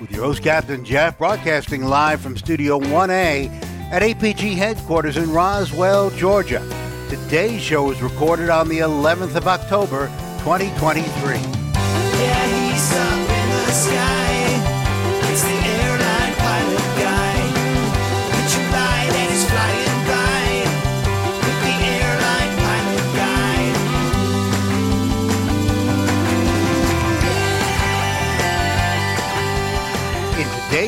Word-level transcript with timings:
With 0.00 0.10
your 0.10 0.24
host, 0.24 0.42
Captain 0.42 0.84
Jeff, 0.84 1.16
broadcasting 1.16 1.82
live 1.82 2.20
from 2.20 2.36
Studio 2.36 2.78
1A 2.78 3.48
at 3.90 4.02
APG 4.02 4.54
headquarters 4.54 5.16
in 5.16 5.32
Roswell, 5.32 6.10
Georgia. 6.10 6.60
Today's 7.08 7.62
show 7.62 7.90
is 7.90 8.02
recorded 8.02 8.50
on 8.50 8.68
the 8.68 8.80
11th 8.80 9.36
of 9.36 9.46
October, 9.46 10.08
2023. 10.40 11.65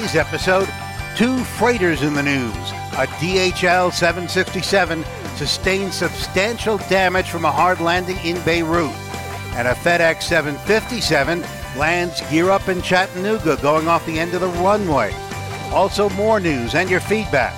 Today's 0.08 0.26
episode, 0.26 0.68
two 1.16 1.38
freighters 1.44 2.02
in 2.02 2.14
the 2.14 2.22
news. 2.22 2.54
A 2.94 3.06
DHL 3.20 3.92
767 3.92 5.04
sustained 5.37 5.92
substantial 5.92 6.78
damage 6.88 7.28
from 7.28 7.45
a 7.45 7.50
hard 7.50 7.80
landing 7.80 8.16
in 8.24 8.42
Beirut, 8.45 8.90
and 9.54 9.68
a 9.68 9.74
FedEx 9.74 10.23
757 10.23 11.40
lands 11.78 12.20
gear 12.30 12.50
up 12.50 12.68
in 12.68 12.80
Chattanooga 12.80 13.59
going 13.60 13.88
off 13.88 14.06
the 14.06 14.18
end 14.18 14.34
of 14.34 14.40
the 14.40 14.48
runway. 14.62 15.12
Also, 15.73 16.09
more 16.10 16.40
news 16.40 16.74
and 16.74 16.88
your 16.88 17.00
feedback. 17.00 17.54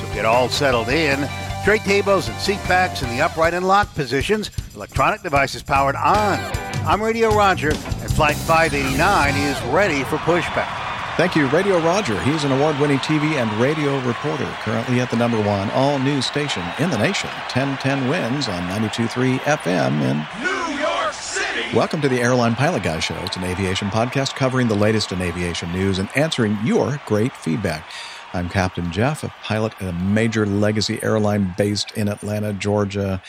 So 0.00 0.14
get 0.14 0.24
all 0.24 0.48
settled 0.48 0.88
in. 0.88 1.28
Tray 1.64 1.78
tables 1.78 2.28
and 2.28 2.38
seat 2.40 2.60
backs 2.66 3.02
in 3.02 3.10
the 3.10 3.20
upright 3.20 3.52
and 3.52 3.66
locked 3.66 3.94
positions. 3.94 4.50
Electronic 4.74 5.22
devices 5.22 5.62
powered 5.62 5.96
on. 5.96 6.38
I'm 6.86 7.02
Radio 7.02 7.34
Roger, 7.34 7.70
and 7.70 8.12
Flight 8.12 8.36
589 8.36 9.34
is 9.34 9.60
ready 9.72 10.02
for 10.04 10.16
pushback. 10.18 10.89
Thank 11.20 11.36
you, 11.36 11.48
Radio 11.48 11.78
Roger. 11.80 12.18
He's 12.22 12.44
an 12.44 12.52
award 12.52 12.78
winning 12.78 12.96
TV 13.00 13.34
and 13.34 13.52
radio 13.60 14.00
reporter, 14.06 14.46
currently 14.62 15.00
at 15.00 15.10
the 15.10 15.18
number 15.18 15.38
one 15.42 15.70
all 15.72 15.98
news 15.98 16.24
station 16.24 16.62
in 16.78 16.88
the 16.88 16.96
nation, 16.96 17.28
1010 17.52 18.08
WINS 18.08 18.48
on 18.48 18.62
92.3 18.70 19.38
FM 19.40 20.00
in 20.00 20.42
New 20.42 20.80
York 20.80 21.12
City. 21.12 21.76
Welcome 21.76 22.00
to 22.00 22.08
the 22.08 22.22
Airline 22.22 22.54
Pilot 22.54 22.84
Guy 22.84 23.00
Show. 23.00 23.16
It's 23.16 23.36
an 23.36 23.44
aviation 23.44 23.88
podcast 23.88 24.34
covering 24.34 24.68
the 24.68 24.74
latest 24.74 25.12
in 25.12 25.20
aviation 25.20 25.70
news 25.72 25.98
and 25.98 26.08
answering 26.16 26.56
your 26.64 26.98
great 27.04 27.36
feedback. 27.36 27.84
I'm 28.32 28.48
Captain 28.48 28.90
Jeff, 28.90 29.22
a 29.22 29.28
pilot 29.42 29.74
at 29.82 29.90
a 29.90 29.92
major 29.92 30.46
legacy 30.46 31.02
airline 31.02 31.54
based 31.58 31.92
in 31.98 32.08
Atlanta, 32.08 32.54
Georgia. 32.54 33.20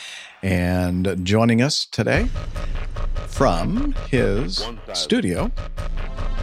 And 0.42 1.24
joining 1.24 1.62
us 1.62 1.84
today 1.86 2.28
from 3.28 3.94
his 4.10 4.66
studio, 4.92 5.52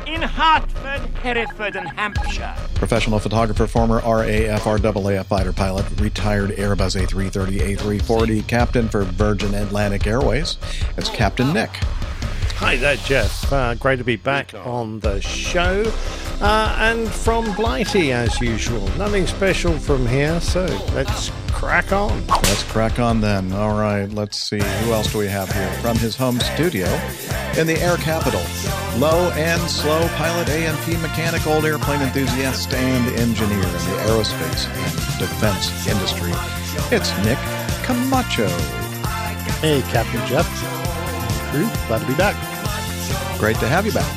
in 0.08 0.22
Hartford, 0.24 1.02
Hereford, 1.18 1.76
and 1.76 1.88
Hampshire. 1.90 2.56
professional 2.76 3.20
photographer, 3.20 3.68
former 3.68 3.98
RAF, 3.98 4.64
RAAF 4.64 5.26
fighter 5.26 5.54
pilot, 5.54 5.86
retired 6.00 6.52
Airbus 6.52 7.00
A330, 7.00 7.78
A340, 7.78 8.48
captain 8.48 8.90
for 8.90 9.04
Virgin 9.04 9.54
Atlantic 9.54 10.08
Airways. 10.08 10.58
It's 10.98 11.10
Captain 11.10 11.54
Nick. 11.54 11.70
Hi 12.60 12.76
there, 12.76 12.98
Jeff. 12.98 13.54
Uh, 13.54 13.74
great 13.76 14.00
to 14.00 14.04
be 14.04 14.18
back 14.18 14.54
on 14.54 15.00
the 15.00 15.22
show. 15.22 15.90
Uh, 16.42 16.76
and 16.78 17.08
from 17.10 17.56
Blighty, 17.56 18.12
as 18.12 18.38
usual. 18.42 18.86
Nothing 18.98 19.28
special 19.28 19.80
from 19.80 20.06
here, 20.06 20.42
so 20.42 20.66
let's 20.94 21.32
crack 21.54 21.94
on. 21.94 22.28
Let's 22.28 22.64
crack 22.64 23.00
on 23.00 23.22
then. 23.22 23.54
All 23.54 23.80
right, 23.80 24.12
let's 24.12 24.38
see. 24.38 24.60
Who 24.60 24.92
else 24.92 25.10
do 25.10 25.20
we 25.20 25.28
have 25.28 25.50
here? 25.54 25.72
From 25.82 25.98
his 25.98 26.18
home 26.18 26.38
studio 26.42 26.88
in 27.58 27.66
the 27.66 27.78
air 27.80 27.96
capital. 27.96 28.42
Low 29.00 29.32
and 29.36 29.62
slow 29.72 30.06
pilot, 30.18 30.50
A&P 30.50 30.98
mechanic, 30.98 31.48
old 31.48 31.64
airplane 31.64 32.02
enthusiast, 32.02 32.74
and 32.74 33.16
engineer 33.18 33.56
in 33.56 33.62
the 33.62 34.04
aerospace 34.06 34.68
and 34.68 35.20
defense 35.20 35.88
industry. 35.88 36.34
It's 36.92 37.18
Nick 37.24 37.40
Camacho. 37.86 38.50
Hey, 39.62 39.82
Captain 39.84 40.28
Jeff. 40.28 40.79
Crew, 41.50 41.68
glad 41.88 42.00
to 42.02 42.08
be 42.08 42.16
back. 42.16 42.36
Great 43.40 43.56
to 43.58 43.68
have 43.68 43.84
you 43.84 43.92
back. 43.92 44.08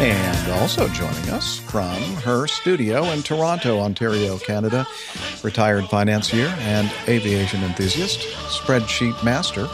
And 0.00 0.52
also 0.52 0.88
joining 0.88 1.30
us 1.30 1.58
from 1.58 1.96
her 2.16 2.46
studio 2.46 3.04
in 3.04 3.22
Toronto, 3.22 3.78
Ontario, 3.78 4.36
Canada, 4.36 4.86
retired 5.42 5.86
financier 5.86 6.48
and 6.60 6.92
aviation 7.08 7.62
enthusiast, 7.62 8.20
spreadsheet 8.20 9.24
master, 9.24 9.68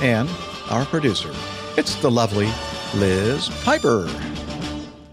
and 0.00 0.28
our 0.70 0.84
producer. 0.86 1.30
It's 1.76 1.94
the 1.96 2.10
lovely 2.10 2.50
Liz 2.96 3.48
Piper. 3.62 4.08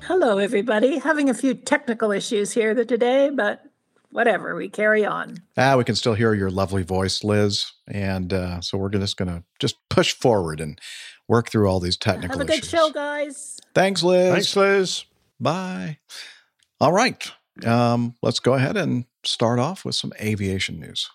Hello, 0.01 0.39
everybody. 0.39 0.97
Having 0.97 1.29
a 1.29 1.33
few 1.35 1.53
technical 1.53 2.11
issues 2.11 2.53
here 2.53 2.73
today, 2.73 3.29
but 3.29 3.63
whatever, 4.09 4.55
we 4.55 4.69
carry 4.69 5.05
on. 5.05 5.37
Ah, 5.57 5.75
we 5.75 5.83
can 5.83 5.95
still 5.95 6.13
hear 6.13 6.33
your 6.33 6.49
lovely 6.49 6.83
voice, 6.83 7.23
Liz. 7.23 7.71
And 7.87 8.31
uh, 8.31 8.61
so 8.61 8.77
we're 8.77 8.89
just 8.89 9.17
going 9.17 9.29
to 9.29 9.43
just 9.59 9.75
push 9.89 10.13
forward 10.13 10.59
and 10.59 10.79
work 11.27 11.49
through 11.49 11.67
all 11.67 11.79
these 11.79 11.97
technical 11.97 12.29
issues. 12.29 12.37
Have 12.37 12.41
a 12.41 12.51
good 12.51 12.59
issues. 12.59 12.69
show, 12.69 12.91
guys. 12.91 13.59
Thanks, 13.73 14.03
Liz. 14.03 14.33
Thanks, 14.33 14.55
Liz. 14.55 15.05
Bye. 15.39 15.97
All 16.79 16.91
right. 16.91 17.31
Um, 17.65 18.15
let's 18.21 18.39
go 18.39 18.53
ahead 18.53 18.77
and 18.77 19.05
start 19.23 19.59
off 19.59 19.85
with 19.85 19.95
some 19.95 20.11
aviation 20.19 20.79
news. 20.79 21.09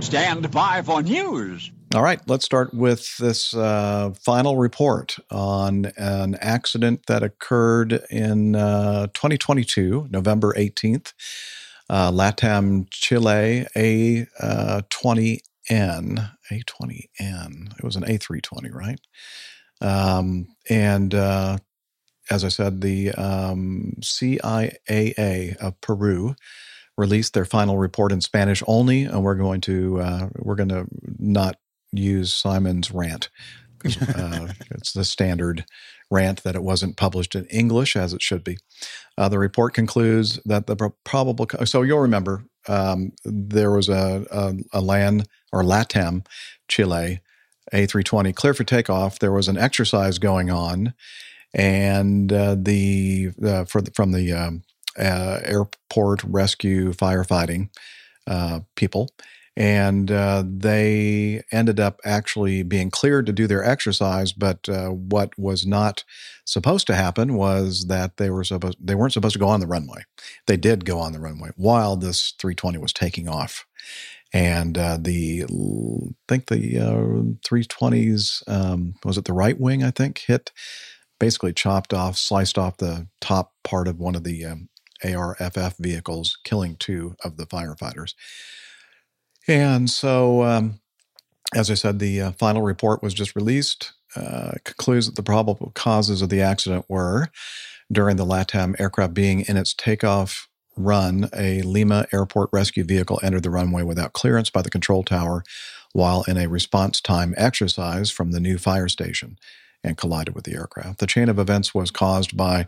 Stand 0.00 0.50
by 0.52 0.82
for 0.82 1.02
news. 1.02 1.72
All 1.96 2.02
right, 2.02 2.20
let's 2.26 2.44
start 2.44 2.74
with 2.74 3.16
this 3.16 3.54
uh, 3.54 4.12
final 4.20 4.58
report 4.58 5.16
on 5.30 5.86
an 5.96 6.34
accident 6.42 7.06
that 7.06 7.22
occurred 7.22 8.04
in 8.10 8.54
uh, 8.54 9.06
2022, 9.14 10.08
November 10.10 10.52
18th. 10.58 11.14
Uh, 11.88 12.10
LATAM 12.10 12.88
Chile 12.90 13.66
A20N. 13.74 15.40
A20N. 16.52 17.78
It 17.78 17.82
was 17.82 17.96
an 17.96 18.04
A320, 18.04 18.74
right? 18.74 19.00
Um, 19.80 20.48
and 20.68 21.14
uh, 21.14 21.56
as 22.30 22.44
I 22.44 22.48
said, 22.48 22.82
the 22.82 23.12
um, 23.12 23.94
CIAA 24.00 25.56
of 25.56 25.80
Peru 25.80 26.34
released 26.98 27.32
their 27.32 27.46
final 27.46 27.78
report 27.78 28.12
in 28.12 28.20
Spanish 28.20 28.62
only, 28.66 29.04
and 29.04 29.22
we're 29.22 29.34
going 29.34 29.62
to 29.62 30.00
uh, 30.00 30.28
we're 30.36 30.56
going 30.56 30.68
to 30.68 30.86
not 31.18 31.56
use 31.92 32.32
Simon's 32.32 32.90
rant. 32.90 33.28
Uh, 33.84 34.48
it's 34.72 34.92
the 34.92 35.04
standard 35.04 35.64
rant 36.10 36.42
that 36.42 36.56
it 36.56 36.62
wasn't 36.62 36.96
published 36.96 37.34
in 37.34 37.44
English 37.46 37.94
as 37.96 38.12
it 38.12 38.22
should 38.22 38.42
be. 38.42 38.58
Uh, 39.16 39.28
the 39.28 39.38
report 39.38 39.74
concludes 39.74 40.40
that 40.44 40.66
the 40.66 40.76
probable 41.04 41.46
co- 41.46 41.64
so 41.64 41.82
you'll 41.82 42.00
remember 42.00 42.44
um, 42.68 43.12
there 43.24 43.70
was 43.70 43.88
a, 43.88 44.26
a, 44.30 44.54
a 44.72 44.80
LAN 44.80 45.24
or 45.52 45.62
LATAM 45.62 46.26
Chile 46.68 47.20
A320 47.72 48.34
clear 48.34 48.54
for 48.54 48.64
takeoff. 48.64 49.18
There 49.18 49.32
was 49.32 49.48
an 49.48 49.58
exercise 49.58 50.18
going 50.18 50.50
on, 50.50 50.94
and 51.54 52.32
uh, 52.32 52.56
the 52.58 53.30
uh, 53.44 53.64
for 53.64 53.80
the, 53.80 53.90
from 53.92 54.12
the 54.12 54.32
um, 54.32 54.62
uh, 54.98 55.40
airport 55.44 56.22
rescue 56.24 56.92
firefighting 56.92 57.68
uh, 58.26 58.60
people, 58.74 59.10
and 59.56 60.10
uh, 60.10 60.44
they 60.46 61.42
ended 61.50 61.80
up 61.80 62.00
actually 62.04 62.62
being 62.62 62.90
cleared 62.90 63.26
to 63.26 63.32
do 63.32 63.46
their 63.46 63.64
exercise. 63.64 64.32
But 64.32 64.68
uh, 64.68 64.88
what 64.90 65.38
was 65.38 65.66
not 65.66 66.04
supposed 66.44 66.86
to 66.88 66.94
happen 66.94 67.34
was 67.34 67.86
that 67.86 68.18
they 68.18 68.30
were 68.30 68.44
supposed 68.44 68.78
they 68.80 68.94
weren't 68.94 69.14
supposed 69.14 69.32
to 69.34 69.38
go 69.38 69.48
on 69.48 69.60
the 69.60 69.66
runway. 69.66 70.02
They 70.46 70.56
did 70.56 70.84
go 70.84 70.98
on 70.98 71.12
the 71.12 71.20
runway 71.20 71.50
while 71.56 71.96
this 71.96 72.34
320 72.38 72.78
was 72.78 72.92
taking 72.92 73.28
off. 73.28 73.66
And 74.32 74.76
uh, 74.76 74.98
the, 75.00 75.44
I 75.44 76.14
think 76.28 76.48
the 76.48 76.78
uh, 76.78 77.48
320s, 77.48 78.42
um, 78.48 78.94
was 79.04 79.16
it 79.16 79.24
the 79.24 79.32
right 79.32 79.58
wing? 79.58 79.82
I 79.82 79.90
think 79.90 80.18
hit, 80.18 80.52
basically 81.18 81.52
chopped 81.52 81.94
off, 81.94 82.18
sliced 82.18 82.58
off 82.58 82.76
the 82.76 83.06
top 83.20 83.52
part 83.64 83.88
of 83.88 83.98
one 83.98 84.14
of 84.14 84.24
the 84.24 84.44
um, 84.44 84.68
ARFF 85.04 85.76
vehicles, 85.78 86.38
killing 86.44 86.76
two 86.76 87.14
of 87.24 87.36
the 87.36 87.46
firefighters. 87.46 88.14
And 89.48 89.90
so, 89.90 90.42
um, 90.42 90.80
as 91.54 91.70
I 91.70 91.74
said, 91.74 91.98
the 91.98 92.20
uh, 92.20 92.32
final 92.32 92.62
report 92.62 93.02
was 93.02 93.14
just 93.14 93.36
released. 93.36 93.92
Uh, 94.16 94.52
concludes 94.64 95.06
that 95.06 95.16
the 95.16 95.22
probable 95.22 95.72
causes 95.74 96.22
of 96.22 96.30
the 96.30 96.40
accident 96.40 96.86
were 96.88 97.28
during 97.92 98.16
the 98.16 98.24
LATAM 98.26 98.78
aircraft 98.80 99.14
being 99.14 99.42
in 99.42 99.56
its 99.56 99.74
takeoff 99.74 100.48
run, 100.76 101.28
a 101.34 101.62
Lima 101.62 102.06
airport 102.12 102.50
rescue 102.52 102.84
vehicle 102.84 103.20
entered 103.22 103.42
the 103.42 103.50
runway 103.50 103.82
without 103.82 104.12
clearance 104.12 104.50
by 104.50 104.62
the 104.62 104.70
control 104.70 105.02
tower 105.02 105.44
while 105.92 106.24
in 106.28 106.36
a 106.36 106.48
response 106.48 107.00
time 107.00 107.34
exercise 107.36 108.10
from 108.10 108.32
the 108.32 108.40
new 108.40 108.58
fire 108.58 108.88
station 108.88 109.38
and 109.82 109.96
collided 109.96 110.34
with 110.34 110.44
the 110.44 110.54
aircraft. 110.54 110.98
The 110.98 111.06
chain 111.06 111.28
of 111.28 111.38
events 111.38 111.74
was 111.74 111.90
caused 111.90 112.36
by 112.36 112.66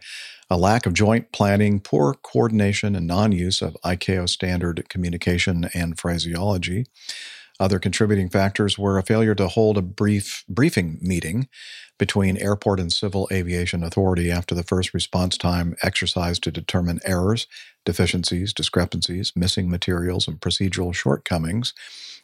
a 0.51 0.57
lack 0.57 0.87
of 0.87 0.95
joint 0.95 1.33
planning, 1.33 1.81
poor 1.81 2.15
coordination, 2.15 2.97
and 2.97 3.07
non 3.07 3.33
use 3.33 3.61
of 3.63 3.77
ICAO 3.85 4.29
standard 4.29 4.89
communication 4.89 5.69
and 5.75 5.99
phraseology. 5.99 6.87
Other 7.61 7.81
contributing 7.81 8.29
factors 8.29 8.79
were 8.79 8.99
a 8.99 9.03
failure 9.03 9.35
to 9.35 9.49
hold 9.49 9.77
a 9.77 9.83
brief 9.83 10.45
briefing 10.49 10.99
meeting 11.03 11.49
between 11.99 12.37
Airport 12.37 12.79
and 12.79 12.93
Civil 12.93 13.29
Aviation 13.33 13.83
Authority 13.83 14.31
after 14.31 14.55
the 14.55 14.63
first 14.63 14.95
response 14.95 15.37
time 15.37 15.75
exercise 15.83 16.39
to 16.39 16.53
determine 16.53 17.01
errors, 17.05 17.49
deficiencies, 17.85 18.53
discrepancies, 18.53 19.33
missing 19.35 19.69
materials, 19.69 20.29
and 20.29 20.41
procedural 20.41 20.95
shortcomings 20.95 21.75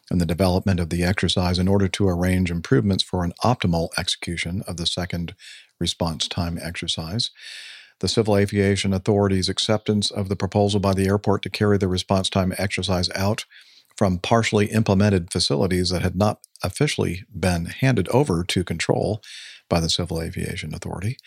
in 0.09 0.19
the 0.19 0.25
development 0.25 0.79
of 0.79 0.89
the 0.89 1.03
exercise 1.03 1.59
in 1.59 1.67
order 1.67 1.89
to 1.89 2.07
arrange 2.07 2.49
improvements 2.49 3.03
for 3.03 3.25
an 3.25 3.33
optimal 3.43 3.89
execution 3.97 4.63
of 4.67 4.77
the 4.77 4.85
second 4.85 5.35
response 5.79 6.27
time 6.29 6.57
exercise. 6.61 7.31
The 7.99 8.07
Civil 8.07 8.37
Aviation 8.37 8.93
Authority's 8.93 9.49
acceptance 9.49 10.11
of 10.11 10.29
the 10.29 10.35
proposal 10.35 10.79
by 10.79 10.93
the 10.93 11.07
airport 11.07 11.41
to 11.43 11.49
carry 11.49 11.77
the 11.77 11.87
response 11.87 12.29
time 12.29 12.53
exercise 12.57 13.09
out 13.15 13.45
from 13.95 14.19
partially 14.19 14.65
implemented 14.67 15.31
facilities 15.31 15.89
that 15.89 16.01
had 16.01 16.15
not 16.15 16.39
officially 16.63 17.23
been 17.33 17.65
handed 17.65 18.09
over 18.09 18.43
to 18.43 18.63
control 18.63 19.21
by 19.69 19.79
the 19.79 19.89
Civil 19.89 20.21
Aviation 20.21 20.73
Authority. 20.73 21.17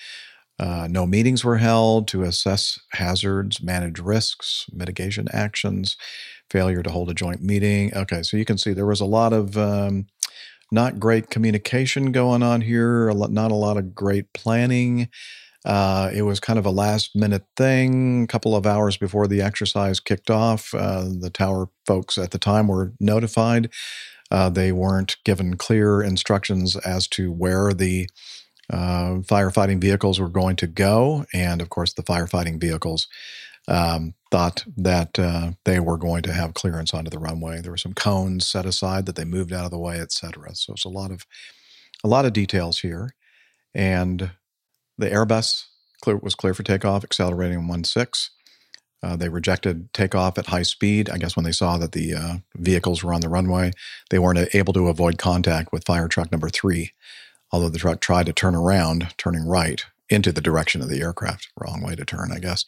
Uh, 0.58 0.88
no 0.90 1.06
meetings 1.06 1.44
were 1.44 1.58
held 1.58 2.08
to 2.08 2.24
assess 2.24 2.80
hazards, 2.92 3.62
manage 3.62 4.00
risks, 4.00 4.66
mitigation 4.72 5.28
actions, 5.32 5.96
failure 6.50 6.82
to 6.82 6.90
hold 6.90 7.08
a 7.08 7.14
joint 7.14 7.42
meeting. 7.42 7.94
Okay, 7.94 8.22
so 8.22 8.36
you 8.36 8.44
can 8.44 8.58
see 8.58 8.72
there 8.72 8.84
was 8.84 9.00
a 9.00 9.06
lot 9.06 9.32
of 9.32 9.56
um, 9.56 10.06
not 10.72 10.98
great 10.98 11.30
communication 11.30 12.12
going 12.12 12.42
on 12.42 12.60
here, 12.60 13.08
a 13.08 13.14
lot, 13.14 13.30
not 13.30 13.52
a 13.52 13.56
lot 13.56 13.76
of 13.76 13.94
great 13.94 14.32
planning. 14.32 15.08
Uh, 15.64 16.10
it 16.14 16.22
was 16.22 16.40
kind 16.40 16.58
of 16.58 16.66
a 16.66 16.70
last 16.70 17.16
minute 17.16 17.44
thing. 17.56 18.24
A 18.24 18.26
couple 18.26 18.54
of 18.54 18.66
hours 18.66 18.96
before 18.96 19.26
the 19.26 19.42
exercise 19.42 20.00
kicked 20.00 20.30
off, 20.30 20.72
uh, 20.74 21.04
the 21.20 21.30
tower 21.30 21.68
folks 21.86 22.16
at 22.16 22.30
the 22.30 22.38
time 22.38 22.68
were 22.68 22.92
notified. 23.00 23.70
Uh, 24.30 24.50
they 24.50 24.72
weren't 24.72 25.16
given 25.24 25.56
clear 25.56 26.02
instructions 26.02 26.76
as 26.76 27.08
to 27.08 27.32
where 27.32 27.72
the 27.72 28.08
uh, 28.70 29.20
firefighting 29.24 29.80
vehicles 29.80 30.20
were 30.20 30.28
going 30.28 30.56
to 30.56 30.66
go. 30.66 31.24
And 31.32 31.62
of 31.62 31.70
course, 31.70 31.94
the 31.94 32.02
firefighting 32.02 32.60
vehicles 32.60 33.08
um, 33.66 34.14
thought 34.30 34.64
that 34.76 35.18
uh, 35.18 35.52
they 35.64 35.80
were 35.80 35.96
going 35.98 36.22
to 36.22 36.32
have 36.32 36.54
clearance 36.54 36.94
onto 36.94 37.10
the 37.10 37.18
runway. 37.18 37.60
There 37.60 37.72
were 37.72 37.78
some 37.78 37.94
cones 37.94 38.46
set 38.46 38.66
aside 38.66 39.06
that 39.06 39.16
they 39.16 39.24
moved 39.24 39.52
out 39.52 39.64
of 39.64 39.70
the 39.70 39.78
way, 39.78 39.98
et 40.00 40.12
cetera. 40.12 40.54
So 40.54 40.74
it's 40.74 40.84
a 40.84 40.90
lot 40.90 41.10
of 41.10 41.26
a 42.04 42.08
lot 42.08 42.26
of 42.26 42.32
details 42.32 42.80
here. 42.80 43.14
And 43.74 44.30
the 44.98 45.08
Airbus 45.08 45.64
clear, 46.02 46.16
was 46.16 46.34
clear 46.34 46.54
for 46.54 46.62
takeoff, 46.62 47.04
accelerating 47.04 47.60
1.6. 47.62 48.30
Uh, 49.02 49.16
they 49.16 49.28
rejected 49.28 49.92
takeoff 49.92 50.38
at 50.38 50.46
high 50.46 50.62
speed. 50.62 51.08
I 51.08 51.18
guess 51.18 51.36
when 51.36 51.44
they 51.44 51.52
saw 51.52 51.78
that 51.78 51.92
the 51.92 52.14
uh, 52.14 52.36
vehicles 52.56 53.02
were 53.02 53.14
on 53.14 53.20
the 53.20 53.28
runway, 53.28 53.70
they 54.10 54.18
weren't 54.18 54.54
able 54.54 54.72
to 54.72 54.88
avoid 54.88 55.18
contact 55.18 55.72
with 55.72 55.84
fire 55.86 56.08
truck 56.08 56.32
number 56.32 56.48
three, 56.48 56.92
although 57.52 57.68
the 57.68 57.78
truck 57.78 58.00
tried 58.00 58.26
to 58.26 58.32
turn 58.32 58.56
around, 58.56 59.14
turning 59.16 59.46
right 59.46 59.84
into 60.08 60.32
the 60.32 60.40
direction 60.40 60.82
of 60.82 60.88
the 60.88 61.00
aircraft. 61.00 61.48
Wrong 61.56 61.82
way 61.82 61.94
to 61.94 62.04
turn, 62.04 62.32
I 62.32 62.38
guess. 62.38 62.64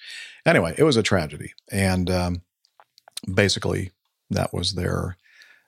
Anyway, 0.47 0.75
it 0.79 0.85
was 0.85 0.97
a 0.97 1.03
tragedy. 1.03 1.53
And 1.73 2.09
um, 2.11 2.43
basically, 3.32 3.91
that 4.31 4.53
was 4.55 4.75
their 4.75 5.17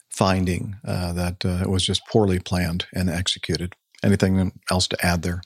finding 0.09 0.77
uh, 0.85 1.11
that 1.13 1.43
uh, 1.43 1.59
it 1.63 1.69
was 1.69 1.85
just 1.85 2.07
poorly 2.07 2.39
planned 2.39 2.85
and 2.93 3.09
executed. 3.09 3.75
Anything 4.03 4.53
else 4.69 4.87
to 4.89 5.05
add 5.05 5.23
there? 5.23 5.41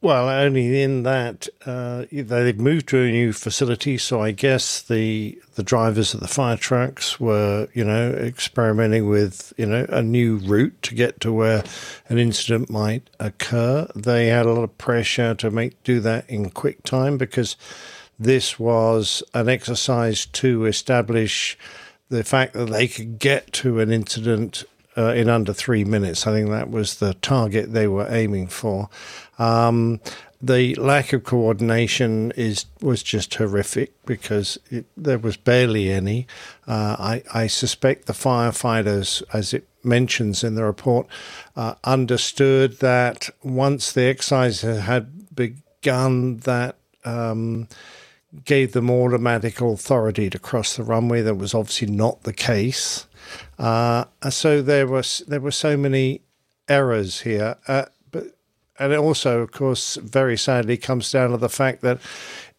Well, 0.00 0.28
only 0.28 0.80
in 0.80 1.02
that 1.02 1.48
uh, 1.66 2.04
they've 2.12 2.58
moved 2.58 2.88
to 2.90 2.98
a 2.98 3.10
new 3.10 3.32
facility, 3.32 3.98
so 3.98 4.20
I 4.20 4.30
guess 4.30 4.80
the 4.80 5.36
the 5.56 5.64
drivers 5.64 6.14
of 6.14 6.20
the 6.20 6.28
fire 6.28 6.56
trucks 6.56 7.18
were, 7.18 7.66
you 7.74 7.82
know, 7.82 8.10
experimenting 8.12 9.08
with, 9.08 9.52
you 9.56 9.66
know, 9.66 9.86
a 9.88 10.00
new 10.00 10.36
route 10.36 10.80
to 10.82 10.94
get 10.94 11.20
to 11.22 11.32
where 11.32 11.64
an 12.08 12.18
incident 12.18 12.70
might 12.70 13.10
occur. 13.18 13.88
They 13.96 14.28
had 14.28 14.46
a 14.46 14.52
lot 14.52 14.62
of 14.62 14.78
pressure 14.78 15.34
to 15.34 15.50
make 15.50 15.82
do 15.82 15.98
that 15.98 16.30
in 16.30 16.50
quick 16.50 16.84
time 16.84 17.18
because 17.18 17.56
this 18.20 18.56
was 18.56 19.24
an 19.34 19.48
exercise 19.48 20.26
to 20.26 20.66
establish 20.66 21.58
the 22.08 22.22
fact 22.22 22.52
that 22.52 22.70
they 22.70 22.86
could 22.86 23.18
get 23.18 23.52
to 23.54 23.80
an 23.80 23.90
incident 23.90 24.62
uh, 24.96 25.12
in 25.12 25.28
under 25.28 25.52
three 25.52 25.84
minutes. 25.84 26.26
I 26.26 26.32
think 26.32 26.50
that 26.50 26.70
was 26.70 26.96
the 26.96 27.14
target 27.14 27.72
they 27.72 27.88
were 27.88 28.06
aiming 28.08 28.46
for. 28.46 28.88
Um, 29.38 30.00
the 30.40 30.74
lack 30.76 31.12
of 31.12 31.24
coordination 31.24 32.32
is 32.36 32.66
was 32.80 33.02
just 33.02 33.34
horrific 33.34 33.92
because 34.06 34.56
it, 34.70 34.86
there 34.96 35.18
was 35.18 35.36
barely 35.36 35.90
any. 35.90 36.26
Uh, 36.66 36.96
I, 36.98 37.22
I 37.34 37.46
suspect 37.48 38.06
the 38.06 38.12
firefighters, 38.12 39.22
as 39.32 39.52
it 39.52 39.66
mentions 39.82 40.44
in 40.44 40.54
the 40.54 40.64
report, 40.64 41.08
uh, 41.56 41.74
understood 41.82 42.78
that 42.78 43.30
once 43.42 43.92
the 43.92 44.04
exercise 44.04 44.60
had 44.60 45.34
begun, 45.34 46.38
that 46.38 46.76
um, 47.04 47.66
gave 48.44 48.72
them 48.72 48.90
automatic 48.90 49.60
authority 49.60 50.30
to 50.30 50.38
cross 50.38 50.76
the 50.76 50.84
runway. 50.84 51.22
That 51.22 51.34
was 51.34 51.54
obviously 51.54 51.88
not 51.88 52.22
the 52.22 52.32
case. 52.32 53.06
Uh, 53.58 54.04
so 54.30 54.62
there 54.62 54.86
was 54.86 55.22
there 55.26 55.40
were 55.40 55.50
so 55.50 55.76
many 55.76 56.22
errors 56.68 57.22
here. 57.22 57.56
And 58.78 58.92
it 58.92 58.98
also, 58.98 59.40
of 59.40 59.50
course, 59.50 59.96
very 59.96 60.36
sadly 60.36 60.76
comes 60.76 61.10
down 61.10 61.30
to 61.30 61.36
the 61.36 61.48
fact 61.48 61.82
that 61.82 61.98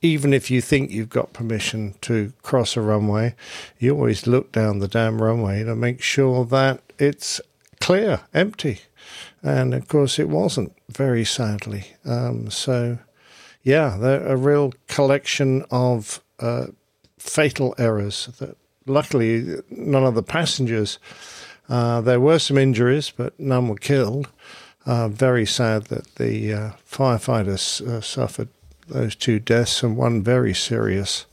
even 0.01 0.33
if 0.33 0.49
you 0.49 0.61
think 0.61 0.91
you've 0.91 1.09
got 1.09 1.33
permission 1.33 1.95
to 2.01 2.33
cross 2.41 2.77
a 2.77 2.81
runway, 2.81 3.35
you 3.79 3.93
always 3.93 4.27
look 4.27 4.51
down 4.51 4.79
the 4.79 4.87
damn 4.87 5.21
runway 5.21 5.63
to 5.63 5.75
make 5.75 6.01
sure 6.01 6.45
that 6.45 6.81
it's 6.97 7.41
clear, 7.79 8.21
empty. 8.33 8.79
And 9.41 9.73
of 9.73 9.87
course, 9.87 10.19
it 10.19 10.29
wasn't, 10.29 10.73
very 10.89 11.25
sadly. 11.25 11.85
Um, 12.05 12.49
so, 12.49 12.99
yeah, 13.63 13.97
a 14.01 14.35
real 14.35 14.73
collection 14.87 15.63
of 15.71 16.21
uh, 16.39 16.67
fatal 17.17 17.75
errors 17.77 18.29
that 18.39 18.57
luckily 18.85 19.61
none 19.69 20.03
of 20.03 20.15
the 20.15 20.23
passengers. 20.23 20.99
Uh, 21.69 22.01
there 22.01 22.19
were 22.19 22.39
some 22.39 22.57
injuries, 22.57 23.11
but 23.15 23.39
none 23.39 23.67
were 23.67 23.75
killed. 23.75 24.27
Uh, 24.85 25.07
very 25.07 25.45
sad 25.45 25.85
that 25.85 26.15
the 26.15 26.53
uh, 26.53 26.71
firefighters 26.89 27.85
uh, 27.85 28.01
suffered 28.01 28.47
those 28.87 29.15
two 29.15 29.39
deaths 29.39 29.83
and 29.83 29.95
one 29.97 30.23
very 30.23 30.53
serious 30.53 31.25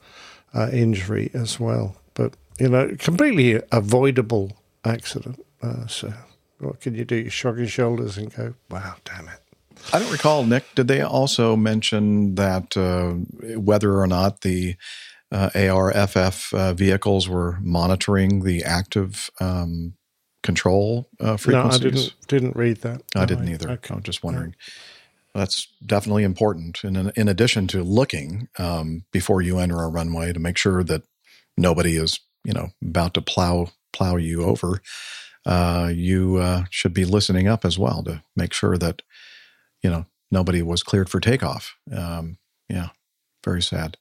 uh, 0.52 0.68
injury 0.72 1.30
as 1.32 1.58
well. 1.58 1.96
But, 2.14 2.34
you 2.58 2.68
know, 2.68 2.94
completely 2.98 3.62
avoidable 3.72 4.56
accident. 4.84 5.44
Uh, 5.62 5.86
so 5.86 6.12
what 6.58 6.80
can 6.80 6.94
you 6.94 7.04
do? 7.04 7.16
You 7.16 7.30
shrug 7.30 7.58
your 7.58 7.68
shoulders 7.68 8.18
and 8.18 8.34
go, 8.34 8.54
wow, 8.70 8.96
damn 9.04 9.28
it. 9.28 9.40
I 9.92 10.00
don't 10.00 10.12
recall, 10.12 10.44
Nick, 10.44 10.64
did 10.74 10.88
they 10.88 11.00
also 11.00 11.56
mention 11.56 12.34
that 12.34 12.76
uh, 12.76 13.12
whether 13.58 14.00
or 14.00 14.06
not 14.06 14.40
the 14.40 14.76
ARFF 15.32 16.50
vehicles 16.76 17.28
were 17.28 17.58
monitoring 17.60 18.42
the 18.42 18.64
active 18.64 19.30
um, 19.40 19.94
control 20.46 21.08
uh, 21.20 21.36
frequencies? 21.36 21.80
No, 21.82 21.88
I 21.88 21.90
didn't, 21.90 22.14
didn't 22.28 22.56
read 22.56 22.78
that. 22.78 23.02
I 23.14 23.26
didn't 23.26 23.48
either. 23.48 23.70
Okay. 23.72 23.94
I'm 23.94 24.02
just 24.02 24.24
wondering. 24.24 24.54
That's 25.34 25.68
definitely 25.84 26.24
important. 26.24 26.82
And 26.82 26.96
in, 26.96 27.12
in 27.14 27.28
addition 27.28 27.66
to 27.68 27.82
looking 27.82 28.48
um, 28.58 29.04
before 29.12 29.42
you 29.42 29.58
enter 29.58 29.82
a 29.82 29.88
runway 29.88 30.32
to 30.32 30.40
make 30.40 30.56
sure 30.56 30.82
that 30.84 31.02
nobody 31.58 31.96
is, 31.96 32.20
you 32.44 32.54
know, 32.54 32.70
about 32.82 33.12
to 33.14 33.20
plow 33.20 33.68
plow 33.92 34.16
you 34.16 34.44
over, 34.44 34.80
uh, 35.44 35.90
you 35.94 36.36
uh, 36.36 36.64
should 36.70 36.94
be 36.94 37.04
listening 37.04 37.48
up 37.48 37.64
as 37.64 37.78
well 37.78 38.02
to 38.04 38.22
make 38.34 38.52
sure 38.52 38.78
that, 38.78 39.02
you 39.82 39.90
know, 39.90 40.06
nobody 40.30 40.62
was 40.62 40.82
cleared 40.82 41.08
for 41.08 41.20
takeoff. 41.20 41.76
Um, 41.94 42.38
yeah, 42.68 42.88
very 43.44 43.62
sad. 43.62 43.96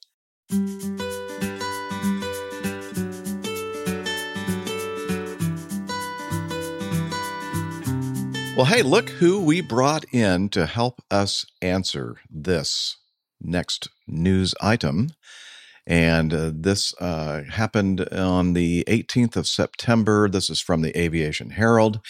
Well, 8.56 8.64
hey, 8.64 8.80
look 8.80 9.10
who 9.10 9.42
we 9.44 9.60
brought 9.60 10.06
in 10.14 10.48
to 10.48 10.64
help 10.64 11.02
us 11.10 11.44
answer 11.60 12.16
this 12.30 12.96
next 13.38 13.90
news 14.06 14.54
item. 14.62 15.10
And 15.86 16.32
uh, 16.32 16.52
this 16.54 16.94
uh, 16.98 17.42
happened 17.50 18.08
on 18.08 18.54
the 18.54 18.82
18th 18.88 19.36
of 19.36 19.46
September. 19.46 20.26
This 20.30 20.48
is 20.48 20.62
from 20.62 20.80
the 20.80 20.98
Aviation 20.98 21.50
Herald. 21.50 22.00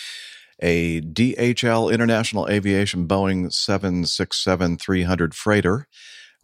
A 0.62 1.00
DHL 1.00 1.92
International 1.92 2.48
Aviation 2.48 3.08
Boeing 3.08 3.52
767 3.52 4.78
300 4.78 5.34
freighter, 5.34 5.88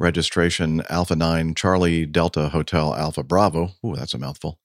registration 0.01 0.83
Alpha 0.91 1.15
9 1.15 1.55
Charlie 1.55 2.07
Delta 2.07 2.49
Hotel 2.49 2.93
Alpha 2.93 3.23
Bravo. 3.23 3.71
Ooh, 3.87 3.95
that's 3.95 4.15
a 4.15 4.19
mouthful. 4.19 4.59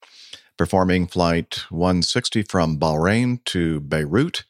Performing 0.57 1.05
flight 1.05 1.61
160 1.69 2.41
from 2.41 2.79
Bahrain 2.79 3.43
to 3.45 3.79
Beirut, 3.81 4.43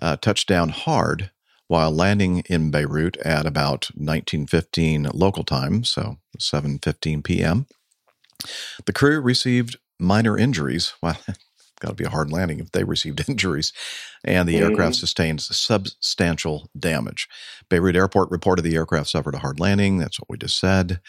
uh, 0.00 0.16
touchdown 0.16 0.70
hard 0.70 1.30
while 1.68 1.92
landing 1.92 2.42
in 2.46 2.70
Beirut 2.70 3.16
at 3.18 3.46
about 3.46 3.90
1915 3.94 5.08
local 5.14 5.44
time, 5.44 5.84
so 5.84 6.18
7:15 6.38 7.22
p.m. 7.22 7.66
The 8.86 8.92
crew 8.92 9.20
received 9.20 9.76
minor 9.98 10.36
injuries. 10.36 10.94
Well, 11.02 11.18
got 11.80 11.88
to 11.90 11.94
be 11.94 12.04
a 12.04 12.10
hard 12.10 12.30
landing 12.30 12.60
if 12.60 12.72
they 12.72 12.84
received 12.84 13.24
injuries, 13.28 13.72
and 14.22 14.46
the 14.46 14.58
aircraft 14.58 14.96
sustained 14.96 15.40
substantial 15.40 16.68
damage. 16.78 17.26
Beirut 17.70 17.96
Airport 17.96 18.30
reported 18.30 18.62
the 18.62 18.76
aircraft 18.76 19.08
suffered 19.08 19.34
a 19.34 19.38
hard 19.38 19.58
landing. 19.58 19.96
That's 19.96 20.20
what 20.20 20.28
we 20.28 20.36
just 20.36 20.58
said. 20.58 21.00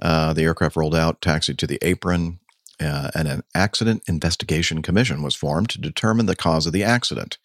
Uh, 0.00 0.32
the 0.32 0.42
aircraft 0.42 0.76
rolled 0.76 0.94
out, 0.94 1.20
taxied 1.20 1.58
to 1.58 1.66
the 1.66 1.78
apron, 1.82 2.40
uh, 2.80 3.10
and 3.14 3.28
an 3.28 3.42
accident 3.54 4.02
investigation 4.08 4.82
commission 4.82 5.22
was 5.22 5.34
formed 5.34 5.68
to 5.70 5.80
determine 5.80 6.26
the 6.26 6.36
cause 6.36 6.66
of 6.66 6.72
the 6.72 6.84
accident. 6.84 7.38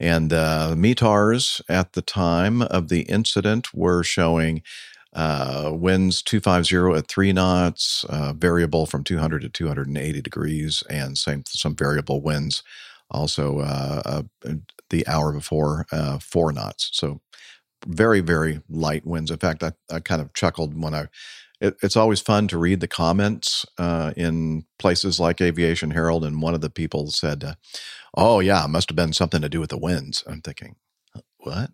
And 0.00 0.32
uh, 0.32 0.74
METARs 0.76 1.60
at 1.68 1.92
the 1.92 2.02
time 2.02 2.62
of 2.62 2.88
the 2.88 3.02
incident 3.02 3.72
were 3.72 4.02
showing 4.02 4.62
uh, 5.12 5.70
winds 5.72 6.22
250 6.22 6.98
at 6.98 7.08
three 7.08 7.32
knots, 7.32 8.04
uh, 8.08 8.32
variable 8.32 8.86
from 8.86 9.04
200 9.04 9.42
to 9.42 9.48
280 9.48 10.20
degrees, 10.20 10.82
and 10.90 11.16
same 11.16 11.44
some 11.46 11.76
variable 11.76 12.20
winds 12.20 12.64
also 13.10 13.60
uh, 13.60 14.22
the 14.90 15.06
hour 15.06 15.32
before 15.32 15.86
uh, 15.92 16.18
four 16.18 16.52
knots. 16.52 16.90
So 16.92 17.20
very, 17.86 18.20
very 18.20 18.60
light 18.68 19.06
winds. 19.06 19.30
In 19.30 19.38
fact, 19.38 19.62
I, 19.62 19.72
I 19.90 20.00
kind 20.00 20.22
of 20.22 20.32
chuckled 20.34 20.80
when 20.80 20.94
I. 20.94 21.06
It, 21.60 21.76
it's 21.82 21.96
always 21.96 22.20
fun 22.20 22.48
to 22.48 22.58
read 22.58 22.80
the 22.80 22.88
comments 22.88 23.64
uh, 23.78 24.12
in 24.16 24.64
places 24.78 25.20
like 25.20 25.40
Aviation 25.40 25.92
Herald, 25.92 26.24
and 26.24 26.42
one 26.42 26.54
of 26.54 26.60
the 26.60 26.70
people 26.70 27.08
said, 27.08 27.44
uh, 27.44 27.54
"Oh 28.16 28.40
yeah, 28.40 28.64
it 28.64 28.68
must 28.68 28.90
have 28.90 28.96
been 28.96 29.12
something 29.12 29.40
to 29.40 29.48
do 29.48 29.60
with 29.60 29.70
the 29.70 29.78
winds." 29.78 30.24
I'm 30.26 30.40
thinking, 30.40 30.76
what? 31.44 31.70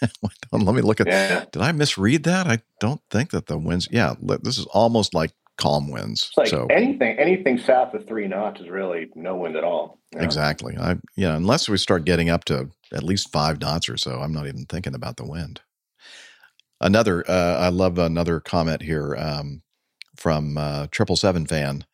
Let 0.52 0.74
me 0.74 0.82
look 0.82 1.00
at. 1.00 1.06
Yeah. 1.06 1.44
Did 1.50 1.62
I 1.62 1.72
misread 1.72 2.24
that? 2.24 2.46
I 2.46 2.58
don't 2.80 3.00
think 3.10 3.30
that 3.30 3.46
the 3.46 3.56
winds. 3.56 3.88
Yeah, 3.90 4.14
this 4.20 4.58
is 4.58 4.66
almost 4.66 5.14
like 5.14 5.32
calm 5.56 5.90
winds. 5.90 6.28
It's 6.28 6.36
like 6.36 6.48
so 6.48 6.66
anything 6.66 7.18
anything 7.18 7.58
south 7.58 7.94
of 7.94 8.06
three 8.06 8.26
knots 8.26 8.60
is 8.60 8.68
really 8.68 9.08
no 9.14 9.36
wind 9.36 9.56
at 9.56 9.64
all. 9.64 9.98
know? 10.14 10.24
exactly, 10.24 10.76
I 10.76 10.96
yeah. 11.16 11.36
Unless 11.36 11.68
we 11.68 11.78
start 11.78 12.04
getting 12.04 12.30
up 12.30 12.44
to 12.46 12.70
at 12.92 13.02
least 13.02 13.30
five 13.30 13.60
knots 13.60 13.88
or 13.88 13.96
so, 13.96 14.20
I'm 14.20 14.32
not 14.32 14.46
even 14.46 14.66
thinking 14.66 14.94
about 14.94 15.16
the 15.16 15.26
wind. 15.26 15.60
Another, 16.82 17.24
uh, 17.30 17.58
I 17.58 17.68
love 17.68 17.98
another 17.98 18.40
comment 18.40 18.82
here 18.82 19.16
um, 19.16 19.62
from 20.16 20.58
Triple 20.90 21.16
Seven 21.16 21.46
fan. 21.46 21.84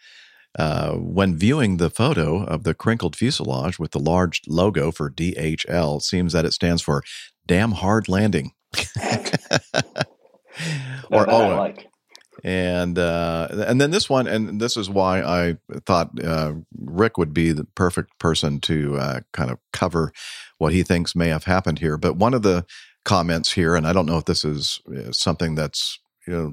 Uh, 0.59 0.95
when 0.95 1.37
viewing 1.37 1.77
the 1.77 1.91
photo 1.91 2.43
of 2.43 2.65
the 2.65 2.75
crinkled 2.75 3.15
fuselage 3.15 3.79
with 3.79 3.93
the 3.93 4.01
large 4.01 4.43
logo 4.49 4.91
for 4.91 5.11
DHL, 5.11 5.99
it 5.99 6.03
seems 6.03 6.33
that 6.33 6.45
it 6.45 6.53
stands 6.53 6.83
for 6.83 7.03
"damn 7.47 7.73
hard 7.73 8.09
landing." 8.09 8.53
Or 11.11 11.31
oh, 11.31 11.57
like. 11.57 11.87
and 12.43 12.99
uh, 12.99 13.49
and 13.67 13.81
then 13.81 13.93
this 13.93 14.11
one, 14.11 14.27
and 14.27 14.61
this 14.61 14.77
is 14.77 14.91
why 14.91 15.23
I 15.23 15.57
thought 15.87 16.11
uh, 16.23 16.55
Rick 16.77 17.17
would 17.17 17.33
be 17.33 17.53
the 17.53 17.65
perfect 17.65 18.19
person 18.19 18.61
to 18.63 18.97
uh, 18.99 19.21
kind 19.33 19.51
of 19.51 19.59
cover 19.73 20.13
what 20.59 20.73
he 20.73 20.83
thinks 20.83 21.15
may 21.15 21.29
have 21.29 21.45
happened 21.45 21.79
here. 21.79 21.97
But 21.97 22.17
one 22.17 22.35
of 22.35 22.43
the 22.43 22.67
comments 23.09 23.53
here, 23.53 23.75
and 23.75 23.87
I 23.87 23.95
don't 23.95 24.07
know 24.07 24.19
if 24.19 24.27
this 24.27 24.45
is 24.45 24.81
uh, 24.95 25.13
something 25.13 25.55
that's 25.55 25.99
you 26.27 26.33
know, 26.35 26.53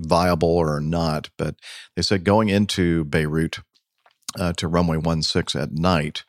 viable 0.00 0.56
or 0.56 0.80
not, 0.80 1.30
but 1.38 1.54
they 1.94 2.02
said 2.02 2.24
going 2.24 2.48
into 2.48 3.04
Beirut 3.04 3.60
uh, 4.36 4.52
to 4.54 4.66
runway 4.66 4.98
16 5.22 5.60
at 5.60 5.72
night 5.72 6.24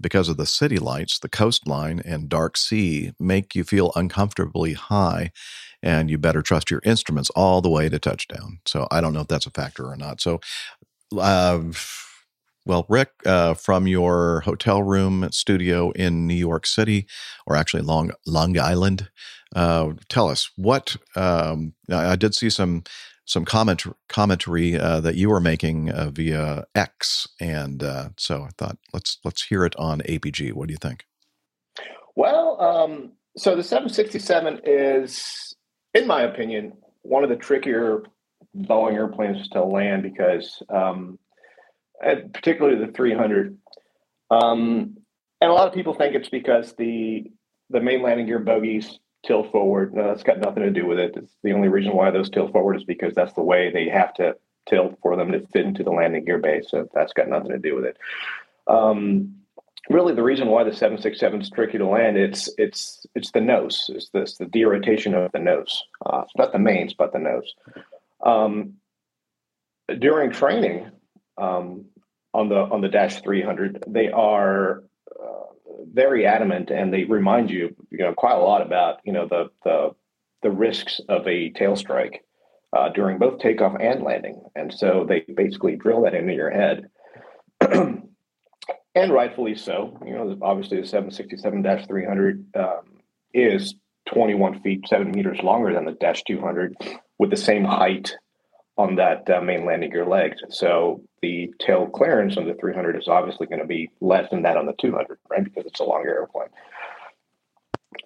because 0.00 0.28
of 0.28 0.36
the 0.36 0.46
city 0.46 0.78
lights, 0.78 1.18
the 1.18 1.30
coastline, 1.30 2.00
and 2.04 2.28
dark 2.28 2.58
sea 2.58 3.12
make 3.18 3.54
you 3.54 3.64
feel 3.64 3.90
uncomfortably 3.96 4.74
high, 4.74 5.30
and 5.82 6.10
you 6.10 6.18
better 6.18 6.42
trust 6.42 6.70
your 6.70 6.82
instruments 6.84 7.30
all 7.30 7.62
the 7.62 7.70
way 7.70 7.88
to 7.88 7.98
touchdown. 7.98 8.60
So 8.66 8.86
I 8.90 9.00
don't 9.00 9.14
know 9.14 9.20
if 9.20 9.28
that's 9.28 9.46
a 9.46 9.50
factor 9.50 9.86
or 9.86 9.96
not. 9.96 10.20
So, 10.20 10.40
uh, 11.18 11.60
well, 12.66 12.86
Rick, 12.88 13.10
uh, 13.26 13.54
from 13.54 13.86
your 13.86 14.40
hotel 14.40 14.82
room 14.82 15.28
studio 15.32 15.90
in 15.92 16.26
New 16.26 16.34
York 16.34 16.66
City, 16.66 17.06
or 17.46 17.56
actually 17.56 17.82
Long 17.82 18.12
Long 18.26 18.58
Island, 18.58 19.08
uh, 19.54 19.92
tell 20.08 20.28
us 20.28 20.50
what 20.56 20.96
um, 21.16 21.74
I 21.90 22.16
did 22.16 22.34
see 22.34 22.50
some 22.50 22.84
some 23.24 23.44
comment 23.44 23.84
commentary 24.08 24.76
uh, 24.76 25.00
that 25.00 25.14
you 25.14 25.30
were 25.30 25.40
making 25.40 25.90
uh, 25.90 26.10
via 26.10 26.64
X, 26.74 27.28
and 27.40 27.82
uh, 27.82 28.08
so 28.16 28.42
I 28.42 28.50
thought 28.58 28.76
let's 28.92 29.18
let's 29.24 29.44
hear 29.44 29.64
it 29.64 29.76
on 29.76 30.00
APG. 30.00 30.52
What 30.52 30.68
do 30.68 30.72
you 30.72 30.78
think? 30.78 31.04
Well, 32.16 32.60
um, 32.60 33.12
so 33.36 33.54
the 33.54 33.62
767 33.62 34.60
is, 34.64 35.54
in 35.94 36.06
my 36.06 36.22
opinion, 36.22 36.72
one 37.02 37.22
of 37.22 37.30
the 37.30 37.36
trickier 37.36 38.02
Boeing 38.56 38.94
airplanes 38.94 39.48
to 39.50 39.62
land 39.62 40.02
because, 40.02 40.62
um, 40.68 41.18
particularly 42.00 42.84
the 42.84 42.92
300. 42.92 43.56
Um, 44.30 44.96
and 45.40 45.50
a 45.50 45.54
lot 45.54 45.68
of 45.68 45.74
people 45.74 45.94
think 45.94 46.14
it's 46.14 46.28
because 46.28 46.74
the 46.74 47.30
the 47.70 47.80
main 47.80 48.02
landing 48.02 48.26
gear 48.26 48.40
bogies 48.40 48.98
tilt 49.24 49.52
forward. 49.52 49.94
No, 49.94 50.08
that's 50.08 50.24
got 50.24 50.40
nothing 50.40 50.64
to 50.64 50.70
do 50.70 50.86
with 50.86 50.98
it. 50.98 51.14
It's 51.16 51.36
the 51.42 51.52
only 51.52 51.68
reason 51.68 51.92
why 51.94 52.10
those 52.10 52.30
tilt 52.30 52.52
forward 52.52 52.76
is 52.76 52.84
because 52.84 53.14
that's 53.14 53.32
the 53.34 53.42
way 53.42 53.70
they 53.70 53.88
have 53.88 54.12
to 54.14 54.36
tilt 54.68 54.98
for 55.02 55.16
them 55.16 55.30
to 55.32 55.46
fit 55.48 55.66
into 55.66 55.84
the 55.84 55.90
landing 55.90 56.24
gear 56.24 56.38
base. 56.38 56.66
So 56.68 56.88
that's 56.92 57.12
got 57.12 57.28
nothing 57.28 57.50
to 57.50 57.58
do 57.58 57.76
with 57.76 57.84
it. 57.84 57.96
Um, 58.66 59.40
really 59.88 60.14
the 60.14 60.22
reason 60.22 60.48
why 60.48 60.64
the 60.64 60.72
767 60.72 61.40
is 61.40 61.50
tricky 61.50 61.78
to 61.78 61.86
land 61.86 62.16
it's 62.16 62.50
it's 62.58 63.06
it's 63.14 63.30
the 63.32 63.40
nose 63.40 63.90
it's 63.94 64.10
this 64.10 64.36
the 64.36 64.44
derotation 64.46 65.14
of 65.14 65.32
the 65.32 65.38
nose 65.38 65.84
uh, 66.06 66.22
it's 66.22 66.36
not 66.36 66.52
the 66.52 66.58
mains 66.58 66.92
but 66.94 67.12
the 67.12 67.18
nose 67.18 67.54
um, 68.24 68.74
during 69.98 70.30
training 70.30 70.90
um, 71.38 71.86
on 72.32 72.48
the 72.48 72.56
on 72.56 72.80
the 72.80 72.88
dash 72.88 73.20
300 73.20 73.84
they 73.86 74.10
are 74.10 74.84
uh, 75.20 75.44
very 75.92 76.26
adamant 76.26 76.70
and 76.70 76.92
they 76.92 77.04
remind 77.04 77.50
you 77.50 77.74
you 77.90 77.98
know 77.98 78.12
quite 78.14 78.36
a 78.36 78.42
lot 78.42 78.62
about 78.62 79.00
you 79.04 79.12
know 79.12 79.26
the 79.26 79.50
the 79.64 79.90
the 80.42 80.50
risks 80.50 81.00
of 81.08 81.26
a 81.26 81.50
tail 81.50 81.76
strike 81.76 82.24
uh, 82.72 82.88
during 82.90 83.18
both 83.18 83.40
takeoff 83.40 83.76
and 83.80 84.02
landing. 84.02 84.42
And 84.54 84.72
so 84.72 85.04
they 85.08 85.20
basically 85.20 85.76
drill 85.76 86.02
that 86.02 86.14
into 86.14 86.34
your 86.34 86.50
head. 86.50 86.88
And 88.92 89.12
rightfully 89.12 89.54
so. 89.54 89.96
You 90.04 90.14
know, 90.14 90.36
obviously 90.42 90.80
the 90.80 90.86
767-300 90.86 92.56
um, 92.56 93.00
is 93.32 93.76
21 94.12 94.62
feet, 94.62 94.88
seven 94.88 95.12
meters 95.12 95.38
longer 95.44 95.72
than 95.72 95.84
the 95.84 95.92
Dash 95.92 96.24
200, 96.24 96.74
with 97.16 97.30
the 97.30 97.36
same 97.36 97.64
height 97.64 98.16
on 98.80 98.96
that 98.96 99.28
uh, 99.28 99.40
main 99.42 99.66
landing 99.66 99.90
gear 99.90 100.06
legs. 100.06 100.40
So 100.48 101.02
the 101.20 101.52
tail 101.60 101.86
clearance 101.86 102.38
on 102.38 102.46
the 102.46 102.54
300 102.54 102.96
is 102.96 103.08
obviously 103.08 103.46
going 103.46 103.60
to 103.60 103.66
be 103.66 103.90
less 104.00 104.30
than 104.30 104.42
that 104.42 104.56
on 104.56 104.64
the 104.64 104.74
200, 104.80 105.18
right? 105.28 105.44
Because 105.44 105.66
it's 105.66 105.80
a 105.80 105.84
longer 105.84 106.08
airplane. 106.08 106.48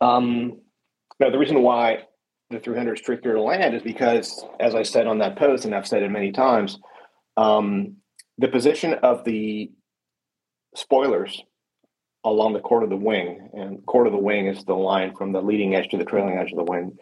Um, 0.01 0.59
now, 1.21 1.31
the 1.31 1.39
reason 1.39 1.63
why 1.63 2.05
the 2.51 2.59
300 2.59 2.99
is 2.99 3.05
trickier 3.05 3.35
to 3.35 3.43
land 3.43 3.75
is 3.75 3.83
because, 3.83 4.45
as 4.59 4.75
I 4.75 4.83
said 4.83 5.07
on 5.07 5.19
that 5.19 5.37
post, 5.37 5.65
and 5.65 5.75
I've 5.75 5.87
said 5.87 6.03
it 6.03 6.11
many 6.11 6.33
times, 6.33 6.79
um, 7.37 7.97
the 8.39 8.49
position 8.49 8.95
of 8.95 9.25
the 9.25 9.71
spoilers 10.75 11.41
along 12.25 12.55
the 12.55 12.61
chord 12.61 12.83
of 12.83 12.91
the 12.91 12.97
wing, 12.97 13.51
and 13.53 13.87
chord 13.87 14.07
of 14.07 14.13
the 14.13 14.19
wing 14.19 14.47
is 14.47 14.65
the 14.65 14.75
line 14.75 15.15
from 15.15 15.31
the 15.31 15.43
leading 15.43 15.77
edge 15.77 15.89
to 15.91 15.99
the 15.99 16.05
trailing 16.05 16.37
edge 16.39 16.51
of 16.51 16.57
the 16.57 16.65
wing. 16.65 16.97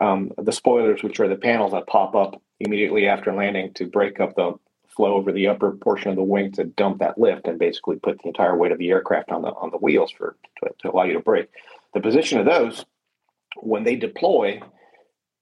Um, 0.00 0.32
the 0.36 0.52
spoilers, 0.52 1.02
which 1.02 1.20
are 1.20 1.28
the 1.28 1.36
panels 1.36 1.72
that 1.72 1.86
pop 1.86 2.14
up 2.14 2.40
immediately 2.58 3.06
after 3.06 3.32
landing 3.32 3.72
to 3.74 3.86
break 3.86 4.20
up 4.20 4.34
the 4.34 4.54
flow 4.96 5.14
over 5.14 5.32
the 5.32 5.48
upper 5.48 5.72
portion 5.72 6.10
of 6.10 6.16
the 6.16 6.22
wing 6.22 6.52
to 6.52 6.64
dump 6.64 6.98
that 6.98 7.18
lift 7.18 7.46
and 7.46 7.58
basically 7.58 7.96
put 7.96 8.18
the 8.18 8.28
entire 8.28 8.56
weight 8.56 8.72
of 8.72 8.78
the 8.78 8.90
aircraft 8.90 9.30
on 9.30 9.42
the 9.42 9.48
on 9.48 9.70
the 9.70 9.78
wheels 9.78 10.10
for 10.10 10.36
to, 10.62 10.70
to 10.80 10.90
allow 10.90 11.04
you 11.04 11.14
to 11.14 11.20
brake. 11.20 11.48
The 11.94 12.00
position 12.00 12.38
of 12.38 12.46
those, 12.46 12.84
when 13.56 13.84
they 13.84 13.96
deploy, 13.96 14.60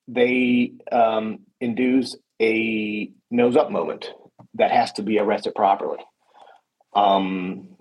they 0.08 0.72
um, 0.90 1.40
induce 1.60 2.16
a 2.40 3.10
nose 3.30 3.56
up 3.56 3.70
moment 3.70 4.12
that 4.54 4.70
has 4.70 4.92
to 4.92 5.02
be 5.02 5.18
arrested 5.18 5.54
properly. 5.54 5.98
Um, 6.94 7.71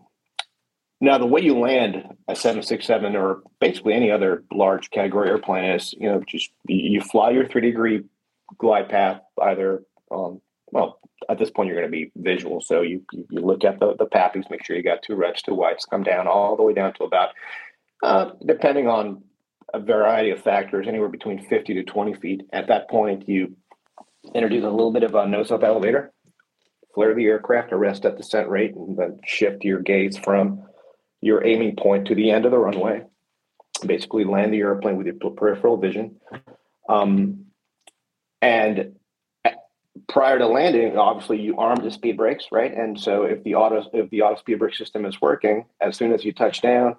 now, 1.01 1.17
the 1.17 1.25
way 1.25 1.41
you 1.41 1.59
land 1.59 1.95
a 2.27 2.35
767 2.35 3.15
or 3.15 3.41
basically 3.59 3.93
any 3.93 4.11
other 4.11 4.43
large 4.53 4.89
category 4.91 5.29
airplane 5.29 5.65
is, 5.65 5.93
you 5.93 6.07
know, 6.07 6.23
just 6.25 6.51
you 6.67 7.01
fly 7.01 7.31
your 7.31 7.47
three 7.47 7.61
degree 7.61 8.03
glide 8.57 8.87
path 8.87 9.21
either 9.41 9.83
um, 10.11 10.41
well, 10.71 10.99
at 11.29 11.37
this 11.37 11.51
point, 11.51 11.67
you're 11.67 11.77
going 11.77 11.91
to 11.91 11.91
be 11.91 12.11
visual. 12.15 12.61
So 12.61 12.81
you, 12.81 13.03
you, 13.11 13.25
you 13.29 13.41
look 13.41 13.63
at 13.63 13.79
the, 13.79 13.95
the 13.97 14.05
PAPIs, 14.05 14.49
make 14.49 14.65
sure 14.65 14.75
you 14.75 14.83
got 14.83 15.03
two 15.03 15.15
reds, 15.15 15.41
two 15.41 15.53
whites, 15.53 15.85
come 15.85 16.03
down 16.03 16.27
all 16.27 16.55
the 16.55 16.63
way 16.63 16.73
down 16.73 16.93
to 16.93 17.03
about, 17.03 17.29
uh, 18.03 18.31
depending 18.45 18.87
on 18.87 19.23
a 19.73 19.79
variety 19.79 20.31
of 20.31 20.41
factors, 20.41 20.87
anywhere 20.87 21.09
between 21.09 21.45
50 21.47 21.73
to 21.75 21.83
20 21.83 22.13
feet. 22.15 22.41
At 22.51 22.67
that 22.67 22.89
point, 22.89 23.27
you 23.29 23.55
introduce 24.33 24.63
a 24.63 24.69
little 24.69 24.91
bit 24.91 25.03
of 25.03 25.15
a 25.15 25.27
nose 25.27 25.51
up 25.51 25.63
elevator, 25.63 26.11
flare 26.93 27.13
the 27.13 27.25
aircraft, 27.25 27.71
arrest 27.71 28.05
at 28.05 28.13
the 28.13 28.23
descent 28.23 28.49
rate, 28.49 28.75
and 28.75 28.97
then 28.97 29.19
shift 29.25 29.63
your 29.63 29.79
gaze 29.79 30.17
from 30.17 30.63
your 31.21 31.45
aiming 31.45 31.75
point 31.75 32.07
to 32.07 32.15
the 32.15 32.31
end 32.31 32.45
of 32.45 32.51
the 32.51 32.57
runway. 32.57 33.03
Basically, 33.85 34.25
land 34.25 34.53
the 34.53 34.59
airplane 34.59 34.97
with 34.97 35.07
your 35.07 35.15
peripheral 35.31 35.77
vision. 35.77 36.17
Um, 36.89 37.45
and 38.41 38.95
prior 40.07 40.39
to 40.39 40.47
landing, 40.47 40.97
obviously 40.97 41.39
you 41.39 41.57
arm 41.57 41.83
the 41.83 41.91
speed 41.91 42.17
brakes, 42.17 42.45
right? 42.51 42.73
And 42.73 42.99
so 42.99 43.23
if 43.23 43.43
the 43.43 43.55
auto 43.55 43.83
if 43.93 44.09
the 44.09 44.21
auto 44.21 44.39
speed 44.39 44.59
brake 44.59 44.75
system 44.75 45.05
is 45.05 45.21
working, 45.21 45.65
as 45.79 45.95
soon 45.95 46.13
as 46.13 46.25
you 46.25 46.33
touch 46.33 46.61
down, 46.61 46.95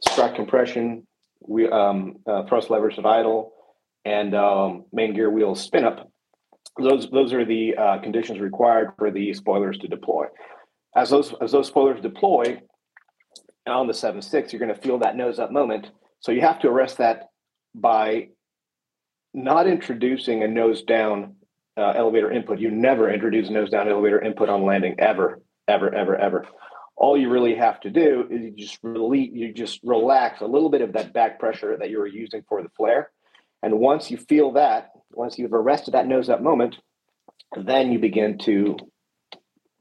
strut 0.00 0.34
compression, 0.34 1.06
we 1.40 1.68
um, 1.68 2.18
uh, 2.26 2.44
thrust 2.44 2.70
levers 2.70 2.98
at 2.98 3.06
idle, 3.06 3.52
and 4.04 4.34
um, 4.34 4.84
main 4.92 5.14
gear 5.14 5.30
wheels 5.30 5.60
spin 5.60 5.84
up. 5.84 6.10
Those 6.78 7.10
those 7.10 7.32
are 7.32 7.44
the 7.44 7.76
uh, 7.76 7.98
conditions 7.98 8.38
required 8.38 8.92
for 8.98 9.10
the 9.10 9.34
spoilers 9.34 9.78
to 9.78 9.88
deploy. 9.88 10.26
As 10.96 11.10
those 11.10 11.34
as 11.40 11.52
those 11.52 11.68
spoilers 11.68 12.00
deploy 12.00 12.60
on 13.66 13.86
the 13.86 13.94
seven 13.94 14.22
six, 14.22 14.52
you're 14.52 14.60
going 14.60 14.74
to 14.74 14.80
feel 14.80 14.98
that 14.98 15.16
nose 15.16 15.38
up 15.38 15.52
moment. 15.52 15.88
So 16.20 16.32
you 16.32 16.40
have 16.40 16.60
to 16.60 16.68
arrest 16.68 16.98
that 16.98 17.28
by 17.74 18.28
not 19.34 19.66
introducing 19.66 20.42
a 20.42 20.48
nose 20.48 20.82
down 20.82 21.36
uh, 21.76 21.92
elevator 21.96 22.30
input. 22.30 22.58
You 22.58 22.70
never 22.70 23.10
introduce 23.10 23.50
nose 23.50 23.70
down 23.70 23.88
elevator 23.88 24.20
input 24.20 24.48
on 24.48 24.64
landing 24.64 24.96
ever, 24.98 25.40
ever, 25.66 25.92
ever, 25.94 26.16
ever. 26.16 26.46
All 26.96 27.16
you 27.16 27.30
really 27.30 27.54
have 27.54 27.80
to 27.80 27.90
do 27.90 28.26
is 28.30 28.42
you 28.42 28.50
just 28.52 28.78
release, 28.82 29.30
you 29.32 29.52
just 29.52 29.80
relax 29.82 30.40
a 30.40 30.46
little 30.46 30.70
bit 30.70 30.82
of 30.82 30.92
that 30.92 31.12
back 31.12 31.38
pressure 31.38 31.76
that 31.76 31.90
you 31.90 31.98
were 31.98 32.06
using 32.06 32.42
for 32.48 32.62
the 32.62 32.68
flare. 32.76 33.10
And 33.62 33.78
once 33.78 34.10
you 34.10 34.18
feel 34.18 34.52
that, 34.52 34.90
once 35.12 35.38
you've 35.38 35.54
arrested 35.54 35.94
that 35.94 36.06
nose 36.06 36.28
up 36.28 36.42
moment, 36.42 36.76
then 37.56 37.90
you 37.90 37.98
begin 37.98 38.38
to 38.38 38.76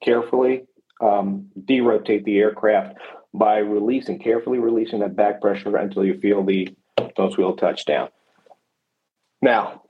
carefully 0.03 0.63
um, 1.01 1.47
derotate 1.59 2.23
the 2.23 2.37
aircraft 2.37 2.97
by 3.33 3.57
releasing, 3.57 4.19
carefully 4.19 4.59
releasing 4.59 4.99
that 4.99 5.15
back 5.15 5.41
pressure 5.41 5.75
until 5.77 6.05
you 6.05 6.19
feel 6.19 6.43
the 6.43 6.75
nose 7.17 7.37
wheel 7.37 7.55
touch 7.55 7.85
down. 7.85 8.09
Now, 9.41 9.81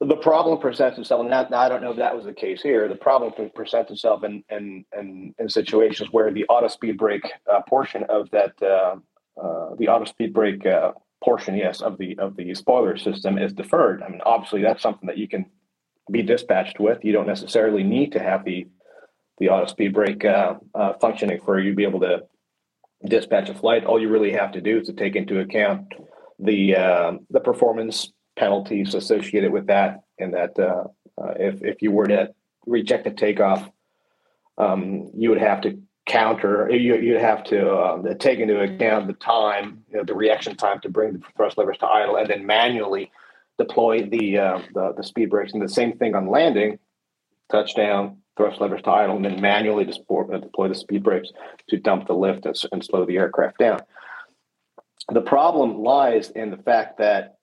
the 0.00 0.16
problem 0.16 0.58
presents 0.58 0.98
itself, 0.98 1.20
and 1.20 1.30
now 1.30 1.46
I 1.52 1.68
don't 1.68 1.82
know 1.82 1.92
if 1.92 1.98
that 1.98 2.16
was 2.16 2.24
the 2.24 2.32
case 2.32 2.62
here. 2.62 2.88
The 2.88 2.94
problem 2.94 3.32
presents 3.54 3.90
itself 3.90 4.24
in 4.24 4.42
in, 4.50 4.84
in, 4.98 5.34
in 5.38 5.48
situations 5.48 6.10
where 6.12 6.32
the 6.32 6.44
auto 6.46 6.68
speed 6.68 6.98
brake 6.98 7.30
uh, 7.50 7.60
portion 7.68 8.04
of 8.08 8.30
that 8.30 8.52
uh, 8.62 8.96
uh, 9.40 9.74
the 9.78 9.88
auto 9.88 10.04
speed 10.04 10.32
brake 10.32 10.66
uh, 10.66 10.92
portion, 11.22 11.56
yes, 11.56 11.80
of 11.80 11.96
the 11.98 12.18
of 12.18 12.36
the 12.36 12.54
spoiler 12.54 12.96
system 12.96 13.38
is 13.38 13.52
deferred. 13.52 14.02
I 14.02 14.08
mean, 14.08 14.20
obviously, 14.24 14.62
that's 14.62 14.82
something 14.82 15.06
that 15.06 15.18
you 15.18 15.28
can 15.28 15.46
be 16.10 16.22
dispatched 16.22 16.78
with. 16.80 17.04
You 17.04 17.12
don't 17.12 17.26
necessarily 17.26 17.82
need 17.82 18.12
to 18.12 18.18
have 18.18 18.44
the 18.44 18.66
the 19.38 19.48
auto 19.48 19.66
speed 19.66 19.94
brake 19.94 20.24
uh, 20.24 20.54
uh, 20.74 20.94
functioning 21.00 21.40
for 21.44 21.58
you 21.58 21.70
to 21.70 21.76
be 21.76 21.84
able 21.84 22.00
to 22.00 22.24
dispatch 23.04 23.48
a 23.48 23.54
flight. 23.54 23.84
All 23.84 24.00
you 24.00 24.08
really 24.08 24.32
have 24.32 24.52
to 24.52 24.60
do 24.60 24.78
is 24.78 24.86
to 24.86 24.92
take 24.92 25.16
into 25.16 25.40
account 25.40 25.92
the 26.38 26.74
the 27.30 27.40
performance 27.40 28.12
penalties 28.36 28.94
associated 28.94 29.52
with 29.52 29.66
that, 29.66 30.02
and 30.18 30.34
that 30.34 30.58
uh, 30.58 30.84
uh, 31.20 31.34
if 31.38 31.62
if 31.62 31.82
you 31.82 31.90
were 31.90 32.06
to 32.06 32.32
reject 32.66 33.06
a 33.06 33.10
takeoff, 33.10 33.68
um, 34.58 35.10
you 35.16 35.30
would 35.30 35.40
have 35.40 35.60
to 35.62 35.80
counter. 36.06 36.70
You 36.70 36.96
you'd 36.96 37.20
have 37.20 37.44
to 37.44 37.76
um, 37.76 38.06
take 38.18 38.38
into 38.38 38.60
account 38.60 39.06
the 39.06 39.14
time, 39.14 39.84
you 39.90 39.98
know, 39.98 40.04
the 40.04 40.14
reaction 40.14 40.56
time 40.56 40.80
to 40.80 40.88
bring 40.88 41.14
the 41.14 41.22
thrust 41.36 41.58
levers 41.58 41.78
to 41.78 41.86
idle, 41.86 42.16
and 42.16 42.28
then 42.28 42.46
manually 42.46 43.10
deploy 43.58 44.02
the 44.02 44.38
uh, 44.38 44.58
the, 44.74 44.94
the 44.96 45.04
speed 45.04 45.30
brakes. 45.30 45.52
And 45.52 45.62
the 45.62 45.68
same 45.68 45.92
thing 45.92 46.14
on 46.14 46.26
landing, 46.26 46.78
touchdown, 47.50 48.18
thrust 48.36 48.60
levers 48.60 48.82
to 48.82 48.90
idle, 48.90 49.16
and 49.16 49.24
then 49.24 49.40
manually 49.40 49.84
deploy, 49.84 50.24
uh, 50.32 50.38
deploy 50.38 50.68
the 50.68 50.74
speed 50.74 51.02
brakes 51.02 51.28
to 51.68 51.76
dump 51.76 52.06
the 52.06 52.14
lift 52.14 52.46
and, 52.46 52.56
and 52.72 52.84
slow 52.84 53.04
the 53.04 53.16
aircraft 53.16 53.58
down. 53.58 53.80
The 55.12 55.20
problem 55.20 55.78
lies 55.78 56.30
in 56.30 56.50
the 56.50 56.56
fact 56.56 56.98
that 56.98 57.36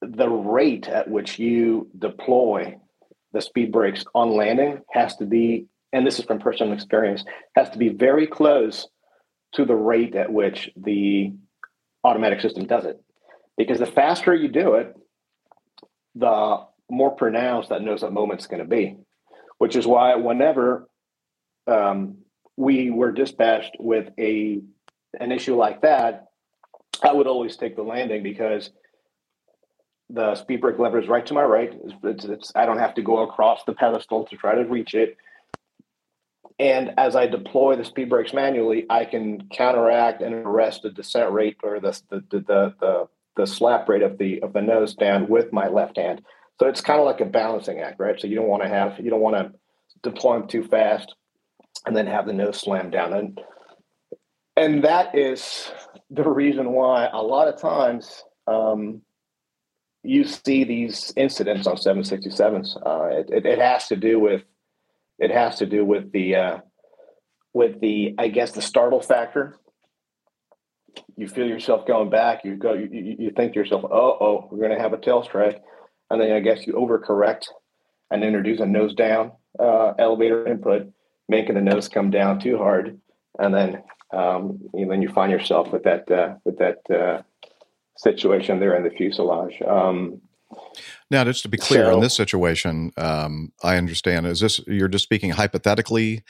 the 0.00 0.28
rate 0.28 0.86
at 0.88 1.10
which 1.10 1.38
you 1.38 1.88
deploy 1.98 2.78
the 3.32 3.40
speed 3.40 3.72
brakes 3.72 4.04
on 4.14 4.30
landing 4.30 4.80
has 4.90 5.16
to 5.16 5.26
be, 5.26 5.66
and 5.92 6.06
this 6.06 6.18
is 6.18 6.24
from 6.24 6.38
personal 6.38 6.72
experience, 6.72 7.24
has 7.56 7.70
to 7.70 7.78
be 7.78 7.88
very 7.88 8.26
close 8.26 8.86
to 9.54 9.64
the 9.64 9.74
rate 9.74 10.14
at 10.14 10.32
which 10.32 10.70
the 10.76 11.32
automatic 12.04 12.40
system 12.40 12.66
does 12.66 12.84
it. 12.84 13.00
Because 13.56 13.78
the 13.78 13.86
faster 13.86 14.34
you 14.34 14.48
do 14.48 14.74
it, 14.74 14.94
the 16.14 16.64
more 16.90 17.10
pronounced 17.10 17.70
that 17.70 17.82
nose 17.82 18.02
up 18.02 18.12
moment 18.12 18.40
is 18.40 18.46
going 18.46 18.62
to 18.62 18.68
be, 18.68 18.96
which 19.58 19.76
is 19.76 19.86
why 19.86 20.14
whenever 20.14 20.88
um, 21.66 22.18
we 22.56 22.90
were 22.90 23.12
dispatched 23.12 23.76
with 23.78 24.10
a 24.18 24.60
an 25.20 25.32
issue 25.32 25.56
like 25.56 25.82
that, 25.82 26.28
I 27.02 27.12
would 27.12 27.26
always 27.26 27.56
take 27.56 27.76
the 27.76 27.82
landing 27.82 28.22
because 28.22 28.70
the 30.10 30.34
speed 30.34 30.60
brake 30.60 30.78
lever 30.78 30.98
is 30.98 31.08
right 31.08 31.24
to 31.26 31.34
my 31.34 31.42
right. 31.42 31.78
It's, 32.02 32.24
it's, 32.24 32.52
I 32.54 32.66
don't 32.66 32.78
have 32.78 32.94
to 32.94 33.02
go 33.02 33.20
across 33.20 33.64
the 33.64 33.74
pedestal 33.74 34.24
to 34.24 34.36
try 34.36 34.54
to 34.54 34.64
reach 34.64 34.94
it. 34.94 35.16
And 36.58 36.94
as 36.98 37.14
I 37.14 37.26
deploy 37.26 37.76
the 37.76 37.84
speed 37.84 38.08
brakes 38.08 38.32
manually, 38.32 38.86
I 38.90 39.04
can 39.04 39.48
counteract 39.48 40.22
and 40.22 40.34
arrest 40.34 40.82
the 40.82 40.90
descent 40.90 41.30
rate 41.30 41.56
or 41.62 41.78
the 41.78 42.00
the 42.10 42.24
the 42.30 42.74
the, 42.80 43.08
the 43.36 43.46
slap 43.46 43.88
rate 43.88 44.02
of 44.02 44.18
the 44.18 44.42
of 44.42 44.52
the 44.52 44.62
nose 44.62 44.94
down 44.94 45.28
with 45.28 45.52
my 45.52 45.68
left 45.68 45.96
hand. 45.96 46.22
So 46.60 46.66
it's 46.66 46.80
kind 46.80 46.98
of 46.98 47.06
like 47.06 47.20
a 47.20 47.24
balancing 47.24 47.78
act, 47.80 48.00
right? 48.00 48.20
So 48.20 48.26
you 48.26 48.34
don't 48.34 48.48
want 48.48 48.62
to 48.62 48.68
have 48.68 48.98
you 48.98 49.10
don't 49.10 49.20
want 49.20 49.36
to 49.36 49.52
deploy 50.02 50.38
them 50.38 50.48
too 50.48 50.64
fast 50.64 51.14
and 51.86 51.96
then 51.96 52.06
have 52.06 52.26
the 52.26 52.32
nose 52.32 52.60
slam 52.60 52.90
down. 52.90 53.12
And 53.12 53.40
and 54.56 54.84
that 54.84 55.16
is 55.16 55.70
the 56.10 56.28
reason 56.28 56.72
why 56.72 57.08
a 57.12 57.22
lot 57.22 57.48
of 57.48 57.60
times 57.60 58.24
um, 58.48 59.02
you 60.02 60.24
see 60.24 60.64
these 60.64 61.12
incidents 61.16 61.66
on 61.66 61.76
767s. 61.76 62.76
Uh, 62.84 63.18
it, 63.18 63.30
it, 63.30 63.46
it, 63.46 63.58
has 63.58 63.88
to 63.88 63.96
do 63.96 64.18
with 64.18 64.42
it 65.18 65.30
has 65.30 65.56
to 65.58 65.66
do 65.66 65.84
with 65.84 66.10
the 66.12 66.34
uh, 66.34 66.58
with 67.52 67.80
the 67.80 68.14
I 68.18 68.28
guess 68.28 68.52
the 68.52 68.62
startle 68.62 69.00
factor. 69.00 69.58
You 71.16 71.28
feel 71.28 71.46
yourself 71.46 71.86
going 71.86 72.10
back. 72.10 72.44
You 72.44 72.56
go. 72.56 72.72
You, 72.72 72.88
you 73.18 73.30
think 73.30 73.52
to 73.52 73.60
yourself, 73.60 73.84
"Oh, 73.84 74.16
oh, 74.20 74.48
we're 74.50 74.58
going 74.58 74.76
to 74.76 74.82
have 74.82 74.92
a 74.92 74.98
tail 74.98 75.22
strike," 75.22 75.62
and 76.10 76.20
then 76.20 76.32
I 76.32 76.40
guess 76.40 76.66
you 76.66 76.74
overcorrect 76.74 77.44
and 78.10 78.24
introduce 78.24 78.60
a 78.60 78.66
nose 78.66 78.94
down 78.94 79.32
uh, 79.58 79.92
elevator 79.98 80.46
input, 80.46 80.92
making 81.28 81.54
the 81.54 81.60
nose 81.60 81.88
come 81.88 82.10
down 82.10 82.40
too 82.40 82.56
hard, 82.58 82.98
and 83.38 83.54
then 83.54 83.82
um, 84.12 84.60
and 84.72 84.90
then 84.90 85.02
you 85.02 85.08
find 85.08 85.30
yourself 85.30 85.72
with 85.72 85.82
that 85.84 86.10
uh, 86.10 86.34
with 86.44 86.58
that 86.58 86.78
uh, 86.90 87.22
situation 87.96 88.60
there 88.60 88.76
in 88.76 88.84
the 88.84 88.90
fuselage. 88.90 89.60
Um, 89.62 90.20
now, 91.10 91.24
just 91.24 91.42
to 91.42 91.48
be 91.48 91.58
clear, 91.58 91.86
so, 91.86 91.94
in 91.94 92.00
this 92.00 92.14
situation, 92.14 92.92
um, 92.96 93.52
I 93.62 93.76
understand. 93.76 94.26
Is 94.26 94.40
this 94.40 94.60
you're 94.66 94.88
just 94.88 95.04
speaking 95.04 95.30
hypothetically 95.30 96.22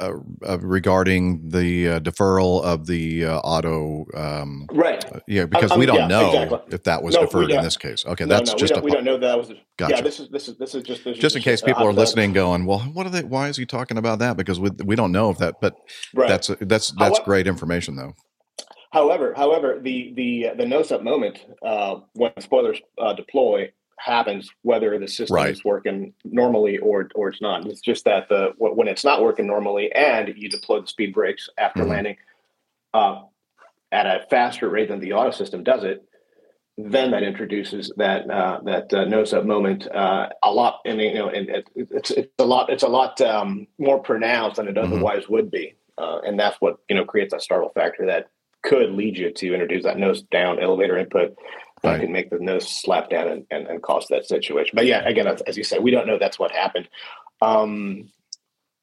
uh, 0.00 0.12
uh, 0.46 0.52
uh, 0.52 0.58
regarding 0.60 1.48
the 1.48 1.88
uh, 1.88 2.00
deferral 2.00 2.62
of 2.62 2.86
the 2.86 3.24
uh, 3.24 3.38
auto? 3.38 4.06
Um, 4.14 4.66
right. 4.72 5.04
yeah, 5.26 5.46
because 5.46 5.76
we 5.76 5.86
don't 5.86 5.96
yeah, 5.96 6.06
know 6.06 6.28
exactly. 6.28 6.74
if 6.74 6.82
that 6.84 7.02
was 7.02 7.14
no, 7.14 7.22
deferred 7.22 7.50
in 7.50 7.62
this 7.62 7.76
case. 7.76 8.04
Okay, 8.06 8.24
no, 8.24 8.34
that's 8.36 8.52
no, 8.52 8.58
just 8.58 8.74
we 8.74 8.74
don't, 8.74 8.82
a, 8.82 8.84
we 8.84 8.90
don't 8.90 9.04
know 9.04 9.18
that 9.18 9.38
was. 9.38 9.52
Gotcha. 9.76 9.96
Yeah, 9.96 10.00
this 10.02 10.20
is 10.20 10.28
this 10.30 10.48
is 10.48 10.56
this 10.56 10.74
is 10.74 10.82
just 10.82 11.04
this 11.04 11.18
just 11.18 11.36
in 11.36 11.42
case 11.42 11.62
people 11.62 11.86
are 11.86 11.92
listening, 11.92 12.32
going, 12.32 12.66
well, 12.66 12.80
what 12.80 13.06
are 13.06 13.10
they? 13.10 13.22
Why 13.22 13.48
is 13.48 13.56
he 13.56 13.66
talking 13.66 13.98
about 13.98 14.18
that? 14.20 14.36
Because 14.36 14.58
we 14.58 14.70
we 14.84 14.96
don't 14.96 15.12
know 15.12 15.30
if 15.30 15.38
that, 15.38 15.60
but 15.60 15.76
right. 16.14 16.28
that's 16.28 16.50
that's 16.60 16.90
that's 16.92 17.18
great 17.20 17.46
information 17.46 17.96
though. 17.96 18.14
However, 18.92 19.34
however, 19.36 19.78
the 19.80 20.12
the 20.16 20.50
the 20.56 20.66
nose 20.66 20.90
up 20.90 21.02
moment 21.02 21.46
uh, 21.62 21.96
when 22.14 22.32
spoilers 22.40 22.80
uh, 22.98 23.12
deploy 23.12 23.70
happens 24.00 24.50
whether 24.62 24.98
the 24.98 25.06
system 25.08 25.36
right. 25.36 25.50
is 25.50 25.64
working 25.64 26.12
normally 26.24 26.78
or 26.78 27.08
or 27.14 27.28
it's 27.28 27.40
not. 27.40 27.66
It's 27.66 27.80
just 27.80 28.04
that 28.06 28.28
the 28.28 28.52
when 28.56 28.88
it's 28.88 29.04
not 29.04 29.22
working 29.22 29.46
normally 29.46 29.92
and 29.92 30.32
you 30.36 30.48
deploy 30.48 30.80
the 30.80 30.86
speed 30.86 31.12
brakes 31.12 31.48
after 31.58 31.80
mm-hmm. 31.80 31.90
landing 31.90 32.16
uh, 32.94 33.22
at 33.92 34.06
a 34.06 34.26
faster 34.30 34.68
rate 34.68 34.88
than 34.88 35.00
the 35.00 35.12
auto 35.12 35.30
system 35.30 35.62
does 35.62 35.84
it, 35.84 36.04
then 36.78 37.10
that 37.10 37.22
introduces 37.22 37.92
that 37.96 38.28
uh, 38.30 38.60
that 38.64 38.92
uh, 38.94 39.04
nose 39.04 39.32
up 39.32 39.44
moment 39.44 39.86
uh, 39.90 40.28
a 40.42 40.50
lot. 40.50 40.80
Mean, 40.84 41.00
you 41.00 41.14
know, 41.14 41.28
and 41.28 41.48
it, 41.50 41.68
it's 41.74 42.10
it's 42.10 42.32
a 42.38 42.44
lot 42.44 42.70
it's 42.70 42.82
a 42.82 42.88
lot 42.88 43.20
um, 43.20 43.66
more 43.78 44.00
pronounced 44.00 44.56
than 44.56 44.68
it 44.68 44.76
mm-hmm. 44.76 44.92
otherwise 44.92 45.28
would 45.28 45.50
be, 45.50 45.74
uh, 45.98 46.20
and 46.24 46.38
that's 46.38 46.60
what 46.60 46.78
you 46.88 46.96
know 46.96 47.04
creates 47.04 47.32
that 47.32 47.42
startle 47.42 47.70
factor 47.74 48.06
that 48.06 48.30
could 48.62 48.90
lead 48.92 49.16
you 49.16 49.32
to 49.32 49.52
introduce 49.52 49.84
that 49.84 49.98
nose 49.98 50.22
down 50.22 50.58
elevator 50.58 50.96
input. 50.96 51.36
That 51.82 51.90
Right. 51.92 52.00
can 52.02 52.12
make 52.12 52.30
the 52.30 52.38
nose 52.38 52.68
slap 52.68 53.10
down 53.10 53.28
and, 53.28 53.46
and, 53.50 53.66
and 53.66 53.82
cause 53.82 54.06
that 54.10 54.26
situation. 54.26 54.72
But 54.74 54.86
yeah, 54.86 55.06
again, 55.08 55.26
as, 55.26 55.40
as 55.42 55.56
you 55.56 55.64
said, 55.64 55.82
we 55.82 55.90
don't 55.90 56.06
know 56.06 56.18
that's 56.18 56.38
what 56.38 56.50
happened. 56.52 56.88
Um, 57.40 58.10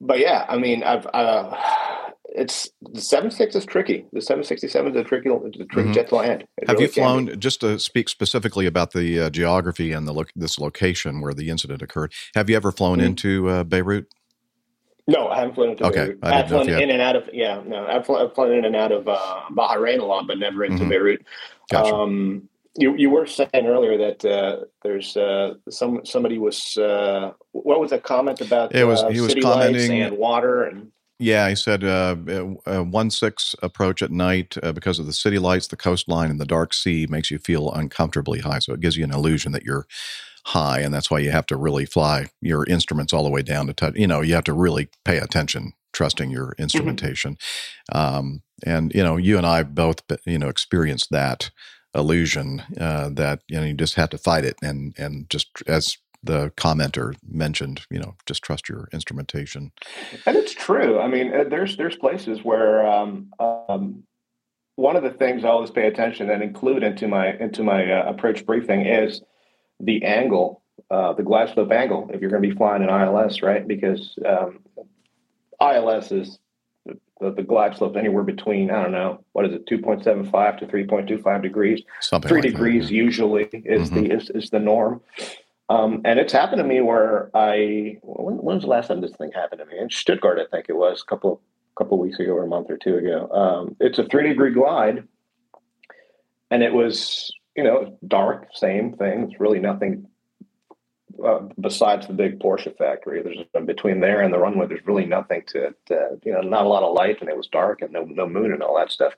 but 0.02 0.20
yeah, 0.20 0.46
I 0.48 0.58
mean, 0.58 0.84
I've 0.84 1.08
uh, 1.14 1.56
it's 2.30 2.70
the 2.82 3.02
seven 3.02 3.32
six 3.32 3.56
is 3.56 3.66
tricky. 3.66 4.06
The 4.14 4.22
seven 4.22 4.44
sixty 4.44 4.68
seven 4.68 4.92
is 4.92 4.98
a 4.98 5.04
tricky, 5.04 5.30
tricky 5.70 5.90
Mhm. 5.90 5.94
jet 5.94 6.10
to 6.10 6.16
land. 6.16 6.44
It 6.58 6.68
Have 6.68 6.76
really 6.76 6.86
you 6.88 6.92
flown, 6.92 7.40
just 7.40 7.62
to 7.62 7.80
speak 7.80 8.10
specifically 8.10 8.66
about 8.68 8.92
the 8.94 9.22
uh, 9.22 9.30
geography 9.32 9.92
and 9.92 10.08
the 10.08 10.14
lo- 10.14 10.26
this 10.36 10.60
location 10.60 11.22
where 11.22 11.34
the 11.34 11.50
incident 11.50 11.82
occurred, 11.82 12.14
have 12.36 12.50
you 12.50 12.56
ever 12.56 12.72
flown 12.72 13.00
Mhm. 13.00 13.06
into 13.06 13.50
uh, 13.50 13.64
Beirut? 13.64 14.06
No, 15.08 15.30
I 15.30 15.40
haven't 15.40 15.56
flown 15.56 15.70
into 15.72 15.86
Okay, 15.86 15.96
Beirut. 15.96 16.20
I 16.22 16.40
I've 16.42 16.48
flown 16.50 16.70
in 16.70 16.90
and 16.92 17.02
out 17.02 17.16
of 17.16 17.30
yeah, 17.34 17.62
no, 17.66 17.86
I've 17.88 18.06
flown, 18.06 18.22
I've 18.28 18.36
flown 18.36 18.54
in 18.54 18.66
and 18.66 18.76
out 18.76 18.92
of 18.92 19.08
uh, 19.08 19.42
Bahrain 19.52 20.00
a 20.00 20.06
lot, 20.06 20.28
but 20.28 20.38
never 20.38 20.64
into 20.66 20.84
Mhm. 20.84 20.90
Beirut. 20.90 21.26
Gotcha. 21.72 21.94
Um, 21.94 22.50
you 22.78 22.96
you 22.96 23.10
were 23.10 23.26
saying 23.26 23.50
earlier 23.56 23.98
that 23.98 24.26
uh, 24.26 24.66
there's 24.84 25.18
uh, 25.18 25.56
some 25.70 26.06
somebody 26.06 26.38
was 26.38 26.78
uh, 26.78 27.32
what 27.52 27.80
was 27.80 27.92
a 27.92 28.00
comment 28.00 28.42
about 28.42 28.74
It 28.76 28.86
was- 28.86 29.04
uh, 29.04 29.10
he 29.10 29.22
was 29.22 29.36
commenting- 29.36 30.02
and 30.02 30.18
water 30.18 30.64
and 30.64 30.92
Yeah, 31.20 31.50
he 31.50 31.56
said 31.56 31.84
uh, 31.84 32.16
uh, 32.68 32.84
one 32.84 33.10
six 33.10 33.56
approach 33.64 34.02
at 34.04 34.12
night 34.12 34.56
uh, 34.62 34.72
because 34.72 35.00
of 35.00 35.08
the 35.08 35.14
city 35.14 35.40
lights, 35.40 35.68
the 35.68 35.76
coastline, 35.76 36.30
and 36.30 36.40
the 36.40 36.46
dark 36.46 36.74
sea 36.74 37.08
makes 37.10 37.32
you 37.32 37.40
feel 37.40 37.72
uncomfortably 37.72 38.40
high. 38.40 38.60
So 38.60 38.74
it 38.74 38.82
gives 38.82 38.96
you 38.98 39.04
an 39.04 39.14
illusion 39.14 39.52
that 39.54 39.64
you're 39.64 39.88
high, 40.46 40.80
and 40.80 40.94
that's 40.94 41.10
why 41.10 41.20
you 41.20 41.32
have 41.32 41.48
to 41.48 41.58
really 41.58 41.86
fly 41.88 42.28
your 42.42 42.66
instruments 42.66 43.14
all 43.14 43.24
the 43.24 43.32
way 43.32 43.42
down 43.42 43.66
to 43.68 43.74
touch. 43.74 43.96
You 43.96 44.06
know, 44.08 44.22
you 44.22 44.36
have 44.36 44.44
to 44.46 44.54
really 44.54 44.90
pay 45.04 45.18
attention, 45.18 45.74
trusting 45.92 46.30
your 46.30 46.54
instrumentation. 46.60 47.38
Um, 47.92 48.44
and 48.64 48.94
you 48.94 49.04
know, 49.04 49.18
you 49.18 49.38
and 49.38 49.46
I 49.46 49.64
both, 49.64 50.04
you 50.26 50.38
know, 50.38 50.50
experienced 50.50 51.10
that 51.12 51.50
illusion 51.98 52.64
uh, 52.80 53.10
that 53.14 53.42
you 53.48 53.58
know 53.58 53.66
you 53.66 53.74
just 53.74 53.96
have 53.96 54.10
to 54.12 54.18
fight 54.18 54.46
it, 54.46 54.56
and 54.62 54.94
and 54.98 55.30
just 55.30 55.50
as 55.68 55.98
the 56.24 56.52
commenter 56.58 57.16
mentioned, 57.28 57.82
you 57.90 58.00
know, 58.00 58.16
just 58.26 58.44
trust 58.44 58.70
your 58.70 58.88
instrumentation. 58.92 59.72
And 60.26 60.36
it's 60.36 60.54
true. 60.54 61.00
I 61.00 61.08
mean, 61.08 61.34
uh, 61.34 61.46
there's 61.50 61.78
there's 61.78 61.96
places 61.96 62.44
where 62.44 62.86
um, 62.88 63.32
um, 63.40 64.04
one 64.76 64.96
of 64.96 65.04
the 65.04 65.12
things 65.12 65.44
I 65.44 65.50
always 65.50 65.72
pay 65.72 65.88
attention 65.88 66.30
and 66.30 66.44
include 66.44 66.84
into 66.84 67.08
my 67.08 67.34
into 67.34 67.64
my 67.64 67.92
uh, 67.92 68.10
approach 68.10 68.46
briefing 68.46 68.86
is 68.86 69.22
the 69.80 70.04
angle, 70.04 70.62
uh, 70.92 71.14
the 71.14 71.24
glide 71.24 71.54
slope 71.54 71.72
angle. 71.72 72.10
If 72.14 72.22
you're 72.22 72.30
going 72.30 72.44
to 72.44 72.50
be 72.50 72.56
flying 72.56 72.84
an 72.84 72.90
ILS, 72.90 73.42
right? 73.42 73.68
Because 73.68 74.18
um, 74.26 74.60
ILS 75.62 76.12
is 76.12 76.40
the, 77.20 77.32
the 77.32 77.44
glide 77.44 77.76
slope 77.76 77.96
anywhere 77.96 78.24
between 78.24 78.72
I 78.72 78.84
don't 78.84 78.92
know 78.92 79.24
what 79.34 79.46
is 79.46 79.54
it, 79.54 79.68
two 79.68 79.80
point 79.80 80.04
seven 80.04 80.30
five 80.30 80.58
to 80.60 80.68
three 80.68 80.86
point 80.86 81.08
two 81.08 81.18
five 81.18 81.42
degrees. 81.42 81.82
Something 82.00 82.30
Three 82.30 82.42
like 82.42 82.52
that, 82.52 82.58
degrees 82.58 82.92
yeah. 82.92 83.04
usually 83.04 83.44
is 83.54 83.90
the 83.90 84.12
is, 84.12 84.30
is 84.32 84.50
the 84.50 84.60
norm. 84.60 85.02
Um, 85.70 86.02
and 86.06 86.18
it's 86.20 86.32
happened 86.32 86.60
to 86.60 86.64
me 86.64 86.82
where 86.82 87.30
I 87.34 87.98
when, 88.02 88.38
when 88.38 88.56
was 88.56 88.64
the 88.64 88.70
last 88.70 88.88
time 88.88 89.02
this 89.02 89.12
thing 89.12 89.32
happened 89.34 89.60
to 89.60 89.66
me? 89.66 89.78
In 89.80 89.90
Stuttgart, 89.90 90.40
I 90.40 90.46
think 90.50 90.68
it 90.70 90.76
was 90.76 91.02
a 91.02 91.06
couple 91.06 91.42
couple 91.78 92.00
weeks 92.00 92.20
ago 92.20 92.32
or 92.32 92.44
a 92.44 92.48
month 92.48 92.70
or 92.70 92.78
two 92.78 92.98
ago. 92.98 93.30
Um, 93.32 93.76
it's 93.80 94.00
a 94.00 94.06
three 94.06 94.28
degree 94.28 94.52
glide, 94.52 95.08
and 96.52 96.64
it 96.64 96.74
was 96.74 97.32
you 97.56 97.64
know 97.64 97.98
dark, 98.08 98.48
same 98.54 98.94
thing. 98.94 99.30
It's 99.30 99.40
really 99.40 99.60
nothing 99.60 100.08
uh, 101.24 101.40
besides 101.60 102.08
the 102.08 102.14
big 102.14 102.40
Porsche 102.40 102.76
factory. 102.78 103.22
There's 103.22 103.66
between 103.66 104.00
there 104.00 104.22
and 104.22 104.34
the 104.34 104.40
runway. 104.40 104.68
There's 104.68 104.86
really 104.86 105.06
nothing 105.06 105.44
to 105.48 105.68
it. 105.68 105.76
Uh, 105.90 106.16
you 106.24 106.34
know, 106.34 106.42
not 106.42 106.66
a 106.66 106.70
lot 106.70 106.84
of 106.84 106.94
light, 106.94 107.22
and 107.22 107.30
it 107.30 107.38
was 107.38 107.48
dark 107.48 107.82
and 107.82 107.92
no 107.92 108.04
no 108.04 108.28
moon 108.28 108.52
and 108.54 108.62
all 108.64 108.78
that 108.78 108.92
stuff. 108.92 109.14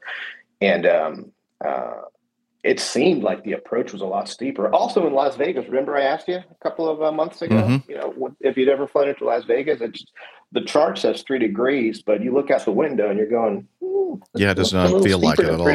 And 0.62 0.86
um, 0.86 1.32
uh, 1.64 2.02
it 2.64 2.80
seemed 2.80 3.24
like 3.24 3.44
the 3.44 3.54
approach 3.54 3.94
was 3.94 4.02
a 4.02 4.06
lot 4.06 4.28
steeper. 4.28 4.70
Also 4.74 5.08
in 5.08 5.14
Las 5.14 5.38
Vegas, 5.38 5.66
remember 5.68 5.96
I 5.96 6.02
asked 6.02 6.28
you 6.28 6.36
a 6.38 6.56
couple 6.62 6.90
of 6.90 7.02
uh, 7.02 7.12
months 7.12 7.42
ago, 7.42 7.56
Mhm. 7.56 7.88
you 7.88 7.96
know, 7.96 8.36
if 8.42 8.58
you'd 8.58 8.68
ever 8.68 8.86
flown 8.88 9.08
into 9.08 9.24
Las 9.24 9.46
Vegas, 9.46 9.80
it's, 9.80 10.04
the 10.52 10.62
chart 10.62 10.98
says 10.98 11.22
three 11.22 11.40
degrees, 11.40 12.02
but 12.02 12.22
you 12.22 12.34
look 12.34 12.52
out 12.52 12.66
the 12.66 12.72
window 12.72 13.10
and 13.10 13.18
you're 13.18 13.30
going, 13.30 13.68
Yeah, 14.36 14.52
it 14.52 14.56
does 14.56 14.74
not 14.74 15.02
feel 15.04 15.20
like 15.20 15.40
it 15.40 15.46
at 15.46 15.60
all. 15.62 15.68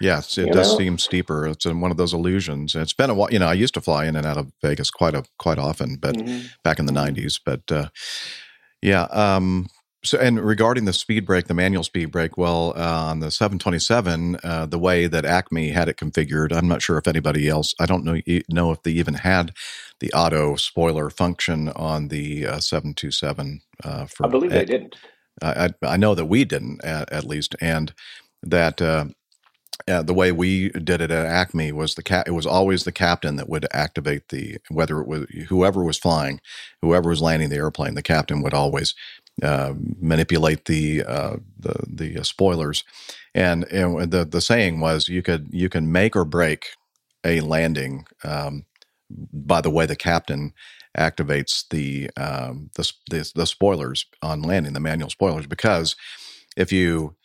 Yes, 0.00 0.38
it 0.38 0.46
You 0.46 0.52
does 0.52 0.68
know? 0.68 0.76
seem 0.76 0.98
steeper. 0.98 1.46
It's 1.46 1.66
in 1.66 1.80
one 1.80 1.90
of 1.90 1.96
those 1.96 2.14
illusions. 2.14 2.74
It's 2.74 2.92
been 2.92 3.10
a 3.10 3.14
while. 3.14 3.32
You 3.32 3.38
know, 3.38 3.48
I 3.48 3.54
used 3.54 3.74
to 3.74 3.80
fly 3.80 4.06
in 4.06 4.16
and 4.16 4.26
out 4.26 4.36
of 4.38 4.52
Vegas 4.62 4.90
quite 4.90 5.14
a 5.14 5.24
quite 5.38 5.58
often, 5.58 5.96
but 5.96 6.16
Mhm. 6.16 6.50
back 6.64 6.78
in 6.78 6.86
the 6.86 6.92
'90s. 6.92 7.40
But 7.44 7.70
uh, 7.72 7.88
yeah. 8.82 9.04
Um, 9.04 9.68
so, 10.04 10.18
and 10.18 10.38
regarding 10.40 10.84
the 10.84 10.92
speed 10.92 11.26
brake, 11.26 11.48
the 11.48 11.54
manual 11.54 11.82
speed 11.82 12.12
brake, 12.12 12.38
well, 12.38 12.72
uh, 12.76 13.06
on 13.10 13.20
the 13.20 13.30
727, 13.30 14.36
uh, 14.44 14.66
the 14.66 14.78
way 14.78 15.08
that 15.08 15.24
Acme 15.24 15.70
had 15.70 15.88
it 15.88 15.96
configured, 15.96 16.52
I'm 16.56 16.68
not 16.68 16.82
sure 16.82 16.96
if 16.98 17.08
anybody 17.08 17.48
else. 17.48 17.74
I 17.80 17.86
don't 17.86 18.04
know 18.04 18.20
know 18.48 18.70
if 18.70 18.82
they 18.82 18.92
even 18.92 19.14
had 19.14 19.52
the 20.00 20.12
auto 20.12 20.54
spoiler 20.56 21.10
function 21.10 21.70
on 21.70 22.08
the 22.08 22.46
uh, 22.46 22.60
727. 22.60 23.62
Uh, 23.82 24.06
for 24.06 24.26
I 24.26 24.28
believe 24.28 24.50
they 24.52 24.64
didn't. 24.64 24.96
I, 25.42 25.70
I 25.82 25.96
know 25.96 26.14
that 26.14 26.26
we 26.26 26.44
didn't 26.44 26.84
at, 26.84 27.12
at 27.12 27.24
least, 27.24 27.56
and 27.60 27.92
that 28.42 28.82
uh, 28.82 29.06
uh, 29.88 30.02
the 30.02 30.14
way 30.14 30.32
we 30.32 30.70
did 30.70 31.00
it 31.02 31.10
at 31.10 31.26
Acme 31.26 31.72
was 31.72 31.94
the 31.94 32.02
cat. 32.02 32.26
It 32.28 32.32
was 32.32 32.46
always 32.46 32.84
the 32.84 32.92
captain 32.92 33.36
that 33.36 33.48
would 33.48 33.66
activate 33.72 34.28
the 34.30 34.58
whether 34.70 35.00
it 35.00 35.08
was 35.08 35.26
whoever 35.48 35.84
was 35.84 35.98
flying, 35.98 36.40
whoever 36.82 37.10
was 37.10 37.22
landing 37.22 37.50
the 37.50 37.56
airplane. 37.56 37.94
The 37.94 38.02
captain 38.02 38.42
would 38.42 38.54
always 38.54 38.94
uh, 39.42 39.74
manipulate 40.00 40.64
the 40.66 41.04
uh, 41.04 41.36
the 41.58 41.74
the 41.86 42.18
uh, 42.20 42.22
spoilers, 42.22 42.84
and, 43.34 43.64
and 43.64 44.10
the 44.10 44.24
the 44.24 44.40
saying 44.40 44.80
was 44.80 45.08
you 45.08 45.22
could 45.22 45.48
you 45.52 45.68
can 45.68 45.92
make 45.92 46.16
or 46.16 46.24
break 46.24 46.68
a 47.24 47.40
landing 47.40 48.06
um, 48.24 48.64
by 49.10 49.60
the 49.60 49.70
way 49.70 49.86
the 49.86 49.96
captain 49.96 50.52
activates 50.96 51.64
the, 51.70 52.10
um, 52.16 52.70
the 52.76 52.90
the 53.10 53.30
the 53.34 53.46
spoilers 53.46 54.06
on 54.22 54.42
landing, 54.42 54.72
the 54.72 54.80
manual 54.80 55.10
spoilers, 55.10 55.46
because 55.46 55.96
if 56.56 56.72
you 56.72 57.16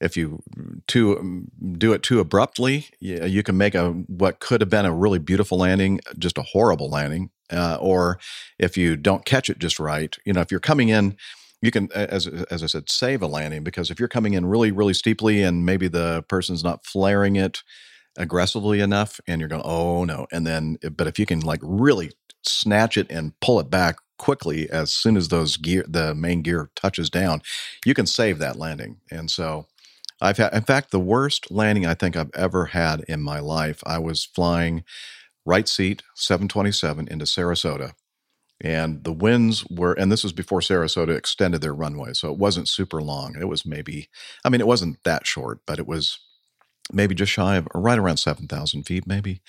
if 0.00 0.16
you 0.16 0.42
too 0.86 1.46
do 1.72 1.92
it 1.92 2.02
too 2.02 2.20
abruptly, 2.20 2.86
you, 3.00 3.42
can 3.42 3.56
make 3.56 3.74
a 3.74 3.90
what 3.90 4.40
could 4.40 4.60
have 4.60 4.70
been 4.70 4.86
a 4.86 4.94
really 4.94 5.18
beautiful 5.18 5.58
landing 5.58 6.00
just 6.18 6.38
a 6.38 6.42
horrible 6.42 6.88
landing. 6.88 7.30
Uh, 7.52 7.76
or 7.80 8.18
if 8.58 8.76
you 8.76 8.96
don't 8.96 9.24
catch 9.24 9.50
it 9.50 9.58
just 9.58 9.80
right, 9.80 10.16
you 10.24 10.32
know, 10.32 10.40
if 10.40 10.50
you're 10.50 10.60
coming 10.60 10.88
in, 10.88 11.16
you 11.60 11.70
can, 11.70 11.90
as 11.92 12.26
as 12.26 12.62
I 12.62 12.66
said, 12.66 12.88
save 12.88 13.22
a 13.22 13.26
landing 13.26 13.62
because 13.62 13.90
if 13.90 13.98
you're 13.98 14.08
coming 14.08 14.34
in 14.34 14.46
really 14.46 14.72
really 14.72 14.94
steeply 14.94 15.42
and 15.42 15.66
maybe 15.66 15.88
the 15.88 16.24
person's 16.28 16.64
not 16.64 16.86
flaring 16.86 17.36
it 17.36 17.62
aggressively 18.16 18.80
enough, 18.80 19.20
and 19.26 19.40
you're 19.40 19.48
going, 19.48 19.62
oh 19.64 20.04
no, 20.04 20.26
and 20.32 20.46
then 20.46 20.78
eh, 20.82 20.88
but 20.90 21.06
if 21.06 21.18
you 21.18 21.26
can 21.26 21.40
like 21.40 21.60
really 21.62 22.12
snatch 22.44 22.96
it 22.96 23.06
and 23.10 23.38
pull 23.40 23.60
it 23.60 23.70
back 23.70 23.96
quickly 24.18 24.68
as 24.70 24.92
soon 24.92 25.16
as 25.16 25.28
those 25.28 25.56
gear 25.56 25.84
the 25.88 26.14
main 26.14 26.42
gear 26.42 26.70
touches 26.76 27.10
down, 27.10 27.42
you 27.86 27.94
can 27.94 28.06
save 28.06 28.38
that 28.38 28.56
landing. 28.56 28.98
And 29.10 29.30
so 29.30 29.66
I've 30.20 30.36
had, 30.38 30.54
in 30.54 30.62
fact, 30.62 30.90
the 30.90 31.00
worst 31.00 31.50
landing 31.50 31.86
I 31.86 31.94
think 31.94 32.16
I've 32.16 32.30
ever 32.34 32.66
had 32.66 33.00
in 33.08 33.22
my 33.22 33.40
life. 33.40 33.82
I 33.86 33.98
was 33.98 34.24
flying 34.24 34.84
right 35.46 35.68
seat 35.68 36.02
727 36.14 37.08
into 37.08 37.24
Sarasota. 37.24 37.92
And 38.62 39.04
the 39.04 39.12
winds 39.12 39.64
were, 39.70 39.94
and 39.94 40.12
this 40.12 40.22
was 40.22 40.34
before 40.34 40.60
Sarasota 40.60 41.16
extended 41.16 41.62
their 41.62 41.74
runway. 41.74 42.12
So 42.12 42.30
it 42.30 42.38
wasn't 42.38 42.68
super 42.68 43.00
long. 43.02 43.36
It 43.40 43.48
was 43.48 43.64
maybe, 43.64 44.08
I 44.44 44.50
mean, 44.50 44.60
it 44.60 44.66
wasn't 44.66 45.02
that 45.04 45.26
short, 45.26 45.60
but 45.66 45.78
it 45.78 45.86
was 45.86 46.18
maybe 46.92 47.14
just 47.14 47.32
shy 47.32 47.56
of, 47.56 47.68
right 47.74 47.98
around 47.98 48.18
7,000 48.18 48.84
feet, 48.84 49.06
maybe. 49.06 49.40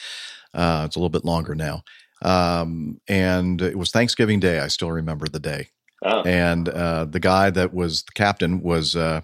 Uh, 0.54 0.84
it's 0.86 0.95
a 0.95 0.99
little 0.99 1.10
bit 1.10 1.25
longer 1.25 1.56
now. 1.56 1.84
Um, 2.21 2.99
and 3.08 3.62
it 3.62 3.77
was 3.77 3.91
Thanksgiving 3.91 4.39
Day. 4.39 4.60
I 4.60 4.67
still 4.67 4.91
remember 4.91 5.27
the 5.27 5.39
day. 5.39 5.69
Oh. 6.04 6.21
And 6.23 6.67
uh, 6.69 7.06
the 7.06 7.19
guy 7.19 7.49
that 7.51 7.73
was 7.73 8.04
the 8.04 8.12
captain 8.13 8.62
was 8.62 8.95
uh, 8.95 9.21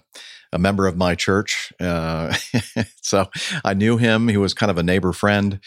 a 0.52 0.58
member 0.58 0.86
of 0.86 0.96
my 0.96 1.14
church. 1.14 1.72
Uh, 1.80 2.34
so 3.02 3.28
I 3.64 3.74
knew 3.74 3.96
him. 3.96 4.28
He 4.28 4.36
was 4.36 4.54
kind 4.54 4.70
of 4.70 4.78
a 4.78 4.82
neighbor 4.82 5.12
friend. 5.12 5.60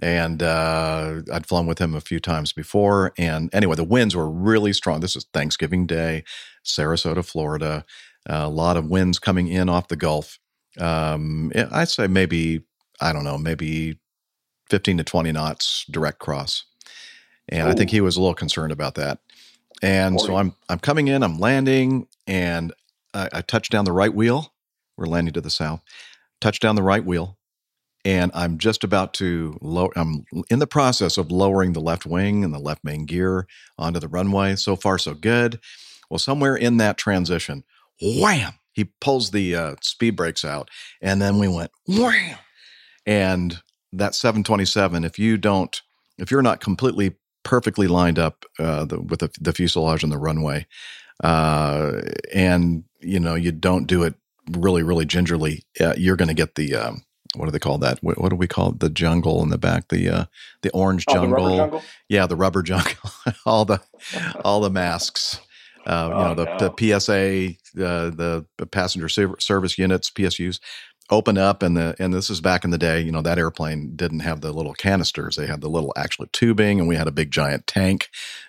And 0.00 0.42
uh, 0.42 1.22
I'd 1.32 1.46
flown 1.46 1.66
with 1.66 1.78
him 1.78 1.94
a 1.94 2.02
few 2.02 2.20
times 2.20 2.52
before. 2.52 3.12
And 3.16 3.48
anyway, 3.54 3.76
the 3.76 3.84
winds 3.84 4.14
were 4.14 4.28
really 4.28 4.74
strong. 4.74 5.00
This 5.00 5.16
is 5.16 5.24
Thanksgiving 5.32 5.86
Day, 5.86 6.22
Sarasota, 6.64 7.24
Florida. 7.24 7.86
a 8.26 8.50
lot 8.50 8.76
of 8.76 8.90
winds 8.90 9.18
coming 9.18 9.48
in 9.48 9.70
off 9.70 9.88
the 9.88 9.96
Gulf. 9.96 10.38
Um, 10.78 11.52
I'd 11.72 11.88
say 11.88 12.06
maybe, 12.06 12.62
I 13.00 13.12
don't 13.12 13.24
know, 13.24 13.38
maybe 13.38 13.98
15 14.70 14.98
to 14.98 15.04
20 15.04 15.32
knots 15.32 15.84
direct 15.90 16.18
cross. 16.18 16.64
And 17.48 17.68
I 17.68 17.74
think 17.74 17.90
he 17.90 18.00
was 18.00 18.16
a 18.16 18.20
little 18.20 18.34
concerned 18.34 18.72
about 18.72 18.96
that. 18.96 19.20
And 19.82 20.20
so 20.20 20.36
I'm 20.36 20.54
I'm 20.68 20.78
coming 20.78 21.08
in, 21.08 21.22
I'm 21.22 21.38
landing, 21.38 22.08
and 22.26 22.72
I, 23.12 23.28
I 23.32 23.40
touch 23.42 23.68
down 23.68 23.84
the 23.84 23.92
right 23.92 24.12
wheel. 24.12 24.52
We're 24.96 25.06
landing 25.06 25.34
to 25.34 25.40
the 25.40 25.50
south. 25.50 25.82
Touch 26.40 26.60
down 26.60 26.76
the 26.76 26.82
right 26.82 27.04
wheel, 27.04 27.36
and 28.04 28.30
I'm 28.34 28.58
just 28.58 28.84
about 28.84 29.12
to 29.14 29.58
lower. 29.60 29.90
I'm 29.96 30.24
in 30.50 30.60
the 30.60 30.66
process 30.66 31.18
of 31.18 31.30
lowering 31.30 31.72
the 31.72 31.80
left 31.80 32.06
wing 32.06 32.42
and 32.42 32.54
the 32.54 32.58
left 32.58 32.84
main 32.84 33.04
gear 33.04 33.46
onto 33.78 34.00
the 34.00 34.08
runway. 34.08 34.56
So 34.56 34.76
far, 34.76 34.98
so 34.98 35.12
good. 35.14 35.60
Well, 36.08 36.18
somewhere 36.18 36.56
in 36.56 36.78
that 36.78 36.96
transition, 36.96 37.64
wham! 38.00 38.54
He 38.76 38.84
pulls 39.00 39.30
the 39.30 39.54
uh, 39.56 39.74
speed 39.80 40.16
brakes 40.16 40.44
out, 40.44 40.68
and 41.00 41.20
then 41.20 41.38
we 41.38 41.48
went 41.48 41.70
wham, 41.88 42.36
and 43.06 43.58
that 43.92 44.14
727, 44.14 45.02
if 45.02 45.18
you 45.18 45.38
don't, 45.38 45.80
if 46.18 46.30
you're 46.30 46.42
not 46.42 46.60
completely 46.60 47.16
perfectly 47.42 47.86
lined 47.86 48.18
up 48.18 48.44
uh, 48.58 48.84
the, 48.84 49.00
with 49.00 49.20
the, 49.20 49.30
the 49.40 49.52
fuselage 49.54 50.02
and 50.02 50.12
the 50.12 50.18
runway, 50.18 50.66
uh, 51.24 52.02
and 52.34 52.84
you 53.00 53.18
know 53.18 53.34
you 53.34 53.50
don't 53.52 53.86
do 53.86 54.02
it 54.02 54.14
really, 54.52 54.82
really 54.82 55.06
gingerly, 55.06 55.64
uh, 55.80 55.94
you're 55.96 56.16
going 56.16 56.28
to 56.28 56.34
get 56.34 56.54
the 56.56 56.74
um, 56.74 57.02
what 57.34 57.46
do 57.46 57.50
they 57.50 57.58
call 57.58 57.78
that? 57.78 57.98
What, 58.02 58.20
what, 58.20 58.28
do 58.28 58.36
we 58.36 58.46
call 58.46 58.70
it? 58.72 58.80
The 58.80 58.90
jungle 58.90 59.42
in 59.42 59.48
the 59.48 59.58
back, 59.58 59.88
the 59.88 60.08
uh, 60.08 60.24
the 60.62 60.70
orange 60.72 61.04
Oh, 61.08 61.14
jungle. 61.14 61.32
rubber 61.44 61.56
jungle? 61.56 61.82
Yeah, 62.10 62.26
the 62.26 62.36
rubber 62.36 62.62
jungle. 62.70 63.10
all 63.46 63.64
the 63.64 63.80
all 64.44 64.60
the 64.60 64.70
masks. 64.70 65.40
Uh, 65.86 66.08
you 66.10 66.14
Oh, 66.16 66.22
know 66.24 66.34
the, 66.34 66.44
no. 66.46 66.58
the 66.58 66.98
PSA, 66.98 67.56
uh, 67.76 68.10
the 68.10 68.46
passenger 68.70 69.08
service 69.08 69.78
units, 69.78 70.10
PSUs, 70.10 70.60
open 71.10 71.38
up, 71.38 71.62
and 71.62 71.76
the 71.76 71.94
and 71.98 72.12
this 72.12 72.30
is 72.30 72.40
back 72.40 72.64
in 72.64 72.70
the 72.70 72.78
day. 72.78 73.00
You 73.00 73.12
know 73.12 73.22
that 73.22 73.38
airplane 73.38 73.94
didn't 73.96 74.20
have 74.20 74.40
the 74.40 74.52
little 74.52 74.74
canisters; 74.74 75.36
they 75.36 75.46
had 75.46 75.60
the 75.60 75.68
little 75.68 75.92
actual 75.96 76.26
tubing, 76.32 76.80
and 76.80 76.88
we 76.88 76.96
had 76.96 77.08
a 77.08 77.12
big 77.12 77.30
giant 77.30 77.66
tank, 77.66 78.08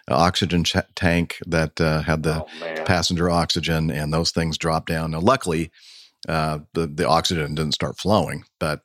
uh, 0.10 0.16
oxygen 0.16 0.64
ch- 0.64 0.76
tank 0.96 1.38
that 1.46 1.80
uh, 1.80 2.02
had 2.02 2.24
the 2.24 2.44
Oh, 2.44 2.84
passenger 2.86 3.30
oxygen, 3.30 3.92
and 3.92 4.14
those 4.14 4.32
things 4.32 4.58
dropped 4.58 4.88
down. 4.88 5.12
Now, 5.12 5.20
luckily, 5.20 5.72
uh, 6.28 6.60
the 6.74 6.88
the 6.88 7.08
oxygen 7.08 7.56
didn't 7.56 7.74
start 7.74 7.98
flowing, 7.98 8.44
but 8.60 8.82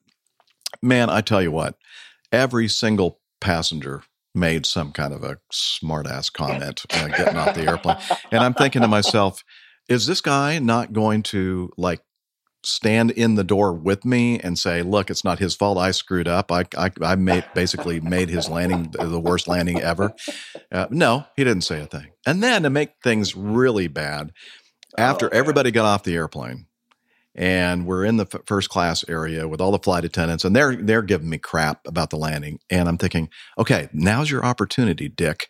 man, 0.82 1.10
I 1.10 1.20
tell 1.20 1.42
you 1.42 1.52
what, 1.52 1.76
every 2.30 2.68
single 2.68 3.20
passenger 3.40 4.02
made 4.34 4.64
some 4.64 4.92
kind 4.92 5.12
of 5.12 5.22
a 5.22 5.38
smart 5.50 6.06
ass 6.06 6.30
comment 6.42 6.84
uh, 6.94 7.08
getting 7.08 7.36
off 7.36 7.54
the 7.54 7.62
airplane, 7.66 7.98
and 8.30 8.42
I'm 8.42 8.54
thinking 8.54 8.82
to 8.82 8.88
myself, 8.88 9.42
is 9.88 10.06
this 10.06 10.20
guy 10.20 10.58
not 10.58 10.92
going 10.92 11.22
to 11.24 11.70
like 11.76 12.00
stand 12.64 13.10
in 13.10 13.34
the 13.34 13.44
door 13.44 13.72
with 13.72 14.04
me 14.04 14.38
and 14.38 14.58
say, 14.58 14.82
"Look, 14.82 15.10
it's 15.10 15.24
not 15.24 15.38
his 15.38 15.54
fault. 15.54 15.78
I 15.78 15.90
screwed 15.90 16.28
up. 16.28 16.52
I 16.52 16.64
I, 16.76 16.90
I 17.02 17.14
made 17.16 17.44
basically 17.54 18.00
made 18.00 18.28
his 18.28 18.48
landing 18.48 18.92
the 18.92 19.20
worst 19.20 19.48
landing 19.48 19.80
ever." 19.80 20.14
Uh, 20.70 20.86
no, 20.90 21.26
he 21.36 21.44
didn't 21.44 21.62
say 21.62 21.80
a 21.80 21.86
thing. 21.86 22.12
And 22.26 22.42
then 22.42 22.62
to 22.62 22.70
make 22.70 22.94
things 23.02 23.36
really 23.36 23.88
bad, 23.88 24.32
after 24.96 25.26
Oh, 25.26 25.36
everybody 25.36 25.70
got 25.70 25.84
off 25.84 26.04
the 26.04 26.14
airplane, 26.14 26.66
and 27.34 27.86
we're 27.86 28.04
in 28.04 28.16
the 28.16 28.26
f- 28.32 28.42
first 28.46 28.68
class 28.68 29.04
area 29.08 29.48
with 29.48 29.60
all 29.60 29.72
the 29.72 29.78
flight 29.78 30.04
attendants, 30.04 30.44
and 30.44 30.54
they're 30.54 30.76
they're 30.76 31.02
giving 31.02 31.28
me 31.30 31.38
crap 31.38 31.86
about 31.86 32.10
the 32.10 32.16
landing, 32.16 32.60
and 32.70 32.88
I'm 32.88 32.98
thinking, 32.98 33.28
okay, 33.58 33.88
now's 33.92 34.30
your 34.30 34.44
opportunity, 34.44 35.08
Dick. 35.08 35.48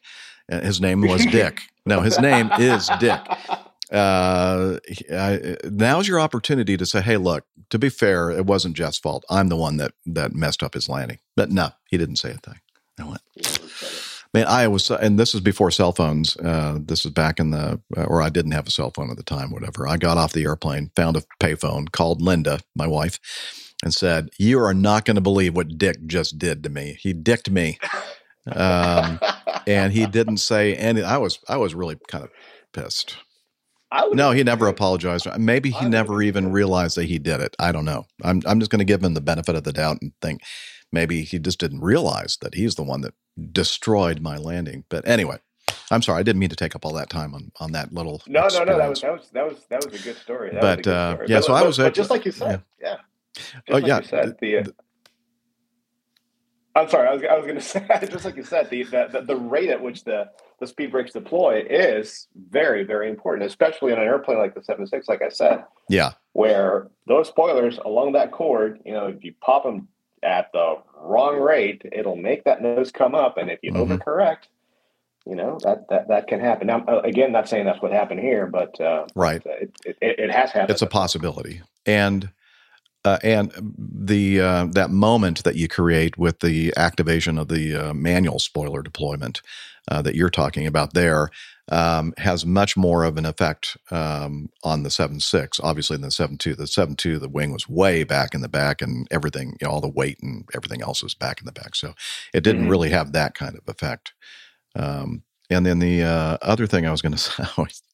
Uh, 0.50 0.60
his 0.60 0.80
name 0.80 1.02
was 1.02 1.24
Dick. 1.26 1.60
No, 1.84 2.00
his 2.00 2.18
name 2.18 2.50
is 2.58 2.88
Dick 3.00 3.20
uh, 3.92 4.78
I, 5.12 5.56
now's 5.64 6.08
your 6.08 6.18
opportunity 6.18 6.76
to 6.76 6.86
say, 6.86 7.02
"Hey, 7.02 7.16
look. 7.18 7.44
To 7.70 7.78
be 7.78 7.88
fair, 7.88 8.30
it 8.30 8.46
wasn't 8.46 8.76
Jeff's 8.76 8.98
fault. 8.98 9.24
I'm 9.30 9.48
the 9.48 9.56
one 9.56 9.76
that 9.76 9.92
that 10.06 10.34
messed 10.34 10.62
up 10.62 10.74
his 10.74 10.88
landing." 10.88 11.18
But 11.36 11.50
no, 11.50 11.70
he 11.90 11.98
didn't 11.98 12.16
say 12.16 12.30
a 12.30 12.34
thing. 12.34 12.60
I 12.98 13.04
went, 13.04 13.20
man. 14.32 14.46
I 14.46 14.68
was, 14.68 14.90
and 14.90 15.18
this 15.18 15.34
is 15.34 15.40
before 15.40 15.70
cell 15.70 15.92
phones. 15.92 16.36
Uh, 16.36 16.78
this 16.80 17.04
is 17.04 17.10
back 17.10 17.38
in 17.38 17.50
the, 17.50 17.80
or 17.96 18.22
I 18.22 18.30
didn't 18.30 18.52
have 18.52 18.66
a 18.66 18.70
cell 18.70 18.90
phone 18.90 19.10
at 19.10 19.16
the 19.16 19.22
time. 19.22 19.50
Whatever. 19.50 19.86
I 19.86 19.96
got 19.98 20.18
off 20.18 20.32
the 20.32 20.44
airplane, 20.44 20.90
found 20.96 21.16
a 21.16 21.22
payphone, 21.38 21.92
called 21.92 22.22
Linda, 22.22 22.60
my 22.74 22.86
wife, 22.86 23.18
and 23.84 23.92
said, 23.92 24.30
"You 24.38 24.58
are 24.60 24.74
not 24.74 25.04
going 25.04 25.16
to 25.16 25.20
believe 25.20 25.54
what 25.54 25.76
Dick 25.76 26.06
just 26.06 26.38
did 26.38 26.62
to 26.64 26.70
me. 26.70 26.98
He 27.00 27.12
dicked 27.12 27.50
me." 27.50 27.78
Um, 28.50 29.20
and 29.66 29.92
he 29.92 30.06
didn't 30.06 30.38
say 30.38 30.74
any. 30.74 31.02
I 31.02 31.18
was, 31.18 31.38
I 31.48 31.58
was 31.58 31.74
really 31.74 31.96
kind 32.08 32.24
of 32.24 32.30
pissed. 32.72 33.16
No, 34.12 34.30
he 34.32 34.42
never 34.42 34.66
apologized. 34.68 35.26
Maybe 35.38 35.70
he 35.70 35.86
never 35.88 36.22
even 36.22 36.52
realized 36.52 36.96
that 36.96 37.04
he 37.04 37.18
did 37.18 37.40
it. 37.40 37.54
I 37.58 37.72
don't 37.72 37.84
know. 37.84 38.06
I'm 38.22 38.42
I'm 38.46 38.58
just 38.60 38.70
going 38.70 38.78
to 38.80 38.84
give 38.84 39.02
him 39.02 39.14
the 39.14 39.20
benefit 39.20 39.54
of 39.54 39.64
the 39.64 39.72
doubt 39.72 39.98
and 40.02 40.12
think 40.22 40.42
maybe 40.92 41.22
he 41.22 41.38
just 41.38 41.58
didn't 41.60 41.80
realize 41.80 42.36
that 42.40 42.54
he's 42.54 42.74
the 42.74 42.82
one 42.82 43.00
that 43.02 43.14
destroyed 43.52 44.20
my 44.20 44.36
landing. 44.36 44.84
But 44.88 45.06
anyway, 45.06 45.38
I'm 45.90 46.02
sorry. 46.02 46.20
I 46.20 46.22
didn't 46.22 46.40
mean 46.40 46.50
to 46.50 46.56
take 46.56 46.74
up 46.74 46.84
all 46.84 46.94
that 46.94 47.10
time 47.10 47.34
on 47.34 47.52
on 47.60 47.72
that 47.72 47.92
little. 47.92 48.22
No, 48.26 48.46
no, 48.52 48.64
no. 48.64 48.78
That 48.78 48.88
was 48.88 49.00
that 49.02 49.12
was 49.12 49.28
that 49.32 49.44
was 49.48 49.66
that 49.70 49.84
was 49.84 50.00
a 50.00 50.04
good 50.04 50.16
story. 50.16 50.50
That 50.52 50.60
But, 50.60 50.82
good 50.84 50.92
uh, 50.94 51.14
story. 51.14 51.26
yeah, 51.28 51.36
But- 51.38 51.44
so 51.44 51.52
I 51.54 51.62
was 51.62 51.76
but 51.76 51.86
at- 51.86 51.94
just 51.94 52.10
like 52.10 52.24
you 52.24 52.32
said, 52.32 52.62
yeah. 52.80 52.96
Just 53.34 53.54
Oh, 53.70 53.74
like 53.74 53.86
yeah, 53.86 54.00
said, 54.02 54.36
the- 54.40 54.46
the, 54.46 54.58
uh, 54.58 54.72
I'm 56.74 56.88
sorry. 56.88 57.08
I 57.08 57.12
was, 57.14 57.22
I 57.30 57.34
was 57.36 57.44
going 57.46 57.56
to 57.58 57.62
say, 57.62 57.86
just 58.10 58.24
like 58.24 58.36
you 58.36 58.44
said, 58.44 58.70
the, 58.70 58.82
the 58.84 59.08
the 59.12 59.20
the 59.22 59.36
rate 59.36 59.68
at 59.70 59.82
which 59.82 60.04
the 60.04 60.30
the 60.62 60.66
speed 60.68 60.92
brakes 60.92 61.12
deploy 61.12 61.66
is 61.68 62.28
very 62.50 62.84
very 62.84 63.10
important, 63.10 63.44
especially 63.50 63.92
on 63.92 63.98
an 63.98 64.04
airplane 64.04 64.38
like 64.38 64.54
the 64.54 64.62
76. 64.62 65.08
Like 65.08 65.20
I 65.20 65.28
said, 65.28 65.64
Yeah, 65.88 66.12
where 66.34 66.88
those 67.08 67.26
spoilers 67.26 67.78
along 67.78 68.12
that 68.12 68.30
chord, 68.30 68.80
you 68.86 68.92
know, 68.92 69.06
if 69.08 69.24
you 69.24 69.34
pop 69.40 69.64
them 69.64 69.88
at 70.22 70.52
the 70.52 70.76
wrong 71.00 71.40
rate, 71.40 71.82
it'll 71.90 72.14
make 72.14 72.44
that 72.44 72.62
nose 72.62 72.92
come 72.92 73.16
up, 73.16 73.38
and 73.38 73.50
if 73.50 73.58
you 73.64 73.72
Mhm. 73.72 73.88
overcorrect, 73.88 74.44
you 75.26 75.34
know 75.34 75.58
that 75.64 75.88
that 75.88 76.06
that 76.06 76.28
can 76.28 76.38
happen. 76.38 76.68
Now, 76.68 76.84
uh, 76.86 77.00
again, 77.00 77.32
not 77.32 77.48
saying 77.48 77.64
that's 77.66 77.82
what 77.82 77.92
happened 77.92 78.20
here, 78.20 78.46
but 78.46 78.80
uh, 78.80 79.06
right. 79.16 79.42
it, 79.44 79.72
it, 79.84 79.96
it 80.00 80.30
has 80.30 80.52
happened. 80.52 80.70
It's 80.70 80.82
a 80.82 80.86
possibility, 80.86 81.60
and 81.86 82.30
uh, 83.04 83.18
and 83.24 83.52
the 83.76 84.40
uh, 84.40 84.66
that 84.66 84.90
moment 84.90 85.42
that 85.42 85.56
you 85.56 85.66
create 85.66 86.16
with 86.16 86.38
the 86.38 86.72
activation 86.76 87.36
of 87.36 87.48
the 87.48 87.74
uh, 87.74 87.94
manual 87.94 88.38
spoiler 88.38 88.80
deployment 88.80 89.42
uh, 89.90 90.02
that 90.02 90.14
you're 90.14 90.30
talking 90.30 90.66
about 90.66 90.94
there 90.94 91.30
um, 91.70 92.12
has 92.18 92.44
much 92.44 92.76
more 92.76 93.04
of 93.04 93.16
an 93.16 93.24
effect 93.26 93.76
um, 93.90 94.48
on 94.62 94.82
the 94.82 94.88
7.6, 94.88 95.60
obviously 95.62 95.96
than 95.96 96.02
the 96.02 96.08
7.2. 96.08 96.56
The 96.56 96.64
7.2, 96.64 97.20
the 97.20 97.28
wing 97.28 97.52
was 97.52 97.68
way 97.68 98.04
back 98.04 98.34
in 98.34 98.40
the 98.40 98.48
back, 98.48 98.82
and 98.82 99.06
everything, 99.10 99.56
you 99.60 99.66
know, 99.66 99.72
all 99.72 99.80
the 99.80 99.88
weight 99.88 100.18
and 100.22 100.44
everything 100.54 100.82
else 100.82 101.02
was 101.02 101.14
back 101.14 101.40
in 101.40 101.46
the 101.46 101.52
back. 101.52 101.74
So 101.74 101.94
it 102.34 102.42
didn't 102.44 102.66
Mhm. 102.66 102.70
really 102.70 102.90
have 102.90 103.12
that 103.12 103.34
kind 103.34 103.56
of 103.56 103.62
effect. 103.68 104.12
Um, 104.76 105.22
and 105.50 105.66
then 105.66 105.78
the 105.80 106.02
uh, 106.02 106.38
other 106.42 106.66
thing 106.66 106.86
I 106.86 106.90
was 106.90 107.02
going 107.02 107.12
to 107.16 107.18
say, 107.18 107.44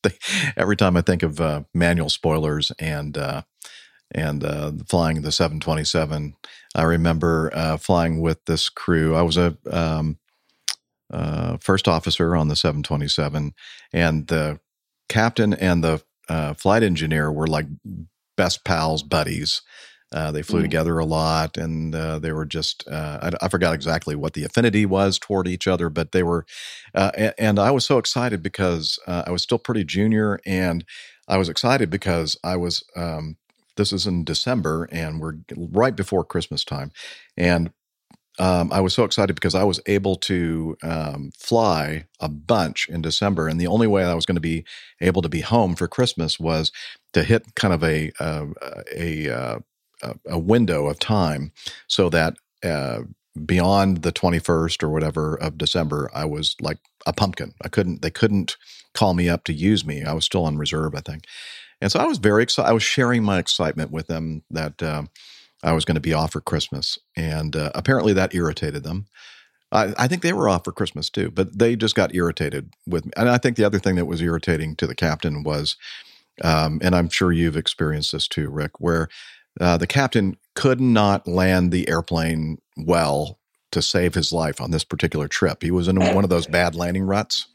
think, 0.03 0.18
every 0.57 0.77
time 0.77 0.96
I 0.96 1.03
think 1.03 1.22
of 1.22 1.40
uh, 1.40 1.62
manual 1.74 2.09
spoilers 2.11 2.70
and 2.79 3.16
uh, 3.18 3.42
and 4.12 4.42
uh, 4.44 4.72
flying 4.88 5.20
the 5.22 5.33
727, 5.33 6.35
I 6.74 6.83
remember 6.83 7.51
uh, 7.55 7.77
flying 7.77 8.20
with 8.20 8.44
this 8.46 8.68
crew. 8.70 9.14
I 9.14 9.22
was 9.22 9.37
a 9.37 9.57
um, 9.70 10.18
uh, 11.12 11.56
first 11.60 11.88
officer 11.88 12.36
on 12.36 12.48
the 12.48 12.56
727, 12.56 13.54
and 13.92 14.26
the 14.28 14.60
captain 15.08 15.54
and 15.54 15.82
the 15.84 16.02
uh, 16.28 16.54
flight 16.54 16.82
engineer 16.82 17.32
were 17.32 17.46
like 17.46 17.66
best 18.36 18.64
pals, 18.64 19.02
buddies. 19.02 19.62
Uh, 20.12 20.30
they 20.32 20.42
flew 20.42 20.60
Mm. 20.60 20.64
together 20.64 20.98
a 20.98 21.04
lot, 21.04 21.58
and 21.58 21.94
uh, 21.94 22.18
they 22.18 22.32
were 22.32 22.46
just, 22.46 22.86
uh, 22.88 23.30
I, 23.40 23.44
I 23.44 23.48
forgot 23.48 23.74
exactly 23.74 24.14
what 24.16 24.32
the 24.32 24.44
affinity 24.44 24.86
was 24.86 25.18
toward 25.18 25.46
each 25.46 25.66
other, 25.66 25.90
but 25.90 26.12
they 26.12 26.22
were, 26.22 26.46
uh, 26.94 27.10
and, 27.14 27.34
and 27.38 27.58
I 27.58 27.70
was 27.70 27.84
so 27.84 27.98
excited 27.98 28.42
because 28.42 28.98
uh, 29.06 29.24
I 29.26 29.30
was 29.30 29.42
still 29.42 29.58
pretty 29.58 29.84
junior, 29.84 30.40
and 30.46 30.84
I 31.28 31.36
was 31.36 31.50
excited 31.50 31.90
because 31.90 32.38
I 32.42 32.56
was, 32.56 32.82
um, 32.96 33.36
this 33.76 33.92
is 33.92 34.06
in 34.06 34.24
December, 34.24 34.88
and 34.90 35.20
we're 35.20 35.34
right 35.56 35.94
before 35.94 36.24
Christmas 36.24 36.64
time. 36.64 36.90
And 37.36 37.70
um, 38.38 38.72
I 38.72 38.81
was 38.81 38.94
so 38.94 39.05
excited 39.05 39.35
because 39.35 39.55
I 39.55 39.64
was 39.64 39.81
able 39.87 40.16
to 40.16 40.77
um, 40.83 41.33
fly 41.37 42.07
a 42.20 42.29
bunch 42.29 42.88
in 42.88 43.03
December, 43.03 43.48
and 43.48 43.61
the 43.61 43.66
only 43.66 43.87
way 43.87 44.05
I 44.05 44.14
was 44.14 44.27
going 44.27 44.37
to 44.37 44.40
be 44.40 44.64
able 45.01 45.22
to 45.22 45.29
be 45.29 45.40
home 45.40 45.74
for 45.74 45.88
Christmas 45.88 46.38
was 46.38 46.70
to 47.14 47.24
hit 47.24 47.55
kind 47.57 47.74
of 47.74 47.83
a 47.83 48.12
uh, 48.20 48.46
a, 48.96 49.29
uh, 49.29 49.59
a 50.03 50.14
a 50.29 50.38
window 50.38 50.87
of 50.87 50.98
time, 50.98 51.53
so 51.88 52.09
that 52.11 52.35
uh, 52.64 53.01
beyond 53.44 54.03
the 54.03 54.12
twenty 54.12 54.38
first 54.38 54.83
or 54.83 54.90
whatever 54.90 55.35
of 55.37 55.59
December, 55.59 56.11
I 56.14 56.24
was 56.24 56.55
like 56.61 56.79
a 57.07 57.12
pumpkin. 57.12 57.55
I 57.62 57.68
couldn't 57.68 58.03
they 58.03 58.11
couldn't 58.11 58.57
call 58.94 59.14
me 59.14 59.29
up 59.29 59.44
to 59.44 59.53
use 59.53 59.85
me. 59.85 60.05
I 60.05 60.12
was 60.12 60.24
still 60.24 60.44
on 60.44 60.59
reserve, 60.59 60.94
I 60.94 61.01
think, 61.01 61.24
and 61.81 61.90
so 61.90 61.98
I 61.98 62.07
was 62.07 62.18
very 62.18 62.44
excited. 62.44 62.68
I 62.68 62.72
was 62.72 62.85
sharing 62.85 63.24
my 63.24 63.38
excitement 63.38 63.90
with 63.90 64.07
them 64.07 64.42
that. 64.51 64.81
I 65.62 65.72
was 65.72 65.84
going 65.84 65.96
to 65.96 66.00
be 66.00 66.14
off 66.14 66.32
for 66.32 66.40
Christmas, 66.40 66.98
and 67.16 67.56
uh, 67.56 67.70
apparently 67.74 68.12
that 68.12 68.34
irritated 68.34 68.84
them. 68.84 69.06
I, 69.72 69.92
I 69.98 70.08
think 70.08 70.22
they 70.22 70.32
were 70.32 70.48
off 70.48 70.64
for 70.64 70.72
Christmas 70.72 71.10
too, 71.10 71.30
but 71.30 71.58
they 71.58 71.76
just 71.76 71.94
got 71.94 72.14
irritated 72.14 72.72
with 72.86 73.04
me. 73.04 73.12
And 73.16 73.28
I 73.28 73.38
think 73.38 73.56
the 73.56 73.64
other 73.64 73.78
thing 73.78 73.96
that 73.96 74.06
was 74.06 74.22
irritating 74.22 74.76
to 74.76 74.86
the 74.86 74.94
captain 74.94 75.42
was, 75.42 75.76
um, 76.42 76.80
and 76.82 76.94
I'm 76.94 77.08
sure 77.08 77.32
you've 77.32 77.56
experienced 77.56 78.12
this 78.12 78.28
too, 78.28 78.48
Rick, 78.48 78.80
where 78.80 79.08
uh, 79.60 79.76
the 79.76 79.86
captain 79.86 80.36
could 80.54 80.80
not 80.80 81.26
land 81.26 81.72
the 81.72 81.88
airplane 81.88 82.58
well 82.76 83.38
to 83.72 83.82
save 83.82 84.14
his 84.14 84.32
life 84.32 84.60
on 84.60 84.70
this 84.70 84.84
particular 84.84 85.28
trip. 85.28 85.62
He 85.62 85.70
was 85.70 85.88
in 85.88 85.96
one 85.96 86.24
of 86.24 86.30
those 86.30 86.46
bad 86.46 86.74
landing 86.74 87.02
ruts 87.02 87.48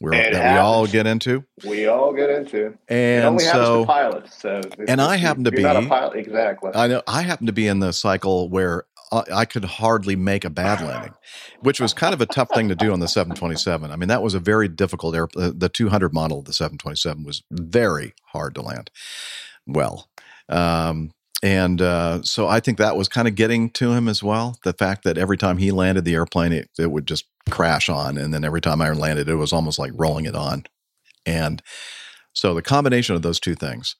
that 0.00 0.54
we 0.54 0.58
all 0.58 0.86
get 0.86 1.06
into, 1.06 1.44
we 1.66 1.86
all 1.86 2.12
get 2.12 2.30
into. 2.30 2.76
and 2.88 3.24
only 3.24 3.44
happens 3.44 3.64
so 3.66 3.84
pilots. 3.86 4.40
So 4.40 4.60
And 4.86 5.00
I 5.00 5.16
happen 5.16 5.44
to 5.44 5.50
you're 5.52 5.60
not 5.62 5.76
a 5.76 5.80
be- 5.80 5.86
pilot, 5.88 6.16
exactly. 6.16 6.70
I 6.74 6.86
know 6.86 7.02
I 7.06 7.22
happen 7.22 7.46
to 7.46 7.52
be 7.52 7.66
in 7.66 7.80
the 7.80 7.92
cycle 7.92 8.48
where 8.48 8.84
I, 9.10 9.22
I 9.32 9.44
could 9.44 9.64
hardly 9.64 10.14
make 10.16 10.44
a 10.44 10.50
bad 10.50 10.80
landing, 10.80 11.14
which 11.60 11.80
was 11.80 11.92
kind 11.94 12.14
of 12.14 12.20
a 12.20 12.26
tough 12.26 12.48
thing 12.54 12.68
to 12.68 12.74
do 12.74 12.92
on 12.92 13.00
the 13.00 13.08
727. 13.08 13.90
I 13.90 13.96
mean, 13.96 14.08
that 14.08 14.22
was 14.22 14.34
a 14.34 14.38
very 14.40 14.68
difficult 14.68 15.16
air. 15.16 15.28
uh, 15.36 15.50
The 15.54 15.68
200 15.68 16.12
model 16.12 16.40
of 16.40 16.44
the 16.44 16.52
727 16.52 17.24
was 17.24 17.42
very 17.50 18.14
hard 18.26 18.54
to 18.56 18.62
land 18.62 18.90
well. 19.66 20.08
Um, 20.48 21.10
and 21.42 21.80
uh, 21.80 22.22
so 22.22 22.48
I 22.48 22.58
think 22.60 22.78
that 22.78 22.96
was 22.96 23.08
kind 23.08 23.28
of 23.28 23.34
getting 23.36 23.70
to 23.70 23.92
him 23.92 24.08
as 24.08 24.22
well. 24.22 24.58
The 24.64 24.72
fact 24.72 25.04
that 25.04 25.16
every 25.16 25.36
time 25.36 25.58
he 25.58 25.70
landed 25.70 26.04
the 26.04 26.14
airplane, 26.14 26.52
it, 26.52 26.68
it 26.78 26.90
would 26.90 27.06
just 27.06 27.26
crash 27.48 27.88
on, 27.88 28.18
and 28.18 28.32
then 28.32 28.44
every 28.44 28.60
time 28.60 28.80
I 28.80 28.90
landed, 28.90 29.28
it 29.28 29.34
was 29.36 29.52
almost 29.52 29.78
like 29.78 29.92
rolling 29.94 30.24
it 30.24 30.34
on. 30.34 30.64
And 31.26 31.62
so 32.32 32.54
the 32.54 32.62
combination 32.62 33.14
of 33.14 33.22
those 33.22 33.40
two 33.40 33.54
things. 33.54 33.96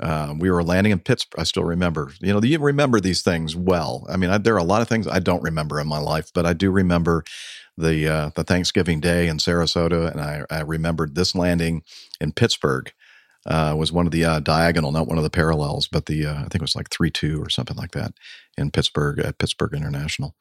Uh, 0.00 0.32
we 0.38 0.48
were 0.48 0.62
landing 0.62 0.92
in 0.92 1.00
Pittsburgh. 1.00 1.40
I 1.40 1.42
still 1.42 1.64
remember. 1.64 2.12
You 2.20 2.32
know, 2.32 2.40
you 2.40 2.60
remember 2.60 3.00
these 3.00 3.20
things 3.20 3.56
well. 3.56 4.06
I 4.08 4.16
mean, 4.16 4.30
I, 4.30 4.38
there 4.38 4.54
are 4.54 4.58
a 4.58 4.62
lot 4.62 4.80
of 4.80 4.88
things 4.88 5.08
I 5.08 5.18
don't 5.18 5.42
remember 5.42 5.80
in 5.80 5.88
my 5.88 5.98
life, 5.98 6.30
but 6.32 6.46
I 6.46 6.52
do 6.52 6.70
remember 6.70 7.24
the 7.76 8.06
uh, 8.06 8.30
the 8.36 8.44
Thanksgiving 8.44 9.00
Day 9.00 9.26
in 9.26 9.38
Sarasota, 9.38 10.10
and 10.10 10.20
I, 10.20 10.44
I 10.50 10.60
remembered 10.60 11.16
this 11.16 11.34
landing 11.34 11.82
in 12.20 12.30
Pittsburgh 12.30 12.92
uh, 13.46 13.74
was 13.76 13.90
one 13.92 14.06
of 14.06 14.12
the 14.12 14.24
uh, 14.24 14.40
diagonal, 14.40 14.92
not 14.92 15.08
one 15.08 15.18
of 15.18 15.24
the 15.24 15.30
parallels, 15.30 15.88
but 15.88 16.06
the 16.06 16.26
uh, 16.26 16.34
I 16.34 16.42
think 16.42 16.56
it 16.56 16.62
was 16.62 16.76
like 16.76 16.90
three 16.90 17.10
two 17.10 17.42
or 17.42 17.48
something 17.48 17.76
like 17.76 17.92
that 17.92 18.12
in 18.56 18.70
Pittsburgh 18.70 19.18
at 19.20 19.38
Pittsburgh 19.38 19.74
International. 19.74 20.34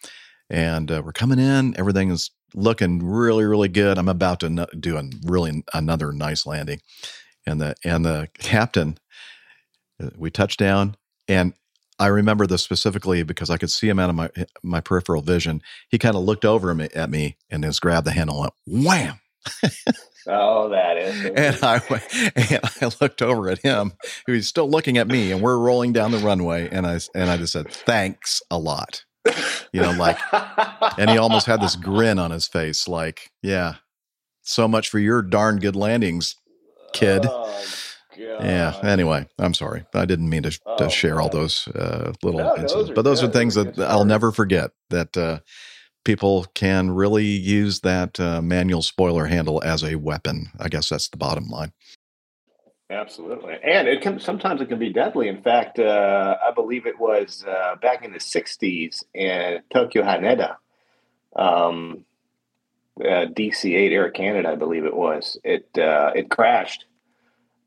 And 0.50 0.92
uh, 0.92 1.02
we're 1.04 1.14
coming 1.14 1.40
in, 1.40 1.78
everything 1.78 2.10
is 2.10 2.32
looking 2.58 3.06
really 3.06 3.46
really 3.46 3.70
good. 3.70 3.98
I'm 3.98 4.10
about 4.10 4.40
to 4.42 4.50
no- 4.50 4.68
do 4.80 4.98
a 4.98 5.04
really 5.26 5.64
another 5.74 6.12
nice 6.12 6.46
landing, 6.46 6.82
and 7.46 7.62
the 7.62 7.76
and 7.86 8.04
the 8.06 8.30
captain, 8.40 8.98
uh, 10.04 10.10
we 10.18 10.30
touched 10.32 10.60
down, 10.60 10.96
and 11.28 11.54
I 12.00 12.08
remember 12.08 12.46
this 12.46 12.64
specifically 12.64 13.24
because 13.24 13.50
I 13.50 13.58
could 13.58 13.72
see 13.72 13.88
him 13.90 14.00
out 14.00 14.10
of 14.10 14.16
my 14.16 14.30
my 14.64 14.82
peripheral 14.82 15.22
vision. 15.22 15.62
He 15.90 15.98
kind 15.98 16.16
of 16.16 16.24
looked 16.24 16.46
over 16.46 16.74
me, 16.76 16.90
at 16.96 17.10
me 17.10 17.38
and 17.50 17.64
just 17.64 17.82
grabbed 17.82 18.08
the 18.08 18.12
handle 18.12 18.44
and 18.44 18.52
went 18.76 18.86
wham. 18.86 19.20
Oh, 20.28 20.70
that 20.70 20.98
is. 20.98 21.24
And 21.38 21.64
I 21.64 21.82
went- 21.90 22.04
and 22.52 22.60
I 22.82 22.92
looked 23.02 23.22
over 23.22 23.50
at 23.50 23.60
him, 23.60 23.94
who 24.26 24.34
he's 24.34 24.48
still 24.48 24.70
looking 24.70 24.98
at 24.98 25.08
me, 25.08 25.32
and 25.32 25.42
we're 25.42 25.58
rolling 25.58 25.94
down 25.94 26.12
the 26.12 26.18
runway, 26.18 26.68
and 26.70 26.86
I 26.86 27.00
and 27.16 27.30
I 27.30 27.38
just 27.38 27.54
said, 27.54 27.72
"Thanks 27.72 28.42
a 28.52 28.58
lot," 28.60 29.06
you 29.74 29.82
know, 29.82 29.92
like, 29.92 30.18
and 30.98 31.10
he 31.10 31.18
almost 31.18 31.46
had 31.46 31.62
this 31.62 31.76
grin 31.76 32.20
on 32.20 32.32
his 32.32 32.48
face, 32.48 32.88
like, 32.88 33.32
"Yeah, 33.42 33.76
so 34.42 34.68
much 34.68 34.90
for 34.90 35.00
your 35.00 35.22
darn 35.22 35.58
good 35.60 35.76
landings, 35.76 36.36
kid." 36.94 37.26
Oh, 37.26 37.64
Yeah. 38.18 38.74
Anyway, 38.84 39.28
I'm 39.40 39.54
sorry. 39.54 39.86
I 39.94 40.06
didn't 40.06 40.30
mean 40.30 40.44
to, 40.44 40.52
to 40.52 40.60
Oh, 40.86 40.88
share 40.90 41.22
all 41.22 41.30
those 41.30 41.68
uh, 41.70 42.14
little 42.24 42.40
No, 42.42 42.50
those 42.50 42.62
incidents, 42.64 42.90
are 42.90 42.94
but 42.94 43.02
those 43.04 43.24
are 43.24 43.28
things 43.28 43.56
that 43.56 43.78
I'll 43.80 44.06
never 44.06 44.32
forget. 44.32 44.72
That 44.90 45.16
uh, 45.18 45.40
people 46.04 46.46
can 46.56 46.92
really 46.92 47.26
use 47.26 47.82
that 47.82 48.20
uh, 48.20 48.42
manual 48.42 48.82
spoiler 48.82 49.26
handle 49.26 49.62
as 49.64 49.84
a 49.84 49.96
weapon. 49.96 50.48
I 50.60 50.70
guess 50.70 50.90
that's 50.90 51.10
the 51.10 51.18
bottom 51.18 51.48
line. 51.48 51.74
Absolutely, 52.90 53.56
and 53.64 53.88
it 53.88 54.02
can 54.02 54.18
sometimes 54.18 54.62
it 54.62 54.70
can 54.70 54.80
be 54.80 54.94
deadly. 54.94 55.28
In 55.28 55.42
fact, 55.42 55.78
uh, 55.78 56.38
I 56.42 56.52
believe 56.52 56.86
it 56.86 56.98
was 56.98 57.44
uh, 57.46 57.76
back 57.82 58.06
in 58.06 58.14
the 58.14 58.20
'60s 58.20 59.04
in 59.14 59.62
Tokyo 59.74 60.04
Haneda, 60.04 60.56
um, 61.36 62.06
uh, 63.02 63.28
DC-8 63.28 63.92
Air 63.92 64.10
Canada, 64.10 64.50
I 64.50 64.56
believe 64.56 64.86
it 64.86 64.96
was. 64.96 65.38
It 65.44 65.68
uh, 65.78 66.12
it 66.16 66.30
crashed 66.30 66.86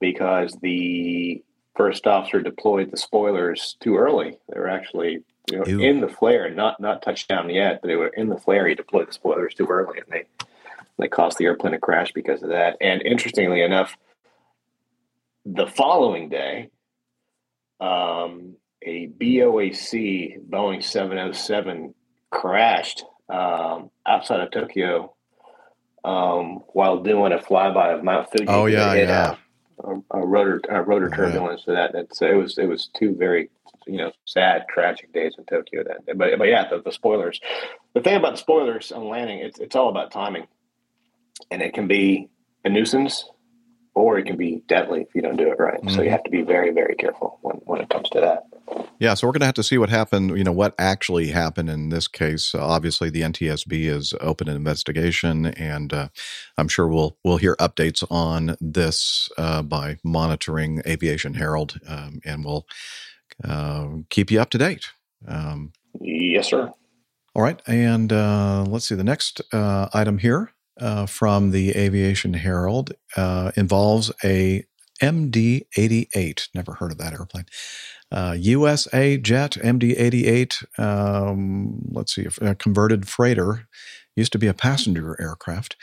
because 0.01 0.57
the 0.63 1.45
first 1.77 2.07
officer 2.07 2.41
deployed 2.41 2.91
the 2.91 2.97
spoilers 2.97 3.77
too 3.81 3.97
early. 3.97 4.39
They 4.49 4.59
were 4.59 4.71
actually 4.71 5.23
you 5.51 5.59
know, 5.59 5.65
in 5.65 6.01
the 6.01 6.09
flare, 6.09 6.51
not 6.51 6.81
not 6.81 7.03
touchdown 7.03 7.51
yet, 7.51 7.81
but 7.83 7.89
they 7.89 7.97
were 7.97 8.09
in 8.09 8.29
the 8.29 8.39
flare. 8.39 8.67
He 8.67 8.75
deployed 8.75 9.09
the 9.09 9.13
spoilers 9.13 9.55
too 9.55 9.67
early, 9.67 9.99
and 9.99 10.07
they 10.11 10.47
they 10.99 11.09
caused 11.09 11.39
the 11.39 11.45
airplane 11.45 11.73
to 11.73 11.79
crash 11.79 12.13
because 12.13 12.43
of 12.43 12.49
that. 12.49 12.77
And 12.81 13.03
interestingly 13.03 13.63
enough 13.63 13.97
the 15.45 15.67
following 15.67 16.29
day, 16.29 16.71
um, 17.81 18.57
a 18.83 19.09
BOAC 19.09 20.39
Boeing 20.49 20.83
707 20.83 21.95
crashed 22.31 23.05
um, 23.29 23.91
outside 24.07 24.41
of 24.41 24.51
Tokyo 24.51 25.15
um, 26.05 26.61
while 26.73 27.03
doing 27.03 27.33
a 27.33 27.39
flyby 27.39 27.97
of 27.97 28.05
Mount 28.05 28.31
Fuji. 28.31 28.47
Oh, 28.49 28.67
yeah, 28.67 28.95
yeah. 28.95 29.37
A, 29.83 30.19
a, 30.19 30.27
rotor, 30.27 30.61
a 30.69 30.83
rotor 30.83 31.09
Yeah. 31.11 31.17
turbulence 31.17 31.65
to 31.65 31.73
that. 31.73 31.93
That's 31.93 32.21
it 32.21 32.35
was 32.35 32.59
it 32.59 32.67
was 32.67 32.91
two 32.99 33.15
very 33.15 33.49
you 33.87 33.97
know 33.97 34.13
sad, 34.27 34.67
tragic 34.69 35.13
days 35.13 35.35
in 35.39 35.45
Tokyo. 35.47 35.83
That, 35.85 36.05
day. 36.05 36.13
but 36.15 36.37
but 36.39 36.49
yeah, 36.49 36.69
the, 36.69 36.83
the 36.83 36.93
spoilers. 36.93 37.41
The 37.95 38.03
thing 38.03 38.17
about 38.17 38.33
the 38.33 38.39
spoilers 38.39 38.93
on 38.93 39.09
landing, 39.09 39.39
it's 39.39 39.59
it's 39.59 39.75
all 39.75 39.89
about 39.89 40.11
timing, 40.11 40.47
and 41.51 41.63
it 41.63 41.73
can 41.73 41.89
be 41.89 42.29
a 42.63 42.69
nuisance 42.69 43.25
or 43.95 44.19
it 44.19 44.25
can 44.27 44.37
be 44.37 44.63
deadly 44.69 45.03
if 45.03 45.09
you 45.15 45.23
don't 45.23 45.37
do 45.37 45.51
it 45.51 45.59
right. 45.59 45.81
So 45.91 45.99
Mhm. 45.99 46.05
you 46.05 46.11
have 46.11 46.25
to 46.25 46.31
be 46.31 46.43
very, 46.43 46.71
very 46.71 46.95
careful 46.95 47.39
when, 47.43 47.57
when 47.65 47.81
it 47.81 47.89
comes 47.91 48.09
to 48.11 48.21
that. 48.21 48.45
Yeah, 49.01 49.15
so 49.15 49.27
we're 49.27 49.33
going 49.33 49.41
to 49.41 49.47
have 49.47 49.55
to 49.57 49.63
see 49.65 49.79
what 49.79 49.89
happened, 49.91 50.37
you 50.39 50.45
know, 50.45 50.53
what 50.53 50.75
actually 50.79 51.29
happened 51.29 51.69
in 51.69 51.89
this 51.89 52.07
case. 52.07 52.55
Uh, 52.55 52.65
obviously, 52.65 53.11
the 53.11 53.23
NTSB 53.23 53.87
is 53.89 54.15
open 54.21 54.49
an 54.49 54.55
investigation, 54.55 55.47
and 55.47 55.93
uh, 55.93 56.09
I'm 56.57 56.69
sure 56.69 56.87
we'll 56.87 57.17
we'll 57.25 57.39
hear 57.39 57.57
updates 57.57 58.05
on 58.11 58.57
this 58.61 59.29
uh, 59.37 59.63
by 59.63 59.97
monitoring 60.05 60.83
Aviation 60.87 61.35
Herald, 61.35 61.81
um, 61.89 62.21
and 62.25 62.45
we'll 62.45 62.67
uh, 63.43 63.89
keep 64.09 64.31
you 64.31 64.41
up 64.41 64.51
to 64.51 64.59
date. 64.59 64.91
Um, 65.27 65.73
Yes, 66.01 66.47
sir. 66.49 66.73
all 67.35 67.43
right, 67.43 67.61
and 67.67 68.13
uh, 68.13 68.65
let's 68.69 68.87
see. 68.89 68.95
The 68.95 69.03
next 69.05 69.41
uh, 69.53 69.89
item 69.93 70.19
here 70.19 70.53
uh, 70.81 71.07
from 71.07 71.51
the 71.51 71.71
Aviation 71.77 72.35
Herald 72.35 72.93
uh, 73.17 73.53
involves 73.57 74.11
a 74.25 74.65
MD 75.01 75.67
88. 75.77 76.49
Never 76.55 76.75
heard 76.75 76.93
of 76.93 76.99
that 76.99 77.13
airplane. 77.13 77.47
Uh, 78.13 78.37
USA 78.39 79.17
Jet 79.17 79.53
MD 79.53 79.95
88. 79.97 80.63
Um, 80.79 81.83
let's 81.93 82.15
see, 82.15 82.27
a 82.41 82.55
converted 82.55 83.09
freighter. 83.09 83.69
Used 84.17 84.33
to 84.33 84.39
be 84.39 84.49
a 84.49 84.55
passenger 84.55 85.17
aircraft. 85.21 85.77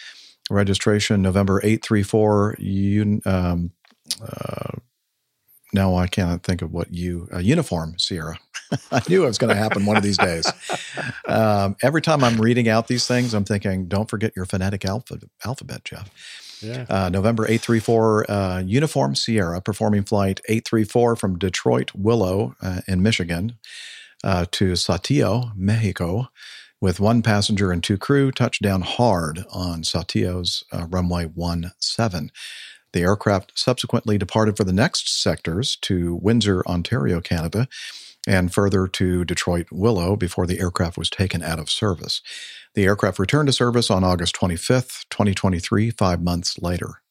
Registration 0.49 1.21
November 1.21 1.59
834. 1.63 2.57
Un, 2.59 3.21
um, 3.25 3.71
uh, 4.21 4.77
now 5.73 5.95
I 5.95 6.07
can't 6.07 6.43
think 6.43 6.61
of 6.61 6.71
what 6.71 6.93
you 6.93 7.27
uh, 7.33 7.39
uniform 7.39 7.97
Sierra. 7.97 8.39
I 8.91 9.01
knew 9.07 9.23
it 9.23 9.27
was 9.27 9.37
going 9.37 9.53
to 9.53 9.61
happen 9.61 9.85
one 9.85 9.97
of 9.97 10.03
these 10.03 10.17
days. 10.17 10.51
Um, 11.27 11.75
every 11.81 12.01
time 12.01 12.23
I'm 12.23 12.39
reading 12.39 12.67
out 12.67 12.87
these 12.87 13.07
things, 13.07 13.33
I'm 13.33 13.45
thinking, 13.45 13.87
don't 13.87 14.09
forget 14.09 14.33
your 14.35 14.45
phonetic 14.45 14.85
alpha, 14.85 15.19
alphabet, 15.45 15.83
Jeff. 15.85 16.09
Yeah. 16.61 16.85
Uh, 16.89 17.09
November 17.09 17.43
834, 17.43 18.31
uh, 18.31 18.63
Uniform 18.65 19.15
Sierra 19.15 19.61
performing 19.61 20.03
flight 20.03 20.41
834 20.47 21.15
from 21.15 21.37
Detroit 21.37 21.91
Willow 21.93 22.55
uh, 22.61 22.81
in 22.87 23.01
Michigan 23.03 23.57
uh, 24.23 24.45
to 24.51 24.73
Saltillo, 24.73 25.51
Mexico, 25.55 26.29
with 26.79 26.99
one 26.99 27.21
passenger 27.21 27.71
and 27.71 27.83
two 27.83 27.97
crew, 27.97 28.31
touched 28.31 28.61
down 28.61 28.81
hard 28.81 29.45
on 29.51 29.83
Saltillo's 29.83 30.63
uh, 30.71 30.85
runway 30.89 31.27
17. 31.79 32.31
The 32.93 33.01
aircraft 33.01 33.51
subsequently 33.57 34.17
departed 34.17 34.57
for 34.57 34.63
the 34.63 34.73
next 34.73 35.21
sectors 35.21 35.75
to 35.81 36.15
Windsor, 36.15 36.63
Ontario, 36.65 37.19
Canada, 37.19 37.67
and 38.27 38.53
further 38.53 38.87
to 38.87 39.23
Detroit 39.23 39.67
Willow 39.71 40.17
before 40.17 40.45
the 40.45 40.59
aircraft 40.59 40.97
was 40.97 41.09
taken 41.09 41.41
out 41.41 41.59
of 41.59 41.69
service. 41.69 42.21
The 42.75 42.83
aircraft 42.83 43.17
returned 43.17 43.47
to 43.47 43.53
service 43.53 43.89
on 43.89 44.03
August 44.03 44.35
25th, 44.35 45.05
2023, 45.09 45.89
five 45.91 46.21
months 46.21 46.59
later. 46.61 47.01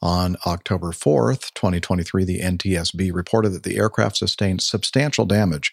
On 0.00 0.36
October 0.46 0.92
4th, 0.92 1.52
2023, 1.54 2.24
the 2.24 2.40
NTSB 2.40 3.12
reported 3.12 3.50
that 3.50 3.64
the 3.64 3.76
aircraft 3.76 4.16
sustained 4.16 4.62
substantial 4.62 5.26
damage. 5.26 5.72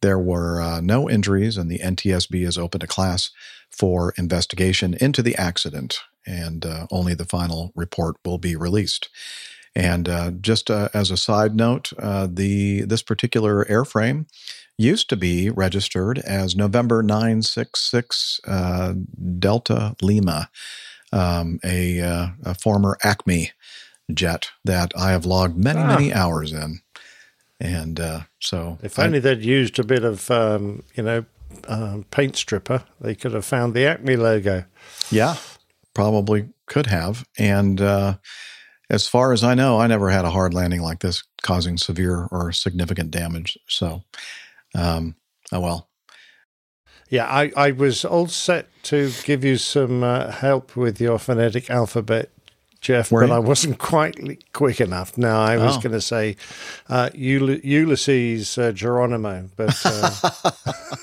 There 0.00 0.18
were 0.18 0.60
uh, 0.60 0.80
no 0.80 1.10
injuries, 1.10 1.56
and 1.56 1.70
the 1.70 1.80
NTSB 1.80 2.44
has 2.44 2.56
opened 2.56 2.84
a 2.84 2.88
class 2.88 3.30
for 3.70 4.14
investigation 4.16 4.94
into 4.94 5.22
the 5.22 5.36
accident, 5.36 6.00
and 6.26 6.64
uh, 6.64 6.86
only 6.90 7.14
the 7.14 7.24
final 7.24 7.72
report 7.74 8.16
will 8.24 8.38
be 8.38 8.56
released. 8.56 9.08
And 9.76 10.08
uh, 10.08 10.30
just 10.40 10.70
uh, 10.70 10.88
as 10.94 11.10
a 11.10 11.16
side 11.18 11.54
note, 11.54 11.92
uh, 11.98 12.26
the 12.32 12.80
this 12.82 13.02
particular 13.02 13.64
airframe 13.66 14.24
used 14.78 15.08
to 15.10 15.16
be 15.16 15.50
registered 15.50 16.18
as 16.20 16.56
November 16.56 17.02
966 17.02 18.40
uh, 18.46 18.94
Delta 19.38 19.94
Lima, 20.00 20.48
um, 21.12 21.60
a, 21.62 22.00
uh, 22.00 22.26
a 22.44 22.54
former 22.54 22.96
Acme 23.02 23.52
jet 24.12 24.48
that 24.64 24.92
I 24.98 25.10
have 25.10 25.26
logged 25.26 25.56
many, 25.62 25.80
Ah. 25.80 25.86
many 25.86 26.12
hours 26.12 26.52
in. 26.52 26.80
And 27.60 28.00
uh, 28.00 28.20
so, 28.40 28.78
If 28.82 28.98
I- 28.98 29.04
only 29.04 29.18
they'd 29.18 29.44
used 29.44 29.78
a 29.78 29.84
bit 29.84 30.04
of, 30.04 30.30
um, 30.30 30.82
you 30.94 31.02
know, 31.02 31.24
um, 31.68 32.04
paint 32.10 32.36
stripper, 32.36 32.82
they 33.00 33.14
could 33.14 33.32
have 33.32 33.44
found 33.44 33.72
the 33.74 33.86
Acme 33.86 34.16
logo. 34.16 34.64
Yeah, 35.10 35.36
probably 35.94 36.48
could 36.66 36.86
have. 36.86 37.26
And 37.38 37.80
uh, 37.80 38.16
as 38.90 39.08
far 39.08 39.32
as 39.32 39.42
I 39.44 39.54
know, 39.54 39.80
I 39.80 39.86
never 39.86 40.10
had 40.10 40.24
a 40.24 40.30
hard 40.30 40.54
landing 40.54 40.80
like 40.82 41.00
this 41.00 41.24
causing 41.42 41.76
severe 41.76 42.26
or 42.30 42.52
significant 42.52 43.10
damage. 43.10 43.58
So, 43.68 44.02
um, 44.74 45.16
oh 45.52 45.60
well. 45.60 45.88
Yeah, 47.08 47.26
I, 47.26 47.52
I 47.56 47.70
was 47.70 48.04
all 48.04 48.26
set 48.26 48.66
to 48.84 49.12
give 49.24 49.44
you 49.44 49.58
some 49.58 50.02
uh, 50.02 50.30
help 50.32 50.74
with 50.76 51.00
your 51.00 51.18
phonetic 51.20 51.70
alphabet, 51.70 52.30
Jeff, 52.80 53.12
Were 53.12 53.20
but 53.20 53.28
you? 53.28 53.34
I 53.34 53.38
wasn't 53.38 53.78
quite 53.94 54.42
quick 54.52 54.80
enough. 54.80 55.16
No, 55.16 55.38
I 55.40 55.56
was 55.56 55.76
Oh. 55.76 55.80
going 55.80 55.92
to 55.92 56.00
say 56.00 56.36
uh, 56.88 57.10
Ul- 57.14 57.60
Ulysses 57.62 58.58
uh, 58.58 58.72
Geronimo, 58.72 59.48
but 59.56 59.80
uh, 59.84 60.50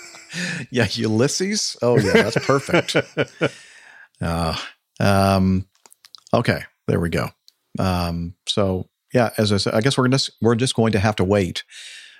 Yeah, 0.71 0.87
Ulysses. 0.91 1.77
Oh 1.81 1.97
yeah, 1.99 2.23
that's 2.23 2.45
perfect. 2.45 2.95
uh, 4.21 4.57
um, 4.99 5.67
okay, 6.33 6.63
there 6.87 6.99
we 6.99 7.09
go. 7.09 7.29
Um, 7.79 8.35
so 8.47 8.89
yeah, 9.13 9.31
as 9.37 9.51
I 9.51 9.57
said, 9.57 9.73
I 9.73 9.81
guess 9.81 9.97
we're 9.97 10.07
just 10.07 10.31
we're 10.41 10.55
just 10.55 10.75
going 10.75 10.91
to 10.93 10.99
have 10.99 11.15
to 11.17 11.23
wait 11.23 11.63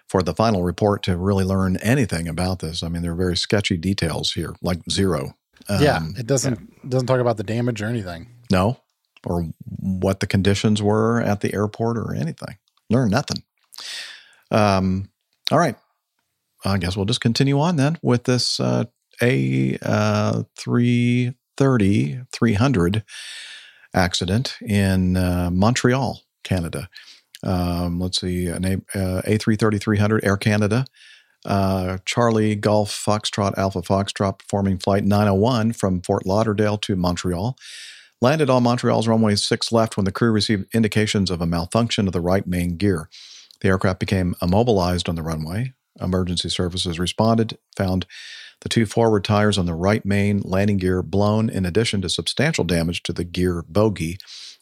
for 0.09 0.21
the 0.21 0.33
final 0.33 0.63
report 0.63 1.03
to 1.03 1.17
really 1.17 1.45
learn 1.45 1.77
anything 1.77 2.27
about 2.27 2.59
this. 2.59 2.83
I 2.83 2.89
mean, 2.89 3.01
there 3.01 3.13
are 3.13 3.15
very 3.15 3.37
sketchy 3.37 3.77
details 3.77 4.33
here, 4.33 4.53
like 4.61 4.79
zero. 4.91 5.35
yeah, 5.69 5.97
Um, 5.97 6.13
it 6.17 6.27
doesn't 6.27 6.89
doesn't 6.89 7.07
talk 7.07 7.19
about 7.19 7.37
the 7.37 7.43
damage 7.43 7.81
or 7.81 7.85
anything. 7.85 8.27
No, 8.51 8.77
or 9.25 9.47
what 9.79 10.19
the 10.19 10.27
conditions 10.27 10.81
were 10.81 11.21
at 11.21 11.41
the 11.41 11.53
airport 11.53 11.97
or 11.97 12.13
anything. 12.13 12.57
Learn 12.89 13.09
nothing. 13.09 13.43
Um, 14.51 15.09
all 15.51 15.57
right. 15.59 15.75
I 16.65 16.77
guess 16.77 16.95
we'll 16.95 17.05
just 17.05 17.21
continue 17.21 17.59
on 17.59 17.75
then 17.75 17.97
with 18.01 18.23
this 18.25 18.59
uh, 18.59 18.85
A 19.21 19.77
uh, 19.81 20.43
330 20.57 22.21
300 22.31 23.03
accident 23.93 24.57
in 24.61 25.17
uh, 25.17 25.49
Montreal, 25.51 26.21
Canada. 26.43 26.89
Um, 27.43 27.99
let's 27.99 28.21
see, 28.21 28.47
an 28.47 28.65
A, 28.65 28.73
uh, 28.97 29.21
A330 29.23 29.81
300 29.81 30.25
Air 30.25 30.37
Canada. 30.37 30.85
Uh, 31.45 31.97
Charlie 32.05 32.55
Golf 32.55 32.89
Foxtrot 32.89 33.57
Alpha 33.57 33.81
Foxtrot 33.81 34.39
performing 34.39 34.77
flight 34.77 35.03
901 35.03 35.73
from 35.73 36.01
Fort 36.01 36.25
Lauderdale 36.25 36.77
to 36.77 36.95
Montreal 36.95 37.57
landed 38.23 38.49
on 38.49 38.63
Montreal's 38.63 39.07
runway 39.07 39.35
6 39.35 39.71
left 39.73 39.97
when 39.97 40.05
the 40.05 40.11
crew 40.11 40.31
received 40.31 40.73
indications 40.73 41.29
of 41.29 41.41
a 41.41 41.45
malfunction 41.45 42.07
of 42.07 42.13
the 42.13 42.21
right 42.21 42.47
main 42.47 42.77
gear. 42.77 43.09
The 43.59 43.67
aircraft 43.67 43.99
became 43.99 44.35
immobilized 44.41 45.09
on 45.09 45.15
the 45.15 45.21
runway. 45.21 45.73
Emergency 45.99 46.49
services 46.49 46.97
responded, 46.97 47.57
found 47.75 48.05
the 48.63 48.69
two 48.69 48.85
forward 48.85 49.25
tires 49.25 49.57
on 49.57 49.65
the 49.65 49.75
right 49.75 50.03
main 50.05 50.39
landing 50.39 50.77
gear 50.77 51.03
blown, 51.03 51.49
in 51.49 51.65
addition 51.65 52.01
to 52.01 52.09
substantial 52.09 52.63
damage 52.63 53.03
to 53.03 53.11
the 53.11 53.25
gear 53.25 53.63
bogie, 53.67 54.17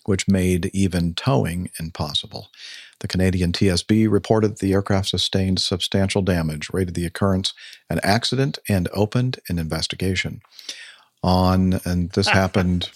which 0.06 0.28
made 0.28 0.72
even 0.74 1.14
towing 1.14 1.70
impossible. 1.80 2.49
The 2.99 3.08
Canadian 3.08 3.52
TSB 3.52 4.12
reported 4.12 4.54
that 4.54 4.60
the 4.60 4.74
aircraft 4.74 5.10
sustained 5.10 5.60
substantial 5.60 6.24
damage, 6.24 6.70
rated 6.74 6.95
the 6.95 7.06
occurrence 7.06 7.54
an 7.91 7.99
accident, 8.04 8.58
and 8.68 8.89
opened 8.91 9.39
an 9.47 9.60
investigation. 9.60 10.41
On, 11.24 11.80
and 11.86 12.10
this 12.12 12.28
happened. 12.41 12.89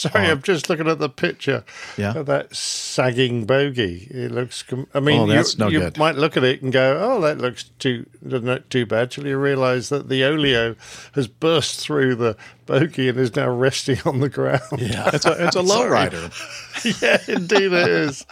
Sorry, 0.00 0.26
Uh, 0.26 0.30
I'm 0.32 0.42
just 0.42 0.70
looking 0.70 0.88
at 0.88 0.98
the 0.98 1.08
picture 1.10 1.62
Yeah. 1.96 2.14
of 2.16 2.26
that 2.26 2.54
sagging 2.56 3.44
bogie. 3.44 4.08
It 4.10 4.30
looks. 4.32 4.62
Com- 4.62 4.86
I 4.94 5.00
mean, 5.00 5.20
Oh, 5.20 5.26
you, 5.26 5.70
you 5.72 5.80
good. 5.80 5.98
might 5.98 6.14
look 6.16 6.36
at 6.36 6.44
it 6.44 6.62
and 6.62 6.72
go, 6.72 6.98
"Oh, 7.02 7.20
that 7.20 7.38
looks 7.38 7.64
too 7.78 8.06
doesn't 8.26 8.46
look 8.46 8.68
too 8.70 8.86
bad." 8.86 9.10
Till 9.10 9.26
you 9.26 9.36
realise 9.38 9.88
that 9.90 10.08
the 10.08 10.24
oleo 10.24 10.74
has 11.14 11.28
burst 11.28 11.80
through 11.80 12.14
the 12.14 12.36
bogie 12.66 13.08
and 13.08 13.18
is 13.18 13.36
now 13.36 13.50
resting 13.50 13.98
on 14.06 14.20
the 14.20 14.28
ground. 14.28 14.62
Yeah, 14.78 15.10
it's 15.12 15.26
a, 15.26 15.46
it's 15.46 15.56
a 15.56 15.64
Sorry. 15.66 15.90
lowrider. 16.08 17.02
yeah, 17.02 17.34
indeed 17.34 17.72
it 17.72 17.88
is. 17.88 18.24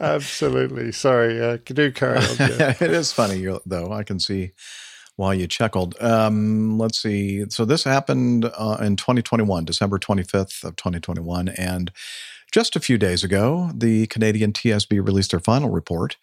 Absolutely. 0.00 0.92
Sorry. 0.92 1.40
Uh, 1.40 1.58
do 1.64 1.90
carry 1.90 2.18
on. 2.18 2.22
Jeff. 2.36 2.82
it 2.82 2.90
is 2.92 3.12
funny, 3.12 3.46
though. 3.66 3.92
I 3.92 4.02
can 4.04 4.20
see 4.20 4.52
why 5.16 5.34
you 5.34 5.46
chuckled. 5.46 6.00
Um, 6.00 6.78
let's 6.78 7.00
see. 7.00 7.44
So 7.48 7.64
this 7.64 7.84
happened 7.84 8.44
uh, 8.44 8.78
in 8.80 8.96
2021, 8.96 9.64
December 9.64 9.98
25th 9.98 10.62
of 10.62 10.76
2021, 10.76 11.48
and 11.48 11.90
just 12.52 12.76
a 12.76 12.80
few 12.80 12.96
days 12.98 13.24
ago, 13.24 13.70
the 13.74 14.06
Canadian 14.06 14.52
TSB 14.52 15.04
released 15.04 15.32
their 15.32 15.40
final 15.40 15.70
report. 15.70 16.16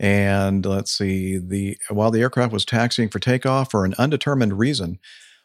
And 0.00 0.66
let's 0.66 0.90
see, 0.90 1.38
the 1.38 1.78
while 1.88 2.10
the 2.10 2.20
aircraft 2.20 2.52
was 2.52 2.64
taxiing 2.64 3.08
for 3.08 3.20
takeoff 3.20 3.70
for 3.70 3.84
an 3.84 3.94
undetermined 3.98 4.58
reason, 4.58 4.98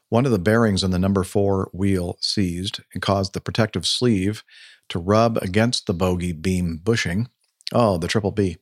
one 0.10 0.26
of 0.26 0.32
the 0.32 0.40
bearings 0.40 0.84
in 0.84 0.92
the 0.92 1.00
number 1.00 1.24
four 1.24 1.70
wheel 1.74 2.18
seized 2.22 2.82
and 2.94 3.02
caused 3.02 3.34
the 3.34 3.42
protective 3.42 3.86
sleeve 3.86 4.44
to 4.90 5.00
rub 5.00 5.38
against 5.38 5.86
the 5.86 5.94
bogie 5.94 6.34
beam 6.34 6.80
bushing. 6.84 7.28
Oh, 7.74 7.98
the 7.98 8.08
triple 8.08 8.32
B, 8.32 8.58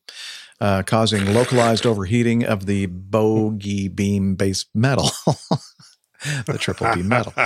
uh, 0.61 0.83
causing 0.83 1.33
localized 1.33 1.85
overheating 1.85 2.43
of 2.45 2.65
the 2.65 2.85
bogie 2.87 3.87
beam 3.87 4.35
base 4.35 4.65
metal. 4.73 5.09
the 6.45 6.57
triple 6.59 6.93
B 6.93 7.01
metal. 7.03 7.33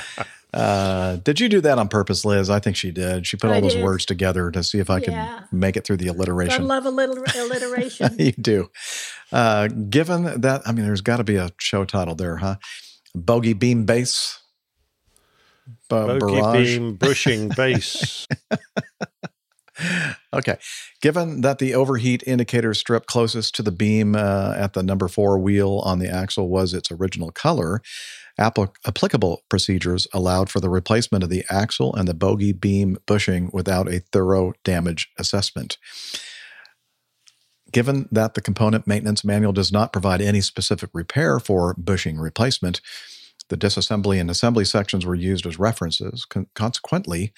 Uh, 0.51 1.17
did 1.17 1.39
you 1.39 1.47
do 1.47 1.61
that 1.61 1.77
on 1.77 1.87
purpose, 1.87 2.25
Liz? 2.25 2.49
I 2.49 2.57
think 2.57 2.75
she 2.75 2.89
did. 2.89 3.27
She 3.27 3.37
put 3.37 3.51
all 3.51 3.57
I 3.57 3.61
those 3.61 3.75
did. 3.75 3.83
words 3.83 4.03
together 4.03 4.49
to 4.49 4.63
see 4.63 4.79
if 4.79 4.89
I 4.89 4.99
could 4.99 5.15
make 5.51 5.77
it 5.77 5.85
through 5.85 5.97
the 5.97 6.07
alliteration. 6.07 6.63
I 6.63 6.65
love 6.65 6.87
a 6.87 6.89
little 6.89 7.23
alliteration. 7.37 8.15
you 8.17 8.31
do. 8.31 8.71
Uh, 9.31 9.67
given 9.67 10.41
that, 10.41 10.63
I 10.67 10.71
mean, 10.71 10.85
there's 10.85 11.01
got 11.01 11.17
to 11.17 11.23
be 11.23 11.35
a 11.35 11.51
show 11.59 11.85
title 11.85 12.15
there, 12.15 12.37
huh? 12.37 12.55
Bogie 13.13 13.53
beam 13.53 13.85
base. 13.85 14.39
Bu- 15.87 16.17
Bogie 16.17 16.41
barrage. 16.41 16.77
beam 16.77 16.95
bushing 16.95 17.49
base. 17.49 18.27
Okay. 20.33 20.57
Given 21.01 21.41
that 21.41 21.59
the 21.59 21.73
overheat 21.73 22.23
indicator 22.27 22.73
strip 22.73 23.05
closest 23.05 23.55
to 23.55 23.63
the 23.63 23.71
beam 23.71 24.15
uh, 24.15 24.53
at 24.55 24.73
the 24.73 24.83
number 24.83 25.07
four 25.07 25.39
wheel 25.39 25.81
on 25.85 25.99
the 25.99 26.09
axle 26.09 26.49
was 26.49 26.73
its 26.73 26.91
original 26.91 27.31
color, 27.31 27.81
applic- 28.39 28.75
applicable 28.85 29.43
procedures 29.49 30.07
allowed 30.13 30.49
for 30.49 30.59
the 30.59 30.69
replacement 30.69 31.23
of 31.23 31.29
the 31.29 31.43
axle 31.49 31.93
and 31.95 32.07
the 32.07 32.13
bogie 32.13 32.53
beam 32.53 32.97
bushing 33.05 33.49
without 33.53 33.87
a 33.87 33.99
thorough 34.11 34.53
damage 34.63 35.09
assessment. 35.17 35.77
Given 37.71 38.07
that 38.11 38.33
the 38.33 38.41
component 38.41 38.87
maintenance 38.87 39.23
manual 39.23 39.53
does 39.53 39.71
not 39.71 39.93
provide 39.93 40.21
any 40.21 40.41
specific 40.41 40.89
repair 40.93 41.39
for 41.39 41.75
bushing 41.75 42.17
replacement, 42.17 42.81
the 43.49 43.57
disassembly 43.57 44.19
and 44.19 44.29
assembly 44.29 44.65
sections 44.65 45.05
were 45.05 45.15
used 45.15 45.45
as 45.45 45.59
references. 45.59 46.25
Con- 46.25 46.47
consequently, 46.55 47.33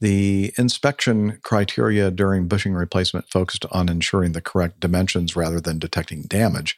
the 0.00 0.52
inspection 0.56 1.38
criteria 1.42 2.10
during 2.10 2.46
bushing 2.46 2.74
replacement 2.74 3.30
focused 3.30 3.66
on 3.72 3.88
ensuring 3.88 4.32
the 4.32 4.40
correct 4.40 4.80
dimensions 4.80 5.34
rather 5.34 5.60
than 5.60 5.78
detecting 5.78 6.22
damage, 6.22 6.76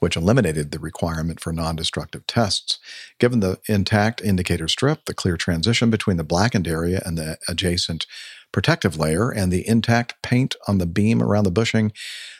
which 0.00 0.16
eliminated 0.16 0.70
the 0.70 0.78
requirement 0.78 1.40
for 1.40 1.52
non 1.52 1.76
destructive 1.76 2.26
tests. 2.26 2.78
Given 3.18 3.40
the 3.40 3.58
intact 3.66 4.20
indicator 4.22 4.68
strip, 4.68 5.06
the 5.06 5.14
clear 5.14 5.36
transition 5.36 5.90
between 5.90 6.16
the 6.16 6.24
blackened 6.24 6.68
area 6.68 7.02
and 7.04 7.16
the 7.16 7.38
adjacent 7.48 8.06
protective 8.52 8.96
layer, 8.98 9.30
and 9.30 9.52
the 9.52 9.66
intact 9.66 10.20
paint 10.22 10.56
on 10.66 10.78
the 10.78 10.86
beam 10.86 11.22
around 11.22 11.44
the 11.44 11.50
bushing, 11.50 11.92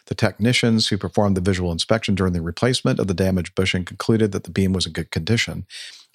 the 0.07 0.15
technicians 0.15 0.89
who 0.89 0.99
performed 0.99 1.37
the 1.37 1.41
visual 1.41 1.71
inspection 1.71 2.15
during 2.15 2.33
the 2.33 2.43
replacement 2.43 2.99
of 2.99 3.07
the 3.07 3.15
damaged 3.15 3.55
bushing 3.55 3.85
concluded 3.85 4.33
that 4.33 4.45
the 4.45 4.51
beam 4.51 4.73
was 4.73 4.87
in 4.87 4.93
good 4.93 5.11
condition, 5.11 5.67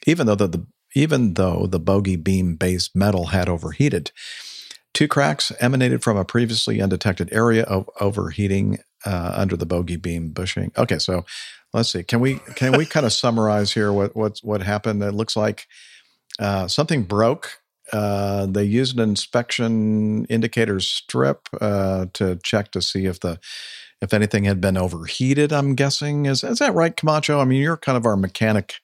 even 0.05 0.27
though 0.27 0.35
the, 0.35 0.47
the 0.47 0.65
even 0.95 1.35
though 1.35 1.67
the 1.67 1.79
bogie 1.79 2.15
beam 2.15 2.55
based 2.55 2.95
metal 2.95 3.27
had 3.27 3.47
overheated. 3.47 4.11
Two 4.93 5.07
cracks 5.09 5.51
emanated 5.59 6.01
from 6.01 6.15
a 6.15 6.23
previously 6.25 6.81
undetected 6.81 7.31
area 7.33 7.63
of 7.63 7.89
overheating 7.99 8.79
uh, 9.05 9.33
under 9.35 9.57
the 9.57 9.65
bogie 9.65 9.97
beam 9.97 10.29
bushing. 10.29 10.71
Okay, 10.77 10.97
so 10.97 11.25
let's 11.73 11.89
see. 11.89 12.01
Can 12.01 12.21
we 12.21 12.35
can 12.55 12.77
we 12.77 12.85
kind 12.85 13.05
of 13.05 13.13
summarize 13.23 13.73
here 13.73 13.91
what 13.91 14.15
what 14.15 14.39
what 14.41 14.61
happened? 14.63 15.03
It 15.03 15.11
looks 15.11 15.35
like 15.35 15.67
uh, 16.39 16.67
something 16.67 17.03
broke. 17.03 17.59
Uh, 17.93 18.47
they 18.47 18.63
used 18.63 18.97
an 18.97 19.09
inspection 19.09 20.25
indicator 20.25 20.79
strip 20.79 21.47
uh, 21.61 22.07
to 22.13 22.39
check 22.41 22.71
to 22.71 22.81
see 22.81 23.05
if 23.05 23.19
the 23.19 23.37
if 24.01 24.13
anything 24.13 24.45
had 24.45 24.61
been 24.61 24.77
overheated. 24.77 25.51
I'm 25.51 25.75
guessing 25.75 26.25
is 26.25 26.41
is 26.43 26.59
that 26.59 26.73
right, 26.73 26.95
Camacho? 26.95 27.39
I 27.39 27.45
mean, 27.45 27.61
you're 27.61 27.77
kind 27.77 27.97
of 27.97 28.05
our 28.05 28.17
mechanic 28.17 28.75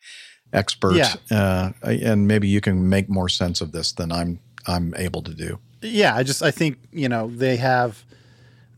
expert, 0.54 0.95
Yeah. 0.95 1.14
uh, 1.32 1.72
and 1.84 2.28
maybe 2.28 2.47
you 2.47 2.62
can 2.62 2.89
make 2.89 3.10
more 3.10 3.30
sense 3.30 3.62
of 3.62 3.72
this 3.72 3.91
than 3.93 4.12
I'm 4.12 4.39
I'm 4.68 4.93
able 4.97 5.22
to 5.24 5.34
do. 5.34 5.60
Yeah, 5.82 6.16
I 6.16 6.24
just 6.24 6.43
I 6.43 6.52
think 6.52 6.78
you 6.91 7.10
know 7.10 7.28
they 7.28 7.58
have 7.58 8.04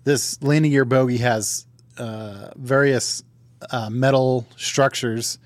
this 0.04 0.42
landing 0.42 0.72
gear 0.72 0.86
bogie 0.86 1.18
has 1.18 1.66
uh, 1.98 2.50
various 2.56 3.24
uh, 3.72 3.90
metal 3.90 4.46
structures, 4.58 5.38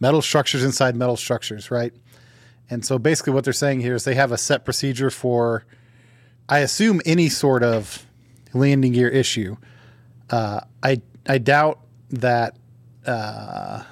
metal 0.00 0.22
structures 0.22 0.62
inside 0.64 0.96
metal 0.96 1.16
structures, 1.16 1.70
right? 1.70 1.92
And 2.70 2.84
so 2.84 2.98
basically, 2.98 3.32
what 3.32 3.44
they're 3.44 3.52
saying 3.52 3.80
here 3.80 3.94
is 3.94 4.04
they 4.04 4.14
have 4.14 4.32
a 4.32 4.38
set 4.38 4.64
procedure 4.64 5.10
for, 5.10 5.64
I 6.48 6.60
assume, 6.60 7.00
any 7.04 7.28
sort 7.28 7.62
of 7.62 8.06
landing 8.52 8.92
gear 8.92 9.08
issue. 9.08 9.56
Uh, 10.30 10.60
I 10.82 11.00
I 11.26 11.38
doubt 11.38 11.80
that. 12.10 12.56
Uh, 13.06 13.82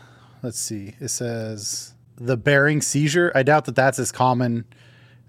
let's 0.43 0.59
see. 0.59 0.95
It 1.01 1.09
says 1.09 1.95
the 2.16 2.36
bearing 2.36 2.82
seizure. 2.82 3.32
I 3.34 3.43
doubt 3.43 3.64
that 3.66 3.76
that's 3.76 3.99
as 3.99 4.12
common 4.12 4.64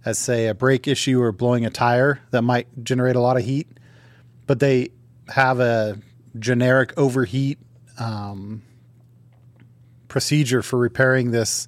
as 0.06 0.18
say 0.18 0.48
a 0.48 0.54
brake 0.54 0.88
issue 0.88 1.22
or 1.22 1.32
blowing 1.32 1.66
a 1.66 1.70
tire 1.70 2.20
that 2.32 2.42
might 2.42 2.68
generate 2.84 3.16
a 3.16 3.22
lot 3.22 3.38
of 3.38 3.44
heat. 3.44 3.68
But 4.46 4.60
they 4.60 4.90
have 5.30 5.60
a 5.60 5.98
generic 6.38 6.94
overheat 6.98 7.60
um, 7.98 8.64
procedure 10.08 10.62
for 10.62 10.78
repairing 10.78 11.32
this 11.32 11.68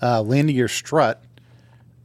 uh, 0.00 0.22
landing 0.22 0.56
gear 0.56 0.68
strut. 0.68 1.22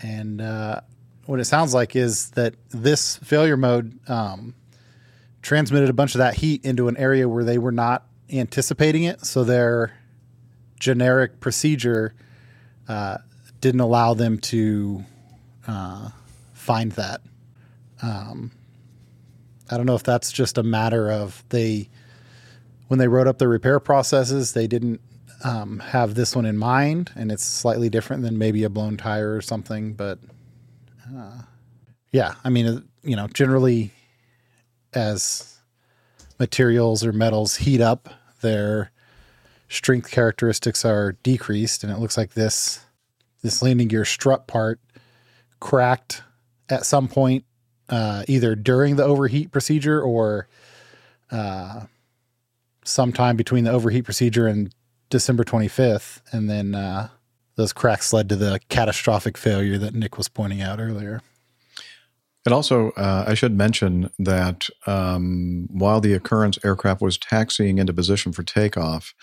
And 0.02 0.42
uh, 0.42 0.82
what 1.26 1.40
it 1.40 1.46
sounds 1.46 1.74
like 1.74 1.96
is 1.96 2.32
that 2.32 2.56
this 2.70 3.18
failure 3.18 3.58
mode 3.58 3.98
um, 4.10 4.56
transmitted 5.42 5.90
a 5.90 5.94
bunch 5.94 6.16
of 6.16 6.20
that 6.20 6.36
heat 6.36 6.66
into 6.66 6.88
an 6.88 6.98
area 6.98 7.30
where 7.30 7.44
they 7.44 7.58
were 7.58 7.72
not 7.72 8.06
anticipating 8.30 9.04
it. 9.04 9.26
So 9.26 9.44
their 9.44 9.94
generic 10.86 11.40
procedure 11.40 12.14
uh, 12.88 13.18
didn't 13.60 13.82
allow 13.82 14.14
them 14.14 14.38
to 14.38 15.04
uh, 15.68 16.10
find 16.54 16.92
that. 16.92 17.22
Um, 18.04 18.52
I 19.72 19.78
don't 19.78 19.88
know 19.88 19.96
if 19.96 20.04
that's 20.04 20.32
just 20.32 20.60
a 20.60 20.64
matter 20.64 21.12
of 21.12 21.44
they, 21.50 21.90
when 22.88 23.00
they 23.00 23.08
wrote 23.08 23.26
up 23.26 23.40
the 23.40 23.48
repair 23.48 23.80
processes, 23.80 24.54
they 24.54 24.68
didn't 24.68 25.02
um, 25.44 25.80
have 25.80 26.14
this 26.14 26.36
one 26.36 26.46
in 26.46 26.56
mind, 26.56 27.12
and 27.16 27.32
it's 27.32 27.44
slightly 27.44 27.90
different 27.90 28.22
than 28.22 28.38
maybe 28.38 28.64
a 28.64 28.70
blown 28.70 28.96
tire 28.96 29.36
or 29.36 29.42
something. 29.42 29.94
But 29.94 30.20
uh, 31.18 31.42
yeah, 32.12 32.36
I 32.44 32.52
mean, 32.52 32.68
uh, 32.68 32.82
you 33.02 33.16
know, 33.16 33.26
generally 33.26 33.90
as 34.94 35.58
materials 36.38 37.04
or 37.04 37.12
metals 37.12 37.56
heat 37.56 37.82
up, 37.82 38.08
their 38.42 38.92
strength 39.76 40.10
characteristics 40.10 40.86
are 40.86 41.14
decreased, 41.24 41.84
and 41.84 41.92
it 41.92 42.00
looks 42.00 42.18
like 42.18 42.34
this 42.34 42.80
this 43.42 43.62
landing 43.62 43.88
gear 43.88 44.06
strut 44.06 44.48
part 44.48 44.80
cracked 45.60 46.24
at 46.70 46.86
some 46.86 47.08
point, 47.08 47.46
uh, 47.90 48.24
either 48.28 48.56
during 48.56 48.96
the 48.96 49.04
overheat 49.04 49.52
procedure 49.52 50.02
or 50.02 50.48
uh, 51.32 51.82
sometime 52.84 53.36
between 53.36 53.64
the 53.64 53.72
overheat 53.72 54.06
procedure 54.06 54.48
and 54.48 54.74
December 55.10 55.44
25th, 55.44 56.22
and 56.32 56.50
then 56.50 56.74
uh, 56.74 57.10
those 57.56 57.74
cracks 57.74 58.12
led 58.12 58.30
to 58.30 58.36
the 58.36 58.60
catastrophic 58.70 59.38
failure 59.38 59.78
that 59.78 59.94
Nick 59.94 60.18
was 60.18 60.28
pointing 60.28 60.62
out 60.62 60.80
earlier. 60.80 61.22
And 62.46 62.54
also, 62.54 62.92
uh, 62.92 63.26
I 63.28 63.34
should 63.34 63.58
mention 63.58 64.12
that 64.20 64.70
um, 64.86 65.68
while 65.72 66.00
the 66.00 66.14
occurrence 66.14 66.60
aircraft 66.64 67.02
was 67.02 67.18
taxiing 67.18 67.80
into 67.80 67.94
position 67.94 68.32
for 68.32 68.44
takeoff, 68.44 69.16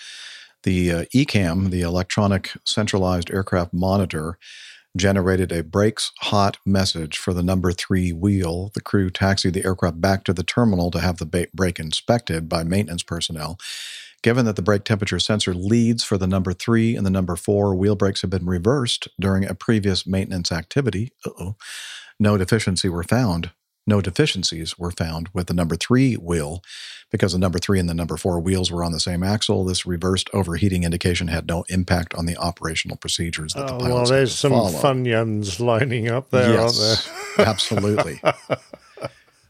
the 0.63 0.93
uh, 0.93 1.05
ECAM, 1.15 1.71
the 1.71 1.83
electronic 1.83 2.53
centralized 2.65 3.31
aircraft 3.31 3.73
monitor, 3.73 4.39
generated 4.97 5.51
a 5.51 5.63
brakes 5.63 6.13
hot 6.21 6.59
message 6.67 7.17
for 7.17 7.33
the 7.33 7.43
number 7.43 7.73
three 7.73 8.13
wheel. 8.13 8.71
The 8.75 8.83
crew 8.83 9.11
taxied 9.11 9.55
the 9.55 9.65
aircraft 9.65 10.01
back 10.01 10.25
to 10.25 10.35
the 10.35 10.43
terminal 10.43 10.91
to 10.91 11.01
have 11.01 11.19
the 11.19 11.27
ba- 11.27 11.47
brake 11.55 11.79
inspected 11.79 12.49
by 12.49 12.63
maintenance 12.63 13.03
personnel. 13.03 13.59
Given 14.23 14.45
that 14.45 14.57
the 14.57 14.63
brake 14.63 14.85
temperature 14.85 15.19
sensor 15.19 15.53
leads 15.55 16.05
for 16.05 16.17
the 16.17 16.29
number 16.29 16.53
three 16.53 16.95
and 16.95 17.05
the 17.05 17.11
number 17.11 17.35
four 17.35 17.75
wheel 17.75 17.97
brakes 17.97 18.21
have 18.21 18.31
been 18.31 18.47
reversed 18.47 19.09
during 19.19 19.45
a 19.45 19.55
previous 19.55 20.07
maintenance 20.07 20.53
activity, 20.53 21.13
uh-oh, 21.27 21.57
no 22.21 22.37
deficiency 22.37 22.89
were 22.89 23.03
found. 23.03 23.51
No 23.87 24.01
deficiencies 24.01 24.79
were 24.79 24.93
found 24.93 25.29
with 25.33 25.49
the 25.49 25.55
number 25.55 25.75
three 25.75 26.15
wheel 26.15 26.63
because 27.11 27.33
the 27.33 27.39
number 27.39 27.59
three 27.59 27.81
and 27.81 27.89
the 27.89 27.95
number 27.95 28.17
four 28.17 28.39
wheels 28.39 28.71
were 28.71 28.85
on 28.85 28.93
the 28.93 29.01
same 29.01 29.23
axle. 29.25 29.65
This 29.65 29.85
reversed 29.85 30.31
overheating 30.33 30.85
indication 30.85 31.27
had 31.29 31.49
no 31.49 31.65
impact 31.69 32.15
on 32.15 32.27
the 32.27 32.37
operational 32.37 32.97
procedures 32.97 33.55
that 33.55 33.67
the 33.67 33.75
Oh, 33.75 33.79
pilots 33.79 33.95
well, 33.95 34.05
there's 34.07 34.35
some 34.39 34.53
follow. 34.53 34.71
funyuns 34.71 35.59
lining 35.59 36.09
up 36.09 36.31
there, 36.31 36.53
yes, 36.53 36.81
aren't 36.81 37.37
there? 37.37 37.47
absolutely. 37.49 38.21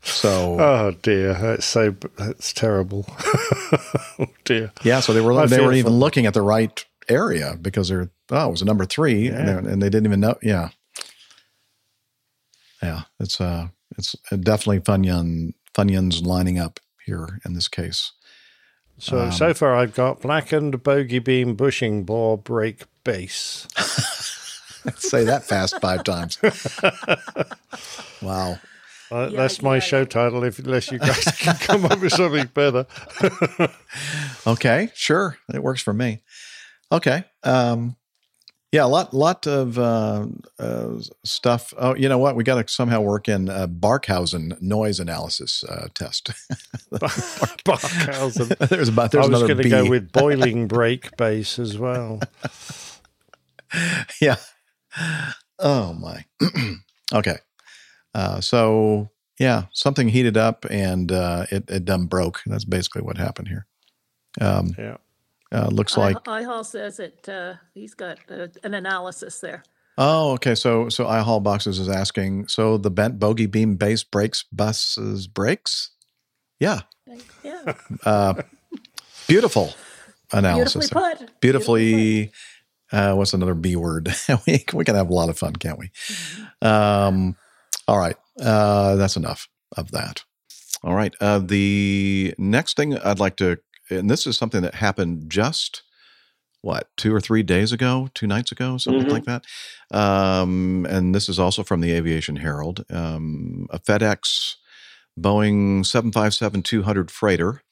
So 0.04 0.58
Oh 0.58 0.96
dear, 1.02 1.34
that's 1.34 1.66
so 1.66 1.94
that's 2.16 2.52
terrible. 2.54 3.04
oh 4.18 4.26
dear. 4.44 4.72
yeah, 4.82 5.00
so 5.00 5.12
they 5.12 5.20
were 5.20 5.32
I 5.34 5.46
they 5.46 5.60
weren't 5.60 5.76
even 5.76 5.92
looking 5.92 6.24
at 6.26 6.34
the 6.34 6.42
right 6.42 6.84
area 7.08 7.56
because 7.60 7.88
they're 7.88 8.10
oh 8.30 8.48
it 8.48 8.50
was 8.50 8.62
a 8.62 8.64
number 8.64 8.84
three 8.86 9.28
and, 9.28 9.46
Yeah. 9.46 9.60
they- 9.60 9.72
and 9.72 9.82
they 9.82 9.90
didn't 9.90 10.06
even 10.06 10.20
know 10.20 10.36
yeah 10.42 10.70
yeah 12.82 13.02
it's 13.20 13.40
uh 13.40 13.68
it's 13.99 14.14
definitely 14.40 14.80
funyun 14.80 15.53
funyuns 15.74 16.24
lining 16.24 16.59
up 16.59 16.80
here 17.07 17.40
in 17.45 17.55
this 17.55 17.68
case 17.68 18.12
So 18.99 19.18
Um, 19.18 19.32
so 19.32 19.53
far, 19.55 19.74
I've 19.74 19.95
got 19.95 20.20
blackened 20.20 20.82
bogey 20.82 21.18
beam 21.18 21.55
bushing 21.57 22.05
bore 22.05 22.38
brake 22.38 22.84
base. 23.05 23.66
say 24.97 25.24
that 25.24 25.45
fast 25.45 25.80
five 25.80 26.03
times 26.05 26.38
wow 28.22 28.59
Uh, 29.12 29.28
that's 29.28 29.61
my 29.61 29.78
show 29.78 30.05
title. 30.07 30.43
If 30.43 30.59
unless 30.59 30.90
you 30.90 30.99
guys 30.99 31.24
can 31.38 31.55
come 31.57 31.84
up 31.84 32.01
with 32.01 32.12
something 32.12 32.49
better. 32.55 32.86
okay 34.47 34.90
sure 34.95 35.36
it 35.53 35.62
works 35.62 35.82
for 35.82 35.93
me 35.93 36.22
okay 36.90 37.24
um 37.45 37.95
yeah 38.72 38.84
a 38.84 38.86
lot 38.86 39.14
lot 39.14 39.46
of 39.46 39.78
uh, 39.78 40.26
uh 40.58 40.94
stuff 41.24 41.72
oh 41.78 41.94
you 41.94 42.08
know 42.08 42.18
what 42.18 42.34
we 42.34 42.42
got 42.42 42.66
to 42.66 42.72
somehow 42.72 43.00
work 43.00 43.28
in 43.28 43.48
uh, 43.48 43.66
barkhausen 43.66 44.60
noise 44.60 44.98
analysis 44.98 45.64
uh, 45.64 45.88
test 45.94 46.32
Barkhausen. 47.64 48.56
there's 48.68 48.88
about 48.88 49.12
there's 49.12 49.26
I 49.26 49.30
was 49.30 49.42
going 49.42 49.56
to 49.56 49.68
go 49.68 49.88
with 49.88 50.12
boiling 50.12 50.68
brake 50.68 51.16
base 51.16 51.58
as 51.58 51.78
well. 51.78 52.20
yeah. 54.20 54.36
Oh 55.58 55.92
my. 55.94 56.24
okay. 57.14 57.38
Uh, 58.14 58.40
so 58.40 59.10
yeah, 59.38 59.64
something 59.72 60.08
heated 60.08 60.36
up 60.36 60.66
and 60.70 61.10
uh, 61.10 61.46
it 61.50 61.64
it 61.68 61.84
done 61.84 62.06
broke. 62.06 62.42
That's 62.46 62.64
basically 62.64 63.02
what 63.02 63.16
happened 63.16 63.48
here. 63.48 63.66
Um, 64.40 64.74
Yeah. 64.78 64.96
Uh, 65.53 65.68
looks 65.68 65.96
like 65.96 66.16
I, 66.26 66.42
Ihal 66.42 66.64
says 66.64 66.98
it. 66.98 67.28
Uh, 67.28 67.55
he's 67.74 67.94
got 67.94 68.18
uh, 68.30 68.48
an 68.64 68.74
analysis 68.74 69.40
there. 69.40 69.62
oh 69.98 70.32
okay. 70.32 70.55
So 70.55 70.88
so 70.88 71.07
I 71.07 71.20
Hall 71.20 71.40
boxes 71.40 71.78
is 71.78 71.88
asking. 71.88 72.48
So 72.48 72.78
the 72.78 72.90
bent 72.90 73.18
bogie 73.18 73.46
beam 73.46 73.76
base 73.76 74.03
brakes 74.05 74.44
buses 74.50 75.26
brakes. 75.26 75.90
Yeah. 76.59 76.80
Yeah, 77.44 77.74
Uh, 78.07 78.34
beautiful 79.28 79.74
analysis. 80.32 80.88
beautifully 80.88 81.16
put. 81.18 81.40
beautifully 81.40 82.32
uh, 82.92 83.14
what's 83.14 83.34
another 83.34 83.55
b 83.55 83.76
word 83.76 84.09
we, 84.46 84.64
we 84.72 84.84
can 84.84 84.94
have 84.94 85.11
a 85.11 85.12
lot 85.12 85.28
of 85.28 85.36
fun 85.38 85.55
can't 85.57 85.78
we 85.78 85.90
um, 86.62 87.36
all 87.86 87.98
right 87.98 88.16
uh, 88.40 88.96
that's 88.96 89.16
enough 89.16 89.48
of 89.76 89.90
that 89.90 90.24
all 90.82 90.94
right 90.94 91.14
uh, 91.20 91.38
the 91.38 92.32
next 92.38 92.76
thing 92.76 92.96
i'd 92.98 93.20
like 93.20 93.36
to 93.36 93.59
and 93.97 94.11
this 94.11 94.26
is 94.26 94.36
something 94.36 94.62
that 94.62 94.74
happened 94.76 95.30
just 95.30 95.82
what 96.62 96.88
two 96.97 97.14
or 97.14 97.20
three 97.20 97.43
days 97.43 97.72
ago 97.72 98.09
two 98.14 98.26
nights 98.26 98.53
ago 98.53 98.76
something 98.78 99.05
Mhm. 99.07 99.11
like 99.12 99.24
that 99.24 99.45
um, 99.97 100.86
and 100.88 101.14
this 101.14 101.28
is 101.28 101.38
also 101.38 101.62
from 101.62 101.80
the 101.80 101.93
aviation 101.93 102.36
herald 102.36 102.84
um, 102.90 103.66
a 103.70 103.78
fedex 103.78 104.55
boeing 105.18 105.80
757-200 105.84 107.11
freighter 107.11 107.62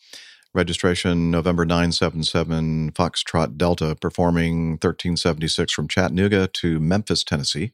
registration 0.53 1.31
November 1.31 1.65
977 1.65 2.91
Foxtrot 2.91 3.57
Delta, 3.57 3.95
performing 3.95 4.71
1376 4.73 5.73
from 5.73 5.87
Chattanooga 5.87 6.49
to 6.49 6.81
Memphis, 6.81 7.23
Tennessee, 7.23 7.71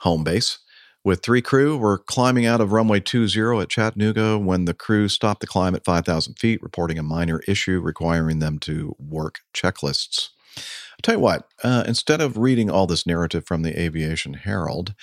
home 0.00 0.22
base. 0.22 0.58
With 1.04 1.22
three 1.22 1.42
crew, 1.42 1.76
we're 1.76 1.98
climbing 1.98 2.46
out 2.46 2.62
of 2.62 2.72
runway 2.72 2.98
20 2.98 3.60
at 3.60 3.68
Chattanooga 3.68 4.38
when 4.38 4.64
the 4.64 4.72
crew 4.72 5.06
stopped 5.08 5.42
the 5.42 5.46
climb 5.46 5.74
at 5.74 5.84
5,000 5.84 6.38
feet, 6.38 6.62
reporting 6.62 6.98
a 6.98 7.02
minor 7.02 7.40
issue 7.46 7.78
requiring 7.78 8.38
them 8.38 8.58
to 8.60 8.96
work 8.98 9.40
checklists. 9.52 10.30
I'll 10.56 11.02
tell 11.02 11.16
you 11.16 11.20
what, 11.20 11.46
uh, 11.62 11.84
instead 11.86 12.22
of 12.22 12.38
reading 12.38 12.70
all 12.70 12.86
this 12.86 13.06
narrative 13.06 13.44
from 13.46 13.60
the 13.60 13.78
Aviation 13.78 14.32
Herald, 14.32 14.94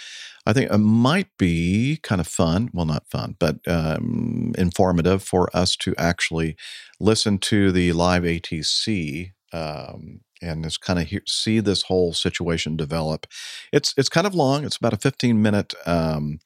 I 0.44 0.54
think 0.54 0.72
it 0.72 0.78
might 0.80 1.28
be 1.38 2.00
kind 2.02 2.20
of 2.20 2.26
fun. 2.26 2.72
Well, 2.74 2.88
not 2.88 3.08
fun, 3.08 3.36
but 3.38 3.60
um, 3.68 4.54
informative 4.58 5.22
for 5.22 5.56
us 5.56 5.76
to 5.78 5.94
actually 6.00 6.56
listen 7.00 7.38
to 7.40 7.72
the 7.72 7.94
live 7.94 8.24
ATC 8.24 9.34
um, 9.54 10.22
and 10.42 10.64
just 10.64 10.82
kind 10.82 11.00
of 11.00 11.08
hear, 11.08 11.22
see 11.28 11.60
this 11.60 11.84
whole 11.84 12.14
situation 12.14 12.76
develop. 12.78 13.28
It's 13.72 13.94
it's 13.98 14.10
kind 14.10 14.28
of 14.28 14.36
long. 14.36 14.66
It's 14.66 14.78
about 14.78 14.94
a 14.94 14.98
15 14.98 15.42
minute 15.42 15.74
um, 15.86 16.40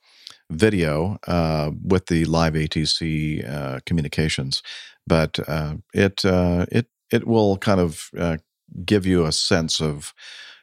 video 0.50 1.18
uh, 1.28 1.72
with 1.84 2.08
the 2.08 2.26
live 2.26 2.54
ATC 2.54 3.50
uh, 3.50 3.80
communications, 3.86 4.62
but 5.08 5.40
uh, 5.48 5.76
it 5.94 6.26
uh, 6.26 6.66
it 6.72 6.88
it 7.12 7.28
will 7.28 7.58
kind 7.58 7.80
of 7.80 8.10
uh, 8.18 8.38
give 8.86 9.06
you 9.06 9.26
a 9.26 9.32
sense 9.32 9.82
of 9.82 10.14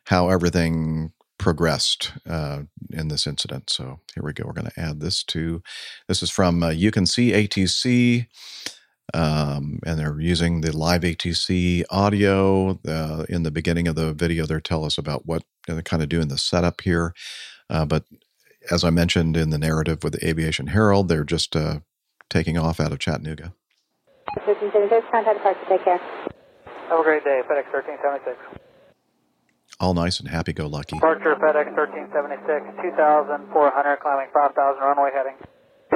how 0.07 0.29
everything 0.29 1.13
progressed 1.39 2.13
uh, 2.29 2.63
in 2.93 3.09
this 3.09 3.27
incident. 3.27 3.71
So 3.71 4.01
here 4.15 4.23
we 4.23 4.33
go. 4.33 4.45
We're 4.47 4.53
going 4.53 4.71
to 4.71 4.81
add 4.81 5.01
this 5.01 5.25
to. 5.25 5.63
This 6.07 6.23
is 6.23 6.31
from 6.31 6.63
you 6.73 6.91
can 6.91 7.07
see 7.07 7.33
ATC. 7.33 8.27
Um, 9.15 9.81
and 9.85 9.99
they're 9.99 10.21
using 10.21 10.61
the 10.63 10.77
live 10.77 11.03
ATC 11.03 11.85
audio. 11.91 12.79
Uh, 12.87 13.25
in 13.29 13.43
the 13.43 13.51
beginning 13.51 13.89
of 13.89 13.95
the 13.97 14.13
video, 14.13 14.47
they 14.47 14.61
tell 14.61 14.85
us 14.85 14.97
about 14.99 15.27
what 15.27 15.45
they're 15.67 15.83
kind 15.83 16.03
of 16.03 16.09
doing 16.09 16.29
the 16.29 16.39
setup 16.39 16.81
here. 16.83 17.15
Uh, 17.69 17.85
but 17.85 18.05
as 18.71 18.85
I 18.85 18.91
mentioned 18.91 19.37
in 19.37 19.51
the 19.51 19.59
narrative 19.59 20.03
with 20.05 20.15
the 20.15 20.27
Aviation 20.27 20.69
Herald, 20.69 21.09
they're 21.09 21.25
just 21.25 21.57
uh, 21.57 21.81
taking 22.31 22.57
off 22.59 22.81
out 22.81 22.93
of 22.93 22.99
Chattanooga. 22.99 23.53
1376, 24.47 25.07
contact 25.11 25.39
departure, 25.39 25.67
take 25.69 25.85
care. 25.85 26.01
Have 26.89 27.01
a 27.01 27.03
great 27.03 27.25
day, 27.25 27.43
FedEx 27.45 27.69
1376. 27.73 28.39
all 29.81 29.95
nice 29.95 30.21
and 30.21 30.29
happy 30.29 30.53
go 30.53 30.67
lucky. 30.67 30.97
Departure 30.97 31.35
FedEx 31.37 31.75
1376, 31.77 32.83
2,400, 32.97 33.97
climbing 34.01 34.29
5,000, 34.33 34.81
runway 34.81 35.11
heading. 35.13 35.37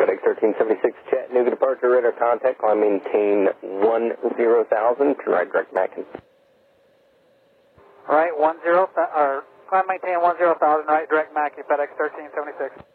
FedEx 0.07 0.23
1376, 0.23 0.95
Chattanooga 1.11 1.51
departure, 1.51 1.91
radar 1.91 2.13
contact, 2.13 2.61
climb 2.61 2.81
maintain 2.81 3.49
10,000, 4.31 5.17
right 5.27 5.51
direct 5.51 5.75
Mackin. 5.75 6.05
Right, 8.09 8.31
10, 8.31 8.63
or 8.71 9.43
climb 9.69 9.85
maintain 9.89 10.23
10,000, 10.23 10.87
right 10.87 11.09
direct 11.09 11.35
Mackie, 11.35 11.63
FedEx 11.63 11.91
1376. 11.99 12.87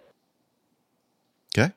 Okay. 1.51 1.74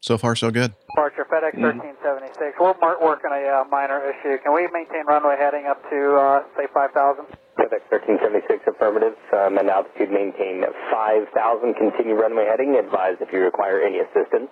So 0.00 0.16
far, 0.16 0.36
so 0.36 0.52
good. 0.52 0.72
Departure 0.86 1.26
FedEx 1.26 1.58
1376. 1.58 2.60
We're 2.60 2.78
mar- 2.78 3.02
working 3.02 3.32
a 3.34 3.42
uh, 3.42 3.64
minor 3.68 3.98
issue. 4.06 4.38
Can 4.38 4.54
we 4.54 4.68
maintain 4.70 5.04
runway 5.06 5.34
heading 5.36 5.66
up 5.66 5.82
to, 5.90 6.14
uh, 6.14 6.42
say, 6.56 6.70
5,000? 6.72 7.26
FedEx 7.60 7.84
1376, 7.92 8.64
affirmative, 8.64 9.16
um, 9.36 9.58
and 9.60 9.68
altitude 9.68 10.08
maintain 10.10 10.64
5,000, 10.64 11.74
continue 11.76 12.16
runway 12.16 12.48
heading, 12.48 12.80
advise 12.80 13.20
if 13.20 13.28
you 13.32 13.40
require 13.40 13.84
any 13.84 14.00
assistance. 14.00 14.48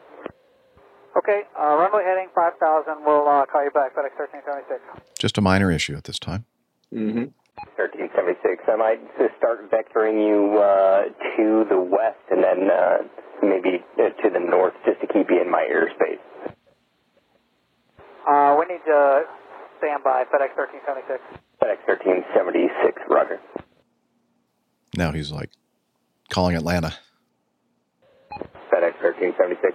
Okay, 1.16 1.48
uh, 1.58 1.74
runway 1.80 2.04
heading 2.04 2.28
5,000. 2.34 3.04
We'll 3.04 3.26
uh, 3.26 3.46
call 3.46 3.64
you 3.64 3.72
back, 3.72 3.96
FedEx 3.96 4.12
1376. 4.20 5.08
Just 5.18 5.38
a 5.38 5.40
minor 5.40 5.72
issue 5.72 5.96
at 5.96 6.04
this 6.04 6.18
time. 6.18 6.44
Mm-hmm. 6.92 7.32
1376. 7.80 8.68
I 8.68 8.76
might 8.76 9.00
just 9.16 9.34
start 9.40 9.64
vectoring 9.72 10.20
you 10.20 10.60
uh, 10.60 11.08
to 11.36 11.64
the 11.68 11.80
west 11.80 12.22
and 12.30 12.44
then 12.44 12.70
uh, 12.70 12.98
maybe 13.42 13.82
uh, 13.98 14.12
to 14.22 14.30
the 14.30 14.38
north 14.38 14.74
just 14.84 15.00
to 15.00 15.06
keep 15.08 15.30
you 15.30 15.40
in 15.40 15.50
my 15.50 15.64
airspace. 15.66 16.22
Uh, 18.28 18.54
we 18.60 18.66
need 18.68 18.84
to 18.84 19.24
stand 19.80 20.04
by, 20.04 20.22
FedEx 20.28 20.52
1376. 20.54 21.47
FedEx 21.62 21.78
1376, 21.86 23.02
roger. 23.08 23.40
Now 24.96 25.12
he's 25.12 25.30
like 25.30 25.50
calling 26.30 26.56
Atlanta. 26.56 26.94
FedEx 28.70 28.94
1376. 29.02 29.74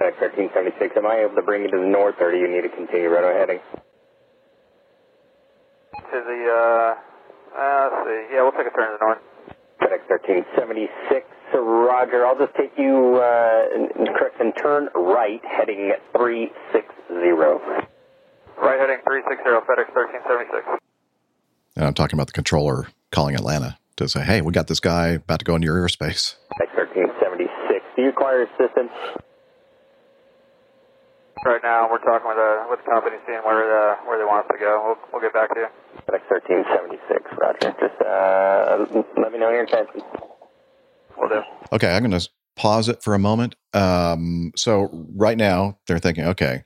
FedEx 0.00 0.16
1376, 0.20 0.96
am 0.96 1.06
I 1.06 1.24
able 1.24 1.36
to 1.36 1.42
bring 1.42 1.62
you 1.62 1.70
to 1.70 1.76
the 1.76 1.86
north 1.86 2.16
or 2.20 2.30
do 2.32 2.38
you 2.38 2.48
need 2.48 2.62
to 2.62 2.70
continue 2.74 3.08
runway 3.08 3.34
heading? 3.34 3.60
To 6.10 6.18
the, 6.24 6.40
uh, 6.48 6.94
uh, 7.58 7.90
let's 7.92 8.08
see. 8.08 8.34
Yeah, 8.34 8.42
we'll 8.42 8.52
take 8.52 8.66
a 8.66 8.70
turn 8.74 8.92
to 8.92 8.96
the 8.98 9.04
north. 9.04 9.18
FedEx 9.80 10.08
1376, 10.08 11.26
roger. 11.54 12.24
I'll 12.24 12.38
just 12.38 12.54
take 12.54 12.72
you, 12.78 13.16
uh, 13.16 13.68
correct, 14.16 14.40
and 14.40 14.52
turn 14.56 14.88
right, 14.94 15.40
heading 15.44 15.92
360. 16.16 17.89
Right 18.60 18.78
heading 18.78 19.00
360, 19.08 19.40
FedEx 19.40 19.88
1376. 19.96 20.84
And 21.76 21.86
I'm 21.86 21.94
talking 21.94 22.18
about 22.18 22.26
the 22.26 22.36
controller 22.36 22.88
calling 23.10 23.34
Atlanta 23.34 23.78
to 23.96 24.06
say, 24.06 24.20
hey, 24.20 24.42
we 24.42 24.52
got 24.52 24.66
this 24.66 24.80
guy 24.80 25.16
about 25.16 25.38
to 25.38 25.44
go 25.46 25.54
into 25.54 25.64
your 25.64 25.76
airspace. 25.80 26.36
FedEx 26.60 26.76
1376, 26.76 27.84
do 27.96 28.02
you 28.02 28.08
require 28.08 28.42
assistance? 28.42 28.92
Right 31.46 31.62
now, 31.62 31.88
we're 31.90 32.04
talking 32.04 32.28
with 32.28 32.36
the 32.36 32.66
with 32.68 32.84
the 32.84 32.90
company, 32.90 33.16
seeing 33.26 33.40
where 33.40 33.64
the 33.64 33.96
where 34.06 34.18
they 34.18 34.26
want 34.26 34.44
us 34.44 34.52
to 34.52 34.58
go. 34.60 34.82
We'll 34.84 34.98
we'll 35.10 35.22
get 35.22 35.32
back 35.32 35.54
to 35.54 35.60
you. 35.60 35.68
FedEx 36.04 36.20
1376, 36.28 37.32
roger. 37.40 37.72
Just 37.80 37.96
uh, 38.04 38.84
let 39.16 39.32
me 39.32 39.38
know 39.38 39.48
your 39.48 39.64
intentions. 39.64 40.04
We'll 41.16 41.30
do. 41.30 41.40
Okay, 41.72 41.88
I'm 41.88 42.02
going 42.02 42.18
to 42.18 42.28
pause 42.56 42.90
it 42.90 43.02
for 43.02 43.14
a 43.14 43.18
moment. 43.18 43.56
Um, 43.72 44.52
so 44.54 44.90
right 45.16 45.38
now 45.38 45.78
they're 45.86 45.98
thinking, 45.98 46.26
okay, 46.26 46.64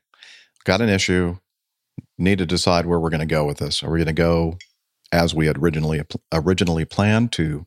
got 0.64 0.80
an 0.80 0.88
issue, 0.88 1.38
need 2.19 2.39
to 2.39 2.47
decide 2.47 2.87
where 2.87 3.01
we're 3.01 3.11
going 3.11 3.21
to 3.21 3.27
go 3.27 3.45
with 3.45 3.59
this. 3.59 3.83
Are 3.83 3.91
we 3.91 3.99
going 3.99 4.07
to 4.07 4.12
go 4.12 4.59
as 5.12 5.35
we 5.35 5.47
had 5.47 5.59
originally 5.59 6.03
originally 6.33 6.85
planned 6.85 7.33
to 7.33 7.67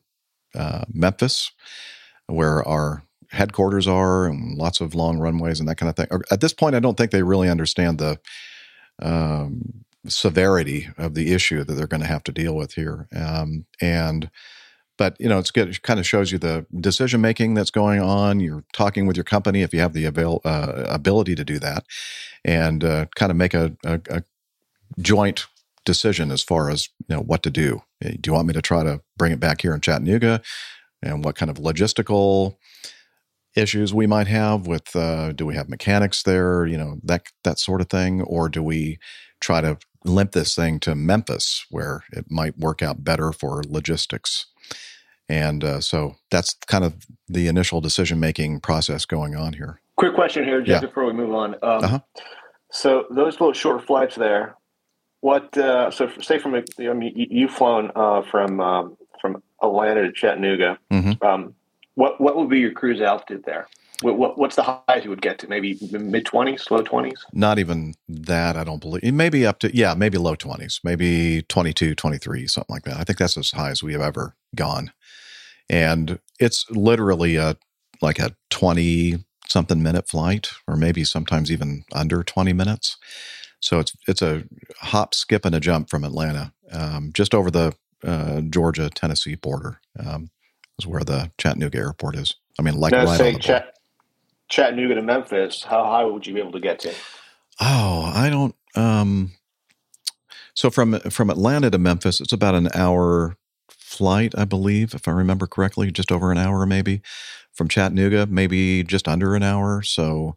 uh, 0.54 0.84
Memphis, 0.92 1.52
where 2.26 2.66
our 2.66 3.02
headquarters 3.30 3.86
are 3.86 4.26
and 4.26 4.56
lots 4.56 4.80
of 4.80 4.94
long 4.94 5.18
runways 5.18 5.60
and 5.60 5.68
that 5.68 5.76
kind 5.76 5.90
of 5.90 5.96
thing? 5.96 6.20
At 6.30 6.40
this 6.40 6.52
point, 6.52 6.74
I 6.74 6.80
don't 6.80 6.96
think 6.96 7.10
they 7.10 7.22
really 7.22 7.48
understand 7.48 7.98
the 7.98 8.18
um, 9.00 9.84
severity 10.06 10.88
of 10.96 11.14
the 11.14 11.32
issue 11.32 11.64
that 11.64 11.74
they're 11.74 11.86
going 11.86 12.02
to 12.02 12.06
have 12.06 12.24
to 12.24 12.32
deal 12.32 12.54
with 12.56 12.74
here. 12.74 13.08
Um, 13.14 13.66
and 13.80 14.30
but 14.98 15.16
you 15.18 15.28
know 15.28 15.38
it's 15.38 15.50
good 15.50 15.68
it 15.68 15.82
kind 15.82 16.00
of 16.00 16.06
shows 16.06 16.30
you 16.32 16.38
the 16.38 16.66
decision 16.80 17.20
making 17.20 17.54
that's 17.54 17.70
going 17.70 18.00
on 18.00 18.40
you're 18.40 18.64
talking 18.72 19.06
with 19.06 19.16
your 19.16 19.24
company 19.24 19.62
if 19.62 19.72
you 19.72 19.80
have 19.80 19.94
the 19.94 20.04
avail, 20.04 20.40
uh, 20.44 20.84
ability 20.88 21.34
to 21.34 21.44
do 21.44 21.58
that 21.58 21.84
and 22.44 22.84
uh, 22.84 23.06
kind 23.14 23.30
of 23.30 23.36
make 23.36 23.54
a, 23.54 23.74
a, 23.84 24.00
a, 24.10 24.22
joint 25.00 25.46
decision 25.84 26.30
as 26.30 26.42
far 26.42 26.68
as 26.70 26.88
you 27.08 27.16
know 27.16 27.22
what 27.22 27.42
to 27.42 27.50
do 27.50 27.82
do 28.00 28.18
you 28.26 28.32
want 28.32 28.46
me 28.46 28.52
to 28.54 28.62
try 28.62 28.82
to 28.82 29.00
bring 29.16 29.32
it 29.32 29.40
back 29.40 29.62
here 29.62 29.74
in 29.74 29.80
chattanooga 29.80 30.40
and 31.02 31.24
what 31.24 31.34
kind 31.36 31.50
of 31.50 31.56
logistical 31.58 32.56
issues 33.56 33.94
we 33.94 34.06
might 34.06 34.26
have 34.28 34.66
with 34.66 34.94
uh, 34.94 35.32
do 35.32 35.46
we 35.46 35.54
have 35.54 35.68
mechanics 35.68 36.22
there 36.22 36.66
you 36.66 36.76
know 36.76 36.98
that 37.02 37.22
that 37.44 37.58
sort 37.58 37.80
of 37.80 37.88
thing 37.88 38.20
or 38.22 38.48
do 38.48 38.62
we 38.62 38.98
try 39.40 39.60
to 39.60 39.78
limp 40.04 40.32
this 40.32 40.54
thing 40.54 40.78
to 40.78 40.94
memphis 40.94 41.64
where 41.70 42.04
it 42.12 42.26
might 42.30 42.56
work 42.58 42.82
out 42.82 43.02
better 43.02 43.32
for 43.32 43.62
logistics 43.66 44.46
and 45.28 45.62
uh, 45.64 45.80
so 45.80 46.16
that's 46.30 46.54
kind 46.66 46.84
of 46.84 46.94
the 47.28 47.48
initial 47.48 47.80
decision 47.80 48.18
making 48.18 48.60
process 48.60 49.04
going 49.04 49.36
on 49.36 49.52
here. 49.52 49.78
Quick 49.96 50.14
question 50.14 50.42
here, 50.42 50.62
Jeff, 50.62 50.80
Yeah. 50.82 50.88
before 50.88 51.04
we 51.04 51.12
move 51.12 51.34
on. 51.34 51.54
Um, 51.62 51.84
Uh-huh. 51.84 51.98
So 52.72 53.04
those 53.10 53.34
little 53.34 53.52
short 53.52 53.84
flights 53.86 54.14
there, 54.16 54.56
what? 55.20 55.56
Uh, 55.56 55.90
so 55.90 56.10
say 56.20 56.38
from 56.38 56.54
I 56.54 56.62
mean 56.92 57.12
you- 57.16 57.26
you've 57.30 57.50
flown 57.52 57.90
uh, 57.96 58.22
from 58.22 58.60
um, 58.60 58.96
from 59.20 59.42
Atlanta 59.62 60.02
to 60.06 60.12
Chattanooga. 60.12 60.78
Mhm. 60.92 61.22
Um, 61.24 61.54
what 61.94 62.20
what 62.20 62.36
would 62.36 62.48
be 62.48 62.60
your 62.60 62.72
cruise 62.72 63.00
altitude 63.00 63.42
there? 63.44 63.66
What, 64.02 64.16
what 64.16 64.38
what's 64.38 64.54
the 64.54 64.62
highest 64.62 65.02
you 65.04 65.10
would 65.10 65.20
get 65.22 65.40
to? 65.40 65.48
Maybe 65.48 65.76
mid 65.90 66.24
twenties, 66.24 66.70
low 66.70 66.82
twenties. 66.82 67.18
Not 67.32 67.58
even 67.58 67.94
that, 68.08 68.56
I 68.56 68.62
don't 68.62 68.80
believe. 68.80 69.02
Maybe 69.12 69.44
up 69.44 69.58
to, 69.60 69.76
yeah, 69.76 69.94
maybe 69.94 70.18
low 70.18 70.36
20s, 70.36 70.78
maybe 70.84 71.42
22, 71.48 71.96
23, 71.96 72.46
something 72.46 72.72
like 72.72 72.84
that. 72.84 72.96
I 72.96 73.02
think 73.02 73.18
that's 73.18 73.36
as 73.36 73.50
high 73.50 73.70
as 73.70 73.82
we 73.82 73.92
have 73.94 74.02
ever 74.02 74.36
gone. 74.54 74.92
And 75.68 76.20
it's 76.38 76.64
literally 76.70 77.34
a 77.36 77.56
like 78.00 78.20
a 78.20 78.36
20 78.50 79.24
something 79.48 79.82
minute 79.82 80.08
flight, 80.08 80.50
or 80.68 80.76
maybe 80.76 81.02
sometimes 81.02 81.50
even 81.50 81.82
under 81.92 82.22
20 82.22 82.52
minutes. 82.52 82.96
So 83.60 83.80
it's 83.80 83.92
it's 84.06 84.22
a 84.22 84.44
hop, 84.80 85.14
skip, 85.14 85.44
and 85.44 85.54
a 85.54 85.60
jump 85.60 85.90
from 85.90 86.04
Atlanta, 86.04 86.52
um, 86.72 87.10
just 87.12 87.34
over 87.34 87.50
the 87.50 87.74
uh, 88.04 88.40
Georgia 88.42 88.90
Tennessee 88.90 89.34
border. 89.34 89.80
Um, 89.98 90.30
is 90.78 90.86
where 90.86 91.02
the 91.02 91.32
Chattanooga 91.38 91.78
airport 91.78 92.16
is. 92.16 92.36
I 92.58 92.62
mean, 92.62 92.76
like 92.76 92.92
now 92.92 93.04
right 93.04 93.18
say 93.18 93.34
Chat- 93.38 93.74
Chattanooga 94.48 94.94
to 94.94 95.02
Memphis. 95.02 95.64
How 95.64 95.84
high 95.84 96.04
would 96.04 96.26
you 96.26 96.34
be 96.34 96.40
able 96.40 96.52
to 96.52 96.60
get 96.60 96.78
to? 96.80 96.94
Oh, 97.60 98.12
I 98.14 98.30
don't. 98.30 98.54
Um, 98.74 99.32
so 100.54 100.70
from 100.70 100.98
from 101.00 101.30
Atlanta 101.30 101.70
to 101.70 101.78
Memphis, 101.78 102.20
it's 102.20 102.32
about 102.32 102.54
an 102.54 102.68
hour 102.74 103.36
flight, 103.68 104.34
I 104.36 104.44
believe, 104.44 104.94
if 104.94 105.08
I 105.08 105.12
remember 105.12 105.46
correctly, 105.46 105.90
just 105.90 106.12
over 106.12 106.30
an 106.30 106.38
hour 106.38 106.66
maybe. 106.66 107.00
From 107.52 107.68
Chattanooga, 107.68 108.26
maybe 108.26 108.84
just 108.84 109.08
under 109.08 109.34
an 109.34 109.42
hour. 109.42 109.82
So, 109.82 110.36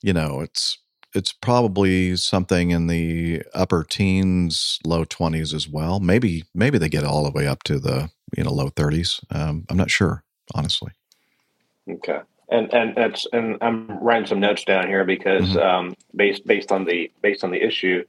you 0.00 0.12
know, 0.12 0.40
it's 0.40 0.78
it's 1.14 1.32
probably 1.32 2.16
something 2.16 2.70
in 2.70 2.86
the 2.86 3.42
upper 3.54 3.84
teens, 3.84 4.78
low 4.84 5.04
twenties 5.04 5.54
as 5.54 5.68
well. 5.68 6.00
Maybe 6.00 6.44
maybe 6.54 6.78
they 6.78 6.88
get 6.88 7.04
all 7.04 7.24
the 7.24 7.30
way 7.30 7.46
up 7.46 7.62
to 7.64 7.78
the 7.78 8.10
you 8.36 8.44
know 8.44 8.52
low 8.52 8.68
thirties. 8.68 9.20
Um, 9.30 9.64
I'm 9.68 9.76
not 9.76 9.90
sure, 9.90 10.24
honestly. 10.54 10.92
Okay. 11.88 12.20
And 12.48 12.72
and 12.72 12.94
that's 12.94 13.26
and 13.32 13.58
I'm 13.60 13.98
writing 14.02 14.26
some 14.26 14.40
notes 14.40 14.64
down 14.64 14.86
here 14.86 15.04
because 15.04 15.42
Mm-hmm. 15.42 15.58
um, 15.58 15.94
based 16.14 16.46
based 16.46 16.70
on 16.72 16.84
the 16.84 17.10
based 17.22 17.44
on 17.44 17.50
the 17.50 17.62
issue, 17.62 18.04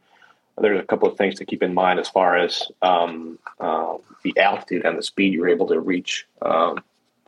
there's 0.58 0.80
a 0.80 0.84
couple 0.84 1.10
of 1.10 1.18
things 1.18 1.36
to 1.36 1.46
keep 1.46 1.64
in 1.64 1.74
mind 1.74 2.00
as 2.00 2.10
far 2.10 2.38
as 2.38 2.64
um, 2.82 3.40
uh, 3.60 3.98
the 4.24 4.38
altitude 4.38 4.86
and 4.86 4.98
the 4.98 5.04
speed 5.04 5.34
you're 5.34 5.50
able 5.50 5.68
to 5.68 5.80
reach 5.80 6.26
um, 6.42 6.84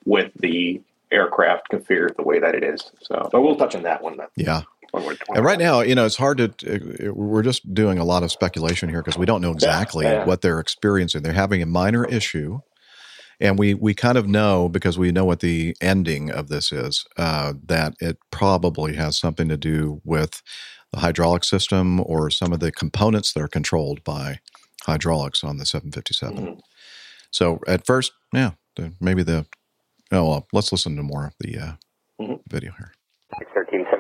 with 0.06 0.32
the 0.36 0.82
aircraft 1.12 1.70
configured 1.72 2.16
the 2.16 2.24
way 2.24 2.40
that 2.40 2.56
it 2.56 2.64
is. 2.64 2.92
So, 3.02 3.30
but 3.32 3.42
we'll 3.42 3.56
touch 3.56 3.76
on 3.76 3.84
that 3.84 4.02
one 4.02 4.18
then. 4.18 4.28
Yeah. 4.36 4.64
And 5.36 5.44
right 5.46 5.60
now, 5.60 5.82
you 5.82 5.96
know, 5.96 6.06
it's 6.06 6.16
hard 6.18 6.38
to. 6.38 7.08
uh, 7.10 7.14
We're 7.14 7.44
just 7.44 7.74
doing 7.74 7.98
a 7.98 8.04
lot 8.06 8.24
of 8.24 8.32
speculation 8.32 8.90
here 8.90 9.02
because 9.02 9.18
we 9.18 9.26
don't 9.26 9.42
know 9.42 9.52
exactly 9.52 10.06
yeah. 10.06 10.26
what 10.26 10.42
they're 10.42 10.60
experiencing. 10.60 11.24
They're 11.24 11.34
having 11.34 11.62
a 11.62 11.66
minor 11.66 12.06
issue, 12.06 12.60
and 13.40 13.58
we 13.60 13.74
we 13.74 13.94
kind 13.94 14.18
of 14.18 14.28
know 14.28 14.70
because 14.70 14.98
we 14.98 15.12
know 15.12 15.26
what 15.26 15.40
the 15.42 15.76
ending 15.82 16.32
of 16.32 16.48
this 16.50 16.72
is. 16.72 17.06
Uh, 17.18 17.54
that 17.66 17.94
it 18.00 18.18
probably 18.32 18.96
has 18.96 19.18
something 19.18 19.50
to 19.50 19.58
do 19.58 20.02
with 20.04 20.42
the 20.92 21.00
hydraulic 21.00 21.44
system 21.44 22.00
or 22.02 22.30
some 22.30 22.54
of 22.54 22.60
the 22.60 22.72
components 22.72 23.34
that 23.34 23.42
are 23.42 23.48
controlled 23.48 24.04
by 24.04 24.40
hydraulics 24.84 25.44
on 25.44 25.58
the 25.58 25.66
757. 25.66 26.62
So 27.32 27.60
at 27.68 27.86
first, 27.86 28.14
yeah, 28.34 28.52
the, 28.76 28.94
maybe 29.02 29.24
the. 29.24 29.46
Oh 30.12 30.30
well, 30.30 30.48
let's 30.54 30.72
listen 30.72 30.96
to 30.96 31.04
more 31.04 31.26
of 31.26 31.34
the 31.40 31.58
uh, 31.58 31.72
video 32.50 32.72
here. 32.78 32.94
1376. 33.32 33.95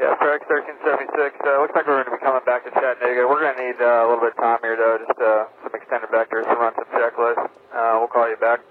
Yeah, 0.00 0.16
FedEx 0.16 0.48
1376. 0.48 1.44
Uh, 1.44 1.60
looks 1.60 1.76
like 1.76 1.84
we're 1.84 2.00
going 2.00 2.08
to 2.08 2.16
be 2.16 2.24
coming 2.24 2.40
back 2.48 2.64
to 2.64 2.72
Chattanooga. 2.72 3.28
We're 3.28 3.44
going 3.44 3.52
to 3.52 3.60
need 3.60 3.76
uh, 3.84 4.00
a 4.00 4.06
little 4.08 4.24
bit 4.24 4.32
of 4.32 4.40
time 4.40 4.56
here, 4.64 4.72
though, 4.72 4.96
just 4.96 5.20
uh, 5.20 5.44
some 5.60 5.76
extended 5.76 6.08
vectors 6.08 6.48
to 6.48 6.56
run 6.56 6.72
some 6.72 6.88
checklists. 6.88 7.52
Uh, 7.68 8.00
we'll 8.00 8.08
call 8.08 8.24
you 8.24 8.40
back. 8.40 8.64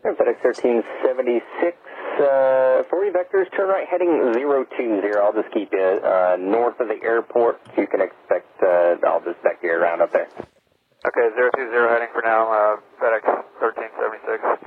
FedEx 0.00 0.40
1376, 0.40 1.76
uh, 2.24 2.88
40 2.88 3.12
vectors, 3.12 3.44
turn 3.52 3.68
right 3.68 3.84
heading 3.92 4.32
020. 4.32 5.04
I'll 5.20 5.36
just 5.36 5.52
keep 5.52 5.68
you 5.68 5.84
uh, 6.00 6.40
north 6.40 6.80
of 6.80 6.88
the 6.88 6.96
airport. 7.04 7.60
You 7.76 7.84
can 7.84 8.00
expect, 8.00 8.48
uh, 8.64 8.96
I'll 9.04 9.20
just 9.20 9.36
back 9.44 9.60
you 9.60 9.76
around 9.76 10.00
up 10.00 10.16
there. 10.16 10.32
Okay, 10.32 11.26
020 11.28 11.76
heading 11.92 12.08
for 12.16 12.24
now, 12.24 12.48
uh, 12.48 12.80
FedEx 12.96 13.28
1376. 13.60 14.64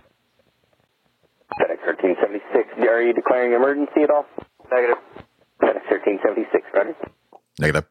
FedEx 1.57 1.81
1376, 1.89 2.85
are 2.85 3.01
you 3.01 3.17
declaring 3.17 3.57
emergency 3.57 4.05
at 4.05 4.13
all? 4.13 4.29
Negative. 4.69 5.01
FedEx 5.63 5.87
1376, 5.87 6.67
Roger. 6.75 6.95
Negative. 7.59 7.85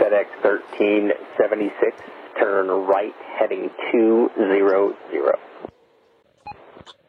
FedEx 0.00 0.32
1376, 0.40 1.92
turn 2.38 2.68
right 2.88 3.12
heading 3.36 3.68
200. 3.92 4.96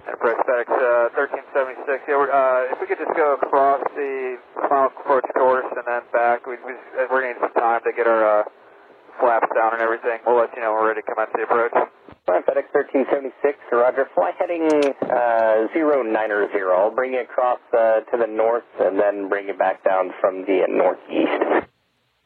Enterprise 0.04 0.44
FedEx 0.44 0.68
uh, 0.68 1.08
1376. 1.16 2.04
Yeah, 2.04 2.20
uh, 2.20 2.74
if 2.74 2.82
we 2.82 2.88
could 2.88 3.00
just 3.00 3.16
go 3.16 3.40
across 3.40 3.80
the 3.96 4.36
final 4.68 4.92
approach 4.92 5.24
course 5.40 5.66
and 5.72 5.88
then 5.88 6.04
back, 6.12 6.46
we, 6.46 6.60
we, 6.68 6.76
we're 6.98 7.08
going 7.08 7.32
to 7.32 7.40
need 7.40 7.40
some 7.40 7.54
time 7.56 7.80
to 7.86 7.92
get 7.96 8.08
our 8.08 8.42
uh, 8.42 8.44
flaps 9.22 9.48
down 9.54 9.74
and 9.74 9.82
everything. 9.82 10.20
We'll 10.26 10.38
let 10.38 10.50
you 10.58 10.62
know 10.62 10.74
when 10.74 10.82
we're 10.82 10.88
ready 10.90 11.02
to 11.06 11.08
commence 11.14 11.32
the 11.38 11.44
approach. 11.46 11.72
Fine, 12.26 12.44
FedEx 12.44 12.74
1376, 12.74 13.58
Roger. 13.72 14.10
Fly 14.14 14.34
heading 14.38 14.66
uh, 15.06 15.70
090. 15.70 16.60
I'll 16.74 16.92
bring 16.92 17.14
you 17.14 17.22
across 17.22 17.60
uh, 17.72 18.02
to 18.10 18.18
the 18.18 18.28
north 18.28 18.66
and 18.80 19.00
then 19.00 19.30
bring 19.30 19.48
you 19.48 19.54
back 19.54 19.84
down 19.84 20.12
from 20.20 20.42
the 20.46 20.66
uh, 20.66 20.68
northeast. 20.68 21.70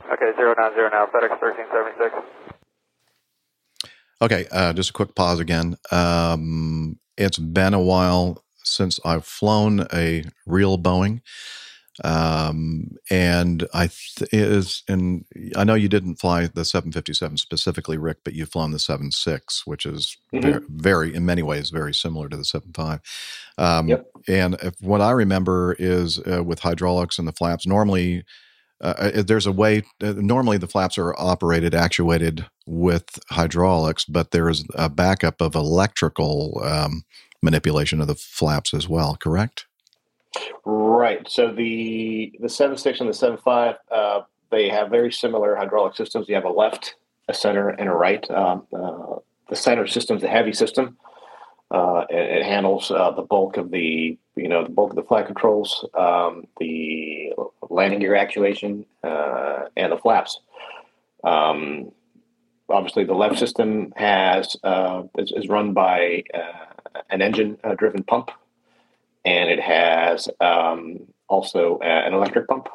Okay, 0.08 0.32
090 0.34 0.56
now, 0.96 1.06
FedEx 1.12 1.36
1376. 1.44 2.16
Okay, 4.22 4.48
uh, 4.52 4.74
just 4.74 4.92
a 4.92 4.94
quick 4.94 5.14
pause 5.14 5.40
again. 5.40 5.76
Um, 5.92 7.00
it's 7.18 7.38
been 7.38 7.74
a 7.74 7.82
while 7.82 8.44
since 8.64 9.00
I've 9.06 9.26
flown 9.26 9.88
a 9.94 10.24
real 10.46 10.78
Boeing. 10.78 11.22
Um, 12.04 12.98
and 13.10 13.68
I 13.74 13.88
th- 13.88 14.34
is, 14.34 14.84
and 14.88 15.26
I 15.56 15.64
know 15.64 15.76
you 15.76 15.88
didn't 15.88 16.16
fly 16.16 16.48
the 16.48 16.66
757 16.66 17.38
specifically, 17.38 17.98
Rick, 17.98 18.18
but 18.24 18.34
you've 18.34 18.52
flown 18.52 18.72
the 18.72 18.80
76, 18.80 19.66
which 19.66 19.86
is 19.86 20.18
Mhm. 20.34 20.42
very, 20.42 20.62
very, 20.70 21.16
in 21.16 21.26
many 21.26 21.42
ways, 21.42 21.70
very 21.70 21.94
similar 21.94 22.28
to 22.30 22.36
the 22.38 22.46
75. 22.46 23.00
Um, 23.58 23.88
And 24.28 24.56
if, 24.64 24.74
what 24.82 25.02
I 25.02 25.12
remember 25.12 25.76
is 25.78 26.20
uh, 26.20 26.44
with 26.44 26.60
hydraulics 26.60 27.20
and 27.20 27.28
the 27.28 27.32
flaps, 27.32 27.68
normally 27.68 28.24
uh, 28.82 29.12
uh, 29.16 29.22
there's 29.22 29.46
a 29.46 29.52
way, 29.52 29.84
uh, 30.04 30.14
normally 30.18 30.58
the 30.58 30.68
flaps 30.68 30.98
are 30.98 31.16
operated, 31.18 31.74
actuated 31.74 32.46
with 32.66 33.20
hydraulics, 33.30 34.04
but 34.06 34.32
there's 34.32 34.66
a 34.76 34.90
backup 34.90 35.40
of 35.42 35.56
electrical 35.56 36.62
um, 36.64 37.04
manipulation 37.42 38.02
of 38.02 38.08
the 38.08 38.16
flaps 38.16 38.74
as 38.74 38.90
well, 38.90 39.16
correct? 39.16 39.66
Right. 40.66 41.28
So 41.30 41.52
the 41.52 42.34
the 42.40 42.50
seven 42.50 42.78
six 42.78 43.00
and 43.00 43.10
the 43.10 43.14
seven 43.14 43.38
five, 43.38 43.76
uh, 43.92 44.22
they 44.52 44.70
have 44.70 44.90
very 44.90 45.12
similar 45.12 45.56
hydraulic 45.56 45.96
systems. 45.96 46.28
You 46.28 46.36
have 46.36 46.46
a 46.46 46.50
left, 46.50 46.96
a 47.28 47.34
center, 47.34 47.70
and 47.70 47.90
a 47.90 47.94
right. 47.94 48.30
Um, 48.32 48.66
uh, 48.74 49.18
the 49.50 49.56
center 49.56 49.88
system 49.88 50.18
is 50.18 50.24
a 50.24 50.28
heavy 50.28 50.54
system. 50.54 50.98
Uh, 51.72 52.06
it, 52.10 52.40
it 52.40 52.46
handles 52.46 52.92
uh, 52.92 53.12
the 53.12 53.22
bulk 53.22 53.58
of 53.58 53.72
the 53.72 54.18
you 54.36 54.48
know 54.48 54.64
the 54.64 54.70
bulk 54.70 54.92
of 54.92 54.96
the 54.96 55.04
flight 55.04 55.26
controls, 55.26 55.86
um, 55.94 56.46
the 56.60 57.32
landing 57.70 58.00
gear 58.00 58.16
actuation, 58.16 58.86
uh, 59.04 59.66
and 59.76 59.92
the 59.92 59.98
flaps. 59.98 60.40
Um, 61.24 61.92
obviously, 62.70 63.04
the 63.04 63.14
left 63.14 63.40
system 63.40 63.94
has 63.96 64.56
uh, 64.64 65.04
is, 65.18 65.32
is 65.32 65.48
run 65.48 65.74
by 65.74 66.24
an 67.10 67.22
engine 67.22 67.58
uh, 67.64 67.76
driven 67.76 68.04
pump 68.04 68.32
and 69.26 69.50
it 69.50 69.60
has 69.60 70.30
um, 70.40 71.00
also 71.28 71.80
an 71.80 72.14
electric 72.14 72.48
pump. 72.48 72.70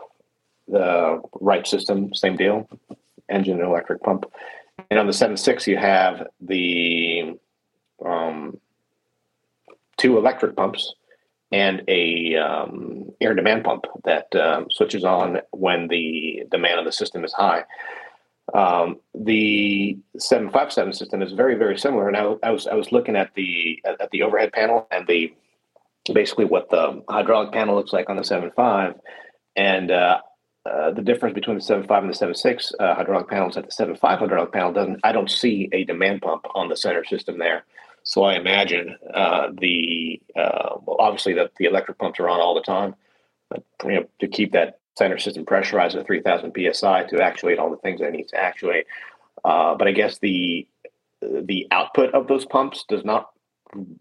The 0.69 1.23
right 1.41 1.67
system, 1.67 2.15
same 2.15 2.37
deal, 2.37 2.69
engine 3.29 3.59
and 3.59 3.67
electric 3.67 4.03
pump. 4.03 4.27
And 4.91 4.99
on 4.99 5.07
the 5.07 5.13
7.6, 5.13 5.67
you 5.67 5.77
have 5.77 6.27
the 6.41 7.39
um, 8.05 8.59
two 9.97 10.17
electric 10.17 10.57
pumps 10.57 10.95
and 11.53 11.83
a 11.89 12.37
um, 12.37 13.11
air 13.21 13.35
demand 13.35 13.65
pump 13.65 13.87
that 14.05 14.35
um, 14.37 14.67
switches 14.71 15.05
on 15.05 15.41
when 15.51 15.89
the 15.89 16.45
demand 16.51 16.79
of 16.79 16.85
the 16.85 16.93
system 16.93 17.25
is 17.25 17.33
high. 17.33 17.65
Um, 18.55 18.99
the 19.15 19.99
757 20.19 20.93
system 20.93 21.23
is 21.23 21.33
very, 21.33 21.55
very 21.57 21.79
similar. 21.79 22.09
And 22.09 22.17
I, 22.17 22.35
I 22.43 22.51
was 22.51 22.67
I 22.67 22.75
was 22.75 22.93
looking 22.93 23.17
at 23.17 23.35
the 23.35 23.81
at 23.85 24.11
the 24.11 24.23
overhead 24.23 24.53
panel 24.53 24.89
and 24.91 25.07
the 25.07 25.33
basically 26.13 26.45
what 26.45 26.71
the 26.71 27.03
hydraulic 27.09 27.53
panel 27.53 27.75
looks 27.75 27.93
like 27.93 28.09
on 28.09 28.17
the 28.17 28.23
7.5 28.23 28.95
and 29.57 29.91
uh, 29.91 30.19
uh, 30.67 30.91
the 30.91 31.03
difference 31.03 31.35
between 31.35 31.59
the 31.59 31.65
7.5 31.65 31.99
and 31.99 32.11
the 32.11 32.15
7.6 32.15 32.73
uh, 32.79 32.95
hydraulic 32.95 33.29
panels 33.29 33.57
at 33.57 33.65
the 33.65 33.85
7.5 33.85 34.19
hydraulic 34.19 34.53
panel 34.53 34.73
doesn't 34.73 35.01
i 35.05 35.13
don't 35.13 35.31
see 35.31 35.69
a 35.73 35.85
demand 35.85 36.21
pump 36.23 36.45
on 36.55 36.69
the 36.69 36.77
center 36.77 37.05
system 37.05 37.39
there. 37.39 37.65
So 38.03 38.25
i 38.25 38.35
imagine 38.35 38.97
uh, 39.15 39.49
the 39.59 40.21
uh, 40.37 40.77
well 40.85 40.97
obviously 40.99 41.35
that 41.35 41.53
the 41.57 41.67
electric 41.67 41.99
pumps 41.99 42.21
are 42.21 42.29
on 42.29 42.41
all 42.41 42.55
the 42.55 42.63
time 42.63 42.95
but 43.49 43.63
you 43.85 43.95
know 43.95 44.07
to 44.21 44.29
keep 44.29 44.53
that 44.53 44.81
center 44.99 45.19
system 45.19 45.47
pressurized 45.47 45.97
at 45.97 46.07
3000 46.07 46.53
psi 46.73 47.05
to 47.05 47.23
actuate 47.23 47.59
all 47.59 47.71
the 47.71 47.77
things 47.79 48.01
that 48.01 48.09
it 48.09 48.13
needs 48.13 48.31
to 48.33 48.41
actuate 48.41 48.87
uh, 49.45 49.75
but 49.75 49.89
i 49.89 49.93
guess 49.93 50.19
the 50.19 50.67
the 51.23 51.67
output 51.71 52.13
of 52.15 52.27
those 52.27 52.45
pumps 52.47 52.85
does 52.89 53.05
not 53.05 53.31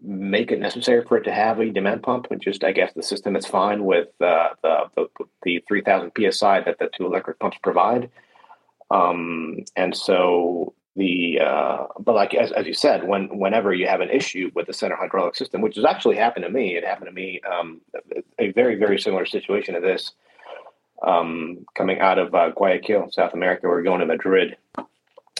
make 0.02 0.50
it 0.50 0.60
necessary 0.60 1.04
for 1.04 1.16
it 1.18 1.24
to 1.24 1.32
have 1.32 1.60
a 1.60 1.70
demand 1.70 2.02
pump. 2.02 2.26
And 2.30 2.40
just, 2.40 2.64
I 2.64 2.72
guess, 2.72 2.92
the 2.94 3.02
system 3.02 3.36
is 3.36 3.46
fine 3.46 3.84
with 3.84 4.08
uh, 4.20 4.50
the, 4.62 4.84
the 4.96 5.06
the 5.42 5.64
3,000 5.68 6.12
psi 6.32 6.60
that 6.62 6.78
the 6.78 6.90
two 6.96 7.06
electric 7.06 7.38
pumps 7.38 7.58
provide. 7.62 8.10
Um, 8.90 9.58
and 9.76 9.96
so 9.96 10.74
the 10.96 11.40
uh, 11.40 11.86
but 12.00 12.14
like 12.14 12.34
as, 12.34 12.50
as 12.52 12.66
you 12.66 12.74
said, 12.74 13.06
when 13.06 13.38
whenever 13.38 13.72
you 13.72 13.86
have 13.86 14.00
an 14.00 14.10
issue 14.10 14.50
with 14.54 14.66
the 14.66 14.72
center 14.72 14.96
hydraulic 14.96 15.36
system, 15.36 15.60
which 15.60 15.76
has 15.76 15.84
actually 15.84 16.16
happened 16.16 16.44
to 16.44 16.50
me, 16.50 16.76
it 16.76 16.84
happened 16.84 17.06
to 17.06 17.12
me 17.12 17.40
um, 17.50 17.80
a 18.38 18.50
very 18.52 18.74
very 18.76 18.98
similar 18.98 19.26
situation 19.26 19.74
to 19.74 19.80
this. 19.80 20.12
Um, 21.02 21.64
coming 21.74 22.00
out 22.00 22.18
of 22.18 22.34
uh, 22.34 22.50
Guayaquil, 22.50 23.10
South 23.12 23.32
America, 23.32 23.62
we 23.62 23.70
we're 23.70 23.82
going 23.82 24.00
to 24.00 24.06
Madrid, 24.06 24.56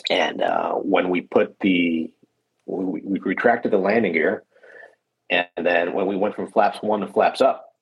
and 0.09 0.41
uh, 0.41 0.73
when 0.73 1.09
we 1.09 1.21
put 1.21 1.59
the 1.59 2.11
we, 2.71 3.01
we 3.03 3.19
retracted 3.19 3.71
the 3.71 3.77
landing 3.77 4.13
gear, 4.13 4.43
and 5.29 5.47
then 5.61 5.93
when 5.93 6.07
we 6.07 6.15
went 6.15 6.35
from 6.35 6.51
flaps 6.51 6.79
one 6.81 7.01
to 7.01 7.07
flaps 7.07 7.41
up, 7.41 7.73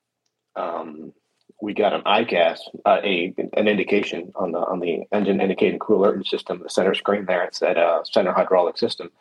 um, 0.56 1.14
we 1.62 1.74
got 1.74 1.94
an 1.94 2.02
EICAS, 2.02 2.60
uh, 2.86 3.00
a 3.04 3.34
an 3.54 3.68
indication 3.68 4.32
on 4.36 4.52
the 4.52 4.60
on 4.60 4.80
the 4.80 5.04
engine 5.12 5.42
indicating 5.42 5.80
crew 5.80 5.98
alerting 5.98 6.24
system, 6.24 6.62
the 6.64 6.70
center 6.70 6.94
screen 6.94 7.26
there. 7.26 7.44
It 7.44 7.56
said 7.56 7.78
uh, 7.78 8.04
center 8.04 8.32
hydraulic 8.32 8.78
system, 8.78 9.12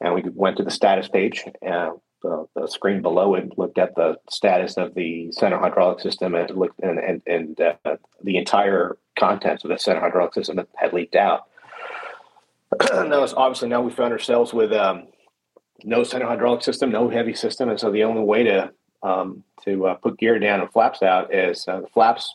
and 0.00 0.14
we 0.14 0.22
went 0.34 0.56
to 0.56 0.64
the 0.64 0.70
status 0.70 1.08
page. 1.08 1.44
And 1.62 1.92
the, 2.22 2.46
the 2.54 2.66
screen 2.66 3.02
below 3.02 3.34
it 3.34 3.56
looked 3.56 3.78
at 3.78 3.94
the 3.94 4.16
status 4.28 4.76
of 4.76 4.94
the 4.94 5.32
center 5.32 5.58
hydraulic 5.58 6.00
system, 6.00 6.34
and 6.34 6.50
looked 6.56 6.80
and 6.80 6.98
and, 6.98 7.22
and 7.26 7.60
uh, 7.60 7.96
the 8.22 8.36
entire 8.36 8.98
contents 9.18 9.64
of 9.64 9.70
the 9.70 9.78
center 9.78 10.00
hydraulic 10.00 10.34
system 10.34 10.60
had 10.74 10.92
leaked 10.92 11.16
out. 11.16 11.46
it's 12.80 13.32
obviously, 13.34 13.68
now 13.68 13.80
we 13.80 13.90
found 13.90 14.12
ourselves 14.12 14.52
with 14.52 14.72
um, 14.72 15.08
no 15.84 16.04
center 16.04 16.26
hydraulic 16.26 16.62
system, 16.62 16.90
no 16.90 17.08
heavy 17.08 17.34
system, 17.34 17.68
and 17.68 17.80
so 17.80 17.90
the 17.90 18.04
only 18.04 18.22
way 18.22 18.44
to 18.44 18.72
um, 19.02 19.42
to 19.64 19.86
uh, 19.86 19.94
put 19.94 20.18
gear 20.18 20.38
down 20.38 20.60
and 20.60 20.70
flaps 20.70 21.02
out 21.02 21.34
is 21.34 21.66
uh, 21.66 21.80
the 21.80 21.86
flaps 21.88 22.34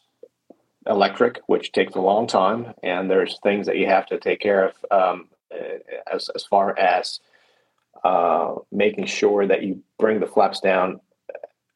electric, 0.87 1.39
which 1.47 1.71
takes 1.71 1.95
a 1.95 2.01
long 2.01 2.27
time, 2.27 2.73
and 2.83 3.09
there's 3.09 3.39
things 3.43 3.67
that 3.67 3.77
you 3.77 3.85
have 3.85 4.05
to 4.07 4.19
take 4.19 4.39
care 4.39 4.67
of 4.67 4.73
um, 4.91 5.29
as 6.11 6.29
as 6.35 6.43
far 6.43 6.77
as 6.77 7.19
uh, 8.03 8.55
making 8.71 9.05
sure 9.05 9.47
that 9.47 9.63
you 9.63 9.81
bring 9.97 10.19
the 10.19 10.27
flaps 10.27 10.59
down 10.59 10.99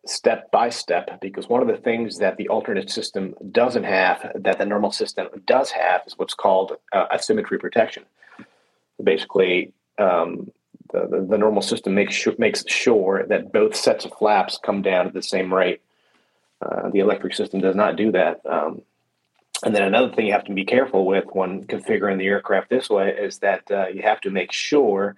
step 0.05 0.49
by 0.51 0.69
step 0.69 1.19
because 1.21 1.47
one 1.47 1.61
of 1.61 1.67
the 1.67 1.77
things 1.77 2.17
that 2.17 2.35
the 2.37 2.47
alternate 2.49 2.89
system 2.89 3.35
doesn't 3.51 3.83
have 3.83 4.31
that 4.35 4.57
the 4.57 4.65
normal 4.65 4.91
system 4.91 5.27
does 5.45 5.71
have 5.71 6.01
is 6.07 6.17
what's 6.17 6.33
called 6.33 6.73
uh, 6.93 7.05
asymmetry 7.13 7.59
protection 7.59 8.03
basically 9.03 9.73
um, 9.97 10.51
the, 10.91 11.07
the, 11.07 11.27
the 11.31 11.37
normal 11.37 11.61
system 11.61 11.93
makes 11.93 12.15
sure, 12.15 12.33
makes 12.37 12.63
sure 12.67 13.25
that 13.27 13.51
both 13.51 13.75
sets 13.75 14.05
of 14.05 14.13
flaps 14.13 14.59
come 14.63 14.81
down 14.81 15.07
at 15.07 15.13
the 15.13 15.21
same 15.23 15.53
rate. 15.53 15.81
Uh, 16.61 16.89
the 16.89 16.99
electric 16.99 17.33
system 17.35 17.61
does 17.61 17.75
not 17.75 17.95
do 17.95 18.11
that. 18.11 18.41
Um, 18.45 18.81
and 19.63 19.75
then 19.75 19.83
another 19.83 20.13
thing 20.13 20.25
you 20.25 20.33
have 20.33 20.45
to 20.45 20.53
be 20.53 20.65
careful 20.65 21.05
with 21.05 21.25
when 21.33 21.65
configuring 21.65 22.17
the 22.17 22.27
aircraft 22.27 22.69
this 22.69 22.89
way 22.89 23.09
is 23.09 23.39
that 23.39 23.69
uh, 23.71 23.87
you 23.87 24.01
have 24.01 24.21
to 24.21 24.29
make 24.29 24.51
sure 24.51 25.15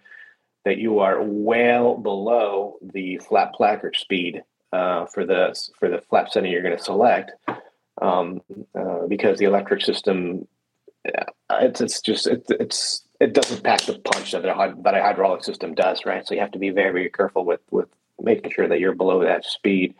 that 0.65 0.77
you 0.77 0.99
are 0.99 1.21
well 1.21 1.97
below 1.97 2.77
the 2.81 3.17
flap 3.17 3.53
placard 3.53 3.95
speed 3.95 4.43
uh, 4.71 5.05
for 5.05 5.25
the 5.25 5.55
for 5.79 5.89
the 5.89 6.01
flap 6.01 6.29
setting 6.29 6.51
you're 6.51 6.61
going 6.61 6.77
to 6.77 6.83
select, 6.83 7.31
um, 8.01 8.41
uh, 8.75 9.05
because 9.07 9.37
the 9.37 9.45
electric 9.45 9.81
system 9.81 10.47
uh, 11.05 11.25
it's 11.61 11.81
it's 11.81 12.01
just 12.01 12.27
it, 12.27 12.43
it's 12.49 13.03
it 13.21 13.33
doesn't 13.33 13.63
pack 13.63 13.81
the 13.81 13.99
punch 13.99 14.31
that 14.31 14.43
a, 14.43 14.75
that 14.81 14.95
a 14.95 15.01
hydraulic 15.01 15.43
system 15.43 15.75
does, 15.75 16.05
right? 16.07 16.25
So 16.25 16.33
you 16.33 16.41
have 16.41 16.51
to 16.53 16.59
be 16.59 16.71
very, 16.71 16.91
very 16.91 17.09
careful 17.09 17.45
with 17.45 17.61
with 17.69 17.87
making 18.19 18.51
sure 18.51 18.67
that 18.67 18.79
you're 18.79 18.95
below 18.95 19.23
that 19.23 19.45
speed, 19.45 19.93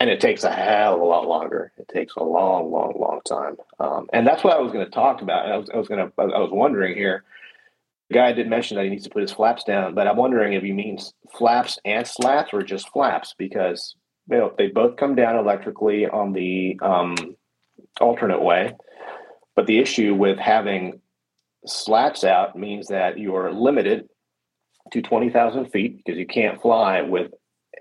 and 0.00 0.10
it 0.10 0.20
takes 0.20 0.42
a 0.42 0.50
hell 0.50 0.96
of 0.96 1.00
a 1.00 1.04
lot 1.04 1.28
longer. 1.28 1.72
It 1.78 1.86
takes 1.88 2.14
a 2.16 2.24
long, 2.24 2.72
long, 2.72 2.94
long 2.98 3.20
time, 3.24 3.56
um, 3.78 4.08
and 4.12 4.26
that's 4.26 4.42
what 4.42 4.54
I 4.56 4.60
was 4.60 4.72
going 4.72 4.84
to 4.84 4.90
talk 4.90 5.22
about. 5.22 5.50
I 5.50 5.56
was, 5.56 5.70
I 5.72 5.76
was 5.76 5.86
going 5.86 6.04
to, 6.04 6.12
I 6.20 6.40
was 6.40 6.50
wondering 6.50 6.96
here. 6.96 7.22
The 8.10 8.14
guy 8.14 8.32
did 8.32 8.48
mention 8.48 8.76
that 8.76 8.84
he 8.84 8.90
needs 8.90 9.04
to 9.04 9.10
put 9.10 9.22
his 9.22 9.32
flaps 9.32 9.62
down, 9.62 9.94
but 9.94 10.08
I'm 10.08 10.16
wondering 10.16 10.52
if 10.52 10.62
he 10.62 10.72
means 10.72 11.14
flaps 11.32 11.78
and 11.84 12.06
slats 12.06 12.50
or 12.52 12.62
just 12.62 12.90
flaps 12.90 13.34
because 13.38 13.94
you 14.28 14.36
know 14.36 14.52
they 14.58 14.66
both 14.66 14.96
come 14.96 15.14
down 15.14 15.36
electrically 15.36 16.06
on 16.08 16.32
the 16.32 16.76
um, 16.82 17.36
alternate 18.00 18.42
way. 18.42 18.74
But 19.54 19.66
the 19.66 19.78
issue 19.78 20.16
with 20.16 20.38
having 20.38 21.00
slats 21.66 22.24
out 22.24 22.56
means 22.56 22.88
that 22.88 23.18
you 23.18 23.34
are 23.36 23.52
limited 23.52 24.08
to 24.92 25.02
20,000 25.02 25.66
feet 25.66 25.96
because 25.98 26.18
you 26.18 26.26
can't 26.26 26.60
fly 26.60 27.02
with 27.02 27.32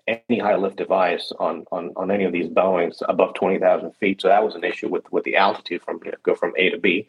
any 0.08 0.40
high 0.40 0.56
lift 0.56 0.78
device 0.78 1.32
on, 1.40 1.66
on, 1.72 1.92
on 1.96 2.12
any 2.12 2.24
of 2.24 2.34
these 2.34 2.48
Boeings 2.48 3.02
above 3.08 3.34
20,000 3.36 3.92
feet. 3.94 4.22
So 4.22 4.28
that 4.28 4.44
was 4.44 4.56
an 4.56 4.64
issue 4.64 4.90
with, 4.90 5.10
with 5.12 5.24
the 5.24 5.36
altitude 5.36 5.82
from 5.84 6.00
you 6.04 6.12
know, 6.12 6.18
go 6.24 6.36
from 6.36 6.54
A 6.58 6.70
to 6.70 6.78
B. 6.78 7.08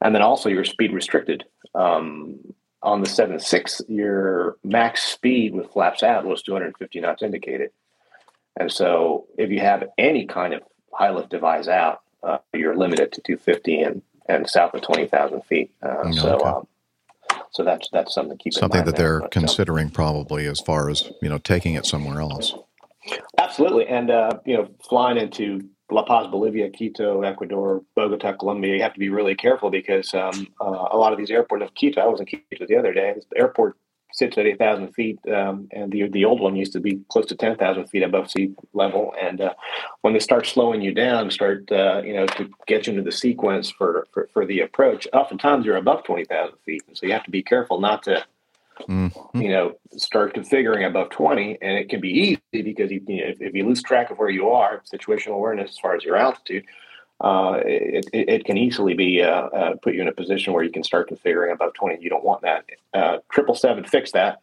And 0.00 0.14
then 0.14 0.22
also 0.22 0.48
you're 0.48 0.64
speed 0.64 0.92
restricted. 0.92 1.44
Um, 1.74 2.38
on 2.82 3.00
the 3.00 3.08
7.6, 3.08 3.82
your 3.88 4.56
max 4.62 5.02
speed 5.02 5.54
with 5.54 5.72
flaps 5.72 6.02
out 6.02 6.24
was 6.24 6.42
250 6.42 7.00
knots 7.00 7.22
indicated. 7.22 7.70
And 8.58 8.70
so 8.70 9.26
if 9.38 9.50
you 9.50 9.60
have 9.60 9.84
any 9.98 10.26
kind 10.26 10.54
of 10.54 10.62
high 10.92 11.10
lift 11.10 11.30
device 11.30 11.68
out, 11.68 12.00
uh, 12.22 12.38
you're 12.54 12.76
limited 12.76 13.12
to 13.12 13.20
250 13.22 13.82
and, 13.82 14.02
and 14.28 14.48
south 14.48 14.74
of 14.74 14.82
20,000 14.82 15.42
feet. 15.42 15.70
Uh, 15.82 16.10
so, 16.12 16.44
um, 16.44 16.66
so 17.50 17.64
that's 17.64 17.88
that's 17.90 18.14
something 18.14 18.36
to 18.36 18.42
keep 18.42 18.52
Something 18.52 18.80
in 18.80 18.84
mind 18.84 18.88
that 18.88 18.96
they're 18.96 19.22
um, 19.22 19.30
considering 19.30 19.90
probably 19.90 20.46
as 20.46 20.60
far 20.60 20.90
as 20.90 21.10
you 21.22 21.28
know 21.28 21.38
taking 21.38 21.74
it 21.74 21.86
somewhere 21.86 22.20
else. 22.20 22.54
Absolutely, 23.38 23.86
and 23.86 24.10
uh, 24.10 24.38
you 24.44 24.56
know, 24.56 24.68
flying 24.88 25.16
into 25.16 25.68
La 25.90 26.04
Paz, 26.04 26.26
Bolivia, 26.26 26.68
Quito, 26.70 27.22
Ecuador, 27.22 27.82
Bogota, 27.94 28.32
Colombia, 28.32 28.74
you 28.74 28.82
have 28.82 28.92
to 28.92 29.00
be 29.00 29.08
really 29.08 29.34
careful 29.34 29.70
because 29.70 30.12
um, 30.14 30.48
uh, 30.60 30.88
a 30.90 30.96
lot 30.96 31.12
of 31.12 31.18
these 31.18 31.30
airports 31.30 31.64
of 31.64 31.74
Quito. 31.74 32.00
I 32.00 32.06
was 32.06 32.20
in 32.20 32.26
Quito 32.26 32.66
the 32.66 32.76
other 32.76 32.92
day. 32.92 33.14
The 33.30 33.38
airport 33.38 33.76
sits 34.12 34.38
at 34.38 34.46
eight 34.46 34.58
thousand 34.58 34.92
feet, 34.92 35.18
um, 35.28 35.68
and 35.72 35.92
the 35.92 36.08
the 36.08 36.24
old 36.24 36.40
one 36.40 36.56
used 36.56 36.72
to 36.72 36.80
be 36.80 37.00
close 37.08 37.26
to 37.26 37.36
ten 37.36 37.56
thousand 37.56 37.86
feet 37.86 38.02
above 38.02 38.30
sea 38.30 38.54
level. 38.72 39.14
And 39.20 39.40
uh, 39.40 39.54
when 40.00 40.12
they 40.12 40.20
start 40.20 40.46
slowing 40.46 40.80
you 40.80 40.92
down, 40.92 41.30
start 41.30 41.70
uh, 41.70 42.02
you 42.04 42.14
know 42.14 42.26
to 42.26 42.50
get 42.66 42.86
you 42.86 42.92
into 42.92 43.02
the 43.02 43.12
sequence 43.12 43.70
for 43.70 44.06
for, 44.12 44.28
for 44.32 44.46
the 44.46 44.60
approach, 44.60 45.06
oftentimes 45.12 45.66
you're 45.66 45.76
above 45.76 46.04
twenty 46.04 46.24
thousand 46.24 46.58
feet, 46.64 46.82
and 46.88 46.96
so 46.96 47.06
you 47.06 47.12
have 47.12 47.24
to 47.24 47.30
be 47.30 47.42
careful 47.42 47.80
not 47.80 48.02
to 48.04 48.24
Mm-hmm. 48.82 49.40
you 49.40 49.48
know, 49.48 49.74
start 49.96 50.34
configuring 50.34 50.86
above 50.86 51.08
20. 51.10 51.58
And 51.62 51.78
it 51.78 51.88
can 51.88 52.00
be 52.00 52.10
easy 52.10 52.62
because 52.62 52.90
you, 52.90 53.02
you 53.08 53.24
know, 53.24 53.30
if, 53.30 53.40
if 53.40 53.54
you 53.54 53.66
lose 53.66 53.82
track 53.82 54.10
of 54.10 54.18
where 54.18 54.28
you 54.28 54.50
are, 54.50 54.82
situational 54.92 55.34
awareness 55.34 55.70
as 55.70 55.78
far 55.78 55.96
as 55.96 56.04
your 56.04 56.16
altitude, 56.16 56.64
uh, 57.20 57.60
it, 57.64 58.06
it, 58.12 58.44
can 58.44 58.56
easily 58.58 58.94
be 58.94 59.22
uh, 59.22 59.28
uh, 59.28 59.76
put 59.76 59.94
you 59.94 60.02
in 60.02 60.08
a 60.08 60.12
position 60.12 60.52
where 60.52 60.62
you 60.62 60.70
can 60.70 60.82
start 60.84 61.08
configuring 61.08 61.52
above 61.52 61.72
20. 61.74 62.02
You 62.02 62.10
don't 62.10 62.24
want 62.24 62.42
that. 62.42 62.64
Uh, 62.92 63.18
Triple 63.32 63.54
seven 63.54 63.84
fixed 63.84 64.12
that 64.12 64.42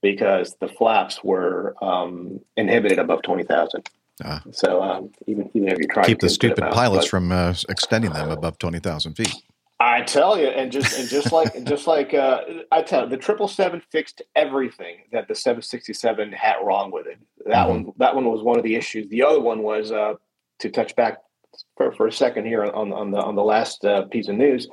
because 0.00 0.56
the 0.60 0.68
flaps 0.68 1.22
were 1.22 1.74
um, 1.82 2.40
inhibited 2.56 2.98
above 2.98 3.22
20,000. 3.22 3.88
Ah. 4.24 4.42
So 4.52 4.82
um, 4.82 5.10
even 5.26 5.50
even 5.54 5.68
if 5.68 5.78
you 5.78 5.86
try 5.88 6.04
Keep 6.04 6.20
the 6.20 6.28
stupid 6.28 6.64
pilots 6.70 7.06
but- 7.06 7.10
from 7.10 7.32
uh, 7.32 7.54
extending 7.68 8.12
them 8.12 8.30
above 8.30 8.58
twenty 8.58 8.78
thousand 8.78 9.14
feet. 9.14 9.34
I 9.80 10.02
tell 10.02 10.38
you, 10.38 10.46
and 10.46 10.70
just 10.70 10.96
and 10.96 11.08
just 11.08 11.32
like 11.32 11.56
and 11.56 11.66
just 11.66 11.86
like 11.88 12.14
uh, 12.14 12.42
I 12.70 12.82
tell 12.82 13.04
you, 13.04 13.08
the 13.08 13.16
triple 13.16 13.48
seven 13.48 13.82
fixed 13.90 14.22
everything 14.36 14.98
that 15.12 15.26
the 15.28 15.34
seven 15.34 15.60
sixty 15.62 15.92
seven 15.92 16.30
had 16.30 16.56
wrong 16.62 16.92
with 16.92 17.06
it. 17.06 17.18
That 17.46 17.66
Mm-hmm. 17.66 17.84
one 17.86 17.92
that 17.96 18.14
one 18.14 18.26
was 18.26 18.42
one 18.42 18.58
of 18.58 18.62
the 18.64 18.76
issues. 18.76 19.08
The 19.08 19.22
other 19.24 19.40
one 19.40 19.62
was 19.62 19.90
uh, 19.90 20.14
to 20.60 20.70
touch 20.70 20.94
back 20.94 21.18
for, 21.76 21.92
for 21.92 22.06
a 22.06 22.12
second 22.12 22.46
here 22.46 22.64
on 22.64 22.92
on 22.92 23.10
the 23.10 23.18
on 23.18 23.34
the 23.34 23.42
last 23.42 23.84
uh, 23.84 24.02
piece 24.02 24.28
of 24.28 24.36
news. 24.36 24.68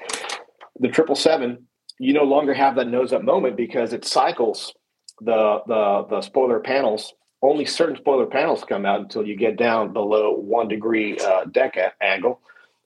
The 0.79 0.87
triple 0.87 1.15
seven, 1.15 1.67
you 1.99 2.13
no 2.13 2.23
longer 2.23 2.53
have 2.53 2.75
that 2.75 2.87
nose 2.87 3.13
up 3.13 3.23
moment 3.23 3.57
because 3.57 3.93
it 3.93 4.05
cycles 4.05 4.73
the 5.21 5.61
the 5.67 6.05
the 6.09 6.21
spoiler 6.21 6.59
panels. 6.59 7.13
Only 7.41 7.65
certain 7.65 7.95
spoiler 7.95 8.25
panels 8.25 8.65
come 8.67 8.85
out 8.85 8.99
until 8.99 9.25
you 9.25 9.35
get 9.35 9.57
down 9.57 9.93
below 9.93 10.33
one 10.33 10.67
degree 10.67 11.17
uh, 11.17 11.45
deck 11.45 11.77
a- 11.77 11.93
angle. 12.03 12.41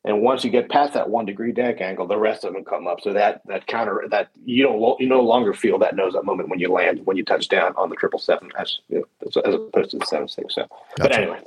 And 0.05 0.21
once 0.21 0.43
you 0.43 0.51
get 0.51 0.69
past 0.69 0.93
that 0.93 1.09
one 1.09 1.25
degree 1.25 1.53
deck 1.53 1.79
angle, 1.79 2.05
the 2.07 2.17
rest 2.17 2.43
of 2.43 2.53
them 2.53 2.65
come 2.65 2.87
up. 2.87 2.99
So 3.01 3.13
that 3.13 3.41
that 3.47 3.67
counter 3.67 4.03
that 4.09 4.29
you 4.43 4.63
don't 4.63 4.79
lo- 4.79 4.97
you 4.99 5.07
no 5.07 5.21
longer 5.21 5.53
feel 5.53 5.79
that 5.79 5.95
nose 5.95 6.13
up 6.13 6.25
moment 6.25 6.49
when 6.49 6.59
you 6.59 6.71
land 6.71 7.05
when 7.05 7.15
you 7.15 7.23
touch 7.23 7.47
down 7.47 7.73
on 7.77 7.89
the 7.89 7.95
triple 7.95 8.19
seven 8.19 8.51
as 8.59 8.79
as, 9.25 9.37
as 9.37 9.53
opposed 9.55 9.91
to 9.91 9.99
the 9.99 10.05
seven 10.05 10.27
six. 10.27 10.55
So, 10.55 10.67
but 10.97 11.15
anyway, 11.15 11.39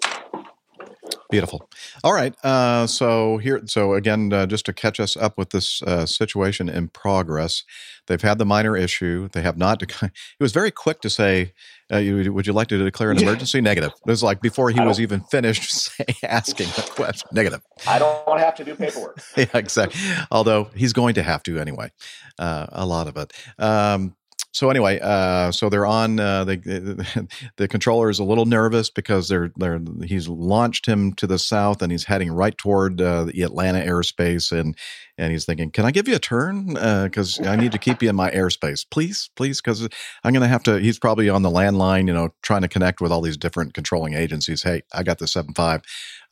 Beautiful. 1.30 1.68
All 2.04 2.12
right. 2.12 2.34
Uh, 2.44 2.86
so 2.86 3.38
here, 3.38 3.62
so 3.66 3.94
again, 3.94 4.32
uh, 4.32 4.46
just 4.46 4.66
to 4.66 4.72
catch 4.72 5.00
us 5.00 5.16
up 5.16 5.36
with 5.36 5.50
this 5.50 5.82
uh, 5.82 6.06
situation 6.06 6.68
in 6.68 6.88
progress, 6.88 7.64
they've 8.06 8.22
had 8.22 8.38
the 8.38 8.46
minor 8.46 8.76
issue. 8.76 9.28
They 9.32 9.42
have 9.42 9.56
not. 9.56 9.80
Dec- 9.80 10.10
he 10.38 10.42
was 10.42 10.52
very 10.52 10.70
quick 10.70 11.00
to 11.00 11.10
say, 11.10 11.52
uh, 11.92 11.98
you, 11.98 12.32
"Would 12.32 12.46
you 12.46 12.52
like 12.52 12.68
to 12.68 12.82
declare 12.82 13.10
an 13.10 13.18
emergency?" 13.18 13.60
Negative. 13.60 13.90
It 13.90 14.10
was 14.10 14.22
like 14.22 14.40
before 14.40 14.70
he 14.70 14.80
was 14.80 15.00
even 15.00 15.20
finished 15.20 15.70
say, 15.96 16.04
asking 16.22 16.68
the 16.68 16.82
question. 16.82 17.28
Negative. 17.32 17.60
I 17.86 17.98
don't 17.98 18.26
want 18.26 18.38
to 18.40 18.44
have 18.44 18.54
to 18.56 18.64
do 18.64 18.74
paperwork. 18.74 19.20
yeah, 19.36 19.46
exactly. 19.54 20.00
Although 20.30 20.70
he's 20.74 20.92
going 20.92 21.14
to 21.14 21.22
have 21.22 21.42
to 21.44 21.58
anyway, 21.58 21.90
uh, 22.38 22.66
a 22.70 22.86
lot 22.86 23.08
of 23.08 23.16
it. 23.16 23.32
Um, 23.58 24.14
so 24.56 24.70
anyway, 24.70 24.98
uh, 25.02 25.52
so 25.52 25.68
they're 25.68 25.84
on. 25.84 26.18
Uh, 26.18 26.44
the 27.56 27.68
controller 27.68 28.08
is 28.08 28.18
a 28.18 28.24
little 28.24 28.46
nervous 28.46 28.88
because 28.88 29.28
they're 29.28 29.52
they're 29.58 29.78
he's 30.02 30.28
launched 30.28 30.86
him 30.86 31.12
to 31.16 31.26
the 31.26 31.38
south 31.38 31.82
and 31.82 31.92
he's 31.92 32.04
heading 32.04 32.32
right 32.32 32.56
toward 32.56 32.98
uh, 32.98 33.24
the 33.24 33.42
Atlanta 33.42 33.80
airspace 33.80 34.58
and 34.58 34.74
and 35.18 35.32
he's 35.32 35.44
thinking, 35.44 35.70
"Can 35.70 35.84
I 35.84 35.90
give 35.90 36.08
you 36.08 36.16
a 36.16 36.20
turn? 36.20 36.74
Because 36.74 37.40
I 37.40 37.56
need 37.56 37.72
to 37.72 37.78
keep 37.78 38.02
you 38.02 38.08
in 38.08 38.16
my 38.16 38.30
airspace, 38.30 38.84
please, 38.88 39.30
please, 39.36 39.60
because 39.60 39.88
I'm 40.24 40.32
going 40.32 40.42
to 40.42 40.48
have 40.48 40.62
to." 40.64 40.78
He's 40.78 40.98
probably 40.98 41.28
on 41.28 41.42
the 41.42 41.50
landline, 41.50 42.06
you 42.06 42.14
know, 42.14 42.30
trying 42.42 42.62
to 42.62 42.68
connect 42.68 43.00
with 43.00 43.12
all 43.12 43.20
these 43.20 43.36
different 43.36 43.74
controlling 43.74 44.14
agencies. 44.14 44.62
Hey, 44.62 44.82
I 44.92 45.02
got 45.02 45.18
the 45.18 45.26
seven 45.26 45.54
five. 45.54 45.82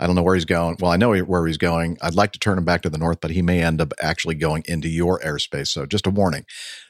I 0.01 0.07
don't 0.07 0.17
know 0.17 0.23
where 0.23 0.35
he's 0.35 0.45
going. 0.45 0.77
Well, 0.81 0.91
I 0.91 0.97
know 0.97 1.17
where 1.17 1.47
he's 1.47 1.57
going. 1.57 1.99
I'd 2.03 2.15
like 2.15 2.33
to 2.33 2.39
turn 2.39 2.59
him 2.59 2.65
back 2.65 2.83
to 2.83 2.91
the 2.91 2.99
north, 2.99 3.21
but 3.21 3.31
he 3.31 3.43
may 3.43 3.63
end 3.63 3.81
up 3.81 3.93
actually 4.01 4.35
going 4.35 4.65
into 4.67 4.89
your 4.89 5.21
airspace. 5.21 5.69
So 5.69 5.87
just 5.87 6.07
a 6.07 6.11
warning. 6.11 6.45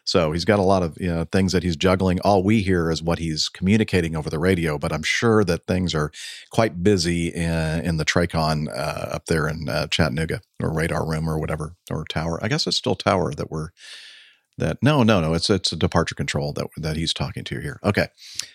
So 0.04 0.32
he's 0.32 0.44
got 0.44 0.58
a 0.58 0.62
lot 0.62 0.82
of 0.82 0.96
you 1.00 1.08
know 1.08 1.24
things 1.24 1.52
that 1.52 1.62
he's 1.62 1.76
juggling. 1.76 2.20
All 2.20 2.42
we 2.42 2.62
hear 2.62 2.90
is 2.90 3.02
what 3.02 3.18
he's 3.18 3.48
communicating 3.48 4.16
over 4.16 4.30
the 4.30 4.38
radio, 4.38 4.78
but 4.78 4.92
I'm 4.92 5.02
sure 5.02 5.44
that 5.44 5.66
things 5.66 5.94
are 5.94 6.10
quite 6.50 6.82
busy 6.82 7.28
in, 7.28 7.84
in 7.84 7.96
the 7.96 8.04
Tracon 8.04 8.68
uh, 8.68 9.14
up 9.14 9.26
there 9.26 9.48
in 9.48 9.68
uh, 9.68 9.86
Chattanooga 9.88 10.40
or 10.62 10.72
radar 10.72 11.08
room 11.08 11.28
or 11.28 11.38
whatever 11.38 11.76
or 11.90 12.04
tower. 12.04 12.38
I 12.42 12.48
guess 12.48 12.66
it's 12.66 12.76
still 12.76 12.96
tower 12.96 13.32
that 13.34 13.50
we're 13.50 13.70
that 14.58 14.78
no 14.82 15.02
no 15.02 15.20
no 15.20 15.34
it's 15.34 15.50
it's 15.50 15.72
a 15.72 15.76
departure 15.76 16.14
control 16.14 16.52
that 16.52 16.68
that 16.76 16.96
he's 16.96 17.12
talking 17.12 17.44
to 17.44 17.60
here 17.60 17.80
okay 17.84 18.08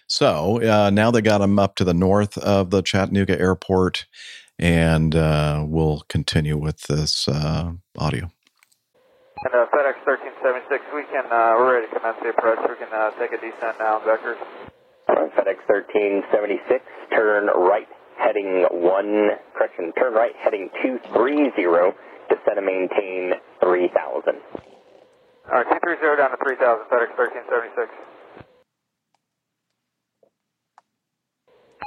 so 0.08 0.62
uh, 0.64 0.90
now 0.90 1.12
they 1.12 1.22
got 1.22 1.42
him 1.42 1.60
up 1.60 1.76
to 1.76 1.84
the 1.84 1.94
north 1.94 2.38
of 2.38 2.70
the 2.70 2.82
chattanooga 2.82 3.38
airport 3.40 4.06
and 4.60 5.16
uh, 5.16 5.64
we'll 5.68 6.04
continue 6.10 6.58
with 6.58 6.84
this 6.84 7.28
uh, 7.28 7.72
audio 7.98 8.30
And 9.46 9.56
uh, 9.56 9.68
FedEx 9.72 10.04
1376, 10.04 10.84
we 10.96 11.04
can, 11.08 11.24
uh, 11.32 11.56
we're 11.56 11.80
ready 11.80 11.88
to 11.88 11.96
commence 11.96 12.20
the 12.24 12.30
approach. 12.36 12.60
We 12.68 12.76
can 12.76 12.92
uh, 12.92 13.12
take 13.16 13.32
a 13.32 13.40
descent 13.40 13.80
now, 13.80 14.04
vectors. 14.04 14.36
All 15.08 15.16
right, 15.16 15.32
FedEx 15.32 15.64
1376, 15.68 16.84
turn 17.16 17.48
right, 17.56 17.88
heading 18.20 18.68
1, 18.70 19.30
correction, 19.56 19.92
turn 19.98 20.14
right, 20.14 20.36
heading 20.44 20.70
230, 20.84 21.56
descend 22.30 22.58
and 22.58 22.66
maintain 22.66 23.34
3000. 23.64 24.36
All 25.50 25.64
right, 25.64 25.66
230 25.66 26.20
down 26.20 26.32
to 26.32 26.38
3000, 26.38 26.92
FedEx 26.92 27.10
1376. 27.18 27.90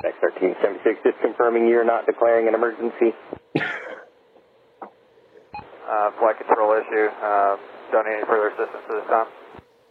FedEx 0.02 0.16
1376, 0.18 1.04
just 1.04 1.20
confirming 1.22 1.68
you're 1.68 1.84
not 1.84 2.06
declaring 2.06 2.48
an 2.48 2.54
emergency. 2.54 3.14
Uh, 5.82 6.10
flight 6.20 6.38
control 6.38 6.72
issue. 6.78 7.10
Uh, 7.20 7.58
don't 7.90 8.06
need 8.06 8.22
any 8.22 8.24
further 8.24 8.48
assistance 8.54 8.86
at 8.88 8.94
this 9.02 9.08
time. 9.10 9.26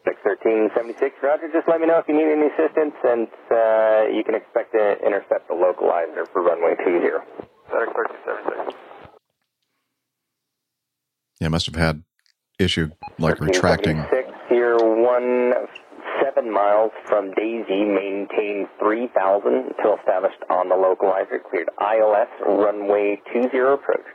FedEx 0.02 0.18
1376, 0.26 1.16
Roger, 1.22 1.48
just 1.54 1.68
let 1.68 1.80
me 1.80 1.86
know 1.86 2.00
if 2.00 2.08
you 2.08 2.18
need 2.18 2.32
any 2.32 2.50
assistance, 2.50 2.96
and 3.06 3.28
uh, 3.54 4.10
you 4.10 4.24
can 4.26 4.34
expect 4.34 4.74
to 4.74 4.98
intercept 5.06 5.48
the 5.48 5.54
localizer 5.54 6.26
for 6.34 6.42
runway 6.42 6.74
20. 6.76 7.06
FedEx 7.70 7.94
1376. 7.94 8.74
yeah 11.40 11.48
must 11.48 11.66
have 11.68 11.76
had 11.76 12.04
issue 12.58 12.90
like 13.20 13.40
retracting 13.40 13.98
1376, 13.98 14.50
you're 14.50 14.82
one 14.82 15.54
seven 16.22 16.52
miles 16.52 16.92
from 17.06 17.32
Daisy, 17.34 17.86
maintain 17.86 18.68
3000 18.80 19.74
until 19.78 19.98
established 19.98 20.42
on 20.50 20.70
the 20.70 20.76
localizer, 20.76 21.42
cleared 21.50 21.70
ILS, 21.80 22.30
runway 22.46 23.22
20 23.32 23.48
approach. 23.58 24.06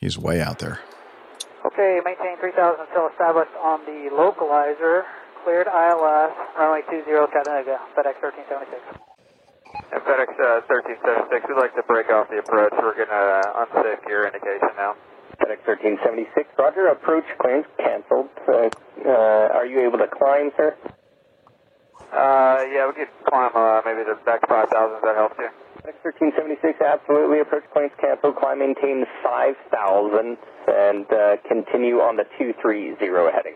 he's 0.00 0.18
way 0.18 0.40
out 0.40 0.58
there 0.58 0.80
Okay, 1.66 1.98
maintain 2.04 2.38
3000 2.38 2.86
until 2.86 3.08
established 3.08 3.54
on 3.58 3.80
the 3.86 4.10
localizer. 4.14 5.02
Cleared 5.46 5.70
ILS, 5.70 6.34
runway 6.58 6.82
20 6.90 7.06
Chattanooga, 7.06 7.78
FedEx 7.94 8.18
1376. 8.18 8.82
And 9.94 10.02
FedEx 10.02 10.34
uh, 10.42 10.66
1376, 10.66 11.46
we'd 11.46 11.54
like 11.54 11.70
to 11.78 11.86
break 11.86 12.10
off 12.10 12.26
the 12.26 12.42
approach. 12.42 12.74
We're 12.74 12.98
getting 12.98 13.14
an 13.14 13.46
unsafe 13.54 14.02
gear 14.10 14.26
indication 14.26 14.74
now. 14.74 14.98
FedEx 15.38 15.62
1376, 16.02 16.50
Roger. 16.58 16.90
Approach 16.90 17.30
clearance 17.38 17.70
canceled. 17.78 18.26
Uh, 18.42 18.74
uh, 19.06 19.54
are 19.54 19.70
you 19.70 19.86
able 19.86 20.02
to 20.02 20.10
climb, 20.10 20.50
sir? 20.58 20.74
Uh, 22.10 22.66
yeah, 22.66 22.90
we 22.90 22.98
could 22.98 23.14
climb 23.30 23.54
uh, 23.54 23.86
maybe 23.86 24.02
the 24.02 24.18
back 24.26 24.42
5,000 24.50 24.66
if 24.66 25.02
that 25.06 25.14
helps 25.14 25.38
you. 25.38 25.46
FedEx 25.86 25.94
1376, 26.26 26.82
absolutely. 26.82 27.38
Approach 27.38 27.70
clearance 27.70 27.94
canceled. 28.02 28.34
Climb 28.34 28.58
maintain 28.58 29.06
5,000 29.22 30.42
and 30.74 31.06
uh, 31.06 31.38
continue 31.46 32.02
on 32.02 32.18
the 32.18 32.26
230 32.34 32.98
heading. 33.30 33.54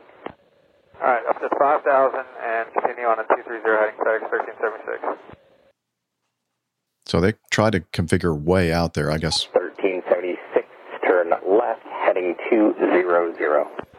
All 1.01 1.07
right, 1.07 1.25
up 1.27 1.41
to 1.41 1.49
5,000 1.59 2.21
and 2.45 2.73
continue 2.75 3.07
on 3.07 3.17
the 3.17 3.25
230 3.25 3.65
heading 3.65 3.97
FedEx 4.05 4.21
1376. 4.29 5.41
So 7.07 7.23
they 7.23 7.33
try 7.51 7.71
to 7.71 7.81
configure 7.81 8.39
way 8.39 8.71
out 8.71 8.93
there, 8.93 9.11
I 9.11 9.17
guess. 9.17 9.49
1376, 9.55 10.69
turn 11.07 11.31
left, 11.31 11.81
heading 12.05 12.37
200. 12.51 12.77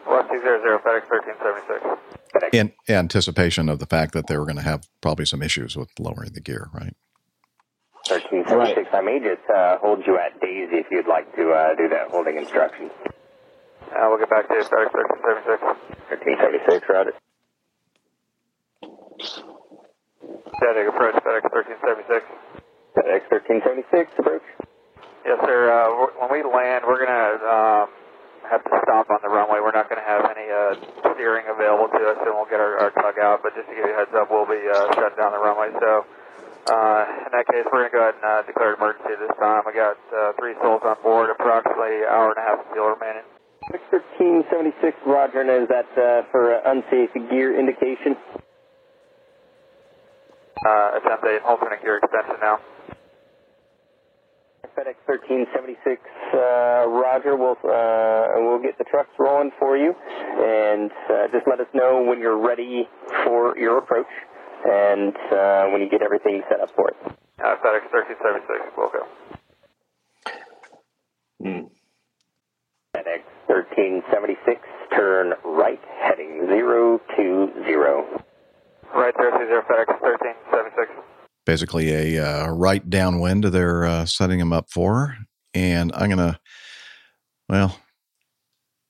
Left 0.05 0.29
200, 0.29 0.79
FedEx 0.85 1.09
1376. 1.09 2.53
In 2.53 2.71
anticipation 2.87 3.67
of 3.67 3.79
the 3.79 3.87
fact 3.87 4.13
that 4.13 4.27
they 4.27 4.37
were 4.37 4.45
going 4.45 4.57
to 4.57 4.61
have 4.61 4.87
probably 5.01 5.25
some 5.25 5.41
issues 5.41 5.75
with 5.75 5.89
lowering 5.99 6.33
the 6.33 6.39
gear, 6.39 6.69
right? 6.71 6.95
1376, 8.09 8.89
I 8.93 9.01
may 9.01 9.19
just 9.19 9.49
uh, 9.49 9.79
hold 9.79 10.05
you 10.05 10.19
at 10.19 10.39
Daisy 10.39 10.77
if 10.77 10.85
you'd 10.91 11.07
like 11.07 11.35
to 11.35 11.51
uh, 11.51 11.73
do 11.75 11.89
that 11.89 12.09
holding 12.09 12.37
instruction. 12.37 12.91
Uh, 13.89 14.05
we'll 14.09 14.19
get 14.19 14.29
back 14.29 14.47
to 14.47 14.53
you, 14.53 14.63
FedEx 14.63 14.93
1376. 14.93 15.61
1376, 16.13 16.89
roger. 16.89 17.15
Static 20.61 20.85
approach, 20.87 21.15
FedEx 21.25 21.43
1376. 21.49 22.25
FedEx 22.93 23.21
1376, 23.31 24.19
approach. 24.19 24.45
Yes, 25.25 25.39
sir. 25.45 25.69
Uh, 25.69 26.11
when 26.21 26.29
we 26.33 26.41
land, 26.45 26.85
we're 26.85 27.01
going 27.01 27.13
to 27.13 27.29
um, 27.45 27.87
have 28.49 28.63
to 28.65 28.73
stop 28.83 29.09
on 29.09 29.21
the 29.21 29.29
runway. 29.29 29.61
We're 29.61 29.75
not 29.75 29.87
going 29.87 30.01
to 30.01 30.09
have 30.09 30.25
any 30.27 30.49
uh, 30.49 31.13
steering 31.13 31.45
available 31.47 31.87
to 31.93 32.01
us, 32.09 32.19
and 32.25 32.33
we'll 32.33 32.49
get 32.49 32.59
our, 32.59 32.77
our 32.77 32.91
tug 32.91 33.15
out. 33.21 33.45
But 33.45 33.53
just 33.55 33.69
to 33.69 33.73
give 33.75 33.85
you 33.85 33.93
a 33.93 33.97
heads 33.97 34.11
up, 34.17 34.27
we'll 34.33 34.49
be 34.49 34.59
uh, 34.59 34.91
shutting 34.97 35.17
down 35.17 35.31
the 35.31 35.39
runway. 35.39 35.71
So 35.77 36.03
uh, 36.67 37.01
in 37.25 37.31
that 37.31 37.47
case, 37.47 37.65
we're 37.71 37.87
going 37.87 37.91
to 37.91 37.95
go 37.95 38.03
ahead 38.03 38.17
and 38.19 38.25
uh, 38.27 38.41
declare 38.43 38.75
emergency 38.75 39.15
this 39.17 39.33
time. 39.39 39.63
We 39.65 39.73
got 39.73 39.97
uh, 40.11 40.33
three 40.35 40.53
souls 40.59 40.81
on 40.83 40.97
board, 41.01 41.31
approximately 41.31 42.03
an 42.03 42.11
hour 42.11 42.35
and 42.35 42.39
a 42.39 42.45
half 42.45 42.59
of 42.59 42.67
fuel 42.75 42.91
remaining. 42.91 43.25
1376, 43.69 44.97
roger. 45.05 45.41
And 45.41 45.63
is 45.63 45.69
that 45.69 45.87
uh, 45.93 46.23
for 46.31 46.55
uh, 46.55 46.71
unsafe 46.71 47.13
gear 47.29 47.57
indication? 47.57 48.17
Uh, 50.65 50.97
attempt 50.97 51.25
a 51.25 51.41
alternate 51.45 51.81
gear 51.81 51.97
extension 51.97 52.35
now. 52.41 52.59
FedEx 54.77 54.95
1376, 55.05 56.01
uh, 56.33 56.87
Roger. 56.87 57.35
We'll 57.35 57.59
uh, 57.65 58.39
we'll 58.39 58.61
get 58.61 58.77
the 58.77 58.85
trucks 58.85 59.11
rolling 59.19 59.51
for 59.59 59.75
you, 59.75 59.93
and 59.93 60.91
uh, 61.09 61.27
just 61.31 61.45
let 61.45 61.59
us 61.59 61.67
know 61.73 62.03
when 62.03 62.19
you're 62.19 62.37
ready 62.39 62.87
for 63.25 63.57
your 63.57 63.79
approach, 63.79 64.07
and 64.63 65.13
uh, 65.31 65.65
when 65.71 65.81
you 65.81 65.89
get 65.89 66.01
everything 66.01 66.41
set 66.49 66.61
up 66.61 66.69
for 66.75 66.89
it. 66.89 66.95
Uh, 67.03 67.57
FedEx 67.59 67.91
1376, 67.91 68.71
we'll 68.77 68.89
go. 68.91 69.07
FedEx 73.01 73.23
1376, 73.47 74.61
turn 74.95 75.33
right, 75.43 75.79
heading 76.01 76.45
020. 76.47 77.01
Right 78.93 79.13
there, 79.17 79.31
20 79.31 79.45
FedEx 79.45 80.01
1376. 80.01 80.91
Basically, 81.45 82.15
a 82.17 82.23
uh, 82.23 82.47
right 82.49 82.87
downwind 82.87 83.45
they're 83.45 83.85
uh, 83.85 84.05
setting 84.05 84.37
them 84.37 84.53
up 84.53 84.69
for. 84.69 85.17
And 85.53 85.91
I'm 85.93 86.09
going 86.09 86.17
to, 86.17 86.39
well, 87.49 87.79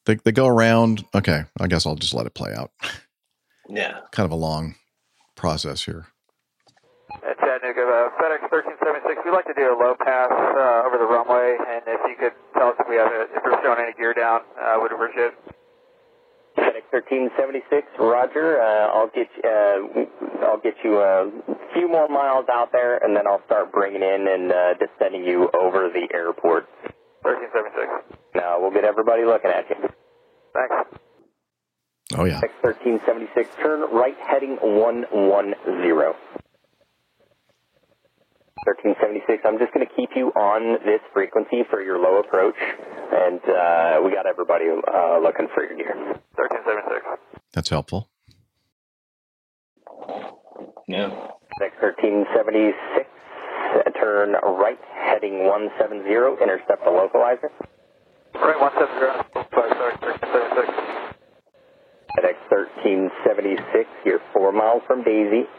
they, 0.05 0.15
they 0.15 0.31
go 0.31 0.47
around. 0.47 1.05
Okay, 1.15 1.43
I 1.59 1.67
guess 1.67 1.85
I'll 1.85 1.95
just 1.95 2.13
let 2.13 2.25
it 2.25 2.33
play 2.33 2.53
out. 2.53 2.71
Yeah. 3.69 3.99
Kind 4.11 4.25
of 4.25 4.31
a 4.31 4.35
long 4.35 4.75
process 5.37 5.85
here. 5.85 6.07
At 7.23 7.39
Chattanooga, 7.39 7.81
uh, 7.87 8.19
FedEx 8.19 8.51
1376, 8.51 9.21
we'd 9.23 9.31
like 9.31 9.47
to 9.47 9.53
do 9.55 9.71
a 9.71 9.77
low 9.77 9.95
pass 9.95 10.31
uh, 10.31 10.87
over 10.87 10.97
the 10.97 11.07
runway, 11.07 11.55
and 11.55 11.83
if 11.87 12.01
you 12.07 12.15
could 12.19 12.35
tell 12.61 12.69
us 12.69 12.75
if 12.79 12.87
we 12.87 12.95
have 12.95 13.09
a, 13.09 13.25
if 13.33 13.41
we're 13.43 13.57
showing 13.65 13.81
any 13.81 13.93
gear 13.97 14.13
down, 14.13 14.41
uh, 14.53 14.77
would 14.77 14.91
appreciate 14.93 15.33
it. 15.33 15.37
FedEx 16.53 16.85
1376, 16.93 17.87
Roger. 17.97 18.61
Uh, 18.61 18.93
I'll 18.93 19.09
get 19.09 19.29
uh, 19.41 20.45
I'll 20.45 20.59
get 20.61 20.75
you 20.83 20.99
a 20.99 21.31
few 21.73 21.87
more 21.87 22.07
miles 22.07 22.45
out 22.51 22.71
there, 22.71 22.97
and 22.97 23.15
then 23.15 23.25
I'll 23.25 23.41
start 23.45 23.71
bringing 23.71 24.03
in 24.03 24.27
and 24.27 24.51
uh, 24.51 24.73
just 24.77 24.91
sending 24.99 25.23
you 25.23 25.49
over 25.57 25.89
the 25.89 26.07
airport. 26.13 26.67
1376. 27.23 28.21
Now 28.35 28.61
we'll 28.61 28.71
get 28.71 28.83
everybody 28.83 29.25
looking 29.25 29.49
at 29.49 29.69
you. 29.69 29.89
Thanks. 30.53 30.75
Oh, 32.13 32.25
yeah. 32.25 32.41
FedEx 32.41 32.51
1376, 32.61 33.49
turn 33.63 33.89
right, 33.89 34.17
heading 34.19 34.57
110. 34.61 36.50
1376, 38.65 39.41
I'm 39.41 39.57
just 39.57 39.73
going 39.73 39.85
to 39.85 39.93
keep 39.95 40.11
you 40.15 40.29
on 40.37 40.77
this 40.85 41.01
frequency 41.13 41.63
for 41.69 41.81
your 41.81 41.97
low 41.97 42.19
approach, 42.19 42.55
and 42.61 43.41
uh, 43.41 44.01
we 44.05 44.13
got 44.13 44.27
everybody 44.29 44.65
uh, 44.69 45.17
looking 45.17 45.47
for 45.53 45.65
your 45.65 45.75
gear. 45.75 45.97
1376. 46.37 47.41
That's 47.53 47.69
helpful. 47.69 48.07
Yeah. 50.87 51.09
FedEx 51.57 51.73
1376, 51.81 53.09
uh, 53.09 53.89
turn 53.97 54.33
right, 54.33 54.77
heading 54.93 55.49
170, 55.49 56.05
intercept 56.41 56.85
the 56.85 56.93
localizer. 56.93 57.49
Right, 58.37 58.61
170, 58.61 59.41
FedEx 59.49 59.73
1376. 60.05 61.17
FedEx 62.13 62.37
1376, 62.53 63.89
you're 64.05 64.21
four 64.33 64.51
miles 64.51 64.83
from 64.85 65.01
Daisy. 65.03 65.49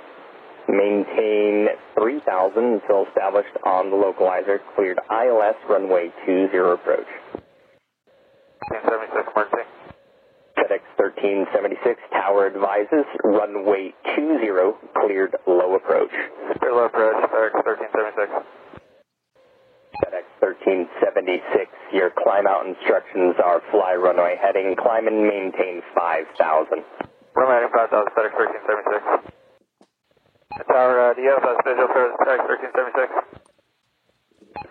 Maintain 0.69 1.69
3000 1.99 2.23
until 2.57 3.07
established 3.07 3.57
on 3.65 3.91
the 3.91 3.97
localizer. 3.97 4.59
Cleared 4.77 4.99
ILS 5.11 5.57
runway 5.69 6.11
20 6.25 6.57
approach. 6.57 7.09
1376, 8.71 9.29
emergency. 9.35 9.67
FedEx 10.57 10.83
1376, 10.97 12.01
tower 12.13 12.47
advises 12.47 13.05
runway 13.25 13.93
20, 14.15 14.39
cleared 15.03 15.35
low 15.47 15.75
approach. 15.75 16.15
Clear 16.61 16.73
low 16.73 16.87
approach, 16.87 17.19
FedEx 17.27 17.53
1376. 17.67 18.31
FedEx 20.07 20.25
1376, 20.39 21.71
your 21.93 22.11
climb 22.15 22.47
out 22.47 22.67
instructions 22.67 23.35
are 23.43 23.61
fly 23.71 23.95
runway 23.95 24.39
heading, 24.41 24.77
climb 24.79 25.09
and 25.09 25.27
maintain 25.27 25.83
5000. 25.95 26.85
Runway 27.35 27.55
heading 27.59 27.75
5000, 27.75 28.15
FedEx 28.15 28.33
1376. 28.39 29.42
Tower, 30.69 31.11
uh, 31.11 31.15
do 31.15 31.23
you 31.23 31.31
have 31.31 31.43
a 31.45 31.57
visual 31.65 31.89
for 31.89 32.13
FedEx 32.23 32.39
1376? 32.47 33.43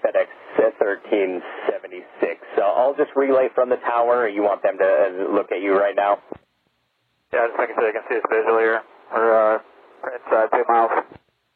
FedEx 0.03 0.27
1376. 0.57 2.41
So 2.55 2.61
I'll 2.63 2.95
just 2.95 3.11
relay 3.15 3.49
from 3.53 3.69
the 3.69 3.77
tower. 3.77 4.27
You 4.27 4.43
want 4.43 4.63
them 4.63 4.77
to 4.77 4.85
uh, 4.85 5.33
look 5.33 5.51
at 5.51 5.61
you 5.61 5.73
right 5.77 5.95
now? 5.95 6.19
Yeah, 7.33 7.47
just 7.47 7.57
making 7.59 7.75
sure 7.79 7.87
they 7.87 7.95
can 7.97 8.05
see 8.09 8.17
us 8.17 8.27
visually 8.29 8.63
here. 8.63 8.81
We're 9.13 9.33
uh, 9.35 9.59
inside 10.15 10.49
two 10.53 10.65
miles. 10.67 10.91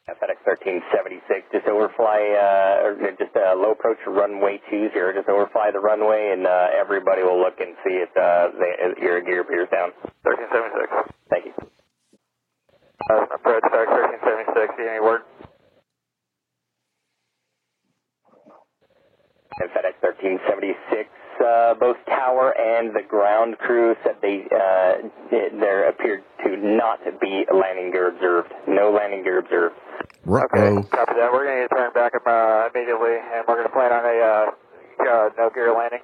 FedEx 0.06 0.38
1376. 0.46 1.50
Just 1.52 1.66
overfly, 1.66 2.22
uh, 2.38 2.86
or 2.86 2.94
just 3.18 3.34
uh, 3.34 3.54
low 3.58 3.72
approach 3.72 3.98
runway 4.06 4.60
20. 4.70 4.90
Just 4.94 5.28
overfly 5.28 5.70
the 5.72 5.80
runway, 5.80 6.30
and 6.32 6.46
uh, 6.46 6.68
everybody 6.78 7.22
will 7.22 7.40
look 7.40 7.58
and 7.58 7.74
see 7.82 7.98
if 7.98 8.10
uh, 8.16 8.54
they, 8.54 9.02
your 9.02 9.20
gear 9.20 9.42
appears 9.42 9.68
down. 9.70 9.90
1376. 10.22 11.10
Thank 11.28 11.46
you. 11.46 11.54
Uh, 13.08 13.22
approach 13.34 13.62
FedEx 13.64 13.86
1376. 14.24 14.74
Any 14.80 15.00
word? 15.00 15.20
And 19.60 19.70
FedEx 19.70 19.96
1376, 20.00 21.08
uh, 21.40 21.74
both 21.74 21.96
tower 22.06 22.52
and 22.58 22.94
the 22.94 23.02
ground 23.02 23.58
crew 23.58 23.94
said 24.02 24.16
they 24.20 24.44
uh, 24.50 25.08
there 25.30 25.88
appeared 25.88 26.24
to 26.44 26.56
not 26.56 27.00
be 27.20 27.44
landing 27.52 27.92
gear 27.92 28.08
observed. 28.08 28.52
No 28.66 28.90
landing 28.90 29.22
gear 29.22 29.38
observed. 29.38 29.76
Ruh-oh. 30.24 30.82
Copy 30.90 31.12
that. 31.16 31.30
We're 31.32 31.46
going 31.46 31.68
to 31.68 31.74
turn 31.74 31.92
back 31.92 32.14
up 32.16 32.26
uh, 32.26 32.68
immediately, 32.74 33.16
and 33.16 33.44
we're 33.46 33.62
going 33.62 33.68
to 33.68 33.72
plan 33.72 33.92
on 33.92 34.04
a 34.04 34.18
uh, 34.20 35.08
uh, 35.08 35.30
no 35.38 35.50
gear 35.54 35.72
landing. 35.72 36.00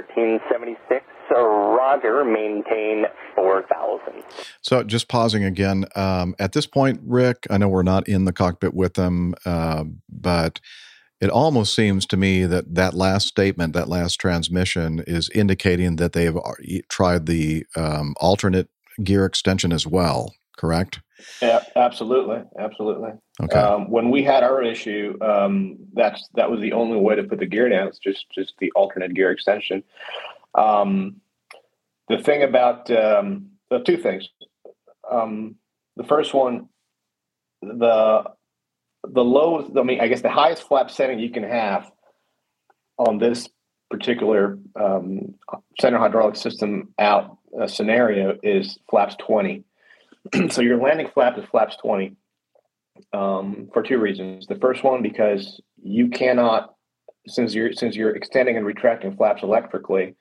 FedEx 0.00 0.16
1376, 0.16 1.04
so 1.28 1.44
Roger, 1.76 2.24
maintain 2.24 3.06
4000. 3.34 4.22
So 4.62 4.82
just 4.82 5.08
pausing 5.08 5.44
again. 5.44 5.86
Um, 5.96 6.34
at 6.38 6.52
this 6.52 6.66
point, 6.66 7.00
Rick, 7.04 7.46
I 7.50 7.58
know 7.58 7.68
we're 7.68 7.82
not 7.82 8.08
in 8.08 8.24
the 8.24 8.32
cockpit 8.32 8.74
with 8.74 8.94
them, 8.94 9.34
uh, 9.44 9.84
but 10.08 10.60
It 11.20 11.30
almost 11.30 11.74
seems 11.74 12.04
to 12.06 12.16
me 12.16 12.44
that 12.44 12.74
that 12.74 12.94
last 12.94 13.28
statement, 13.28 13.72
that 13.72 13.88
last 13.88 14.16
transmission, 14.16 15.02
is 15.06 15.30
indicating 15.30 15.96
that 15.96 16.12
they 16.12 16.24
have 16.24 16.38
tried 16.90 17.26
the 17.26 17.64
um, 17.74 18.14
alternate 18.20 18.68
gear 19.02 19.24
extension 19.24 19.72
as 19.72 19.86
well. 19.86 20.34
Correct? 20.56 21.00
Yeah, 21.40 21.60
absolutely, 21.76 22.42
absolutely. 22.58 23.10
Okay. 23.42 23.58
Um, 23.58 23.90
when 23.90 24.10
we 24.10 24.22
had 24.22 24.42
our 24.42 24.62
issue, 24.62 25.16
um, 25.22 25.76
that's 25.94 26.28
that 26.34 26.50
was 26.50 26.60
the 26.60 26.72
only 26.72 26.98
way 26.98 27.14
to 27.16 27.24
put 27.24 27.38
the 27.38 27.46
gear 27.46 27.68
down. 27.68 27.88
It's 27.88 27.98
just 27.98 28.26
just 28.34 28.54
the 28.58 28.70
alternate 28.72 29.14
gear 29.14 29.30
extension. 29.30 29.82
Um, 30.54 31.20
the 32.08 32.18
thing 32.18 32.42
about 32.42 32.90
um, 32.90 33.50
the 33.70 33.80
two 33.80 33.96
things. 33.96 34.28
Um, 35.10 35.56
the 35.96 36.04
first 36.04 36.34
one, 36.34 36.68
the 37.62 38.24
the 39.02 39.24
lowest. 39.24 39.76
I 39.76 39.82
mean, 39.82 40.00
I 40.00 40.08
guess 40.08 40.22
the 40.22 40.30
highest 40.30 40.66
flap 40.66 40.90
setting 40.90 41.18
you 41.18 41.30
can 41.30 41.44
have 41.44 41.90
on 42.98 43.18
this 43.18 43.48
particular 43.90 44.58
um, 44.74 45.34
center 45.80 45.98
hydraulic 45.98 46.36
system 46.36 46.92
out 46.98 47.38
uh, 47.60 47.66
scenario 47.66 48.38
is 48.42 48.78
flaps 48.90 49.16
twenty. 49.16 49.64
so 50.50 50.62
your 50.62 50.80
landing 50.80 51.08
flap 51.12 51.38
is 51.38 51.44
flaps 51.46 51.76
20 51.76 52.16
um, 53.12 53.68
for 53.72 53.82
two 53.82 53.98
reasons. 53.98 54.46
The 54.46 54.56
first 54.56 54.84
one 54.84 55.02
because 55.02 55.60
you 55.82 56.08
cannot, 56.08 56.74
since 57.26 57.54
you're 57.54 57.72
since 57.72 57.96
you're 57.96 58.14
extending 58.14 58.56
and 58.56 58.66
retracting 58.66 59.16
flaps 59.16 59.42
electrically, 59.42 60.16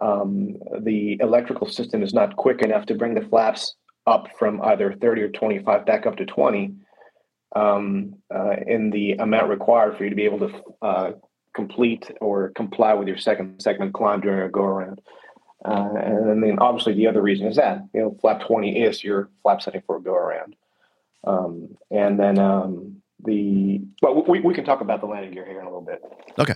um, 0.00 0.56
the 0.80 1.18
electrical 1.20 1.68
system 1.68 2.02
is 2.02 2.14
not 2.14 2.36
quick 2.36 2.62
enough 2.62 2.86
to 2.86 2.94
bring 2.94 3.14
the 3.14 3.26
flaps 3.28 3.74
up 4.06 4.28
from 4.38 4.60
either 4.62 4.94
30 5.00 5.22
or 5.22 5.28
25 5.30 5.86
back 5.86 6.06
up 6.06 6.16
to 6.16 6.26
20 6.26 6.74
um, 7.56 8.16
uh, 8.34 8.56
in 8.66 8.90
the 8.90 9.12
amount 9.12 9.48
required 9.48 9.96
for 9.96 10.04
you 10.04 10.10
to 10.10 10.16
be 10.16 10.24
able 10.24 10.40
to 10.40 10.62
uh, 10.82 11.12
complete 11.54 12.10
or 12.20 12.50
comply 12.50 12.92
with 12.92 13.08
your 13.08 13.16
second 13.16 13.60
segment 13.60 13.94
climb 13.94 14.20
during 14.20 14.40
a 14.40 14.50
go 14.50 14.62
around. 14.62 15.00
Uh, 15.64 15.88
and 15.96 16.42
then 16.42 16.58
obviously 16.58 16.92
the 16.92 17.06
other 17.06 17.22
reason 17.22 17.46
is 17.46 17.56
that 17.56 17.82
you 17.94 18.00
know 18.00 18.16
flap 18.20 18.46
20 18.46 18.82
is 18.82 19.02
your 19.02 19.30
flap 19.42 19.62
setting 19.62 19.82
for 19.86 19.96
a 19.96 20.00
go 20.00 20.14
around. 20.14 20.56
Um, 21.26 21.76
and 21.90 22.20
then 22.20 22.38
um, 22.38 23.02
the 23.22 23.80
well 24.02 24.24
we, 24.28 24.40
we 24.40 24.54
can 24.54 24.64
talk 24.64 24.80
about 24.80 25.00
the 25.00 25.06
landing 25.06 25.32
gear 25.32 25.46
here 25.46 25.60
in 25.60 25.66
a 25.66 25.68
little 25.68 25.80
bit. 25.80 26.02
Okay. 26.38 26.54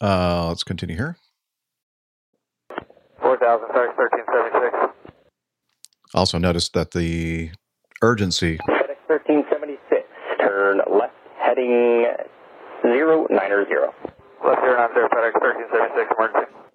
Uh, 0.00 0.46
let's 0.48 0.62
continue 0.62 0.94
here. 0.94 1.16
4000, 3.20 3.66
sorry, 3.72 3.88
1376. 3.88 4.94
Also, 6.14 6.38
noticed 6.38 6.72
that 6.74 6.92
the 6.92 7.50
urgency 8.00 8.58
FedEx 8.58 8.96
1376, 9.06 10.06
turn 10.38 10.80
left, 10.88 11.14
heading 11.36 12.06
090. 12.84 13.28
Left 13.28 13.42
090, 13.42 14.94
FedEx 15.10 15.34
1376, 15.34 16.14
emergency. 16.16 16.67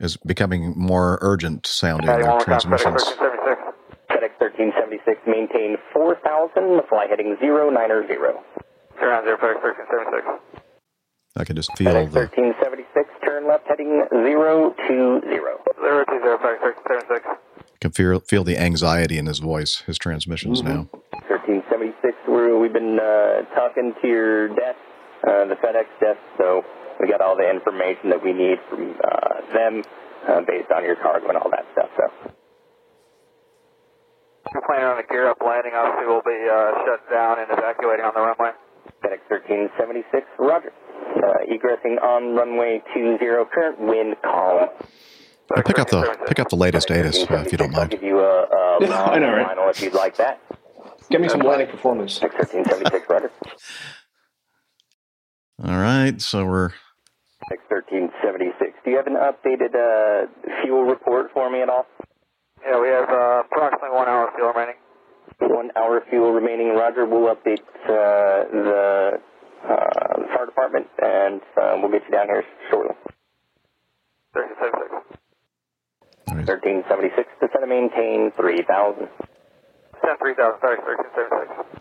Is 0.00 0.16
becoming 0.16 0.74
more 0.76 1.18
urgent 1.20 1.66
sounding. 1.66 2.06
Their 2.06 2.20
one 2.20 2.28
more 2.28 2.40
time, 2.40 2.58
FedEx 2.58 2.62
transmissions. 2.64 3.20
1376. 4.40 5.20
Maintain 5.26 5.76
4000, 5.92 6.80
fly 6.88 7.06
heading 7.08 7.36
090. 7.40 7.44
090, 7.76 8.16
FedEx 8.96 9.62
1376. 9.62 10.60
I 11.36 11.44
can 11.44 11.56
just 11.56 11.76
feel 11.76 11.92
FedEx 11.92 12.10
the 12.12 12.20
1376, 12.20 13.08
turn 13.24 13.46
left, 13.46 13.68
heading 13.68 14.02
020. 14.10 15.20
020, 15.20 15.36
FedEx 16.24 16.60
1376. 16.64 17.24
can 17.80 17.90
feel 17.92 18.20
feel 18.20 18.44
the 18.44 18.58
anxiety 18.58 19.18
in 19.18 19.26
his 19.26 19.38
voice, 19.38 19.82
his 19.86 19.98
transmissions 19.98 20.62
now. 20.62 20.88
1376, 21.28 22.16
we're, 22.26 22.58
we've 22.58 22.72
been 22.72 22.98
uh, 22.98 23.42
talking 23.54 23.94
to 24.02 24.08
your 24.08 24.48
desk, 24.48 24.80
uh, 25.28 25.44
the 25.46 25.56
FedEx 25.56 25.86
desk, 26.00 26.20
so 26.36 26.64
we 27.00 27.08
got 27.08 27.20
all 27.20 27.36
the 27.36 27.48
information 27.48 28.10
that 28.10 28.22
we 28.22 28.32
need 28.32 28.58
from 28.68 28.94
uh, 29.02 29.40
them 29.52 29.82
uh, 30.28 30.40
based 30.46 30.70
on 30.70 30.84
your 30.84 30.96
cargo 30.96 31.28
and 31.28 31.38
all 31.38 31.50
that 31.50 31.64
stuff. 31.72 31.90
So 31.96 32.32
We're 34.54 34.66
planning 34.66 34.86
on 34.86 34.98
a 34.98 35.06
gear 35.08 35.28
up 35.30 35.38
landing. 35.44 35.72
Obviously, 35.74 36.06
we'll 36.06 36.22
be 36.26 36.40
uh, 36.48 36.84
shut 36.84 37.00
down 37.10 37.38
and 37.40 37.48
evacuating 37.50 38.04
on 38.04 38.12
the 38.14 38.20
runway. 38.20 38.52
FedEx 39.04 39.20
1376, 39.28 40.26
Roger. 40.38 40.72
Uh, 41.16 41.44
egressing 41.50 42.00
on 42.02 42.34
runway 42.36 42.82
20, 42.92 43.18
current 43.52 43.80
wind 43.80 44.16
calm. 44.22 44.68
Well, 45.50 45.62
pick 45.64 45.78
up 45.78 45.88
the 45.90 46.16
pick 46.28 46.38
up 46.38 46.48
the 46.48 46.56
latest 46.56 46.90
ATIS 46.90 47.28
uh, 47.28 47.34
if 47.44 47.50
you 47.52 47.58
don't 47.58 47.74
I'll 47.74 47.80
mind. 47.80 47.90
give 47.90 48.02
you 48.04 48.20
a, 48.20 48.42
a 48.44 48.78
Yeah, 48.80 49.02
I 49.02 49.18
know, 49.18 49.32
right? 49.32 49.46
final 49.46 49.68
if 49.70 49.82
you'd 49.82 49.94
like 49.94 50.16
that. 50.18 50.40
Give 51.10 51.20
me 51.20 51.28
some 51.28 51.40
landing 51.40 51.66
performance. 51.68 52.18
FedEx 52.20 52.34
1376, 52.54 53.06
Roger. 53.08 53.30
All 55.64 55.76
right, 55.78 56.20
so 56.22 56.46
we're 56.46 56.70
FedEx 57.50 57.66
1376, 57.66 58.78
do 58.84 58.90
you 58.90 58.96
have 58.96 59.08
an 59.08 59.18
updated 59.18 59.74
uh, 59.74 60.28
fuel 60.62 60.84
report 60.84 61.32
for 61.34 61.50
me 61.50 61.62
at 61.62 61.68
all? 61.68 61.84
Yeah, 62.64 62.80
we 62.80 62.88
have 62.88 63.08
uh, 63.08 63.42
approximately 63.46 63.90
one 63.90 64.06
hour 64.06 64.28
of 64.28 64.34
fuel 64.34 64.52
remaining. 64.52 64.76
One 65.40 65.70
hour 65.74 65.96
of 65.98 66.04
fuel 66.08 66.32
remaining, 66.32 66.76
Roger. 66.76 67.06
We'll 67.06 67.34
update 67.34 67.64
uh, 67.88 68.46
the 68.52 69.20
uh, 69.64 70.34
fire 70.34 70.46
department 70.46 70.86
and 71.02 71.40
uh, 71.56 71.76
we'll 71.80 71.90
get 71.90 72.02
you 72.04 72.12
down 72.12 72.26
here 72.26 72.44
shortly. 72.70 72.94
1376. 74.32 75.10
1376, 76.46 77.28
descend 77.40 77.64
and 77.64 77.70
maintain 77.70 78.30
3000. 78.36 79.08
Send 80.06 80.18
3000, 80.22 80.60
FedEx 80.62 80.78
1376. 80.86 81.80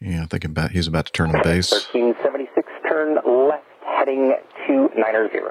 yeah, 0.00 0.26
thinking 0.26 0.52
about 0.52 0.70
he's 0.70 0.86
about 0.86 1.06
to 1.06 1.12
turn 1.12 1.34
on 1.34 1.42
base. 1.42 1.72
1376, 1.72 2.67
turn 2.88 3.14
left, 3.14 3.68
heading 3.84 4.34
290. 4.66 5.44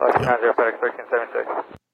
Left 0.00 0.18
290, 0.24 0.56
FedEx 0.56 0.80
1376. 0.80 1.84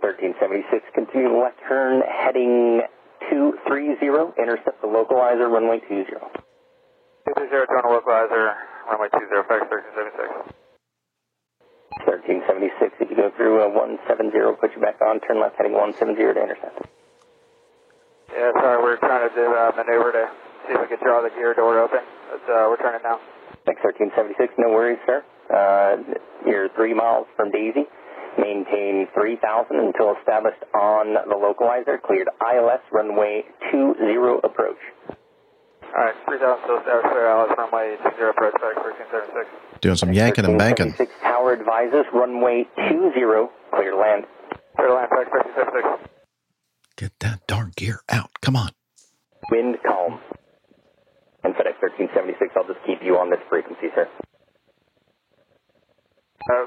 1376, 0.00 0.84
continue 0.94 1.36
left 1.36 1.58
turn, 1.68 2.00
heading 2.08 2.82
230, 3.28 4.40
intercept 4.40 4.80
the 4.80 4.88
localizer, 4.88 5.50
runway 5.50 5.80
20. 5.84 6.04
230, 6.04 7.66
turn 7.68 7.84
localizer, 7.84 8.54
runway 8.88 9.08
20, 9.12 9.26
FedEx 9.28 9.68
1376. 9.68 10.56
1376, 12.04 12.96
if 13.00 13.10
you 13.10 13.16
go 13.16 13.30
through 13.36 13.60
uh, 13.60 13.68
170, 13.68 14.32
put 14.60 14.72
you 14.74 14.80
back 14.80 15.00
on, 15.02 15.20
turn 15.20 15.40
left, 15.40 15.56
heading 15.56 15.72
170 15.72 16.16
to 16.16 16.38
intercept. 16.38 16.86
Yeah, 18.30 18.52
sorry, 18.60 18.82
we're 18.82 18.96
trying 18.98 19.28
to 19.28 19.34
do 19.34 19.48
a 19.48 19.72
maneuver 19.74 20.12
to 20.12 20.28
see 20.66 20.74
if 20.74 20.80
we 20.80 20.86
could 20.86 21.00
draw 21.00 21.22
the 21.22 21.30
gear 21.30 21.54
door 21.54 21.78
open. 21.78 22.00
But, 22.30 22.44
uh, 22.52 22.66
we're 22.68 22.76
turning 22.78 23.02
now. 23.02 23.20
Next 23.66 23.82
1376, 23.82 24.54
no 24.58 24.70
worries, 24.70 24.98
sir. 25.06 25.24
Uh, 25.50 25.96
you're 26.46 26.68
three 26.74 26.94
miles 26.94 27.26
from 27.36 27.50
Daisy. 27.50 27.86
Maintain 28.38 29.08
3000 29.14 29.76
until 29.78 30.14
established 30.18 30.62
on 30.74 31.14
the 31.14 31.34
localizer. 31.34 32.00
Cleared 32.02 32.28
ILS 32.40 32.80
runway 32.92 33.44
20 33.70 33.96
approach. 34.44 34.76
Alright, 35.96 36.14
3000 36.28 36.64
still 36.64 36.78
established 36.78 37.08
clear 37.08 37.26
ILS, 37.30 37.50
runway 37.56 37.96
20 37.96 38.16
approach, 38.28 38.54
FedEx 38.60 38.76
1376. 38.76 39.80
Doing 39.80 39.96
some 39.96 40.12
yanking 40.12 40.44
and 40.44 40.58
banking. 40.58 40.92
1376 40.92 41.22
tower 41.22 41.52
advises 41.54 42.04
runway 42.12 42.66
20 42.76 43.10
clear 43.72 43.90
to 43.92 43.96
land. 43.96 44.26
Clear 44.76 44.88
to 44.88 44.94
land, 44.94 45.08
FedEx 45.10 45.30
1376. 45.32 46.10
Get 46.96 47.12
that 47.20 47.46
darn 47.46 47.72
gear 47.76 48.00
out. 48.08 48.30
Come 48.42 48.56
on. 48.56 48.70
Wind 49.50 49.78
calm. 49.86 50.20
And 51.46 51.54
FedEx 51.54 51.78
1376, 51.78 52.58
I'll 52.58 52.66
just 52.66 52.82
keep 52.82 52.98
you 53.06 53.22
on 53.22 53.30
this 53.30 53.38
frequency, 53.46 53.86
sir. 53.94 54.10
Uh, 56.50 56.66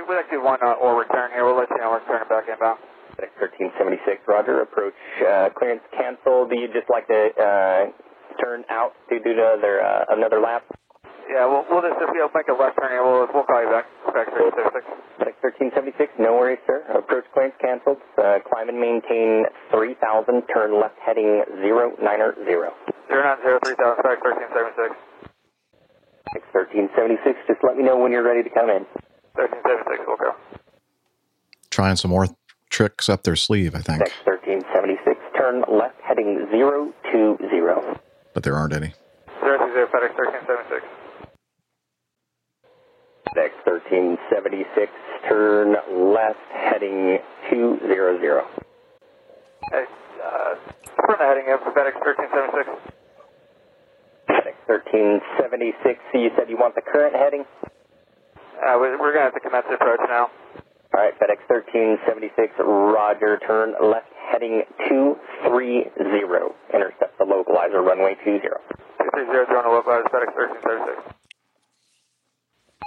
we'd 0.00 0.16
like 0.16 0.32
to 0.32 0.40
do 0.40 0.42
one 0.42 0.56
uh, 0.64 0.80
or 0.80 0.96
return 0.96 1.28
here. 1.36 1.44
We'll 1.44 1.60
let 1.60 1.68
you 1.68 1.76
know 1.76 1.92
we're 1.92 2.00
turning 2.08 2.32
back 2.32 2.48
inbound. 2.48 2.80
FedEx 3.20 3.36
1376, 3.76 4.24
Roger. 4.24 4.64
Approach 4.64 4.96
uh, 5.20 5.52
clearance 5.52 5.84
canceled. 5.92 6.48
Do 6.48 6.56
you 6.56 6.72
just 6.72 6.88
like 6.88 7.04
to 7.12 7.20
uh, 7.36 7.92
turn 8.40 8.64
out 8.72 8.96
to 9.12 9.20
do 9.20 9.36
another 9.36 9.84
uh, 9.84 10.16
another 10.16 10.40
lap? 10.40 10.64
Yeah, 11.28 11.44
we'll, 11.44 11.68
we'll 11.68 11.84
just, 11.84 12.00
if 12.00 12.08
you'll 12.16 12.32
make 12.32 12.48
a 12.48 12.56
left 12.56 12.80
turn 12.80 12.96
here, 12.96 13.04
we'll, 13.04 13.28
we'll 13.28 13.44
call 13.44 13.60
you 13.60 13.68
back. 13.68 13.84
FedEx 14.08 14.32
1376. 14.56 14.88
FedEx 15.20 15.36
1376, 16.00 16.16
no 16.16 16.32
worries, 16.40 16.64
sir. 16.64 16.80
Approach 16.96 17.28
clearance 17.36 17.60
canceled. 17.60 18.00
Uh, 18.16 18.40
climb 18.48 18.72
and 18.72 18.80
maintain 18.80 19.44
3000. 19.68 20.00
Turn 20.48 20.80
left 20.80 20.96
heading 21.04 21.44
090. 21.60 22.93
090, 23.22 23.42
3000, 23.76 24.02
FedEx 24.02 24.18
1376. 24.22 24.96
FedEx 26.34 26.42
1376, 26.50 27.38
just 27.46 27.60
let 27.62 27.76
me 27.76 27.82
know 27.84 27.96
when 27.98 28.10
you're 28.12 28.24
ready 28.24 28.42
to 28.42 28.50
come 28.50 28.70
in. 28.70 28.82
1376, 29.38 30.04
we'll 30.06 30.16
go. 30.16 30.32
Trying 31.70 31.96
some 31.96 32.10
more 32.10 32.28
tricks 32.70 33.08
up 33.08 33.22
their 33.22 33.36
sleeve, 33.36 33.74
I 33.74 33.80
think, 33.80 34.02
FedEx 34.02 34.26
1376, 34.26 35.20
turn 35.36 35.62
left 35.68 36.00
heading 36.02 36.46
020. 36.50 37.98
but 38.34 38.42
there 38.42 38.54
aren't 38.54 38.72
any. 38.74 38.92
020, 39.40 39.62
FedEx 39.90 40.14
1376. 40.18 40.86
FedEx 43.34 43.52
1376, 43.66 44.92
turn 45.28 45.76
left 46.12 46.38
heading 46.52 47.18
200. 47.50 48.44
Hey, 49.72 49.84
uh, 50.22 50.54
from 51.06 51.16
the 51.18 51.24
heading 51.24 51.50
of 51.52 51.60
FedEx 51.60 51.94
1376. 51.98 53.03
1376. 54.66 56.00
So 56.12 56.18
you 56.18 56.30
said 56.36 56.48
you 56.50 56.56
want 56.56 56.74
the 56.74 56.82
current 56.82 57.14
heading? 57.16 57.44
Uh, 58.60 58.78
we- 58.78 58.96
we're 58.96 59.12
going 59.12 59.24
to 59.26 59.30
have 59.30 59.34
to 59.34 59.40
commence 59.40 59.66
the 59.68 59.74
approach 59.74 60.00
now. 60.08 60.30
All 60.94 61.00
right, 61.02 61.14
FedEx 61.18 61.42
1376, 61.48 62.54
Roger, 62.58 63.38
turn 63.38 63.74
left 63.80 64.06
heading 64.30 64.62
230. 64.88 65.90
Intercept 66.72 67.18
the 67.18 67.24
localizer, 67.24 67.82
runway 67.84 68.14
20. 68.22 68.38
230 68.40 69.46
throwing 69.50 69.66
a 69.66 69.70
localizer, 69.74 70.06
FedEx 70.10 70.30
1376. 70.38 71.02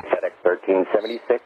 FedEx 0.08 0.32
1376, 0.44 1.44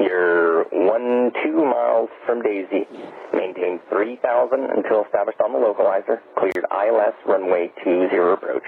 you're 0.00 0.64
one, 0.70 1.32
two 1.42 1.64
miles 1.64 2.10
from 2.26 2.42
Daisy. 2.42 2.86
Maintain 3.32 3.80
3000 3.90 4.70
until 4.70 5.04
established 5.04 5.40
on 5.40 5.52
the 5.52 5.58
localizer. 5.58 6.20
Cleared 6.38 6.64
ILS, 6.70 7.14
runway 7.26 7.72
20 7.82 8.16
approach. 8.32 8.62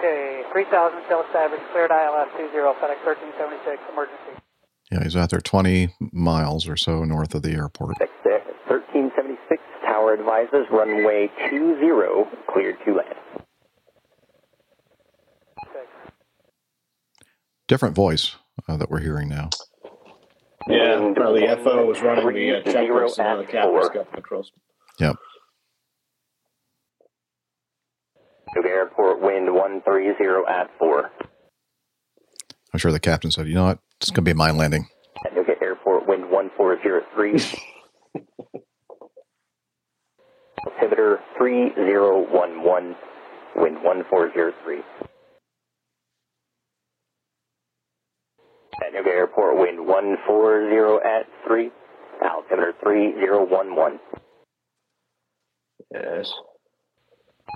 Okay, 0.00 0.42
3000 0.50 1.02
still 1.04 1.22
established, 1.26 1.62
cleared 1.72 1.90
ILS 1.90 2.28
20, 2.32 2.48
FedEx 2.48 3.04
1376, 3.04 3.82
emergency. 3.92 4.32
Yeah, 4.90 5.02
he's 5.04 5.14
out 5.14 5.28
there 5.28 5.40
20 5.40 5.94
miles 6.12 6.66
or 6.66 6.78
so 6.78 7.04
north 7.04 7.34
of 7.34 7.42
the 7.42 7.52
airport. 7.52 7.98
FedEx 7.98 8.08
1376, 8.64 9.62
tower 9.84 10.14
advises, 10.14 10.64
runway 10.70 11.28
20, 11.50 11.76
cleared 12.48 12.78
to 12.86 12.94
land. 12.94 13.14
Different 17.68 17.94
voice 17.94 18.36
uh, 18.68 18.78
that 18.78 18.90
we're 18.90 19.00
hearing 19.00 19.28
now. 19.28 19.50
Yeah, 20.66 21.12
probably 21.14 21.46
the 21.46 21.56
FO 21.62 21.84
was 21.84 22.00
running 22.00 22.24
the 22.34 22.62
uh, 22.66 22.70
Zero 22.70 23.06
checklist 23.06 23.18
and 23.18 23.28
now 23.28 23.36
the 23.36 23.42
at 23.42 23.50
captain's 23.50 23.86
four. 23.86 23.90
got 23.90 24.12
controls. 24.14 24.50
Yep. 24.98 25.10
Chattanooga 25.10 25.18
Airport, 28.56 29.20
wind 29.20 29.52
130 29.54 30.44
at 30.48 30.70
4. 30.78 31.10
I'm 32.72 32.78
sure 32.78 32.92
the 32.92 33.00
captain 33.00 33.30
said, 33.30 33.46
you 33.48 33.54
know 33.54 33.64
what? 33.64 33.78
It's 34.00 34.10
going 34.10 34.16
to 34.16 34.22
be 34.22 34.30
a 34.30 34.34
mine 34.34 34.56
landing. 34.56 34.86
Chattanooga 35.22 35.54
Airport, 35.62 36.06
wind 36.06 36.30
1403. 36.30 37.32
Altimeter 40.66 41.20
3011, 41.38 42.96
wind 43.56 43.82
1403. 43.82 44.82
Chattanooga 48.78 49.10
Airport, 49.10 49.58
wind 49.58 49.86
140 49.86 51.06
at 51.06 51.26
3. 51.46 51.70
Altimeter 52.22 52.74
3011, 52.82 53.98
Yes. 55.92 56.32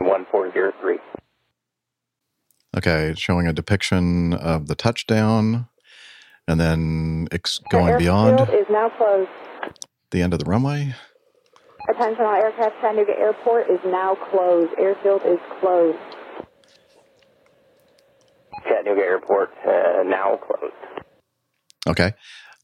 1403. 0.01 0.99
Okay, 2.77 3.15
showing 3.17 3.47
a 3.47 3.53
depiction 3.53 4.35
of 4.35 4.67
the 4.67 4.75
touchdown 4.75 5.69
and 6.49 6.61
then 6.61 7.29
ex- 7.33 7.61
going 7.71 7.97
beyond 7.99 8.41
Airfield 8.41 8.61
is 8.61 8.67
now 8.71 8.89
closed. 8.91 9.31
the 10.11 10.23
end 10.23 10.33
of 10.33 10.39
the 10.41 10.45
runway. 10.51 10.95
Attention 11.89 12.25
all 12.25 12.35
aircraft, 12.35 12.77
Chattanooga 12.81 13.13
Airport 13.19 13.71
is 13.71 13.79
now 13.85 14.15
closed. 14.31 14.73
Airfield 14.79 15.23
is 15.27 15.39
closed. 15.61 15.99
Chattanooga 18.67 19.03
Airport, 19.03 19.51
uh, 19.67 20.03
now 20.05 20.37
closed. 20.39 20.75
Okay. 21.87 22.15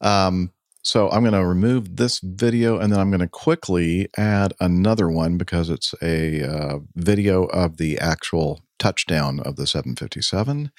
Um, 0.01 0.53
so 0.83 1.11
I'm 1.11 1.23
going 1.23 1.35
to 1.35 1.45
remove 1.45 1.97
this 1.97 2.21
video 2.21 2.79
and 2.79 2.93
then 2.93 3.01
I'm 3.01 3.11
going 3.11 3.21
to 3.21 3.29
quickly 3.29 4.09
add 4.17 4.55
another 4.61 5.11
one 5.11 5.37
because 5.37 5.69
it's 5.69 5.95
a 6.03 6.43
uh, 6.43 6.79
video 6.95 7.45
of 7.45 7.77
the 7.77 7.99
actual 7.99 8.61
touchdown 8.79 9.41
of 9.41 9.57
the 9.57 9.67
757. 9.67 10.73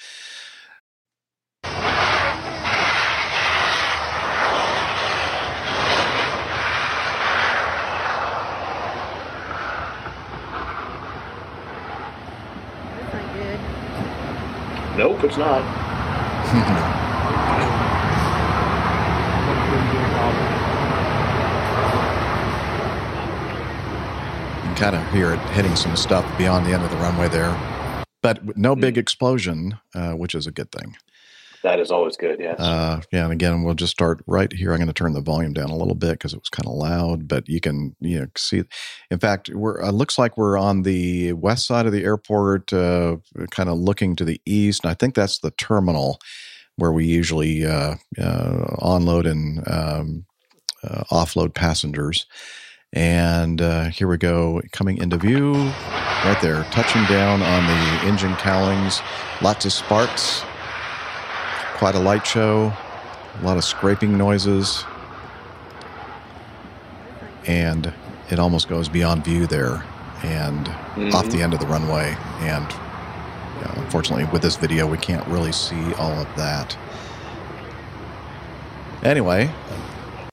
Nope, 14.98 15.24
it's 15.24 15.38
not. 15.38 16.98
kind 24.82 24.96
of 24.96 25.14
hear 25.14 25.32
it 25.32 25.40
hitting 25.52 25.76
some 25.76 25.96
stuff 25.96 26.26
beyond 26.40 26.66
the 26.66 26.72
end 26.72 26.84
of 26.84 26.90
the 26.90 26.98
runway 26.98 27.28
there, 27.28 27.56
but 28.24 28.58
no 28.58 28.76
big 28.76 28.98
explosion, 28.98 29.78
uh, 29.94 30.14
which 30.14 30.34
is 30.34 30.48
a 30.48 30.52
good 30.52 30.72
thing. 30.72 30.98
That 31.62 31.80
is 31.80 31.92
always 31.92 32.18
good, 32.18 32.40
yes. 32.40 32.60
Uh, 32.60 33.00
yeah, 33.12 33.26
and 33.26 33.32
again, 33.32 33.62
we'll 33.62 33.76
just 33.76 33.92
start 33.92 34.24
right 34.26 34.52
here. 34.52 34.72
I'm 34.72 34.80
going 34.80 34.88
to 34.88 34.94
turn 34.94 35.14
the 35.14 35.22
volume 35.22 35.54
down 35.54 35.70
a 35.70 35.76
little 35.76 35.94
bit 35.94 36.14
because 36.14 36.34
it 36.34 36.40
was 36.40 36.50
kind 36.50 36.66
of 36.66 36.74
loud, 36.74 37.28
but 37.28 37.48
you 37.48 37.62
can 37.62 37.96
you 38.00 38.22
know 38.22 38.28
see. 38.36 38.64
In 39.12 39.20
fact, 39.20 39.52
we're 39.54 39.80
it 39.80 39.92
looks 39.92 40.18
like 40.18 40.36
we're 40.36 40.58
on 40.58 40.82
the 40.82 41.34
west 41.34 41.68
side 41.68 41.86
of 41.86 41.92
the 41.92 42.04
airport, 42.04 42.74
uh, 42.74 43.18
kind 43.52 43.70
of 43.70 43.78
looking 43.78 44.16
to 44.16 44.26
the 44.26 44.42
east, 44.48 44.84
and 44.84 44.90
I 44.90 44.96
think 44.96 45.14
that's 45.14 45.38
the 45.38 45.52
terminal 45.52 46.20
where 46.78 46.92
we 46.92 47.06
usually 47.06 47.68
uh, 47.68 47.98
uh, 48.20 48.78
onload 48.80 49.30
and 49.30 49.62
um, 49.68 50.26
uh, 50.84 51.04
offload 51.12 51.54
passengers. 51.54 52.26
And 52.94 53.62
uh, 53.62 53.86
here 53.86 54.10
we 54.10 54.18
go, 54.18 54.62
coming 54.74 54.98
into 54.98 55.16
view, 55.16 55.54
right 55.54 56.38
there, 56.42 56.64
touching 56.72 57.06
down 57.06 57.42
on 57.42 57.66
the 57.66 58.08
engine 58.10 58.36
cowlings. 58.36 59.02
Lots 59.42 59.64
of 59.66 59.72
sparks, 59.72 60.44
quite 61.76 61.96
a 61.96 62.00
light 62.00 62.28
show, 62.28 62.74
a 63.40 63.46
lot 63.46 63.56
of 63.56 63.64
scraping 63.64 64.18
noises, 64.18 64.84
and 67.48 67.94
it 68.30 68.40
almost 68.40 68.68
goes 68.68 68.90
beyond 68.90 69.24
view 69.24 69.48
there 69.48 69.86
and 70.24 70.68
off 71.14 71.30
the 71.30 71.42
end 71.42 71.54
of 71.54 71.62
the 71.62 71.68
runway. 71.68 72.16
And 72.40 72.68
unfortunately, 73.78 74.26
with 74.34 74.42
this 74.42 74.58
video, 74.58 74.86
we 74.86 74.98
can't 74.98 75.26
really 75.28 75.54
see 75.54 75.94
all 75.94 76.12
of 76.12 76.28
that. 76.36 76.78
Anyway, 79.02 79.50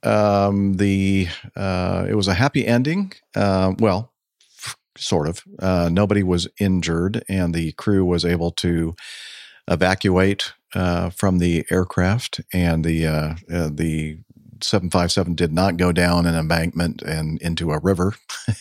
um, 0.08 0.74
the 0.74 1.28
uh, 1.56 2.06
it 2.08 2.14
was 2.14 2.28
a 2.28 2.34
happy 2.34 2.66
ending. 2.66 3.12
Uh, 3.36 3.74
well, 3.78 4.12
sort 4.96 5.28
of. 5.28 5.42
Uh, 5.58 5.88
nobody 5.92 6.22
was 6.22 6.48
injured, 6.58 7.22
and 7.28 7.54
the 7.54 7.72
crew 7.72 8.04
was 8.04 8.24
able 8.24 8.50
to 8.52 8.94
evacuate 9.68 10.52
uh, 10.74 11.10
from 11.10 11.38
the 11.38 11.64
aircraft, 11.70 12.40
and 12.52 12.84
the 12.84 13.06
uh, 13.06 13.34
uh, 13.52 13.70
the 13.72 14.18
757 14.60 15.34
did 15.34 15.52
not 15.52 15.76
go 15.76 15.92
down 15.92 16.26
an 16.26 16.34
embankment 16.34 17.02
and 17.02 17.40
into 17.40 17.70
a 17.70 17.78
river, 17.78 18.14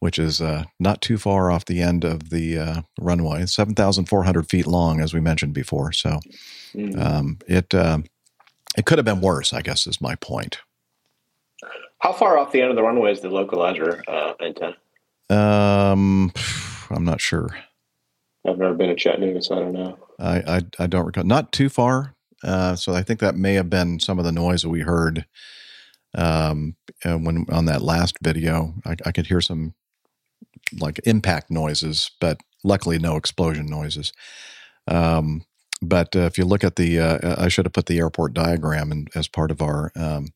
which 0.00 0.18
is 0.18 0.40
uh, 0.40 0.64
not 0.78 1.00
too 1.00 1.16
far 1.16 1.50
off 1.50 1.64
the 1.64 1.80
end 1.80 2.04
of 2.04 2.30
the 2.30 2.58
uh, 2.58 2.82
runway, 3.00 3.46
7,400 3.46 4.48
feet 4.50 4.66
long, 4.66 5.00
as 5.00 5.14
we 5.14 5.20
mentioned 5.20 5.54
before. 5.54 5.92
So 5.92 6.20
um, 6.98 7.38
it 7.48 7.72
uh, 7.74 7.98
it 8.76 8.86
could 8.86 8.98
have 8.98 9.04
been 9.04 9.20
worse, 9.20 9.52
I 9.52 9.62
guess, 9.62 9.86
is 9.86 10.00
my 10.00 10.14
point. 10.16 10.58
How 11.98 12.12
far 12.12 12.36
off 12.38 12.52
the 12.52 12.60
end 12.60 12.70
of 12.70 12.76
the 12.76 12.82
runway 12.82 13.12
is 13.12 13.20
the 13.20 13.28
localizer 13.28 14.02
uh, 14.08 14.34
antenna? 14.40 14.76
Um, 15.30 16.32
I'm 16.90 17.04
not 17.04 17.20
sure. 17.20 17.48
I've 18.46 18.58
never 18.58 18.74
been 18.74 18.88
to 18.88 18.94
Chattanooga, 18.94 19.42
so 19.42 19.56
I 19.56 19.60
don't 19.60 19.72
know. 19.72 19.98
I, 20.18 20.36
I, 20.56 20.60
I 20.80 20.86
don't 20.86 21.06
recall. 21.06 21.24
Not 21.24 21.50
too 21.52 21.68
far. 21.68 22.14
Uh, 22.42 22.76
so 22.76 22.92
I 22.92 23.02
think 23.02 23.20
that 23.20 23.36
may 23.36 23.54
have 23.54 23.70
been 23.70 24.00
some 24.00 24.18
of 24.18 24.24
the 24.26 24.32
noise 24.32 24.62
that 24.62 24.68
we 24.68 24.80
heard 24.80 25.24
um, 26.14 26.76
uh, 27.04 27.16
when 27.16 27.46
on 27.50 27.64
that 27.66 27.80
last 27.80 28.18
video. 28.22 28.74
I, 28.84 28.96
I 29.06 29.12
could 29.12 29.26
hear 29.26 29.40
some 29.40 29.74
like 30.78 31.00
impact 31.04 31.50
noises, 31.50 32.10
but 32.20 32.38
luckily 32.62 32.98
no 32.98 33.16
explosion 33.16 33.66
noises. 33.66 34.12
Um, 34.86 35.46
but 35.88 36.14
uh, 36.16 36.20
if 36.20 36.38
you 36.38 36.44
look 36.44 36.64
at 36.64 36.76
the, 36.76 36.98
uh, 36.98 37.42
I 37.42 37.48
should 37.48 37.66
have 37.66 37.72
put 37.72 37.86
the 37.86 37.98
airport 37.98 38.34
diagram 38.34 38.92
in, 38.92 39.06
as 39.14 39.28
part 39.28 39.50
of 39.50 39.62
our 39.62 39.92
um, 39.94 40.28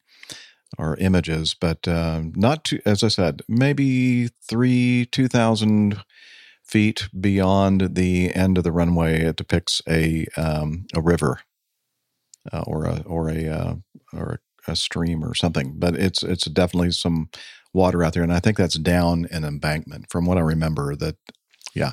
our 0.79 0.97
images, 0.97 1.55
but 1.59 1.89
um, 1.89 2.33
not 2.37 2.65
too, 2.65 2.81
as 2.85 3.03
I 3.03 3.09
said, 3.09 3.43
maybe 3.49 4.29
three, 4.49 5.07
two 5.11 5.29
thousand 5.29 6.03
feet 6.69 7.09
beyond 7.19 7.95
the 7.95 8.35
end 8.35 8.59
of 8.59 8.65
the 8.65 8.73
runway, 8.73 9.23
it 9.23 9.37
depicts 9.37 9.81
a 9.89 10.27
um, 10.37 10.87
a 10.95 11.01
river 11.01 11.41
uh, 12.53 12.63
or 12.67 12.85
a 12.85 13.03
or 13.07 13.31
a 13.31 13.49
uh, 13.49 13.75
or 14.13 14.41
a, 14.67 14.77
stream 14.77 15.25
or 15.25 15.35
something. 15.35 15.75
But 15.77 15.95
it's 15.97 16.23
it's 16.23 16.45
definitely 16.45 16.91
some 16.93 17.31
water 17.73 18.05
out 18.05 18.13
there, 18.13 18.23
and 18.23 18.33
I 18.33 18.41
think 18.41 18.59
that's 18.59 18.79
down 18.79 19.27
an 19.31 19.45
embankment, 19.45 20.11
from 20.11 20.27
what 20.27 20.39
I 20.39 20.43
remember. 20.43 20.95
That 20.95 21.17
yeah. 21.75 21.93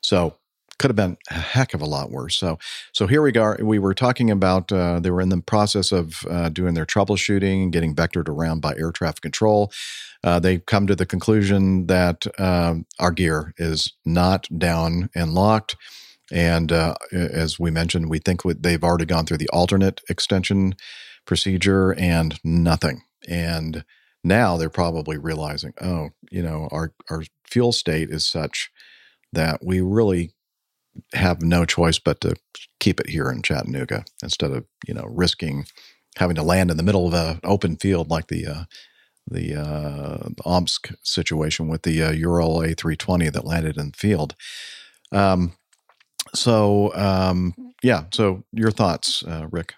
So 0.00 0.37
could 0.78 0.90
have 0.90 0.96
been 0.96 1.16
a 1.30 1.34
heck 1.34 1.74
of 1.74 1.82
a 1.82 1.86
lot 1.86 2.10
worse. 2.10 2.36
So, 2.36 2.58
so 2.92 3.06
here 3.06 3.22
we 3.22 3.32
go. 3.32 3.56
We 3.60 3.78
were 3.78 3.94
talking 3.94 4.30
about 4.30 4.70
uh, 4.72 5.00
they 5.00 5.10
were 5.10 5.20
in 5.20 5.28
the 5.28 5.42
process 5.42 5.92
of 5.92 6.24
uh, 6.30 6.48
doing 6.48 6.74
their 6.74 6.86
troubleshooting 6.86 7.64
and 7.64 7.72
getting 7.72 7.94
vectored 7.94 8.28
around 8.28 8.60
by 8.60 8.74
air 8.76 8.92
traffic 8.92 9.22
control. 9.22 9.72
Uh, 10.24 10.38
they 10.40 10.58
come 10.58 10.86
to 10.86 10.96
the 10.96 11.06
conclusion 11.06 11.86
that 11.86 12.26
um, 12.40 12.86
our 12.98 13.10
gear 13.10 13.54
is 13.56 13.92
not 14.04 14.48
down 14.58 15.10
and 15.14 15.32
locked. 15.32 15.76
And 16.30 16.72
uh, 16.72 16.94
as 17.12 17.58
we 17.58 17.70
mentioned, 17.70 18.10
we 18.10 18.18
think 18.18 18.42
they've 18.42 18.84
already 18.84 19.06
gone 19.06 19.26
through 19.26 19.38
the 19.38 19.48
alternate 19.50 20.02
extension 20.08 20.74
procedure 21.24 21.94
and 21.94 22.38
nothing. 22.44 23.02
And 23.28 23.84
now 24.24 24.56
they're 24.56 24.68
probably 24.68 25.16
realizing, 25.16 25.72
oh, 25.80 26.10
you 26.30 26.42
know, 26.42 26.68
our 26.70 26.92
our 27.10 27.22
fuel 27.44 27.72
state 27.72 28.10
is 28.10 28.26
such 28.26 28.70
that 29.32 29.64
we 29.64 29.80
really 29.80 30.32
have 31.14 31.42
no 31.42 31.64
choice 31.64 31.98
but 31.98 32.20
to 32.20 32.34
keep 32.80 33.00
it 33.00 33.10
here 33.10 33.30
in 33.30 33.42
Chattanooga 33.42 34.04
instead 34.22 34.50
of 34.50 34.64
you 34.86 34.94
know 34.94 35.04
risking 35.08 35.66
having 36.16 36.36
to 36.36 36.42
land 36.42 36.70
in 36.70 36.76
the 36.76 36.82
middle 36.82 37.06
of 37.06 37.14
an 37.14 37.40
open 37.44 37.76
field 37.76 38.10
like 38.10 38.28
the 38.28 38.46
uh, 38.46 38.64
the 39.30 39.54
uh, 39.54 40.28
Omsk 40.44 40.92
situation 41.02 41.68
with 41.68 41.82
the 41.82 42.02
uh, 42.02 42.10
Ural 42.12 42.58
A320 42.60 43.32
that 43.32 43.44
landed 43.44 43.76
in 43.76 43.90
the 43.90 43.96
field. 43.96 44.34
Um, 45.12 45.52
so 46.34 46.94
um, 46.94 47.54
yeah, 47.82 48.04
so 48.12 48.44
your 48.52 48.70
thoughts, 48.70 49.22
uh, 49.26 49.46
Rick? 49.50 49.74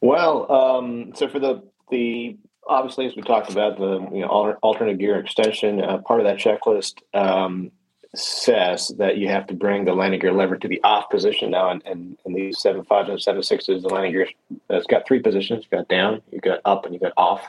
Well, 0.00 0.50
um, 0.50 1.12
so 1.14 1.28
for 1.28 1.38
the 1.38 1.62
the 1.90 2.36
obviously 2.68 3.06
as 3.06 3.16
we 3.16 3.22
talked 3.22 3.50
about 3.50 3.78
the 3.78 4.00
you 4.12 4.20
know 4.20 4.56
alternate 4.62 4.98
gear 4.98 5.18
extension, 5.18 5.82
uh, 5.82 5.98
part 5.98 6.20
of 6.20 6.26
that 6.26 6.38
checklist 6.38 6.94
um, 7.14 7.70
says 8.18 8.88
that 8.98 9.18
you 9.18 9.28
have 9.28 9.46
to 9.46 9.54
bring 9.54 9.84
the 9.84 9.94
landing 9.94 10.20
gear 10.20 10.32
lever 10.32 10.56
to 10.56 10.68
the 10.68 10.80
off 10.82 11.08
position 11.10 11.50
now. 11.50 11.70
And, 11.70 11.82
and, 11.86 12.18
and 12.24 12.34
these 12.34 12.58
seven 12.60 12.84
fives 12.84 13.08
and 13.08 13.20
seven 13.20 13.42
sixes, 13.42 13.82
the 13.82 13.88
landing 13.88 14.12
gear 14.12 14.28
it's 14.70 14.86
got 14.86 15.06
three 15.06 15.20
positions. 15.20 15.66
You 15.70 15.78
got 15.78 15.88
down, 15.88 16.22
you 16.32 16.40
got 16.40 16.60
up, 16.64 16.84
and 16.84 16.94
you 16.94 17.00
got 17.00 17.12
off. 17.16 17.42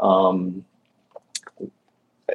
Um, 0.00 0.64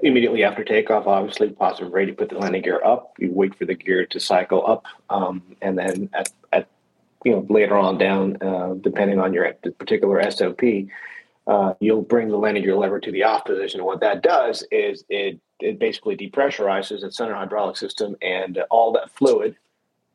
immediately 0.04 0.44
after 0.44 0.64
takeoff, 0.64 1.08
obviously, 1.08 1.50
positive 1.50 1.92
ready 1.94 2.12
to 2.12 2.18
put 2.18 2.30
the 2.30 2.38
landing 2.38 2.62
gear 2.62 2.82
up. 2.84 3.14
You 3.20 3.32
wait 3.32 3.56
for 3.56 3.66
the 3.66 3.76
gear 3.76 4.06
to 4.06 4.20
cycle 4.20 4.66
up, 4.66 4.86
um, 5.10 5.42
and 5.62 5.78
then 5.78 6.10
at, 6.14 6.30
at 6.54 6.68
you 7.24 7.32
know 7.32 7.46
later 7.50 7.78
on 7.78 7.98
down, 7.98 8.38
uh, 8.42 8.76
depending 8.80 9.20
on 9.20 9.34
your 9.34 9.52
particular 9.54 10.30
SOP, 10.32 10.62
uh, 11.50 11.74
you'll 11.80 12.04
bring 12.04 12.30
the 12.30 12.38
landing 12.38 12.64
gear 12.64 12.76
lever 12.76 13.00
to 13.00 13.12
the 13.12 13.24
off 13.24 13.44
position. 13.44 13.80
And 13.80 13.88
What 13.88 14.02
that 14.02 14.22
does 14.22 14.64
is 14.72 15.04
it 15.10 15.40
it 15.60 15.80
basically 15.80 16.16
depressurizes 16.16 17.02
the 17.02 17.12
center 17.12 17.34
hydraulic 17.34 17.76
system, 17.76 18.16
and 18.22 18.60
all 18.70 18.94
that 18.94 19.10
fluid 19.12 19.58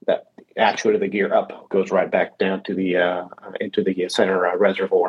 that 0.07 0.29
actuated 0.57 1.03
the 1.03 1.09
gear 1.09 1.35
up 1.35 1.69
goes 1.69 1.91
right 1.91 2.11
back 2.11 2.39
down 2.39 2.63
to 2.63 2.75
the 2.75 2.97
uh, 2.97 3.27
into 3.61 3.83
the 3.83 4.09
center 4.09 4.47
uh, 4.47 4.57
reservoir. 4.57 5.09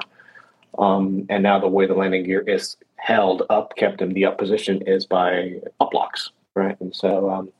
Um, 0.79 1.27
and 1.29 1.43
now 1.43 1.59
the 1.59 1.67
way 1.67 1.85
the 1.85 1.93
landing 1.93 2.23
gear 2.23 2.41
is 2.41 2.75
held 2.95 3.43
up, 3.49 3.75
kept 3.77 4.01
in 4.01 4.09
the 4.09 4.25
up 4.25 4.37
position, 4.37 4.81
is 4.81 5.05
by 5.05 5.61
up 5.79 5.93
locks, 5.93 6.31
right? 6.55 6.75
And 6.81 6.93
so 6.93 7.29
um, 7.29 7.51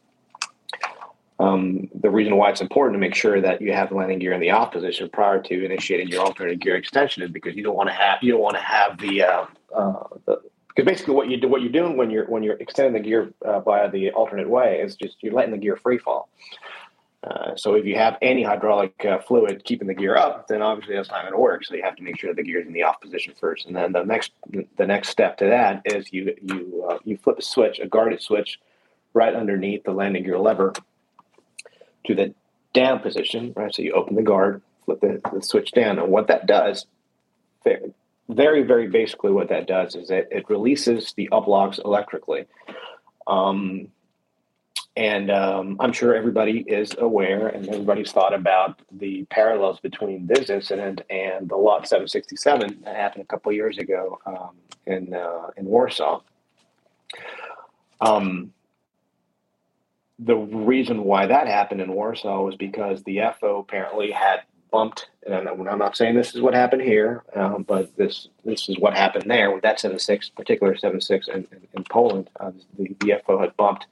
um, 1.39 1.89
the 1.93 2.09
reason 2.09 2.37
why 2.37 2.49
it's 2.49 2.61
important 2.61 2.95
to 2.95 2.99
make 2.99 3.13
sure 3.13 3.41
that 3.41 3.61
you 3.61 3.73
have 3.73 3.89
the 3.89 3.95
landing 3.95 4.19
gear 4.19 4.31
in 4.31 4.39
the 4.39 4.51
off 4.51 4.71
position 4.71 5.09
prior 5.09 5.41
to 5.41 5.65
initiating 5.65 6.07
your 6.07 6.21
alternate 6.21 6.59
gear 6.59 6.75
extension 6.75 7.23
is 7.23 7.29
because 7.29 7.55
you 7.55 7.63
don't 7.63 7.75
want 7.75 7.89
to 7.89 7.93
have 7.93 8.19
you 8.21 8.31
don't 8.31 8.41
want 8.41 8.55
to 8.55 8.61
have 8.61 8.97
the, 8.99 9.23
uh, 9.23 9.45
uh, 9.75 10.03
because 10.25 10.85
basically 10.85 11.13
what 11.13 11.29
you 11.29 11.37
do 11.37 11.49
what 11.49 11.61
you're 11.61 11.71
doing 11.71 11.97
when 11.97 12.09
you're 12.09 12.25
when 12.25 12.41
you're 12.41 12.55
extending 12.55 12.93
the 12.93 12.99
gear 12.99 13.33
uh, 13.45 13.59
by 13.59 13.87
the 13.87 14.11
alternate 14.11 14.49
way 14.49 14.79
is 14.79 14.95
just 14.95 15.17
you're 15.21 15.33
letting 15.33 15.51
the 15.51 15.57
gear 15.57 15.75
free 15.75 15.97
fall. 15.97 16.29
Uh, 17.25 17.55
so 17.55 17.73
if 17.73 17.85
you 17.85 17.95
have 17.95 18.17
any 18.21 18.43
hydraulic 18.43 18.93
uh, 19.03 19.17
fluid 19.17 19.63
keeping 19.65 19.87
the 19.87 19.95
gear 19.95 20.15
up, 20.15 20.47
then 20.47 20.61
obviously 20.61 20.95
that's 20.95 21.09
not 21.09 21.21
going 21.21 21.33
to 21.33 21.39
work. 21.39 21.65
So 21.65 21.73
you 21.73 21.81
have 21.81 21.95
to 21.95 22.03
make 22.03 22.19
sure 22.19 22.33
the 22.35 22.43
gear 22.43 22.59
is 22.59 22.67
in 22.67 22.73
the 22.73 22.83
off 22.83 23.01
position 23.01 23.33
first, 23.37 23.65
and 23.65 23.75
then 23.75 23.91
the 23.91 24.03
next 24.03 24.31
the 24.77 24.85
next 24.85 25.09
step 25.09 25.37
to 25.37 25.45
that 25.45 25.81
is 25.83 26.13
you 26.13 26.33
you 26.41 26.85
uh, 26.89 26.99
you 27.03 27.17
flip 27.17 27.39
a 27.39 27.41
switch, 27.41 27.79
a 27.79 27.87
guarded 27.87 28.21
switch, 28.21 28.59
right 29.13 29.35
underneath 29.35 29.83
the 29.83 29.91
landing 29.91 30.23
gear 30.23 30.39
lever 30.39 30.71
to 32.05 32.15
the 32.15 32.33
down 32.73 32.99
position. 32.99 33.53
Right, 33.55 33.73
so 33.73 33.81
you 33.81 33.93
open 33.93 34.15
the 34.15 34.23
guard, 34.23 34.61
flip 34.85 35.01
the, 35.01 35.21
the 35.33 35.41
switch 35.41 35.71
down, 35.71 35.99
and 35.99 36.09
what 36.09 36.27
that 36.27 36.47
does, 36.47 36.85
very 38.27 38.63
very 38.63 38.87
basically, 38.87 39.31
what 39.31 39.49
that 39.49 39.67
does 39.67 39.95
is 39.95 40.09
it, 40.09 40.27
it 40.31 40.49
releases 40.49 41.13
the 41.13 41.29
up 41.31 41.47
locks 41.47 41.79
electrically. 41.83 42.45
Um, 43.27 43.89
and 44.97 45.29
um, 45.29 45.75
I'm 45.81 45.91
sure 45.91 46.15
everybody 46.15 46.59
is 46.59 46.95
aware 46.97 47.47
and 47.47 47.67
everybody's 47.67 48.13
thought 48.13 48.33
about 48.33 48.81
the 48.91 49.25
parallels 49.29 49.79
between 49.81 50.25
this 50.25 50.49
incident 50.49 51.01
and 51.09 51.49
the 51.49 51.57
LOT 51.57 51.85
767 51.85 52.81
that 52.85 52.95
happened 52.95 53.23
a 53.23 53.27
couple 53.27 53.51
years 53.51 53.77
ago 53.77 54.19
um, 54.25 54.51
in, 54.85 55.13
uh, 55.13 55.47
in 55.57 55.65
Warsaw. 55.65 56.21
Um, 57.99 58.53
the 60.19 60.35
reason 60.35 61.03
why 61.03 61.25
that 61.25 61.47
happened 61.47 61.81
in 61.81 61.93
Warsaw 61.93 62.43
was 62.43 62.55
because 62.55 63.03
the 63.03 63.21
FO 63.39 63.59
apparently 63.59 64.11
had 64.11 64.41
bumped, 64.71 65.09
and 65.25 65.47
I'm 65.47 65.79
not 65.79 65.95
saying 65.95 66.15
this 66.15 66.35
is 66.35 66.41
what 66.41 66.53
happened 66.53 66.81
here, 66.81 67.23
um, 67.35 67.63
but 67.63 67.95
this 67.97 68.27
this 68.43 68.69
is 68.69 68.77
what 68.79 68.93
happened 68.93 69.29
there 69.29 69.51
with 69.51 69.63
that 69.63 69.79
76, 69.79 70.29
particular 70.29 70.75
76 70.77 71.27
in, 71.27 71.35
in, 71.35 71.47
in 71.73 71.83
Poland. 71.85 72.29
Uh, 72.39 72.51
the, 72.77 72.95
the 72.99 73.21
FO 73.25 73.39
had 73.39 73.55
bumped 73.57 73.87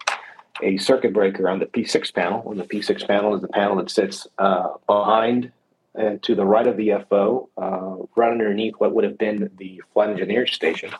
a 0.62 0.78
circuit 0.78 1.14
breaker 1.14 1.50
on 1.50 1.60
the 1.60 1.66
P6 1.66 2.14
panel. 2.14 2.50
And 2.52 2.60
the 2.60 2.66
P6 2.66 3.08
panel 3.08 3.36
is 3.36 3.42
the 3.42 3.48
panel 3.48 3.78
that 3.78 3.90
sits 3.90 4.28
uh, 4.38 4.70
behind 4.88 5.52
and 5.96 6.22
to 6.24 6.34
the 6.34 6.46
right 6.46 6.66
of 6.66 6.76
the 6.78 6.92
FO, 7.10 7.50
uh, 7.58 8.06
right 8.16 8.32
underneath 8.32 8.74
what 8.80 8.94
would 8.94 9.04
have 9.04 9.18
been 9.18 9.52
the 9.58 9.82
flight 9.94 10.10
engineer 10.10 10.48
station. 10.48 10.92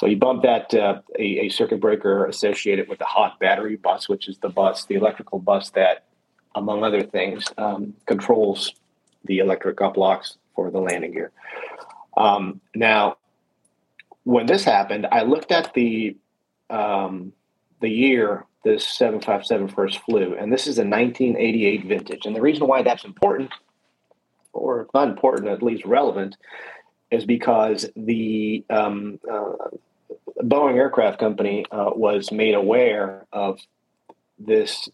So 0.00 0.06
you 0.06 0.16
bump 0.16 0.44
that 0.44 0.72
uh, 0.72 1.02
a, 1.18 1.22
a, 1.22 1.48
circuit 1.50 1.78
breaker 1.78 2.24
associated 2.24 2.88
with 2.88 2.98
the 2.98 3.04
hot 3.04 3.38
battery 3.38 3.76
bus, 3.76 4.08
which 4.08 4.30
is 4.30 4.38
the 4.38 4.48
bus, 4.48 4.86
the 4.86 4.94
electrical 4.94 5.38
bus 5.38 5.68
that, 5.72 6.06
among 6.54 6.82
other 6.82 7.02
things, 7.02 7.44
um, 7.58 7.92
controls 8.06 8.72
the 9.26 9.40
electric 9.40 9.82
up 9.82 9.98
locks 9.98 10.38
for 10.56 10.70
the 10.70 10.78
landing 10.78 11.12
gear. 11.12 11.32
Um, 12.16 12.62
now, 12.74 13.18
when 14.24 14.46
this 14.46 14.64
happened, 14.64 15.06
I 15.12 15.24
looked 15.24 15.52
at 15.52 15.74
the 15.74 16.16
um, 16.70 17.34
the 17.82 17.90
year 17.90 18.46
this 18.64 18.86
757 18.86 19.68
first 19.68 19.98
flew, 20.04 20.34
and 20.34 20.50
this 20.50 20.66
is 20.66 20.78
a 20.78 20.82
1988 20.82 21.84
vintage. 21.84 22.24
And 22.24 22.34
the 22.34 22.40
reason 22.40 22.66
why 22.66 22.82
that's 22.82 23.04
important, 23.04 23.50
or 24.54 24.88
not 24.94 25.08
important, 25.08 25.48
at 25.48 25.62
least 25.62 25.84
relevant, 25.84 26.38
is 27.10 27.26
because 27.26 27.90
the 27.96 28.64
um, 28.70 29.18
uh, 29.30 29.76
Boeing 30.42 30.76
Aircraft 30.76 31.18
Company 31.18 31.64
uh, 31.70 31.90
was 31.94 32.32
made 32.32 32.54
aware 32.54 33.26
of 33.32 33.60
this 34.38 34.88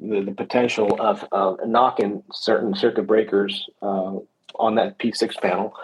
the, 0.00 0.22
the 0.22 0.32
potential 0.32 0.96
of 1.00 1.24
uh, 1.32 1.56
knocking 1.66 2.22
certain 2.32 2.74
circuit 2.74 3.06
breakers 3.06 3.68
uh, 3.82 4.14
on 4.54 4.76
that 4.76 4.98
P6 4.98 5.36
panel, 5.40 5.74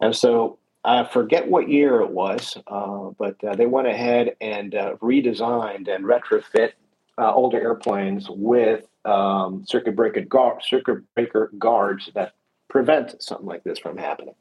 and 0.00 0.14
so 0.14 0.58
I 0.84 1.02
forget 1.04 1.48
what 1.48 1.68
year 1.68 2.00
it 2.00 2.10
was, 2.10 2.56
uh, 2.68 3.10
but 3.18 3.42
uh, 3.42 3.56
they 3.56 3.66
went 3.66 3.88
ahead 3.88 4.36
and 4.40 4.72
uh, 4.72 4.94
redesigned 5.02 5.88
and 5.88 6.04
retrofit 6.04 6.72
older 7.18 7.60
airplanes 7.60 8.28
with 8.30 8.86
um, 9.04 9.64
circuit 9.66 9.96
breaker 9.96 10.22
circuit 10.62 11.02
breaker 11.14 11.50
guards 11.58 12.10
that 12.14 12.34
prevent 12.68 13.20
something 13.20 13.46
like 13.46 13.64
this 13.64 13.78
from 13.80 13.96
happening. 13.96 14.34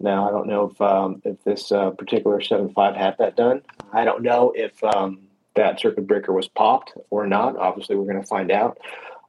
Now 0.00 0.28
I 0.28 0.30
don't 0.30 0.46
know 0.46 0.70
if 0.70 0.80
um, 0.80 1.22
if 1.24 1.42
this 1.44 1.72
uh, 1.72 1.90
particular 1.90 2.40
75 2.40 2.96
had 2.96 3.16
that 3.18 3.36
done. 3.36 3.62
I 3.92 4.04
don't 4.04 4.22
know 4.22 4.52
if 4.54 4.82
um, 4.84 5.20
that 5.54 5.80
circuit 5.80 6.06
breaker 6.06 6.32
was 6.32 6.48
popped 6.48 6.92
or 7.10 7.26
not. 7.26 7.56
Obviously, 7.56 7.96
we're 7.96 8.10
going 8.10 8.22
to 8.22 8.28
find 8.28 8.50
out. 8.50 8.78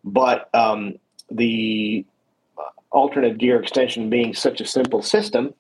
But 0.04 0.50
um, 0.54 0.96
the 1.32 2.06
uh, 2.58 2.62
alternate 2.92 3.38
gear 3.38 3.62
extension 3.62 4.10
being 4.10 4.34
such 4.34 4.62
a 4.62 4.66
simple 4.66 5.02
system 5.02 5.54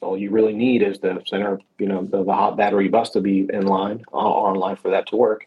all 0.00 0.16
you 0.16 0.30
really 0.30 0.52
need 0.52 0.82
is 0.82 0.98
the 0.98 1.22
center, 1.26 1.58
you 1.78 1.86
know, 1.86 2.04
the, 2.04 2.24
the 2.24 2.32
hot 2.32 2.56
battery 2.56 2.88
bus 2.88 3.10
to 3.10 3.20
be 3.20 3.48
in 3.52 3.66
line, 3.66 4.04
on 4.12 4.56
line 4.56 4.76
for 4.76 4.90
that 4.90 5.06
to 5.08 5.16
work. 5.16 5.46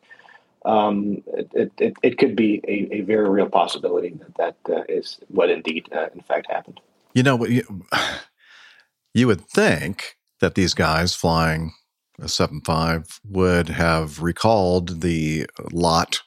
Um, 0.64 1.24
it, 1.28 1.72
it, 1.78 1.94
it 2.02 2.18
could 2.18 2.36
be 2.36 2.60
a, 2.68 2.96
a 2.96 3.02
very 3.02 3.30
real 3.30 3.50
possibility 3.50 4.18
that 4.38 4.56
that 4.66 4.76
uh, 4.76 4.84
is 4.90 5.20
what 5.28 5.52
indeed, 5.52 5.88
uh, 5.96 6.08
in 6.14 6.22
fact, 6.22 6.48
happened. 6.50 6.80
You 7.16 7.24
know, 7.24 7.44
you, 7.46 7.64
you 9.16 9.26
would 9.26 9.42
think 9.42 10.18
that 10.40 10.54
these 10.54 10.76
guys 10.76 11.16
flying 11.16 11.74
a 12.20 12.26
7.5 12.26 13.20
would 13.26 13.70
have 13.70 14.22
recalled 14.22 15.02
the 15.02 15.48
LOT, 15.72 16.22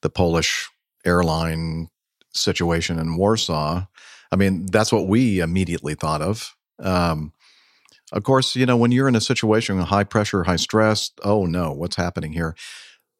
the 0.00 0.10
Polish 0.10 0.70
airline 1.04 1.88
situation 2.32 2.98
in 2.98 3.18
Warsaw. 3.18 3.86
I 4.32 4.36
mean, 4.36 4.66
that's 4.66 4.92
what 4.92 5.06
we 5.08 5.40
immediately 5.40 5.94
thought 5.94 6.22
of. 6.22 6.56
Um, 6.78 7.34
of 8.12 8.22
course, 8.22 8.56
you 8.56 8.64
know, 8.64 8.76
when 8.76 8.92
you're 8.92 9.08
in 9.08 9.16
a 9.16 9.20
situation 9.20 9.78
of 9.78 9.88
high 9.88 10.04
pressure, 10.04 10.44
high 10.44 10.56
stress, 10.56 11.10
oh 11.22 11.44
no, 11.44 11.72
what's 11.72 11.96
happening 11.96 12.32
here? 12.32 12.54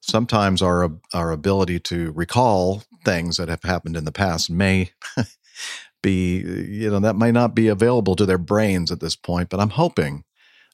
sometimes 0.01 0.63
our 0.63 0.91
our 1.13 1.31
ability 1.31 1.79
to 1.79 2.13
recall 2.13 2.83
things 3.05 3.37
that 3.37 3.49
have 3.49 3.63
happened 3.63 3.97
in 3.97 4.05
the 4.05 4.13
past 4.13 4.51
may 4.51 4.91
be 6.03 6.39
you 6.39 6.91
know 6.91 7.01
that 7.01 7.17
might 7.17 7.35
not 7.35 7.55
be 7.55 7.69
available 7.69 8.15
to 8.17 8.27
their 8.27 8.39
brains 8.39 8.91
at 8.91 9.01
this 9.01 9.17
point 9.17 9.49
but 9.49 9.61
i'm 9.61 9.71
hoping 9.71 10.25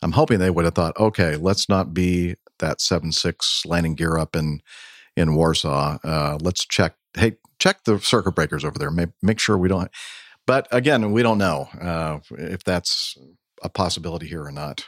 i'm 0.02 0.12
hoping 0.12 0.38
they 0.38 0.51
would 0.51 0.64
have 0.64 0.74
thought 0.74 0.98
okay 0.98 1.36
let's 1.36 1.68
not 1.68 1.94
be 1.94 2.34
that 2.59 2.78
7-6 2.78 3.66
landing 3.66 3.94
gear 3.94 4.16
up 4.16 4.36
in 4.36 4.60
in 5.16 5.34
warsaw. 5.34 5.98
Uh, 6.02 6.38
let's 6.40 6.66
check 6.66 6.96
hey 7.16 7.36
check 7.59 7.84
the 7.84 7.98
circuit 8.01 8.34
breakers 8.34 8.64
over 8.64 8.78
there. 8.78 8.90
Make, 8.90 9.10
make 9.22 9.38
sure 9.38 9.56
we 9.56 9.68
don't 9.68 9.90
but 10.46 10.66
again 10.70 11.12
we 11.12 11.22
don't 11.22 11.38
know 11.38 11.68
uh, 11.80 12.18
if 12.30 12.64
that's 12.64 13.16
a 13.62 13.68
possibility 13.68 14.26
here 14.26 14.44
or 14.44 14.52
not 14.52 14.86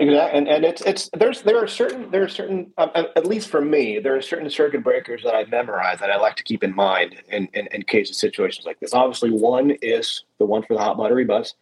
Exactly, 0.00 0.38
and, 0.38 0.48
and 0.48 0.64
it's 0.64 0.80
it's 0.82 1.10
there's 1.18 1.42
there 1.42 1.58
are 1.58 1.66
certain 1.66 2.08
there 2.12 2.22
are 2.22 2.28
certain 2.28 2.72
um, 2.78 2.90
at 2.94 3.26
least 3.26 3.48
for 3.48 3.60
me 3.60 3.98
there 3.98 4.14
are 4.14 4.22
certain 4.22 4.48
circuit 4.48 4.84
breakers 4.84 5.24
that 5.24 5.34
I 5.34 5.44
memorize 5.46 5.98
that 5.98 6.10
I 6.10 6.16
like 6.16 6.36
to 6.36 6.44
keep 6.44 6.62
in 6.62 6.72
mind 6.72 7.16
in, 7.28 7.48
in 7.52 7.66
in 7.72 7.82
case 7.82 8.08
of 8.08 8.14
situations 8.14 8.64
like 8.64 8.78
this. 8.78 8.94
Obviously, 8.94 9.32
one 9.32 9.72
is 9.82 10.22
the 10.38 10.46
one 10.46 10.62
for 10.62 10.74
the 10.74 10.80
hot 10.80 10.96
battery 10.98 11.24
bus, 11.24 11.54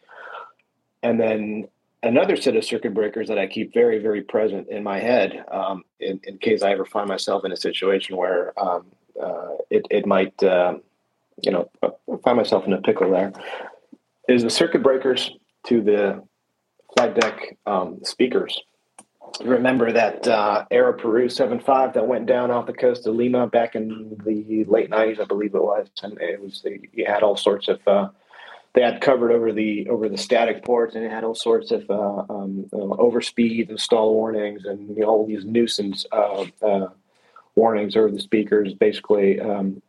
and 1.03 1.19
then 1.19 1.69
another 2.03 2.37
set 2.37 2.57
of 2.57 2.65
circuit 2.65 2.93
breakers 2.93 3.27
that 3.29 3.39
I 3.39 3.47
keep 3.47 3.73
very 3.73 3.99
very 4.01 4.21
present 4.21 4.69
in 4.69 4.83
my 4.83 4.99
head 4.99 5.43
um, 5.51 5.85
in 6.01 6.21
in 6.25 6.37
case 6.37 6.63
I 6.63 6.73
ever 6.73 6.85
find 6.85 7.09
myself 7.09 7.47
in 7.47 7.53
a 7.53 7.57
situation 7.57 8.19
where 8.19 8.53
um, 8.63 8.85
uh, 9.19 9.55
it 9.71 9.87
it 9.91 10.05
might 10.05 10.43
um, 10.45 10.83
you 11.41 11.53
know 11.53 11.71
find 12.23 12.37
myself 12.37 12.67
in 12.67 12.75
a 12.75 12.83
pickle. 12.83 13.11
There 13.13 13.33
is 14.29 14.43
the 14.43 14.51
circuit 14.51 14.83
breakers 14.83 15.31
to 15.69 15.81
the 15.81 16.23
flight 16.95 17.15
deck 17.15 17.57
um, 17.67 18.01
speakers. 18.03 18.61
Remember 19.45 19.93
that 19.93 20.27
uh, 20.27 20.65
Aeroperu 20.71 21.31
75 21.31 21.95
that 21.95 22.07
went 22.07 22.27
down 22.27 22.51
off 22.51 22.67
the 22.67 22.73
coast 22.73 23.07
of 23.07 23.17
Lima 23.17 23.47
back 23.47 23.75
in 23.75 24.17
the 24.25 24.65
late 24.65 24.91
90s, 24.91 25.21
I 25.21 25.25
believe 25.25 25.55
it 25.55 25.63
was, 25.63 25.89
and 26.03 26.19
it 26.21 26.41
was 26.41 26.65
you 26.65 27.05
had 27.07 27.23
all 27.23 27.37
sorts 27.37 27.69
of 27.69 27.87
uh, 27.87 28.09
they 28.77 28.83
had 28.83 29.01
covered 29.01 29.33
over 29.33 29.53
the 29.53 29.89
over 29.89 30.07
the 30.07 30.19
static 30.19 30.63
ports, 30.63 30.95
and 30.95 31.03
it 31.03 31.11
had 31.11 31.25
all 31.25 31.35
sorts 31.35 31.71
of 31.71 31.91
uh, 31.91 32.25
um, 32.29 32.67
uh, 32.75 32.77
overspeed 32.77 33.71
and 33.71 33.81
stall 33.81 34.13
warnings, 34.13 34.67
and 34.67 34.95
you 34.95 35.03
know, 35.03 35.09
all 35.09 35.27
these 35.27 35.47
nuisance 35.47 36.05
uh, 36.13 36.45
uh, 36.61 36.89
warnings 37.55 37.97
over 37.97 38.11
the 38.11 38.21
speakers, 38.21 38.75
basically. 38.75 39.41
Um, 39.41 39.81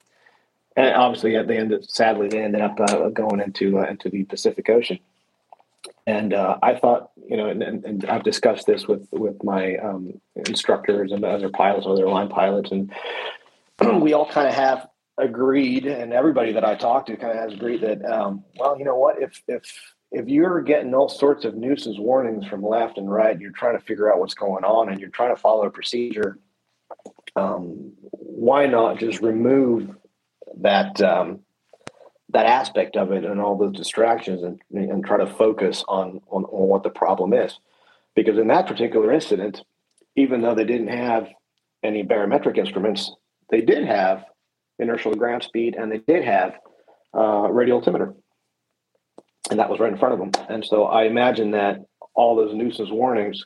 and 0.77 0.95
obviously, 0.95 1.35
at 1.35 1.47
the 1.47 1.57
end, 1.57 1.77
sadly, 1.89 2.29
they 2.29 2.41
ended 2.41 2.61
up 2.61 2.77
going 3.13 3.41
into 3.41 3.77
into 3.79 4.09
the 4.09 4.23
Pacific 4.23 4.69
Ocean. 4.69 4.99
And 6.07 6.33
uh, 6.33 6.57
I 6.63 6.75
thought, 6.75 7.11
you 7.17 7.35
know, 7.35 7.49
and, 7.49 7.61
and, 7.61 8.05
I've 8.05 8.23
discussed 8.23 8.65
this 8.65 8.87
with 8.87 9.09
with 9.11 9.43
my 9.43 9.75
um, 9.75 10.21
instructors 10.35 11.11
and 11.11 11.23
other 11.25 11.49
pilots, 11.49 11.85
other 11.85 12.07
line 12.07 12.29
pilots, 12.29 12.71
and 12.71 12.93
we 14.01 14.13
all 14.13 14.25
kind 14.25 14.47
of 14.47 14.53
have 14.53 14.87
agreed, 15.17 15.85
and 15.85 16.13
everybody 16.13 16.53
that 16.53 16.63
I 16.63 16.75
talked 16.75 17.07
to 17.07 17.17
kind 17.17 17.37
of 17.37 17.43
has 17.43 17.53
agreed 17.53 17.81
that, 17.81 18.05
um, 18.05 18.45
well, 18.57 18.79
you 18.79 18.85
know 18.85 18.95
what, 18.95 19.21
if 19.21 19.43
if 19.49 19.63
if 20.09 20.29
you're 20.29 20.61
getting 20.61 20.93
all 20.93 21.09
sorts 21.09 21.43
of 21.43 21.55
nuisance 21.55 21.99
warnings 21.99 22.47
from 22.47 22.63
left 22.63 22.97
and 22.97 23.11
right, 23.11 23.37
you're 23.37 23.51
trying 23.51 23.77
to 23.77 23.83
figure 23.83 24.09
out 24.09 24.19
what's 24.19 24.33
going 24.33 24.63
on, 24.63 24.87
and 24.87 25.01
you're 25.01 25.09
trying 25.09 25.35
to 25.35 25.41
follow 25.41 25.65
a 25.65 25.69
procedure, 25.69 26.39
um, 27.35 27.91
why 28.11 28.65
not 28.65 28.97
just 28.97 29.21
remove 29.21 29.93
that 30.61 31.01
um, 31.01 31.41
that 32.29 32.45
aspect 32.45 32.97
of 32.97 33.11
it 33.11 33.23
and 33.23 33.39
all 33.39 33.57
those 33.57 33.75
distractions 33.75 34.43
and, 34.43 34.59
and 34.71 35.05
try 35.05 35.17
to 35.17 35.27
focus 35.27 35.83
on, 35.87 36.21
on, 36.29 36.43
on 36.45 36.67
what 36.67 36.83
the 36.83 36.89
problem 36.89 37.33
is. 37.33 37.59
Because 38.15 38.37
in 38.37 38.47
that 38.47 38.67
particular 38.67 39.11
incident, 39.11 39.61
even 40.15 40.41
though 40.41 40.55
they 40.55 40.65
didn't 40.65 40.89
have 40.89 41.29
any 41.83 42.03
barometric 42.03 42.57
instruments, 42.57 43.11
they 43.49 43.61
did 43.61 43.85
have 43.85 44.25
inertial 44.79 45.13
ground 45.15 45.43
speed 45.43 45.75
and 45.75 45.91
they 45.91 45.99
did 45.99 46.23
have 46.23 46.55
uh, 47.15 47.47
radio 47.49 47.75
altimeter. 47.75 48.13
And 49.49 49.59
that 49.59 49.69
was 49.69 49.79
right 49.79 49.91
in 49.91 49.97
front 49.97 50.13
of 50.13 50.19
them. 50.19 50.45
And 50.49 50.65
so 50.65 50.83
I 50.85 51.03
imagine 51.03 51.51
that 51.51 51.85
all 52.13 52.35
those 52.35 52.53
nuisance 52.53 52.89
warnings 52.91 53.45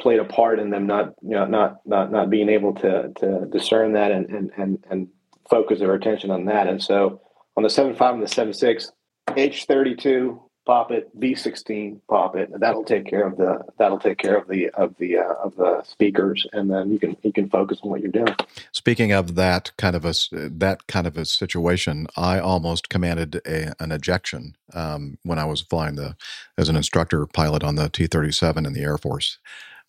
played 0.00 0.18
a 0.18 0.24
part 0.24 0.58
in 0.58 0.70
them 0.70 0.86
not 0.86 1.14
you 1.22 1.30
know 1.30 1.44
not 1.44 1.86
not 1.86 2.10
not 2.10 2.30
being 2.30 2.48
able 2.48 2.74
to 2.74 3.12
to 3.16 3.46
discern 3.52 3.92
that 3.92 4.10
and 4.10 4.30
and 4.30 4.50
and, 4.56 4.84
and 4.90 5.08
focus 5.48 5.78
their 5.78 5.94
attention 5.94 6.30
on 6.30 6.46
that. 6.46 6.66
And 6.66 6.82
so 6.82 7.20
on 7.60 7.62
the 7.62 7.68
7.5 7.68 8.14
and 8.14 8.22
the 8.22 8.26
7.6, 8.26 8.90
H32 9.28 10.40
pop 10.64 10.90
it, 10.90 11.18
B16 11.18 12.00
pop 12.08 12.34
it. 12.36 12.48
That'll 12.58 12.84
take 12.84 13.06
care 13.06 13.26
of 13.26 13.36
the 13.36 13.62
that'll 13.78 13.98
take 13.98 14.18
care 14.18 14.36
of 14.36 14.48
the 14.48 14.70
of 14.70 14.94
the 14.98 15.18
uh, 15.18 15.34
of 15.44 15.56
the 15.56 15.82
speakers, 15.82 16.46
and 16.52 16.70
then 16.70 16.90
you 16.90 16.98
can 16.98 17.16
you 17.22 17.32
can 17.32 17.48
focus 17.50 17.78
on 17.82 17.90
what 17.90 18.00
you're 18.00 18.12
doing. 18.12 18.34
Speaking 18.72 19.12
of 19.12 19.34
that 19.34 19.72
kind 19.76 19.94
of 19.94 20.04
a 20.04 20.14
that 20.32 20.86
kind 20.86 21.06
of 21.06 21.16
a 21.16 21.24
situation, 21.24 22.06
I 22.16 22.38
almost 22.38 22.88
commanded 22.88 23.40
a, 23.46 23.74
an 23.82 23.92
ejection 23.92 24.56
um, 24.72 25.18
when 25.22 25.38
I 25.38 25.44
was 25.44 25.60
flying 25.60 25.96
the 25.96 26.16
as 26.56 26.68
an 26.68 26.76
instructor 26.76 27.26
pilot 27.26 27.62
on 27.62 27.74
the 27.74 27.88
T-37 27.88 28.66
in 28.66 28.72
the 28.72 28.82
Air 28.82 28.98
Force. 28.98 29.38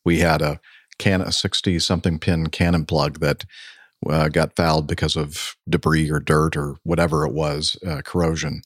We 0.04 0.20
had 0.20 0.42
a 0.42 0.60
can 0.98 1.22
a 1.22 1.32
60 1.32 1.80
something 1.80 2.20
pin 2.20 2.48
cannon 2.48 2.86
plug 2.86 3.20
that 3.20 3.46
uh, 4.10 4.30
got 4.30 4.56
fouled 4.56 4.88
because 4.88 5.16
of 5.16 5.56
debris 5.70 6.10
or 6.10 6.20
dirt 6.20 6.56
or 6.58 6.76
whatever 6.84 7.26
it 7.26 7.34
was, 7.34 7.78
uh, 7.86 8.02
corrosion. 8.04 8.62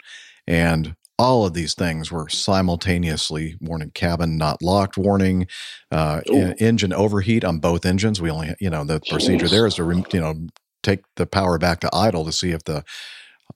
And 0.48 0.96
all 1.18 1.46
of 1.46 1.54
these 1.54 1.74
things 1.74 2.12
were 2.12 2.28
simultaneously 2.30 3.56
warning 3.62 3.92
cabin 3.92 4.38
not 4.38 4.62
locked 4.62 4.98
warning, 4.98 5.48
uh, 5.92 6.22
engine 6.60 6.94
overheat 6.94 7.44
on 7.44 7.60
both 7.60 7.86
engines. 7.86 8.22
We 8.22 8.30
only, 8.30 8.54
you 8.60 8.70
know, 8.70 8.84
the 8.84 9.00
Jeez. 9.00 9.10
procedure 9.10 9.48
there 9.48 9.66
is 9.66 9.76
to, 9.76 10.04
you 10.12 10.20
know, 10.20 10.48
take 10.84 11.04
the 11.16 11.26
power 11.26 11.58
back 11.58 11.80
to 11.82 11.90
idle 11.94 12.26
to 12.26 12.32
see 12.32 12.52
if 12.52 12.64
the 12.66 12.84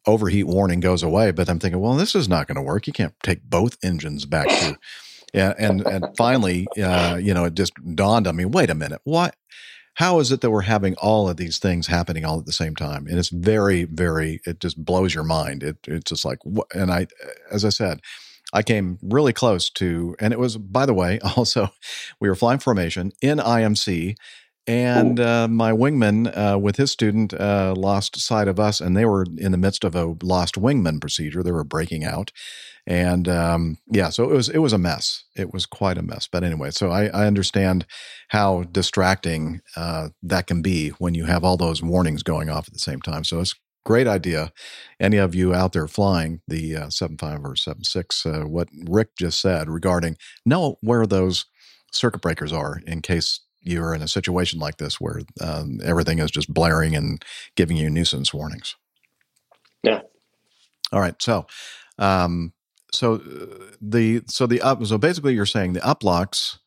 overheat 0.06 0.48
warning 0.48 0.80
goes 0.80 1.04
away. 1.04 1.32
But 1.32 1.50
I'm 1.50 1.60
thinking, 1.60 1.82
well, 1.82 1.96
this 1.96 2.16
is 2.16 2.30
not 2.30 2.48
going 2.48 2.56
to 2.56 2.62
work. 2.62 2.88
You 2.88 2.94
can't 2.94 3.14
take 3.24 3.44
both 3.44 3.78
engines 3.84 4.26
back 4.26 4.48
to. 4.48 4.78
Yeah, 5.32 5.54
and 5.60 5.86
and 5.86 6.08
finally, 6.18 6.66
uh, 6.84 7.18
you 7.22 7.36
know, 7.36 7.46
it 7.46 7.54
just 7.54 7.74
dawned 7.94 8.26
on 8.26 8.36
me. 8.36 8.46
Wait 8.46 8.72
a 8.72 8.74
minute, 8.74 9.00
what? 9.04 9.36
How 10.00 10.22
is 10.22 10.32
it 10.32 10.40
that 10.40 10.50
we're 10.50 10.62
having 10.62 10.96
all 10.96 11.28
of 11.28 11.36
these 11.36 11.60
things 11.60 11.88
happening 11.88 12.24
all 12.24 12.40
at 12.40 12.46
the 12.46 12.54
same 12.54 12.74
time? 12.74 13.06
And 13.06 13.20
it's 13.20 13.28
very, 13.28 13.84
very, 13.84 14.40
it 14.46 14.62
just 14.62 14.84
blows 14.86 15.14
your 15.14 15.26
mind. 15.26 15.62
It, 15.62 15.76
it's 15.90 16.10
just 16.10 16.24
like, 16.24 16.40
and 16.74 16.90
I, 16.90 17.08
as 17.52 17.66
I 17.66 17.70
said, 17.70 18.00
I 18.54 18.64
came 18.64 18.98
really 19.02 19.34
close 19.34 19.70
to, 19.72 20.16
and 20.18 20.32
it 20.32 20.40
was, 20.40 20.56
by 20.56 20.86
the 20.86 20.94
way, 20.94 21.20
also, 21.36 21.68
we 22.22 22.30
were 22.30 22.36
flying 22.36 22.60
formation 22.60 23.12
in 23.22 23.40
IMC, 23.40 24.16
and 24.66 25.20
uh, 25.20 25.50
my 25.50 25.74
wingman 25.74 26.32
uh, 26.34 26.58
with 26.58 26.78
his 26.78 26.92
student 26.92 27.34
uh, 27.34 27.74
lost 27.76 28.18
sight 28.22 28.48
of 28.48 28.58
us, 28.58 28.80
and 28.80 28.96
they 28.96 29.06
were 29.06 29.26
in 29.38 29.52
the 29.52 29.58
midst 29.58 29.84
of 29.84 29.96
a 29.96 30.16
lost 30.24 30.56
wingman 30.56 31.02
procedure. 31.02 31.44
They 31.44 31.52
were 31.52 31.66
breaking 31.66 32.06
out, 32.06 32.32
and 32.90 33.30
um, 33.30 33.78
yeah, 33.88 34.10
so 34.10 34.24
it 34.24 34.34
was 34.34 34.50
it 34.50 34.58
was 34.58 34.74
a 34.74 34.80
mess. 34.80 35.24
It 35.36 35.54
was 35.54 35.68
quite 35.68 36.00
a 36.00 36.02
mess. 36.02 36.28
But 36.30 36.44
anyway, 36.44 36.72
so 36.72 36.90
I, 36.90 37.06
I 37.06 37.28
understand 37.28 37.86
how 38.30 38.64
distracting 38.64 39.62
uh, 39.78 40.10
that 40.24 40.48
can 40.48 40.64
be 40.64 40.90
when 40.98 41.14
you 41.14 41.26
have 41.26 41.44
all 41.44 41.56
those 41.56 41.84
warnings 41.84 42.24
going 42.24 42.50
off 42.50 42.68
at 42.68 42.74
the 42.74 42.80
same 42.80 43.00
time. 43.00 43.24
So 43.24 43.42
it's 43.42 43.54
great 43.86 44.08
idea. 44.08 44.52
Any 45.00 45.18
of 45.18 45.36
you 45.36 45.54
out 45.54 45.74
there 45.74 45.88
flying 45.88 46.42
the 46.48 46.76
uh, 46.76 46.90
75 46.90 47.46
or 47.46 47.56
76, 47.56 48.26
uh, 48.26 48.40
what 48.42 48.70
Rick 48.90 49.10
just 49.20 49.40
said 49.40 49.70
regarding 49.70 50.18
know 50.44 50.78
where 50.82 51.06
those 51.06 51.46
circuit 51.92 52.22
breakers 52.22 52.52
are 52.52 52.82
in 52.88 53.04
case 53.04 53.42
you're 53.62 53.94
in 53.94 54.02
a 54.02 54.08
situation 54.08 54.60
like 54.60 54.78
this 54.78 55.00
where 55.00 55.22
um, 55.42 55.80
everything 55.84 56.18
is 56.18 56.32
just 56.32 56.52
blaring 56.52 56.96
and 56.96 57.24
giving 57.56 57.78
you 57.78 57.88
nuisance 57.88 58.34
warnings. 58.34 58.76
Yeah. 59.84 60.02
All 60.92 61.00
right. 61.00 61.22
So, 61.22 61.46
um, 62.00 62.54
so 62.94 63.16
uh, 63.16 63.76
the 63.82 64.22
so 64.28 64.48
the 64.48 64.62
up 64.62 64.86
so 64.86 64.98
basically 64.98 65.34
you're 65.34 65.46
saying 65.46 65.74
the 65.74 65.80
uplocks 65.82 66.58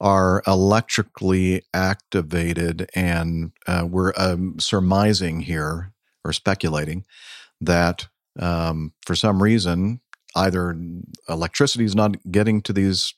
are 0.00 0.42
electrically 0.46 1.62
activated, 1.74 2.88
and 2.94 3.52
uh, 3.66 3.86
we're 3.88 4.12
um, 4.16 4.58
surmising 4.58 5.40
here 5.40 5.92
or 6.24 6.32
speculating 6.32 7.04
that 7.60 8.08
um, 8.38 8.92
for 9.04 9.14
some 9.14 9.42
reason 9.42 10.00
either 10.36 10.78
electricity 11.28 11.84
is 11.84 11.94
not 11.94 12.16
getting 12.30 12.62
to 12.62 12.72
these 12.72 13.14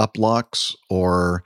uplocks 0.00 0.74
or 0.88 1.44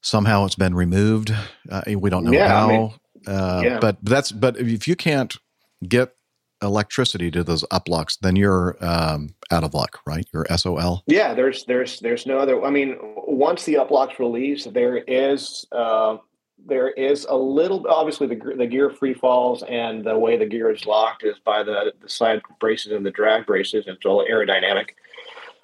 somehow 0.00 0.44
it's 0.44 0.54
been 0.54 0.74
removed. 0.74 1.34
Uh, 1.70 1.82
we 1.98 2.08
don't 2.08 2.24
know 2.24 2.32
yeah, 2.32 2.48
how. 2.48 2.68
I 2.68 2.72
mean, 2.72 2.92
uh, 3.26 3.62
yeah. 3.64 3.78
But 3.80 3.98
that's 4.02 4.32
but 4.32 4.58
if 4.58 4.88
you 4.88 4.96
can't 4.96 5.36
get 5.86 6.14
electricity 6.62 7.30
to 7.30 7.44
those 7.44 7.64
uplocks, 7.64 8.18
then 8.20 8.36
you're 8.36 8.76
um, 8.80 9.34
out 9.50 9.64
of 9.64 9.74
luck, 9.74 10.00
right? 10.06 10.26
You're 10.32 10.46
SOL. 10.56 11.02
Yeah, 11.06 11.34
there's 11.34 11.64
there's 11.64 12.00
there's 12.00 12.26
no 12.26 12.38
other. 12.38 12.62
I 12.64 12.70
mean, 12.70 12.96
once 13.00 13.64
the 13.64 13.74
uplocks 13.74 14.18
release, 14.18 14.64
there 14.64 14.98
is 14.98 15.66
uh, 15.72 16.18
there 16.66 16.90
is 16.90 17.26
a 17.28 17.36
little. 17.36 17.86
Obviously, 17.88 18.26
the 18.26 18.54
the 18.56 18.66
gear 18.66 18.90
free 18.90 19.14
falls, 19.14 19.62
and 19.64 20.04
the 20.04 20.18
way 20.18 20.36
the 20.36 20.46
gear 20.46 20.70
is 20.70 20.86
locked 20.86 21.24
is 21.24 21.38
by 21.44 21.62
the 21.62 21.92
the 22.00 22.08
side 22.08 22.42
braces 22.58 22.92
and 22.92 23.04
the 23.04 23.10
drag 23.10 23.46
braces. 23.46 23.84
It's 23.86 24.04
all 24.04 24.26
aerodynamic. 24.30 24.90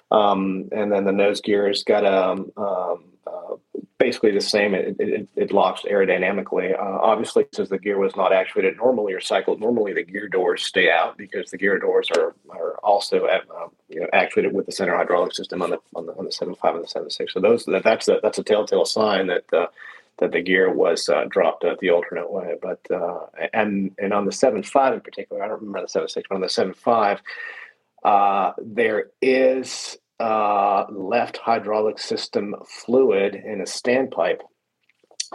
Um, 0.09 0.69
and 0.71 0.91
then 0.91 1.03
the 1.03 1.11
nose 1.11 1.41
gear 1.41 1.67
has 1.67 1.83
got 1.83 2.05
a 2.05 2.29
um, 2.29 2.51
um, 2.55 3.03
uh, 3.27 3.55
basically 3.99 4.31
the 4.31 4.41
same. 4.41 4.73
It, 4.73 4.95
it, 4.99 5.27
it 5.35 5.51
locks 5.51 5.81
aerodynamically. 5.83 6.73
Uh, 6.73 6.99
obviously, 7.01 7.45
since 7.53 7.69
the 7.69 7.79
gear 7.79 7.97
was 7.97 8.15
not 8.15 8.31
actuated 8.31 8.77
normally 8.77 9.13
or 9.13 9.19
cycled 9.19 9.59
normally, 9.59 9.93
the 9.93 10.03
gear 10.03 10.27
doors 10.27 10.63
stay 10.63 10.89
out 10.89 11.17
because 11.17 11.51
the 11.51 11.57
gear 11.57 11.79
doors 11.79 12.09
are 12.15 12.35
are 12.49 12.77
also 12.83 13.25
at, 13.25 13.41
uh, 13.49 13.67
you 13.89 14.01
know 14.01 14.07
actuated 14.13 14.53
with 14.53 14.65
the 14.65 14.71
center 14.71 14.95
hydraulic 14.95 15.33
system 15.33 15.61
on 15.61 15.71
the 15.71 15.79
on 15.95 16.05
the 16.05 16.13
on 16.13 16.25
the 16.25 16.31
seven 16.31 16.55
five 16.55 16.75
and 16.75 16.83
the 16.83 16.87
seven 16.87 17.09
six. 17.09 17.33
So 17.33 17.39
those 17.39 17.65
that, 17.65 17.83
that's 17.83 18.07
a 18.07 18.19
that's 18.21 18.37
a 18.37 18.43
telltale 18.43 18.85
sign 18.85 19.27
that. 19.27 19.51
Uh, 19.51 19.67
that 20.19 20.31
the 20.31 20.41
gear 20.41 20.73
was 20.73 21.09
uh, 21.09 21.25
dropped 21.29 21.63
uh, 21.63 21.75
the 21.79 21.91
alternate 21.91 22.31
way, 22.31 22.55
but 22.59 22.79
uh, 22.89 23.27
and 23.53 23.91
and 23.99 24.13
on 24.13 24.25
the 24.25 24.31
seven 24.31 24.63
five 24.63 24.95
in 24.95 25.01
particular, 25.01 25.43
I 25.43 25.47
don't 25.47 25.59
remember 25.59 25.83
the 25.83 25.87
seven 25.87 26.09
six, 26.09 26.27
but 26.27 26.33
on 26.33 26.41
the 26.41 26.49
seven 26.49 26.73
five, 26.73 27.21
uh, 28.03 28.53
there 28.57 29.11
is 29.21 29.95
uh, 30.19 30.85
left 30.89 31.37
hydraulic 31.37 31.99
system 31.99 32.55
fluid 32.67 33.35
in 33.35 33.61
a 33.61 33.65
standpipe 33.65 34.39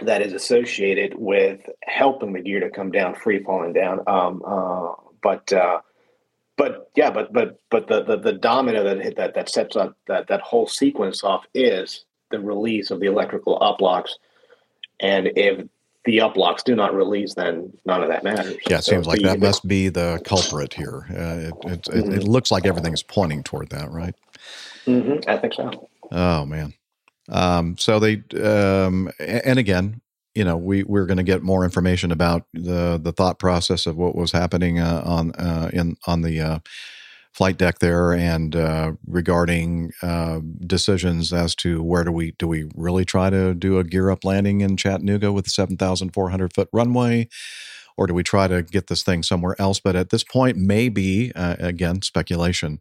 that 0.03 0.23
is 0.23 0.33
associated 0.33 1.15
with 1.17 1.61
helping 1.85 2.33
the 2.33 2.41
gear 2.41 2.61
to 2.61 2.71
come 2.71 2.91
down 2.91 3.15
free 3.15 3.43
falling 3.43 3.73
down. 3.73 4.01
Um, 4.07 4.43
uh, 4.47 4.93
but 5.23 5.53
uh, 5.53 5.81
but 6.57 6.91
yeah, 6.97 7.11
but 7.11 7.33
but 7.33 7.61
but 7.71 7.89
the 7.89 8.03
the, 8.05 8.17
the 8.17 8.33
domino 8.33 8.83
that 8.85 9.17
that 9.17 9.35
that 9.35 9.49
sets 9.49 9.77
up 9.77 9.97
that 10.09 10.29
that 10.29 10.41
whole 10.41 10.67
sequence 10.67 11.23
off 11.23 11.45
is 11.55 12.05
the 12.31 12.41
release 12.41 12.91
of 12.91 13.01
the 13.01 13.07
electrical 13.07 13.59
uplocks, 13.61 14.11
and 15.01 15.29
if 15.37 15.67
the 16.05 16.19
uplocks 16.19 16.65
do 16.65 16.75
not 16.75 16.95
release, 16.95 17.35
then 17.35 17.73
none 17.87 18.03
of 18.03 18.09
that 18.09 18.25
matters. 18.25 18.57
Yeah, 18.69 18.79
it 18.79 18.85
So 18.85 18.93
seems 18.93 19.07
like 19.07 19.21
the- 19.21 19.29
that 19.29 19.39
must 19.41 19.67
be 19.69 19.89
the 19.89 20.21
culprit 20.25 20.75
here. 20.75 21.07
Uh, 21.11 21.51
it, 21.71 21.89
it, 21.89 21.89
it, 21.89 22.15
it 22.15 22.25
looks 22.25 22.51
like 22.51 22.67
everything's 22.67 23.03
pointing 23.05 23.43
toward 23.45 23.69
that, 23.71 23.91
right? 23.91 24.15
Mhm, 24.87 25.27
I 25.29 25.37
think 25.39 25.55
so. 25.55 25.89
Oh 26.11 26.45
man. 26.47 26.75
Um, 27.31 27.77
so 27.79 27.99
they 28.01 28.23
um, 28.43 29.11
and 29.21 29.59
again, 29.59 30.01
you 30.35 30.45
know, 30.45 30.57
we 30.57 30.85
we're 30.85 31.07
going 31.07 31.19
to 31.19 31.23
get 31.25 31.43
more 31.43 31.65
information 31.65 32.13
about 32.13 32.45
the 32.55 33.01
the 33.03 33.13
thought 33.13 33.39
process 33.39 33.87
of 33.87 33.97
what 33.97 34.17
was 34.17 34.33
happening 34.33 34.81
uh, 34.81 35.03
on 35.05 35.33
uh, 35.33 35.71
in 35.73 35.97
on 36.07 36.23
the 36.23 36.41
uh, 36.41 36.59
flight 37.35 37.59
deck 37.59 37.81
there, 37.81 38.13
and 38.13 38.57
uh, 38.57 38.93
regarding 39.07 39.93
uh, 40.03 40.41
decisions 40.67 41.33
as 41.33 41.55
to 41.57 41.83
where 41.83 42.05
do 42.05 42.13
we 42.13 42.33
do 42.39 42.49
we 42.49 42.71
really 42.77 43.05
try 43.05 43.31
to 43.31 43.55
do 43.55 43.79
a 43.79 43.85
gear 43.85 44.11
up 44.11 44.25
landing 44.25 44.61
in 44.63 44.77
Chattanooga 44.77 45.33
with 45.33 45.47
a 45.49 45.51
seven 45.51 45.77
thousand 45.77 46.13
four 46.15 46.31
hundred 46.31 46.55
foot 46.55 46.69
runway. 46.73 47.29
Or 47.97 48.07
do 48.07 48.15
we 48.15 48.23
try 48.23 48.49
to 48.49 48.63
get 48.63 48.87
this 48.87 49.03
thing 49.03 49.23
somewhere 49.23 49.55
else? 49.61 49.79
But 49.81 49.97
at 49.97 50.11
this 50.11 50.25
point, 50.25 50.57
maybe 50.57 51.33
uh, 51.35 51.57
again 51.59 52.03
speculation 52.03 52.81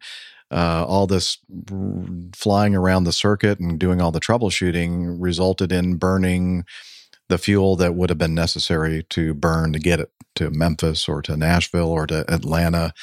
uh, 0.51 0.85
all 0.87 1.07
this 1.07 1.39
r- 1.71 2.05
flying 2.35 2.75
around 2.75 3.05
the 3.05 3.13
circuit 3.13 3.59
and 3.59 3.79
doing 3.79 4.01
all 4.01 4.11
the 4.11 4.21
troubleshooting 4.21 5.17
resulted 5.19 5.71
in 5.71 5.97
burning 5.97 6.65
the 7.29 7.37
fuel 7.39 7.75
that 7.77 7.95
would 7.95 8.09
have 8.11 8.19
been 8.19 8.35
necessary 8.35 9.03
to 9.09 9.33
burn 9.33 9.73
to 9.73 9.79
get 9.79 9.99
it 9.99 10.11
to 10.35 10.51
Memphis 10.51 11.09
or 11.09 11.21
to 11.23 11.37
Nashville 11.37 11.89
or 11.89 12.07
to 12.07 12.25
Atlanta, 12.33 12.93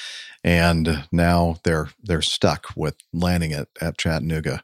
and 0.45 1.07
now 1.12 1.57
they're 1.65 1.91
they're 2.03 2.23
stuck 2.23 2.69
with 2.77 2.97
landing 3.12 3.53
it 3.53 3.69
at 3.81 3.99
Chattanooga. 3.99 4.62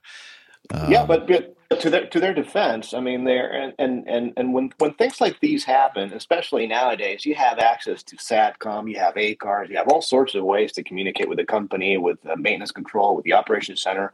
yeah, 0.86 1.04
Um, 1.04 1.06
but, 1.06 1.26
but 1.28 1.53
to 1.76 1.90
their 1.90 2.06
to 2.06 2.20
their 2.20 2.34
defense, 2.34 2.94
I 2.94 3.00
mean, 3.00 3.24
they're 3.24 3.50
and 3.50 3.74
and 3.78 4.08
and, 4.08 4.32
and 4.36 4.54
when 4.54 4.72
when 4.78 4.94
things 4.94 5.20
like 5.20 5.40
these 5.40 5.64
happen, 5.64 6.12
especially 6.12 6.66
nowadays, 6.66 7.24
you 7.24 7.34
have 7.34 7.58
access 7.58 8.02
to 8.04 8.16
Satcom, 8.16 8.90
you 8.90 8.98
have 8.98 9.14
ACARs, 9.14 9.68
you 9.68 9.76
have 9.76 9.88
all 9.88 10.02
sorts 10.02 10.34
of 10.34 10.44
ways 10.44 10.72
to 10.72 10.82
communicate 10.82 11.28
with 11.28 11.38
the 11.38 11.44
company, 11.44 11.96
with 11.96 12.20
the 12.22 12.36
maintenance 12.36 12.72
control, 12.72 13.16
with 13.16 13.24
the 13.24 13.32
operations 13.32 13.82
center. 13.82 14.12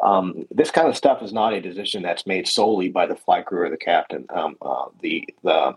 Um, 0.00 0.46
this 0.50 0.70
kind 0.70 0.88
of 0.88 0.96
stuff 0.96 1.22
is 1.22 1.32
not 1.32 1.52
a 1.52 1.60
decision 1.60 2.02
that's 2.02 2.26
made 2.26 2.48
solely 2.48 2.88
by 2.88 3.06
the 3.06 3.16
flight 3.16 3.46
crew 3.46 3.62
or 3.62 3.70
the 3.70 3.76
captain. 3.76 4.26
Um, 4.30 4.56
uh, 4.60 4.86
the 5.00 5.28
the 5.42 5.76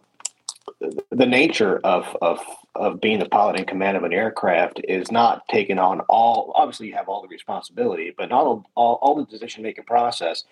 the 1.11 1.25
nature 1.25 1.79
of, 1.83 2.17
of 2.21 2.39
of 2.75 2.99
being 2.99 3.19
the 3.19 3.29
pilot 3.29 3.57
in 3.57 3.65
command 3.65 3.95
of 3.95 4.03
an 4.03 4.13
aircraft 4.13 4.81
is 4.87 5.11
not 5.11 5.47
taken 5.47 5.79
on 5.79 6.01
all 6.01 6.51
obviously 6.55 6.87
you 6.87 6.95
have 6.95 7.07
all 7.07 7.21
the 7.21 7.27
responsibility 7.27 8.13
but 8.17 8.29
not 8.29 8.45
all 8.45 8.65
all, 8.75 8.99
all 9.01 9.15
the 9.15 9.25
decision 9.25 9.63
making 9.63 9.83
process 9.85 10.43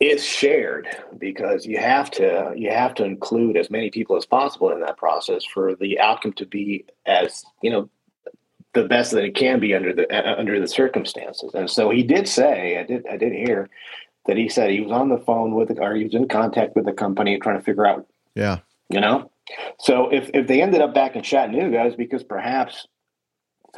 is 0.00 0.24
shared 0.24 0.88
because 1.18 1.66
you 1.66 1.78
have 1.78 2.10
to 2.10 2.52
you 2.56 2.70
have 2.70 2.94
to 2.94 3.04
include 3.04 3.56
as 3.56 3.70
many 3.70 3.90
people 3.90 4.16
as 4.16 4.24
possible 4.24 4.70
in 4.70 4.80
that 4.80 4.96
process 4.96 5.44
for 5.44 5.74
the 5.74 5.98
outcome 5.98 6.32
to 6.32 6.46
be 6.46 6.84
as 7.06 7.44
you 7.62 7.70
know 7.70 7.88
the 8.74 8.84
best 8.84 9.10
that 9.12 9.24
it 9.24 9.34
can 9.34 9.58
be 9.58 9.74
under 9.74 9.92
the 9.92 10.06
uh, 10.14 10.36
under 10.38 10.60
the 10.60 10.68
circumstances. 10.68 11.52
And 11.54 11.68
so 11.68 11.90
he 11.90 12.02
did 12.02 12.28
say 12.28 12.78
i 12.78 12.84
did 12.84 13.06
i 13.10 13.16
did 13.16 13.32
hear 13.32 13.68
that 14.26 14.36
he 14.36 14.48
said 14.48 14.70
he 14.70 14.80
was 14.80 14.92
on 14.92 15.08
the 15.08 15.18
phone 15.18 15.54
with 15.54 15.68
the, 15.68 15.80
or 15.80 15.94
he 15.94 16.04
was 16.04 16.14
in 16.14 16.28
contact 16.28 16.76
with 16.76 16.84
the 16.84 16.92
company 16.92 17.38
trying 17.38 17.58
to 17.58 17.64
figure 17.64 17.86
out 17.86 18.06
yeah, 18.34 18.58
you 18.88 19.00
know? 19.00 19.32
So 19.80 20.10
if 20.10 20.30
if 20.32 20.46
they 20.46 20.62
ended 20.62 20.80
up 20.80 20.94
back 20.94 21.16
in 21.16 21.22
chattanooga 21.22 21.86
it's 21.86 21.96
because 21.96 22.22
perhaps 22.22 22.86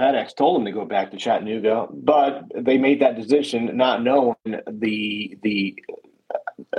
FedEx 0.00 0.34
told 0.34 0.56
them 0.56 0.64
to 0.64 0.72
go 0.72 0.84
back 0.84 1.10
to 1.10 1.18
Chattanooga, 1.18 1.86
but 1.92 2.44
they 2.54 2.78
made 2.78 3.02
that 3.02 3.16
decision 3.16 3.76
not 3.76 4.02
knowing 4.02 4.34
the 4.66 5.38
the 5.42 5.76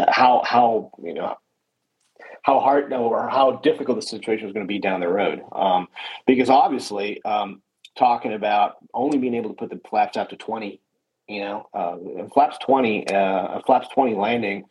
how 0.10 0.41
how 0.43 0.91
you 1.03 1.14
know 1.14 1.35
how 2.41 2.60
hard 2.60 2.91
or 2.91 3.30
how 3.30 3.57
difficult 3.57 3.99
the 3.99 4.02
situation 4.02 4.45
was 4.48 4.53
going 4.53 4.65
to 4.65 4.68
be 4.68 4.80
down 4.80 4.99
the 4.99 5.07
road. 5.07 5.41
Um, 5.52 5.88
because 6.26 6.49
obviously, 6.49 7.23
um, 7.23 7.61
talking 7.95 8.34
about 8.34 8.77
only 8.93 9.19
being 9.19 9.35
able 9.35 9.49
to 9.49 9.56
put 9.56 9.69
the 9.69 9.80
flaps 9.88 10.18
out 10.18 10.31
to 10.31 10.35
twenty, 10.35 10.81
you 11.27 11.41
know, 11.41 11.68
uh, 11.73 11.98
flaps 12.34 12.57
twenty, 12.57 13.07
uh, 13.07 13.60
a 13.60 13.61
flaps 13.65 13.88
twenty 13.93 14.15
landing. 14.15 14.65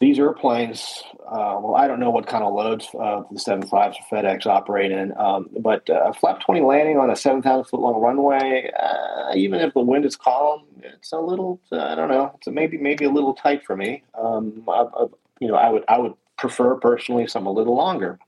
These 0.00 0.18
airplanes, 0.18 1.02
uh, 1.26 1.56
well, 1.62 1.76
I 1.76 1.86
don't 1.86 2.00
know 2.00 2.10
what 2.10 2.26
kind 2.26 2.42
of 2.42 2.52
loads 2.52 2.88
uh, 2.94 3.22
the 3.30 3.38
75s 3.38 3.94
or 3.94 3.94
FedEx 4.10 4.44
operate 4.44 4.90
in, 4.90 5.16
um, 5.16 5.48
but 5.60 5.88
uh, 5.88 6.12
flap 6.12 6.40
20 6.40 6.62
landing 6.62 6.98
on 6.98 7.10
a 7.10 7.16
7,000 7.16 7.64
foot 7.64 7.80
long 7.80 8.00
runway, 8.00 8.70
uh, 8.78 9.34
even 9.34 9.60
if 9.60 9.72
the 9.72 9.80
wind 9.80 10.04
is 10.04 10.16
calm, 10.16 10.64
it's 10.82 11.12
a 11.12 11.18
little, 11.18 11.60
uh, 11.70 11.78
I 11.78 11.94
don't 11.94 12.08
know, 12.08 12.32
it's 12.34 12.46
a 12.46 12.50
maybe 12.50 12.76
maybe 12.76 13.04
a 13.04 13.10
little 13.10 13.34
tight 13.34 13.64
for 13.64 13.76
me. 13.76 14.02
Um, 14.20 14.64
I, 14.68 14.82
I, 14.82 15.06
you 15.40 15.48
know, 15.48 15.54
I 15.54 15.70
would 15.70 15.84
I 15.88 15.98
would 15.98 16.14
prefer 16.36 16.74
personally 16.74 17.26
some 17.28 17.46
a 17.46 17.52
little 17.52 17.76
longer. 17.76 18.18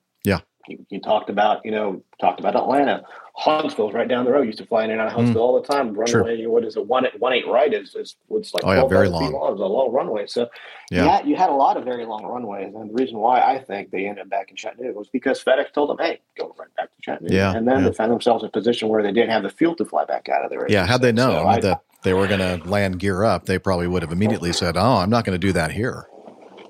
You, 0.68 0.84
you 0.90 1.01
talked 1.01 1.30
about, 1.30 1.64
you 1.64 1.70
know, 1.70 2.02
talked 2.20 2.40
about 2.40 2.56
Atlanta. 2.56 3.02
Huntsville's 3.34 3.93
right 3.94 4.09
down 4.09 4.24
the 4.24 4.30
road. 4.32 4.47
Used 4.47 4.59
to 4.59 4.66
fly 4.66 4.84
in 4.84 4.90
and 4.90 5.01
out 5.01 5.09
of 5.09 5.12
Huntsville 5.12 5.43
mm. 5.43 5.44
all 5.44 5.60
the 5.60 5.66
time. 5.68 5.94
Sure. 6.06 6.22
Runway, 6.22 6.47
what 6.47 6.64
is 6.64 6.76
it? 6.76 6.86
One 6.86 7.06
one 7.18 7.32
eight 7.34 7.47
right 7.47 7.72
is 7.72 7.94
is 7.94 8.16
what's 8.28 8.52
like 8.55 8.64
Oh, 8.64 8.72
yeah, 8.72 8.86
very 8.86 9.09
long. 9.09 9.30
long. 9.32 9.52
It's 9.52 9.60
a 9.60 9.64
long 9.64 9.93
runway. 9.93 10.26
So 10.26 10.48
Yeah. 10.90 11.02
you, 11.05 11.09
had, 11.10 11.26
you 11.28 11.36
had 11.36 11.51
a 11.51 11.55
lot 11.55 11.76
of 11.76 11.84
very 11.84 12.06
long 12.06 12.24
runways, 12.24 12.74
and 12.74 12.90
the 12.90 12.94
reason 12.94 13.18
why 13.18 13.40
I 13.43 13.59
think 13.62 13.90
they 13.90 14.06
ended 14.06 14.22
up 14.22 14.30
back 14.30 14.51
in 14.51 14.56
Chattanooga 14.56 14.98
was 14.98 15.09
because 15.09 15.43
FedEx 15.44 15.72
told 15.72 15.90
them, 15.90 15.98
"Hey, 15.98 16.20
go 16.38 16.55
right 16.59 16.74
back 16.76 16.86
to 16.97 17.02
Chattanooga," 17.02 17.34
Yeah, 17.34 17.55
and 17.55 17.68
then 17.68 17.80
yeah. 17.82 17.88
they 17.90 17.94
found 17.94 18.10
themselves 18.10 18.43
in 18.43 18.48
a 18.48 18.52
position 18.52 18.88
where 18.88 19.02
they 19.02 19.12
didn't 19.12 19.30
have 19.30 19.43
the 19.43 19.51
fuel 19.51 19.76
to 19.76 19.84
fly 19.84 20.05
back 20.05 20.28
out 20.28 20.44
of 20.44 20.51
there. 20.51 20.66
yeah. 20.68 20.86
Had 20.86 21.02
they 21.02 21.12
know 21.12 21.30
So 21.32 21.47
I- 21.47 21.60
that 21.60 21.82
they 22.02 22.14
were 22.14 22.26
going 22.26 22.40
to 22.40 22.66
land 22.68 22.98
gear 23.01 23.24
up, 23.24 23.44
they 23.47 23.59
probably 23.59 23.86
would 23.88 24.01
have 24.02 24.12
immediately 24.12 24.52
said, 24.52 24.76
"Oh, 24.78 24.97
I'm 24.97 25.10
not 25.10 25.24
going 25.24 25.38
to 25.38 25.47
do 25.47 25.52
that 25.52 25.72
here." 25.72 26.06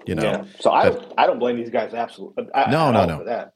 You 0.06 0.14
know, 0.14 0.23
yeah. 0.23 0.44
So 0.60 0.70
I, 0.70 0.90
but- 0.90 1.14
I 1.18 1.27
don't 1.27 1.39
blame 1.40 1.56
these 1.56 1.70
guys 1.70 1.93
absolutely. 1.94 2.47
I, 2.55 2.70
No, 2.70 2.90
no, 2.93 3.05
no. 3.06 3.18
For 3.18 3.24
that. 3.24 3.55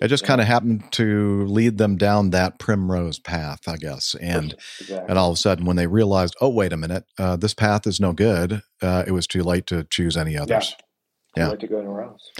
It 0.00 0.08
just 0.08 0.24
kind 0.24 0.40
of 0.40 0.46
happened 0.46 0.84
to 0.92 1.44
lead 1.46 1.78
them 1.78 1.96
down 1.96 2.30
that 2.30 2.58
primrose 2.58 3.18
path, 3.18 3.60
I 3.66 3.76
guess. 3.76 4.14
And 4.20 4.54
Exactly. 4.80 5.06
and 5.08 5.18
all 5.18 5.30
of 5.30 5.34
a 5.34 5.38
sudden, 5.38 5.64
when 5.64 5.76
they 5.76 5.86
realized, 5.86 6.34
oh, 6.40 6.48
wait 6.50 6.72
a 6.72 6.76
minute, 6.76 7.04
uh, 7.18 7.36
this 7.36 7.54
path 7.54 7.86
is 7.86 7.98
no 8.00 8.12
good, 8.12 8.62
uh, 8.82 9.04
it 9.06 9.12
was 9.12 9.26
too 9.26 9.42
late 9.42 9.66
to 9.68 9.84
choose 9.90 10.16
any 10.16 10.36
others. 10.36 10.74
Yeah. 11.36 11.48
like 11.48 11.58
to 11.60 11.66
go 11.66 11.78
anywhere 11.78 12.02
else. 12.02 12.30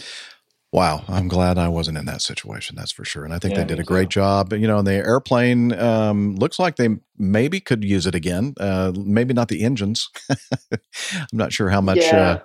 Wow, 0.73 1.05
I'm 1.09 1.29
glad 1.29 1.57
I 1.59 1.69
wasn't 1.69 1.97
in 1.97 2.07
that 2.07 2.21
situation. 2.23 2.77
That's 2.77 2.93
for 2.93 3.05
sure. 3.05 3.25
And 3.25 3.33
I 3.33 3.39
think 3.39 3.55
Yeah, 3.55 3.61
they 3.61 3.67
did 3.69 3.79
a 3.81 3.85
great 3.85 4.09
job. 4.09 4.53
You 4.53 4.67
know, 4.67 4.83
the 4.83 4.93
airplane 4.95 5.73
um, 5.73 6.35
looks 6.37 6.59
like 6.59 6.77
they 6.77 6.89
maybe 7.17 7.61
could 7.61 7.85
use 7.85 8.07
it 8.07 8.15
again. 8.15 8.53
Uh, 8.59 8.93
maybe 8.95 9.33
not 9.33 9.49
the 9.49 9.63
engines. 9.63 10.09
I'm 10.31 10.79
not 11.33 11.53
sure 11.53 11.71
how 11.71 11.81
much 11.81 11.99
Yeah. 11.99 12.17
uh, 12.21 12.39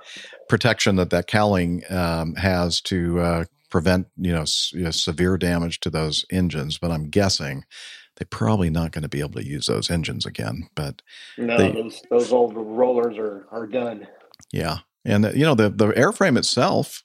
protection 0.48 0.96
that 0.98 1.10
that 1.10 1.28
cowling 1.28 1.84
um, 1.90 2.36
has 2.36 2.80
to 2.82 3.20
uh, 3.20 3.44
prevent 3.72 4.08
you 4.18 4.32
know, 4.32 4.42
s- 4.44 4.72
you 4.74 4.84
know 4.84 4.92
severe 4.92 5.38
damage 5.38 5.80
to 5.82 5.90
those 5.90 6.26
engines. 6.32 6.78
But 6.78 6.92
I'm 6.92 7.10
guessing 7.10 7.64
they're 8.18 8.28
probably 8.30 8.70
not 8.70 8.92
going 8.92 9.02
to 9.04 9.10
be 9.10 9.22
able 9.22 9.40
to 9.42 9.48
use 9.48 9.66
those 9.68 9.90
engines 9.90 10.26
again. 10.26 10.68
But 10.76 11.02
No, 11.38 11.58
They- 11.58 11.72
those 11.72 12.02
those 12.12 12.32
old 12.32 12.54
rollers 12.56 13.18
are 13.18 13.48
are 13.52 13.66
done. 13.68 14.08
Yeah, 14.54 14.80
and 15.06 15.26
uh, 15.26 15.32
you 15.32 15.44
know 15.46 15.56
the 15.56 15.70
the 15.70 15.88
airframe 15.90 16.38
itself 16.38 17.04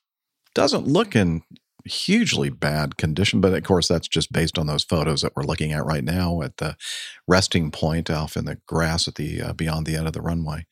doesn't 0.54 0.86
look 0.86 1.14
in 1.16 1.42
hugely 1.84 2.50
bad 2.50 2.96
condition, 2.96 3.40
but 3.40 3.54
of 3.54 3.62
course 3.62 3.86
that's 3.86 4.08
just 4.08 4.32
based 4.32 4.58
on 4.58 4.66
those 4.66 4.82
photos 4.82 5.22
that 5.22 5.32
we're 5.36 5.44
looking 5.44 5.72
at 5.72 5.84
right 5.84 6.02
now 6.02 6.42
at 6.42 6.56
the 6.56 6.76
resting 7.28 7.70
point 7.70 8.10
off 8.10 8.36
in 8.36 8.44
the 8.44 8.58
grass 8.66 9.06
at 9.06 9.14
the 9.14 9.40
uh, 9.40 9.52
beyond 9.52 9.86
the 9.86 9.94
end 9.96 10.06
of 10.08 10.12
the 10.12 10.20
runway. 10.20 10.66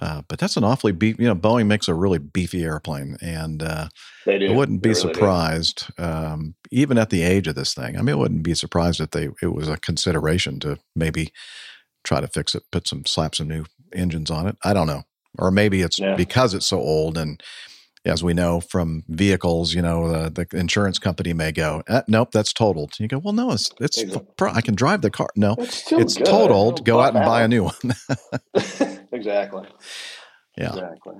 Uh, 0.00 0.22
but 0.28 0.38
that's 0.38 0.56
an 0.56 0.64
awfully 0.64 0.92
beef. 0.92 1.18
You 1.18 1.26
know, 1.26 1.36
Boeing 1.36 1.66
makes 1.66 1.88
a 1.88 1.94
really 1.94 2.18
beefy 2.18 2.64
airplane, 2.64 3.16
and 3.20 3.62
uh. 3.62 3.88
I 4.26 4.56
wouldn't 4.56 4.82
be 4.82 4.90
really 4.90 5.00
surprised, 5.00 5.86
um, 5.98 6.54
even 6.70 6.98
at 6.98 7.10
the 7.10 7.22
age 7.22 7.46
of 7.46 7.54
this 7.54 7.74
thing. 7.74 7.96
I 7.96 8.02
mean, 8.02 8.14
I 8.14 8.18
wouldn't 8.18 8.42
be 8.42 8.54
surprised 8.54 9.00
if 9.00 9.10
they 9.10 9.28
it 9.42 9.54
was 9.54 9.68
a 9.68 9.76
consideration 9.76 10.58
to 10.60 10.78
maybe 10.96 11.32
try 12.02 12.20
to 12.20 12.28
fix 12.28 12.54
it, 12.54 12.64
put 12.72 12.88
some 12.88 13.04
slap 13.04 13.34
some 13.34 13.48
new 13.48 13.64
engines 13.92 14.30
on 14.30 14.46
it. 14.46 14.56
I 14.64 14.72
don't 14.72 14.86
know, 14.86 15.02
or 15.38 15.50
maybe 15.50 15.82
it's 15.82 16.00
because 16.16 16.54
it's 16.54 16.66
so 16.66 16.78
old 16.78 17.16
and 17.16 17.42
as 18.04 18.22
we 18.22 18.34
know 18.34 18.60
from 18.60 19.02
vehicles, 19.08 19.72
you 19.74 19.80
know, 19.82 20.04
uh, 20.04 20.28
the 20.28 20.46
insurance 20.52 20.98
company 20.98 21.32
may 21.32 21.52
go, 21.52 21.82
eh, 21.88 22.02
"Nope, 22.08 22.30
that's 22.32 22.52
totaled." 22.52 22.98
You 23.00 23.08
go, 23.08 23.18
"Well, 23.18 23.32
no, 23.32 23.50
it's 23.52 23.70
it's 23.80 23.98
Exactly. 24.02 24.48
I 24.52 24.60
can 24.60 24.74
drive 24.74 25.00
the 25.02 25.10
car." 25.10 25.28
No, 25.36 25.54
It's 25.58 25.90
it's 25.92 26.16
good. 26.16 26.26
totaled. 26.26 26.84
Go 26.84 27.00
out 27.00 27.14
and 27.16 27.24
buy 27.24 27.42
a 27.42 27.48
new 27.48 27.64
one. 27.70 27.94
exactly. 29.12 29.66
Yeah. 30.56 30.68
Exactly. 30.74 31.14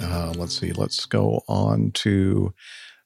Uh, 0.00 0.32
let's 0.36 0.58
see. 0.58 0.72
Let's 0.72 1.06
go 1.06 1.42
on 1.48 1.90
to 1.92 2.52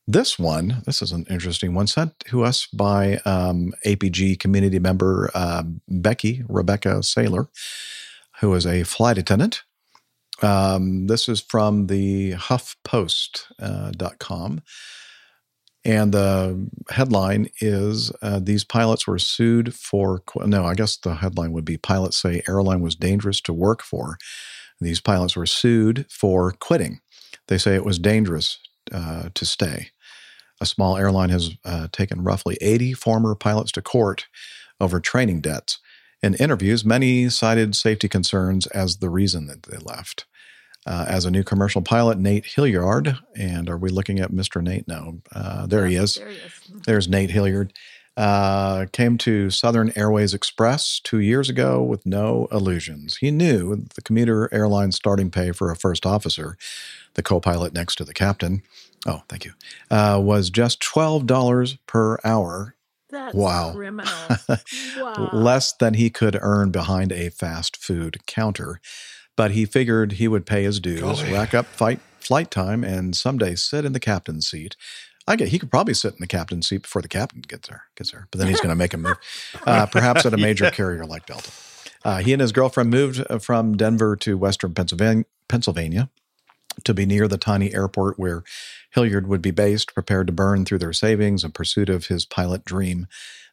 this 0.08 0.38
one. 0.38 0.82
This 0.86 1.02
is 1.02 1.12
an 1.12 1.26
interesting 1.28 1.74
one 1.74 1.86
sent 1.86 2.18
to 2.20 2.42
us 2.42 2.66
by 2.66 3.18
um, 3.26 3.74
APG 3.84 4.40
community 4.40 4.78
member 4.78 5.30
uh, 5.34 5.64
Becky 5.86 6.42
Rebecca 6.48 7.00
Saylor, 7.00 7.48
who 8.40 8.54
is 8.54 8.66
a 8.66 8.84
flight 8.84 9.18
attendant. 9.18 9.64
Um, 10.40 11.08
this 11.08 11.28
is 11.28 11.40
from 11.40 11.88
the 11.88 12.32
HuffPost.com. 12.32 14.16
com. 14.18 14.62
And 15.84 16.12
the 16.12 16.68
headline 16.90 17.48
is 17.60 18.10
uh, 18.22 18.40
These 18.42 18.64
pilots 18.64 19.06
were 19.06 19.18
sued 19.18 19.74
for. 19.74 20.22
No, 20.36 20.64
I 20.64 20.74
guess 20.74 20.96
the 20.96 21.16
headline 21.16 21.52
would 21.52 21.64
be 21.64 21.76
Pilots 21.76 22.16
say 22.16 22.42
airline 22.48 22.80
was 22.80 22.96
dangerous 22.96 23.40
to 23.42 23.52
work 23.52 23.82
for. 23.82 24.16
These 24.80 25.00
pilots 25.00 25.36
were 25.36 25.46
sued 25.46 26.06
for 26.10 26.52
quitting. 26.52 27.00
They 27.48 27.58
say 27.58 27.74
it 27.74 27.84
was 27.84 27.98
dangerous 27.98 28.58
uh, 28.92 29.28
to 29.34 29.44
stay. 29.44 29.90
A 30.60 30.66
small 30.66 30.96
airline 30.96 31.30
has 31.30 31.50
uh, 31.64 31.88
taken 31.92 32.24
roughly 32.24 32.58
80 32.60 32.94
former 32.94 33.34
pilots 33.34 33.72
to 33.72 33.82
court 33.82 34.26
over 34.80 35.00
training 35.00 35.40
debts. 35.40 35.78
In 36.22 36.34
interviews, 36.34 36.84
many 36.84 37.28
cited 37.28 37.76
safety 37.76 38.08
concerns 38.08 38.66
as 38.68 38.96
the 38.96 39.08
reason 39.08 39.46
that 39.46 39.64
they 39.64 39.78
left. 39.78 40.26
Uh, 40.86 41.04
as 41.06 41.24
a 41.24 41.30
new 41.30 41.44
commercial 41.44 41.82
pilot, 41.82 42.18
Nate 42.18 42.46
Hilliard, 42.46 43.18
and 43.36 43.68
are 43.68 43.76
we 43.76 43.90
looking 43.90 44.20
at 44.20 44.32
Mr. 44.32 44.62
Nate? 44.62 44.88
No, 44.88 45.20
uh, 45.32 45.66
there 45.66 45.86
he 45.86 45.96
is. 45.96 46.14
There 46.14 46.28
he 46.28 46.36
is. 46.36 46.52
There's 46.86 47.08
Nate 47.08 47.30
Hilliard. 47.30 47.72
Uh, 48.16 48.86
came 48.90 49.16
to 49.18 49.48
Southern 49.48 49.92
Airways 49.94 50.34
Express 50.34 50.98
two 50.98 51.20
years 51.20 51.48
ago 51.48 51.82
with 51.82 52.04
no 52.04 52.48
illusions. 52.50 53.18
He 53.18 53.30
knew 53.30 53.84
the 53.94 54.02
commuter 54.02 54.52
airline 54.52 54.90
starting 54.90 55.30
pay 55.30 55.52
for 55.52 55.70
a 55.70 55.76
first 55.76 56.04
officer, 56.04 56.56
the 57.14 57.22
co 57.22 57.38
pilot 57.38 57.72
next 57.74 57.94
to 57.96 58.04
the 58.04 58.14
captain, 58.14 58.62
oh, 59.08 59.22
thank 59.28 59.44
you, 59.44 59.52
uh, 59.90 60.20
was 60.22 60.50
just 60.50 60.80
$12 60.80 61.78
per 61.86 62.18
hour. 62.24 62.74
That's 63.10 63.34
wow. 63.34 63.72
criminal. 63.74 64.12
Wow. 64.98 65.30
Less 65.32 65.72
than 65.72 65.94
he 65.94 66.10
could 66.10 66.36
earn 66.42 66.70
behind 66.70 67.12
a 67.12 67.30
fast 67.30 67.76
food 67.76 68.18
counter. 68.26 68.80
But 69.36 69.52
he 69.52 69.64
figured 69.64 70.12
he 70.12 70.26
would 70.28 70.44
pay 70.44 70.64
his 70.64 70.80
dues, 70.80 71.00
Golly. 71.00 71.32
rack 71.32 71.54
up 71.54 71.66
fight, 71.66 72.00
flight 72.18 72.50
time, 72.50 72.82
and 72.84 73.14
someday 73.16 73.54
sit 73.54 73.84
in 73.84 73.92
the 73.92 74.00
captain's 74.00 74.48
seat. 74.50 74.76
I 75.28 75.36
get 75.36 75.48
he 75.48 75.58
could 75.58 75.70
probably 75.70 75.94
sit 75.94 76.12
in 76.14 76.18
the 76.20 76.26
captain's 76.26 76.68
seat 76.68 76.82
before 76.82 77.00
the 77.02 77.08
captain 77.08 77.42
gets 77.42 77.68
there, 77.68 77.84
gets 77.96 78.10
there. 78.10 78.26
But 78.30 78.38
then 78.40 78.48
he's 78.48 78.60
going 78.60 78.70
to 78.70 78.74
make 78.74 78.92
a 78.94 78.96
move, 78.98 79.16
uh, 79.66 79.86
perhaps 79.86 80.26
at 80.26 80.34
a 80.34 80.38
major 80.38 80.64
Yeah. 80.64 80.70
carrier 80.72 81.04
like 81.06 81.26
Delta. 81.26 81.50
Uh, 82.04 82.18
he 82.18 82.32
and 82.32 82.42
his 82.42 82.50
girlfriend 82.52 82.90
moved 82.90 83.24
uh, 83.30 83.38
from 83.38 83.76
Denver 83.76 84.16
to 84.16 84.36
Western 84.36 84.74
Pennsylvania, 84.74 85.24
Pennsylvania 85.48 86.10
to 86.84 86.94
be 86.94 87.06
near 87.06 87.28
the 87.28 87.38
tiny 87.38 87.72
airport 87.74 88.18
where 88.18 88.42
Hilliard 88.90 89.26
would 89.26 89.42
be 89.42 89.50
based, 89.50 89.94
prepared 89.94 90.26
to 90.28 90.32
burn 90.32 90.64
through 90.64 90.78
their 90.78 90.92
savings 90.92 91.44
in 91.44 91.52
pursuit 91.52 91.88
of 91.88 92.06
his 92.06 92.24
pilot 92.24 92.64
dream. 92.64 93.06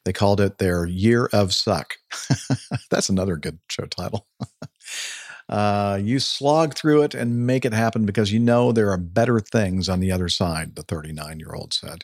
They 0.05 0.13
called 0.13 0.39
it 0.39 0.59
their 0.59 0.85
Year 0.85 1.29
of 1.33 1.53
Suck. 1.53 1.95
That's 2.89 3.09
another 3.09 3.37
good 3.37 3.59
show 3.69 3.85
title. 3.85 4.27
Uh, 5.47 5.99
you 6.01 6.19
slog 6.19 6.73
through 6.73 7.03
it 7.03 7.13
and 7.13 7.45
make 7.45 7.65
it 7.65 7.73
happen 7.73 8.05
because 8.05 8.31
you 8.31 8.39
know 8.39 8.71
there 8.71 8.89
are 8.89 8.97
better 8.97 9.39
things 9.39 9.87
on 9.87 9.99
the 9.99 10.11
other 10.11 10.27
side, 10.27 10.75
the 10.75 10.81
39 10.81 11.39
year 11.39 11.53
old 11.53 11.73
said. 11.73 12.03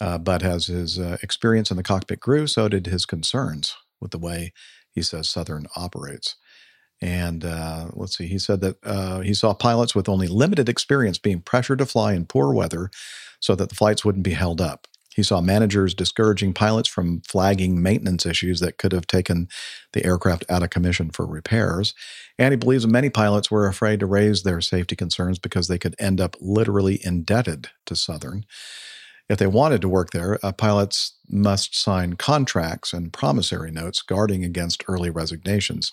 Uh, 0.00 0.18
but 0.18 0.42
as 0.42 0.66
his 0.66 0.98
uh, 0.98 1.16
experience 1.22 1.70
in 1.70 1.76
the 1.76 1.82
cockpit 1.82 2.20
grew, 2.20 2.46
so 2.46 2.68
did 2.68 2.86
his 2.86 3.06
concerns 3.06 3.76
with 4.00 4.10
the 4.10 4.18
way 4.18 4.52
he 4.90 5.02
says 5.02 5.28
Southern 5.28 5.66
operates. 5.76 6.36
And 7.04 7.44
uh, 7.44 7.88
let's 7.92 8.16
see, 8.16 8.26
he 8.26 8.38
said 8.38 8.62
that 8.62 8.78
uh, 8.82 9.20
he 9.20 9.34
saw 9.34 9.52
pilots 9.52 9.94
with 9.94 10.08
only 10.08 10.26
limited 10.26 10.70
experience 10.70 11.18
being 11.18 11.42
pressured 11.42 11.80
to 11.80 11.86
fly 11.86 12.14
in 12.14 12.24
poor 12.24 12.54
weather 12.54 12.90
so 13.40 13.54
that 13.56 13.68
the 13.68 13.74
flights 13.74 14.06
wouldn't 14.06 14.24
be 14.24 14.32
held 14.32 14.58
up. 14.58 14.88
He 15.14 15.22
saw 15.22 15.42
managers 15.42 15.92
discouraging 15.92 16.54
pilots 16.54 16.88
from 16.88 17.20
flagging 17.20 17.82
maintenance 17.82 18.24
issues 18.24 18.60
that 18.60 18.78
could 18.78 18.92
have 18.92 19.06
taken 19.06 19.48
the 19.92 20.02
aircraft 20.02 20.46
out 20.48 20.62
of 20.62 20.70
commission 20.70 21.10
for 21.10 21.26
repairs. 21.26 21.92
And 22.38 22.52
he 22.52 22.56
believes 22.56 22.86
many 22.86 23.10
pilots 23.10 23.50
were 23.50 23.68
afraid 23.68 24.00
to 24.00 24.06
raise 24.06 24.42
their 24.42 24.62
safety 24.62 24.96
concerns 24.96 25.38
because 25.38 25.68
they 25.68 25.78
could 25.78 25.94
end 25.98 26.22
up 26.22 26.36
literally 26.40 27.00
indebted 27.04 27.68
to 27.84 27.94
Southern. 27.94 28.46
If 29.28 29.38
they 29.38 29.46
wanted 29.46 29.80
to 29.80 29.88
work 29.88 30.10
there, 30.10 30.38
uh, 30.42 30.52
pilots 30.52 31.14
must 31.28 31.76
sign 31.76 32.14
contracts 32.14 32.92
and 32.92 33.12
promissory 33.12 33.70
notes 33.70 34.02
guarding 34.02 34.44
against 34.44 34.84
early 34.86 35.08
resignations. 35.08 35.92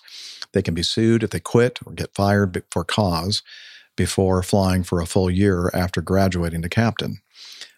They 0.52 0.62
can 0.62 0.74
be 0.74 0.82
sued 0.82 1.22
if 1.22 1.30
they 1.30 1.40
quit 1.40 1.78
or 1.86 1.92
get 1.92 2.14
fired 2.14 2.62
for 2.70 2.84
cause 2.84 3.42
before 3.96 4.42
flying 4.42 4.82
for 4.82 5.00
a 5.00 5.06
full 5.06 5.30
year 5.30 5.70
after 5.72 6.02
graduating 6.02 6.62
to 6.62 6.68
captain. 6.68 7.20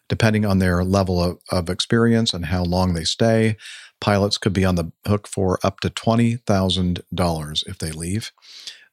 Depending 0.09 0.45
on 0.45 0.59
their 0.59 0.85
level 0.85 1.23
of, 1.23 1.39
of 1.51 1.71
experience 1.71 2.35
and 2.35 2.47
how 2.47 2.63
long 2.63 2.95
they 2.95 3.05
stay, 3.05 3.57
pilots 4.01 4.39
could 4.39 4.53
be 4.53 4.65
on 4.65 4.75
the 4.75 4.93
hook 5.07 5.27
for 5.27 5.59
up 5.63 5.81
to 5.81 5.89
$20,000 5.89 7.67
if 7.67 7.79
they 7.79 7.91
leave. 7.91 8.33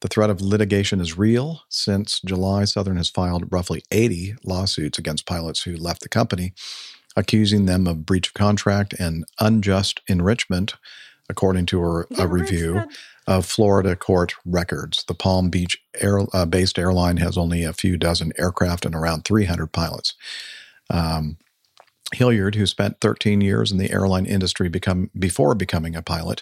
The 0.01 0.07
threat 0.07 0.31
of 0.31 0.41
litigation 0.41 0.99
is 0.99 1.17
real. 1.17 1.61
Since 1.69 2.21
July, 2.21 2.65
Southern 2.65 2.97
has 2.97 3.09
filed 3.09 3.51
roughly 3.51 3.83
80 3.91 4.35
lawsuits 4.43 4.97
against 4.97 5.27
pilots 5.27 5.63
who 5.63 5.75
left 5.75 6.01
the 6.01 6.09
company, 6.09 6.53
accusing 7.15 7.65
them 7.65 7.87
of 7.87 8.05
breach 8.05 8.27
of 8.27 8.33
contract 8.33 8.93
and 8.93 9.25
unjust 9.39 10.01
enrichment, 10.07 10.73
according 11.29 11.67
to 11.67 11.83
a, 11.83 12.05
a 12.17 12.27
review 12.27 12.83
of 13.27 13.45
Florida 13.45 13.95
court 13.95 14.33
records. 14.43 15.03
The 15.03 15.13
Palm 15.13 15.49
Beach 15.49 15.77
air, 15.99 16.21
uh, 16.33 16.45
based 16.45 16.79
airline 16.79 17.17
has 17.17 17.37
only 17.37 17.63
a 17.63 17.71
few 17.71 17.95
dozen 17.95 18.33
aircraft 18.39 18.85
and 18.85 18.95
around 18.95 19.23
300 19.23 19.71
pilots. 19.71 20.15
Um, 20.89 21.37
Hilliard, 22.13 22.55
who 22.55 22.65
spent 22.65 22.99
13 22.99 23.39
years 23.39 23.71
in 23.71 23.77
the 23.77 23.91
airline 23.91 24.25
industry 24.25 24.67
become, 24.67 25.11
before 25.17 25.53
becoming 25.53 25.95
a 25.95 26.01
pilot, 26.01 26.41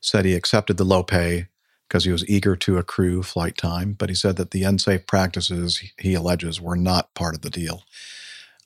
said 0.00 0.24
he 0.24 0.34
accepted 0.34 0.76
the 0.76 0.84
low 0.84 1.02
pay 1.02 1.48
because 1.92 2.04
he 2.04 2.10
was 2.10 2.26
eager 2.26 2.56
to 2.56 2.78
accrue 2.78 3.22
flight 3.22 3.54
time, 3.54 3.92
but 3.92 4.08
he 4.08 4.14
said 4.14 4.36
that 4.36 4.50
the 4.50 4.62
unsafe 4.62 5.06
practices 5.06 5.82
he 5.98 6.14
alleges 6.14 6.58
were 6.58 6.74
not 6.74 7.12
part 7.12 7.34
of 7.34 7.42
the 7.42 7.50
deal. 7.50 7.82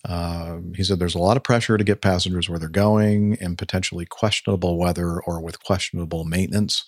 Um, 0.05 0.75
he 0.77 0.85
said 0.85 1.01
there's 1.01 1.17
a 1.17 1.19
lot 1.19 1.37
of 1.37 1.43
pressure 1.43 1.77
to 1.77 1.83
get 1.83 2.01
passengers 2.01 2.49
where 2.49 2.61
they're 2.61 2.69
going 2.69 3.37
in 3.41 3.57
potentially 3.57 4.07
questionable 4.07 4.79
weather 4.79 5.21
or 5.21 5.41
with 5.41 5.61
questionable 5.65 6.23
maintenance. 6.23 6.85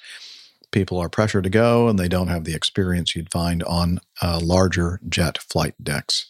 People 0.70 0.98
are 0.98 1.08
pressured 1.08 1.42
to 1.42 1.50
go 1.50 1.88
and 1.88 1.98
they 1.98 2.06
don't 2.06 2.28
have 2.28 2.44
the 2.44 2.54
experience 2.54 3.16
you'd 3.16 3.32
find 3.32 3.64
on 3.64 3.98
uh, 4.22 4.38
larger 4.40 5.00
jet 5.08 5.38
flight 5.38 5.74
decks. 5.82 6.26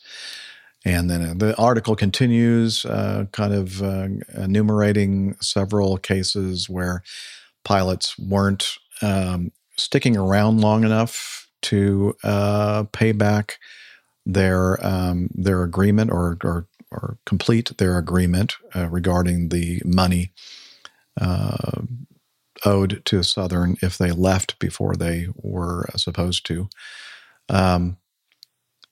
And 0.86 1.10
then 1.10 1.22
uh, 1.22 1.34
the 1.36 1.54
article 1.58 1.96
continues, 1.96 2.86
uh, 2.86 3.26
kind 3.32 3.52
of 3.52 3.82
uh, 3.82 4.08
enumerating 4.34 5.36
several 5.42 5.98
cases 5.98 6.66
where 6.66 7.02
pilots 7.62 8.18
weren't 8.18 8.78
um, 9.02 9.52
sticking 9.78 10.16
around 10.16 10.60
long 10.60 10.84
enough 10.84 11.48
to 11.62 12.14
uh, 12.22 12.84
pay 12.92 13.12
back 13.12 13.58
their 14.26 14.84
um, 14.86 15.30
their 15.34 15.62
agreement 15.62 16.10
or, 16.10 16.36
or 16.44 16.66
or 16.90 17.18
complete 17.26 17.76
their 17.78 17.98
agreement 17.98 18.54
uh, 18.74 18.88
regarding 18.88 19.48
the 19.48 19.80
money 19.84 20.32
uh, 21.20 21.82
owed 22.64 23.02
to 23.04 23.22
Southern 23.22 23.76
if 23.82 23.98
they 23.98 24.10
left 24.10 24.58
before 24.58 24.94
they 24.94 25.28
were 25.36 25.86
supposed 25.96 26.46
to. 26.46 26.68
Um, 27.48 27.98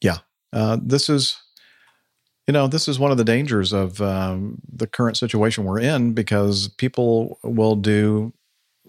yeah, 0.01 0.19
uh, 0.53 0.79
this 0.83 1.09
is 1.09 1.41
you 2.47 2.53
know 2.53 2.69
this 2.69 2.89
is 2.89 2.99
one 2.99 3.11
of 3.11 3.19
the 3.19 3.25
dangers 3.25 3.73
of 3.73 4.01
um, 4.01 4.59
the 4.71 4.87
current 4.87 5.17
situation 5.17 5.65
we're 5.65 5.81
in 5.81 6.13
because 6.13 6.69
people 6.69 7.39
will 7.43 7.77
do 7.77 8.33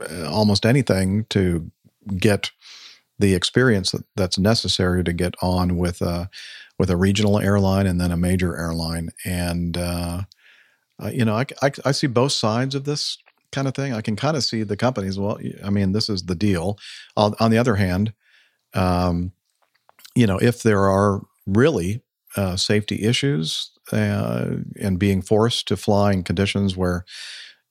uh, 0.01 0.29
almost 0.29 0.65
anything 0.65 1.25
to 1.29 1.71
get 2.17 2.51
the 3.19 3.33
experience 3.33 3.91
that, 3.91 4.03
that's 4.15 4.37
necessary 4.37 5.03
to 5.03 5.13
get 5.13 5.35
on 5.41 5.77
with 5.77 6.01
a 6.01 6.29
with 6.79 6.89
a 6.89 6.97
regional 6.97 7.39
airline 7.39 7.87
and 7.87 7.99
then 7.99 8.11
a 8.11 8.17
major 8.17 8.55
airline. 8.55 9.09
And 9.25 9.77
uh, 9.77 10.23
uh, 11.01 11.09
you 11.13 11.25
know 11.25 11.35
I, 11.35 11.45
I, 11.61 11.71
I 11.85 11.91
see 11.91 12.07
both 12.07 12.31
sides 12.31 12.75
of 12.75 12.83
this 12.83 13.17
kind 13.51 13.67
of 13.67 13.73
thing. 13.73 13.93
I 13.93 14.01
can 14.01 14.15
kind 14.15 14.37
of 14.37 14.43
see 14.43 14.63
the 14.63 14.75
companies 14.75 15.17
well 15.17 15.39
i 15.63 15.69
mean 15.69 15.93
this 15.93 16.09
is 16.09 16.23
the 16.23 16.35
deal. 16.35 16.77
On, 17.15 17.33
on 17.39 17.51
the 17.51 17.57
other 17.57 17.75
hand 17.75 18.13
um, 18.73 19.31
you 20.15 20.27
know 20.27 20.37
if 20.37 20.63
there 20.63 20.87
are 20.87 21.21
really 21.45 22.01
uh, 22.35 22.55
safety 22.55 23.03
issues 23.03 23.71
uh, 23.91 24.47
and 24.79 24.99
being 24.99 25.21
forced 25.21 25.67
to 25.67 25.77
fly 25.77 26.11
in 26.11 26.23
conditions 26.23 26.75
where 26.75 27.05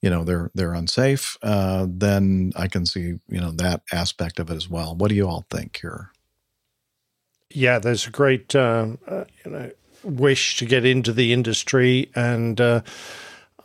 you 0.01 0.09
know 0.09 0.23
they're 0.23 0.51
they're 0.53 0.73
unsafe, 0.73 1.37
uh, 1.41 1.87
then 1.89 2.51
I 2.55 2.67
can 2.67 2.85
see 2.85 3.19
you 3.27 3.41
know 3.41 3.51
that 3.51 3.81
aspect 3.91 4.39
of 4.39 4.49
it 4.49 4.55
as 4.55 4.69
well. 4.69 4.95
What 4.95 5.09
do 5.09 5.15
you 5.15 5.27
all 5.27 5.45
think 5.49 5.79
here? 5.81 6.11
Yeah, 7.49 7.79
there's 7.79 8.07
a 8.07 8.11
great 8.11 8.55
um, 8.55 8.99
uh, 9.07 9.25
you 9.43 9.51
know 9.51 9.71
wish 10.03 10.57
to 10.57 10.65
get 10.65 10.85
into 10.85 11.11
the 11.11 11.33
industry, 11.33 12.09
and 12.15 12.61
uh, 12.61 12.81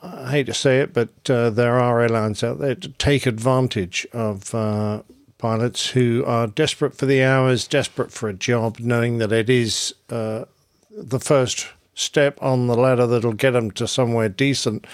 I 0.03 0.31
hate 0.31 0.47
to 0.47 0.55
say 0.55 0.81
it, 0.81 0.93
but 0.93 1.31
uh, 1.31 1.51
there 1.51 1.79
are 1.79 2.01
airlines 2.01 2.43
out 2.43 2.59
there 2.59 2.75
to 2.75 2.89
take 2.89 3.27
advantage 3.27 4.07
of 4.13 4.55
uh, 4.55 5.03
pilots 5.39 5.91
who 5.91 6.25
are 6.27 6.47
desperate 6.47 6.97
for 6.97 7.07
the 7.07 7.23
hours, 7.23 7.69
desperate 7.69 8.13
for 8.13 8.29
a 8.29 8.35
job, 8.35 8.79
knowing 8.81 9.19
that 9.19 9.33
it 9.33 9.51
is 9.51 9.95
uh, 10.09 10.45
the 10.91 11.21
first 11.21 11.69
step 11.95 12.39
on 12.43 12.67
the 12.67 12.77
ladder 12.77 13.07
that'll 13.07 13.33
get 13.33 13.53
them 13.53 13.71
to 13.73 13.87
somewhere 13.87 14.29
decent. 14.29 14.87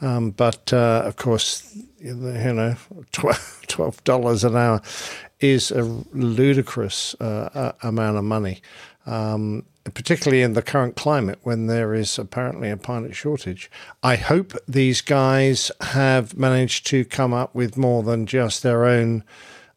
Um, 0.00 0.30
but 0.30 0.72
uh, 0.72 1.02
of 1.04 1.16
course, 1.16 1.76
you 1.98 2.14
know, 2.14 2.76
twelve 3.12 4.04
dollars 4.04 4.44
an 4.44 4.56
hour 4.56 4.80
is 5.40 5.70
a 5.70 5.82
ludicrous 5.82 7.14
uh, 7.20 7.72
amount 7.82 8.16
of 8.16 8.24
money. 8.24 8.62
Um, 9.06 9.66
particularly 9.92 10.42
in 10.42 10.54
the 10.54 10.62
current 10.62 10.96
climate 10.96 11.38
when 11.42 11.66
there 11.66 11.92
is 11.92 12.18
apparently 12.18 12.70
a 12.70 12.76
pilot 12.76 13.14
shortage. 13.14 13.70
I 14.02 14.16
hope 14.16 14.54
these 14.66 15.02
guys 15.02 15.70
have 15.80 16.38
managed 16.38 16.86
to 16.86 17.04
come 17.04 17.34
up 17.34 17.54
with 17.54 17.76
more 17.76 18.02
than 18.02 18.24
just 18.24 18.62
their 18.62 18.86
own 18.86 19.24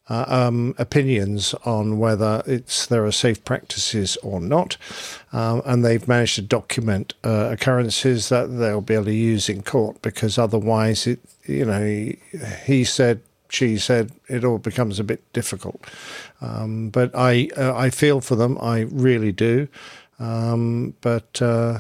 uh, 0.09 0.25
um, 0.27 0.73
opinions 0.77 1.53
on 1.65 1.99
whether 1.99 2.41
it's 2.45 2.85
there 2.85 3.05
are 3.05 3.11
safe 3.11 3.43
practices 3.43 4.17
or 4.23 4.39
not, 4.39 4.77
um, 5.33 5.61
and 5.65 5.83
they've 5.83 6.07
managed 6.07 6.35
to 6.35 6.41
document 6.41 7.13
uh, 7.23 7.49
occurrences 7.51 8.29
that 8.29 8.47
they'll 8.47 8.81
be 8.81 8.93
able 8.93 9.05
to 9.05 9.13
use 9.13 9.49
in 9.49 9.61
court. 9.61 10.01
Because 10.01 10.37
otherwise, 10.37 11.07
it 11.07 11.19
you 11.45 11.65
know 11.65 11.83
he, 11.83 12.19
he 12.65 12.83
said 12.83 13.21
she 13.49 13.77
said 13.77 14.11
it 14.27 14.43
all 14.43 14.57
becomes 14.57 14.99
a 14.99 15.03
bit 15.03 15.21
difficult. 15.33 15.83
Um, 16.41 16.89
but 16.89 17.11
I 17.13 17.49
uh, 17.57 17.75
I 17.75 17.89
feel 17.89 18.21
for 18.21 18.35
them, 18.35 18.57
I 18.61 18.81
really 18.81 19.31
do. 19.31 19.67
Um, 20.19 20.95
but 21.01 21.41
uh, 21.41 21.79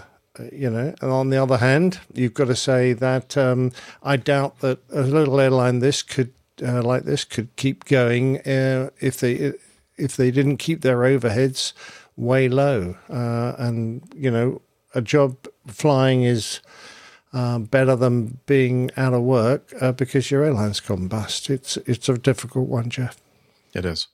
you 0.51 0.69
know, 0.69 0.93
and 1.01 1.11
on 1.11 1.29
the 1.29 1.41
other 1.41 1.57
hand, 1.57 1.99
you've 2.13 2.33
got 2.33 2.47
to 2.47 2.55
say 2.55 2.93
that 2.93 3.37
um, 3.37 3.71
I 4.03 4.17
doubt 4.17 4.59
that 4.59 4.79
a 4.91 5.01
little 5.01 5.39
airline 5.39 5.79
this 5.79 6.03
could 6.03 6.33
uh, 6.61 6.81
like 6.81 7.03
this 7.03 7.23
could 7.23 7.55
keep 7.55 7.85
going 7.85 8.39
uh, 8.39 8.89
if 8.99 9.19
they 9.19 9.53
if 9.97 10.15
they 10.15 10.31
didn't 10.31 10.57
keep 10.57 10.81
their 10.81 10.97
overheads 10.99 11.73
way 12.15 12.49
low. 12.49 12.97
Uh, 13.09 13.53
and 13.57 14.01
you 14.15 14.31
know, 14.31 14.61
a 14.93 15.01
job 15.01 15.47
flying 15.67 16.23
is 16.23 16.61
uh, 17.33 17.59
better 17.59 17.95
than 17.95 18.39
being 18.45 18.89
out 18.97 19.13
of 19.13 19.21
work 19.21 19.73
uh, 19.81 19.91
because 19.91 20.31
your 20.31 20.43
airline's 20.43 20.79
gone 20.79 21.07
bust. 21.07 21.49
It's 21.49 21.77
it's 21.77 22.09
a 22.09 22.17
difficult 22.17 22.67
one, 22.67 22.89
Jeff. 22.89 23.17
It 23.73 23.85
is. 23.85 24.07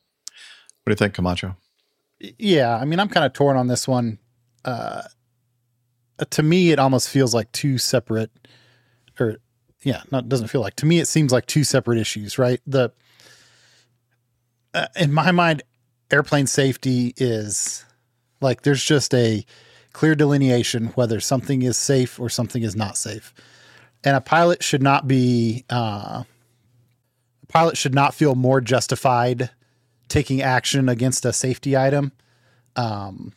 What 0.84 0.92
do 0.92 0.92
you 0.92 0.96
think, 0.96 1.14
Camacho? 1.14 1.56
Yeah, 2.20 2.78
I 2.78 2.86
mean, 2.86 3.00
I'm 3.00 3.10
kind 3.10 3.26
of 3.26 3.34
torn 3.34 3.58
on 3.58 3.68
this 3.68 3.88
one. 3.88 4.20
Uh, 4.66 5.04
to 6.30 6.44
me, 6.44 6.72
it 6.72 6.80
almost 6.80 7.10
feels 7.10 7.34
like 7.34 7.52
two 7.52 7.78
separate, 7.78 8.32
or 9.20 9.38
yeah, 9.84 10.04
not 10.12 10.30
doesn't 10.30 10.48
feel 10.48 10.62
like. 10.62 10.76
To 10.78 10.86
me, 10.86 11.00
it 11.00 11.08
seems 11.08 11.32
like 11.32 11.46
two 11.46 11.64
separate 11.64 12.00
issues, 12.00 12.38
right? 12.38 12.62
The 12.66 12.92
uh, 14.74 14.88
in 14.96 15.14
my 15.14 15.32
mind, 15.32 15.64
airplane 16.12 16.48
safety 16.48 17.14
is 17.18 17.86
like 18.42 18.64
there's 18.64 18.84
just 18.84 19.14
a 19.14 19.46
clear 19.92 20.16
delineation 20.16 20.88
whether 20.88 21.20
something 21.20 21.62
is 21.62 21.78
safe 21.78 22.20
or 22.20 22.30
something 22.30 22.64
is 22.64 22.76
not 22.76 22.98
safe, 22.98 23.34
and 24.04 24.16
a 24.16 24.22
pilot 24.22 24.64
should 24.64 24.82
not 24.82 25.08
be 25.08 25.66
uh, 25.70 26.24
a 27.44 27.46
pilot 27.48 27.78
should 27.78 27.94
not 27.94 28.14
feel 28.14 28.36
more 28.36 28.62
justified 28.62 29.50
taking 30.08 30.42
action 30.42 30.90
against 30.90 31.26
a 31.26 31.34
safety 31.34 31.76
item 31.76 32.12
um, 32.76 33.34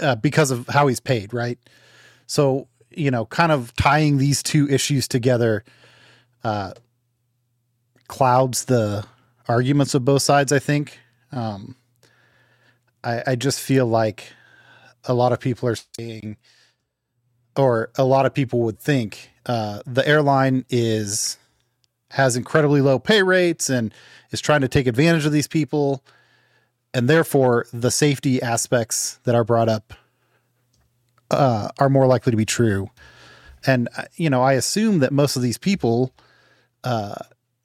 uh, 0.00 0.14
because 0.16 0.50
of 0.50 0.66
how 0.68 0.86
he's 0.86 1.00
paid, 1.00 1.32
right? 1.32 1.58
So 2.26 2.68
you 2.96 3.10
know, 3.10 3.26
kind 3.26 3.52
of 3.52 3.74
tying 3.76 4.18
these 4.18 4.42
two 4.42 4.68
issues 4.68 5.08
together 5.08 5.64
uh, 6.44 6.72
clouds 8.08 8.64
the 8.66 9.04
arguments 9.48 9.94
of 9.94 10.04
both 10.04 10.22
sides. 10.22 10.52
I 10.52 10.58
think. 10.58 10.98
Um, 11.30 11.76
I, 13.04 13.22
I 13.28 13.36
just 13.36 13.60
feel 13.60 13.86
like 13.86 14.32
a 15.04 15.14
lot 15.14 15.32
of 15.32 15.40
people 15.40 15.68
are 15.68 15.76
saying, 15.98 16.36
or 17.56 17.90
a 17.96 18.04
lot 18.04 18.26
of 18.26 18.34
people 18.34 18.60
would 18.60 18.78
think, 18.78 19.30
uh, 19.46 19.80
the 19.86 20.06
airline 20.06 20.64
is 20.70 21.38
has 22.10 22.36
incredibly 22.36 22.82
low 22.82 22.98
pay 22.98 23.22
rates 23.22 23.70
and 23.70 23.92
is 24.30 24.40
trying 24.40 24.60
to 24.60 24.68
take 24.68 24.86
advantage 24.86 25.24
of 25.24 25.32
these 25.32 25.48
people, 25.48 26.04
and 26.94 27.08
therefore 27.08 27.66
the 27.72 27.90
safety 27.90 28.40
aspects 28.42 29.18
that 29.24 29.34
are 29.34 29.44
brought 29.44 29.68
up 29.68 29.94
uh, 31.32 31.68
are 31.78 31.88
more 31.88 32.06
likely 32.06 32.30
to 32.30 32.36
be 32.36 32.44
true. 32.44 32.88
And 33.66 33.88
uh, 33.96 34.04
you 34.16 34.30
know, 34.30 34.42
I 34.42 34.54
assume 34.54 35.00
that 35.00 35.12
most 35.12 35.36
of 35.36 35.42
these 35.42 35.58
people 35.58 36.12
uh, 36.84 37.14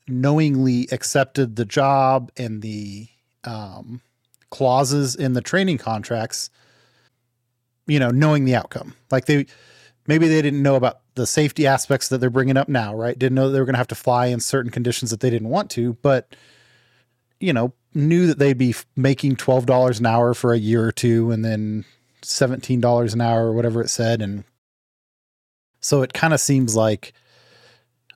knowingly 0.08 0.88
accepted 0.92 1.56
the 1.56 1.66
job 1.66 2.32
and 2.38 2.62
the 2.62 3.08
um, 3.44 4.02
clauses 4.50 5.16
in 5.16 5.34
the 5.34 5.42
training 5.42 5.78
contracts. 5.78 6.50
You 7.88 8.00
know, 8.00 8.12
knowing 8.12 8.44
the 8.44 8.56
outcome, 8.56 8.96
like 9.12 9.26
they 9.26 9.46
maybe 10.08 10.28
they 10.28 10.42
didn't 10.42 10.62
know 10.62 10.76
about 10.76 11.00
the 11.16 11.26
safety 11.26 11.66
aspects 11.66 12.10
that 12.10 12.18
they're 12.20 12.30
bringing 12.30 12.58
up 12.58 12.68
now, 12.68 12.94
right? 12.94 13.18
Didn't 13.18 13.36
know 13.36 13.50
they 13.50 13.60
were 13.60 13.66
going 13.66 13.76
to 13.76 13.80
have 13.80 13.88
to 13.88 13.96
fly 13.96 14.28
in 14.28 14.40
certain 14.42 14.72
conditions 14.72 15.10
that 15.12 15.22
they 15.22 15.30
didn't 15.30 15.50
want 15.50 15.70
to, 15.72 15.94
but 16.02 16.36
you 17.40 17.54
know, 17.54 17.74
knew 17.94 18.28
that 18.28 18.40
they'd 18.40 18.58
be 18.58 18.76
making 18.96 19.36
twelve 19.36 19.66
dollars 19.66 20.00
an 20.00 20.06
hour 20.06 20.34
for 20.34 20.54
a 20.54 20.58
year 20.58 20.84
or 20.84 20.92
two, 20.92 21.32
and 21.32 21.46
then 21.46 21.86
seventeen 22.22 22.82
dollars 22.82 23.14
an 23.14 23.22
hour 23.22 23.48
or 23.48 23.54
whatever 23.54 23.82
it 23.82 23.90
said, 23.90 24.22
and 24.22 24.44
so 25.80 26.02
it 26.02 26.14
kind 26.14 26.34
of 26.34 26.40
seems 26.40 26.76
like 26.76 27.14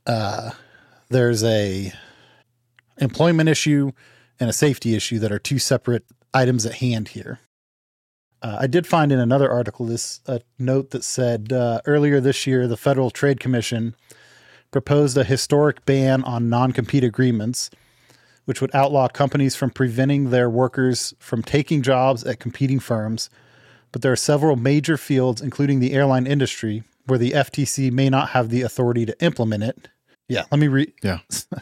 uh, 0.07 0.51
there's 1.09 1.43
a 1.43 1.93
employment 2.97 3.49
issue 3.49 3.91
and 4.39 4.49
a 4.49 4.53
safety 4.53 4.95
issue 4.95 5.19
that 5.19 5.31
are 5.31 5.39
two 5.39 5.59
separate 5.59 6.05
items 6.33 6.65
at 6.65 6.75
hand 6.75 7.09
here. 7.09 7.39
Uh, 8.41 8.57
I 8.61 8.67
did 8.67 8.87
find 8.87 9.11
in 9.11 9.19
another 9.19 9.51
article 9.51 9.85
this 9.85 10.19
a 10.25 10.41
note 10.57 10.89
that 10.91 11.03
said 11.03 11.53
uh, 11.53 11.81
earlier 11.85 12.19
this 12.19 12.47
year 12.47 12.67
the 12.67 12.77
Federal 12.77 13.11
Trade 13.11 13.39
Commission 13.39 13.95
proposed 14.71 15.17
a 15.17 15.23
historic 15.23 15.85
ban 15.85 16.23
on 16.23 16.49
non-compete 16.49 17.03
agreements, 17.03 17.69
which 18.45 18.61
would 18.61 18.73
outlaw 18.73 19.07
companies 19.07 19.55
from 19.55 19.69
preventing 19.69 20.29
their 20.31 20.49
workers 20.49 21.13
from 21.19 21.43
taking 21.43 21.81
jobs 21.81 22.23
at 22.23 22.39
competing 22.39 22.79
firms. 22.79 23.29
But 23.91 24.01
there 24.01 24.11
are 24.11 24.17
several 24.17 24.55
major 24.55 24.97
fields, 24.97 25.41
including 25.41 25.79
the 25.79 25.93
airline 25.93 26.25
industry, 26.25 26.83
where 27.07 27.19
the 27.19 27.31
FTC 27.31 27.91
may 27.91 28.09
not 28.09 28.29
have 28.29 28.49
the 28.49 28.61
authority 28.61 29.05
to 29.05 29.23
implement 29.23 29.63
it. 29.63 29.89
Yeah, 30.27 30.45
let 30.51 30.59
me 30.59 30.67
read. 30.67 30.93
Yeah. 31.03 31.19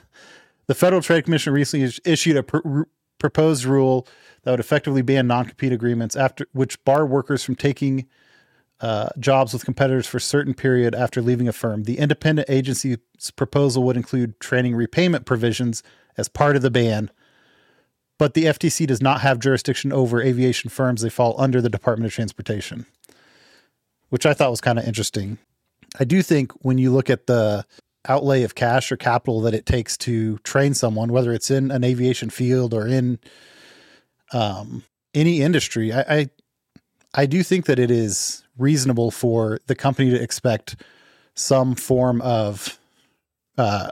the 0.67 0.75
Federal 0.75 1.01
Trade 1.01 1.25
Commission 1.25 1.53
recently 1.53 1.91
issued 2.05 2.37
a 2.37 2.43
pr- 2.43 2.81
proposed 3.17 3.65
rule 3.65 4.07
that 4.43 4.51
would 4.51 4.59
effectively 4.59 5.01
ban 5.01 5.27
non-compete 5.27 5.73
agreements 5.73 6.15
after 6.15 6.47
which 6.53 6.83
bar 6.85 7.05
workers 7.05 7.43
from 7.43 7.55
taking 7.55 8.07
uh, 8.81 9.09
jobs 9.19 9.51
with 9.53 9.65
competitors 9.65 10.07
for 10.07 10.17
a 10.17 10.21
certain 10.21 10.53
period 10.53 10.95
after 10.95 11.21
leaving 11.21 11.47
a 11.47 11.53
firm. 11.53 11.83
The 11.83 11.97
independent 11.97 12.49
agency's 12.49 12.97
proposal 13.35 13.83
would 13.83 13.97
include 13.97 14.39
training 14.39 14.75
repayment 14.75 15.25
provisions 15.25 15.83
as 16.17 16.29
part 16.29 16.55
of 16.55 16.61
the 16.61 16.71
ban, 16.71 17.11
but 18.19 18.35
the 18.35 18.43
FTC 18.45 18.85
does 18.85 19.01
not 19.01 19.21
have 19.21 19.39
jurisdiction 19.39 19.91
over 19.91 20.21
aviation 20.21 20.69
firms. 20.69 21.01
They 21.01 21.09
fall 21.09 21.33
under 21.39 21.61
the 21.61 21.69
Department 21.69 22.05
of 22.05 22.13
Transportation, 22.13 22.85
which 24.09 24.27
I 24.27 24.33
thought 24.33 24.51
was 24.51 24.61
kind 24.61 24.77
of 24.77 24.85
interesting. 24.85 25.39
I 25.99 26.03
do 26.03 26.21
think 26.21 26.51
when 26.63 26.77
you 26.77 26.91
look 26.91 27.09
at 27.09 27.25
the 27.25 27.65
outlay 28.07 28.43
of 28.43 28.53
cash 28.53 28.91
or 28.91 28.97
capital 28.97 29.41
that 29.41 29.55
it 29.55 29.65
takes 29.65 29.97
to 29.97 30.37
train 30.39 30.73
someone, 30.73 31.11
whether 31.11 31.33
it's 31.33 31.49
in 31.49 31.71
an 31.71 31.83
aviation 31.83 32.29
field 32.29 32.73
or 32.73 32.85
in 32.85 33.19
um, 34.33 34.83
any 35.15 35.41
industry, 35.41 35.91
I, 35.91 36.01
I 36.01 36.29
I 37.15 37.25
do 37.25 37.41
think 37.41 37.65
that 37.65 37.79
it 37.79 37.89
is 37.89 38.43
reasonable 38.57 39.09
for 39.09 39.59
the 39.65 39.73
company 39.73 40.11
to 40.11 40.21
expect 40.21 40.75
some 41.33 41.73
form 41.73 42.21
of 42.21 42.77
uh, 43.57 43.89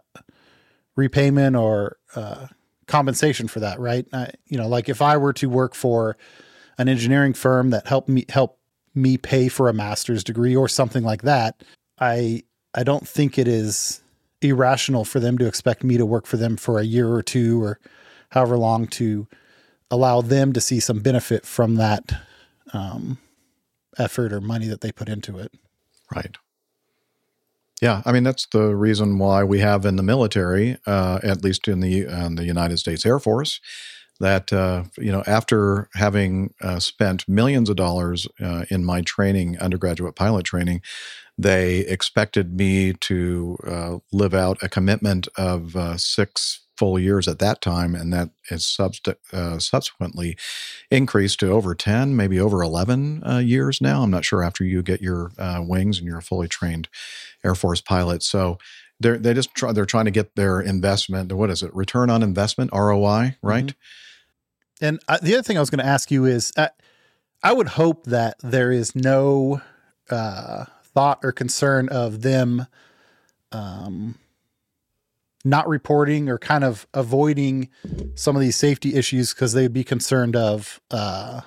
repayment 0.96 1.56
or 1.56 1.98
uh, 2.16 2.48
compensation 2.88 3.48
for 3.48 3.60
that, 3.60 3.80
right? 3.80 4.06
I, 4.14 4.32
you 4.48 4.58
know, 4.58 4.68
like 4.68 4.90
if 4.90 5.02
I 5.02 5.18
were 5.18 5.34
to 5.34 5.50
work 5.50 5.76
for 5.76 6.18
an 6.78 6.88
engineering 6.88 7.34
firm 7.34 7.70
that 7.72 7.88
helped 7.88 8.10
me 8.10 8.26
help 8.30 8.58
me 8.96 9.18
pay 9.18 9.48
for 9.48 9.70
a 9.70 9.74
master's 9.74 10.24
degree 10.24 10.56
or 10.56 10.68
something 10.68 11.04
like 11.04 11.22
that, 11.24 11.64
I 12.00 12.44
I 12.74 12.84
don't 12.84 13.08
think 13.08 13.38
it 13.38 13.48
is 13.48 14.02
irrational 14.42 15.04
for 15.04 15.20
them 15.20 15.38
to 15.38 15.48
expect 15.48 15.84
me 15.84 15.98
to 15.98 16.06
work 16.06 16.26
for 16.26 16.38
them 16.38 16.58
for 16.58 16.80
a 16.80 16.84
year 16.84 17.10
or 17.10 17.24
two 17.24 17.62
or 17.62 17.80
however 18.30 18.58
long 18.58 18.88
to 18.88 19.28
allow 19.90 20.22
them 20.22 20.54
to 20.54 20.62
see 20.62 20.80
some 20.80 21.00
benefit 21.00 21.46
from 21.46 21.76
that 21.76 22.12
um, 22.74 23.18
effort 23.98 24.34
or 24.34 24.42
money 24.42 24.68
that 24.68 24.82
they 24.82 24.92
put 24.92 25.10
into 25.10 25.40
it. 25.40 25.52
Right. 26.14 26.38
Yeah, 27.82 28.02
I 28.06 28.12
mean 28.12 28.24
that's 28.24 28.48
the 28.48 28.76
reason 28.76 29.20
why 29.20 29.44
we 29.44 29.60
have 29.60 29.86
in 29.86 29.98
the 29.98 30.04
military, 30.04 30.78
uh, 30.88 31.20
at 31.24 31.44
least 31.44 31.68
in 31.68 31.80
the 31.80 32.08
uh, 32.08 32.30
the 32.30 32.46
United 32.46 32.78
States 32.80 33.06
Air 33.06 33.20
Force, 33.20 33.60
that 34.20 34.52
uh, 34.52 34.86
you 34.98 35.12
know 35.12 35.24
after 35.28 35.88
having 35.94 36.54
uh, 36.62 36.80
spent 36.80 37.28
millions 37.30 37.70
of 37.70 37.76
dollars 37.76 38.28
uh, 38.42 38.66
in 38.72 38.84
my 38.84 39.02
training, 39.02 39.60
undergraduate 39.60 40.16
pilot 40.16 40.44
training, 40.44 40.82
they 41.38 41.80
expected 41.82 42.58
me 42.58 42.94
to 42.94 43.58
uh, 43.68 43.98
live 44.12 44.34
out 44.34 44.58
a 44.64 44.70
commitment 44.70 45.28
of 45.38 45.76
six 46.02 46.62
full 46.78 47.00
years 47.00 47.28
at 47.28 47.40
that 47.40 47.60
time, 47.60 47.96
and 47.96 48.14
that 48.14 48.30
is 48.50 48.64
subst- 48.64 49.16
uh, 49.34 49.60
subsequently 49.60 50.38
increased 50.92 51.40
to 51.40 51.50
over 51.50 51.74
10, 51.74 52.16
maybe 52.16 52.40
over 52.40 52.62
11 52.62 53.24
uh, 53.28 53.38
years 53.40 53.82
now. 53.82 54.04
I'm 54.04 54.12
not 54.12 54.24
sure 54.24 54.44
after 54.44 54.64
you 54.64 54.84
get 54.84 55.02
your 55.02 55.32
uh, 55.38 55.62
wings 55.66 55.98
and 55.98 56.08
you're 56.08 56.22
fully 56.22 56.48
trained 56.48 56.88
Air 57.44 57.56
Force 57.56 57.82
pilot. 57.82 58.24
So 58.24 58.58
they're, 59.00 59.18
they 59.18 59.34
just 59.34 59.54
try, 59.54 59.72
they're 59.72 59.86
trying 59.86 60.06
to 60.06 60.12
get 60.12 60.36
their 60.36 60.60
investment, 60.60 61.32
what 61.32 61.50
is 61.50 61.64
it, 61.64 61.74
return 61.76 62.10
on 62.10 62.24
investment, 62.24 62.72
ROI, 62.74 63.38
right? 63.42 63.66
Mm-hmm. 63.66 64.86
And 64.86 65.00
uh, 65.08 65.18
the 65.22 65.34
other 65.34 65.44
thing 65.44 65.58
I 65.58 65.60
was 65.60 65.70
going 65.70 65.84
to 65.84 65.90
ask 65.90 66.12
you 66.12 66.26
is 66.26 66.52
uh, 66.58 66.70
I 67.44 67.54
would 67.54 67.70
hope 67.70 68.06
that 68.06 68.36
there 68.42 68.72
is 68.72 68.96
no 68.96 69.62
uh, 70.10 70.66
thought 70.84 71.20
or 71.24 71.32
concern 71.32 71.90
of 71.90 72.22
them. 72.22 72.68
Um, 73.52 74.16
not 75.48 75.68
reporting 75.68 76.30
or 76.30 76.38
kind 76.38 76.64
of 76.64 76.88
avoiding 76.94 77.70
some 78.16 78.36
of 78.36 78.42
these 78.42 78.56
safety 78.56 78.96
issues 78.96 79.34
because 79.34 79.54
they'd 79.54 79.74
be 79.74 79.84
concerned 79.84 80.36
of 80.36 80.82
uh, 80.92 81.42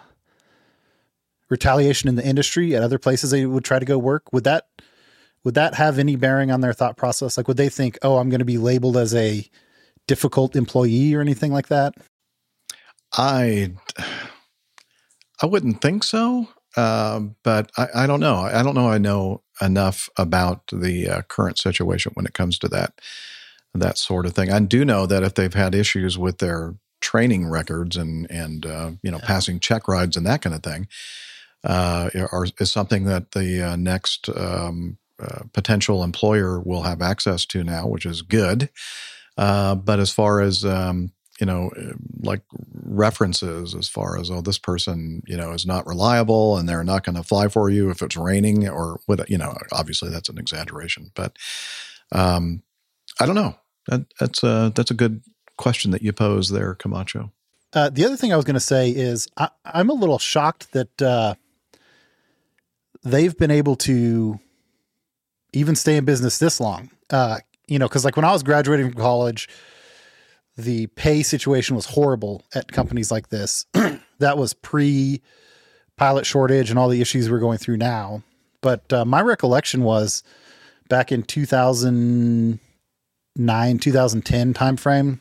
retaliation 1.48 2.08
in 2.08 2.14
the 2.14 2.26
industry 2.26 2.74
at 2.74 2.82
other 2.82 2.98
places 2.98 3.30
they 3.30 3.44
would 3.44 3.64
try 3.64 3.78
to 3.78 3.84
go 3.84 3.98
work. 3.98 4.32
Would 4.32 4.44
that 4.44 4.68
would 5.44 5.54
that 5.54 5.74
have 5.74 5.98
any 5.98 6.16
bearing 6.16 6.50
on 6.50 6.60
their 6.60 6.72
thought 6.72 6.96
process? 6.96 7.36
Like, 7.36 7.48
would 7.48 7.56
they 7.56 7.68
think, 7.68 7.98
"Oh, 8.02 8.18
I'm 8.18 8.28
going 8.30 8.40
to 8.40 8.44
be 8.44 8.58
labeled 8.58 8.96
as 8.96 9.14
a 9.14 9.48
difficult 10.06 10.56
employee" 10.56 11.14
or 11.14 11.20
anything 11.20 11.52
like 11.52 11.68
that? 11.68 11.94
I 13.12 13.72
I 15.42 15.46
wouldn't 15.46 15.80
think 15.80 16.04
so, 16.04 16.48
uh, 16.76 17.20
but 17.42 17.70
I, 17.76 17.88
I, 17.94 18.06
don't 18.06 18.20
know. 18.20 18.36
I 18.36 18.62
don't 18.62 18.74
know. 18.74 18.88
I 18.88 18.98
know 18.98 19.42
enough 19.60 20.08
about 20.16 20.66
the 20.72 21.08
uh, 21.08 21.22
current 21.22 21.58
situation 21.58 22.12
when 22.14 22.26
it 22.26 22.34
comes 22.34 22.58
to 22.58 22.68
that 22.68 23.00
that 23.74 23.98
sort 23.98 24.26
of 24.26 24.34
thing. 24.34 24.50
I 24.50 24.58
do 24.60 24.84
know 24.84 25.06
that 25.06 25.22
if 25.22 25.34
they've 25.34 25.54
had 25.54 25.74
issues 25.74 26.18
with 26.18 26.38
their 26.38 26.74
training 27.00 27.48
records 27.48 27.96
and 27.96 28.30
and 28.30 28.66
uh, 28.66 28.90
you 29.02 29.10
know 29.10 29.18
yeah. 29.18 29.26
passing 29.26 29.60
check 29.60 29.88
rides 29.88 30.16
and 30.16 30.26
that 30.26 30.42
kind 30.42 30.54
of 30.54 30.62
thing, 30.62 30.88
uh, 31.64 32.10
are, 32.32 32.46
is 32.58 32.70
something 32.70 33.04
that 33.04 33.32
the 33.32 33.62
uh, 33.62 33.76
next 33.76 34.28
um, 34.30 34.98
uh, 35.20 35.44
potential 35.52 36.02
employer 36.02 36.60
will 36.60 36.82
have 36.82 37.02
access 37.02 37.44
to 37.46 37.64
now, 37.64 37.86
which 37.86 38.06
is 38.06 38.22
good. 38.22 38.70
Uh, 39.36 39.74
but 39.74 40.00
as 40.00 40.10
far 40.10 40.40
as 40.40 40.64
um, 40.64 41.12
you 41.40 41.46
know, 41.46 41.70
like 42.20 42.42
references 42.74 43.74
as 43.74 43.88
far 43.88 44.18
as 44.18 44.30
oh, 44.30 44.42
this 44.42 44.58
person 44.58 45.22
you 45.26 45.36
know 45.36 45.52
is 45.52 45.64
not 45.64 45.86
reliable 45.86 46.58
and 46.58 46.68
they're 46.68 46.84
not 46.84 47.04
going 47.04 47.16
to 47.16 47.22
fly 47.22 47.48
for 47.48 47.70
you 47.70 47.90
if 47.90 48.02
it's 48.02 48.16
raining 48.16 48.68
or 48.68 49.00
you 49.26 49.38
know. 49.38 49.56
Obviously, 49.72 50.10
that's 50.10 50.28
an 50.28 50.38
exaggeration, 50.38 51.10
but 51.14 51.36
um, 52.12 52.62
I 53.18 53.26
don't 53.26 53.34
know. 53.34 53.56
That, 53.86 54.02
that's 54.18 54.42
a 54.42 54.72
that's 54.74 54.90
a 54.90 54.94
good 54.94 55.22
question 55.56 55.90
that 55.92 56.02
you 56.02 56.12
pose 56.12 56.50
there, 56.50 56.74
Camacho. 56.74 57.32
Uh, 57.72 57.88
the 57.88 58.04
other 58.04 58.16
thing 58.16 58.32
I 58.32 58.36
was 58.36 58.44
going 58.44 58.54
to 58.54 58.60
say 58.60 58.90
is 58.90 59.28
I, 59.36 59.48
am 59.64 59.90
a 59.90 59.94
little 59.94 60.18
shocked 60.18 60.72
that 60.72 61.00
uh, 61.00 61.34
they've 63.04 63.36
been 63.36 63.50
able 63.50 63.76
to 63.76 64.40
even 65.52 65.74
stay 65.76 65.96
in 65.96 66.04
business 66.04 66.38
this 66.38 66.60
long. 66.60 66.90
Uh, 67.10 67.38
you 67.66 67.78
know, 67.78 67.88
because 67.88 68.04
like 68.04 68.16
when 68.16 68.24
I 68.24 68.32
was 68.32 68.42
graduating 68.42 68.90
from 68.90 69.00
college, 69.00 69.48
the 70.56 70.86
pay 70.88 71.22
situation 71.22 71.76
was 71.76 71.86
horrible 71.86 72.44
at 72.54 72.72
companies 72.72 73.10
like 73.10 73.28
this. 73.28 73.66
that 74.18 74.36
was 74.38 74.52
pre 74.54 75.22
pilot 75.96 76.26
shortage 76.26 76.70
and 76.70 76.78
all 76.78 76.88
the 76.88 77.00
issues 77.00 77.30
we're 77.30 77.38
going 77.38 77.58
through 77.58 77.76
now. 77.76 78.22
But 78.60 78.92
uh, 78.92 79.04
my 79.04 79.20
recollection 79.22 79.82
was 79.84 80.22
back 80.88 81.12
in 81.12 81.22
2009 81.22 82.58
2010 83.78 84.54
timeframe 84.54 85.20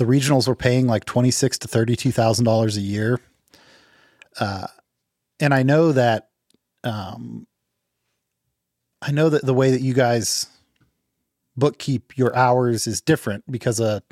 the 0.00 0.06
regionals 0.06 0.48
were 0.48 0.56
paying 0.56 0.86
like 0.86 1.04
twenty 1.04 1.30
six 1.30 1.58
to 1.58 1.68
thirty 1.68 1.94
two 1.94 2.10
thousand 2.10 2.46
dollars 2.46 2.78
a 2.78 2.80
year, 2.80 3.20
uh, 4.40 4.66
and 5.38 5.52
I 5.52 5.62
know 5.62 5.92
that, 5.92 6.30
um, 6.84 7.46
I 9.02 9.12
know 9.12 9.28
that 9.28 9.44
the 9.44 9.54
way 9.54 9.70
that 9.70 9.80
you 9.80 9.94
guys 9.94 10.46
bookkeep 11.58 12.16
your 12.16 12.34
hours 12.36 12.86
is 12.86 13.00
different 13.00 13.50
because 13.50 13.80
a 13.80 14.02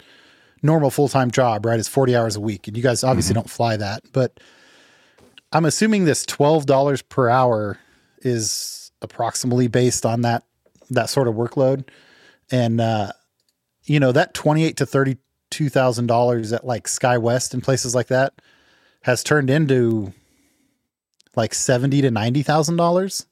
normal 0.62 0.90
full 0.90 1.09
time 1.09 1.31
job, 1.31 1.66
right, 1.66 1.78
is 1.78 1.89
forty 1.89 2.16
hours 2.16 2.36
a 2.36 2.40
week, 2.40 2.69
and 2.69 2.77
you 2.77 2.82
guys 2.82 3.05
obviously 3.05 3.32
mm-hmm. 3.32 3.40
don't 3.40 3.51
fly 3.51 3.77
that. 3.77 4.02
But 4.12 4.40
I'm 5.52 5.65
assuming 5.65 6.05
this 6.05 6.24
twelve 6.24 6.66
dollars 6.66 7.02
per 7.02 7.28
hour 7.28 7.78
is 8.20 8.90
approximately 9.02 9.69
based 9.69 10.05
on 10.05 10.23
that 10.23 10.44
that 10.90 11.10
sort 11.10 11.28
of 11.28 11.35
workload 11.35 11.85
and 12.51 12.81
uh, 12.81 13.12
you 13.85 14.01
know 14.01 14.12
that 14.12 14.35
twenty 14.35 14.65
eight 14.65 14.77
to 14.78 14.86
thirty 14.86 15.19
two 15.51 15.69
thousand 15.69 16.06
dollars 16.06 16.52
at 16.52 16.66
like 16.66 16.86
SkyWest 16.86 17.55
and 17.55 17.62
places 17.62 17.94
like 17.94 18.09
that 18.09 18.35
has 19.02 19.23
turned 19.23 19.51
into 19.51 20.12
like 21.36 21.55
seventy 21.55 22.02
to 22.02 22.10
ninety 22.10 22.43
thousand 22.43 22.78
uh, 22.78 22.82
dollars 22.82 23.27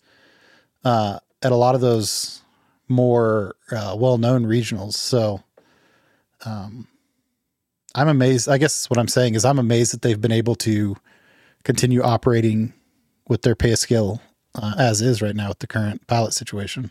at 1.43 1.53
a 1.53 1.57
lot 1.57 1.75
of 1.75 1.81
those 1.81 2.43
more 2.89 3.57
uh, 3.71 3.97
well 3.99 4.19
known 4.19 4.45
regionals. 4.45 4.95
So, 4.95 5.43
um, 6.45 6.87
I'm 7.95 8.09
amazed. 8.09 8.49
I 8.49 8.59
guess 8.59 8.91
what 8.91 8.99
I'm 8.99 9.09
saying 9.09 9.35
is 9.35 9.45
I'm 9.45 9.59
amazed 9.59 9.93
that 9.95 10.03
they've 10.03 10.21
been 10.21 10.33
able 10.33 10.55
to 10.57 10.97
continue 11.65 12.03
operating 12.03 12.75
with 13.29 13.43
their 13.43 13.57
pay 13.57 13.75
scale 13.75 14.21
uh, 14.55 14.75
as 14.79 15.01
is 15.01 15.23
right 15.23 15.35
now 15.35 15.49
with 15.49 15.59
the 15.61 15.67
current 15.67 16.07
pilot 16.07 16.33
situation. 16.33 16.91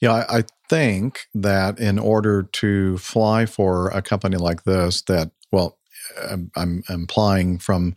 Yeah, 0.00 0.12
I, 0.12 0.38
I 0.38 0.44
think 0.68 1.26
that 1.34 1.78
in 1.78 1.98
order 1.98 2.42
to 2.42 2.98
fly 2.98 3.46
for 3.46 3.88
a 3.88 4.00
company 4.00 4.36
like 4.36 4.64
this, 4.64 5.02
that 5.02 5.30
well, 5.52 5.78
I'm, 6.30 6.50
I'm 6.56 6.82
implying 6.88 7.58
from 7.58 7.94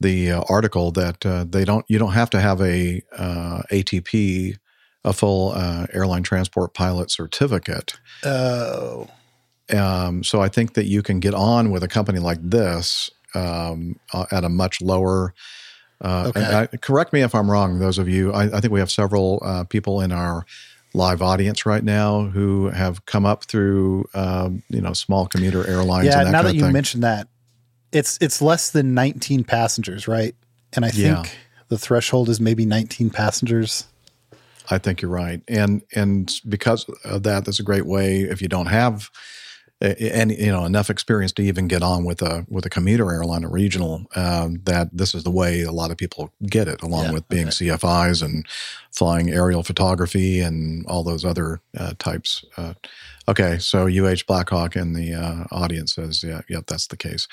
the 0.00 0.30
uh, 0.30 0.42
article 0.48 0.92
that 0.92 1.24
uh, 1.26 1.44
they 1.48 1.64
don't 1.64 1.84
you 1.88 1.98
don't 1.98 2.12
have 2.12 2.30
to 2.30 2.40
have 2.40 2.60
a 2.60 3.02
uh, 3.16 3.62
ATP, 3.70 4.56
a 5.06 5.12
full 5.12 5.52
uh, 5.52 5.86
airline 5.92 6.22
transport 6.22 6.74
pilot 6.74 7.10
certificate. 7.10 7.94
Oh. 8.24 9.08
Um, 9.74 10.22
so 10.22 10.42
I 10.42 10.48
think 10.48 10.74
that 10.74 10.84
you 10.84 11.02
can 11.02 11.18
get 11.18 11.34
on 11.34 11.70
with 11.70 11.82
a 11.82 11.88
company 11.88 12.18
like 12.18 12.38
this 12.42 13.10
um, 13.34 13.98
uh, 14.12 14.26
at 14.30 14.44
a 14.44 14.48
much 14.48 14.80
lower. 14.82 15.32
Uh, 16.00 16.26
okay. 16.36 16.68
I, 16.72 16.76
correct 16.76 17.12
me 17.12 17.22
if 17.22 17.34
I'm 17.34 17.50
wrong. 17.50 17.78
Those 17.78 17.98
of 17.98 18.08
you, 18.08 18.32
I, 18.32 18.44
I 18.56 18.60
think 18.60 18.72
we 18.72 18.80
have 18.80 18.90
several 18.90 19.66
people 19.70 20.02
in 20.02 20.12
our 20.12 20.44
live 20.96 21.20
audience 21.20 21.66
right 21.66 21.84
now 21.84 22.22
who 22.24 22.68
have 22.70 23.04
come 23.06 23.26
up 23.26 23.44
through 23.44 24.06
um, 24.14 24.62
you 24.68 24.80
know 24.80 24.92
small 24.92 25.26
commuter 25.26 25.66
airlines. 25.66 26.06
Yeah, 26.06 26.24
that 26.24 26.30
now 26.30 26.42
that 26.42 26.54
you 26.54 26.62
thing. 26.62 26.72
mentioned 26.72 27.02
that, 27.04 27.28
it's 27.92 28.18
it's 28.20 28.42
less 28.42 28.70
than 28.70 28.94
19 28.94 29.44
passengers, 29.44 30.08
right? 30.08 30.34
And 30.72 30.84
I 30.84 30.90
think 30.90 31.26
yeah. 31.26 31.32
the 31.68 31.78
threshold 31.78 32.28
is 32.28 32.40
maybe 32.40 32.66
19 32.66 33.10
passengers. 33.10 33.86
I 34.70 34.78
think 34.78 35.02
you're 35.02 35.10
right, 35.10 35.42
and 35.48 35.82
and 35.94 36.32
because 36.48 36.88
of 37.04 37.22
that, 37.24 37.44
that's 37.44 37.60
a 37.60 37.64
great 37.64 37.86
way 37.86 38.20
if 38.20 38.42
you 38.42 38.48
don't 38.48 38.66
have 38.66 39.10
and 39.80 40.32
you 40.32 40.50
know 40.50 40.64
enough 40.64 40.88
experience 40.88 41.32
to 41.32 41.42
even 41.42 41.68
get 41.68 41.82
on 41.82 42.04
with 42.04 42.22
a 42.22 42.46
with 42.48 42.64
a 42.64 42.70
commuter 42.70 43.12
airline, 43.12 43.44
a 43.44 43.48
regional. 43.48 44.06
Um, 44.16 44.60
that 44.64 44.88
this 44.96 45.14
is 45.14 45.24
the 45.24 45.30
way 45.30 45.62
a 45.62 45.72
lot 45.72 45.90
of 45.90 45.98
people 45.98 46.32
get 46.44 46.66
it, 46.66 46.82
along 46.82 47.06
yeah, 47.06 47.12
with 47.12 47.28
being. 47.28 47.48
CFIs 47.48 48.22
and 48.22 48.46
flying 48.90 49.30
aerial 49.30 49.62
photography 49.62 50.40
and 50.40 50.86
all 50.86 51.02
those 51.02 51.24
other 51.24 51.60
uh, 51.76 51.92
types. 51.98 52.44
Uh, 52.56 52.74
okay, 53.28 53.58
so 53.58 53.86
UH 53.86 54.24
Blackhawk 54.26 54.76
in 54.76 54.92
the 54.92 55.14
uh, 55.14 55.44
audience 55.50 55.94
says, 55.94 56.22
yeah, 56.22 56.42
yep, 56.48 56.66
that's 56.66 56.86
the 56.86 56.96
case. 56.96 57.26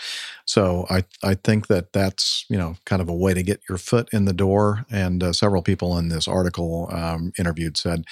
So 0.45 0.85
I 0.89 1.03
I 1.23 1.35
think 1.35 1.67
that 1.67 1.93
that's 1.93 2.45
you 2.49 2.57
know 2.57 2.75
kind 2.85 3.01
of 3.01 3.09
a 3.09 3.13
way 3.13 3.33
to 3.33 3.43
get 3.43 3.61
your 3.69 3.77
foot 3.77 4.09
in 4.11 4.25
the 4.25 4.33
door. 4.33 4.85
And 4.91 5.23
uh, 5.23 5.33
several 5.33 5.61
people 5.61 5.97
in 5.97 6.09
this 6.09 6.27
article 6.27 6.89
um, 6.91 7.31
interviewed 7.37 7.77
said 7.77 8.05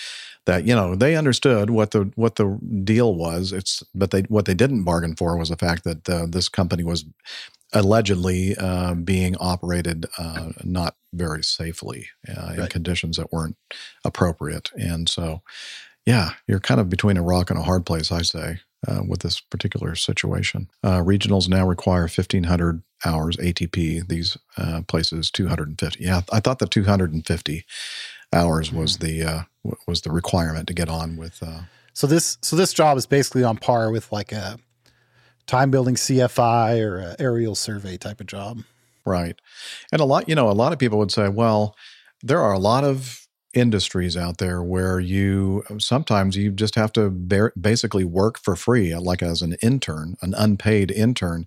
that 0.45 0.65
you 0.65 0.75
know 0.75 0.95
they 0.95 1.15
understood 1.15 1.69
what 1.69 1.91
the 1.91 2.11
what 2.15 2.35
the 2.35 2.59
deal 2.83 3.15
was. 3.15 3.53
It's 3.53 3.83
but 3.93 4.11
they 4.11 4.21
what 4.23 4.45
they 4.45 4.55
didn't 4.55 4.83
bargain 4.83 5.15
for 5.15 5.37
was 5.37 5.49
the 5.49 5.57
fact 5.57 5.83
that 5.83 6.09
uh, 6.09 6.25
this 6.29 6.49
company 6.49 6.83
was 6.83 7.05
allegedly 7.73 8.55
uh, 8.57 8.93
being 8.95 9.35
operated 9.37 10.05
uh, 10.17 10.49
not 10.63 10.95
very 11.13 11.43
safely 11.43 12.07
uh, 12.27 12.53
in 12.53 12.59
right. 12.59 12.69
conditions 12.69 13.17
that 13.17 13.31
weren't 13.31 13.55
appropriate. 14.03 14.71
And 14.75 15.07
so, 15.07 15.41
yeah, 16.05 16.31
you're 16.47 16.59
kind 16.59 16.79
of 16.79 16.89
between 16.89 17.17
a 17.17 17.23
rock 17.23 17.49
and 17.49 17.59
a 17.59 17.63
hard 17.63 17.85
place, 17.85 18.11
I 18.11 18.21
say. 18.21 18.59
Uh, 18.87 19.03
with 19.07 19.19
this 19.19 19.39
particular 19.39 19.93
situation, 19.93 20.67
uh, 20.83 20.97
regionals 21.01 21.47
now 21.47 21.63
require 21.67 22.07
1,500 22.07 22.81
hours 23.05 23.37
ATP. 23.37 24.07
These 24.07 24.37
uh, 24.57 24.81
places 24.87 25.29
250. 25.29 26.03
Yeah, 26.03 26.21
I 26.31 26.39
thought 26.39 26.57
the 26.57 26.65
250 26.65 27.63
hours 28.33 28.71
was 28.71 28.97
the 28.97 29.23
uh, 29.23 29.41
was 29.87 30.01
the 30.01 30.09
requirement 30.11 30.67
to 30.67 30.73
get 30.73 30.89
on 30.89 31.15
with. 31.15 31.43
Uh, 31.43 31.61
So 31.93 32.07
this 32.07 32.39
so 32.41 32.55
this 32.55 32.73
job 32.73 32.97
is 32.97 33.05
basically 33.05 33.43
on 33.43 33.57
par 33.57 33.91
with 33.91 34.11
like 34.11 34.31
a 34.31 34.57
time 35.45 35.69
building 35.69 35.93
CFI 35.93 36.81
or 36.81 36.97
a 36.97 37.15
aerial 37.19 37.53
survey 37.53 37.97
type 37.97 38.19
of 38.19 38.25
job. 38.25 38.63
Right. 39.05 39.35
And 39.91 40.01
a 40.01 40.05
lot, 40.05 40.29
you 40.29 40.35
know, 40.35 40.49
a 40.49 40.53
lot 40.53 40.73
of 40.73 40.79
people 40.79 40.97
would 40.99 41.11
say, 41.11 41.27
well, 41.27 41.75
there 42.23 42.39
are 42.39 42.53
a 42.53 42.59
lot 42.59 42.83
of 42.83 43.20
industries 43.53 44.15
out 44.15 44.37
there 44.37 44.61
where 44.63 44.99
you 44.99 45.63
sometimes 45.77 46.35
you 46.35 46.51
just 46.51 46.75
have 46.75 46.91
to 46.93 47.09
bear, 47.09 47.53
basically 47.59 48.03
work 48.03 48.39
for 48.39 48.55
free, 48.55 48.95
like 48.95 49.21
as 49.21 49.41
an 49.41 49.57
intern, 49.61 50.15
an 50.21 50.33
unpaid 50.37 50.91
intern, 50.91 51.45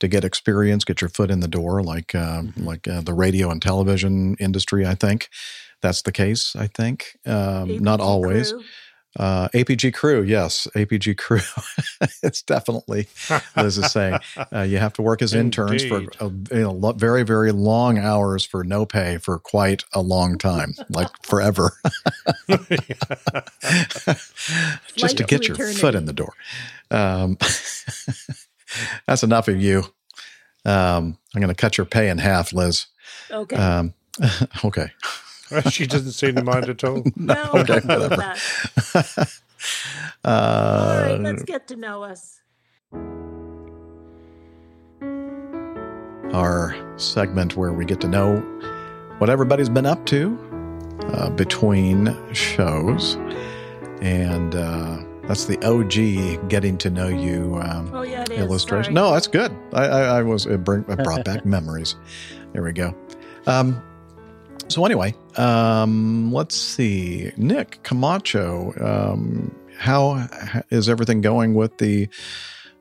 to 0.00 0.08
get 0.08 0.24
experience, 0.24 0.84
get 0.84 1.00
your 1.00 1.10
foot 1.10 1.30
in 1.30 1.40
the 1.40 1.48
door, 1.48 1.82
like 1.82 2.14
uh, 2.14 2.42
like 2.56 2.88
uh, 2.88 3.00
the 3.00 3.14
radio 3.14 3.50
and 3.50 3.62
television 3.62 4.34
industry. 4.40 4.86
I 4.86 4.94
think 4.94 5.28
that's 5.80 6.02
the 6.02 6.12
case. 6.12 6.56
I 6.56 6.66
think 6.66 7.18
um, 7.26 7.78
not 7.78 8.00
always. 8.00 8.52
Crew. 8.52 8.62
Uh, 9.18 9.48
APG 9.48 9.92
crew, 9.92 10.22
yes, 10.22 10.66
APG 10.74 11.18
crew. 11.18 11.40
it's 12.22 12.40
definitely, 12.40 13.08
Liz 13.56 13.76
is 13.76 13.92
saying, 13.92 14.18
uh, 14.54 14.62
you 14.62 14.78
have 14.78 14.94
to 14.94 15.02
work 15.02 15.20
as 15.20 15.34
interns 15.34 15.84
for 15.84 15.98
a, 16.20 16.28
you 16.28 16.62
know, 16.62 16.72
lo- 16.72 16.92
very, 16.92 17.22
very 17.22 17.52
long 17.52 17.98
hours 17.98 18.44
for 18.44 18.64
no 18.64 18.86
pay 18.86 19.18
for 19.18 19.38
quite 19.38 19.84
a 19.92 20.00
long 20.00 20.38
time, 20.38 20.74
like 20.88 21.08
forever, 21.24 21.72
just 24.96 25.18
to 25.18 25.24
get 25.24 25.46
your 25.46 25.56
eternity. 25.56 25.78
foot 25.78 25.94
in 25.94 26.06
the 26.06 26.14
door. 26.14 26.32
Um, 26.90 27.36
that's 29.06 29.22
enough 29.22 29.48
of 29.48 29.60
you. 29.60 29.84
Um, 30.64 31.18
I'm 31.34 31.40
going 31.40 31.48
to 31.48 31.54
cut 31.54 31.76
your 31.76 31.84
pay 31.84 32.08
in 32.08 32.18
half, 32.18 32.52
Liz. 32.52 32.86
Okay. 33.30 33.56
Um, 33.56 33.92
okay. 34.64 34.90
she 35.70 35.86
doesn't 35.86 36.12
seem 36.12 36.34
to 36.36 36.44
mind 36.44 36.68
at 36.68 36.82
all. 36.84 37.02
no, 37.16 37.34
okay, 37.54 37.74
I'm 37.82 37.86
whatever. 37.88 38.16
that. 38.16 38.38
All 40.24 40.32
Uh, 40.32 41.02
right, 41.08 41.20
let's 41.20 41.42
get 41.44 41.68
to 41.68 41.76
know 41.76 42.02
us. 42.02 42.40
our 46.32 46.74
segment 46.96 47.56
where 47.56 47.72
we 47.74 47.84
get 47.84 48.00
to 48.00 48.08
know 48.08 48.38
what 49.18 49.28
everybody's 49.28 49.68
been 49.68 49.84
up 49.86 50.04
to 50.06 50.38
uh, 51.12 51.28
between 51.30 52.16
shows. 52.32 53.16
And 54.00 54.54
uh, 54.54 55.04
that's 55.24 55.44
the 55.44 55.58
OG 55.62 56.48
getting 56.48 56.78
to 56.78 56.90
know 56.90 57.08
you 57.08 57.60
um, 57.62 57.90
Oh, 57.94 58.00
yeah, 58.02 58.24
illustration. 58.30 58.94
Sorry. 58.94 58.94
No, 58.94 59.12
that's 59.12 59.26
good. 59.26 59.54
I, 59.74 59.84
I, 59.84 60.00
I 60.18 60.22
was 60.22 60.46
it, 60.46 60.64
bring, 60.64 60.84
it 60.88 61.04
brought 61.04 61.24
back 61.24 61.44
memories. 61.44 61.96
There 62.52 62.62
we 62.62 62.72
go. 62.72 62.94
Um, 63.46 63.82
so 64.72 64.84
anyway, 64.84 65.14
um, 65.36 66.32
let's 66.32 66.56
see. 66.56 67.30
Nick 67.36 67.82
Camacho, 67.82 68.72
um, 68.80 69.54
how 69.76 70.28
is 70.70 70.88
everything 70.88 71.20
going 71.20 71.54
with 71.54 71.76
the 71.78 72.08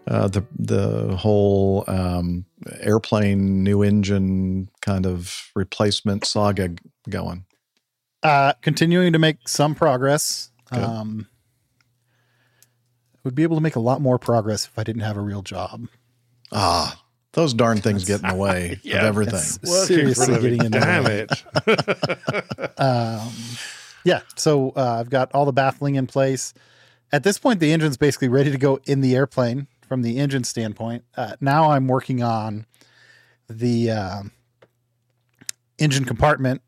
uh, 0.08 0.28
the 0.28 0.44
the 0.58 1.16
whole 1.18 1.84
um, 1.88 2.46
airplane 2.80 3.64
new 3.64 3.84
engine 3.84 4.70
kind 4.82 5.06
of 5.06 5.52
replacement 5.56 6.26
saga 6.26 6.74
going? 7.10 7.46
Uh, 8.24 8.54
continuing 8.62 9.14
to 9.14 9.20
make 9.20 9.48
some 9.48 9.76
progress. 9.76 10.52
Good. 10.72 10.84
Um, 10.84 11.28
would 13.24 13.36
be 13.36 13.44
able 13.44 13.58
to 13.58 13.62
make 13.62 13.76
a 13.76 13.80
lot 13.80 14.02
more 14.02 14.18
progress 14.18 14.66
if 14.66 14.78
I 14.80 14.84
didn't 14.84 15.02
have 15.02 15.18
a 15.18 15.22
real 15.22 15.42
job. 15.42 15.88
Ah, 16.52 17.01
those 17.34 17.54
darn 17.54 17.78
things 17.80 18.06
get 18.06 18.22
in 18.22 18.30
the 18.30 18.36
way 18.36 18.74
of 18.74 18.86
everything. 18.92 19.36
It's 19.36 19.60
Working 19.64 19.68
for 19.68 19.84
a 19.84 19.86
seriously 19.86 20.40
getting 20.42 20.66
in 20.66 20.72
the 20.72 20.80
Damn 20.80 21.04
way. 21.04 21.28
it. 21.30 22.80
um, 22.80 23.32
yeah, 24.04 24.22
so 24.36 24.72
uh, 24.76 24.98
I've 25.00 25.10
got 25.10 25.34
all 25.34 25.46
the 25.46 25.54
baffling 25.54 25.96
in 25.96 26.08
place. 26.08 26.54
At 27.12 27.24
this 27.24 27.38
point, 27.38 27.60
the 27.60 27.72
engine's 27.72 27.98
basically 27.98 28.30
ready 28.30 28.52
to 28.52 28.58
go 28.58 28.80
in 28.86 29.02
the 29.02 29.16
airplane 29.16 29.68
from 29.88 30.02
the 30.02 30.18
engine 30.18 30.44
standpoint. 30.44 31.04
Uh, 31.16 31.36
now 31.42 31.72
I'm 31.72 31.88
working 31.88 32.24
on 32.24 32.66
the 33.50 33.92
uh, 33.92 34.24
engine 35.78 36.06
compartment. 36.06 36.62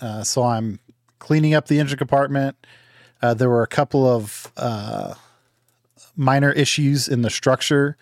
Uh, 0.00 0.24
so 0.24 0.42
I'm 0.42 0.80
cleaning 1.18 1.54
up 1.54 1.68
the 1.68 1.78
engine 1.78 1.98
compartment. 1.98 2.56
Uh, 3.22 3.34
there 3.34 3.48
were 3.48 3.62
a 3.62 3.68
couple 3.68 4.06
of 4.06 4.52
uh, 4.56 5.14
minor 6.16 6.52
issues 6.52 7.08
in 7.08 7.22
the 7.22 7.30
structure 7.30 7.96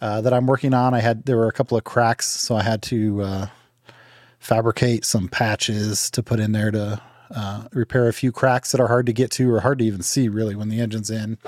uh, 0.00 0.20
that 0.20 0.32
I'm 0.32 0.46
working 0.46 0.74
on. 0.74 0.94
I 0.94 1.00
had 1.00 1.24
there 1.26 1.36
were 1.36 1.48
a 1.48 1.52
couple 1.52 1.76
of 1.76 1.84
cracks, 1.84 2.26
so 2.26 2.56
I 2.56 2.62
had 2.62 2.82
to 2.82 3.22
uh, 3.22 3.46
fabricate 4.38 5.04
some 5.04 5.28
patches 5.28 6.10
to 6.10 6.22
put 6.22 6.40
in 6.40 6.52
there 6.52 6.70
to 6.70 7.00
uh, 7.30 7.64
repair 7.72 8.08
a 8.08 8.12
few 8.12 8.32
cracks 8.32 8.72
that 8.72 8.80
are 8.80 8.88
hard 8.88 9.06
to 9.06 9.12
get 9.12 9.30
to 9.32 9.52
or 9.52 9.60
hard 9.60 9.78
to 9.78 9.84
even 9.84 10.02
see 10.02 10.28
really 10.28 10.56
when 10.56 10.68
the 10.68 10.80
engine's 10.80 11.10
in. 11.10 11.38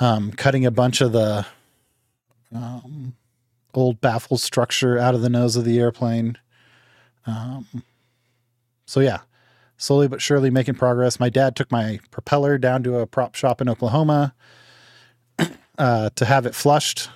Um, 0.00 0.32
cutting 0.32 0.66
a 0.66 0.72
bunch 0.72 1.00
of 1.00 1.12
the 1.12 1.46
um, 2.52 3.14
old 3.72 4.00
baffle 4.00 4.38
structure 4.38 4.98
out 4.98 5.14
of 5.14 5.22
the 5.22 5.28
nose 5.28 5.56
of 5.56 5.64
the 5.64 5.78
airplane. 5.78 6.36
Um, 7.26 7.66
so 8.86 9.00
yeah, 9.00 9.20
slowly 9.76 10.08
but 10.08 10.20
surely 10.20 10.50
making 10.50 10.74
progress. 10.74 11.20
My 11.20 11.30
dad 11.30 11.54
took 11.56 11.70
my 11.70 12.00
propeller 12.10 12.58
down 12.58 12.82
to 12.82 12.98
a 12.98 13.06
prop 13.06 13.34
shop 13.34 13.60
in 13.60 13.68
Oklahoma 13.68 14.34
uh, 15.78 16.10
to 16.16 16.24
have 16.24 16.46
it 16.46 16.54
flushed. 16.54 17.08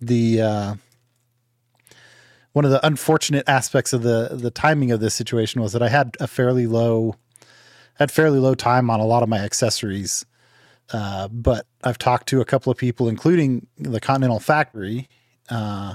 The 0.00 0.40
uh, 0.40 0.74
one 2.52 2.64
of 2.64 2.70
the 2.70 2.84
unfortunate 2.84 3.48
aspects 3.48 3.92
of 3.92 4.02
the 4.02 4.30
the 4.32 4.50
timing 4.50 4.90
of 4.90 5.00
this 5.00 5.14
situation 5.14 5.60
was 5.60 5.72
that 5.72 5.82
I 5.82 5.88
had 5.88 6.16
a 6.20 6.26
fairly 6.26 6.66
low 6.66 7.16
had 7.94 8.10
fairly 8.10 8.38
low 8.38 8.54
time 8.54 8.90
on 8.90 8.98
a 8.98 9.06
lot 9.06 9.22
of 9.22 9.28
my 9.28 9.38
accessories. 9.38 10.24
Uh, 10.92 11.28
but 11.28 11.66
I've 11.84 11.98
talked 11.98 12.28
to 12.30 12.40
a 12.40 12.44
couple 12.44 12.72
of 12.72 12.78
people, 12.78 13.08
including 13.08 13.68
the 13.78 14.00
Continental 14.00 14.40
Factory, 14.40 15.08
uh, 15.48 15.94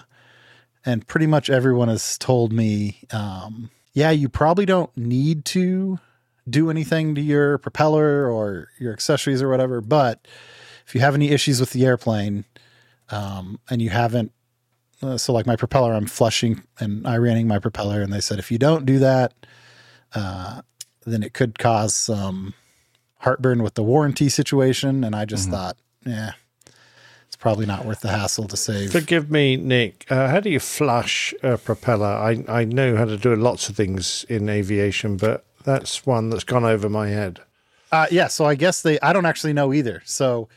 and 0.85 1.05
pretty 1.05 1.27
much 1.27 1.49
everyone 1.49 1.89
has 1.89 2.17
told 2.17 2.53
me, 2.53 3.01
um, 3.11 3.71
yeah, 3.93 4.11
you 4.11 4.29
probably 4.29 4.65
don't 4.65 4.95
need 4.95 5.43
to 5.45 5.99
do 6.49 6.69
anything 6.69 7.15
to 7.15 7.21
your 7.21 7.57
propeller 7.57 8.31
or 8.31 8.69
your 8.79 8.93
accessories 8.93 9.41
or 9.41 9.49
whatever. 9.49 9.81
But 9.81 10.25
if 10.85 10.93
you 10.93 11.01
have 11.01 11.15
any 11.15 11.29
issues 11.29 11.59
with 11.59 11.71
the 11.71 11.85
airplane 11.85 12.45
um, 13.09 13.59
and 13.69 13.81
you 13.81 13.89
haven't, 13.89 14.31
uh, 15.01 15.17
so 15.17 15.33
like 15.33 15.45
my 15.45 15.55
propeller, 15.55 15.93
I'm 15.93 16.07
flushing 16.07 16.63
and 16.79 17.05
I 17.07 17.13
ironing 17.13 17.47
my 17.47 17.59
propeller, 17.59 18.01
and 18.01 18.13
they 18.13 18.21
said 18.21 18.39
if 18.39 18.51
you 18.51 18.57
don't 18.57 18.85
do 18.85 18.99
that, 18.99 19.33
uh, 20.13 20.61
then 21.05 21.23
it 21.23 21.33
could 21.33 21.59
cause 21.59 21.95
some 21.95 22.53
heartburn 23.19 23.63
with 23.63 23.73
the 23.73 23.83
warranty 23.83 24.29
situation. 24.29 25.03
And 25.03 25.15
I 25.15 25.25
just 25.25 25.49
thought, 25.49 25.77
yeah, 26.05 26.33
it's 27.27 27.35
probably 27.35 27.65
not 27.65 27.85
worth 27.85 28.01
the 28.01 28.09
hassle 28.09 28.47
to 28.47 28.57
save. 28.57 28.91
Forgive 28.91 29.29
me, 29.29 29.57
Nick. 29.57 30.05
Uh, 30.09 30.29
how 30.29 30.39
do 30.39 30.49
you 30.49 30.59
flush 30.59 31.33
a 31.43 31.57
propeller? 31.57 32.07
I, 32.07 32.43
I 32.47 32.63
know 32.63 32.95
how 32.95 33.05
to 33.05 33.17
do 33.17 33.35
lots 33.35 33.69
of 33.69 33.75
things 33.75 34.25
in 34.29 34.49
aviation, 34.49 35.17
but 35.17 35.45
that's 35.63 36.05
one 36.05 36.29
that's 36.29 36.43
gone 36.43 36.63
over 36.63 36.87
my 36.89 37.09
head. 37.09 37.41
Uh, 37.95 38.07
yeah, 38.11 38.27
so 38.27 38.43
I 38.43 38.55
guess 38.55 38.81
they. 38.81 38.99
I 38.99 39.13
don't 39.13 39.25
actually 39.25 39.53
know 39.53 39.71
either. 39.71 40.01
So 40.03 40.49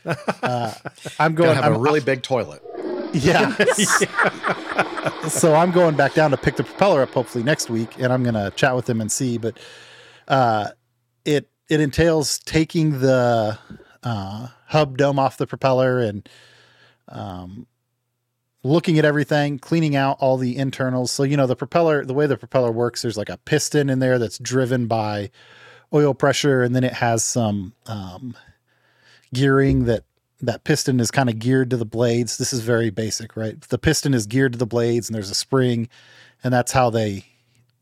uh, 0.43 0.73
I'm 1.17 1.35
going. 1.35 1.49
Gotta 1.49 1.61
have 1.63 1.71
a 1.71 1.75
I'm- 1.75 1.81
really 1.81 1.99
big 2.11 2.21
toilet. 2.21 2.61
Yeah. 3.13 3.55
so 5.29 5.55
I'm 5.55 5.71
going 5.71 5.95
back 5.95 6.13
down 6.13 6.31
to 6.31 6.37
pick 6.37 6.57
the 6.57 6.63
propeller 6.63 7.01
up 7.01 7.11
hopefully 7.11 7.43
next 7.43 7.69
week, 7.69 7.97
and 7.97 8.11
I'm 8.11 8.23
gonna 8.23 8.51
chat 8.51 8.75
with 8.75 8.85
them 8.87 8.99
and 9.01 9.09
see. 9.11 9.37
But 9.37 9.57
uh, 10.27 10.69
it 11.23 11.49
it 11.69 11.79
entails 11.79 12.39
taking 12.39 12.99
the 12.99 13.57
uh, 14.03 14.47
hub 14.67 14.97
dome 14.97 15.17
off 15.17 15.37
the 15.37 15.47
propeller 15.47 15.99
and 15.99 16.27
um, 17.07 17.65
looking 18.63 18.99
at 18.99 19.05
everything, 19.05 19.59
cleaning 19.59 19.95
out 19.95 20.17
all 20.19 20.37
the 20.37 20.57
internals. 20.57 21.09
So 21.11 21.23
you 21.23 21.37
know 21.37 21.47
the 21.47 21.55
propeller, 21.55 22.03
the 22.03 22.13
way 22.13 22.27
the 22.27 22.37
propeller 22.37 22.71
works, 22.71 23.01
there's 23.01 23.17
like 23.17 23.29
a 23.29 23.37
piston 23.37 23.89
in 23.89 23.99
there 23.99 24.19
that's 24.19 24.37
driven 24.37 24.87
by 24.87 25.31
oil 25.93 26.13
pressure, 26.13 26.61
and 26.63 26.75
then 26.75 26.83
it 26.83 26.93
has 26.93 27.23
some 27.23 27.73
um, 27.85 28.35
gearing 29.33 29.85
that 29.85 30.03
that 30.41 30.63
piston 30.63 30.99
is 30.99 31.11
kind 31.11 31.29
of 31.29 31.39
geared 31.39 31.69
to 31.69 31.77
the 31.77 31.85
blades. 31.85 32.37
This 32.37 32.53
is 32.53 32.61
very 32.61 32.89
basic, 32.89 33.35
right? 33.35 33.59
The 33.59 33.77
piston 33.77 34.13
is 34.13 34.25
geared 34.25 34.53
to 34.53 34.57
the 34.57 34.65
blades 34.65 35.09
and 35.09 35.15
there's 35.15 35.29
a 35.29 35.35
spring 35.35 35.89
and 36.43 36.53
that's 36.53 36.71
how 36.71 36.89
they 36.89 37.25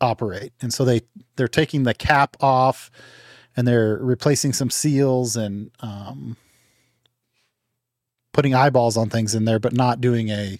operate. 0.02 0.54
And 0.62 0.74
so 0.74 0.84
they 0.84 1.02
they're 1.36 1.48
taking 1.48 1.84
the 1.84 1.94
cap 1.94 2.36
off 2.42 2.90
and 3.56 3.68
they're 3.68 3.98
replacing 3.98 4.54
some 4.54 4.70
seals 4.70 5.36
and 5.36 5.72
um, 5.82 6.38
putting 8.34 8.54
eyeballs 8.54 8.98
on 8.98 9.10
things 9.10 9.34
in 9.36 9.46
there, 9.46 9.60
but 9.60 9.74
not 9.74 10.02
doing 10.02 10.30
a 10.30 10.60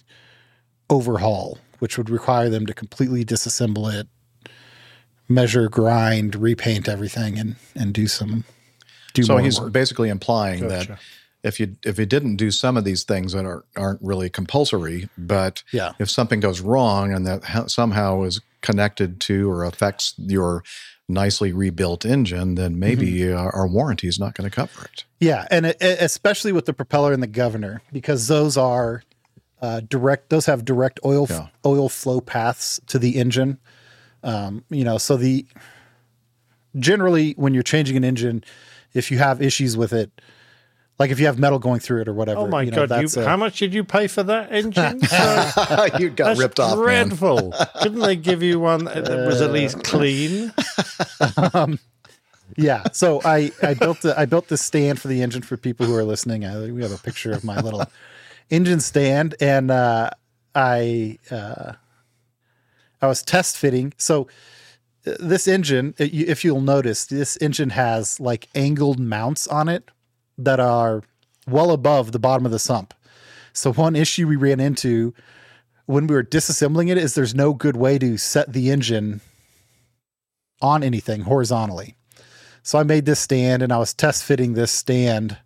overhaul, 0.90 1.58
which 1.78 1.98
would 1.98 2.10
require 2.10 2.48
them 2.48 2.66
to 2.66 2.74
completely 2.74 3.24
disassemble 3.24 3.92
it, 3.92 4.08
measure, 5.28 5.68
grind, 5.68 6.34
repaint 6.34 6.88
everything, 6.88 7.38
and 7.38 7.56
and 7.74 7.92
do 7.92 8.06
some. 8.06 8.44
Do 9.14 9.22
so 9.22 9.34
more 9.34 9.42
he's 9.42 9.60
work. 9.60 9.72
basically 9.72 10.08
implying 10.10 10.60
Gotcha. 10.68 10.88
that 10.92 10.98
if 11.42 11.58
you 11.60 11.76
if 11.84 11.98
you 11.98 12.06
didn't 12.06 12.36
do 12.36 12.50
some 12.50 12.76
of 12.76 12.84
these 12.84 13.04
things 13.04 13.32
that 13.32 13.44
are 13.44 13.64
aren't 13.76 14.00
really 14.02 14.28
compulsory, 14.30 15.08
but 15.16 15.62
Yeah. 15.72 15.92
if 15.98 16.10
something 16.10 16.40
goes 16.40 16.60
wrong 16.60 17.12
and 17.12 17.26
that 17.26 17.44
ha- 17.44 17.66
somehow 17.66 18.22
is 18.24 18.40
connected 18.60 19.20
to 19.22 19.50
or 19.50 19.64
affects 19.64 20.14
your 20.18 20.62
nicely 21.08 21.52
rebuilt 21.52 22.04
engine, 22.04 22.54
then 22.56 22.78
maybe 22.78 23.32
uh, 23.32 23.36
our 23.36 23.66
warranty 23.66 24.08
is 24.08 24.18
not 24.18 24.34
going 24.34 24.48
to 24.50 24.54
cover 24.54 24.84
it. 24.84 25.04
Yeah, 25.20 25.46
and 25.50 25.64
it, 25.66 25.76
it- 25.80 26.00
especially 26.02 26.52
with 26.52 26.66
the 26.66 26.74
propeller 26.74 27.12
and 27.12 27.22
the 27.22 27.26
governor, 27.28 27.80
because 27.92 28.26
those 28.28 28.56
are 28.58 29.02
uh, 29.62 29.80
direct. 29.80 30.28
Those 30.30 30.46
have 30.46 30.64
direct 30.64 31.00
oil 31.04 31.26
f- 31.30 31.50
oil 31.64 31.88
flow 31.88 32.20
paths 32.20 32.78
to 32.88 32.98
the 32.98 33.16
engine. 33.16 33.58
Um, 34.22 34.64
you 34.70 34.84
know, 34.84 34.98
so 34.98 35.16
the 35.16 35.46
generally 36.76 37.32
when 37.32 37.54
you're 37.54 37.62
changing 37.62 37.96
an 37.96 38.04
engine, 38.04 38.44
if 38.94 39.10
you 39.10 39.18
have 39.18 39.40
issues 39.40 39.76
with 39.76 39.92
it, 39.92 40.10
like 40.98 41.10
if 41.10 41.20
you 41.20 41.26
have 41.26 41.38
metal 41.38 41.58
going 41.58 41.80
through 41.80 42.02
it 42.02 42.08
or 42.08 42.14
whatever. 42.14 42.40
Oh 42.40 42.46
my 42.48 42.62
you 42.62 42.70
know, 42.70 42.86
god! 42.86 43.02
You, 43.14 43.22
a- 43.22 43.26
how 43.26 43.36
much 43.36 43.58
did 43.58 43.72
you 43.72 43.84
pay 43.84 44.08
for 44.08 44.22
that 44.24 44.52
engine? 44.52 45.00
you 46.00 46.10
got 46.10 46.28
That's 46.28 46.40
ripped 46.40 46.60
off, 46.60 46.78
man. 46.78 47.08
Dreadful. 47.08 47.54
Couldn't 47.80 48.00
they 48.00 48.16
give 48.16 48.42
you 48.42 48.58
one 48.58 48.84
that 48.84 49.08
was 49.26 49.40
at 49.40 49.52
least 49.52 49.84
clean? 49.84 50.52
um, 51.54 51.78
yeah. 52.56 52.84
So 52.92 53.20
I 53.24 53.52
I 53.62 53.74
built 53.74 54.02
the 54.02 54.18
I 54.18 54.26
built 54.26 54.48
this 54.48 54.62
stand 54.62 55.00
for 55.00 55.08
the 55.08 55.22
engine 55.22 55.42
for 55.42 55.56
people 55.56 55.86
who 55.86 55.94
are 55.94 56.04
listening. 56.04 56.44
I, 56.44 56.70
we 56.70 56.82
have 56.82 56.92
a 56.92 56.98
picture 56.98 57.30
of 57.30 57.44
my 57.44 57.60
little 57.60 57.84
engine 58.50 58.80
stand, 58.80 59.36
and 59.40 59.70
uh, 59.70 60.10
I 60.54 61.18
uh, 61.30 61.74
I 63.00 63.06
was 63.06 63.22
test 63.22 63.56
fitting. 63.56 63.92
So 63.96 64.28
uh, 65.06 65.12
this 65.20 65.48
engine, 65.48 65.94
if 65.98 66.44
you'll 66.44 66.60
notice, 66.60 67.06
this 67.06 67.36
engine 67.38 67.70
has 67.70 68.18
like 68.20 68.48
angled 68.54 68.98
mounts 68.98 69.46
on 69.46 69.68
it 69.68 69.90
that 70.36 70.60
are 70.60 71.02
well 71.46 71.70
above 71.70 72.12
the 72.12 72.18
bottom 72.18 72.46
of 72.46 72.52
the 72.52 72.58
sump. 72.58 72.94
So 73.52 73.72
one 73.72 73.96
issue 73.96 74.28
we 74.28 74.36
ran 74.36 74.60
into 74.60 75.14
when 75.86 76.06
we 76.06 76.14
were 76.14 76.22
disassembling 76.22 76.90
it 76.90 76.98
is 76.98 77.14
there's 77.14 77.34
no 77.34 77.54
good 77.54 77.76
way 77.76 77.98
to 77.98 78.18
set 78.18 78.52
the 78.52 78.70
engine 78.70 79.20
on 80.60 80.82
anything 80.82 81.22
horizontally. 81.22 81.96
So 82.62 82.78
I 82.78 82.82
made 82.82 83.06
this 83.06 83.20
stand 83.20 83.62
and 83.62 83.72
I 83.72 83.78
was 83.78 83.94
test 83.94 84.24
fitting 84.24 84.52
this 84.52 84.70
stand 84.70 85.38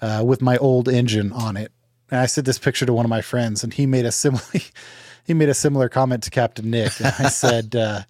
uh, 0.00 0.22
with 0.24 0.40
my 0.40 0.56
old 0.56 0.88
engine 0.88 1.32
on 1.32 1.56
it. 1.56 1.72
And 2.10 2.20
I 2.20 2.26
sent 2.26 2.46
this 2.46 2.58
picture 2.58 2.86
to 2.86 2.92
one 2.92 3.04
of 3.04 3.10
my 3.10 3.20
friends 3.20 3.62
and 3.62 3.74
he 3.74 3.86
made 3.86 4.06
a 4.06 4.12
similar 4.12 4.42
he 5.24 5.34
made 5.34 5.48
a 5.48 5.54
similar 5.54 5.88
comment 5.88 6.22
to 6.24 6.30
Captain 6.30 6.70
Nick. 6.70 6.98
And 6.98 7.14
I 7.18 7.28
said, 7.28 7.76
uh, 7.76 8.02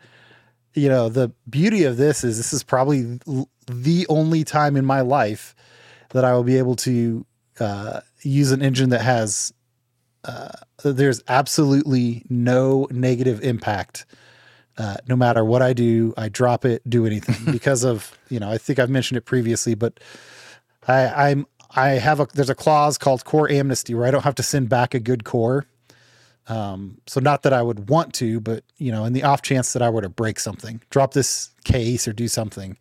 you 0.75 0.89
know, 0.89 1.09
the 1.09 1.33
beauty 1.49 1.85
of 1.85 1.97
this 1.97 2.25
is 2.25 2.37
this 2.37 2.53
is 2.53 2.63
probably 2.63 3.19
the 3.67 4.07
only 4.09 4.45
time 4.45 4.77
in 4.77 4.85
my 4.85 5.01
life 5.01 5.55
that 6.11 6.25
I 6.25 6.33
will 6.35 6.45
be 6.45 6.59
able 6.59 6.77
to 6.77 7.25
uh, 7.61 8.01
use 8.23 8.53
an 8.53 8.63
engine 8.63 8.91
that 8.91 9.03
has 9.03 9.53
uh, 10.25 10.51
there's 10.85 11.23
absolutely 11.29 12.25
no 12.29 12.87
negative 12.91 13.43
impact 13.43 14.07
uh, 14.79 14.97
no 15.07 15.17
matter 15.17 15.45
what 15.45 15.63
I 15.63 15.73
do, 15.73 16.15
I 16.17 16.29
drop 16.29 16.65
it, 16.65 16.83
do 16.89 17.07
anything 17.07 17.37
because 17.53 17.85
of 17.85 18.19
you 18.29 18.41
know. 18.41 18.51
I 18.51 18.59
think 18.59 18.79
I've 18.79 18.91
mentioned 18.91 19.19
it 19.19 19.23
previously, 19.23 19.75
but 19.75 20.01
I, 20.89 21.31
I'm 21.31 21.47
I 21.75 21.91
have 21.91 22.21
a 22.21 22.29
there's 22.35 22.51
a 22.51 22.55
clause 22.55 22.99
called 22.99 23.25
core 23.25 23.51
amnesty 23.51 23.95
where 23.95 24.07
I 24.07 24.11
don't 24.11 24.25
have 24.25 24.35
to 24.37 24.43
send 24.43 24.69
back 24.69 24.95
a 24.95 25.01
good 25.01 25.25
core. 25.25 25.67
Um, 26.49 26.99
so 27.07 27.21
not 27.21 27.43
that 27.45 27.53
I 27.53 27.63
would 27.63 27.89
want 27.89 28.15
to, 28.15 28.41
but 28.41 28.65
you 28.79 28.91
know, 28.93 29.05
in 29.05 29.13
the 29.13 29.23
off 29.23 29.43
chance 29.43 29.73
that 29.75 29.83
I 29.83 29.91
were 29.91 30.03
to 30.03 30.09
break 30.09 30.41
something, 30.41 30.81
drop 30.91 31.13
this 31.15 31.51
case 31.65 32.09
or 32.09 32.13
do 32.13 32.27
something, 32.29 32.77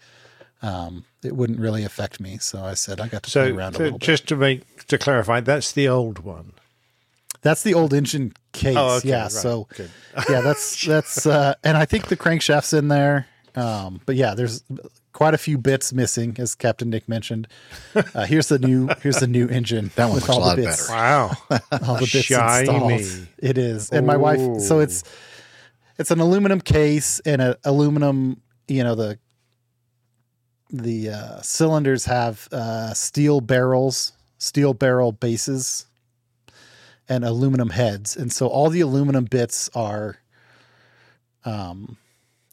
um, 0.64 1.06
it 1.24 1.36
wouldn't 1.36 1.60
really 1.60 1.84
affect 1.84 2.20
me. 2.20 2.38
So 2.40 2.64
I 2.64 2.74
said 2.74 3.00
I 3.00 3.08
got 3.08 3.24
to 3.24 3.32
play 3.32 3.50
So, 3.50 3.56
around 3.56 3.76
a 3.76 3.78
so 3.78 3.84
little 3.84 4.00
bit. 4.00 4.06
just 4.06 4.28
to 4.30 4.36
make 4.36 4.88
to 4.88 4.98
clarify, 4.98 5.40
that's 5.42 5.72
the 5.72 5.88
old 5.88 6.20
one. 6.20 6.54
That's 7.44 7.64
the 7.64 7.74
old 7.74 7.94
engine 7.94 8.34
case. 8.52 8.76
Oh, 8.78 8.98
okay, 8.98 9.10
yeah. 9.10 9.24
right, 9.24 9.32
So 9.32 9.68
yeah, 10.30 10.42
that's 10.42 10.86
that's 10.86 11.26
uh 11.26 11.54
and 11.64 11.78
I 11.78 11.86
think 11.86 12.08
the 12.08 12.18
crankshaft's 12.18 12.74
in 12.74 12.88
there. 12.88 13.28
Um, 13.56 14.00
but 14.06 14.16
yeah, 14.16 14.34
there's 14.34 14.64
quite 15.14 15.34
a 15.34 15.38
few 15.38 15.58
bits 15.58 15.94
missing, 15.94 16.36
as 16.40 16.56
Captain 16.56 16.90
Nick 16.90 17.08
mentioned. 17.08 17.48
Uh, 17.96 18.26
here's 18.26 18.48
the 18.48 18.60
new 18.60 18.88
here's 19.02 19.18
the 19.18 19.28
new 19.28 19.48
engine. 19.48 19.92
That 19.96 20.06
one 20.06 20.16
with 20.16 20.28
looks 20.28 20.38
a 20.38 20.42
all 20.42 20.56
the 20.56 20.62
lot 20.62 20.70
better. 20.70 20.84
Wow. 20.90 21.32
all 21.88 21.96
the 21.96 22.02
bits 22.02 22.26
Shiny. 22.26 22.70
installed. 22.70 23.28
It 23.38 23.58
is. 23.58 23.90
And 23.90 24.08
my 24.08 24.18
wife 24.18 24.60
so 24.62 24.80
it's 24.80 25.04
it's 25.98 26.12
an 26.12 26.20
aluminum 26.20 26.62
case 26.62 27.20
and 27.22 27.42
an 27.42 27.56
aluminum, 27.64 28.42
you 28.68 28.84
know, 28.84 28.96
the 28.96 29.20
the 30.70 31.10
uh, 31.10 31.42
cylinders 31.42 32.06
have 32.06 32.48
uh, 32.52 32.94
steel 32.94 33.42
barrels, 33.42 34.14
steel 34.38 34.74
barrel 34.74 35.12
bases, 35.12 35.86
and 37.10 37.26
aluminum 37.26 37.70
heads. 37.70 38.16
And 38.16 38.32
so 38.32 38.48
all 38.48 38.70
the 38.70 38.82
aluminum 38.82 39.26
bits 39.26 39.70
are 39.76 40.18
um, 41.44 41.98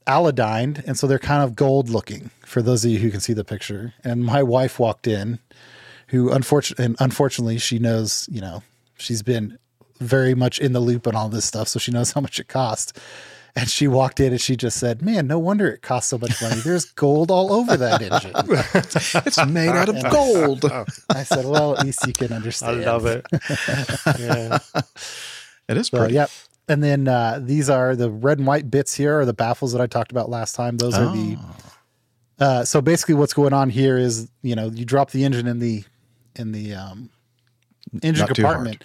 alodined. 0.08 0.84
And 0.86 0.98
so 0.98 1.06
they're 1.06 1.18
kind 1.18 1.42
of 1.42 1.54
gold 1.54 1.88
looking 1.88 2.30
for 2.44 2.62
those 2.62 2.84
of 2.84 2.90
you 2.90 2.98
who 2.98 3.10
can 3.10 3.20
see 3.20 3.32
the 3.34 3.44
picture. 3.44 3.94
And 4.02 4.24
my 4.24 4.42
wife 4.42 4.78
walked 4.78 5.06
in, 5.06 5.38
who 6.08 6.32
unfortunately, 6.32 6.84
and 6.86 6.96
unfortunately, 6.98 7.58
she 7.58 7.78
knows, 7.78 8.28
you 8.32 8.40
know, 8.40 8.62
she's 8.96 9.22
been 9.22 9.58
very 10.00 10.34
much 10.34 10.58
in 10.58 10.72
the 10.72 10.80
loop 10.80 11.06
on 11.06 11.14
all 11.14 11.28
this 11.28 11.44
stuff. 11.44 11.68
So 11.68 11.78
she 11.78 11.92
knows 11.92 12.12
how 12.12 12.20
much 12.20 12.40
it 12.40 12.48
cost. 12.48 12.98
And 13.56 13.68
she 13.68 13.88
walked 13.88 14.20
in 14.20 14.30
and 14.32 14.40
she 14.40 14.56
just 14.56 14.78
said, 14.78 15.02
Man, 15.02 15.26
no 15.26 15.38
wonder 15.38 15.66
it 15.68 15.82
costs 15.82 16.10
so 16.10 16.18
much 16.18 16.40
money. 16.40 16.60
There's 16.60 16.84
gold 16.84 17.30
all 17.30 17.52
over 17.52 17.76
that 17.76 18.00
engine. 18.00 18.32
It's 19.26 19.44
made 19.46 19.70
out 19.70 19.88
of 19.88 19.96
And 19.96 20.10
gold. 20.10 20.64
Oh. 20.64 20.84
I 21.10 21.24
said, 21.24 21.44
Well, 21.44 21.76
at 21.76 21.84
least 21.84 22.06
you 22.06 22.12
can 22.12 22.32
understand. 22.32 22.84
I 22.84 22.92
love 22.92 23.06
it. 23.06 23.26
Yeah. 24.20 24.58
It 25.68 25.76
is 25.76 25.88
So, 25.88 25.98
pretty. 25.98 26.14
yep. 26.14 26.30
And 26.68 26.82
then 26.82 27.08
uh, 27.08 27.40
these 27.42 27.70
are 27.70 27.96
the 27.96 28.10
red 28.10 28.38
and 28.38 28.46
white 28.46 28.70
bits 28.70 28.94
here 28.94 29.20
are 29.20 29.24
the 29.24 29.32
baffles 29.32 29.72
that 29.72 29.80
I 29.80 29.86
talked 29.86 30.10
about 30.10 30.28
last 30.28 30.54
time. 30.54 30.76
Those 30.76 30.94
are 30.94 31.14
the. 31.14 31.38
Oh. 31.40 31.56
Uh, 32.40 32.64
so 32.64 32.80
basically, 32.80 33.14
what's 33.14 33.32
going 33.32 33.52
on 33.52 33.70
here 33.70 33.96
is 33.96 34.30
you 34.42 34.54
know 34.54 34.68
you 34.68 34.84
drop 34.84 35.10
the 35.10 35.24
engine 35.24 35.46
in 35.46 35.58
the 35.58 35.84
in 36.36 36.52
the 36.52 36.74
um, 36.74 37.10
engine 38.02 38.26
Not 38.26 38.34
compartment, 38.34 38.84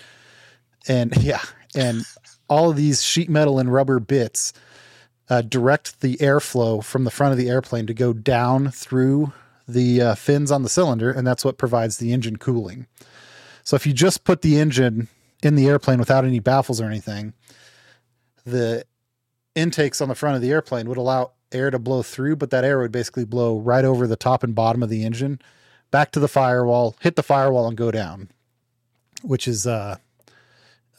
and 0.87 1.15
yeah, 1.21 1.41
and 1.75 2.03
all 2.47 2.69
of 2.69 2.77
these 2.77 3.03
sheet 3.03 3.29
metal 3.29 3.59
and 3.59 3.71
rubber 3.71 3.99
bits 3.99 4.53
uh, 5.29 5.41
direct 5.41 6.01
the 6.01 6.15
airflow 6.17 6.83
from 6.83 7.03
the 7.03 7.11
front 7.11 7.31
of 7.31 7.37
the 7.37 7.49
airplane 7.49 7.87
to 7.87 7.93
go 7.93 8.13
down 8.13 8.71
through 8.71 9.33
the 9.67 10.01
uh, 10.01 10.15
fins 10.15 10.51
on 10.51 10.63
the 10.63 10.69
cylinder, 10.69 11.11
and 11.11 11.25
that's 11.25 11.45
what 11.45 11.57
provides 11.57 11.97
the 11.97 12.13
engine 12.13 12.37
cooling. 12.37 12.87
So 13.63 13.75
if 13.75 13.87
you 13.87 13.93
just 13.93 14.23
put 14.23 14.41
the 14.41 14.59
engine 14.59 15.07
in 15.41 15.55
the 15.55 15.67
airplane 15.67 15.99
without 15.99 16.25
any 16.25 16.39
baffles 16.39 16.81
or 16.81 16.85
anything, 16.85 17.33
the 18.45 18.85
intakes 19.55 20.01
on 20.01 20.09
the 20.09 20.15
front 20.15 20.35
of 20.35 20.41
the 20.41 20.51
airplane 20.51 20.87
would 20.87 20.97
allow 20.97 21.31
air 21.51 21.69
to 21.71 21.79
blow 21.79 22.03
through, 22.03 22.35
but 22.35 22.49
that 22.49 22.63
air 22.63 22.79
would 22.79 22.91
basically 22.91 23.25
blow 23.25 23.57
right 23.57 23.85
over 23.85 24.07
the 24.07 24.15
top 24.15 24.43
and 24.43 24.55
bottom 24.55 24.83
of 24.83 24.89
the 24.89 25.03
engine, 25.03 25.39
back 25.91 26.11
to 26.11 26.19
the 26.19 26.27
firewall, 26.27 26.95
hit 27.01 27.15
the 27.15 27.23
firewall, 27.23 27.67
and 27.67 27.77
go 27.77 27.91
down, 27.91 28.29
which 29.21 29.47
is 29.47 29.67
uh, 29.67 29.97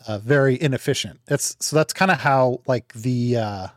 uh 0.06 0.18
very 0.18 0.60
inefficient. 0.60 1.20
That's 1.26 1.56
so 1.60 1.76
that's 1.76 1.92
kind 1.92 2.10
of 2.10 2.18
how 2.20 2.60
like 2.66 2.92
the 2.92 3.36
uh, 3.36 3.68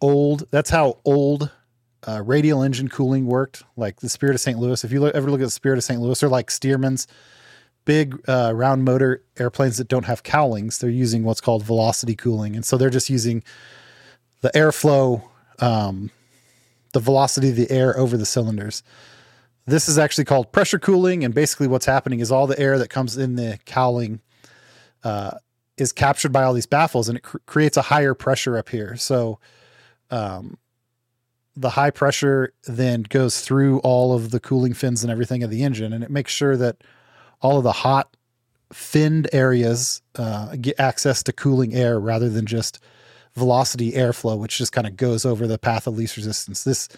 old. 0.00 0.44
That's 0.50 0.70
how 0.70 0.98
old. 1.04 1.50
Uh, 2.08 2.22
radial 2.24 2.62
engine 2.62 2.88
cooling 2.88 3.26
worked, 3.26 3.62
like 3.76 4.00
the 4.00 4.08
Spirit 4.08 4.34
of 4.34 4.40
St. 4.40 4.58
Louis. 4.58 4.82
If 4.82 4.90
you 4.90 5.00
look, 5.00 5.14
ever 5.14 5.30
look 5.30 5.42
at 5.42 5.44
the 5.44 5.50
Spirit 5.50 5.76
of 5.76 5.84
St. 5.84 6.00
Louis, 6.00 6.18
they're 6.18 6.30
like 6.30 6.50
Stearman's 6.50 7.06
big 7.90 8.22
uh, 8.28 8.52
round 8.54 8.84
motor 8.84 9.20
airplanes 9.36 9.76
that 9.78 9.88
don't 9.88 10.04
have 10.04 10.22
cowlings. 10.22 10.78
They're 10.78 10.88
using 10.88 11.24
what's 11.24 11.40
called 11.40 11.64
velocity 11.64 12.14
cooling, 12.14 12.54
and 12.54 12.64
so 12.64 12.76
they're 12.76 12.88
just 12.88 13.10
using 13.10 13.42
the 14.42 14.50
airflow, 14.50 15.24
um, 15.58 16.12
the 16.92 17.00
velocity 17.00 17.50
of 17.50 17.56
the 17.56 17.68
air 17.68 17.98
over 17.98 18.16
the 18.16 18.24
cylinders. 18.24 18.84
This 19.66 19.88
is 19.88 19.98
actually 19.98 20.26
called 20.26 20.52
pressure 20.52 20.78
cooling, 20.78 21.24
and 21.24 21.34
basically 21.34 21.66
what's 21.66 21.86
happening 21.86 22.20
is 22.20 22.30
all 22.30 22.46
the 22.46 22.56
air 22.60 22.78
that 22.78 22.90
comes 22.90 23.16
in 23.16 23.34
the 23.34 23.58
cowling 23.64 24.20
uh, 25.02 25.32
is 25.76 25.90
captured 25.90 26.30
by 26.30 26.44
all 26.44 26.54
these 26.54 26.66
baffles, 26.66 27.08
and 27.08 27.18
it 27.18 27.22
cr- 27.22 27.38
creates 27.46 27.76
a 27.76 27.82
higher 27.82 28.14
pressure 28.14 28.56
up 28.56 28.68
here. 28.68 28.96
So, 28.96 29.40
um, 30.12 30.58
the 31.56 31.70
high 31.70 31.90
pressure 31.90 32.52
then 32.68 33.02
goes 33.02 33.40
through 33.40 33.80
all 33.80 34.12
of 34.12 34.30
the 34.30 34.38
cooling 34.38 34.74
fins 34.74 35.02
and 35.02 35.10
everything 35.10 35.42
of 35.42 35.50
the 35.50 35.64
engine, 35.64 35.92
and 35.92 36.04
it 36.04 36.10
makes 36.10 36.30
sure 36.30 36.56
that 36.56 36.76
all 37.40 37.58
of 37.58 37.64
the 37.64 37.72
hot 37.72 38.16
finned 38.72 39.28
areas 39.32 40.02
uh, 40.16 40.54
get 40.56 40.78
access 40.78 41.22
to 41.24 41.32
cooling 41.32 41.74
air 41.74 41.98
rather 41.98 42.28
than 42.28 42.46
just 42.46 42.78
velocity 43.34 43.92
airflow, 43.92 44.38
which 44.38 44.58
just 44.58 44.72
kind 44.72 44.86
of 44.86 44.96
goes 44.96 45.24
over 45.24 45.46
the 45.46 45.58
path 45.58 45.86
of 45.86 45.96
least 45.96 46.16
resistance. 46.16 46.64
This 46.64 46.88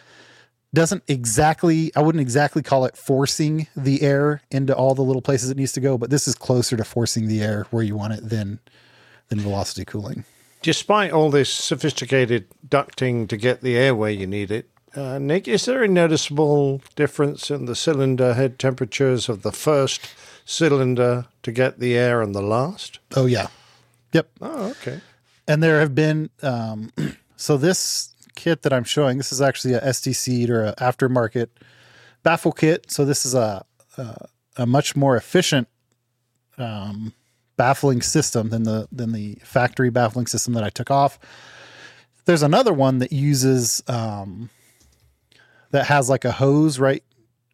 doesn't 0.74 1.02
exactly, 1.06 1.92
I 1.94 2.00
wouldn't 2.00 2.22
exactly 2.22 2.62
call 2.62 2.84
it 2.86 2.96
forcing 2.96 3.66
the 3.76 4.02
air 4.02 4.42
into 4.50 4.74
all 4.74 4.94
the 4.94 5.02
little 5.02 5.22
places 5.22 5.50
it 5.50 5.56
needs 5.56 5.72
to 5.72 5.80
go, 5.80 5.98
but 5.98 6.10
this 6.10 6.26
is 6.26 6.34
closer 6.34 6.76
to 6.76 6.84
forcing 6.84 7.28
the 7.28 7.42
air 7.42 7.66
where 7.70 7.82
you 7.82 7.96
want 7.96 8.14
it 8.14 8.28
than 8.28 8.58
than 9.28 9.40
velocity 9.40 9.84
cooling. 9.84 10.24
Despite 10.60 11.10
all 11.10 11.30
this 11.30 11.50
sophisticated 11.50 12.46
ducting 12.68 13.28
to 13.28 13.36
get 13.36 13.62
the 13.62 13.76
air 13.76 13.94
where 13.94 14.10
you 14.10 14.26
need 14.26 14.50
it, 14.50 14.68
uh, 14.94 15.18
Nick, 15.18 15.48
is 15.48 15.64
there 15.64 15.82
a 15.82 15.88
noticeable 15.88 16.82
difference 16.96 17.50
in 17.50 17.64
the 17.64 17.74
cylinder 17.74 18.34
head 18.34 18.58
temperatures 18.58 19.28
of 19.28 19.42
the 19.42 19.52
first 19.52 20.06
cylinder 20.44 21.26
to 21.42 21.52
get 21.52 21.78
the 21.78 21.96
air 21.96 22.22
and 22.22 22.34
the 22.34 22.42
last? 22.42 22.98
Oh 23.16 23.26
yeah, 23.26 23.48
yep. 24.12 24.30
Oh, 24.40 24.70
okay. 24.70 25.00
And 25.48 25.62
there 25.62 25.80
have 25.80 25.94
been 25.94 26.30
um, 26.42 26.92
so 27.36 27.56
this 27.56 28.14
kit 28.34 28.62
that 28.62 28.72
I'm 28.72 28.84
showing. 28.84 29.16
This 29.16 29.32
is 29.32 29.40
actually 29.40 29.74
a 29.74 29.80
STC'd 29.80 30.50
or 30.50 30.64
a 30.64 30.74
aftermarket 30.76 31.48
baffle 32.22 32.52
kit. 32.52 32.90
So 32.90 33.04
this 33.04 33.26
is 33.26 33.34
a 33.34 33.64
a, 33.96 34.26
a 34.56 34.66
much 34.66 34.96
more 34.96 35.16
efficient 35.16 35.68
um, 36.58 37.12
baffling 37.56 38.02
system 38.02 38.48
than 38.48 38.64
the 38.64 38.88
than 38.90 39.12
the 39.12 39.36
factory 39.42 39.90
baffling 39.90 40.26
system 40.26 40.54
that 40.54 40.64
I 40.64 40.70
took 40.70 40.90
off. 40.90 41.18
There's 42.24 42.42
another 42.42 42.72
one 42.72 42.98
that 42.98 43.12
uses 43.12 43.82
um, 43.88 44.50
that 45.70 45.86
has 45.86 46.08
like 46.08 46.24
a 46.24 46.32
hose 46.32 46.78
right 46.78 47.02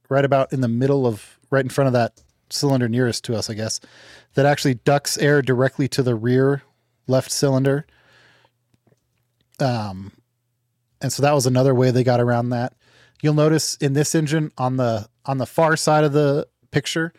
right 0.08 0.24
about 0.24 0.52
in 0.52 0.60
the 0.60 0.68
middle 0.68 1.06
of 1.06 1.38
right 1.50 1.64
in 1.64 1.70
front 1.70 1.86
of 1.86 1.92
that 1.94 2.20
cylinder 2.50 2.88
nearest 2.88 3.24
to 3.24 3.36
us, 3.36 3.50
I 3.50 3.54
guess, 3.54 3.80
that 4.34 4.46
actually 4.46 4.74
ducts 4.74 5.18
air 5.18 5.42
directly 5.42 5.88
to 5.88 6.02
the 6.02 6.14
rear 6.14 6.62
left 7.06 7.30
cylinder. 7.30 7.86
Um, 9.60 10.12
and 11.00 11.12
so 11.12 11.22
that 11.22 11.34
was 11.34 11.46
another 11.46 11.74
way 11.74 11.90
they 11.90 12.04
got 12.04 12.20
around 12.20 12.50
that. 12.50 12.74
You'll 13.22 13.34
notice 13.34 13.76
in 13.76 13.94
this 13.94 14.14
engine 14.14 14.52
on 14.58 14.76
the 14.76 15.08
on 15.24 15.38
the 15.38 15.46
far 15.46 15.76
side 15.76 16.04
of 16.04 16.12
the 16.12 16.46
picture, 16.70 17.12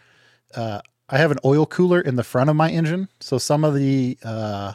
uh, 0.55 0.81
I 1.09 1.17
have 1.17 1.31
an 1.31 1.39
oil 1.43 1.65
cooler 1.65 1.99
in 1.99 2.15
the 2.15 2.23
front 2.23 2.49
of 2.49 2.55
my 2.55 2.71
engine. 2.71 3.09
So 3.19 3.37
some 3.37 3.63
of 3.63 3.75
the 3.75 4.17
uh, 4.23 4.73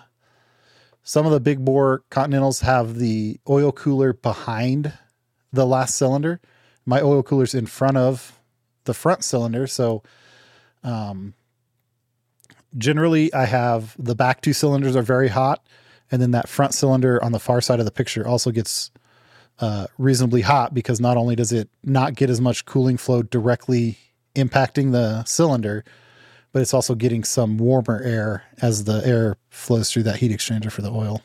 some 1.02 1.26
of 1.26 1.32
the 1.32 1.40
big 1.40 1.64
bore 1.64 2.02
Continentals 2.10 2.60
have 2.60 2.96
the 2.96 3.38
oil 3.48 3.72
cooler 3.72 4.12
behind 4.12 4.92
the 5.52 5.66
last 5.66 5.94
cylinder. 5.94 6.40
My 6.84 7.00
oil 7.00 7.22
cooler's 7.22 7.54
in 7.54 7.66
front 7.66 7.96
of 7.96 8.38
the 8.84 8.94
front 8.94 9.24
cylinder. 9.24 9.66
So 9.66 10.02
um, 10.84 11.34
generally, 12.76 13.32
I 13.32 13.46
have 13.46 13.96
the 13.98 14.14
back 14.14 14.42
two 14.42 14.52
cylinders 14.52 14.94
are 14.94 15.02
very 15.02 15.28
hot, 15.28 15.66
and 16.10 16.20
then 16.20 16.32
that 16.32 16.48
front 16.48 16.74
cylinder 16.74 17.22
on 17.24 17.32
the 17.32 17.40
far 17.40 17.60
side 17.60 17.80
of 17.80 17.86
the 17.86 17.90
picture 17.90 18.26
also 18.26 18.50
gets 18.50 18.90
uh, 19.58 19.86
reasonably 19.98 20.42
hot 20.42 20.74
because 20.74 21.00
not 21.00 21.16
only 21.16 21.34
does 21.36 21.52
it 21.52 21.68
not 21.82 22.14
get 22.14 22.30
as 22.30 22.40
much 22.40 22.64
cooling 22.66 22.96
flow 22.96 23.22
directly 23.22 23.98
impacting 24.34 24.92
the 24.92 25.24
cylinder, 25.24 25.84
but 26.52 26.62
it's 26.62 26.74
also 26.74 26.94
getting 26.94 27.24
some 27.24 27.58
warmer 27.58 28.00
air 28.02 28.44
as 28.62 28.84
the 28.84 29.02
air 29.06 29.36
flows 29.50 29.90
through 29.90 30.02
that 30.04 30.16
heat 30.16 30.30
exchanger 30.30 30.70
for 30.70 30.82
the 30.82 30.90
oil. 30.90 31.22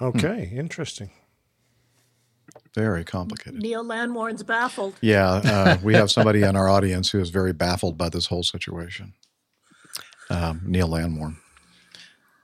Okay, 0.00 0.52
interesting. 0.54 1.10
Very 2.74 3.04
complicated. 3.04 3.62
Neil 3.62 3.84
Landwarn's 3.84 4.42
baffled. 4.42 4.94
Yeah, 5.00 5.40
uh, 5.44 5.78
we 5.82 5.94
have 5.94 6.10
somebody 6.10 6.42
in 6.42 6.56
our 6.56 6.68
audience 6.68 7.10
who 7.10 7.20
is 7.20 7.30
very 7.30 7.52
baffled 7.52 7.96
by 7.96 8.08
this 8.08 8.26
whole 8.26 8.42
situation. 8.42 9.14
Um, 10.28 10.62
Neil 10.64 10.88
Landwarn. 10.88 11.36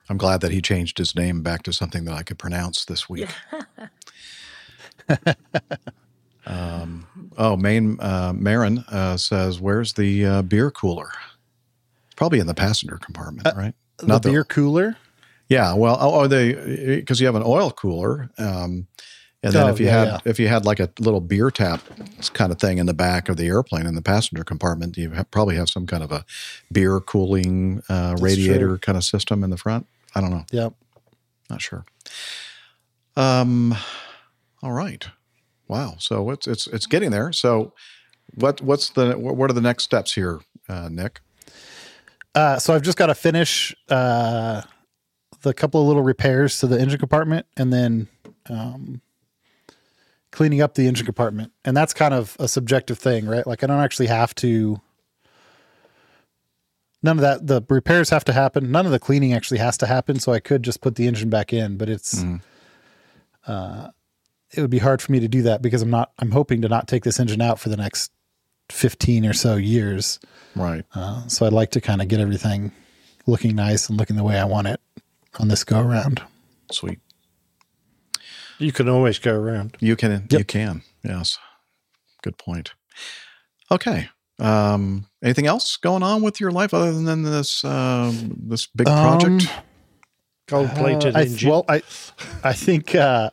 I'm 0.08 0.18
glad 0.18 0.40
that 0.40 0.52
he 0.52 0.60
changed 0.60 0.98
his 0.98 1.14
name 1.14 1.42
back 1.42 1.62
to 1.64 1.72
something 1.72 2.04
that 2.04 2.14
I 2.14 2.22
could 2.22 2.38
pronounce 2.38 2.84
this 2.84 3.08
week. 3.08 3.28
um, 6.46 7.06
oh, 7.36 7.56
Maine 7.56 7.96
uh, 8.00 8.32
Marin 8.34 8.78
uh, 8.88 9.16
says, 9.16 9.60
"Where's 9.60 9.94
the 9.94 10.26
uh, 10.26 10.42
beer 10.42 10.70
cooler?" 10.70 11.10
Probably 12.16 12.38
in 12.38 12.46
the 12.46 12.54
passenger 12.54 12.98
compartment, 12.98 13.48
right? 13.56 13.74
Not 14.02 14.22
the 14.22 14.30
beer 14.30 14.44
cooler. 14.44 14.96
Yeah, 15.48 15.74
well, 15.74 15.96
oh, 16.00 16.20
oh 16.20 16.26
they 16.26 16.96
because 16.96 17.20
you 17.20 17.26
have 17.26 17.36
an 17.36 17.42
oil 17.44 17.70
cooler, 17.70 18.30
um, 18.38 18.86
and 19.42 19.52
then 19.52 19.66
Oh, 19.66 19.68
if 19.68 19.80
you 19.80 19.86
yeah, 19.86 19.92
had 19.92 20.06
yeah. 20.08 20.18
if 20.24 20.38
you 20.38 20.48
had 20.48 20.64
like 20.66 20.80
a 20.80 20.90
little 20.98 21.20
beer 21.20 21.50
tap 21.50 21.80
kind 22.34 22.52
of 22.52 22.58
thing 22.58 22.78
in 22.78 22.86
the 22.86 22.94
back 22.94 23.28
of 23.28 23.36
the 23.36 23.46
airplane 23.46 23.86
in 23.86 23.94
the 23.94 24.02
passenger 24.02 24.44
compartment, 24.44 24.96
you 24.96 25.10
probably 25.30 25.56
have 25.56 25.68
some 25.70 25.86
kind 25.86 26.02
of 26.02 26.12
a 26.12 26.24
beer 26.72 27.00
cooling 27.00 27.82
uh, 27.88 28.16
radiator 28.20 28.66
true. 28.68 28.78
kind 28.78 28.98
of 28.98 29.04
system 29.04 29.42
in 29.42 29.50
the 29.50 29.56
front. 29.56 29.86
I 30.14 30.20
don't 30.20 30.30
know. 30.30 30.44
Yep. 30.52 30.74
Not 31.48 31.62
sure. 31.62 31.84
Um, 33.16 33.74
all 34.62 34.72
right. 34.72 35.06
Wow. 35.68 35.94
So 35.98 36.30
it's 36.30 36.46
it's 36.46 36.66
it's 36.66 36.86
getting 36.86 37.10
there. 37.10 37.32
So 37.32 37.72
what 38.34 38.60
what's 38.60 38.90
the 38.90 39.12
what 39.18 39.50
are 39.50 39.54
the 39.54 39.60
next 39.60 39.84
steps 39.84 40.14
here, 40.14 40.40
uh, 40.68 40.88
Nick? 40.90 41.20
Uh, 42.34 42.58
so 42.58 42.74
I've 42.74 42.82
just 42.82 42.96
got 42.96 43.06
to 43.06 43.14
finish 43.14 43.74
uh, 43.88 44.62
the 45.42 45.52
couple 45.52 45.80
of 45.80 45.88
little 45.88 46.02
repairs 46.02 46.58
to 46.60 46.66
the 46.68 46.80
engine 46.80 47.00
compartment, 47.00 47.46
and 47.56 47.72
then 47.72 48.06
um, 48.48 49.00
cleaning 50.32 50.60
up 50.60 50.74
the 50.74 50.86
engine 50.86 51.06
compartment. 51.06 51.52
And 51.64 51.76
that's 51.76 51.92
kind 51.92 52.14
of 52.14 52.36
a 52.38 52.48
subjective 52.48 52.98
thing, 52.98 53.26
right? 53.26 53.46
Like 53.46 53.62
I 53.64 53.66
don't 53.66 53.80
actually 53.80 54.06
have 54.06 54.34
to. 54.36 54.80
None 57.02 57.18
of 57.18 57.22
that. 57.22 57.46
The 57.46 57.62
repairs 57.68 58.10
have 58.10 58.24
to 58.24 58.32
happen. 58.32 58.70
None 58.70 58.84
of 58.86 58.92
the 58.92 58.98
cleaning 58.98 59.32
actually 59.32 59.58
has 59.58 59.78
to 59.78 59.86
happen. 59.86 60.18
So 60.18 60.32
I 60.32 60.40
could 60.40 60.62
just 60.62 60.80
put 60.80 60.96
the 60.96 61.06
engine 61.06 61.30
back 61.30 61.52
in, 61.52 61.76
but 61.76 61.88
it's. 61.88 62.22
Uh, 63.46 63.88
it 64.52 64.60
would 64.60 64.70
be 64.70 64.78
hard 64.78 65.00
for 65.00 65.12
me 65.12 65.20
to 65.20 65.28
do 65.28 65.42
that 65.42 65.62
because 65.62 65.82
I'm 65.82 65.90
not. 65.90 66.12
I'm 66.18 66.32
hoping 66.32 66.62
to 66.62 66.68
not 66.68 66.88
take 66.88 67.04
this 67.04 67.20
engine 67.20 67.40
out 67.40 67.58
for 67.58 67.68
the 67.68 67.76
next 67.76 68.12
fifteen 68.68 69.24
or 69.24 69.32
so 69.32 69.56
years. 69.56 70.18
Right. 70.54 70.84
Uh, 70.94 71.26
so 71.28 71.46
I'd 71.46 71.52
like 71.52 71.70
to 71.72 71.80
kind 71.80 72.02
of 72.02 72.08
get 72.08 72.20
everything 72.20 72.72
looking 73.26 73.54
nice 73.54 73.88
and 73.88 73.98
looking 73.98 74.16
the 74.16 74.24
way 74.24 74.38
I 74.38 74.44
want 74.44 74.66
it 74.66 74.80
on 75.38 75.48
this 75.48 75.64
go 75.64 75.80
around. 75.80 76.22
Sweet. 76.72 76.98
You 78.60 78.72
can 78.72 78.88
always 78.88 79.18
go 79.18 79.34
around. 79.34 79.76
You 79.80 79.96
can. 79.96 80.26
You 80.30 80.44
can. 80.44 80.82
Yes. 81.02 81.38
Good 82.22 82.36
point. 82.38 82.72
Okay. 83.70 84.08
Um, 84.38 85.06
anything 85.22 85.46
else 85.46 85.76
going 85.76 86.02
on 86.02 86.22
with 86.22 86.40
your 86.40 86.50
life 86.50 86.72
other 86.74 86.92
than 86.92 87.22
this 87.22 87.64
um, 87.64 88.36
this 88.48 88.66
big 88.66 88.86
project? 88.86 89.50
Gold 90.46 90.70
plated 90.70 91.14
Uh, 91.14 91.18
I, 91.18 91.22
engine. 91.22 91.50
well, 91.50 91.64
I, 91.68 91.82
I 92.42 92.52
think, 92.52 92.94
uh, 92.94 93.30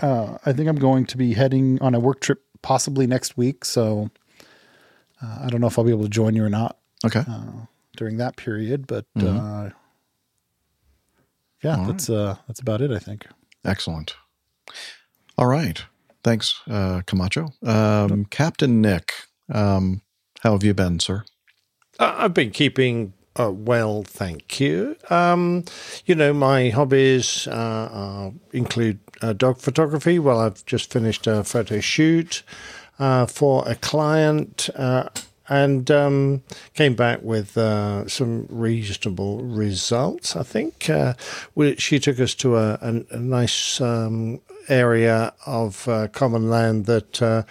uh, 0.00 0.36
I 0.44 0.52
think 0.52 0.68
I'm 0.68 0.76
going 0.76 1.06
to 1.06 1.16
be 1.16 1.32
heading 1.34 1.80
on 1.80 1.94
a 1.94 2.00
work 2.00 2.20
trip 2.20 2.42
possibly 2.62 3.06
next 3.06 3.36
week. 3.38 3.64
So 3.64 4.10
uh, 5.22 5.38
I 5.44 5.48
don't 5.48 5.60
know 5.60 5.68
if 5.68 5.78
I'll 5.78 5.84
be 5.84 5.90
able 5.90 6.02
to 6.04 6.08
join 6.10 6.34
you 6.36 6.44
or 6.44 6.50
not. 6.50 6.76
Okay. 7.04 7.24
Uh, 7.26 7.66
during 7.96 8.18
that 8.18 8.36
period, 8.36 8.86
but 8.86 9.06
Mhm. 9.16 9.68
uh, 9.68 9.70
yeah, 11.62 11.76
All 11.78 11.84
that's 11.86 12.08
uh, 12.10 12.36
that's 12.46 12.60
about 12.60 12.80
it. 12.82 12.90
I 12.90 12.98
think. 12.98 13.26
Excellent. 13.64 14.14
All 15.36 15.46
right. 15.46 15.82
Thanks, 16.22 16.60
uh, 16.68 17.02
Camacho. 17.06 17.48
Um, 17.64 18.26
Captain 18.26 18.80
Nick, 18.80 19.12
um, 19.52 20.02
how 20.40 20.52
have 20.52 20.62
you 20.62 20.74
been, 20.74 21.00
sir? 21.00 21.24
Uh, 21.98 22.14
I've 22.18 22.34
been 22.34 22.50
keeping 22.50 23.14
uh, 23.38 23.50
well, 23.50 24.02
thank 24.02 24.60
you. 24.60 24.96
Um, 25.08 25.64
you 26.04 26.14
know, 26.14 26.32
my 26.32 26.70
hobbies 26.70 27.46
uh, 27.46 28.32
include 28.52 28.98
uh, 29.22 29.32
dog 29.32 29.58
photography. 29.58 30.18
Well, 30.18 30.40
I've 30.40 30.66
just 30.66 30.92
finished 30.92 31.26
a 31.26 31.44
photo 31.44 31.80
shoot 31.80 32.42
uh, 32.98 33.26
for 33.26 33.66
a 33.66 33.76
client 33.76 34.68
and 35.50 35.90
um, 35.90 36.42
came 36.74 36.94
back 36.94 37.22
with 37.22 37.58
uh, 37.58 38.08
some 38.08 38.46
reasonable 38.48 39.42
results, 39.42 40.36
I 40.36 40.44
think. 40.44 40.88
Uh, 40.88 41.14
we, 41.56 41.76
she 41.76 41.98
took 41.98 42.20
us 42.20 42.34
to 42.36 42.56
a, 42.56 42.78
a, 42.80 43.04
a 43.10 43.18
nice 43.18 43.80
um, 43.80 44.40
area 44.68 45.32
of 45.46 45.88
uh, 45.88 46.08
common 46.08 46.48
land 46.50 46.86
that 46.86 47.22
uh, 47.22 47.42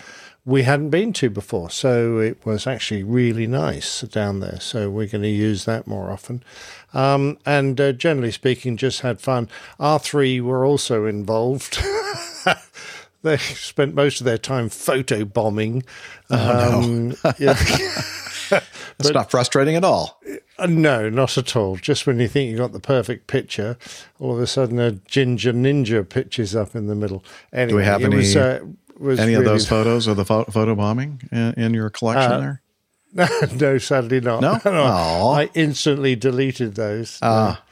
we 0.45 0.64
hadn't 0.64 0.90
been 0.90 1.14
to 1.14 1.30
before. 1.30 1.69
So 1.69 2.18
it 2.18 2.44
was 2.45 2.65
actually 2.65 3.03
really 3.03 3.48
nice 3.48 4.02
down 4.02 4.40
there. 4.40 4.60
So 4.60 4.90
we're 4.90 5.07
going 5.07 5.22
to 5.22 5.30
use 5.30 5.65
that 5.65 5.88
more 5.88 6.10
often. 6.10 6.44
Um, 6.94 7.38
and 7.45 7.80
uh, 7.80 7.91
generally 7.91 8.31
speaking, 8.31 8.77
just 8.77 9.02
had 9.02 9.22
fun. 9.22 9.48
R3 9.80 10.41
were 10.41 10.65
also 10.65 11.06
involved. 11.06 11.80
they 13.22 13.38
spent 13.38 13.94
most 13.94 14.22
of 14.22 14.26
their 14.26 14.38
time 14.38 14.69
photo 14.69 15.26
bombing. 15.26 15.84
Oh, 16.30 16.81
no. 16.81 17.15
yeah. 17.38 17.56
That's 18.49 19.11
not 19.11 19.31
frustrating 19.31 19.76
at 19.76 19.84
all. 19.84 20.21
Uh, 20.57 20.65
no, 20.65 21.09
not 21.09 21.38
at 21.38 21.55
all. 21.55 21.77
Just 21.77 22.05
when 22.07 22.19
you 22.19 22.27
think 22.27 22.51
you 22.51 22.57
got 22.57 22.73
the 22.73 22.80
perfect 22.80 23.27
picture, 23.27 23.77
all 24.19 24.34
of 24.34 24.39
a 24.39 24.47
sudden 24.47 24.80
a 24.80 24.91
ginger 24.91 25.53
ninja 25.53 26.07
pitches 26.07 26.55
up 26.55 26.76
in 26.76 26.88
the 26.88 26.95
middle. 26.95 27.23
Anyway, 27.53 27.69
Do 27.69 27.76
we 27.77 27.84
have 27.85 28.01
any 28.03 28.15
was, 28.17 28.35
uh, 28.35 28.59
was 28.97 29.19
any 29.19 29.34
of 29.34 29.45
those 29.45 29.67
photos 29.67 30.07
of 30.07 30.17
the 30.17 30.26
pho- 30.26 30.45
photo 30.45 30.76
bombing 30.76 31.21
in, 31.31 31.53
in 31.53 31.73
your 31.73 31.89
collection 31.89 32.31
Uh, 32.31 32.39
there? 32.39 32.61
no, 33.55 33.77
sadly 33.77 34.19
not. 34.21 34.41
No? 34.41 34.59
Aw. 34.65 35.31
I 35.34 35.49
instantly 35.55 36.15
deleted 36.15 36.76
those. 36.76 37.17
Ah. 37.21 37.63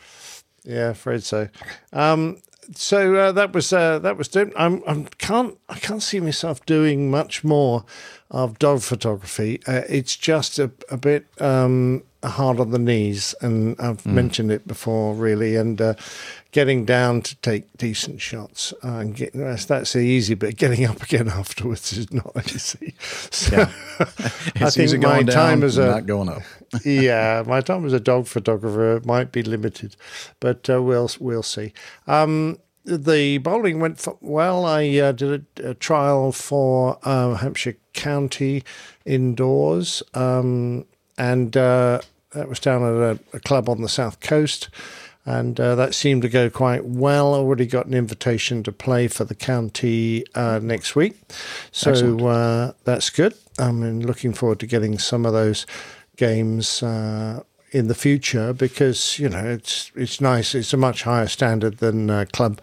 yeah, 0.63 0.89
afraid 0.89 1.23
so. 1.23 1.49
Um, 1.93 2.41
so 2.73 3.15
uh, 3.15 3.31
that 3.33 3.53
was 3.53 3.71
uh, 3.73 3.99
that 3.99 4.17
was 4.17 4.27
dope. 4.27 4.51
I'm, 4.57 4.81
I'm 4.87 5.05
can't 5.17 5.57
I 5.69 5.75
can't 5.79 6.03
see 6.03 6.19
myself 6.19 6.65
doing 6.65 7.09
much 7.11 7.43
more 7.43 7.85
of 8.31 8.59
dog 8.59 8.81
photography. 8.81 9.61
Uh, 9.67 9.81
it's 9.87 10.15
just 10.15 10.59
a, 10.59 10.69
a 10.89 10.97
bit 10.97 11.25
um, 11.39 12.03
hard 12.23 12.59
on 12.59 12.71
the 12.71 12.79
knees, 12.79 13.33
and 13.41 13.79
I've 13.79 14.03
Mm. 14.03 14.13
mentioned 14.13 14.51
it 14.51 14.67
before, 14.67 15.13
really. 15.15 15.55
And 15.55 15.79
uh, 15.79 15.93
getting 16.51 16.83
down 16.83 17.21
to 17.21 17.35
take 17.37 17.65
decent 17.77 18.19
shots, 18.19 18.73
uh, 18.83 18.97
and 18.97 19.15
get, 19.15 19.31
that's, 19.33 19.63
that's 19.65 19.93
the 19.93 19.99
easy 19.99 20.33
bit. 20.33 20.57
Getting 20.57 20.85
up 20.85 21.01
again 21.01 21.29
afterwards 21.41 21.93
is 21.93 22.11
not 22.11 22.31
easy. 22.53 22.95
So 23.31 23.55
Yeah. 23.55 23.71
I 24.59 24.69
think 24.71 25.01
my 25.01 25.23
down, 25.23 25.25
time 25.27 25.63
as 25.63 25.77
a 25.77 25.85
not 25.87 26.05
going 26.05 26.27
up. 26.29 26.41
Yeah, 26.83 27.43
my 27.45 27.61
time 27.61 27.85
as 27.85 27.93
a 27.93 27.99
dog 27.99 28.27
photographer 28.27 29.01
might 29.05 29.31
be 29.31 29.43
limited, 29.43 29.95
but 30.39 30.69
uh, 30.69 30.81
we'll 30.81 31.09
we'll 31.19 31.43
see. 31.43 31.73
Um, 32.07 32.59
the 32.87 33.37
bowling 33.39 33.79
went 33.79 34.05
well. 34.21 34.65
I 34.65 34.87
uh, 34.97 35.11
did 35.11 35.45
a, 35.57 35.71
a 35.71 35.73
trial 35.73 36.31
for 36.31 36.97
uh, 37.03 37.35
Hampshire 37.35 37.75
County 37.93 38.63
indoors, 39.05 40.01
um, 40.13 40.85
and 41.17 41.55
uh, 41.57 41.99
that 42.31 42.47
was 42.47 42.59
down 42.59 42.83
at 42.83 43.17
a, 43.17 43.19
a 43.33 43.39
club 43.41 43.69
on 43.69 43.81
the 43.81 43.89
south 43.89 44.19
coast. 44.21 44.69
And 45.25 45.59
uh, 45.59 45.75
that 45.75 45.93
seemed 45.93 46.21
to 46.21 46.29
go 46.29 46.49
quite 46.49 46.85
well. 46.85 47.33
Already 47.33 47.65
got 47.65 47.85
an 47.85 47.93
invitation 47.93 48.63
to 48.63 48.71
play 48.71 49.09
for 49.09 49.25
the 49.25 49.35
county 49.35 50.23
uh, 50.35 50.61
next 50.63 50.95
week, 50.95 51.19
so 51.73 52.27
uh, 52.27 52.71
that's 52.85 53.09
good. 53.09 53.33
I'm 53.59 53.99
looking 53.99 54.31
forward 54.33 54.61
to 54.61 54.67
getting 54.67 54.97
some 54.97 55.25
of 55.25 55.33
those 55.33 55.65
games 56.17 56.83
uh, 56.83 57.43
in 57.71 57.87
the 57.87 57.95
future 57.95 58.53
because 58.53 59.19
you 59.19 59.29
know 59.29 59.45
it's 59.45 59.91
it's 59.95 60.19
nice. 60.19 60.53
It's 60.55 60.73
a 60.73 60.77
much 60.77 61.03
higher 61.03 61.27
standard 61.27 61.77
than 61.77 62.09
uh, 62.09 62.25
club 62.33 62.59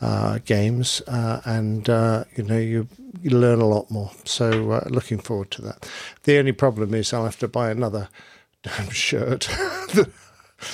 uh, 0.00 0.38
games, 0.44 1.02
uh, 1.06 1.40
and 1.44 1.88
uh, 1.88 2.24
you 2.36 2.42
know 2.42 2.58
you 2.58 2.88
you 3.22 3.30
learn 3.30 3.60
a 3.60 3.66
lot 3.66 3.90
more. 3.90 4.10
So 4.24 4.72
uh, 4.72 4.88
looking 4.88 5.18
forward 5.18 5.50
to 5.52 5.62
that. 5.62 5.88
The 6.24 6.38
only 6.38 6.52
problem 6.52 6.94
is 6.94 7.12
I'll 7.12 7.24
have 7.24 7.38
to 7.38 7.48
buy 7.48 7.70
another 7.70 8.08
damn 8.62 8.90
shirt. 8.90 9.48
the, 9.94 10.10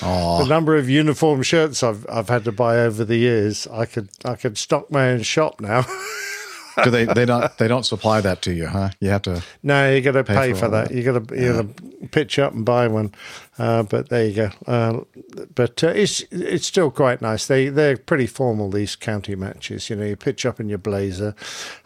the 0.00 0.46
number 0.48 0.76
of 0.76 0.88
uniform 0.88 1.42
shirts 1.42 1.82
I've 1.82 2.06
I've 2.08 2.28
had 2.28 2.44
to 2.44 2.52
buy 2.52 2.78
over 2.78 3.04
the 3.04 3.16
years, 3.16 3.66
I 3.68 3.84
could 3.86 4.10
I 4.24 4.36
could 4.36 4.58
stock 4.58 4.90
my 4.90 5.10
own 5.10 5.22
shop 5.22 5.60
now. 5.60 5.84
Do 6.84 6.90
they? 6.90 7.04
They 7.04 7.24
don't. 7.24 7.56
They 7.58 7.68
don't 7.68 7.84
supply 7.84 8.20
that 8.20 8.42
to 8.42 8.52
you, 8.52 8.66
huh? 8.66 8.90
You 9.00 9.10
have 9.10 9.22
to. 9.22 9.42
No, 9.62 9.92
you 9.92 10.00
got 10.00 10.12
to 10.12 10.24
Pay 10.24 10.34
pay, 10.34 10.52
for 10.52 10.60
for, 10.60 10.68
that. 10.68 10.88
that. 10.88 10.94
You 10.94 11.02
got 11.02 11.28
to 11.28 11.40
you 11.40 11.52
got 11.52 11.76
to 11.76 12.08
pitch 12.08 12.38
up 12.38 12.52
and 12.52 12.64
buy 12.64 12.88
one. 12.88 13.14
Uh, 13.58 13.82
but 13.82 14.08
there 14.08 14.26
you 14.26 14.34
go. 14.34 14.50
Uh, 14.66 15.00
but 15.54 15.84
uh, 15.84 15.88
it's 15.88 16.24
it's 16.30 16.66
still 16.66 16.90
quite 16.90 17.20
nice. 17.20 17.46
They 17.46 17.68
they're 17.68 17.96
pretty 17.96 18.26
formal 18.26 18.70
these 18.70 18.96
county 18.96 19.34
matches. 19.34 19.90
You 19.90 19.96
know, 19.96 20.04
you 20.04 20.16
pitch 20.16 20.46
up 20.46 20.58
in 20.58 20.68
your 20.68 20.78
blazer, 20.78 21.34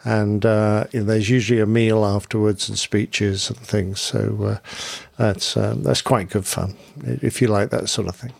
and 0.05 0.45
uh, 0.45 0.85
you 0.91 1.01
know, 1.01 1.05
there's 1.05 1.29
usually 1.29 1.59
a 1.59 1.65
meal 1.65 2.05
afterwards 2.05 2.69
and 2.69 2.79
speeches 2.79 3.49
and 3.49 3.59
things. 3.59 3.99
So 3.99 4.37
uh, 4.43 4.57
that's 5.17 5.57
um, 5.57 5.83
that's 5.83 6.01
quite 6.01 6.29
good 6.29 6.45
fun 6.45 6.75
if 7.05 7.41
you 7.41 7.47
like 7.47 7.69
that 7.71 7.89
sort 7.89 8.07
of 8.07 8.15
thing. 8.15 8.33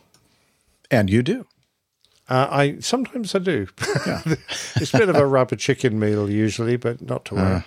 And 0.89 1.09
you 1.09 1.21
do. 1.21 1.45
Uh, 2.29 2.47
I 2.49 2.79
sometimes 2.79 3.33
I 3.35 3.39
do. 3.39 3.67
it's 4.75 4.93
a 4.93 4.97
bit 4.97 5.07
of 5.09 5.15
a 5.15 5.25
rubber 5.25 5.55
chicken 5.55 5.97
meal 5.97 6.29
usually, 6.29 6.75
but 6.75 7.01
not 7.01 7.23
to 7.25 7.35
worry. 7.35 7.55
Uh, 7.55 7.61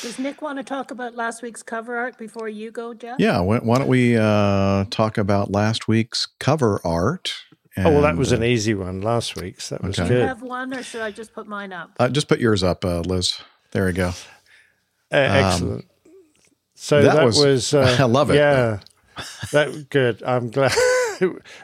Does 0.00 0.18
Nick 0.18 0.40
want 0.40 0.58
to 0.58 0.64
talk 0.64 0.90
about 0.90 1.14
last 1.16 1.42
week's 1.42 1.62
cover 1.62 1.96
art 1.96 2.16
before 2.16 2.48
you 2.48 2.70
go, 2.70 2.94
Jeff? 2.94 3.16
Yeah. 3.18 3.40
Why, 3.40 3.58
why 3.58 3.78
don't 3.78 3.88
we 3.88 4.16
uh, 4.16 4.86
talk 4.90 5.18
about 5.18 5.50
last 5.50 5.86
week's 5.86 6.28
cover 6.38 6.80
art? 6.82 7.34
oh 7.78 7.90
well, 7.90 8.00
that 8.00 8.16
was 8.16 8.32
uh, 8.32 8.36
an 8.36 8.44
easy 8.44 8.72
one 8.72 9.02
last 9.02 9.36
week's. 9.36 9.68
That 9.68 9.82
was 9.82 9.98
Okay. 9.98 10.08
Do 10.08 10.14
you 10.14 10.20
have 10.26 10.40
one, 10.40 10.72
or 10.72 10.82
should 10.82 11.02
I 11.02 11.10
just 11.10 11.34
put 11.34 11.46
mine 11.46 11.74
up? 11.74 11.90
Uh, 11.98 12.08
just 12.08 12.26
put 12.26 12.40
yours 12.40 12.62
up, 12.62 12.86
uh, 12.86 13.00
Liz. 13.00 13.38
There 13.72 13.84
we 13.84 13.92
go. 13.92 14.08
Uh, 15.12 15.16
excellent. 15.16 15.84
so 16.74 17.02
that 17.02 17.16
that, 17.16 17.24
was- 17.24 17.38
was, 17.38 17.74
uh, 17.74 17.96
I 18.00 18.04
love 18.04 18.30
it. 18.30 18.36
Yeah, 18.36 18.80
that 19.52 19.90
good. 19.90 20.22
I'm 20.22 20.50
glad. 20.50 20.72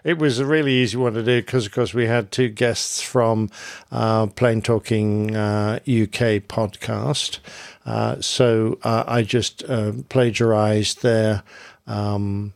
it 0.04 0.18
was 0.18 0.38
a 0.38 0.46
really 0.46 0.72
easy 0.74 0.96
one 0.96 1.14
to 1.14 1.22
do 1.22 1.40
because, 1.40 1.66
of 1.66 1.72
course, 1.72 1.94
we 1.94 2.06
had 2.06 2.30
two 2.30 2.48
guests 2.48 3.00
from 3.00 3.50
uh, 3.90 4.26
Plane 4.26 4.62
Talking 4.62 5.34
uh, 5.34 5.78
UK 5.80 6.42
podcast. 6.48 7.38
Uh, 7.84 8.20
so 8.20 8.78
uh, 8.82 9.04
I 9.06 9.22
just 9.22 9.64
uh, 9.68 9.92
plagiarized 10.08 11.02
their 11.02 11.42
um, 11.86 12.52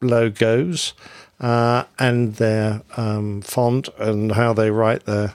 logos 0.00 0.94
uh, 1.40 1.84
and 1.98 2.34
their 2.36 2.82
um, 2.96 3.42
font 3.42 3.88
and 3.98 4.32
how 4.32 4.52
they 4.52 4.70
write 4.70 5.04
their 5.04 5.34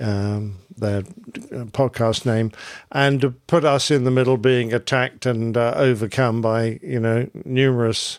um, 0.00 0.56
their 0.74 1.02
podcast 1.02 2.24
name, 2.24 2.50
and 2.90 3.34
put 3.46 3.62
us 3.62 3.90
in 3.90 4.04
the 4.04 4.10
middle, 4.10 4.38
being 4.38 4.72
attacked 4.72 5.26
and 5.26 5.56
overcome 5.56 6.40
by 6.40 6.80
you 6.82 6.98
know 6.98 7.28
numerous. 7.44 8.18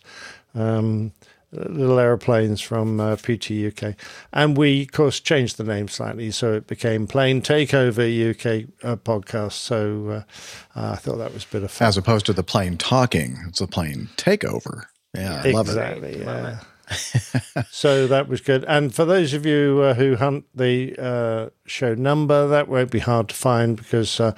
Um, 0.54 1.12
Little 1.54 2.00
aeroplanes 2.00 2.62
from 2.62 3.00
uh, 3.00 3.16
PT 3.16 3.52
UK, 3.52 3.96
and 4.32 4.58
we 4.58 4.84
of 4.84 4.92
course 4.92 5.20
changed 5.20 5.58
the 5.58 5.64
name 5.64 5.88
slightly, 5.88 6.32
so 6.32 6.54
it 6.54 6.68
became 6.68 7.06
Plane 7.06 7.42
Takeover 7.42 8.32
UK 8.32 8.70
uh, 8.84 8.96
podcast. 8.96 9.54
So 9.54 10.08
uh, 10.10 10.80
uh, 10.80 10.94
I 10.94 10.96
thought 10.96 11.18
that 11.18 11.34
was 11.34 11.44
a 11.44 11.48
bit 11.48 11.64
of 11.64 11.72
fun. 11.72 11.88
As 11.88 11.98
opposed 11.98 12.26
to 12.26 12.34
the 12.34 12.44
plane 12.44 12.78
talking, 12.78 13.38
it's 13.48 13.62
a 13.62 13.68
plane 13.68 14.10
takeover. 14.18 14.86
Yeah, 15.14 15.44
I 15.46 15.52
love 15.52 15.68
it. 15.68 15.72
exactly. 15.72 16.20
Yeah. 16.20 16.60
so 17.70 18.08
that 18.08 18.28
was 18.28 18.42
good. 18.42 18.66
And 18.66 18.94
for 18.94 19.06
those 19.06 19.34
of 19.34 19.46
you 19.46 19.82
uh, 19.84 19.94
who 19.94 20.16
hunt 20.16 20.46
the 20.54 20.96
uh, 20.98 21.50
show 21.66 21.94
number, 21.94 22.48
that 22.48 22.68
won't 22.68 22.92
be 22.92 23.00
hard 23.00 23.30
to 23.30 23.36
find 23.36 23.78
because 23.78 24.20
uh, 24.20 24.34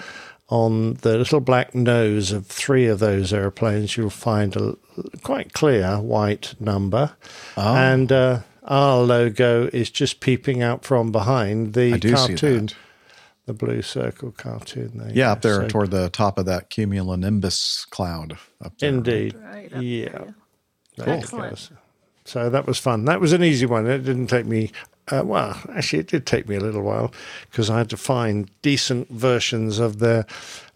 on 0.50 0.96
the 0.96 1.18
little 1.18 1.40
black 1.40 1.74
nose 1.74 2.32
of 2.32 2.46
three 2.48 2.86
of 2.88 3.00
those 3.00 3.34
airplanes, 3.34 3.98
you'll 3.98 4.10
find 4.10 4.56
a 4.56 4.76
quite 5.24 5.54
clear 5.54 6.00
white 6.00 6.54
number. 6.60 7.16
Oh. 7.58 7.76
And 7.76 8.12
uh, 8.12 8.42
our 8.64 9.02
logo 9.02 9.68
is 9.74 9.90
just 9.90 10.20
peeping 10.20 10.62
out 10.62 10.86
from 10.86 11.12
behind 11.12 11.74
the 11.74 11.94
I 11.94 11.98
do 11.98 12.10
see 12.10 12.28
cartoon. 12.28 12.66
that. 12.68 12.76
The 13.48 13.54
blue 13.54 13.84
circle 13.84 14.32
cartoon 14.32 14.98
there. 14.98 15.12
Yeah, 15.14 15.32
up 15.32 15.44
there 15.44 15.62
So- 15.62 15.68
toward 15.68 15.92
the 15.92 16.10
top 16.10 16.40
of 16.40 16.46
that 16.48 16.72
cumulonimbus 16.72 17.88
cloud. 17.92 18.38
Up 18.64 18.76
there. 18.80 18.90
Indeed. 18.90 19.36
Right 19.36 19.72
up 19.72 19.82
yeah. 19.84 20.10
there. 20.10 20.36
There 20.98 21.08
you 21.10 21.14
Excellent. 21.14 21.70
So 22.24 22.50
that 22.50 22.66
was 22.66 22.80
fun. 22.80 23.06
That 23.06 23.22
was 23.22 23.34
an 23.34 23.44
easy 23.44 23.68
one. 23.68 23.86
It 23.86 24.00
didn't 24.00 24.28
take 24.28 24.48
me, 24.48 24.72
uh, 25.12 25.22
well, 25.26 25.60
actually, 25.76 26.00
it 26.00 26.08
did 26.08 26.26
take 26.26 26.48
me 26.50 26.56
a 26.56 26.60
little 26.60 26.82
while 26.82 27.12
because 27.52 27.70
I 27.70 27.78
had 27.78 27.90
to 27.92 27.98
find 27.98 28.50
decent 28.62 29.10
versions 29.10 29.78
of 29.80 30.00
their 30.00 30.26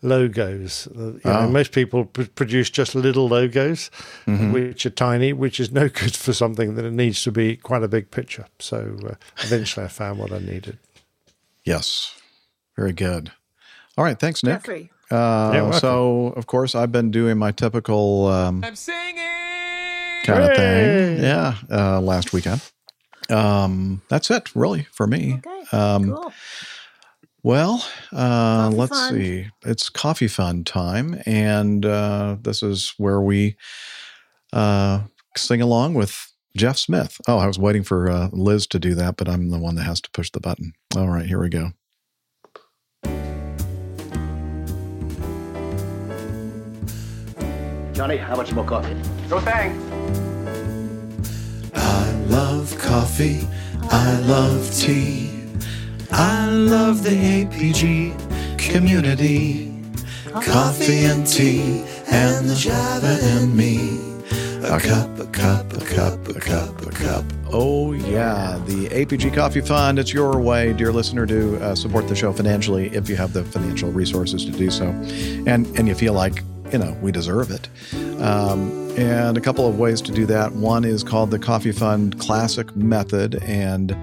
logos. 0.01 0.87
Uh, 0.87 0.99
You 0.99 1.19
know, 1.25 1.39
Oh. 1.39 1.49
most 1.49 1.71
people 1.71 2.05
pr- 2.05 2.23
produce 2.35 2.69
just 2.69 2.95
little 2.95 3.27
logos, 3.27 3.89
Mhm. 4.27 4.51
which 4.53 4.85
are 4.85 4.91
tiny, 4.91 5.33
which 5.33 5.59
is 5.59 5.71
no 5.71 5.89
good 6.01 6.15
for 6.15 6.33
something 6.33 6.75
that 6.75 6.85
it 6.85 6.93
needs 6.93 7.23
to 7.23 7.31
be 7.31 7.55
quite 7.57 7.83
a 7.83 7.87
big 7.87 8.11
picture. 8.11 8.45
So 8.59 8.97
uh, 9.05 9.15
eventually 9.43 9.85
I 9.85 9.89
found 9.89 10.19
what 10.19 10.31
I 10.31 10.39
needed. 10.39 10.77
Yes. 11.63 12.13
Very 12.77 12.93
good. 12.93 13.31
All 13.97 14.03
right. 14.05 14.17
Thanks, 14.19 14.43
Nick. 14.43 14.59
Jeffrey. 14.61 14.91
Uh, 15.11 15.51
Yeah, 15.53 15.71
so, 15.71 16.33
of 16.37 16.45
course, 16.45 16.75
I've 16.75 16.91
been 16.91 17.11
doing 17.11 17.37
my 17.37 17.51
typical 17.51 18.27
um, 18.27 18.63
I'm 18.63 18.75
singing. 18.75 19.15
kind 20.23 20.43
of 20.43 20.55
thing. 20.55 21.19
Yeah. 21.23 21.55
Uh, 21.69 21.99
last 21.99 22.31
weekend. 22.31 22.61
Um, 23.29 24.01
that's 24.09 24.31
it, 24.31 24.55
really, 24.55 24.87
for 24.91 25.07
me. 25.07 25.39
Okay. 25.45 25.77
Um, 25.77 26.13
cool. 26.13 26.33
Well, 27.41 27.85
uh, 28.11 28.65
Coffee 28.65 28.75
let's 28.75 28.99
fun. 28.99 29.13
see. 29.13 29.47
It's 29.65 29.89
coffee 29.89 30.27
fun 30.27 30.63
time, 30.65 31.21
and 31.25 31.85
uh, 31.85 32.35
this 32.41 32.61
is 32.61 32.93
where 32.97 33.21
we 33.21 33.55
uh, 34.51 35.03
sing 35.37 35.61
along 35.61 35.93
with 35.93 36.33
Jeff 36.57 36.77
Smith. 36.77 37.17
Oh, 37.27 37.37
I 37.37 37.47
was 37.47 37.57
waiting 37.57 37.83
for 37.83 38.09
uh, 38.09 38.29
Liz 38.33 38.67
to 38.67 38.79
do 38.79 38.93
that, 38.95 39.15
but 39.15 39.29
I'm 39.29 39.51
the 39.51 39.59
one 39.59 39.75
that 39.75 39.83
has 39.83 40.01
to 40.01 40.11
push 40.11 40.29
the 40.31 40.41
button. 40.41 40.73
All 40.97 41.07
right, 41.07 41.25
here 41.25 41.39
we 41.39 41.49
go. 41.49 41.71
Johnny, 47.93 48.17
how 48.17 48.35
much 48.35 48.51
more 48.53 48.65
coffee? 48.65 48.95
No 49.29 49.39
thanks. 49.39 49.77
Love 52.29 52.77
coffee. 52.77 53.47
I 53.89 54.19
love 54.19 54.71
tea. 54.73 55.31
I 56.11 56.49
love 56.49 57.03
the 57.03 57.09
APG 57.09 58.59
community. 58.59 59.73
Coffee 60.33 61.05
and 61.05 61.25
tea 61.25 61.83
and 62.11 62.47
the 62.47 62.55
Java 62.55 63.17
and 63.21 63.55
me. 63.55 63.97
A 64.63 64.79
cup, 64.79 65.17
a 65.17 65.25
cup, 65.25 65.73
a 65.73 65.83
cup, 65.83 66.27
a 66.27 66.39
cup, 66.39 66.85
a 66.85 66.91
cup. 66.91 67.25
Oh, 67.51 67.93
yeah. 67.93 68.61
The 68.67 68.89
APG 68.89 69.33
Coffee 69.33 69.61
Fund. 69.61 69.97
It's 69.97 70.13
your 70.13 70.39
way, 70.39 70.73
dear 70.73 70.91
listener, 70.91 71.25
to 71.25 71.57
uh, 71.63 71.73
support 71.73 72.07
the 72.07 72.15
show 72.15 72.31
financially 72.31 72.93
if 72.93 73.09
you 73.09 73.15
have 73.15 73.33
the 73.33 73.43
financial 73.43 73.91
resources 73.91 74.45
to 74.45 74.51
do 74.51 74.69
so. 74.69 74.85
And, 75.47 75.65
and 75.79 75.87
you 75.87 75.95
feel 75.95 76.13
like, 76.13 76.43
you 76.71 76.79
know, 76.79 76.97
we 77.01 77.11
deserve 77.11 77.51
it. 77.51 77.67
Um, 78.21 78.89
and 78.97 79.37
a 79.37 79.41
couple 79.41 79.67
of 79.67 79.79
ways 79.79 80.01
to 80.01 80.11
do 80.11 80.25
that. 80.25 80.53
One 80.53 80.83
is 80.83 81.03
called 81.03 81.31
the 81.31 81.39
Coffee 81.39 81.71
Fund 81.71 82.19
Classic 82.19 82.75
Method. 82.75 83.41
And 83.43 83.95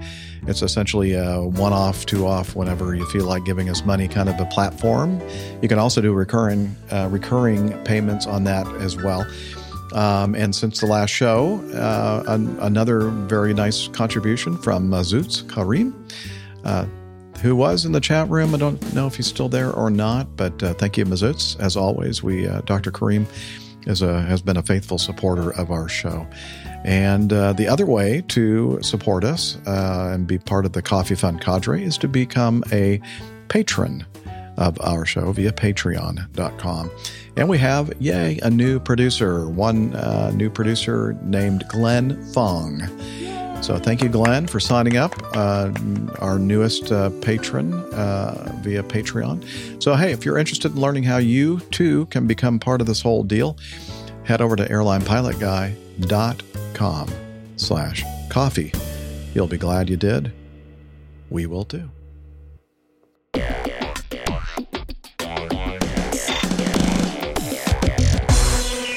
it's 0.47 0.61
essentially 0.61 1.13
a 1.13 1.41
one 1.41 1.73
off, 1.73 2.05
two 2.05 2.25
off, 2.25 2.55
whenever 2.55 2.95
you 2.95 3.05
feel 3.07 3.25
like 3.25 3.45
giving 3.45 3.69
us 3.69 3.83
money 3.85 4.07
kind 4.07 4.29
of 4.29 4.39
a 4.39 4.45
platform. 4.45 5.21
You 5.61 5.67
can 5.67 5.77
also 5.77 6.01
do 6.01 6.13
recurring, 6.13 6.75
uh, 6.91 7.09
recurring 7.11 7.71
payments 7.83 8.25
on 8.25 8.43
that 8.45 8.67
as 8.75 8.95
well. 8.97 9.25
Um, 9.93 10.35
and 10.35 10.53
since 10.53 10.79
the 10.79 10.85
last 10.85 11.11
show, 11.11 11.61
uh, 11.73 12.23
an, 12.27 12.57
another 12.59 13.07
very 13.07 13.53
nice 13.53 13.87
contribution 13.87 14.57
from 14.57 14.93
uh, 14.93 15.01
Zoots 15.01 15.47
Karim, 15.53 16.07
uh, 16.65 16.85
who 17.41 17.55
was 17.55 17.85
in 17.85 17.91
the 17.91 17.99
chat 17.99 18.29
room. 18.29 18.53
I 18.55 18.57
don't 18.57 18.93
know 18.93 19.07
if 19.07 19.15
he's 19.15 19.27
still 19.27 19.49
there 19.49 19.71
or 19.71 19.89
not, 19.89 20.35
but 20.35 20.61
uh, 20.63 20.73
thank 20.73 20.97
you, 20.97 21.05
Mazoots. 21.05 21.59
As 21.59 21.77
always, 21.77 22.23
we 22.23 22.47
uh, 22.47 22.61
Dr. 22.61 22.91
Kareem 22.91 23.25
is 23.85 24.01
a, 24.01 24.21
has 24.21 24.41
been 24.41 24.57
a 24.57 24.63
faithful 24.63 24.97
supporter 24.97 25.51
of 25.51 25.71
our 25.71 25.87
show. 25.87 26.27
And 26.83 27.31
uh, 27.33 27.53
the 27.53 27.67
other 27.67 27.85
way 27.85 28.23
to 28.29 28.79
support 28.81 29.23
us 29.23 29.57
uh, 29.65 30.11
and 30.13 30.27
be 30.27 30.37
part 30.37 30.65
of 30.65 30.73
the 30.73 30.81
Coffee 30.81 31.15
Fund 31.15 31.41
cadre 31.41 31.83
is 31.83 31.97
to 31.99 32.07
become 32.07 32.63
a 32.71 33.01
patron 33.47 34.05
of 34.57 34.79
our 34.81 35.05
show 35.05 35.31
via 35.31 35.51
patreon.com. 35.51 36.91
And 37.35 37.47
we 37.47 37.57
have, 37.59 37.93
yay, 37.99 38.39
a 38.41 38.49
new 38.49 38.79
producer, 38.79 39.47
one 39.47 39.95
uh, 39.95 40.31
new 40.31 40.49
producer 40.49 41.17
named 41.23 41.67
Glenn 41.67 42.21
Fong. 42.33 42.81
So 43.61 43.77
thank 43.77 44.01
you, 44.01 44.07
Glenn, 44.07 44.47
for 44.47 44.61
signing 44.61 44.95
up, 44.97 45.13
uh, 45.35 45.71
our 46.19 46.39
newest 46.39 46.89
uh, 46.91 47.09
patron 47.21 47.73
uh, 47.93 48.53
via 48.61 48.81
Patreon. 48.83 49.43
So, 49.83 49.93
hey, 49.95 50.13
if 50.13 50.23
you're 50.23 50.37
interested 50.37 50.71
in 50.73 50.79
learning 50.79 51.03
how 51.03 51.17
you 51.17 51.59
too 51.71 52.05
can 52.05 52.27
become 52.27 52.59
part 52.59 52.79
of 52.79 52.87
this 52.87 53.01
whole 53.01 53.23
deal, 53.23 53.57
head 54.23 54.39
over 54.41 54.55
to 54.55 54.65
airlinepilotguy.com 54.67 57.09
slash 57.57 58.03
coffee. 58.29 58.71
You'll 59.33 59.47
be 59.47 59.57
glad 59.57 59.89
you 59.89 59.97
did. 59.97 60.31
We 61.29 61.45
will 61.45 61.65
too. 61.65 61.89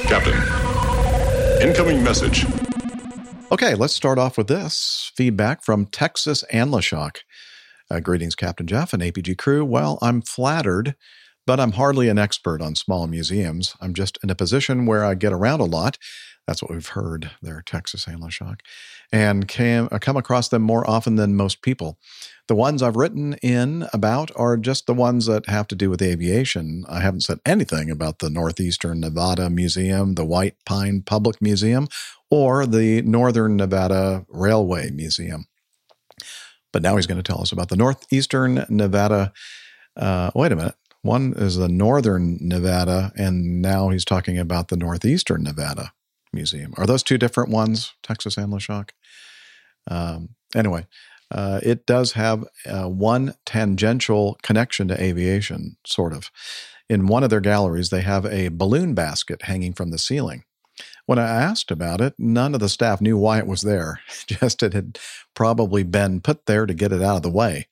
Captain, 0.07 0.41
incoming 1.61 2.01
message. 2.03 2.45
Okay, 3.51 3.75
let's 3.75 3.93
start 3.93 4.17
off 4.17 4.37
with 4.37 4.47
this 4.47 5.11
feedback 5.13 5.61
from 5.61 5.85
Texas 5.85 6.45
Anla'Shok. 6.53 7.17
Uh, 7.89 7.99
greetings, 7.99 8.33
Captain 8.33 8.65
Jeff 8.65 8.93
and 8.93 9.03
APG 9.03 9.37
crew. 9.37 9.65
Well, 9.65 9.99
I'm 10.01 10.21
flattered, 10.21 10.95
but 11.45 11.59
I'm 11.59 11.73
hardly 11.73 12.07
an 12.07 12.17
expert 12.17 12.61
on 12.61 12.75
small 12.75 13.07
museums. 13.07 13.75
I'm 13.81 13.93
just 13.93 14.17
in 14.23 14.29
a 14.29 14.35
position 14.35 14.85
where 14.85 15.03
I 15.03 15.15
get 15.15 15.33
around 15.33 15.59
a 15.59 15.65
lot. 15.65 15.97
That's 16.47 16.61
what 16.61 16.71
we've 16.71 16.87
heard 16.87 17.31
there, 17.41 17.61
Texas 17.65 18.05
Anla'Shok, 18.05 18.61
and 19.11 19.49
came, 19.49 19.89
I 19.91 19.99
come 19.99 20.15
across 20.15 20.47
them 20.47 20.61
more 20.61 20.89
often 20.89 21.15
than 21.17 21.35
most 21.35 21.61
people. 21.61 21.99
The 22.47 22.55
ones 22.55 22.81
I've 22.81 22.95
written 22.95 23.33
in 23.43 23.85
about 23.91 24.31
are 24.37 24.55
just 24.55 24.87
the 24.87 24.93
ones 24.93 25.25
that 25.25 25.47
have 25.47 25.67
to 25.67 25.75
do 25.75 25.89
with 25.89 26.01
aviation. 26.01 26.85
I 26.87 27.01
haven't 27.01 27.21
said 27.21 27.39
anything 27.45 27.91
about 27.91 28.19
the 28.19 28.29
Northeastern 28.29 29.01
Nevada 29.01 29.49
Museum, 29.49 30.15
the 30.15 30.25
White 30.25 30.55
Pine 30.65 31.03
Public 31.05 31.41
Museum, 31.41 31.89
or 32.31 32.65
the 32.65 33.01
Northern 33.03 33.57
Nevada 33.57 34.25
Railway 34.29 34.89
Museum. 34.89 35.45
But 36.73 36.81
now 36.81 36.95
he's 36.95 37.05
going 37.05 37.21
to 37.21 37.31
tell 37.31 37.41
us 37.41 37.51
about 37.51 37.69
the 37.69 37.75
Northeastern 37.75 38.65
Nevada. 38.69 39.33
Uh, 39.97 40.31
wait 40.33 40.53
a 40.53 40.55
minute. 40.55 40.75
One 41.01 41.33
is 41.35 41.57
the 41.57 41.67
Northern 41.67 42.37
Nevada, 42.39 43.11
and 43.17 43.61
now 43.61 43.89
he's 43.89 44.05
talking 44.05 44.37
about 44.37 44.69
the 44.69 44.77
Northeastern 44.77 45.43
Nevada 45.43 45.93
Museum. 46.31 46.73
Are 46.77 46.85
those 46.85 47.03
two 47.03 47.17
different 47.17 47.49
ones, 47.49 47.93
Texas 48.03 48.35
Anla'Shok? 48.35 48.91
Um, 49.89 50.35
anyway, 50.55 50.85
uh, 51.31 51.59
it 51.63 51.85
does 51.85 52.13
have 52.13 52.45
uh, 52.65 52.87
one 52.87 53.33
tangential 53.45 54.37
connection 54.43 54.87
to 54.89 55.03
aviation, 55.03 55.75
sort 55.85 56.13
of. 56.13 56.31
In 56.87 57.07
one 57.07 57.23
of 57.23 57.29
their 57.29 57.41
galleries, 57.41 57.89
they 57.89 58.01
have 58.01 58.25
a 58.25 58.49
balloon 58.49 58.93
basket 58.93 59.43
hanging 59.43 59.73
from 59.73 59.89
the 59.89 59.97
ceiling. 59.97 60.43
When 61.11 61.19
I 61.19 61.27
asked 61.27 61.71
about 61.71 61.99
it, 61.99 62.13
none 62.17 62.53
of 62.53 62.61
the 62.61 62.69
staff 62.69 63.01
knew 63.01 63.17
why 63.17 63.37
it 63.37 63.45
was 63.45 63.63
there. 63.63 63.99
Just 64.27 64.63
it 64.63 64.71
had 64.71 64.97
probably 65.33 65.83
been 65.83 66.21
put 66.21 66.45
there 66.45 66.65
to 66.65 66.73
get 66.73 66.93
it 66.93 67.01
out 67.01 67.17
of 67.17 67.21
the 67.21 67.29
way. 67.29 67.67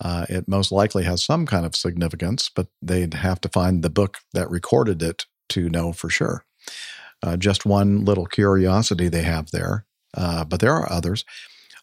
Uh, 0.00 0.26
it 0.28 0.48
most 0.48 0.72
likely 0.72 1.04
has 1.04 1.22
some 1.22 1.46
kind 1.46 1.64
of 1.64 1.76
significance, 1.76 2.50
but 2.52 2.66
they'd 2.82 3.14
have 3.14 3.40
to 3.42 3.48
find 3.48 3.84
the 3.84 3.90
book 3.90 4.18
that 4.32 4.50
recorded 4.50 5.04
it 5.04 5.26
to 5.50 5.68
know 5.68 5.92
for 5.92 6.10
sure. 6.10 6.44
Uh, 7.22 7.36
just 7.36 7.64
one 7.64 8.04
little 8.04 8.26
curiosity 8.26 9.06
they 9.06 9.22
have 9.22 9.52
there, 9.52 9.86
uh, 10.16 10.44
but 10.44 10.58
there 10.58 10.74
are 10.74 10.90
others. 10.90 11.24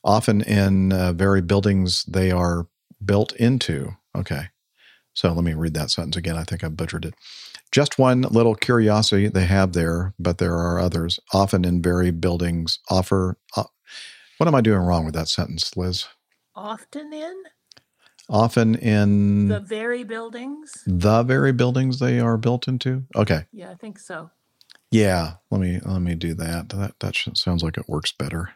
Often 0.04 0.42
in 0.42 0.92
uh, 0.92 1.14
very 1.14 1.42
buildings 1.42 2.04
they 2.04 2.32
are 2.32 2.68
built 3.06 3.32
into. 3.38 3.96
Okay, 4.14 4.48
so 5.14 5.32
let 5.32 5.46
me 5.46 5.54
read 5.54 5.74
that 5.76 5.90
sentence 5.90 6.18
again. 6.18 6.36
I 6.36 6.44
think 6.44 6.66
I 6.66 6.68
butchered 6.68 7.06
it. 7.06 7.14
Just 7.72 8.00
one 8.00 8.22
little 8.22 8.56
curiosity 8.56 9.28
they 9.28 9.46
have 9.46 9.74
there, 9.74 10.14
but 10.18 10.38
there 10.38 10.56
are 10.56 10.80
others. 10.80 11.20
Often 11.34 11.66
in 11.66 11.82
very 11.82 12.12
buildings 12.12 12.80
offer. 12.90 13.38
Uh, 13.56 13.64
what 14.38 14.48
am 14.48 14.56
I 14.56 14.62
doing 14.62 14.80
wrong 14.80 15.06
with 15.06 15.14
that 15.16 15.28
sentence, 15.28 15.76
Liz? 15.76 16.06
Often 16.56 17.14
in 17.14 17.44
Often 18.30 18.76
in 18.76 19.48
the 19.48 19.60
very 19.62 20.04
buildings. 20.04 20.84
the 20.86 21.24
very 21.24 21.54
buildings 21.54 22.00
they 22.00 22.20
are 22.20 22.38
built 22.38 22.68
into. 22.68 23.04
Okay, 23.16 23.46
Yeah, 23.54 23.72
I 23.72 23.76
think 23.76 24.00
so. 24.00 24.32
yeah. 24.92 25.34
Let 25.50 25.62
me 25.62 25.80
let 25.86 26.02
me 26.02 26.14
do 26.16 26.34
that. 26.34 26.70
That 26.70 27.00
that 27.00 27.16
sounds 27.36 27.64
like 27.64 27.78
it 27.78 27.88
works 27.88 28.12
better. 28.12 28.52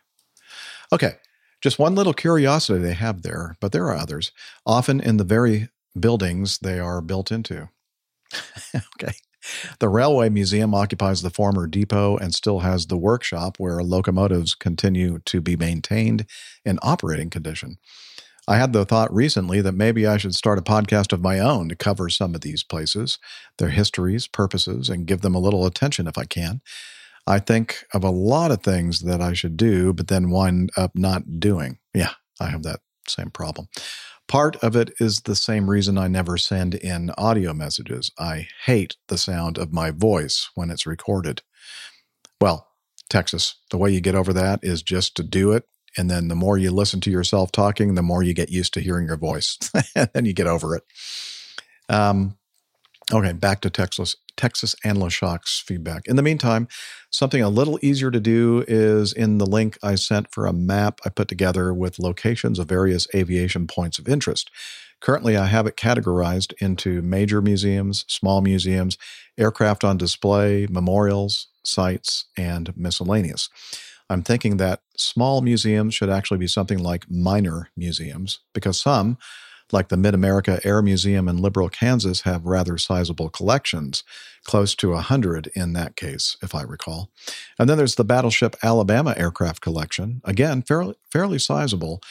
Okay, 0.92 1.14
just 1.62 1.80
one 1.80 1.96
little 1.96 2.14
curiosity 2.14 2.80
they 2.80 2.94
have 2.96 3.22
there, 3.22 3.56
but 3.62 3.72
there 3.72 3.86
are 3.86 3.96
others. 3.96 4.32
Often 4.66 5.00
in 5.02 5.16
the 5.18 5.24
very 5.24 5.70
buildings 5.98 6.58
they 6.60 6.80
are 6.80 7.02
built 7.02 7.32
into. 7.32 7.70
okay. 8.76 9.14
The 9.80 9.90
Railway 9.90 10.30
Museum 10.30 10.76
occupies 10.76 11.22
the 11.22 11.30
former 11.32 11.66
depot 11.68 12.18
and 12.18 12.34
still 12.34 12.60
has 12.60 12.88
the 12.88 12.98
workshop 12.98 13.58
where 13.58 13.84
locomotives 13.84 14.54
continue 14.54 15.20
to 15.26 15.42
be 15.42 15.56
maintained 15.56 16.26
in 16.64 16.78
operating 16.84 17.30
condition. 17.30 17.78
I 18.48 18.58
had 18.58 18.74
the 18.74 18.86
thought 18.86 19.14
recently 19.14 19.62
that 19.62 19.74
maybe 19.74 20.06
I 20.06 20.18
should 20.18 20.36
start 20.36 20.60
a 20.60 20.64
podcast 20.64 21.14
of 21.14 21.22
my 21.22 21.40
own 21.40 21.70
to 21.70 21.76
cover 21.76 22.10
some 22.10 22.36
of 22.36 22.42
these 22.42 22.64
places, 22.64 23.20
their 23.58 23.70
histories, 23.70 24.28
purposes, 24.28 24.90
and 24.90 25.06
give 25.06 25.22
them 25.22 25.36
a 25.36 25.40
little 25.40 25.66
attention 25.66 26.08
if 26.08 26.18
I 26.18 26.26
can. 26.26 26.62
I 27.28 27.40
think 27.40 27.86
of 27.94 28.04
a 28.04 28.10
lot 28.10 28.52
of 28.52 28.64
things 28.64 29.02
that 29.02 29.22
I 29.22 29.34
should 29.34 29.58
do, 29.58 29.94
but 29.94 30.08
then 30.08 30.32
wind 30.32 30.72
up 30.76 30.92
not 30.96 31.40
doing. 31.40 31.78
Yeah, 31.94 32.14
I 32.40 32.50
have 32.50 32.64
that 32.64 32.80
same 33.08 33.30
problem. 33.30 33.68
Part 34.32 34.56
of 34.64 34.78
it 34.78 34.94
is 34.98 35.24
the 35.24 35.36
same 35.36 35.70
reason 35.70 35.98
I 35.98 36.08
never 36.08 36.38
send 36.38 36.74
in 36.74 37.12
audio 37.18 37.54
messages. 37.54 38.12
I 38.18 38.48
hate 38.64 38.96
the 39.10 39.18
sound 39.18 39.58
of 39.58 39.74
my 39.74 39.92
voice 39.92 40.50
when 40.56 40.70
it's 40.70 40.88
recorded. 40.88 41.42
Well, 42.40 42.66
Texas, 43.10 43.56
the 43.72 43.78
way 43.78 43.92
you 43.92 44.00
get 44.00 44.16
over 44.16 44.32
that 44.32 44.62
is 44.64 44.84
just 44.84 45.18
to 45.18 45.24
do 45.24 45.52
it. 45.52 45.66
And 45.98 46.10
then 46.10 46.30
the 46.30 46.36
more 46.36 46.58
you 46.58 46.72
listen 46.72 47.02
to 47.02 47.12
yourself 47.12 47.52
talking, 47.52 47.96
the 47.96 48.02
more 48.02 48.24
you 48.24 48.34
get 48.34 48.48
used 48.48 48.74
to 48.76 48.80
hearing 48.80 49.06
your 49.06 49.18
voice. 49.18 49.58
and 49.98 50.10
then 50.14 50.24
you 50.24 50.32
get 50.32 50.48
over 50.48 50.78
it. 50.78 50.84
Um, 51.90 52.38
okay, 53.12 53.34
back 53.34 53.62
to 53.62 53.70
Texas, 53.70 54.16
Texas 54.38 54.76
Anla'Shok's 54.86 55.60
feedback. 55.60 56.08
In 56.08 56.16
the 56.16 56.24
meantime, 56.24 56.68
something 57.10 57.42
a 57.42 57.50
little 57.50 57.80
easier 57.82 58.12
to 58.12 58.20
do 58.20 58.64
is 58.68 59.14
in 59.14 59.38
the 59.38 59.46
link 59.46 59.78
I 59.84 59.96
sent 59.96 60.32
for 60.34 60.46
a 60.46 60.54
map 60.54 61.00
I 61.06 61.10
put 61.10 61.28
together 61.28 61.74
with 61.74 62.00
locations 62.00 62.60
of 62.60 62.68
various 62.68 63.08
aviation 63.14 63.68
points 63.68 64.00
of 64.00 64.08
interest. 64.08 64.50
Currently, 65.02 65.36
I 65.36 65.48
have 65.48 65.66
it 65.66 65.78
categorized 65.78 66.54
into 66.60 67.02
major 67.02 67.42
museums, 67.42 68.06
small 68.08 68.42
museums, 68.42 68.98
aircraft 69.38 69.84
on 69.84 69.98
display, 69.98 70.68
memorials, 70.70 71.48
sites, 71.64 72.26
and 72.38 72.76
miscellaneous. 72.78 73.50
I'm 74.10 74.22
thinking 74.22 74.58
that 74.58 74.82
small 74.98 75.42
museums 75.42 75.96
should 75.96 76.10
actually 76.10 76.38
be 76.38 76.48
something 76.48 76.78
like 76.78 77.10
minor 77.10 77.70
museums 77.76 78.40
because 78.54 78.80
some, 78.80 79.18
like 79.74 79.90
the 79.90 79.98
Mid 79.98 80.14
America 80.14 80.60
Air 80.64 80.82
Museum 80.82 81.28
in 81.28 81.38
Liberal, 81.38 81.70
Kansas, 81.70 82.22
have 82.22 82.46
rather 82.46 82.78
sizable 82.78 83.30
collections, 83.30 84.04
close 84.44 84.76
to 84.76 84.92
a 84.92 84.96
100 84.96 85.48
in 85.56 85.74
that 85.74 85.96
case, 85.96 86.38
if 86.42 86.54
I 86.56 86.64
recall. 86.64 87.10
And 87.60 87.70
then 87.70 87.78
there's 87.78 87.96
the 87.96 88.04
Battleship 88.04 88.56
Alabama 88.64 89.14
Aircraft 89.18 89.62
Collection, 89.62 90.22
again, 90.24 90.62
fairly, 90.62 90.96
fairly 91.12 91.40
sizable, 91.40 92.02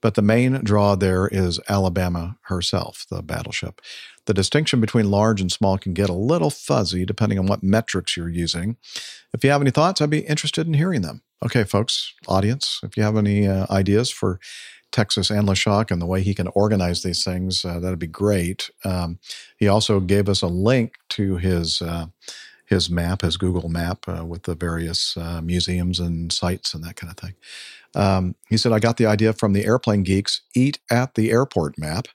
but 0.00 0.14
the 0.14 0.22
main 0.22 0.64
draw 0.64 0.94
there 0.94 1.28
is 1.28 1.60
Alabama 1.68 2.38
herself, 2.42 3.04
the 3.10 3.22
battleship. 3.22 3.80
The 4.26 4.34
distinction 4.34 4.80
between 4.80 5.10
large 5.10 5.40
and 5.40 5.52
small 5.52 5.76
can 5.76 5.92
get 5.92 6.08
a 6.08 6.14
little 6.14 6.50
fuzzy 6.50 7.04
depending 7.04 7.38
on 7.38 7.46
what 7.46 7.62
metrics 7.62 8.16
you're 8.16 8.28
using. 8.28 8.76
If 9.34 9.44
you 9.44 9.50
have 9.50 9.60
any 9.60 9.70
thoughts, 9.70 10.00
I'd 10.00 10.10
be 10.10 10.20
interested 10.20 10.66
in 10.66 10.74
hearing 10.74 11.02
them. 11.02 11.22
Okay, 11.44 11.64
folks, 11.64 12.14
audience, 12.28 12.80
if 12.82 12.96
you 12.96 13.02
have 13.02 13.16
any 13.16 13.46
uh, 13.46 13.66
ideas 13.70 14.10
for 14.10 14.38
Texas 14.92 15.30
Anla'Shok 15.30 15.90
and 15.90 16.00
the 16.00 16.06
way 16.06 16.22
he 16.22 16.34
can 16.34 16.48
organize 16.48 17.02
these 17.02 17.24
things, 17.24 17.64
uh, 17.64 17.78
that'd 17.78 17.98
be 17.98 18.06
great. 18.06 18.70
Um, 18.84 19.18
he 19.56 19.68
also 19.68 20.00
gave 20.00 20.28
us 20.28 20.42
a 20.42 20.46
link 20.48 20.94
to 21.10 21.36
his 21.36 21.80
uh, 21.82 22.06
his 22.66 22.88
map, 22.88 23.22
his 23.22 23.36
Google 23.36 23.68
map 23.68 24.06
uh, 24.08 24.24
with 24.24 24.44
the 24.44 24.54
various 24.54 25.16
uh, 25.16 25.40
museums 25.42 25.98
and 25.98 26.32
sites 26.32 26.72
and 26.72 26.84
that 26.84 26.94
kind 26.94 27.10
of 27.10 27.16
thing. 27.16 27.34
Um, 27.96 28.36
he 28.48 28.56
said, 28.56 28.70
I 28.72 28.78
got 28.78 28.96
the 28.96 29.06
idea 29.06 29.32
from 29.32 29.54
the 29.54 29.64
Airplane 29.64 30.04
Geeks 30.04 30.42
Eat 30.54 30.78
at 30.88 31.16
the 31.16 31.32
Airport 31.32 31.76
map. 31.78 32.06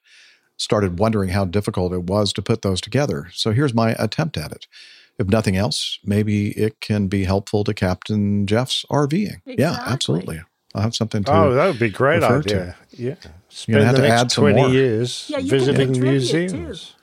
Started 0.58 0.98
wondering 0.98 1.32
how 1.32 1.44
difficult 1.44 1.92
it 1.92 2.04
was 2.04 2.32
to 2.32 2.42
put 2.42 2.62
those 2.62 2.80
together. 2.80 3.28
So 3.34 3.52
here's 3.52 3.74
my 3.74 3.96
attempt 4.00 4.38
at 4.38 4.54
it. 4.54 4.68
if 5.18 5.28
nothing 5.28 5.58
else, 5.58 6.00
maybe 6.06 6.52
it 6.52 6.80
can 6.80 7.08
be 7.08 7.26
helpful 7.26 7.66
to 7.66 7.74
Captain 7.74 8.48
Jeff's 8.48 8.86
RVing. 8.90 9.42
Yeah, 9.46 9.78
absolutely. 9.86 10.42
I'll 10.76 10.82
have 10.82 10.96
something 10.96 11.24
to. 11.24 11.34
Oh, 11.34 11.54
that 11.54 11.68
would 11.68 11.80
be 11.80 11.86
a 11.86 11.90
great 11.90 12.22
refer 12.22 12.40
idea. 12.40 12.78
To. 12.92 13.04
Yeah. 13.04 13.16
You're 13.66 13.80
gonna 13.80 13.86
have 13.86 13.96
the 13.96 14.02
to 14.02 14.08
next 14.10 14.22
add 14.22 14.32
some 14.32 14.44
20 14.44 14.62
more. 14.62 14.70
years 14.70 15.26
Yeah, 15.30 15.40
visiting 15.40 15.94
contribute 15.94 16.12
museums. 16.12 16.96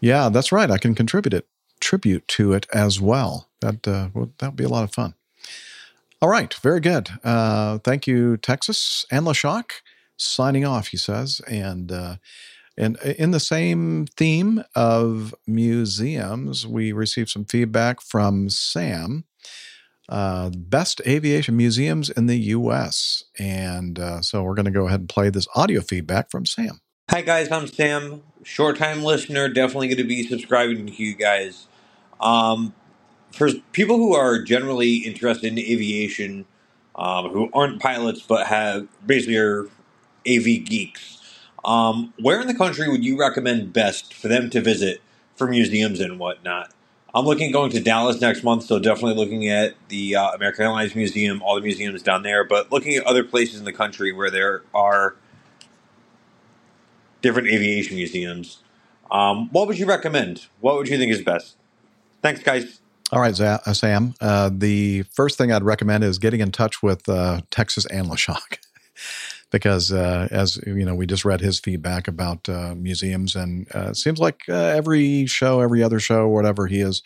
Yeah, 0.00 0.28
that's 0.28 0.52
right. 0.52 0.70
I 0.70 0.76
can 0.76 0.94
contribute 0.94 1.32
it, 1.32 1.46
tribute 1.80 2.28
to 2.28 2.52
it 2.52 2.66
as 2.74 3.00
well. 3.00 3.48
That 3.60 3.88
uh, 3.88 4.10
well, 4.12 4.30
that 4.38 4.48
would 4.48 4.56
be 4.56 4.64
a 4.64 4.68
lot 4.68 4.84
of 4.84 4.92
fun. 4.92 5.14
All 6.20 6.28
right, 6.28 6.52
very 6.54 6.80
good. 6.80 7.08
Uh, 7.24 7.78
thank 7.78 8.06
you, 8.06 8.36
Texas 8.36 9.06
Anla'Shok. 9.10 9.70
Signing 10.18 10.64
off, 10.64 10.88
he 10.88 10.96
says, 10.96 11.40
and 11.48 11.90
uh, 11.90 12.16
and 12.76 12.96
in 13.02 13.30
the 13.30 13.40
same 13.40 14.06
theme 14.16 14.62
of 14.74 15.34
museums, 15.46 16.66
we 16.66 16.92
received 16.92 17.30
some 17.30 17.44
feedback 17.46 18.00
from 18.02 18.50
Sam. 18.50 19.24
Uh, 20.08 20.50
best 20.50 21.00
aviation 21.06 21.56
museums 21.56 22.10
in 22.10 22.26
the 22.26 22.36
U.S. 22.36 23.24
And 23.38 23.98
uh, 23.98 24.22
so 24.22 24.42
we're 24.42 24.54
going 24.54 24.66
to 24.66 24.70
go 24.70 24.86
ahead 24.86 25.00
and 25.00 25.08
play 25.08 25.30
this 25.30 25.48
audio 25.54 25.80
feedback 25.80 26.30
from 26.30 26.46
Sam. 26.46 26.80
Hi 27.10 27.22
guys, 27.22 27.50
I'm 27.52 27.68
Sam. 27.68 28.22
Short 28.42 28.78
time 28.78 29.04
listener, 29.04 29.48
definitely 29.48 29.88
going 29.88 29.98
to 29.98 30.04
be 30.04 30.26
subscribing 30.26 30.86
to 30.86 30.92
you 30.92 31.14
guys. 31.14 31.68
Um, 32.20 32.74
for 33.30 33.50
people 33.72 33.96
who 33.96 34.14
are 34.14 34.42
generally 34.42 34.96
interested 34.96 35.52
in 35.52 35.58
aviation, 35.58 36.46
um, 36.96 37.30
who 37.30 37.48
aren't 37.52 37.80
pilots 37.80 38.22
but 38.22 38.48
have 38.48 38.88
basically 39.06 39.36
are 39.36 39.68
AV 40.26 40.64
geeks, 40.64 41.22
um, 41.64 42.12
where 42.20 42.40
in 42.40 42.48
the 42.48 42.54
country 42.54 42.88
would 42.88 43.04
you 43.04 43.18
recommend 43.18 43.72
best 43.72 44.12
for 44.12 44.26
them 44.28 44.50
to 44.50 44.60
visit 44.60 45.00
for 45.36 45.46
museums 45.46 46.00
and 46.00 46.18
whatnot? 46.18 46.72
I'm 47.16 47.24
looking 47.24 47.46
at 47.46 47.52
going 47.54 47.70
to 47.70 47.80
Dallas 47.80 48.20
next 48.20 48.44
month, 48.44 48.64
so 48.64 48.78
definitely 48.78 49.14
looking 49.14 49.48
at 49.48 49.74
the 49.88 50.16
uh, 50.16 50.32
American 50.32 50.64
Airlines 50.64 50.94
Museum, 50.94 51.40
all 51.42 51.54
the 51.54 51.62
museums 51.62 52.02
down 52.02 52.22
there, 52.22 52.44
but 52.44 52.70
looking 52.70 52.94
at 52.94 53.06
other 53.06 53.24
places 53.24 53.58
in 53.58 53.64
the 53.64 53.72
country 53.72 54.12
where 54.12 54.30
there 54.30 54.64
are 54.74 55.16
different 57.22 57.48
aviation 57.48 57.96
museums. 57.96 58.58
Um, 59.10 59.48
what 59.50 59.66
would 59.66 59.78
you 59.78 59.86
recommend? 59.86 60.46
What 60.60 60.76
would 60.76 60.88
you 60.88 60.98
think 60.98 61.10
is 61.10 61.22
best? 61.22 61.56
Thanks, 62.20 62.42
guys. 62.42 62.80
All 63.10 63.20
right, 63.20 63.40
uh, 63.40 63.72
Sam. 63.72 64.12
Uh, 64.20 64.50
the 64.52 65.04
first 65.04 65.38
thing 65.38 65.50
I'd 65.50 65.62
recommend 65.62 66.04
is 66.04 66.18
getting 66.18 66.40
in 66.40 66.52
touch 66.52 66.82
with 66.82 67.08
uh, 67.08 67.40
Texas 67.50 67.86
Anla'Shok, 67.86 68.58
because 69.50 69.92
uh, 69.92 70.28
as 70.30 70.58
you 70.66 70.84
know, 70.84 70.94
we 70.94 71.06
just 71.06 71.24
read 71.24 71.40
his 71.40 71.58
feedback 71.58 72.08
about 72.08 72.48
uh, 72.48 72.74
museums, 72.74 73.36
and 73.36 73.66
uh, 73.74 73.90
it 73.90 73.96
seems 73.96 74.18
like 74.18 74.42
uh, 74.48 74.54
every 74.54 75.26
show, 75.26 75.60
every 75.60 75.82
other 75.82 76.00
show, 76.00 76.28
whatever, 76.28 76.66
he 76.66 76.80
is 76.80 77.02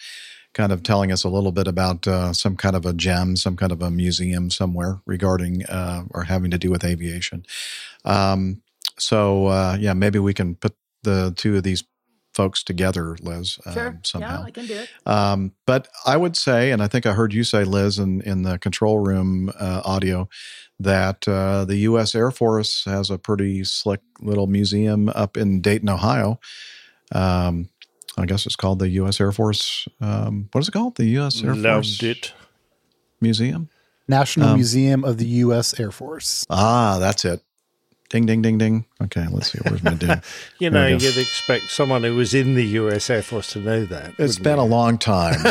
kind 0.52 0.72
of 0.72 0.82
telling 0.82 1.12
us 1.12 1.22
a 1.22 1.28
little 1.28 1.52
bit 1.52 1.68
about 1.68 2.08
uh, 2.08 2.32
some 2.32 2.56
kind 2.56 2.74
of 2.74 2.84
a 2.84 2.92
gem, 2.92 3.36
some 3.36 3.56
kind 3.56 3.70
of 3.70 3.82
a 3.82 3.90
museum 3.90 4.50
somewhere 4.50 5.00
regarding 5.06 5.64
uh, 5.66 6.02
or 6.10 6.24
having 6.24 6.50
to 6.50 6.58
do 6.58 6.70
with 6.70 6.84
aviation. 6.84 7.44
Um, 8.04 8.62
so 8.98 9.76
yeah, 9.78 9.92
maybe 9.92 10.18
we 10.18 10.34
can 10.34 10.56
put 10.56 10.74
the 11.02 11.32
two 11.36 11.56
of 11.56 11.62
these 11.62 11.84
folks 12.40 12.62
together, 12.62 13.16
Liz, 13.20 13.58
Sure. 13.72 13.88
um, 13.88 14.00
somehow. 14.02 14.40
Yeah, 14.40 14.46
I 14.46 14.50
can 14.50 14.66
do 14.66 14.74
it. 14.74 14.88
Um, 15.06 15.52
but 15.66 15.88
I 16.06 16.16
would 16.16 16.36
say, 16.36 16.70
and 16.72 16.82
I 16.82 16.88
think 16.88 17.04
I 17.06 17.12
heard 17.12 17.32
you 17.34 17.44
say, 17.44 17.64
Liz, 17.64 17.98
in, 17.98 18.20
in 18.22 18.42
the 18.42 18.58
control 18.58 18.98
room 18.98 19.50
uh, 19.60 19.82
audio, 19.84 20.28
that 20.78 21.28
uh, 21.28 21.64
the 21.66 21.76
U.S. 21.90 22.14
Air 22.14 22.30
Force 22.30 22.84
has 22.86 23.10
a 23.10 23.18
pretty 23.18 23.64
slick 23.64 24.00
little 24.20 24.46
museum 24.46 25.08
up 25.10 25.36
in 25.36 25.60
Dayton, 25.60 25.88
Ohio. 25.90 26.40
Um, 27.12 27.68
I 28.16 28.24
guess 28.26 28.46
it's 28.46 28.56
called 28.56 28.78
the 28.78 28.88
U.S. 29.00 29.20
Air 29.20 29.32
Force. 29.32 29.86
Um, 30.00 30.48
what 30.52 30.60
is 30.62 30.68
it 30.68 30.72
called? 30.72 30.96
The 30.96 31.06
U.S. 31.20 31.42
Air 31.42 31.54
Force 31.54 31.62
Loved 31.64 32.02
it. 32.02 32.32
Museum. 33.20 33.68
National 34.08 34.48
Um, 34.48 34.54
Museum 34.56 35.04
of 35.04 35.18
the 35.18 35.26
U.S. 35.44 35.78
Air 35.78 35.90
Force. 35.90 36.46
Ah, 36.50 36.98
that's 36.98 37.24
it. 37.24 37.42
Ding, 38.11 38.27
ding, 38.27 38.43
ding, 38.43 38.59
ding. 38.59 38.85
Okay, 39.01 39.27
let's 39.31 39.53
see. 39.53 39.59
Where's 39.65 39.82
my 39.85 39.95
ding? 39.95 40.20
You 40.59 40.69
There 40.69 40.91
know, 40.91 40.95
we 40.97 41.01
go. 41.01 41.07
you'd 41.07 41.16
expect 41.19 41.70
someone 41.70 42.03
who 42.03 42.16
was 42.16 42.35
in 42.35 42.55
the 42.55 42.65
US 42.66 43.09
Air 43.09 43.23
Force 43.23 43.53
to 43.53 43.61
know 43.61 43.85
that. 43.87 44.09
It's 44.19 44.39
wouldn't 44.39 44.43
been 44.43 44.57
you? 44.57 44.62
a 44.62 44.65
long 44.65 44.99
time. 44.99 45.41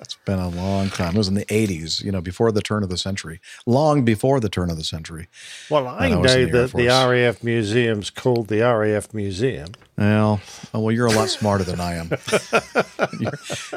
it's 0.00 0.16
been 0.24 0.38
a 0.38 0.48
long 0.48 0.88
time. 0.88 1.14
It 1.14 1.18
was 1.18 1.28
in 1.28 1.34
the 1.34 1.44
80s, 1.44 2.02
you 2.02 2.10
know, 2.10 2.20
before 2.22 2.50
the 2.52 2.62
turn 2.62 2.82
of 2.82 2.88
the 2.88 2.96
century, 2.96 3.40
long 3.66 4.02
before 4.04 4.40
the 4.40 4.48
turn 4.48 4.70
of 4.70 4.76
the 4.78 4.84
century. 4.84 5.28
Well, 5.70 5.86
I 5.86 6.08
that 6.08 6.14
know 6.16 6.22
the 6.22 6.30
Air 6.30 6.46
that 6.46 6.72
the 6.72 6.86
RAF 6.88 7.44
Museum's 7.44 8.10
called 8.10 8.48
the 8.48 8.60
RAF 8.62 9.12
Museum. 9.12 9.68
Well, 9.98 10.40
oh, 10.72 10.80
well, 10.80 10.92
you're 10.92 11.06
a 11.06 11.12
lot 11.12 11.28
smarter 11.28 11.64
than 11.64 11.80
I 11.80 11.94
am. 11.96 12.10
your, 13.20 13.32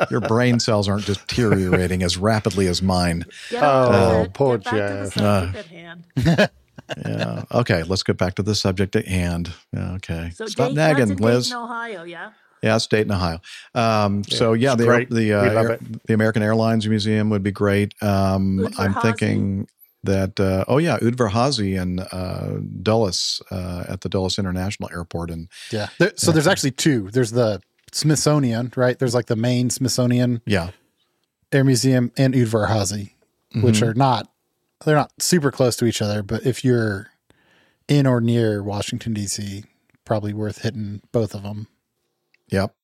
your 0.10 0.22
brain 0.22 0.60
cells 0.62 0.88
aren't 0.88 1.06
deteriorating 1.06 2.04
as 2.04 2.18
rapidly 2.18 2.68
as 2.68 2.82
mine. 2.82 3.26
Get 3.52 3.62
Oh, 3.64 4.22
it. 4.24 4.34
poor 4.34 4.58
Get 4.60 4.72
back 4.72 5.12
to 5.12 6.26
Jeff. 6.26 6.52
Subject 6.89 7.06
Uh, 7.07 7.11
at 7.11 7.19
hand. 7.19 7.45
Yeah. 7.52 7.60
Okay, 7.60 7.84
let's 7.84 8.03
get 8.03 8.18
back 8.18 8.35
to 8.35 8.43
the 8.43 8.56
subject 8.56 8.95
at 8.95 9.07
hand. 9.07 9.53
Okay. 9.76 10.31
So 10.34 10.45
Stop 10.47 10.69
Dayton, 10.69 10.76
nagging, 10.76 11.07
that's 11.10 11.22
Liz. 11.22 11.45
Dayton, 11.47 11.64
Ohio, 11.64 12.03
yeah. 12.03 12.31
Yeah, 12.64 12.76
it's 12.77 12.88
Dayton, 12.88 13.11
Ohio. 13.11 13.39
Um, 13.76 14.23
so 14.23 14.53
yeah, 14.53 14.76
the 14.76 15.06
the 15.10 15.34
uh, 15.34 15.43
Air- 15.43 15.80
the 16.07 16.14
American 16.14 16.41
Airlines 16.41 16.88
Museum 16.88 17.30
would 17.30 17.43
be 17.43 17.52
great. 17.52 17.93
Um, 18.02 18.68
I'm 18.77 18.93
thinking 18.95 19.68
that 20.03 20.39
uh, 20.39 20.65
oh 20.68 20.77
yeah, 20.80 20.97
Udvar 20.99 21.30
Hazy 21.31 21.76
and 21.76 21.99
uh, 22.11 22.57
Dulles 22.81 23.41
uh, 23.52 23.84
at 23.88 24.02
the 24.02 24.10
Dulles 24.10 24.39
International 24.39 24.89
Airport, 24.91 25.30
and 25.31 25.47
Yeah. 25.72 25.88
There, 25.99 26.14
so 26.15 26.31
there's 26.31 26.47
actually 26.47 26.72
two. 26.72 27.10
There's 27.11 27.31
the 27.31 27.61
Smithsonian, 27.91 28.72
right? 28.76 28.97
There's 28.97 29.14
like 29.15 29.27
the 29.27 29.35
main 29.35 29.69
Smithsonian 29.69 30.41
yeah, 30.45 30.72
Air 31.52 31.64
Museum 31.64 32.11
and 32.18 32.34
Udvar 32.34 32.68
Hazy, 32.69 33.15
which 33.61 33.81
are 33.84 33.93
not 33.93 34.27
they're 34.84 34.95
not 34.95 35.11
super 35.19 35.52
close 35.52 35.76
to 35.77 35.85
each 35.85 36.02
other, 36.02 36.22
but 36.23 36.45
if 36.45 36.64
you're 36.65 37.07
in 37.88 38.06
or 38.07 38.19
near 38.19 38.61
Washington 38.64 39.14
D.C., 39.14 39.64
probably 40.03 40.34
worth 40.34 40.61
hitting 40.64 41.02
both 41.11 41.34
of 41.34 41.43
them. 41.43 41.68
yep. 42.49 42.76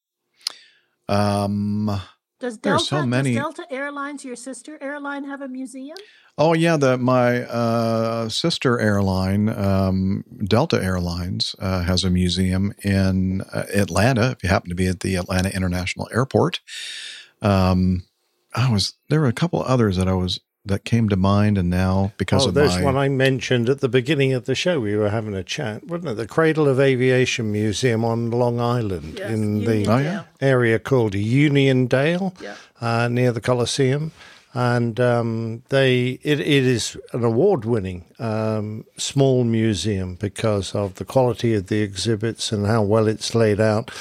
Um, 1.10 2.02
Does 2.40 2.58
There 2.60 2.74
are 2.74 2.78
Delta, 2.78 2.86
so 2.86 3.06
many- 3.06 3.34
does 3.34 3.42
Delta 3.44 3.66
Airlines, 3.70 4.24
your 4.24 4.36
sister 4.36 4.78
airline, 4.82 5.26
have 5.26 5.42
a 5.42 5.48
museum? 5.48 5.98
Oh 6.38 6.54
yeah, 6.54 6.78
the 6.78 6.98
my 6.98 7.42
uh, 7.44 8.30
sister 8.30 8.80
airline, 8.80 9.50
um, 9.50 10.24
Delta 10.46 10.82
Airlines, 10.82 11.56
uh, 11.60 11.82
has 11.84 12.04
a 12.06 12.10
museum 12.10 12.74
in 12.84 13.42
uh, 13.54 13.66
Atlanta. 13.74 14.32
If 14.32 14.44
you 14.44 14.50
happen 14.50 14.70
to 14.70 14.76
be 14.76 14.88
at 14.88 15.02
the 15.02 15.16
Atlanta 15.18 15.50
International 15.54 16.08
Airport, 16.14 16.62
um, 17.42 18.04
I 18.56 18.72
was 18.72 18.94
there 19.10 19.20
were 19.20 19.28
a 19.28 19.34
couple 19.34 19.62
others 19.62 19.98
that 19.98 20.08
I 20.08 20.14
was 20.14 20.40
that 20.66 20.86
came 20.86 21.10
to 21.10 21.16
mind, 21.16 21.58
and 21.58 21.70
now 21.70 22.12
because 22.18 22.46
oh, 22.46 22.50
of 22.50 22.54
there's 22.54 22.76
my 22.78 22.84
one 22.84 22.98
I 22.98 23.10
mentioned 23.10 23.68
at 23.70 23.80
the 23.80 23.90
beginning 23.90 24.34
of 24.34 24.46
the 24.46 24.56
show. 24.56 24.80
We 24.80 24.96
were 24.96 25.10
having 25.10 25.34
a 25.34 25.44
chat, 25.44 25.86
wasn't 25.88 26.10
it? 26.10 26.14
The 26.18 26.28
Cradle 26.28 26.68
of 26.68 26.80
Aviation 26.80 27.52
Museum 27.52 28.06
on 28.06 28.30
Long 28.32 28.60
Island 28.60 29.16
Yes, 29.18 29.32
in 29.32 29.66
the 29.66 29.88
Oh, 29.88 29.98
yeah. 29.98 30.24
area 30.40 30.78
called 30.80 31.14
Uniondale, 31.14 32.40
Yeah. 32.42 32.56
uh, 32.80 33.08
near 33.08 33.32
the 33.32 33.42
Coliseum. 33.42 34.12
And 34.54 35.00
um, 35.00 35.64
they 35.70 36.20
it, 36.24 36.42
it 36.42 36.66
is 36.66 36.98
an 37.14 37.24
award-winning 37.24 38.04
um, 38.20 38.84
small 38.98 39.46
museum 39.46 40.16
because 40.16 40.76
of 40.76 40.96
the 40.96 41.06
quality 41.06 41.54
of 41.54 41.68
the 41.68 41.82
exhibits 41.82 42.52
and 42.52 42.68
how 42.68 42.82
well 42.82 43.08
it's 43.08 43.34
laid 43.34 43.62
out, 43.62 43.92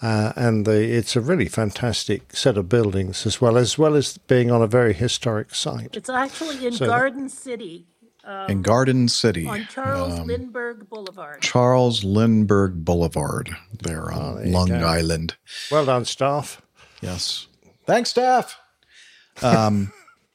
uh, 0.00 0.32
and 0.34 0.64
the, 0.64 0.80
it's 0.82 1.14
a 1.14 1.20
really 1.20 1.46
fantastic 1.46 2.34
set 2.34 2.56
of 2.56 2.70
buildings 2.70 3.26
as 3.26 3.40
well 3.42 3.58
as 3.58 3.76
well 3.76 3.94
as 3.96 4.16
being 4.16 4.50
on 4.50 4.62
a 4.62 4.66
very 4.66 4.94
historic 4.94 5.54
site. 5.54 5.94
It's 5.94 6.08
actually 6.08 6.66
in 6.66 6.72
So- 6.72 6.86
Garden 6.86 7.28
City. 7.28 7.84
Um, 8.24 8.50
in 8.50 8.62
Garden 8.62 9.08
City, 9.08 9.46
on 9.46 9.66
Charles 9.70 10.18
um, 10.20 10.26
Lindbergh 10.26 10.88
Boulevard. 10.90 11.40
Charles 11.40 12.04
Lindbergh 12.04 12.84
Boulevard, 12.84 13.50
there 13.82 14.10
on 14.12 14.20
Oh, 14.22 14.34
there 14.36 14.52
Long. 14.52 14.70
Island. 14.72 15.36
Well 15.70 15.86
done, 15.86 16.04
staff. 16.04 16.60
Yes. 17.00 17.46
Thanks, 17.86 18.10
staff. 18.10 18.58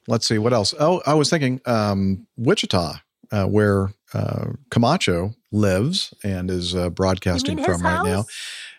Let's 0.06 0.26
see 0.26 0.38
what 0.38 0.52
else. 0.52 0.74
Oh, 0.78 1.02
I 1.06 1.14
was 1.14 1.30
thinking 1.30 1.60
um, 1.66 2.26
Wichita, 2.36 2.94
uh, 3.32 3.46
where 3.46 3.90
uh, 4.12 4.52
Camacho 4.70 5.34
lives 5.50 6.12
and 6.22 6.50
is 6.50 6.74
uh, 6.74 6.90
broadcasting 6.90 7.52
You 7.52 7.56
mean 7.56 7.64
his 7.66 7.76
from 7.76 7.84
right 7.84 8.04
now, 8.04 8.24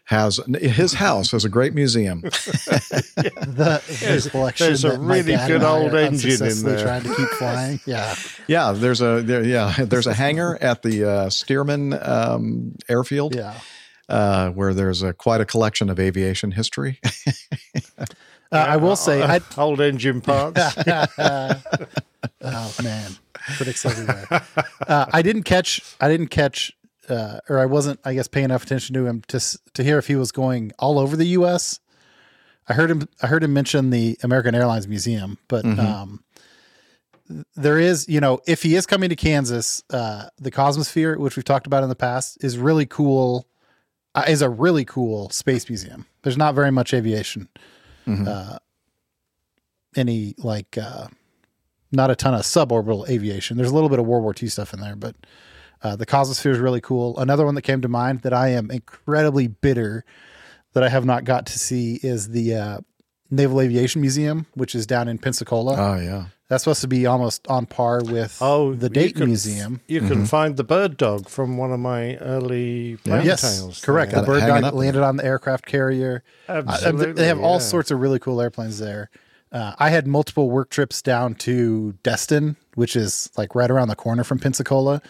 has 0.05 0.39
his 0.59 0.93
house 0.93 1.31
has 1.31 1.45
a 1.45 1.49
great 1.49 1.73
museum. 1.73 2.21
The 3.55 3.81
his 3.87 4.27
collection. 4.27 4.67
there's 4.67 4.83
a 4.83 4.99
really 4.99 5.35
good 5.47 5.63
old 5.63 5.95
engine 5.95 6.03
in 6.03 6.07
unsuccessfully 6.07 6.75
there. 6.75 6.85
Trying 6.85 7.03
to 7.03 7.15
keep 7.15 7.29
flying. 7.29 7.79
Yeah. 7.85 8.15
yeah, 8.47 8.71
there's 8.73 9.01
a 9.01 9.21
there, 9.21 9.43
yeah 9.43 9.73
there's 9.79 10.07
a 10.07 10.13
hangar 10.13 10.57
at 10.61 10.81
the 10.83 11.03
uh, 11.05 11.29
Stearman 11.29 11.93
um, 12.07 12.75
Airfield. 12.89 13.35
Yeah. 13.35 13.59
Uh, 14.07 14.51
where 14.51 14.73
there's 14.73 15.01
a, 15.01 15.13
quite 15.13 15.41
a 15.41 15.45
collection 15.45 15.89
of 15.89 15.99
aviation 15.99 16.51
history. 16.51 16.99
Uh, 18.55 18.65
I 18.69 18.77
will 18.77 18.95
say, 18.95 19.21
I, 19.21 19.39
old 19.57 19.81
engine 19.81 20.21
parts. 20.21 20.59
oh 22.41 22.73
man, 22.83 23.11
critics 23.57 23.85
everywhere. 23.85 24.27
Uh, 24.87 25.05
I 25.11 25.21
didn't 25.21 25.43
catch. 25.43 25.81
I 25.99 26.07
didn't 26.07 26.27
catch, 26.27 26.71
uh, 27.09 27.39
or 27.49 27.59
I 27.59 27.65
wasn't. 27.65 27.99
I 28.05 28.13
guess 28.13 28.27
paying 28.27 28.45
enough 28.45 28.63
attention 28.63 28.93
to 28.95 29.05
him 29.05 29.21
to 29.27 29.39
to 29.73 29.83
hear 29.83 29.97
if 29.97 30.07
he 30.07 30.15
was 30.15 30.31
going 30.31 30.71
all 30.79 30.99
over 30.99 31.15
the 31.15 31.27
U.S. 31.39 31.79
I 32.67 32.73
heard 32.73 32.89
him. 32.91 33.07
I 33.21 33.27
heard 33.27 33.43
him 33.43 33.53
mention 33.53 33.89
the 33.89 34.17
American 34.23 34.55
Airlines 34.55 34.87
Museum, 34.87 35.37
but 35.47 35.65
Mhm. 35.65 35.79
um, 35.79 36.23
there 37.55 37.79
is, 37.79 38.07
you 38.07 38.19
know, 38.19 38.39
if 38.47 38.61
he 38.63 38.75
is 38.75 38.85
coming 38.85 39.09
to 39.09 39.15
Kansas, 39.15 39.83
uh, 39.89 40.27
the 40.39 40.51
Cosmosphere, 40.51 41.17
which 41.17 41.35
we've 41.35 41.43
talked 41.45 41.65
about 41.67 41.81
in 41.83 41.89
the 41.89 41.95
past, 41.95 42.37
is 42.43 42.57
really 42.57 42.85
cool. 42.85 43.47
Uh, 44.13 44.23
is 44.29 44.41
a 44.41 44.49
really 44.49 44.85
cool 44.85 45.29
space 45.29 45.67
museum. 45.67 46.05
There's 46.21 46.37
not 46.37 46.55
very 46.55 46.71
much 46.71 46.93
aviation. 46.93 47.49
Mhm. 48.07 48.27
Uh, 48.27 48.59
any 49.95 50.35
like 50.37 50.77
uh, 50.77 51.07
not 51.91 52.09
a 52.11 52.15
ton 52.15 52.33
of 52.33 52.41
suborbital 52.41 53.07
aviation. 53.09 53.57
There's 53.57 53.69
a 53.71 53.73
little 53.73 53.89
bit 53.89 53.99
of 53.99 54.05
World 54.05 54.23
War 54.23 54.33
II 54.41 54.49
stuff 54.49 54.73
in 54.73 54.81
there, 54.81 54.95
but 54.95 55.15
uh, 55.81 55.95
the 55.95 56.05
Cosmosphere 56.05 56.51
is 56.51 56.59
really 56.59 56.81
cool. 56.81 57.17
Another 57.19 57.45
one 57.45 57.55
that 57.55 57.61
came 57.61 57.81
to 57.81 57.87
mind 57.87 58.21
that 58.21 58.33
I 58.33 58.49
am 58.49 58.69
incredibly 58.71 59.47
bitter 59.47 60.03
that 60.73 60.83
I 60.83 60.89
have 60.89 61.05
not 61.05 61.23
got 61.23 61.45
to 61.47 61.59
see 61.59 61.99
is 62.03 62.29
the 62.29 62.55
uh, 62.55 62.79
Naval 63.31 63.61
Aviation 63.61 64.01
Museum, 64.01 64.45
which 64.55 64.75
is 64.75 64.85
down 64.85 65.07
in 65.07 65.17
Pensacola. 65.17 65.75
Oh 65.77 65.99
yeah, 66.01 66.25
That's 66.47 66.63
supposed 66.63 66.81
to 66.81 66.87
be 66.87 67.07
almost 67.07 67.47
on 67.47 67.65
par 67.65 68.01
with 68.03 68.37
Oh, 68.39 68.73
the 68.75 68.85
you 68.85 68.89
Dayton 68.89 69.19
can- 69.21 69.27
Museum. 69.29 69.81
You 69.87 70.01
can 70.01 70.25
find 70.27 70.57
the 70.57 70.63
bird 70.63 70.95
dog 70.95 71.27
from 71.27 71.57
one 71.57 71.71
of 71.71 71.79
my 71.79 72.17
early 72.17 72.97
plane 72.97 73.25
yes, 73.25 73.41
tales. 73.41 73.81
correct. 73.83 74.13
The 74.13 74.21
bird 74.21 74.41
dog 74.41 74.73
landed 74.73 75.01
on 75.01 75.17
the 75.17 75.25
aircraft 75.25 75.65
carrier. 75.65 76.23
Uh, 76.47 76.61
Absolutely, 76.67 77.13
they 77.13 77.27
have 77.27 77.39
all 77.39 77.53
yeah. 77.55 77.59
sorts 77.59 77.89
of 77.89 77.99
really 77.99 78.19
cool 78.19 78.39
airplanes 78.39 78.77
there. 78.77 79.09
Uh, 79.51 79.73
I 79.79 79.89
had 79.89 80.05
multiple 80.05 80.51
work 80.51 80.69
trips 80.69 81.01
down 81.01 81.33
to 81.35 81.93
Destin, 82.03 82.57
which 82.75 82.95
is 82.95 83.31
like 83.37 83.55
right 83.55 83.71
around 83.71 83.87
the 83.87 83.95
corner 83.95 84.23
from 84.23 84.37
Pensacola, 84.37 85.01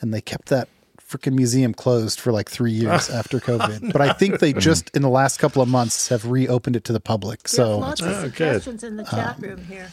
and 0.00 0.12
they 0.12 0.20
kept 0.20 0.48
that 0.48 0.68
freaking 1.00 1.34
museum 1.34 1.72
closed 1.74 2.18
for 2.18 2.32
like 2.32 2.48
three 2.50 2.72
years 2.72 3.08
after 3.20 3.38
COVID. 3.38 3.92
But 3.92 4.00
I 4.00 4.12
think 4.12 4.40
they 4.40 4.52
just 4.52 4.90
in 4.96 5.02
the 5.02 5.08
last 5.10 5.38
couple 5.38 5.62
of 5.62 5.68
months 5.68 6.08
have 6.08 6.26
reopened 6.26 6.74
it 6.74 6.84
to 6.84 6.92
the 6.92 6.98
public. 7.00 7.46
So 7.46 7.72
have 7.74 7.78
lots 7.80 8.00
of 8.00 8.08
Oh, 8.08 8.20
suggestions 8.22 8.82
in 8.82 8.96
the 8.96 9.04
chat 9.04 9.36
room 9.40 9.64
here. 9.66 9.92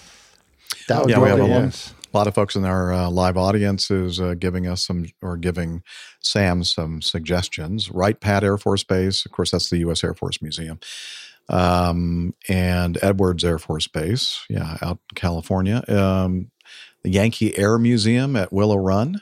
That 0.87 1.01
would 1.01 1.09
yeah, 1.09 1.17
be 1.17 1.21
we 1.23 1.29
have 1.29 1.39
a 1.39 1.43
really- 1.43 1.63
lot, 1.65 1.93
a 2.13 2.17
lot 2.17 2.27
of 2.27 2.35
folks 2.35 2.55
in 2.55 2.65
our 2.65 2.91
uh, 2.91 3.09
live 3.09 3.37
audience 3.37 3.89
is 3.89 4.19
uh, 4.19 4.33
giving 4.37 4.67
us 4.67 4.85
some 4.85 5.05
or 5.21 5.37
giving 5.37 5.81
Sam 6.19 6.63
some 6.63 7.01
suggestions. 7.01 7.89
Wright 7.89 8.19
Pat 8.19 8.43
Air 8.43 8.57
Force 8.57 8.83
Base, 8.83 9.25
of 9.25 9.31
course, 9.31 9.51
that's 9.51 9.69
the 9.69 9.77
U.S. 9.79 10.03
Air 10.03 10.13
Force 10.13 10.41
Museum, 10.41 10.79
um, 11.49 12.33
and 12.49 12.97
Edwards 13.01 13.45
Air 13.45 13.59
Force 13.59 13.87
Base, 13.87 14.43
yeah, 14.49 14.77
out 14.81 14.99
in 15.09 15.15
California. 15.15 15.83
Um, 15.87 16.51
the 17.03 17.11
Yankee 17.11 17.57
Air 17.57 17.77
Museum 17.77 18.35
at 18.35 18.51
Willow 18.53 18.77
Run. 18.77 19.21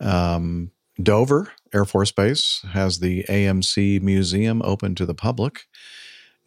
Um, 0.00 0.70
Dover 1.02 1.50
Air 1.72 1.84
Force 1.84 2.12
Base 2.12 2.64
has 2.72 3.00
the 3.00 3.24
AMC 3.24 4.00
Museum 4.00 4.62
open 4.62 4.94
to 4.94 5.06
the 5.06 5.14
public. 5.14 5.66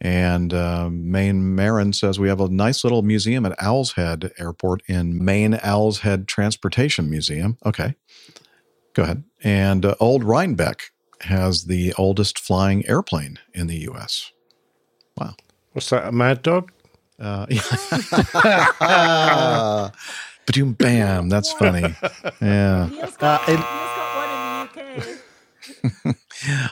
And 0.00 0.54
uh, 0.54 0.88
Maine 0.92 1.56
Marin 1.56 1.92
says 1.92 2.20
we 2.20 2.28
have 2.28 2.40
a 2.40 2.48
nice 2.48 2.84
little 2.84 3.02
museum 3.02 3.44
at 3.44 3.60
Owl's 3.60 3.92
Head 3.92 4.30
Airport 4.38 4.82
in 4.86 5.22
Maine 5.24 5.58
Owl's 5.62 5.98
Head 6.00 6.28
Transportation 6.28 7.10
Museum. 7.10 7.58
Okay, 7.66 7.96
go 8.94 9.02
ahead. 9.02 9.24
And 9.42 9.84
uh, 9.84 9.96
Old 9.98 10.22
Rhinebeck 10.22 10.92
has 11.22 11.64
the 11.64 11.92
oldest 11.98 12.38
flying 12.38 12.88
airplane 12.88 13.40
in 13.52 13.66
the 13.66 13.78
U.S. 13.78 14.30
Wow. 15.16 15.34
What's 15.72 15.90
that? 15.90 16.06
A 16.06 16.12
mad 16.12 16.42
dog? 16.42 16.70
Uh, 17.18 17.46
yeah. 17.50 17.60
Boom, 20.46 20.74
bam. 20.74 21.28
That's 21.28 21.52
funny. 21.52 21.92
Yeah. 22.40 22.88
Uh, 23.20 23.38
and- 23.48 23.64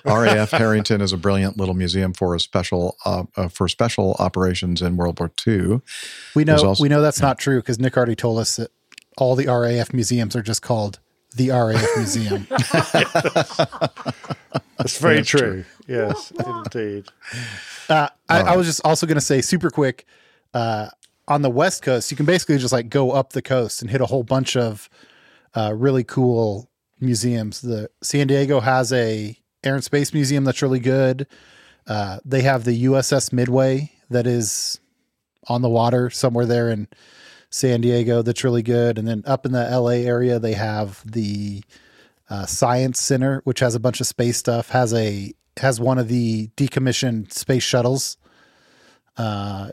RAF 0.04 0.50
Harrington 0.50 1.00
is 1.00 1.12
a 1.12 1.16
brilliant 1.16 1.56
little 1.56 1.74
museum 1.74 2.12
for 2.12 2.34
a 2.34 2.40
special 2.40 2.96
uh, 3.04 3.24
uh, 3.36 3.48
for 3.48 3.68
special 3.68 4.14
operations 4.18 4.82
in 4.82 4.96
World 4.96 5.18
War 5.18 5.30
II. 5.46 5.80
we 6.34 6.44
know 6.44 6.56
also- 6.56 6.82
we 6.82 6.88
know 6.88 7.00
that's 7.02 7.20
not 7.20 7.38
true 7.38 7.60
because 7.60 7.78
Nick 7.78 7.96
already 7.96 8.16
told 8.16 8.38
us 8.38 8.56
that 8.56 8.70
all 9.18 9.34
the 9.34 9.46
RAF 9.46 9.92
museums 9.92 10.36
are 10.36 10.42
just 10.42 10.62
called 10.62 10.98
the 11.34 11.50
RAF 11.50 11.86
Museum. 11.96 12.46
That's 14.78 14.98
very 14.98 15.16
That's 15.16 15.28
true. 15.28 15.38
true. 15.40 15.64
Yes, 15.86 16.30
indeed. 16.32 17.06
Uh, 17.88 18.08
I, 18.28 18.40
All 18.40 18.48
I 18.48 18.56
was 18.56 18.66
just 18.66 18.80
also 18.84 19.06
going 19.06 19.16
to 19.16 19.20
say 19.22 19.40
super 19.40 19.70
quick 19.70 20.04
uh, 20.54 20.88
on 21.28 21.42
the 21.42 21.50
West 21.50 21.82
Coast, 21.82 22.10
you 22.10 22.16
can 22.16 22.26
basically 22.26 22.58
just 22.58 22.72
like 22.72 22.88
go 22.88 23.10
up 23.10 23.32
the 23.32 23.42
coast 23.42 23.80
and 23.82 23.90
hit 23.90 24.00
a 24.00 24.06
whole 24.06 24.22
bunch 24.22 24.56
of 24.56 24.88
uh, 25.54 25.72
really 25.74 26.04
cool 26.04 26.70
museums. 27.00 27.60
The 27.62 27.90
San 28.02 28.26
Diego 28.26 28.60
has 28.60 28.92
a 28.92 29.38
air 29.66 29.74
and 29.74 29.84
space 29.84 30.14
museum 30.14 30.44
that's 30.44 30.62
really 30.62 30.80
good. 30.80 31.26
Uh, 31.86 32.18
they 32.24 32.42
have 32.42 32.64
the 32.64 32.84
USS 32.84 33.32
Midway 33.32 33.92
that 34.10 34.26
is 34.26 34.80
on 35.48 35.62
the 35.62 35.68
water 35.68 36.10
somewhere 36.10 36.46
there 36.46 36.70
in 36.70 36.88
San 37.50 37.80
Diego 37.80 38.22
that's 38.22 38.44
really 38.44 38.62
good. 38.62 38.98
And 38.98 39.06
then 39.06 39.22
up 39.26 39.46
in 39.46 39.52
the 39.52 39.68
LA 39.68 40.06
area, 40.06 40.38
they 40.38 40.54
have 40.54 41.02
the 41.10 41.62
uh, 42.28 42.46
Science 42.46 43.00
Center, 43.00 43.40
which 43.44 43.60
has 43.60 43.74
a 43.74 43.80
bunch 43.80 44.00
of 44.00 44.06
space 44.06 44.36
stuff. 44.36 44.70
has 44.70 44.92
a 44.94 45.32
has 45.58 45.80
one 45.80 45.98
of 45.98 46.08
the 46.08 46.48
decommissioned 46.56 47.32
space 47.32 47.62
shuttles. 47.62 48.18
Uh, 49.16 49.70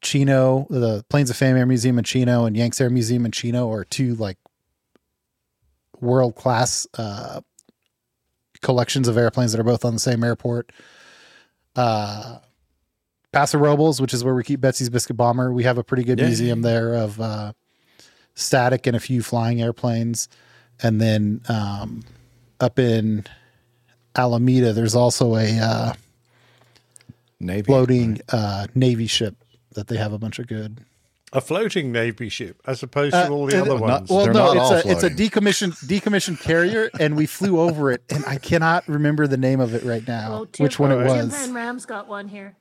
Chino, 0.00 0.66
the 0.70 1.04
Planes 1.10 1.30
of 1.30 1.36
Fame 1.36 1.56
Air 1.56 1.66
Museum 1.66 1.98
in 1.98 2.04
Chino, 2.04 2.46
and 2.46 2.56
Yanks 2.56 2.80
Air 2.80 2.90
Museum 2.90 3.26
in 3.26 3.32
Chino 3.32 3.70
are 3.70 3.84
two 3.84 4.14
like 4.14 4.38
world 6.00 6.36
class 6.36 6.86
uh, 6.96 7.40
collections 8.62 9.08
of 9.08 9.16
airplanes 9.16 9.52
that 9.52 9.60
are 9.60 9.64
both 9.64 9.84
on 9.84 9.94
the 9.94 10.00
same 10.00 10.24
airport. 10.24 10.72
Uh, 11.74 12.38
Paso 13.32 13.58
Robles, 13.58 14.00
which 14.00 14.14
is 14.14 14.24
where 14.24 14.34
we 14.34 14.42
keep 14.42 14.60
Betsy's 14.60 14.88
Biscuit 14.88 15.16
Bomber, 15.16 15.52
we 15.52 15.64
have 15.64 15.78
a 15.78 15.84
pretty 15.84 16.04
good 16.04 16.18
Yay. 16.18 16.26
museum 16.26 16.62
there 16.62 16.94
of 16.94 17.20
uh, 17.20 17.52
static 18.34 18.86
and 18.86 18.96
a 18.96 19.00
few 19.00 19.22
flying 19.22 19.60
airplanes. 19.60 20.28
And 20.82 21.00
then 21.00 21.42
um, 21.48 22.02
up 22.60 22.78
in 22.78 23.24
Alameda, 24.14 24.72
there's 24.72 24.94
also 24.94 25.36
a 25.36 25.58
uh, 25.58 25.92
Navy 27.40 27.66
floating 27.66 28.20
uh, 28.30 28.66
Navy 28.74 29.06
ship 29.06 29.36
that 29.72 29.88
they 29.88 29.96
have 29.98 30.12
a 30.12 30.18
bunch 30.18 30.38
of 30.38 30.46
good. 30.46 30.80
A 31.32 31.40
floating 31.40 31.90
navy 31.90 32.28
ship, 32.28 32.62
as 32.66 32.82
opposed 32.82 33.12
to 33.12 33.26
Uh, 33.26 33.30
all 33.30 33.46
the 33.46 33.58
uh, 33.58 33.62
other 33.62 33.70
not- 33.74 33.80
ones. 33.80 34.10
Well, 34.10 34.24
They're 34.24 34.32
no, 34.32 34.54
not 34.54 34.56
all 34.56 34.72
it's 34.74 34.86
a 34.86 34.90
it's 34.90 35.02
a 35.02 35.10
decommissioned 35.10 35.84
decommissioned 35.86 36.40
carrier, 36.40 36.88
and 37.00 37.16
we 37.16 37.26
flew 37.26 37.58
over 37.60 37.90
it, 37.90 38.02
and 38.10 38.24
I 38.26 38.36
cannot 38.38 38.86
remember 38.88 39.26
the 39.26 39.36
name 39.36 39.58
of 39.60 39.74
it 39.74 39.82
right 39.82 40.06
now, 40.06 40.32
Oh, 40.42 40.44
Tim, 40.46 40.64
which 40.64 40.78
one 40.78 40.92
it 40.92 41.04
Tim 41.04 41.06
was. 41.26 41.36
Van 41.36 41.52
Ram's 41.52 41.84
got 41.84 42.06
one 42.08 42.28
here. 42.28 42.54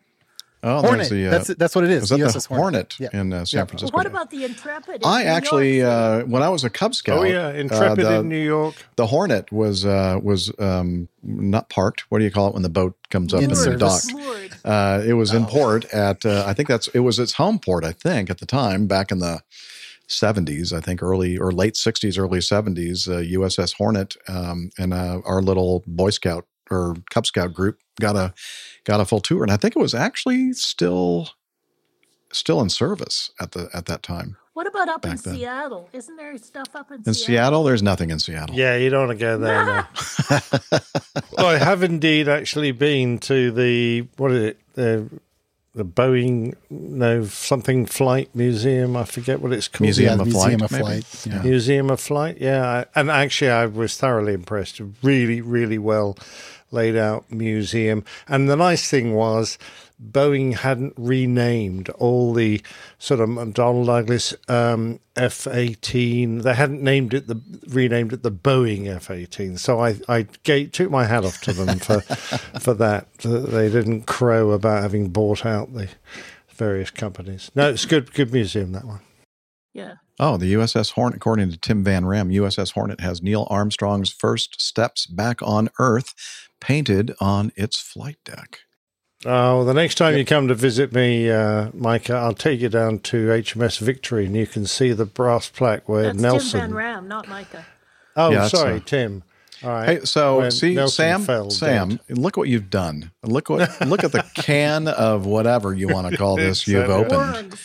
Oh, 0.67 0.81
Hornet. 0.81 1.09
the, 1.09 1.27
uh, 1.27 1.29
that's 1.31 1.47
that's 1.55 1.75
what 1.75 1.83
it 1.83 1.91
is. 1.91 2.01
was 2.01 2.09
that 2.09 2.17
the 2.17 2.23
USS 2.25 2.47
Hornet, 2.47 2.95
Yeah. 2.99 3.09
in 3.13 3.31
uh, 3.31 3.45
San 3.45 3.59
Yeah. 3.59 3.65
Francisco? 3.65 3.95
What 3.95 4.07
about 4.07 4.31
the 4.31 4.43
Intrepid? 4.45 4.95
in 4.95 5.01
I 5.05 5.23
New 5.23 5.29
actually, 5.29 5.77
York? 5.79 5.89
uh, 5.91 6.27
when 6.27 6.41
I 6.41 6.49
was 6.49 6.63
a 6.63 6.69
Cub 6.69 6.95
Scout, 6.95 7.19
oh 7.19 7.23
yeah, 7.23 7.51
Intrepid 7.51 8.03
uh, 8.03 8.09
the, 8.09 8.19
in 8.21 8.29
New 8.29 8.43
York. 8.43 8.73
the 8.95 9.05
Hornet 9.07 9.51
was 9.51 9.85
uh, 9.85 10.19
was 10.23 10.51
um, 10.59 11.07
not 11.23 11.69
parked. 11.69 12.05
What 12.09 12.17
do 12.19 12.25
you 12.25 12.31
call 12.31 12.47
it 12.47 12.53
when 12.53 12.63
the 12.63 12.69
boat 12.69 12.95
comes 13.11 13.33
up 13.33 13.41
In 13.43 13.51
and 13.51 13.59
the 13.59 13.77
dock? 13.77 14.01
service. 14.01 14.59
Uh, 14.65 15.03
it 15.05 15.13
was 15.13 15.31
in 15.33 15.43
Oh. 15.43 15.47
port 15.47 15.85
at 15.93 16.25
uh, 16.25 16.43
I 16.47 16.53
think 16.53 16.67
that's 16.67 16.87
it 16.89 16.99
was 17.01 17.19
its 17.19 17.33
home 17.33 17.59
port. 17.59 17.83
I 17.85 17.91
think 17.91 18.29
at 18.31 18.39
the 18.39 18.45
time 18.47 18.87
back 18.87 19.11
in 19.11 19.19
the 19.19 19.41
70s, 20.07 20.71
I 20.71 20.81
think 20.81 21.01
early 21.01 21.37
or 21.37 21.51
late 21.51 21.73
60s, 21.75 22.17
early 22.19 22.39
70s, 22.39 23.07
uh, 23.07 23.21
USS 23.39 23.73
Hornet 23.77 24.15
um, 24.27 24.69
and 24.77 24.93
uh, 24.93 25.21
our 25.25 25.41
little 25.41 25.83
Boy 25.87 26.09
Scout 26.11 26.45
or 26.71 26.95
Cub 27.09 27.25
Scout 27.25 27.53
group 27.53 27.77
got 27.99 28.15
a 28.15 28.33
got 28.85 29.01
a 29.01 29.05
full 29.05 29.19
tour, 29.19 29.43
and 29.43 29.51
I 29.51 29.57
think 29.57 29.75
it 29.75 29.79
was 29.79 29.93
actually 29.93 30.53
still 30.53 31.29
still 32.31 32.61
in 32.61 32.69
service 32.69 33.31
at 33.39 33.51
the 33.51 33.69
at 33.73 33.85
that 33.85 34.03
time. 34.03 34.37
What 34.53 34.67
about 34.67 34.87
up 34.87 35.03
in 35.03 35.17
then. 35.17 35.35
Seattle? 35.35 35.89
Isn't 35.91 36.15
there 36.15 36.37
stuff 36.37 36.69
up 36.75 36.89
in, 36.89 37.03
In 37.05 37.13
Seattle, 37.13 37.65
there's 37.65 37.83
nothing 37.83 38.09
in 38.09 38.19
Seattle. 38.19 38.55
Yeah, 38.55 38.77
you 38.77 38.89
don't 38.89 39.07
want 39.07 39.19
to 39.19 39.25
go 39.25 39.37
there. 39.37 39.65
now. 39.65 39.87
well, 41.37 41.47
I 41.47 41.57
have 41.57 41.83
indeed 41.83 42.29
actually 42.29 42.71
been 42.71 43.19
to 43.19 43.51
the 43.51 44.07
what 44.15 44.31
is 44.31 44.43
it? 44.43 44.59
The 44.75 45.09
the 45.73 45.83
Boeing 45.83 46.55
no 46.69 47.25
something 47.25 47.85
flight 47.85 48.33
museum. 48.33 48.95
I 48.95 49.03
forget 49.03 49.41
what 49.41 49.51
it's 49.51 49.67
called. 49.67 49.81
Museum 49.81 50.15
Yeah, 50.15 50.21
of 50.21 50.27
Museum 50.27 50.59
Flight, 50.59 50.99
of? 51.01 51.05
Flight, 51.05 51.25
yeah. 51.33 51.41
Museum 51.41 51.89
of 51.89 51.99
Flight. 51.99 52.37
Yeah, 52.39 52.85
and 52.95 53.11
actually, 53.11 53.51
I 53.51 53.65
was 53.65 53.97
thoroughly 53.97 54.33
impressed. 54.33 54.79
Really, 55.03 55.41
really 55.41 55.77
well 55.77 56.17
laid 56.71 56.95
out 56.95 57.31
museum. 57.31 58.03
And 58.27 58.49
the 58.49 58.55
nice 58.55 58.89
thing 58.89 59.13
was, 59.13 59.57
Boeing 60.01 60.55
hadn't 60.55 60.93
renamed 60.97 61.89
all 61.89 62.33
the 62.33 62.61
sort 62.99 63.21
of 63.21 63.29
McDonnell 63.29 63.85
Douglas 63.85 64.33
um, 64.49 64.99
F 65.15 65.47
eighteen. 65.47 66.39
They 66.39 66.53
hadn't 66.53 66.81
named 66.81 67.13
it 67.13 67.27
the 67.27 67.41
renamed 67.67 68.11
it 68.11 68.21
the 68.21 68.31
Boeing 68.31 68.87
F 68.87 69.09
eighteen. 69.09 69.57
So 69.57 69.79
I 69.79 69.95
I 70.09 70.27
gave, 70.43 70.73
took 70.73 70.91
my 70.91 71.05
hat 71.05 71.23
off 71.23 71.39
to 71.41 71.53
them 71.53 71.79
for 71.79 72.01
for 72.59 72.73
that. 72.73 73.13
that 73.19 73.51
They 73.51 73.69
didn't 73.69 74.03
crow 74.03 74.51
about 74.51 74.83
having 74.83 75.09
bought 75.09 75.45
out 75.45 75.73
the 75.73 75.87
various 76.49 76.91
companies. 76.91 77.49
No, 77.55 77.69
it's 77.69 77.85
good 77.85 78.13
good 78.13 78.33
museum 78.33 78.73
that 78.73 78.85
one. 78.85 78.99
Yeah. 79.73 79.95
Oh, 80.17 80.37
the 80.37 80.53
USS 80.53 80.93
Hornet, 80.93 81.17
according 81.17 81.51
to 81.51 81.57
Tim 81.57 81.83
Van 81.83 82.05
Ram, 82.05 82.29
USS 82.29 82.71
Hornet 82.71 83.01
has 83.01 83.21
Neil 83.21 83.45
Armstrong's 83.49 84.09
first 84.09 84.61
steps 84.61 85.05
back 85.05 85.41
on 85.41 85.69
Earth 85.79 86.13
painted 86.65 87.13
on 87.19 87.51
its 87.55 87.79
flight 87.79 88.17
deck. 88.25 88.61
Oh, 89.23 89.63
the 89.63 89.73
next 89.73 89.95
time 89.95 90.17
you 90.17 90.25
come 90.25 90.47
to 90.47 90.55
visit 90.55 90.93
me, 90.93 91.29
uh, 91.29 91.69
Micah, 91.73 92.15
I'll 92.15 92.33
take 92.33 92.59
you 92.59 92.69
down 92.69 92.99
to 92.99 93.27
HMS 93.27 93.77
Victory, 93.79 94.25
and 94.25 94.35
you 94.35 94.47
can 94.47 94.65
see 94.65 94.91
the 94.91 95.05
brass 95.05 95.47
plaque 95.47 95.87
where 95.87 96.05
That's 96.05 96.17
Nelson. 96.19 96.59
Tim 96.61 96.69
Van 96.69 96.73
Ram, 96.75 97.07
not 97.07 97.27
Micah. 97.27 97.65
Oh, 98.15 98.31
Yeah, 98.31 98.47
sorry, 98.47 98.77
uh, 98.77 98.79
Tim. 98.83 99.23
All 99.63 99.69
right. 99.69 99.99
Hey, 99.99 100.05
so 100.05 100.39
When 100.39 100.51
see, 100.51 100.73
Nelson 100.73 100.95
Sam, 100.95 101.21
fell 101.23 101.49
Sam, 101.51 101.89
dead. 102.07 102.17
look 102.17 102.35
what 102.35 102.49
you've 102.49 102.69
done. 102.71 103.11
Look 103.23 103.49
what, 103.49 103.69
look 103.87 104.03
at 104.03 104.11
the 104.11 104.23
can 104.35 104.87
of 104.87 105.25
whatever 105.27 105.71
you 105.73 105.87
want 105.87 106.09
to 106.09 106.17
call 106.17 106.35
this. 106.35 106.67
You've 106.67 106.89
opened. 106.89 107.51
By 107.51 107.57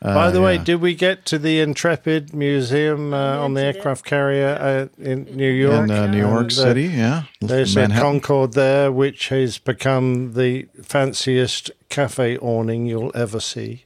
Uh, 0.00 0.30
the 0.30 0.40
way, 0.40 0.54
yeah. 0.54 0.64
did 0.64 0.80
we 0.80 0.94
get 0.94 1.24
to 1.26 1.38
the 1.38 1.58
Intrepid 1.60 2.32
Museum 2.32 3.12
uh, 3.12 3.38
on 3.38 3.54
the 3.54 3.62
aircraft 3.62 4.04
carrier 4.04 4.56
uh, 4.60 5.02
in 5.02 5.24
New 5.36 5.50
York? 5.50 5.84
In, 5.84 5.90
uh, 5.90 6.06
New 6.06 6.18
York 6.18 6.42
And, 6.42 6.52
City, 6.52 6.84
yeah. 6.84 7.24
There's 7.40 7.74
a 7.76 7.80
Manhattan. 7.80 8.20
Concorde 8.20 8.52
there, 8.52 8.92
which 8.92 9.28
has 9.30 9.58
become 9.58 10.34
the 10.34 10.68
fanciest 10.82 11.72
cafe 11.88 12.38
awning 12.38 12.86
you'll 12.86 13.12
ever 13.14 13.40
see. 13.40 13.84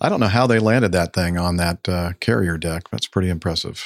I 0.00 0.08
don't 0.08 0.20
know 0.20 0.28
how 0.28 0.46
they 0.46 0.58
landed 0.58 0.92
that 0.92 1.12
thing 1.12 1.36
on 1.36 1.56
that 1.58 1.86
uh, 1.88 2.12
carrier 2.20 2.56
deck. 2.56 2.88
That's 2.90 3.06
pretty 3.06 3.28
impressive. 3.28 3.84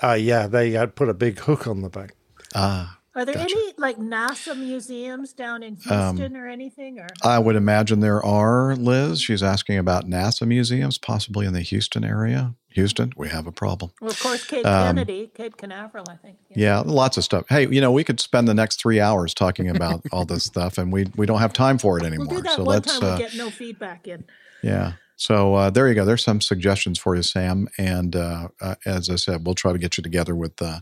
Ah, 0.00 0.14
yeah, 0.14 0.46
they 0.48 0.72
had 0.72 0.96
put 0.96 1.08
a 1.08 1.14
big 1.14 1.38
hook 1.40 1.66
on 1.66 1.82
the 1.82 1.88
back. 1.88 2.14
Ah, 2.54 2.97
Are 3.18 3.24
there 3.24 3.36
any 3.38 3.72
like 3.76 3.98
NASA 3.98 4.56
museums 4.56 5.32
down 5.32 5.62
in 5.62 5.76
Um, 5.90 6.16
Houston 6.16 6.36
or 6.36 6.46
anything? 6.48 6.98
Or 7.00 7.08
I 7.22 7.38
would 7.38 7.56
imagine 7.56 8.00
there 8.00 8.24
are, 8.24 8.76
Liz. 8.76 9.20
She's 9.20 9.42
asking 9.42 9.76
about 9.78 10.08
NASA 10.08 10.46
museums, 10.46 10.98
possibly 10.98 11.44
in 11.46 11.52
the 11.52 11.62
Houston 11.62 12.04
area. 12.04 12.54
Houston, 12.70 13.12
we 13.16 13.28
have 13.28 13.46
a 13.48 13.52
problem. 13.52 13.90
well, 14.00 14.10
of 14.10 14.20
course, 14.20 14.46
Cape 14.46 14.64
Um, 14.64 14.86
Kennedy, 14.96 15.30
Cape 15.34 15.56
Canaveral, 15.56 16.04
I 16.08 16.14
think. 16.16 16.36
Yeah, 16.54 16.80
lots 16.80 17.16
of 17.16 17.24
stuff. 17.24 17.44
Hey, 17.48 17.66
you 17.66 17.80
know, 17.80 17.90
we 17.90 18.04
could 18.04 18.20
spend 18.20 18.46
the 18.46 18.54
next 18.54 18.80
three 18.80 19.00
hours 19.00 19.34
talking 19.34 19.68
about 19.68 20.02
all 20.12 20.24
this 20.24 20.44
stuff, 20.52 20.78
and 20.78 20.92
we 20.92 21.06
we 21.16 21.26
don't 21.26 21.40
have 21.40 21.52
time 21.52 21.78
for 21.78 21.98
it 21.98 22.02
We'll 22.02 22.12
anymore. 22.12 22.36
do 22.36 22.42
that 22.42 22.56
so 22.56 22.62
one 22.64 22.74
let's, 22.76 22.98
time 22.98 23.10
uh, 23.10 23.16
we 23.16 23.22
get 23.22 23.34
no 23.34 23.50
feedback 23.50 24.06
in. 24.06 24.24
yeah. 24.62 24.92
So 25.20 25.54
uh, 25.56 25.70
there 25.70 25.88
you 25.88 25.94
go. 25.96 26.04
There's 26.04 26.22
some 26.22 26.40
suggestions 26.40 26.96
for 26.96 27.16
you, 27.16 27.24
Sam. 27.24 27.66
And 27.76 28.14
uh, 28.14 28.50
uh, 28.60 28.76
as 28.86 29.10
I 29.10 29.16
said, 29.16 29.44
we'll 29.44 29.56
try 29.56 29.72
to 29.72 29.78
get 29.78 29.96
you 29.98 30.02
together 30.04 30.32
with 30.36 30.62
uh, 30.62 30.78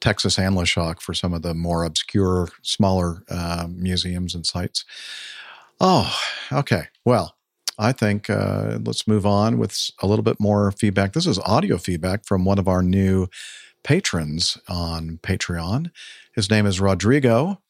Texas 0.00 0.38
and 0.38 0.68
Shock 0.68 1.00
for 1.00 1.14
some 1.14 1.34
of 1.34 1.42
the 1.42 1.54
more 1.54 1.84
obscure, 1.84 2.48
smaller 2.62 3.22
uh, 3.30 3.66
museums 3.70 4.34
and 4.34 4.46
sites. 4.46 4.84
Oh, 5.80 6.16
okay. 6.52 6.84
Well, 7.04 7.36
I 7.78 7.92
think 7.92 8.28
uh, 8.28 8.78
let's 8.84 9.06
move 9.06 9.24
on 9.24 9.58
with 9.58 9.90
a 10.02 10.06
little 10.06 10.24
bit 10.24 10.40
more 10.40 10.72
feedback. 10.72 11.12
This 11.12 11.26
is 11.26 11.38
audio 11.40 11.78
feedback 11.78 12.24
from 12.26 12.44
one 12.44 12.58
of 12.58 12.68
our 12.68 12.82
new 12.82 13.28
patrons 13.84 14.58
on 14.68 15.18
Patreon. 15.22 15.90
His 16.34 16.50
name 16.50 16.66
is 16.66 16.80
Rodrigo. 16.80 17.60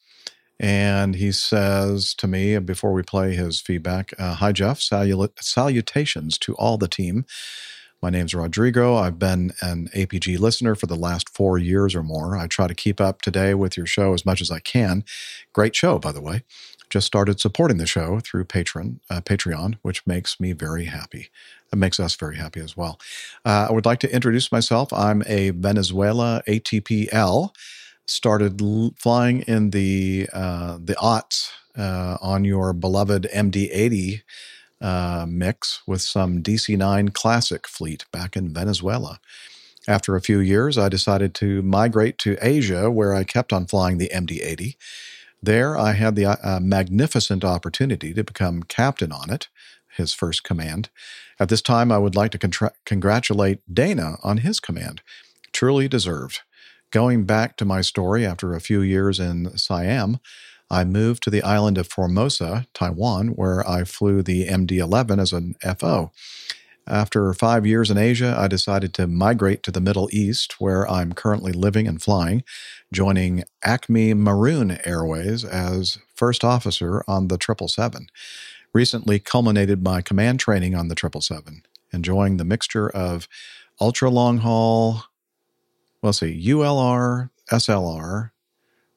And 0.59 1.15
he 1.15 1.31
says 1.31 2.13
to 2.15 2.27
me 2.27 2.57
before 2.59 2.91
we 2.91 3.01
play 3.01 3.33
his 3.33 3.61
feedback 3.61 4.13
uh, 4.19 4.33
Hi, 4.35 4.51
Jeff. 4.51 4.81
Salut- 4.81 5.41
salutations 5.41 6.37
to 6.39 6.53
all 6.55 6.77
the 6.77 6.89
team. 6.89 7.25
My 8.01 8.09
name's 8.09 8.33
Rodrigo. 8.33 8.95
I've 8.95 9.19
been 9.19 9.51
an 9.61 9.89
APG 9.93 10.39
listener 10.39 10.73
for 10.73 10.85
the 10.85 10.95
last 10.95 11.27
four 11.27 11.57
years 11.57 11.93
or 11.93 12.01
more. 12.01 12.37
I 12.37 12.47
try 12.47 12.65
to 12.65 12.73
keep 12.73 13.01
up 13.01 13.21
today 13.21 13.53
with 13.53 13.75
your 13.75 13.85
show 13.85 14.13
as 14.13 14.25
much 14.25 14.39
as 14.39 14.49
I 14.49 14.59
can. 14.59 15.03
Great 15.51 15.75
show, 15.75 15.99
by 15.99 16.13
the 16.13 16.21
way. 16.21 16.43
Just 16.89 17.07
started 17.07 17.41
supporting 17.41 17.77
the 17.77 17.85
show 17.85 18.21
through 18.21 18.45
Patreon, 18.45 18.99
uh, 19.09 19.19
Patreon, 19.19 19.79
which 19.81 20.07
makes 20.07 20.39
me 20.39 20.53
very 20.53 20.85
happy. 20.85 21.29
It 21.73 21.75
makes 21.75 21.99
us 21.99 22.15
very 22.15 22.37
happy 22.37 22.61
as 22.61 22.77
well. 22.77 22.99
Uh, 23.45 23.67
I 23.69 23.73
would 23.73 23.85
like 23.85 23.99
to 23.99 24.15
introduce 24.15 24.49
myself. 24.49 24.93
I'm 24.93 25.21
a 25.27 25.49
Venezuela 25.49 26.41
ATPL 26.47 27.51
started 28.07 28.61
l- 28.61 28.93
flying 28.97 29.41
in 29.41 29.71
the 29.71 30.29
uh, 30.33 30.79
the 30.81 30.95
aughts 30.95 31.51
uh, 31.77 32.17
on 32.21 32.45
your 32.45 32.73
beloved 32.73 33.27
MD-80 33.33 34.21
uh, 34.81 35.25
mix 35.27 35.81
with 35.85 36.01
some 36.01 36.41
DC-9 36.41 37.13
Classic 37.13 37.67
fleet 37.67 38.05
back 38.11 38.35
in 38.35 38.53
Venezuela. 38.53 39.19
After 39.87 40.15
a 40.15 40.21
few 40.21 40.39
years, 40.39 40.77
I 40.77 40.89
decided 40.89 41.33
to 41.35 41.61
migrate 41.61 42.17
to 42.19 42.37
Asia, 42.41 42.91
where 42.91 43.13
I 43.13 43.23
kept 43.23 43.51
on 43.51 43.65
flying 43.65 43.97
the 43.97 44.11
MD-80. 44.13 44.75
There, 45.41 45.77
I 45.77 45.93
had 45.93 46.15
the 46.15 46.25
uh, 46.25 46.59
magnificent 46.61 47.43
opportunity 47.43 48.13
to 48.13 48.23
become 48.23 48.63
captain 48.63 49.11
on 49.11 49.29
it, 49.29 49.47
his 49.95 50.13
first 50.13 50.43
command. 50.43 50.89
At 51.39 51.49
this 51.49 51.61
time, 51.61 51.91
I 51.91 51.97
would 51.97 52.15
like 52.15 52.31
to 52.31 52.37
contra- 52.37 52.73
congratulate 52.85 53.61
Dana 53.73 54.17
on 54.21 54.37
his 54.37 54.59
command. 54.59 55.01
Truly 55.53 55.87
deserved. 55.87 56.41
Going 56.91 57.23
back 57.25 57.55
to 57.57 57.65
my 57.65 57.81
story, 57.81 58.25
after 58.25 58.53
a 58.53 58.61
few 58.61 58.81
years 58.81 59.19
in 59.19 59.57
Siam, 59.57 60.19
I 60.69 60.83
moved 60.83 61.23
to 61.23 61.29
the 61.29 61.43
island 61.43 61.77
of 61.77 61.87
Formosa, 61.87 62.67
Taiwan, 62.73 63.29
where 63.29 63.67
I 63.67 63.83
flew 63.83 64.21
the 64.21 64.47
MD 64.47 64.77
11 64.77 65.19
as 65.19 65.33
an 65.33 65.55
FO. 65.77 66.11
After 66.87 67.33
five 67.33 67.65
years 67.67 67.91
in 67.91 67.97
Asia, 67.97 68.35
I 68.37 68.47
decided 68.47 68.93
to 68.95 69.07
migrate 69.07 69.61
to 69.63 69.71
the 69.71 69.81
Middle 69.81 70.09
East, 70.11 70.59
where 70.59 70.89
I'm 70.89 71.13
currently 71.13 71.51
living 71.51 71.87
and 71.87 72.01
flying, 72.01 72.43
joining 72.91 73.43
Acme 73.63 74.15
Maroon 74.15 74.79
Airways 74.85 75.45
as 75.45 75.99
first 76.15 76.43
officer 76.43 77.03
on 77.07 77.27
the 77.27 77.37
777. 77.39 78.07
Recently 78.73 79.19
culminated 79.19 79.83
my 79.83 80.01
command 80.01 80.39
training 80.39 80.73
on 80.73 80.87
the 80.87 80.95
777, 80.99 81.63
enjoying 81.93 82.37
the 82.37 82.45
mixture 82.45 82.89
of 82.89 83.27
ultra 83.79 84.09
long 84.09 84.39
haul, 84.39 85.03
well, 86.01 86.09
let's 86.09 86.19
see, 86.19 86.47
ULR, 86.47 87.29
SLR. 87.51 88.31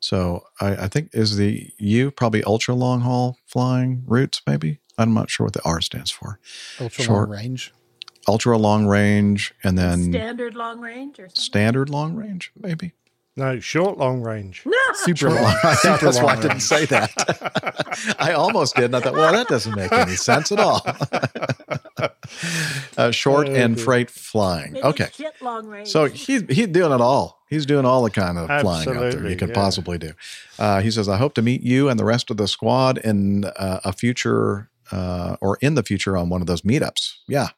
So 0.03 0.45
I, 0.61 0.73
I 0.73 0.89
think 0.89 1.11
is 1.13 1.37
the 1.37 1.71
U 1.79 2.11
probably 2.11 2.43
ultra 2.43 2.75
long 2.75 3.03
haul 3.03 3.39
flying 3.47 4.03
routes, 4.07 4.43
maybe? 4.47 4.81
I'm 4.99 5.15
not 5.15 5.31
sure 5.31 5.47
what 5.47 5.55
the 5.55 5.63
R 5.65 5.81
stands 5.81 6.11
for. 6.11 6.41
Ultra 6.81 7.05
Short- 7.05 7.29
long 7.31 7.39
range. 7.39 7.73
Ultra 8.29 8.57
long 8.59 8.87
range 8.87 9.53
and 9.65 9.77
then 9.77 10.13
Standard 10.13 10.55
long 10.55 10.81
range 10.81 11.19
or 11.19 11.29
something? 11.29 11.35
standard 11.41 11.89
long 11.91 12.15
range, 12.15 12.53
maybe. 12.57 12.93
No, 13.37 13.59
short 13.61 13.97
long 13.97 14.21
range. 14.21 14.63
Super 14.95 15.17
Short 15.17 15.33
long. 15.35 15.43
long- 15.45 15.57
Yeah, 15.65 15.75
Super 15.77 16.05
that's 16.05 16.21
why 16.21 16.35
I 16.37 16.41
didn't 16.41 16.61
say 16.61 16.85
that. 16.87 18.15
I 18.19 18.33
almost 18.33 18.75
did. 18.77 18.87
And 18.87 18.97
I 18.97 19.01
thought, 19.01 19.15
well, 19.15 19.33
that 19.33 19.49
doesn't 19.49 19.75
make 19.75 19.91
any 19.91 20.17
sense 20.17 20.53
at 20.53 20.61
all. 20.61 20.83
uh, 22.97 23.11
short 23.11 23.49
and 23.49 23.81
freight 23.81 24.11
flying. 24.11 24.73
Maybe 24.73 24.85
Okay. 24.87 25.09
shit 25.15 25.41
long 25.41 25.67
range. 25.67 25.89
So 25.89 26.07
he's 26.07 26.43
he's 26.49 26.69
doing 26.69 26.93
it 26.93 27.01
all. 27.01 27.41
He's 27.49 27.67
doing 27.67 27.85
all 27.85 28.03
the 28.03 28.11
kind 28.11 28.39
of 28.39 28.47
flying 28.61 28.89
out 28.89 28.95
there 28.95 29.05
Absolutely, 29.07 29.31
you 29.33 29.37
could 29.37 29.49
yeah. 29.51 29.55
possibly 29.55 29.99
do. 29.99 30.13
Uh, 30.59 30.81
he 30.81 30.91
says, 30.91 31.09
"I 31.09 31.17
hope 31.17 31.35
to 31.35 31.43
meet 31.43 31.63
you 31.63 31.89
and 31.89 31.99
the 31.99 32.05
rest 32.05 32.31
of 32.31 32.37
the 32.37 32.49
squad 32.49 32.99
in 32.99 33.45
uh, 33.45 33.81
a 33.85 33.93
future 33.93 34.71
uh, 34.91 35.37
or 35.41 35.59
in 35.61 35.75
the 35.75 35.83
future 35.83 36.17
on 36.17 36.29
one 36.29 36.41
of 36.41 36.47
those 36.47 36.63
meetups." 36.63 37.15
Yeah, 37.29 37.49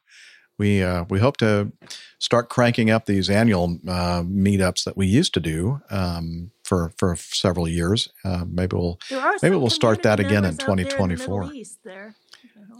we 0.57 0.83
uh, 0.83 1.05
we 1.09 1.19
hope 1.19 1.37
to 1.37 1.71
start 2.19 2.49
cranking 2.49 2.89
up 2.89 3.05
these 3.05 3.29
annual 3.29 3.79
uh, 3.87 4.21
meetups 4.21 4.83
that 4.85 4.97
we 4.97 5.07
used 5.07 5.33
to 5.33 5.39
do 5.39 5.81
um, 5.89 6.51
for 6.63 6.93
for 6.97 7.15
several 7.15 7.67
years. 7.67 8.09
Uh, 8.23 8.45
maybe 8.47 8.75
we'll 8.75 8.99
maybe 9.41 9.55
we'll 9.55 9.69
start 9.69 10.03
that 10.03 10.19
again 10.19 10.45
in 10.45 10.57
members 10.57 10.61
out 10.61 10.65
there 10.67 10.77
in 10.79 10.83
the 10.83 10.89
2024. 10.89 11.51
There. 11.83 12.15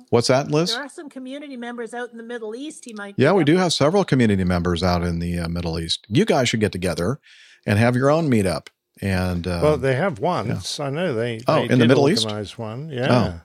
What's 0.09 0.27
that, 0.27 0.51
Liz? 0.51 0.71
There 0.71 0.83
are 0.83 0.89
some 0.89 1.09
community 1.09 1.57
members 1.57 1.93
out 1.93 2.11
in 2.11 2.17
the 2.17 2.23
Middle 2.23 2.55
East. 2.55 2.85
He 2.85 2.93
might. 2.93 3.15
Yeah, 3.17 3.33
we 3.33 3.43
do 3.43 3.57
have 3.57 3.73
several 3.73 4.05
community 4.05 4.43
members 4.43 4.83
out 4.83 5.03
in 5.03 5.19
the 5.19 5.39
uh, 5.39 5.47
Middle 5.49 5.79
East. 5.79 6.05
You 6.09 6.25
guys 6.25 6.49
should 6.49 6.59
get 6.59 6.71
together 6.71 7.19
and 7.65 7.79
have 7.79 7.95
your 7.95 8.09
own 8.09 8.29
meetup. 8.29 8.67
And 9.01 9.45
uh, 9.45 9.59
well, 9.61 9.77
they 9.77 9.95
have 9.95 10.19
once. 10.19 10.79
I 10.79 10.89
know 10.89 11.13
they. 11.13 11.41
Oh, 11.47 11.67
they 11.67 11.73
in 11.73 11.79
the 11.79 11.87
Middle 11.87 12.07
East? 12.07 12.23
organize 12.23 12.57
one. 12.57 12.89
Oh. 12.91 12.95
Yeah. 12.95 13.39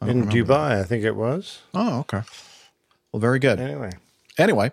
I 0.00 0.06
don't 0.06 0.16
in 0.16 0.28
remember 0.28 0.52
Dubai, 0.52 0.80
I 0.80 0.82
think 0.82 1.04
it 1.04 1.14
was. 1.14 1.60
Oh, 1.74 2.00
okay. 2.00 2.22
Well, 3.12 3.20
very 3.20 3.38
good. 3.38 3.60
Anyway. 3.60 3.92
Anyway. 4.36 4.72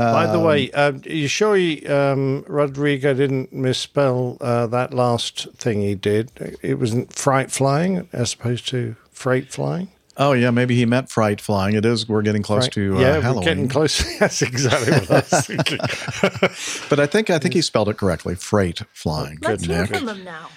By 0.00 0.26
the 0.26 0.38
um, 0.38 0.44
way, 0.44 0.70
um, 0.72 1.02
you 1.04 1.26
sure 1.28 1.56
he, 1.56 1.86
um, 1.86 2.44
Rodrigo 2.46 3.14
didn't 3.14 3.52
misspell 3.52 4.36
uh, 4.40 4.66
that 4.68 4.92
last 4.92 5.48
thing 5.56 5.80
he 5.80 5.94
did? 5.94 6.30
It 6.62 6.78
wasn't 6.78 7.12
fright 7.12 7.50
flying 7.50 8.08
as 8.12 8.34
opposed 8.34 8.68
to 8.68 8.96
freight 9.10 9.50
flying. 9.52 9.88
Oh 10.18 10.32
yeah, 10.32 10.50
maybe 10.50 10.74
he 10.76 10.86
meant 10.86 11.10
fright 11.10 11.40
flying. 11.42 11.74
It 11.74 11.84
is. 11.84 12.08
We're 12.08 12.22
getting 12.22 12.42
close 12.42 12.64
Fright- 12.64 12.72
to 12.72 12.96
uh, 12.96 13.00
yeah, 13.00 13.20
Halloween. 13.20 13.36
we're 13.36 13.42
getting 13.44 13.68
close. 13.68 14.18
That's 14.18 14.40
exactly 14.40 14.92
what 14.92 15.10
I 15.10 15.14
was 15.16 15.46
thinking. 15.46 15.78
but 16.88 17.00
I 17.00 17.06
think 17.06 17.28
I 17.28 17.38
think 17.38 17.52
he 17.54 17.60
spelled 17.60 17.88
it 17.90 17.98
correctly. 17.98 18.34
Freight 18.34 18.80
flying. 18.92 19.38
Let's 19.42 19.66
Good 19.66 19.70
hear 19.70 19.80
Nick. 19.82 19.94
from 19.96 20.08
him 20.08 20.24
now. 20.24 20.48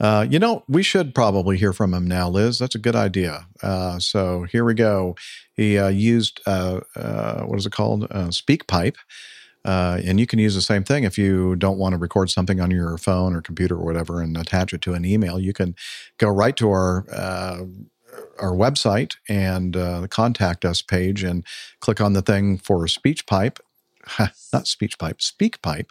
Uh, 0.00 0.26
you 0.28 0.38
know, 0.38 0.64
we 0.66 0.82
should 0.82 1.14
probably 1.14 1.58
hear 1.58 1.72
from 1.72 1.92
him 1.92 2.06
now, 2.06 2.28
Liz. 2.28 2.58
That's 2.58 2.74
a 2.74 2.78
good 2.78 2.96
idea. 2.96 3.46
Uh, 3.62 3.98
so 3.98 4.44
here 4.44 4.64
we 4.64 4.74
go. 4.74 5.14
He 5.54 5.78
uh, 5.78 5.88
used 5.88 6.40
uh, 6.46 6.80
uh, 6.96 7.42
what 7.42 7.58
is 7.58 7.66
it 7.66 7.72
called? 7.72 8.08
SpeakPipe. 8.08 8.96
And 9.64 10.18
you 10.18 10.26
can 10.26 10.38
use 10.38 10.54
the 10.54 10.62
same 10.62 10.84
thing 10.84 11.04
if 11.04 11.18
you 11.18 11.54
don't 11.56 11.78
want 11.78 11.92
to 11.92 11.98
record 11.98 12.30
something 12.30 12.60
on 12.60 12.70
your 12.70 12.96
phone 12.96 13.36
or 13.36 13.42
computer 13.42 13.74
or 13.76 13.84
whatever 13.84 14.22
and 14.22 14.36
attach 14.38 14.72
it 14.72 14.80
to 14.82 14.94
an 14.94 15.04
email. 15.04 15.38
You 15.38 15.52
can 15.52 15.76
go 16.16 16.28
right 16.28 16.56
to 16.56 16.70
our 16.70 17.04
our 18.40 18.52
website 18.52 19.16
and 19.28 19.76
uh, 19.76 20.00
the 20.00 20.08
contact 20.08 20.64
us 20.64 20.82
page 20.82 21.22
and 21.22 21.44
click 21.80 22.00
on 22.00 22.12
the 22.12 22.22
thing 22.22 22.58
for 22.58 22.86
SpeechPipe 22.86 23.58
not 24.52 24.66
speech 24.66 24.98
pipe, 24.98 25.20
speak 25.22 25.60
pipe. 25.62 25.90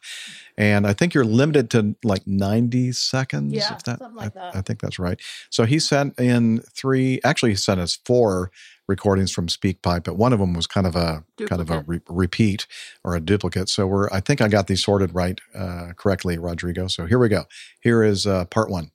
And 0.57 0.85
I 0.85 0.93
think 0.93 1.13
you're 1.13 1.25
limited 1.25 1.69
to 1.71 1.95
like 2.03 2.25
90 2.25 2.91
seconds. 2.91 3.53
Yeah, 3.53 3.73
if 3.73 3.83
that, 3.83 3.99
something 3.99 4.15
like 4.15 4.35
I, 4.37 4.39
that. 4.39 4.55
I 4.55 4.61
think 4.61 4.81
that's 4.81 4.99
right. 4.99 5.19
So 5.49 5.65
he 5.65 5.79
sent 5.79 6.19
in 6.19 6.59
three, 6.73 7.19
actually, 7.23 7.51
he 7.51 7.55
sent 7.55 7.79
us 7.79 7.97
four 8.05 8.51
recordings 8.87 9.31
from 9.31 9.47
SpeakPipe, 9.47 10.03
but 10.03 10.17
one 10.17 10.33
of 10.33 10.39
them 10.39 10.53
was 10.53 10.67
kind 10.67 10.87
of 10.87 10.95
a 10.95 11.23
kind 11.45 11.61
of 11.61 11.69
a 11.69 11.83
re- 11.85 12.01
repeat 12.09 12.65
or 13.03 13.15
a 13.15 13.21
duplicate. 13.21 13.69
So 13.69 13.85
we're, 13.85 14.09
I 14.11 14.19
think 14.19 14.41
I 14.41 14.47
got 14.47 14.67
these 14.67 14.83
sorted 14.83 15.13
right 15.13 15.39
uh, 15.55 15.93
correctly, 15.95 16.37
Rodrigo. 16.37 16.87
So 16.87 17.05
here 17.05 17.19
we 17.19 17.29
go. 17.29 17.45
Here 17.79 18.03
is 18.03 18.25
uh, 18.25 18.45
part 18.45 18.69
one. 18.69 18.91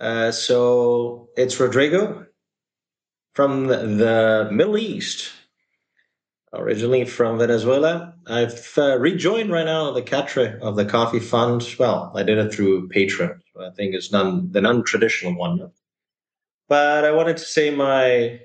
Uh, 0.00 0.32
so 0.32 1.28
it's 1.36 1.58
Rodrigo 1.60 2.26
from 3.34 3.68
the 3.68 4.48
Middle 4.50 4.76
East, 4.76 5.30
originally 6.54 7.04
from 7.04 7.38
Venezuela. 7.38 8.14
I've 8.26 8.72
uh, 8.76 8.98
rejoined 8.98 9.50
right 9.50 9.64
now 9.64 9.90
the 9.92 10.02
Catre 10.02 10.58
of 10.60 10.76
the 10.76 10.84
Coffee 10.84 11.20
Fund. 11.20 11.66
Well, 11.78 12.12
I 12.14 12.22
did 12.22 12.38
it 12.38 12.52
through 12.52 12.88
Patreon. 12.88 13.38
I 13.60 13.70
think 13.70 13.94
it's 13.94 14.12
non 14.12 14.50
the 14.52 14.60
non-traditional 14.60 15.36
one. 15.36 15.70
But 16.68 17.04
I 17.04 17.10
wanted 17.12 17.36
to 17.38 17.44
say 17.44 17.70
my 17.70 18.40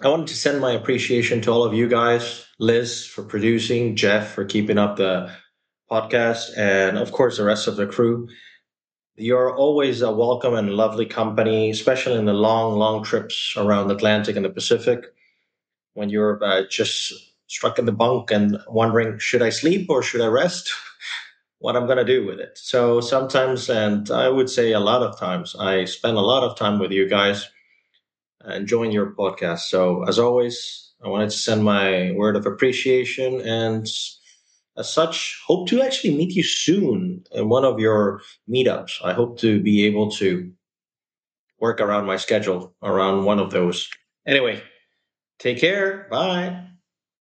I 0.00 0.08
wanted 0.08 0.28
to 0.28 0.36
send 0.36 0.60
my 0.60 0.72
appreciation 0.72 1.40
to 1.42 1.50
all 1.50 1.64
of 1.64 1.74
you 1.74 1.88
guys, 1.88 2.46
Liz 2.58 3.04
for 3.06 3.22
producing, 3.22 3.96
Jeff 3.96 4.32
for 4.32 4.44
keeping 4.44 4.78
up 4.78 4.96
the 4.96 5.32
podcast, 5.90 6.56
and 6.56 6.98
of 6.98 7.12
course 7.12 7.36
the 7.36 7.44
rest 7.44 7.66
of 7.66 7.76
the 7.76 7.86
crew. 7.86 8.28
You're 9.16 9.56
always 9.56 10.00
a 10.00 10.12
welcome 10.12 10.54
and 10.54 10.70
lovely 10.70 11.06
company, 11.06 11.70
especially 11.70 12.14
in 12.14 12.26
the 12.26 12.32
long, 12.32 12.78
long 12.78 13.02
trips 13.02 13.54
around 13.56 13.88
the 13.88 13.96
Atlantic 13.96 14.36
and 14.36 14.44
the 14.44 14.50
Pacific 14.50 15.06
when 15.98 16.10
you're 16.10 16.42
uh, 16.42 16.62
just 16.70 17.12
struck 17.48 17.78
in 17.78 17.84
the 17.84 17.92
bunk 17.92 18.30
and 18.30 18.56
wondering, 18.68 19.18
should 19.18 19.42
I 19.42 19.50
sleep 19.50 19.90
or 19.90 20.02
should 20.02 20.20
I 20.20 20.28
rest? 20.28 20.72
what 21.58 21.74
I'm 21.74 21.86
going 21.86 21.98
to 21.98 22.04
do 22.04 22.24
with 22.24 22.38
it. 22.38 22.56
So 22.56 23.00
sometimes, 23.00 23.68
and 23.68 24.08
I 24.12 24.28
would 24.28 24.48
say 24.48 24.72
a 24.72 24.80
lot 24.80 25.02
of 25.02 25.18
times, 25.18 25.56
I 25.58 25.86
spend 25.86 26.16
a 26.16 26.20
lot 26.20 26.44
of 26.44 26.56
time 26.56 26.78
with 26.78 26.92
you 26.92 27.08
guys 27.08 27.48
enjoying 28.48 28.92
your 28.92 29.12
podcast. 29.12 29.62
So 29.70 30.04
as 30.04 30.20
always, 30.20 30.92
I 31.04 31.08
wanted 31.08 31.30
to 31.30 31.36
send 31.36 31.64
my 31.64 32.12
word 32.12 32.36
of 32.36 32.46
appreciation 32.46 33.40
and 33.40 33.88
as 34.76 34.92
such, 34.92 35.42
hope 35.44 35.68
to 35.70 35.82
actually 35.82 36.14
meet 36.14 36.36
you 36.36 36.44
soon 36.44 37.24
in 37.32 37.48
one 37.48 37.64
of 37.64 37.80
your 37.80 38.22
meetups. 38.48 39.04
I 39.04 39.12
hope 39.12 39.40
to 39.40 39.60
be 39.60 39.84
able 39.86 40.12
to 40.12 40.52
work 41.58 41.80
around 41.80 42.06
my 42.06 42.16
schedule 42.16 42.72
around 42.80 43.24
one 43.24 43.40
of 43.40 43.50
those. 43.50 43.90
Anyway, 44.24 44.62
take 45.38 45.58
care. 45.58 46.06
Bye. 46.10 46.64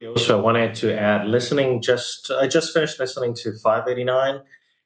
Also, 0.07 0.39
I 0.39 0.41
wanted 0.41 0.75
to 0.77 0.99
add 0.99 1.27
listening 1.27 1.81
just 1.81 2.31
I 2.31 2.47
just 2.47 2.73
finished 2.73 2.99
listening 2.99 3.35
to 3.37 3.53
589. 3.53 4.41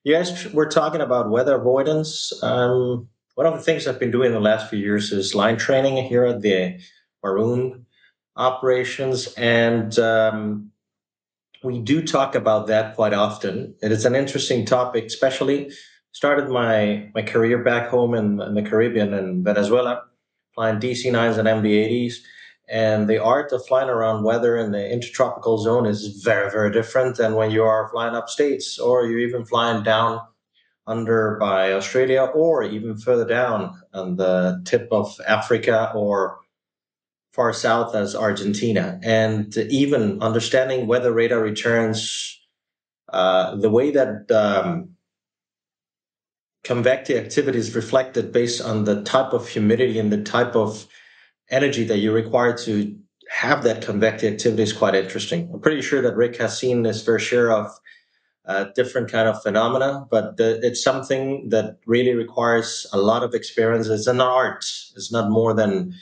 You 0.05 0.15
guys 0.15 0.52
were 0.52 0.66
talking 0.66 1.00
about 1.00 1.31
weather 1.31 1.57
avoidance. 1.57 2.32
Um, 2.42 3.08
one 3.34 3.47
of 3.47 3.55
the 3.55 3.62
things 3.62 3.86
I've 3.86 3.98
been 3.98 4.10
doing 4.10 4.32
the 4.32 4.40
last 4.40 4.70
few 4.70 4.78
years 4.78 5.12
is 5.12 5.34
line 5.34 5.57
training 5.57 6.05
here 6.05 6.24
at 6.24 6.40
the 6.40 6.78
Maroon 7.24 7.86
operations, 8.36 9.32
and 9.34 9.98
um, 9.98 10.70
we 11.65 11.81
do 11.81 12.02
talk 12.02 12.34
about 12.34 12.68
that 12.68 12.94
quite 12.94 13.12
often. 13.12 13.74
It 13.82 13.90
is 13.90 14.05
an 14.05 14.15
interesting 14.15 14.65
topic, 14.65 15.07
especially 15.07 15.73
started 16.12 16.48
my 16.48 17.10
my 17.15 17.23
career 17.23 17.65
back 17.65 17.89
home 17.89 18.15
in, 18.15 18.40
in 18.40 18.55
the 18.55 18.62
Caribbean 18.62 19.15
in 19.15 19.42
Venezuela, 19.42 20.02
flying 20.55 20.78
DC 20.78 21.10
nines 21.10 21.39
and 21.39 21.48
MD 21.48 21.70
eighties. 21.70 22.24
And 22.70 23.08
the 23.08 23.22
art 23.22 23.52
of 23.52 23.64
flying 23.66 23.88
around 23.88 24.24
weather 24.24 24.56
in 24.56 24.72
the 24.72 24.92
intertropical 24.92 25.58
zone 25.58 25.86
is 25.86 26.22
very, 26.22 26.50
very 26.50 26.70
different 26.70 27.16
than 27.16 27.34
when 27.34 27.50
you 27.50 27.62
are 27.62 27.88
flying 27.90 28.14
up 28.14 28.28
states 28.28 28.78
or 28.78 29.06
you're 29.06 29.20
even 29.20 29.44
flying 29.44 29.82
down 29.82 30.20
under 30.86 31.36
by 31.40 31.72
Australia 31.72 32.22
or 32.34 32.62
even 32.62 32.97
further 32.97 33.26
down 33.26 33.80
on 33.94 34.16
the 34.16 34.60
tip 34.64 34.88
of 34.90 35.18
Africa 35.26 35.92
or 35.94 36.38
far 37.32 37.52
south 37.52 37.94
as 37.94 38.14
Argentina. 38.14 38.98
And 39.02 39.56
even 39.56 40.20
understanding 40.20 40.86
weather 40.86 41.12
radar 41.12 41.40
returns, 41.40 42.38
uh, 43.10 43.56
the 43.56 43.70
way 43.70 43.92
that 43.92 44.30
um, 44.30 44.90
convective 46.64 47.24
activity 47.24 47.58
is 47.58 47.74
reflected 47.74 48.32
based 48.32 48.60
on 48.60 48.84
the 48.84 49.02
type 49.05 49.32
of 49.32 49.48
humidity 49.48 49.98
and 49.98 50.12
the 50.12 50.22
type 50.22 50.55
of 50.55 50.86
energy 51.51 51.85
that 51.85 51.99
you 51.99 52.12
require 52.12 52.57
to 52.59 52.97
have 53.31 53.62
that 53.62 53.83
convective 53.83 54.35
activity 54.35 54.62
is 54.62 54.73
quite 54.73 54.94
interesting. 54.94 55.51
I'm 55.52 55.60
pretty 55.60 55.83
sure 55.83 56.01
that 56.02 56.17
Rick 56.17 56.36
has 56.36 56.59
seen 56.59 56.85
his 56.85 57.02
fair 57.02 57.18
share 57.18 57.52
of 57.52 57.70
uh, 58.47 58.65
different 58.75 59.10
kind 59.10 59.28
of 59.28 59.43
phenomena, 59.43 60.07
but 60.10 60.39
the, 60.39 60.59
it's 60.62 60.83
something 60.83 61.51
that 61.51 61.78
really 61.86 62.15
requires 62.15 62.86
a 62.93 62.99
lot 62.99 63.23
of 63.23 63.35
experience. 63.35 63.89
It's 63.89 64.07
an 64.07 64.23
art. 64.23 64.65
It's 64.97 65.12
not 65.12 65.31
more 65.31 65.52
than 65.52 65.94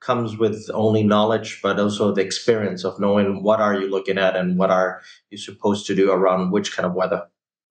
comes 0.00 0.36
with 0.36 0.68
only 0.74 1.02
knowledge, 1.02 1.60
but 1.62 1.80
also 1.80 2.12
the 2.12 2.20
experience 2.20 2.84
of 2.84 3.00
knowing 3.00 3.42
what 3.42 3.60
are 3.60 3.74
you 3.74 3.88
looking 3.90 4.18
at 4.18 4.36
and 4.36 4.58
what 4.58 4.70
are 4.70 5.00
you 5.30 5.38
supposed 5.38 5.86
to 5.86 5.94
do 5.94 6.12
around 6.12 6.50
which 6.50 6.76
kind 6.76 6.84
of 6.84 6.92
weather. 6.92 7.26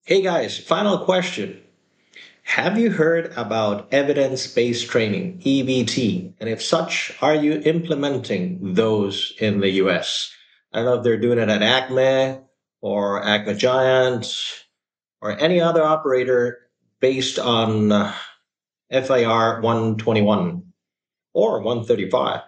Hey 0.06 0.24
guys, 0.24 0.58
final 0.58 0.98
question. 0.98 1.62
Have 2.44 2.78
you 2.78 2.92
heard 2.92 3.32
about 3.38 3.92
evidence 3.94 4.48
based 4.48 4.88
training, 4.88 5.40
EBT? 5.40 6.34
And 6.40 6.50
if 6.50 6.62
such, 6.62 7.16
are 7.22 7.34
you 7.34 7.62
implementing 7.66 8.74
those 8.74 9.34
in 9.40 9.62
the 9.62 9.70
US? 9.84 10.30
I 10.72 10.80
don't 10.80 10.86
know 10.86 10.94
if 10.96 11.04
they're 11.04 11.18
doing 11.20 11.40
it 11.40 11.50
at 11.50 11.64
Acme 11.64 12.42
or 12.82 13.24
Acme 13.24 13.56
Giant 13.56 14.28
or 15.22 15.40
any 15.40 15.62
other 15.62 15.84
operator 15.84 16.60
based 17.00 17.40
on 17.40 17.92
uh, 17.92 18.14
FAR 18.92 19.62
121 19.62 20.64
or 21.34 21.62
135. 21.62 22.42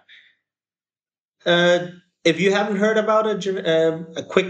Uh, 1.44 1.86
if 2.22 2.38
you 2.38 2.52
haven't 2.52 2.76
heard 2.76 2.98
about 2.98 3.26
it, 3.26 3.66
uh, 3.66 3.98
a 4.16 4.22
quick 4.22 4.46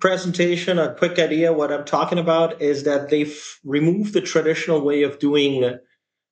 presentation, 0.00 0.78
a 0.78 0.94
quick 0.94 1.18
idea. 1.18 1.52
What 1.52 1.72
I'm 1.72 1.84
talking 1.84 2.18
about 2.18 2.60
is 2.60 2.84
that 2.84 3.10
they've 3.10 3.40
removed 3.64 4.12
the 4.12 4.20
traditional 4.20 4.80
way 4.80 5.02
of 5.02 5.18
doing 5.18 5.78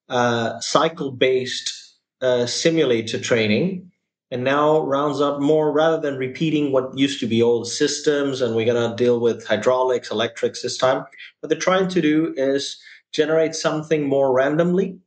uh, 0.09 0.61
cycle 0.61 1.13
based 1.13 1.73
uh, 2.21 2.47
simulator 2.47 3.19
training 3.19 3.91
and 4.31 4.43
now 4.43 4.81
rounds 4.81 5.21
up 5.21 5.41
more 5.41 5.71
rather 5.71 6.01
than 6.01 6.17
repeating 6.17 6.73
what 6.73 6.97
used 6.97 7.21
to 7.21 7.27
be 7.27 7.43
old 7.43 7.69
systems 7.69 8.41
and 8.41 8.57
we're 8.57 8.67
going 8.67 8.91
to 8.91 8.97
deal 8.97 9.21
with 9.21 9.47
hydraulics, 9.47 10.11
electrics 10.11 10.63
this 10.63 10.77
time. 10.77 11.05
What 11.41 11.49
they're 11.49 11.59
trying 11.59 11.89
to 11.89 12.01
do 12.01 12.35
is 12.37 12.81
generate 13.13 13.55
something 13.55 14.09
more 14.09 14.33
randomly. 14.33 14.99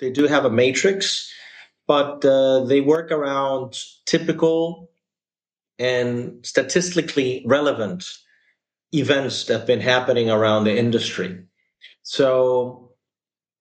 They 0.00 0.10
do 0.10 0.26
have 0.26 0.44
a 0.44 0.50
matrix, 0.50 1.32
but 1.86 2.24
uh, 2.24 2.64
they 2.64 2.80
work 2.80 3.12
around 3.12 3.78
typical 4.04 4.90
and 5.78 6.44
statistically 6.44 7.44
relevant 7.46 8.04
events 8.92 9.44
that 9.44 9.58
have 9.58 9.66
been 9.66 9.80
happening 9.80 10.30
around 10.30 10.64
the 10.64 10.76
industry. 10.76 11.44
So, 12.02 12.92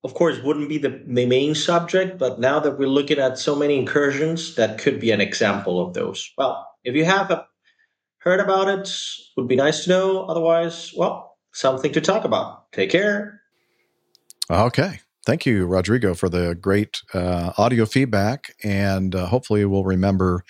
of 0.03 0.14
course, 0.14 0.40
wouldn't 0.44 0.69
be 0.69 0.77
the, 0.77 1.02
the 1.08 1.26
main 1.26 1.56
subject, 1.56 2.18
but 2.18 2.40
now 2.40 2.60
that 2.60 2.77
we're 2.77 2.88
looking 2.88 3.19
at 3.19 3.40
so 3.40 3.56
many 3.56 3.77
incursions, 3.77 4.56
that 4.56 4.77
could 4.77 5.00
be 5.00 5.11
an 5.11 5.22
example 5.22 5.85
of 5.85 5.94
those. 5.94 6.32
Well, 6.38 6.68
if 6.84 6.95
you 6.95 7.06
have 7.06 7.32
a, 7.32 7.48
heard 8.19 8.40
about 8.40 8.68
it, 8.68 8.90
would 9.35 9.48
be 9.48 9.56
nice 9.56 9.84
to 9.84 9.90
know. 9.90 10.26
Otherwise, 10.26 10.94
well, 10.95 11.38
something 11.53 11.92
to 11.94 12.02
talk 12.02 12.24
about. 12.24 12.72
Take 12.72 12.92
care. 12.92 13.42
Okay. 14.50 15.00
Thank 15.26 15.48
you, 15.48 15.66
Rodrigo, 15.66 16.14
for 16.14 16.30
the 16.30 16.53
great 16.53 17.02
uh, 17.14 17.53
audio 17.58 17.88
feedback. 17.88 18.53
And 18.64 19.16
uh, 19.16 19.26
hopefully, 19.26 19.66
we'll 19.66 19.84
remember 19.84 20.44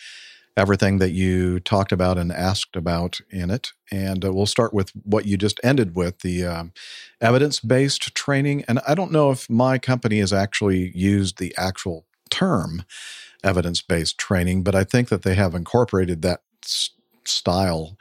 everything 0.58 1.00
that 1.00 1.12
you 1.12 1.60
talked 1.60 1.92
about 1.92 2.18
and 2.18 2.32
asked 2.32 2.76
about 2.76 3.20
in 3.30 3.50
it. 3.50 3.74
And 3.92 4.24
uh, 4.24 4.32
we'll 4.32 4.46
start 4.46 4.74
with 4.74 4.92
what 5.04 5.26
you 5.26 5.38
just 5.38 5.60
ended 5.64 5.96
with 5.96 6.20
the 6.20 6.46
um, 6.46 6.74
evidence 7.20 7.60
based 7.60 8.16
training. 8.16 8.64
And 8.68 8.80
I 8.88 8.96
don't 8.96 9.12
know 9.12 9.32
if 9.32 9.50
my 9.50 9.78
company 9.78 10.20
has 10.20 10.32
actually 10.32 10.92
used 10.96 11.38
the 11.38 11.54
actual 11.58 12.06
term 12.30 12.84
evidence 13.44 13.82
based 13.82 14.18
training, 14.18 14.64
but 14.64 14.76
I 14.76 14.84
think 14.84 15.10
that 15.10 15.24
they 15.24 15.36
have 15.36 15.54
incorporated 15.54 16.22
that 16.22 16.42
s- 16.64 16.92
style 17.26 17.98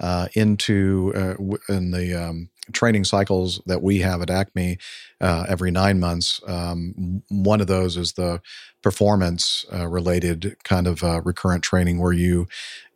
uh, 0.00 0.28
into 0.34 1.12
uh, 1.14 1.34
in 1.68 1.90
the 1.90 2.14
um, 2.14 2.50
training 2.72 3.04
cycles 3.04 3.60
that 3.66 3.82
we 3.82 3.98
have 4.00 4.22
at 4.22 4.30
Acme 4.30 4.78
uh, 5.20 5.44
every 5.48 5.70
nine 5.70 6.00
months. 6.00 6.40
Um, 6.46 7.22
one 7.28 7.60
of 7.60 7.66
those 7.66 7.96
is 7.96 8.12
the 8.12 8.40
performance 8.82 9.64
uh, 9.72 9.86
related 9.86 10.56
kind 10.64 10.86
of 10.86 11.02
uh, 11.02 11.20
recurrent 11.22 11.62
training 11.62 11.98
where 11.98 12.12
you 12.12 12.46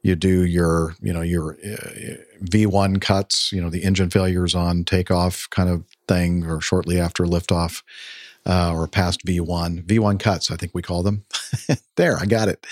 you 0.02 0.14
do 0.14 0.44
your 0.44 0.94
you 1.00 1.12
know 1.12 1.22
your 1.22 1.54
uh, 1.54 2.16
V1 2.44 3.00
cuts, 3.00 3.52
you 3.52 3.60
know 3.60 3.70
the 3.70 3.84
engine 3.84 4.10
failures 4.10 4.54
on 4.54 4.84
takeoff 4.84 5.48
kind 5.50 5.68
of 5.68 5.84
thing, 6.06 6.44
or 6.44 6.60
shortly 6.60 7.00
after 7.00 7.24
liftoff. 7.24 7.82
Uh, 8.48 8.72
or 8.74 8.88
past 8.88 9.24
V1, 9.26 9.84
V1 9.84 10.18
cuts, 10.18 10.50
I 10.50 10.56
think 10.56 10.72
we 10.74 10.82
call 10.82 11.02
them. 11.02 11.24
there, 11.96 12.16
I 12.16 12.24
got 12.24 12.48
it. 12.48 12.66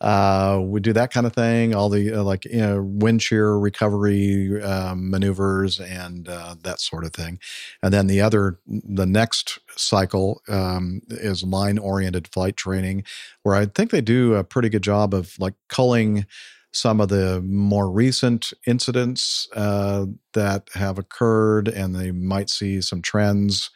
Uh, 0.00 0.60
we 0.62 0.78
do 0.78 0.92
that 0.92 1.10
kind 1.10 1.26
of 1.26 1.32
thing, 1.32 1.74
all 1.74 1.88
the 1.88 2.12
uh, 2.12 2.22
like 2.22 2.44
you 2.44 2.60
know 2.60 2.82
wind 2.82 3.22
shear 3.22 3.56
recovery 3.58 4.62
um, 4.62 5.10
maneuvers 5.10 5.80
and 5.80 6.28
uh, 6.28 6.54
that 6.62 6.80
sort 6.80 7.04
of 7.04 7.12
thing. 7.12 7.38
And 7.82 7.92
then 7.92 8.06
the 8.06 8.20
other, 8.20 8.58
the 8.66 9.06
next 9.06 9.58
cycle 9.74 10.42
um, 10.48 11.00
is 11.08 11.42
line 11.42 11.78
oriented 11.78 12.28
flight 12.28 12.56
training, 12.56 13.04
where 13.42 13.54
I 13.54 13.66
think 13.66 13.90
they 13.90 14.02
do 14.02 14.34
a 14.34 14.44
pretty 14.44 14.68
good 14.68 14.82
job 14.82 15.14
of 15.14 15.34
like 15.38 15.54
culling 15.68 16.26
some 16.72 17.00
of 17.00 17.08
the 17.08 17.40
more 17.40 17.90
recent 17.90 18.52
incidents 18.66 19.48
uh, 19.56 20.04
that 20.34 20.68
have 20.74 20.98
occurred, 20.98 21.68
and 21.68 21.94
they 21.96 22.10
might 22.12 22.50
see 22.50 22.82
some 22.82 23.00
trends 23.00 23.70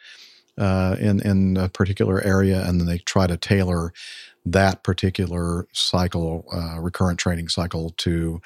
uh, 0.59 0.97
in 0.99 1.21
in 1.21 1.57
a 1.57 1.69
particular 1.69 2.21
area, 2.23 2.67
and 2.67 2.81
then 2.81 2.87
they 2.87 2.99
try 2.99 3.27
to 3.27 3.37
tailor 3.37 3.93
that 4.47 4.83
particular 4.83 5.67
cycle, 5.73 6.47
uh, 6.53 6.81
recurrent 6.81 7.19
training 7.19 7.49
cycle, 7.49 7.91
to 7.99 8.41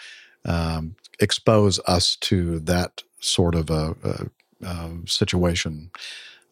um, 0.44 0.96
expose 1.20 1.80
us 1.86 2.16
to 2.16 2.58
that 2.60 3.02
sort 3.20 3.54
of 3.54 3.70
a, 3.70 3.94
a, 4.04 4.66
a 4.66 4.90
situation. 5.06 5.90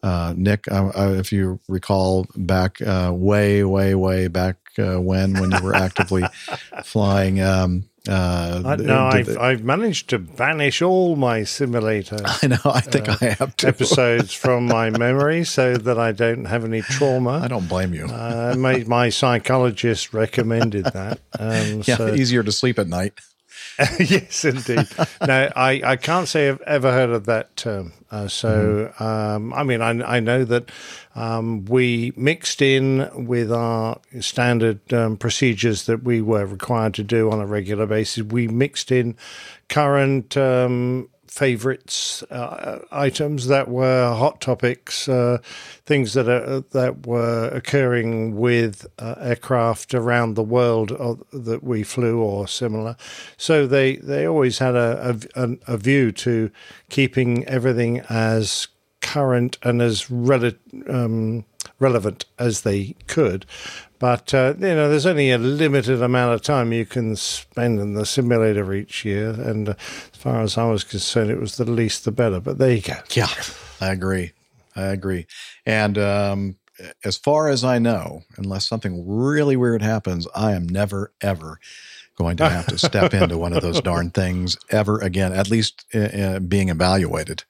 Uh, 0.01 0.33
Nick, 0.35 0.69
uh, 0.69 0.91
uh, 0.95 1.15
if 1.17 1.31
you 1.31 1.59
recall 1.69 2.25
back 2.35 2.81
uh, 2.81 3.11
way, 3.13 3.63
way, 3.63 3.95
way 3.95 4.27
back 4.27 4.57
uh, 4.77 4.99
when, 4.99 5.33
when 5.39 5.51
you 5.51 5.63
were 5.63 5.75
actively 5.75 6.23
flying, 6.83 7.41
um, 7.41 7.85
uh, 8.09 8.61
I, 8.65 8.75
no, 8.75 9.05
I've, 9.05 9.25
the- 9.27 9.41
I've 9.41 9.63
managed 9.63 10.09
to 10.09 10.19
banish 10.19 10.81
all 10.81 11.15
my 11.15 11.43
simulator. 11.43 12.17
I 12.25 12.47
know. 12.47 12.57
I 12.65 12.81
think 12.81 13.07
I 13.21 13.29
have 13.39 13.55
too. 13.55 13.67
episodes 13.67 14.33
from 14.43 14.65
my 14.65 14.89
memory, 14.89 15.43
so 15.45 15.77
that 15.77 15.97
I 15.97 16.11
don't 16.11 16.45
have 16.45 16.65
any 16.65 16.81
trauma. 16.81 17.39
I 17.43 17.47
don't 17.47 17.67
blame 17.69 17.93
you. 17.93 18.05
Uh, 18.05 18.55
my, 18.57 18.83
my 18.87 19.09
psychologist 19.09 20.13
recommended 20.13 20.85
that. 20.85 21.19
Um, 21.39 21.81
yeah, 21.85 21.97
so- 21.97 22.13
easier 22.13 22.43
to 22.43 22.51
sleep 22.51 22.77
at 22.79 22.87
night. 22.87 23.13
yes, 23.99 24.45
indeed. 24.45 24.87
no, 25.25 25.51
I, 25.55 25.81
I 25.83 25.95
can't 25.95 26.27
say 26.27 26.49
I've 26.49 26.61
ever 26.61 26.91
heard 26.91 27.09
of 27.09 27.25
that 27.25 27.55
term. 27.55 27.93
Uh, 28.11 28.27
so, 28.27 28.93
um, 28.99 29.51
I 29.53 29.63
mean, 29.63 29.81
I, 29.81 30.17
I 30.17 30.19
know 30.19 30.43
that 30.45 30.69
um, 31.15 31.65
we 31.65 32.13
mixed 32.15 32.61
in 32.61 33.09
with 33.25 33.51
our 33.51 33.99
standard 34.19 34.93
um, 34.93 35.17
procedures 35.17 35.87
that 35.87 36.03
we 36.03 36.21
were 36.21 36.45
required 36.45 36.93
to 36.95 37.03
do 37.03 37.31
on 37.31 37.39
a 37.39 37.47
regular 37.47 37.87
basis. 37.87 38.23
We 38.23 38.47
mixed 38.47 38.91
in 38.91 39.15
current 39.69 40.37
um, 40.37 41.09
favorites 41.33 42.21
uh, 42.29 42.77
items 42.91 43.47
that 43.47 43.67
were 43.67 44.13
hot 44.13 44.39
topics, 44.39 45.09
uh, 45.09 45.39
things 45.83 46.13
that 46.13 46.29
are, 46.29 46.59
that 46.59 47.07
were 47.07 47.47
occurring 47.47 48.35
with 48.35 48.85
uh, 48.99 49.15
aircraft 49.19 49.95
around 49.95 50.35
the 50.35 50.43
world 50.43 50.91
uh, 50.91 51.15
that 51.33 51.63
we 51.63 51.81
flew 51.81 52.21
or 52.21 52.47
similar. 52.47 52.95
So 53.35 53.65
they 53.65 53.95
they 53.95 54.27
always 54.27 54.59
had 54.59 54.75
a 54.75 55.17
a, 55.35 55.57
a 55.65 55.77
view 55.77 56.11
to 56.11 56.51
keeping 56.89 57.43
everything 57.45 58.01
as 58.09 58.67
current 59.01 59.57
and 59.63 59.81
as 59.81 60.11
rel- 60.11 60.51
um, 60.87 61.45
relevant 61.79 62.25
as 62.37 62.61
they 62.61 62.95
could. 63.07 63.47
But 64.03 64.33
uh, 64.33 64.55
you 64.59 64.75
know, 64.75 64.89
there's 64.89 65.05
only 65.05 65.31
a 65.31 65.37
limited 65.37 66.01
amount 66.01 66.33
of 66.33 66.41
time 66.41 66.73
you 66.73 66.85
can 66.85 67.15
spend 67.15 67.79
in 67.79 67.93
the 67.93 68.05
simulator 68.05 68.73
each 68.73 69.05
year, 69.05 69.29
and 69.29 69.69
uh, 69.69 69.75
as 69.77 70.19
far 70.19 70.41
as 70.41 70.57
I 70.57 70.65
was 70.65 70.83
concerned, 70.83 71.31
it 71.31 71.39
was 71.39 71.55
the 71.55 71.63
least 71.63 72.03
the 72.03 72.11
better. 72.11 72.41
But 72.41 72.57
there 72.57 72.73
you 72.73 72.81
go. 72.81 72.97
Yeah, 73.11 73.29
I 73.79 73.93
agree. 73.93 74.33
I 74.75 74.87
agree. 74.87 75.25
And 75.65 75.97
um, 75.97 76.57
as 77.05 77.15
far 77.15 77.47
as 77.47 77.63
I 77.63 77.79
know, 77.79 78.23
unless 78.35 78.67
something 78.67 79.05
really 79.07 79.55
weird 79.55 79.81
happens, 79.81 80.27
I 80.35 80.51
am 80.51 80.67
never, 80.67 81.13
ever 81.21 81.61
going 82.15 82.37
to 82.37 82.47
have 82.49 82.67
to 82.67 82.77
step 82.77 83.13
into 83.13 83.37
one 83.37 83.53
of 83.53 83.61
those 83.61 83.81
darn 83.89 84.09
things 84.11 84.57
ever 84.69 84.99
again, 84.99 85.33
at 85.33 85.49
least 85.49 85.85
uh, 85.95 85.99
uh, 85.99 86.39
being 86.39 86.69
evaluated 86.69 87.43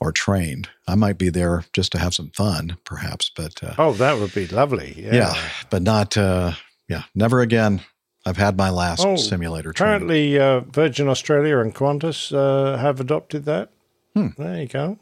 or 0.00 0.10
trained. 0.12 0.68
I 0.86 0.94
might 0.96 1.18
be 1.18 1.28
there 1.30 1.64
just 1.72 1.92
to 1.92 1.98
have 1.98 2.14
some 2.14 2.30
fun, 2.30 2.76
perhaps, 2.84 3.30
but 3.34 3.62
uh, 3.62 3.74
Oh, 3.78 3.92
that 3.94 4.18
would 4.18 4.34
be 4.34 4.46
lovely. 4.48 4.94
Yeah. 4.96 5.14
yeah. 5.14 5.48
but 5.70 5.82
not, 5.82 6.16
uh, 6.16 6.52
yeah, 6.88 7.02
never 7.14 7.40
again. 7.40 7.80
I've 8.26 8.36
had 8.36 8.56
my 8.58 8.70
last 8.70 9.04
Oh, 9.06 9.16
simulator 9.16 9.72
training. 9.72 9.94
Apparently, 9.96 10.38
uh, 10.38 10.60
Virgin 10.60 11.08
Australia 11.08 11.58
and 11.58 11.74
Qantas 11.74 12.32
uh, 12.34 12.76
have 12.76 13.00
adopted 13.00 13.44
that. 13.46 13.70
Hmm. 14.14 14.28
There 14.36 14.60
you 14.60 14.66
go. 14.68 14.98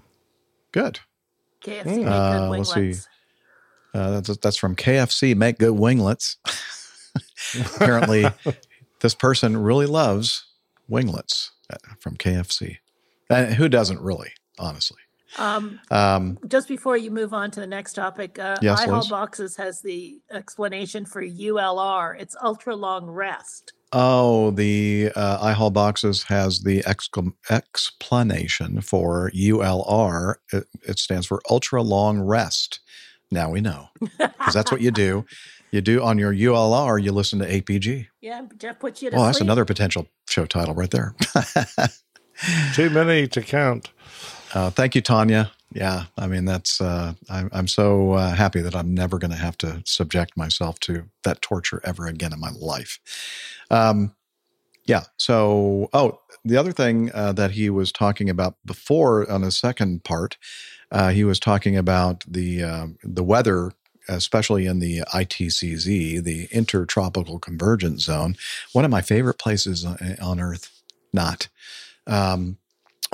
Good. 0.73 1.01
KFC 1.65 1.85
Mm. 1.85 1.97
make 1.99 2.07
Uh, 2.07 2.39
good 2.49 2.49
let's 2.59 2.75
see. 2.75 2.81
winglets. 2.81 3.09
Uh, 3.95 4.11
that's 4.21 4.37
that's 4.39 4.57
from 4.59 4.77
KFC. 4.77 5.35
Make 5.35 5.59
good 5.59 5.71
winglets. 5.73 6.37
Apparently, 7.77 8.27
this 9.01 9.15
person 9.15 9.57
really 9.57 9.87
loves 9.87 10.47
winglets 10.89 11.53
uh, 11.73 11.77
from 12.01 12.17
KFC. 12.17 12.79
And 13.31 13.55
who 13.55 13.69
doesn't 13.69 14.01
really, 14.01 14.31
honestly? 14.59 14.99
Um, 15.39 15.81
Um, 15.91 16.39
just 16.47 16.69
before 16.69 16.97
you 16.97 17.11
move 17.11 17.35
on 17.35 17.51
to 17.51 17.61
the 17.61 17.67
next 17.67 17.95
topic, 17.95 18.39
uh, 18.39 18.57
Yes, 18.63 18.85
iHall 18.85 18.99
Liz? 18.99 19.09
Boxes 19.09 19.57
has 19.57 19.83
the 19.83 20.21
explanation 20.31 21.05
for 21.05 21.23
ULR. 21.23 22.19
It's 22.19 22.37
ultra 22.43 22.77
long 22.77 23.07
rest. 23.11 23.73
oh, 23.93 24.51
the 24.53 25.11
uh, 25.17 25.53
iHall 25.55 25.73
boxes 25.73 26.23
has 26.25 26.63
the 26.63 26.83
exclam- 26.83 27.35
explanation 27.51 28.81
for 28.81 29.31
ULR. 29.35 30.37
It, 30.53 30.67
it 30.89 30.99
stands 30.99 31.27
for 31.27 31.41
ultra 31.51 31.83
long 31.83 32.21
rest. 32.21 32.81
Now 33.31 33.51
we 33.51 33.61
know 33.61 33.89
because 34.19 34.55
that's 34.55 34.71
what 34.71 34.81
you 34.81 34.91
do. 34.93 35.25
You 35.71 35.81
do 35.81 36.03
on 36.03 36.19
your 36.19 36.33
ULR. 36.33 37.03
You 37.03 37.13
listen 37.13 37.39
to 37.41 37.47
APG. 37.47 38.07
Yeah, 38.21 38.43
Jeff 38.59 38.79
puts 38.79 39.03
you 39.03 39.11
to 39.11 39.17
Well, 39.17 39.27
that's 39.27 39.39
sleep. 39.39 39.47
another 39.47 39.65
potential 39.65 40.07
show 40.29 40.47
title 40.47 40.75
right 40.75 40.91
there. 40.91 41.15
Too 42.75 42.91
many 42.91 43.27
to 43.29 43.43
count. 43.43 43.91
Uh, 44.55 44.71
thank 44.71 44.95
you, 44.95 45.01
Tanya. 45.01 45.51
Yeah, 45.73 46.05
I 46.17 46.27
mean 46.27 46.45
that's. 46.45 46.81
Uh, 46.81 47.15
I'm, 47.29 47.51
I'm 47.53 47.69
so 47.69 48.13
uh, 48.13 48.35
happy 48.35 48.61
that 48.61 48.75
I'm 48.77 48.95
never 48.95 49.19
going 49.19 49.31
to 49.33 49.37
have 49.37 49.59
to 49.59 49.83
subject 49.85 50.37
myself 50.37 50.79
to 50.81 51.05
that 51.25 51.43
torture 51.43 51.81
ever 51.85 52.07
again 52.07 52.33
in 52.33 52.41
my 52.41 52.51
life. 52.51 53.01
Um, 53.71 54.15
yeah. 54.87 55.05
So, 55.17 55.91
oh, 55.93 56.21
the 56.45 56.57
other 56.57 56.73
thing 56.73 57.11
uh, 57.13 57.33
that 57.33 57.51
he 57.51 57.69
was 57.71 57.91
talking 57.91 58.31
about 58.31 58.55
before 58.65 59.29
on 59.31 59.41
the 59.41 59.51
second 59.51 60.05
part, 60.05 60.39
uh, 60.93 61.09
he 61.11 61.25
was 61.25 61.41
talking 61.41 61.77
about 61.77 62.25
the 62.29 62.63
uh, 62.63 62.87
the 63.03 63.25
weather, 63.25 63.73
especially 64.09 64.67
in 64.67 64.79
the 64.79 65.01
ITCZ, 65.13 66.23
the 66.23 66.49
Intertropical 66.51 67.39
Convergence 67.39 68.05
Zone, 68.05 68.37
one 68.73 68.85
of 68.85 68.91
my 68.91 69.03
favorite 69.03 69.39
places 69.39 69.85
on, 69.85 69.99
on 70.21 70.41
Earth. 70.41 70.71
Not. 71.13 71.49
Um, 72.07 72.59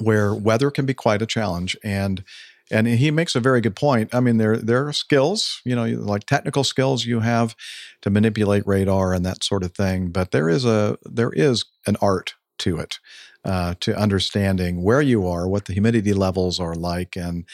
where 0.01 0.35
weather 0.35 0.71
can 0.71 0.87
be 0.87 0.95
quite 0.95 1.23
a 1.23 1.27
challenge 1.27 1.77
and 1.85 2.25
and 2.71 2.87
he 2.87 3.11
makes 3.11 3.35
a 3.35 3.41
very 3.41 3.61
good 3.61 3.77
point 3.77 4.15
i 4.15 4.21
mean 4.21 4.39
there 4.39 4.57
there 4.57 4.87
are 4.87 4.93
skills 4.93 5.61
you 5.65 5.77
know 5.77 5.85
like 5.85 6.25
technical 6.25 6.65
skills 6.65 7.05
you 7.05 7.21
have 7.21 7.55
to 8.01 8.11
manipulate 8.11 8.67
radar 8.67 9.13
and 9.13 9.25
that 9.25 9.45
sort 9.45 9.63
of 9.63 9.73
thing 9.73 10.09
but 10.09 10.31
there 10.31 10.49
is 10.49 10.65
a 10.65 10.99
there 11.05 11.31
is 11.33 11.65
an 11.87 11.97
art 12.01 12.35
to 12.59 12.79
it 12.79 12.99
uh, 13.45 13.75
to 13.81 13.97
understanding 13.97 14.83
where 14.83 15.03
you 15.03 15.27
are 15.27 15.49
what 15.49 15.65
the 15.65 15.73
humidity 15.73 16.13
levels 16.13 16.61
are 16.61 16.77
like 16.77 17.17
and 17.17 17.45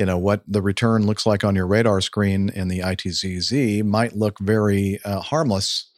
you 0.00 0.06
know 0.06 0.16
what 0.16 0.42
the 0.48 0.62
return 0.62 1.04
looks 1.04 1.26
like 1.26 1.44
on 1.44 1.54
your 1.54 1.66
radar 1.66 2.00
screen 2.00 2.48
in 2.48 2.68
the 2.68 2.78
ITCZ 2.78 3.84
might 3.84 4.16
look 4.16 4.38
very 4.38 4.98
uh, 5.04 5.20
harmless 5.20 5.90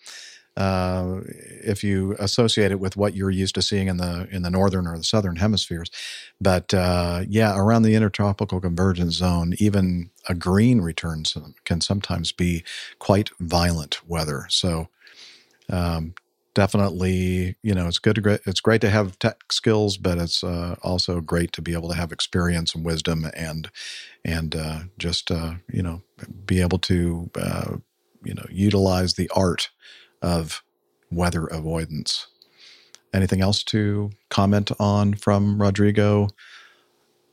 uh, 0.57 1.21
if 1.65 1.85
you 1.85 2.17
associate 2.19 2.73
it 2.73 2.81
with 2.81 2.97
what 2.97 3.15
you're 3.15 3.31
used 3.31 3.55
to 3.55 3.63
seeing 3.63 3.87
in 3.87 3.99
the 3.99 4.27
in 4.33 4.43
the 4.43 4.51
northern 4.51 4.89
or 4.89 4.99
the 4.99 5.05
southern 5.05 5.37
hemispheres. 5.37 5.89
But 6.41 6.75
uh, 6.75 7.23
yeah, 7.29 7.57
around 7.57 7.83
the 7.83 7.95
intertropical 7.95 8.61
convergence 8.61 9.15
zone, 9.15 9.55
even 9.59 10.11
a 10.29 10.35
green 10.35 10.81
return 10.81 11.23
can 11.65 11.81
sometimes 11.81 12.33
be 12.33 12.65
quite 12.99 13.31
violent 13.39 14.01
weather. 14.09 14.47
So 14.49 14.89
um, 15.71 16.15
definitely, 16.55 17.57
you 17.63 17.75
know, 17.75 17.87
it's 17.89 17.99
good. 17.99 18.17
To, 18.17 18.21
gre- 18.21 18.37
it's 18.47 18.61
great 18.61 18.81
to 18.83 18.91
have 18.91 19.19
tech 19.19 19.53
skills, 19.53 19.97
but 19.97 20.19
it's 20.19 20.45
uh, 20.45 20.77
also 20.83 21.21
great 21.21 21.53
to 21.53 21.63
be 21.63 21.73
able 21.73 21.89
to 21.89 21.95
have 21.95 22.13
experience 22.13 22.75
and 22.75 22.85
wisdom 22.85 23.27
and 23.35 23.71
and 24.25 24.55
uh, 24.55 24.81
just 24.99 25.31
uh, 25.31 25.55
you 25.71 25.83
know 25.83 26.03
be 26.47 26.61
able 26.61 26.79
to 26.79 27.31
uh, 27.37 27.77
you 28.25 28.35
know 28.35 28.47
utilize 28.51 29.15
the 29.15 29.31
art 29.35 29.71
of 30.21 30.63
weather 31.11 31.47
avoidance. 31.47 32.27
Anything 33.15 33.43
else 33.43 33.63
to 33.65 34.11
comment 34.31 34.71
on 34.81 35.15
from 35.15 35.61
Rodrigo 35.61 36.29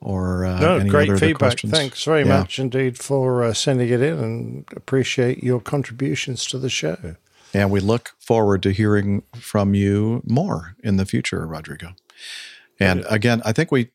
or 0.02 0.46
uh, 0.46 0.60
no, 0.60 0.78
any 0.78 0.90
great 0.90 1.08
feedback. 1.20 1.40
questions? 1.40 1.72
Thanks 1.72 2.04
very 2.04 2.26
Yeah. 2.26 2.40
much 2.40 2.60
indeed 2.60 2.98
for 2.98 3.44
uh, 3.44 3.54
sending 3.54 3.90
it 3.90 4.02
in 4.02 4.20
and 4.20 4.66
appreciate 4.76 5.44
your 5.44 5.62
contributions 5.62 6.46
to 6.48 6.58
the 6.58 6.70
show. 6.70 7.16
And 7.54 7.72
we 7.72 7.80
look 7.80 8.14
forward 8.20 8.64
to 8.64 8.72
hearing 8.72 9.24
from 9.36 9.74
you 9.74 10.22
more 10.26 10.76
in 10.84 10.98
the 10.98 11.06
future, 11.06 11.48
Rodrigo. 11.48 11.94
And 12.80 13.06
again, 13.10 13.42
I 13.44 13.52
think 13.52 13.72
we 13.72 13.92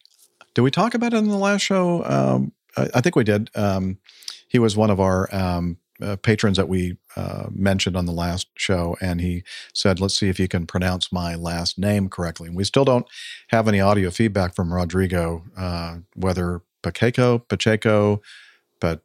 did 0.54 0.62
we 0.62 0.70
talk 0.70 0.94
about 0.94 1.12
it 1.12 1.18
in 1.18 1.28
the 1.28 1.36
last 1.36 1.62
show. 1.62 2.04
Um, 2.04 2.52
I, 2.76 2.88
I 2.94 3.00
think 3.00 3.16
we 3.16 3.24
did. 3.24 3.50
Um, 3.54 3.98
he 4.48 4.58
was 4.58 4.76
one 4.76 4.90
of 4.90 5.00
our 5.00 5.34
um, 5.34 5.78
uh, 6.00 6.16
patrons 6.16 6.56
that 6.56 6.68
we 6.68 6.96
uh, 7.16 7.46
mentioned 7.50 7.96
on 7.96 8.06
the 8.06 8.12
last 8.12 8.48
show, 8.56 8.96
and 9.00 9.20
he 9.20 9.42
said, 9.72 10.00
"Let's 10.00 10.18
see 10.18 10.28
if 10.28 10.38
you 10.38 10.48
can 10.48 10.66
pronounce 10.66 11.12
my 11.12 11.34
last 11.34 11.78
name 11.78 12.08
correctly." 12.08 12.48
And 12.48 12.56
we 12.56 12.64
still 12.64 12.84
don't 12.84 13.06
have 13.48 13.68
any 13.68 13.80
audio 13.80 14.10
feedback 14.10 14.54
from 14.54 14.72
Rodrigo, 14.72 15.44
uh, 15.56 15.98
whether 16.14 16.62
Pacheco, 16.82 17.38
Pacheco, 17.38 18.20
but 18.80 19.02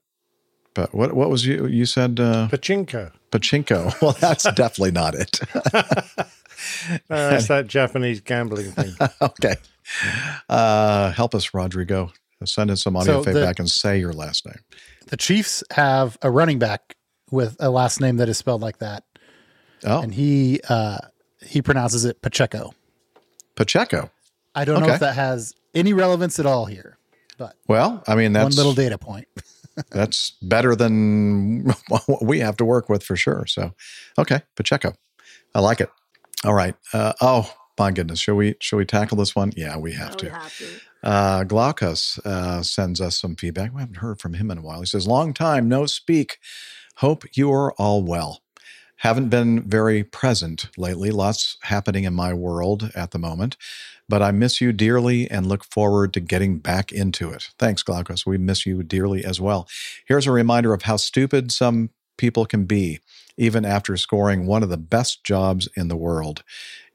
but 0.73 0.93
what 0.93 1.13
what 1.13 1.29
was 1.29 1.45
you 1.45 1.65
you 1.67 1.85
said? 1.85 2.19
Uh, 2.19 2.47
Pachinko. 2.49 3.11
Pachinko. 3.31 3.93
Well, 4.01 4.13
that's 4.19 4.43
definitely 4.55 4.91
not 4.91 5.15
it. 5.15 5.39
No, 7.09 7.29
that's 7.29 7.47
that 7.47 7.67
Japanese 7.67 8.19
gambling 8.19 8.71
thing. 8.71 8.93
okay. 9.21 9.55
Uh, 10.49 11.11
help 11.13 11.33
us, 11.33 11.53
Rodrigo. 11.53 12.11
Send 12.43 12.69
in 12.69 12.75
some 12.77 12.95
audio 12.97 13.21
So 13.21 13.23
the- 13.23 13.33
feedback 13.39 13.59
and 13.59 13.69
say 13.69 13.97
your 13.99 14.11
last 14.13 14.45
name. 14.45 14.59
The 15.07 15.17
Chiefs 15.17 15.63
have 15.71 16.17
a 16.21 16.29
running 16.29 16.59
back 16.59 16.95
with 17.31 17.55
a 17.59 17.69
last 17.69 18.01
name 18.01 18.17
that 18.17 18.27
is 18.29 18.37
spelled 18.37 18.61
like 18.61 18.79
that. 18.79 19.03
Oh. 19.85 20.01
And 20.01 20.13
he 20.13 20.59
uh 20.69 20.97
he 21.41 21.61
pronounces 21.61 22.03
it 22.05 22.21
Pacheco. 22.21 22.73
Pacheco. 23.55 24.11
I 24.53 24.65
don't 24.65 24.81
know 24.81 24.89
if 24.93 24.99
that 24.99 25.15
has 25.15 25.53
any 25.73 25.93
relevance 25.93 26.39
at 26.39 26.45
all 26.45 26.65
here. 26.65 26.97
But 27.37 27.55
Well, 27.67 28.03
I 28.07 28.15
mean, 28.15 28.33
that's 28.33 28.43
one 28.43 28.55
little 28.55 28.73
data 28.73 28.97
point. 28.97 29.27
That's 29.91 30.31
better 30.41 30.75
than 30.75 31.65
what 31.87 32.23
we 32.23 32.39
have 32.39 32.57
to 32.57 32.65
work 32.65 32.89
with 32.89 33.03
for 33.03 33.15
sure. 33.15 33.45
So, 33.47 33.73
okay, 34.17 34.41
Pacheco, 34.55 34.93
I 35.55 35.59
like 35.59 35.81
it. 35.81 35.89
All 36.45 36.53
right. 36.53 36.75
Uh, 36.93 37.13
oh 37.21 37.53
my 37.77 37.91
goodness, 37.91 38.19
shall 38.19 38.35
we 38.35 38.55
shall 38.59 38.77
we 38.77 38.85
tackle 38.85 39.17
this 39.17 39.35
one? 39.35 39.51
Yeah, 39.55 39.77
we 39.77 39.93
have 39.93 40.17
to. 40.17 40.29
Uh, 41.03 41.43
Glaucus 41.45 42.19
uh, 42.25 42.61
sends 42.61 42.99
us 43.01 43.19
some 43.19 43.35
feedback. 43.35 43.73
We 43.73 43.79
haven't 43.81 43.97
heard 43.97 44.19
from 44.19 44.33
him 44.33 44.51
in 44.51 44.57
a 44.57 44.61
while. 44.61 44.79
He 44.81 44.85
says, 44.85 45.07
"Long 45.07 45.33
time 45.33 45.67
no 45.69 45.85
speak. 45.85 46.37
Hope 46.97 47.23
you 47.35 47.51
are 47.53 47.73
all 47.73 48.03
well." 48.03 48.41
Haven't 48.99 49.29
been 49.29 49.61
very 49.61 50.03
present 50.03 50.67
lately. 50.77 51.09
Lots 51.09 51.57
happening 51.61 52.03
in 52.03 52.13
my 52.13 52.33
world 52.33 52.91
at 52.95 53.11
the 53.11 53.19
moment, 53.19 53.55
but 54.09 54.21
I 54.21 54.31
miss 54.31 54.59
you 54.59 54.73
dearly 54.73 55.29
and 55.31 55.47
look 55.47 55.63
forward 55.63 56.13
to 56.13 56.19
getting 56.19 56.59
back 56.59 56.91
into 56.91 57.29
it. 57.29 57.51
Thanks, 57.57 57.81
Glaucus. 57.81 58.25
We 58.25 58.37
miss 58.37 58.65
you 58.65 58.83
dearly 58.83 59.23
as 59.23 59.39
well. 59.39 59.69
Here's 60.05 60.27
a 60.27 60.33
reminder 60.33 60.73
of 60.73 60.81
how 60.81 60.97
stupid 60.97 61.51
some 61.51 61.91
people 62.17 62.45
can 62.45 62.65
be, 62.65 62.99
even 63.37 63.63
after 63.63 63.95
scoring 63.95 64.45
one 64.45 64.63
of 64.63 64.69
the 64.69 64.77
best 64.77 65.23
jobs 65.23 65.69
in 65.75 65.87
the 65.87 65.95
world. 65.95 66.43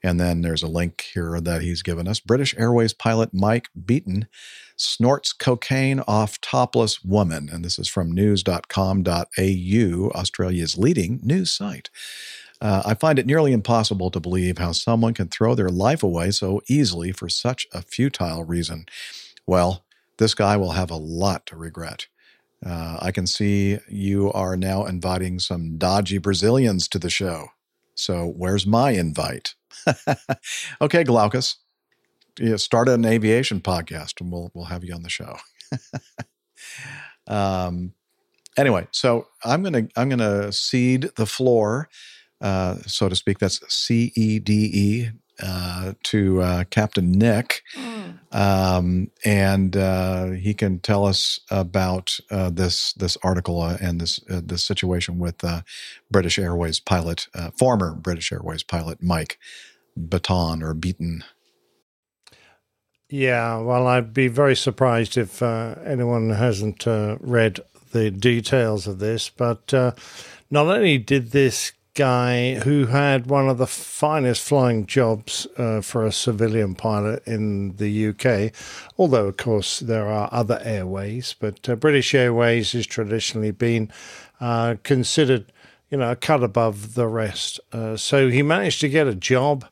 And 0.04 0.20
then 0.20 0.42
there's 0.42 0.62
a 0.62 0.68
link 0.68 1.06
here 1.14 1.40
that 1.40 1.62
he's 1.62 1.82
given 1.82 2.06
us. 2.06 2.20
British 2.20 2.54
Airways 2.58 2.92
pilot 2.92 3.30
Mike 3.32 3.68
Beaton 3.86 4.28
snorts 4.76 5.32
cocaine 5.32 6.00
off 6.06 6.38
topless 6.42 7.02
woman. 7.02 7.48
And 7.50 7.64
this 7.64 7.78
is 7.78 7.88
from 7.88 8.12
news.com.au, 8.12 10.10
Australia's 10.14 10.76
leading 10.76 11.20
news 11.22 11.50
site. 11.50 11.88
Uh, 12.60 12.82
I 12.84 12.92
find 12.94 13.18
it 13.18 13.26
nearly 13.26 13.54
impossible 13.54 14.10
to 14.10 14.20
believe 14.20 14.58
how 14.58 14.72
someone 14.72 15.14
can 15.14 15.28
throw 15.28 15.54
their 15.54 15.70
life 15.70 16.02
away 16.02 16.30
so 16.32 16.60
easily 16.68 17.10
for 17.10 17.30
such 17.30 17.66
a 17.72 17.80
futile 17.80 18.44
reason. 18.44 18.84
Well, 19.46 19.84
this 20.18 20.34
guy 20.34 20.58
will 20.58 20.72
have 20.72 20.90
a 20.90 20.96
lot 20.96 21.46
to 21.46 21.56
regret. 21.56 22.08
Uh, 22.64 22.98
I 23.00 23.10
can 23.10 23.26
see 23.26 23.78
you 23.88 24.30
are 24.32 24.56
now 24.56 24.84
inviting 24.84 25.38
some 25.38 25.78
dodgy 25.78 26.18
Brazilians 26.18 26.88
to 26.88 26.98
the 26.98 27.10
show. 27.10 27.48
So 27.94 28.26
where's 28.36 28.66
my 28.66 28.90
invite? 28.92 29.54
okay, 30.80 31.04
Glaucus, 31.04 31.56
yeah, 32.38 32.56
start 32.56 32.88
an 32.88 33.04
aviation 33.04 33.60
podcast, 33.60 34.20
and 34.20 34.32
we'll 34.32 34.50
we'll 34.54 34.66
have 34.66 34.84
you 34.84 34.94
on 34.94 35.02
the 35.02 35.10
show. 35.10 35.36
um, 37.26 37.92
anyway, 38.58 38.86
so 38.92 39.28
I'm 39.44 39.62
gonna 39.62 39.88
I'm 39.96 40.08
gonna 40.08 40.52
cede 40.52 41.10
the 41.16 41.26
floor, 41.26 41.88
uh, 42.40 42.76
so 42.86 43.08
to 43.08 43.16
speak. 43.16 43.38
That's 43.38 43.60
C 43.74 44.12
E 44.16 44.38
D 44.38 44.70
E 44.74 45.10
uh, 45.42 45.94
to 46.04 46.40
uh, 46.40 46.64
Captain 46.64 47.10
Nick, 47.12 47.62
um, 48.32 49.10
and 49.24 49.76
uh, 49.76 50.30
he 50.30 50.54
can 50.54 50.78
tell 50.80 51.04
us 51.04 51.40
about 51.50 52.18
uh, 52.30 52.50
this 52.50 52.92
this 52.94 53.16
article 53.22 53.60
uh, 53.60 53.76
and 53.80 54.00
this 54.00 54.20
uh, 54.30 54.40
this 54.44 54.64
situation 54.64 55.18
with 55.18 55.42
uh, 55.44 55.62
British 56.10 56.38
Airways 56.38 56.80
pilot, 56.80 57.28
uh, 57.34 57.50
former 57.50 57.94
British 57.94 58.32
Airways 58.32 58.62
pilot 58.62 59.02
Mike 59.02 59.38
Baton 59.96 60.62
or 60.62 60.74
Beaton. 60.74 61.24
Yeah, 63.10 63.58
well, 63.58 63.86
I'd 63.86 64.14
be 64.14 64.28
very 64.28 64.56
surprised 64.56 65.16
if 65.16 65.42
uh, 65.42 65.76
anyone 65.84 66.30
hasn't 66.30 66.86
uh, 66.86 67.16
read 67.20 67.60
the 67.92 68.10
details 68.10 68.86
of 68.86 68.98
this. 68.98 69.30
But 69.30 69.72
uh, 69.72 69.92
not 70.50 70.66
only 70.66 70.98
did 70.98 71.30
this 71.30 71.72
guy, 71.94 72.54
who 72.56 72.86
had 72.86 73.26
one 73.26 73.48
of 73.48 73.58
the 73.58 73.66
finest 73.66 74.42
flying 74.42 74.84
jobs 74.84 75.46
uh, 75.56 75.80
for 75.80 76.04
a 76.04 76.12
civilian 76.12 76.74
pilot 76.74 77.22
in 77.26 77.76
the 77.76 78.08
UK, 78.08 78.52
although, 78.98 79.28
of 79.28 79.36
course, 79.36 79.78
there 79.80 80.06
are 80.06 80.28
other 80.32 80.60
airways, 80.64 81.36
but 81.38 81.68
uh, 81.68 81.76
British 81.76 82.12
Airways 82.14 82.72
has 82.72 82.86
traditionally 82.86 83.52
been 83.52 83.90
uh, 84.40 84.74
considered, 84.82 85.52
you 85.88 85.98
know, 85.98 86.10
a 86.10 86.16
cut 86.16 86.42
above 86.42 86.94
the 86.94 87.06
rest. 87.06 87.60
Uh, 87.72 87.96
so 87.96 88.28
he 88.28 88.42
managed 88.42 88.80
to 88.80 88.88
get 88.88 89.06
a 89.06 89.14
job 89.14 89.64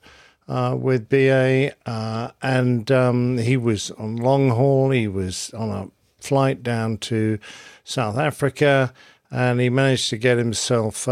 uh, 0.48 0.76
with 0.78 1.08
BA, 1.08 1.72
uh, 1.86 2.30
and 2.40 2.90
um, 2.92 3.38
he 3.38 3.56
was 3.56 3.90
on 3.92 4.16
long 4.16 4.50
haul. 4.50 4.90
He 4.90 5.08
was 5.08 5.52
on 5.54 5.70
a 5.70 5.90
flight 6.22 6.62
down 6.62 6.98
to 6.98 7.40
South 7.82 8.16
Africa, 8.16 8.94
and 9.28 9.60
he 9.60 9.68
managed 9.68 10.08
to 10.10 10.16
get 10.16 10.38
himself 10.38 11.08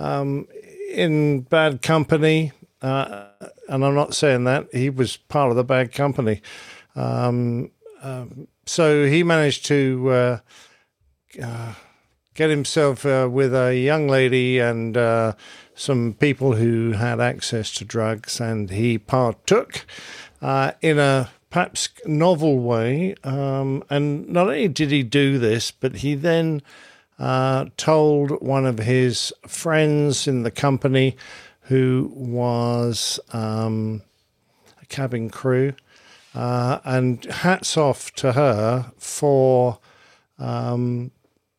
um, 0.00 0.48
in 0.90 1.42
bad 1.42 1.82
company. 1.82 2.52
Uh, 2.82 3.26
and 3.68 3.84
I'm 3.84 3.94
not 3.94 4.14
saying 4.14 4.44
that 4.44 4.68
he 4.72 4.90
was 4.90 5.16
part 5.16 5.50
of 5.50 5.56
the 5.56 5.64
bad 5.64 5.92
company. 5.92 6.40
Um, 6.96 7.70
um, 8.02 8.48
so 8.66 9.06
he 9.06 9.22
managed 9.22 9.66
to 9.66 10.10
uh, 10.10 10.38
uh, 11.42 11.74
get 12.34 12.50
himself 12.50 13.04
uh, 13.04 13.28
with 13.30 13.54
a 13.54 13.76
young 13.76 14.08
lady 14.08 14.58
and 14.58 14.96
uh, 14.96 15.34
some 15.74 16.14
people 16.18 16.54
who 16.54 16.92
had 16.92 17.20
access 17.20 17.72
to 17.74 17.84
drugs, 17.84 18.40
and 18.40 18.70
he 18.70 18.98
partook 18.98 19.86
uh, 20.42 20.72
in 20.80 20.98
a 20.98 21.30
perhaps 21.50 21.88
novel 22.06 22.58
way. 22.58 23.14
Um, 23.24 23.82
and 23.90 24.28
not 24.28 24.48
only 24.48 24.68
did 24.68 24.90
he 24.90 25.02
do 25.02 25.38
this, 25.38 25.70
but 25.70 25.96
he 25.96 26.14
then 26.14 26.62
uh, 27.20 27.66
told 27.76 28.30
one 28.42 28.66
of 28.66 28.78
his 28.78 29.32
friends 29.46 30.26
in 30.26 30.42
the 30.42 30.50
company 30.50 31.16
who 31.62 32.10
was 32.16 33.20
um, 33.32 34.02
a 34.82 34.86
cabin 34.86 35.30
crew. 35.30 35.74
Uh, 36.34 36.78
and 36.84 37.24
hats 37.24 37.76
off 37.76 38.12
to 38.14 38.32
her 38.32 38.92
for 38.96 39.80
um, 40.38 41.10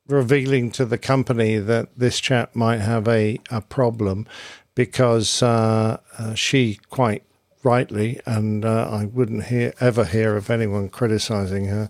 revealing 0.07 0.72
to 0.72 0.85
the 0.85 0.98
company 0.98 1.57
that 1.57 1.90
this 1.98 2.19
chap 2.19 2.56
might 2.56 2.80
have 2.80 3.07
a, 3.07 3.40
a 3.49 3.61
problem 3.61 4.25
because 4.73 5.43
uh, 5.43 5.98
uh, 6.17 6.33
she 6.33 6.80
quite 6.90 7.23
rightly, 7.64 8.19
and 8.25 8.65
uh, 8.65 8.90
I 8.91 9.06
wouldn't 9.06 9.45
hear, 9.45 9.73
ever 9.80 10.06
hear 10.06 10.35
of 10.35 10.49
anyone 10.49 10.90
criticizing 10.90 11.65
her, 11.65 11.90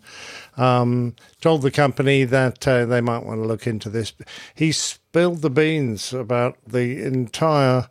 um, 0.58 1.16
told 1.40 1.62
the 1.62 1.72
company 1.72 2.24
that 2.26 2.68
uh, 2.68 2.86
they 2.86 3.02
might 3.02 3.24
want 3.24 3.42
to 3.42 3.48
look 3.48 3.68
into 3.68 3.90
this. 3.90 4.14
He 4.54 4.72
spilled 4.72 5.42
the 5.42 5.50
beans 5.50 6.14
about 6.14 6.58
the 6.68 7.04
entire 7.04 7.90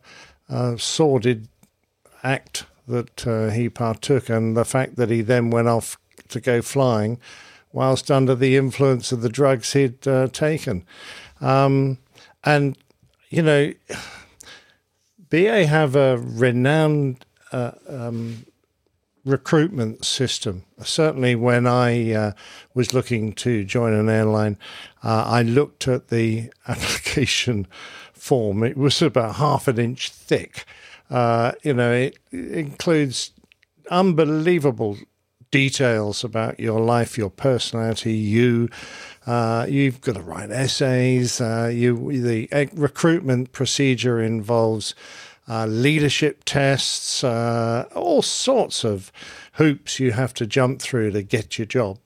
uh, 0.49 0.77
sordid 0.77 1.47
act 2.23 2.65
that 2.87 3.25
uh, 3.25 3.49
he 3.49 3.69
partook 3.69 4.29
and 4.29 4.55
the 4.55 4.65
fact 4.65 4.95
that 4.97 5.09
he 5.09 5.21
then 5.21 5.49
went 5.49 5.67
off 5.67 5.97
to 6.29 6.39
go 6.39 6.61
flying 6.61 7.19
whilst 7.73 8.11
under 8.11 8.35
the 8.35 8.57
influence 8.57 9.11
of 9.11 9.21
the 9.21 9.29
drugs 9.29 9.73
he'd 9.73 10.05
uh, 10.07 10.27
taken. 10.27 10.85
Um, 11.39 11.97
and, 12.43 12.77
you 13.29 13.41
know, 13.41 13.73
BA 15.29 15.65
have 15.65 15.95
a 15.95 16.17
renowned 16.17 17.25
um, 17.51 18.45
recruitment 19.25 20.05
system. 20.05 20.63
Certainly, 20.83 21.35
when 21.35 21.67
I 21.67 22.13
uh, 22.13 22.31
was 22.73 22.93
looking 22.93 23.33
to 23.33 23.63
join 23.63 23.93
an 23.93 24.09
airline, 24.09 24.57
uh, 25.03 25.23
I 25.27 25.41
looked 25.43 25.87
at 25.87 26.09
the 26.09 26.51
application 26.67 27.67
form. 28.13 28.63
It 28.63 28.77
was 28.77 29.01
about 29.01 29.35
half 29.35 29.67
an 29.67 29.79
inch 29.79 30.09
thick. 30.09 30.65
Uh, 31.09 31.53
you 31.63 31.73
know, 31.73 31.91
it, 31.91 32.17
it 32.31 32.51
includes 32.53 33.31
unbelievable 33.89 34.97
details 35.51 36.23
about 36.23 36.59
your 36.59 36.79
life, 36.79 37.17
your 37.17 37.29
personality, 37.29 38.13
you. 38.13 38.69
Uh, 39.27 39.65
you've 39.69 40.01
got 40.01 40.15
to 40.15 40.21
write 40.21 40.49
essays. 40.49 41.41
Uh, 41.41 41.69
you 41.71 42.21
the 42.21 42.49
uh, 42.51 42.65
recruitment 42.73 43.51
procedure 43.51 44.21
involves 44.21 44.95
uh, 45.51 45.65
leadership 45.65 46.43
tests, 46.45 47.25
uh, 47.25 47.85
all 47.93 48.21
sorts 48.21 48.85
of 48.85 49.11
hoops 49.53 49.99
you 49.99 50.13
have 50.13 50.33
to 50.33 50.45
jump 50.45 50.81
through 50.81 51.11
to 51.11 51.21
get 51.21 51.57
your 51.57 51.65
job. 51.65 51.99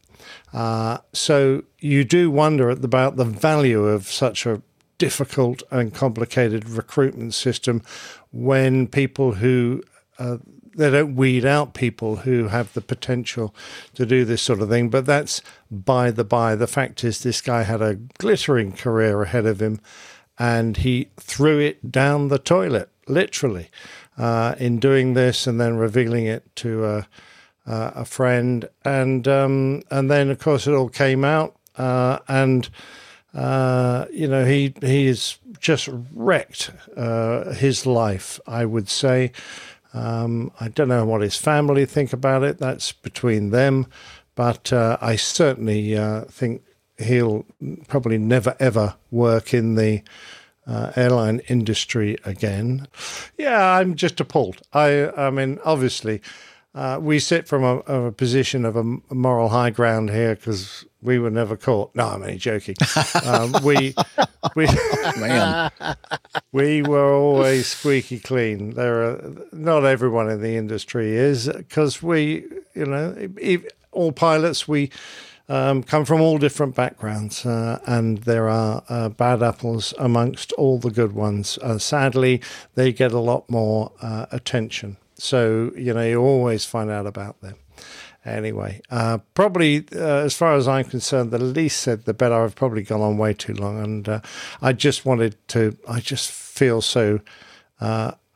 Uh, 0.52 0.98
so 1.14 1.64
you 1.80 2.04
do 2.04 2.32
wonder 2.32 2.72
about 2.72 3.18
the 3.18 3.24
value 3.24 3.86
of 3.86 4.08
such 4.08 4.48
a 4.48 4.64
difficult 4.98 5.62
and 5.70 5.94
complicated 5.94 6.68
recruitment 6.68 7.36
system 7.36 7.84
when 8.32 8.88
people 8.88 9.34
who 9.34 9.84
uh, 10.18 10.38
they 10.76 10.90
don't 10.90 11.16
weed 11.16 11.46
out 11.46 11.76
people 11.76 12.18
who 12.18 12.48
have 12.48 12.74
the 12.74 12.82
potential 12.82 13.54
to 13.94 14.08
do 14.08 14.26
this 14.26 14.42
sort 14.42 14.62
of 14.62 14.70
thing. 14.70 14.90
But 14.90 15.06
that's 15.06 15.42
by 15.70 16.10
the 16.10 16.26
by. 16.26 16.56
The 16.56 16.68
fact 16.68 17.04
is, 17.04 17.20
this 17.20 17.42
guy 17.42 17.62
had 17.64 17.82
a 17.82 17.96
glittering 18.18 18.72
career 18.72 19.22
ahead 19.22 19.46
of 19.46 19.62
him, 19.62 19.80
and 20.40 20.78
he 20.78 21.12
threw 21.18 21.60
it 21.60 21.92
down 21.92 22.28
the 22.28 22.40
toilet, 22.40 22.90
literally, 23.08 23.70
uh, 24.18 24.56
in 24.58 24.80
doing 24.80 25.14
this 25.14 25.48
and 25.48 25.60
then 25.60 25.78
revealing 25.78 26.26
it 26.26 26.44
to 26.58 26.86
a, 26.86 27.08
uh, 27.68 27.92
a 27.96 28.06
friend. 28.06 28.68
And 28.84 29.28
um, 29.28 29.84
and 29.92 30.10
then, 30.10 30.30
of 30.30 30.40
course, 30.40 30.68
it 30.68 30.74
all 30.74 30.90
came 30.90 31.24
out, 31.24 31.56
uh, 31.78 32.20
and 32.28 32.70
uh, 33.34 34.06
you 34.12 34.28
know 34.28 34.46
he 34.46 34.74
he 34.82 35.08
has 35.08 35.38
just 35.60 35.90
wrecked 36.14 36.72
uh, 36.96 37.54
his 37.54 37.86
life. 37.86 38.40
I 38.48 38.66
would 38.66 38.90
say. 38.90 39.32
Um, 39.94 40.52
I 40.60 40.68
don't 40.68 40.90
know 40.90 41.06
what 41.06 41.22
his 41.22 41.38
family 41.38 41.86
think 41.86 42.12
about 42.12 42.44
it. 42.44 42.58
That's 42.58 42.92
between 42.92 43.52
them. 43.52 43.88
But 44.36 44.74
uh, 44.74 44.98
I 45.00 45.16
certainly 45.16 45.98
uh, 45.98 46.26
think 46.26 46.64
he'll 46.98 47.46
probably 47.88 48.18
never 48.18 48.56
ever 48.60 48.96
work 49.10 49.54
in 49.54 49.76
the 49.76 50.02
uh, 50.68 50.92
airline 50.96 51.42
industry 51.48 52.18
again. 52.26 52.88
Yeah, 53.38 53.78
I'm 53.78 53.96
just 53.96 54.20
appalled. 54.20 54.62
I, 54.74 55.10
I 55.16 55.30
mean, 55.30 55.60
obviously, 55.64 56.22
uh, 56.74 57.00
we 57.02 57.20
sit 57.20 57.48
from 57.48 57.64
a, 57.64 57.78
a 57.78 58.12
position 58.12 58.66
of 58.66 58.76
a 58.76 58.84
moral 59.14 59.50
high 59.50 59.70
ground 59.70 60.10
here 60.10 60.36
because 60.36 60.86
we 61.02 61.20
were 61.20 61.30
never 61.30 61.56
caught. 61.56 61.96
No, 61.96 62.08
I'm 62.08 62.22
only 62.22 62.38
joking. 62.38 62.76
Um, 63.24 63.56
we, 63.64 63.96
we, 64.56 64.68
Man. 65.18 65.72
we 66.52 66.82
were 66.84 67.14
always 67.14 67.68
squeaky 67.68 68.20
clean. 68.20 68.72
There 68.72 69.04
are 69.04 69.34
not 69.52 69.86
everyone 69.86 70.30
in 70.30 70.42
the 70.42 70.58
industry 70.58 71.16
is 71.16 71.48
because 71.48 72.04
we, 72.04 72.46
you 72.76 72.86
know, 72.86 73.16
if, 73.40 73.66
all 73.92 74.12
pilots 74.12 74.68
we 74.68 74.92
um, 75.48 75.84
come 75.84 76.06
from 76.06 76.22
all 76.22 76.38
different 76.38 76.76
backgrounds, 76.76 77.46
uh, 77.46 77.80
and 77.86 78.20
there 78.20 78.50
are 78.50 78.84
uh, 78.90 79.10
bad 79.10 79.44
apples 79.44 79.94
amongst 80.00 80.52
all 80.54 80.80
the 80.80 80.90
good 80.90 81.14
ones. 81.14 81.60
Uh, 81.62 81.78
sadly, 81.78 82.42
they 82.76 82.92
get 82.92 83.12
a 83.12 83.20
lot 83.20 83.50
more 83.50 83.92
uh, 84.02 84.26
attention. 84.32 84.98
So 85.16 85.72
you 85.78 85.94
know, 85.94 86.04
you 86.04 86.22
always 86.22 86.66
find 86.66 86.90
out 86.90 87.06
about 87.06 87.42
them. 87.42 87.56
Anyway, 88.26 88.82
uh, 88.90 89.20
probably 89.36 89.86
uh, 89.94 90.24
as 90.26 90.36
far 90.36 90.56
as 90.56 90.68
I'm 90.68 90.86
concerned, 90.86 91.30
the 91.30 91.38
least 91.38 91.80
said 91.82 92.06
the 92.06 92.14
better. 92.14 92.36
I've 92.36 92.56
probably 92.56 92.82
gone 92.82 93.02
on 93.02 93.18
way 93.18 93.34
too 93.34 93.54
long, 93.54 93.84
and 93.84 94.22
I 94.62 94.74
just 94.74 95.06
wanted 95.06 95.36
to. 95.50 95.78
I 95.88 96.00
just 96.00 96.32
feel 96.32 96.82
so 96.82 97.20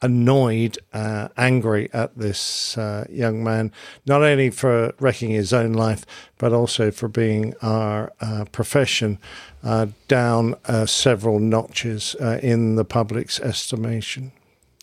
annoyed, 0.02 0.78
uh, 0.94 1.28
angry 1.38 1.90
at 1.94 2.18
this 2.18 2.78
uh, 2.78 3.06
young 3.10 3.44
man, 3.44 3.72
not 4.06 4.22
only 4.24 4.50
for 4.50 4.94
wrecking 5.00 5.32
his 5.32 5.52
own 5.54 5.74
life, 5.74 6.06
but 6.38 6.54
also 6.54 6.92
for 6.92 7.08
being 7.08 7.54
our 7.62 8.14
uh, 8.22 8.46
profession 8.52 9.20
uh, 9.64 9.88
down 10.08 10.56
uh, 10.66 10.86
several 10.86 11.40
notches 11.40 12.16
uh, 12.22 12.40
in 12.42 12.76
the 12.76 12.86
public's 12.86 13.40
estimation. 13.40 14.32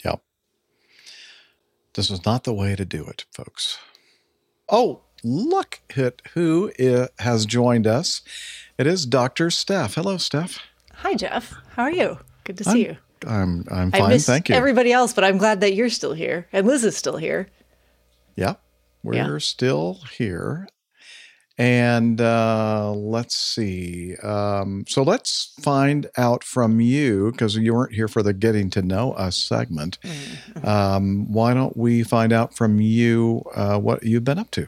Yep. 0.04 0.20
This 1.94 2.10
is 2.10 2.24
not 2.26 2.44
the 2.44 2.54
way 2.54 2.76
to 2.76 2.84
do 2.84 3.04
it, 3.06 3.24
folks. 3.32 3.78
Oh, 4.68 5.00
look 5.24 5.80
at 5.96 6.20
who 6.34 6.72
has 7.18 7.46
joined 7.46 7.86
us. 7.86 8.20
It 8.76 8.86
is 8.86 9.06
Dr. 9.06 9.50
Steph. 9.50 9.94
Hello, 9.94 10.18
Steph. 10.18 10.58
Hi, 10.96 11.14
Jeff. 11.14 11.54
How 11.70 11.84
are 11.84 11.90
you? 11.90 12.18
Good 12.44 12.58
to 12.58 12.64
see 12.64 12.70
I'm- 12.86 12.94
you. 12.94 12.96
I'm 13.26 13.64
I'm 13.70 13.90
I 13.92 13.98
fine, 13.98 14.08
miss 14.10 14.26
thank 14.26 14.48
you. 14.48 14.54
everybody 14.54 14.92
else, 14.92 15.12
but 15.12 15.24
I'm 15.24 15.38
glad 15.38 15.60
that 15.60 15.74
you're 15.74 15.90
still 15.90 16.12
here 16.14 16.46
and 16.52 16.66
Liz 16.66 16.84
is 16.84 16.96
still 16.96 17.16
here. 17.16 17.48
Yeah, 18.36 18.54
we're 19.02 19.14
Yeah. 19.14 19.38
still 19.38 20.00
here. 20.16 20.68
And 21.58 22.20
uh, 22.20 22.92
let's 22.92 23.34
see. 23.34 24.14
Um, 24.16 24.84
so 24.86 25.02
let's 25.02 25.54
find 25.60 26.06
out 26.18 26.44
from 26.44 26.82
you, 26.82 27.32
because 27.32 27.56
you 27.56 27.72
weren't 27.72 27.94
here 27.94 28.08
for 28.08 28.22
the 28.22 28.34
getting 28.34 28.68
to 28.70 28.82
know 28.82 29.12
us 29.12 29.38
segment. 29.38 29.96
Mm-hmm. 30.02 30.66
Um, 30.66 31.32
why 31.32 31.54
don't 31.54 31.74
we 31.74 32.02
find 32.02 32.30
out 32.34 32.54
from 32.54 32.78
you 32.82 33.42
uh, 33.54 33.78
what 33.78 34.02
you've 34.02 34.24
been 34.24 34.38
up 34.38 34.50
to? 34.50 34.66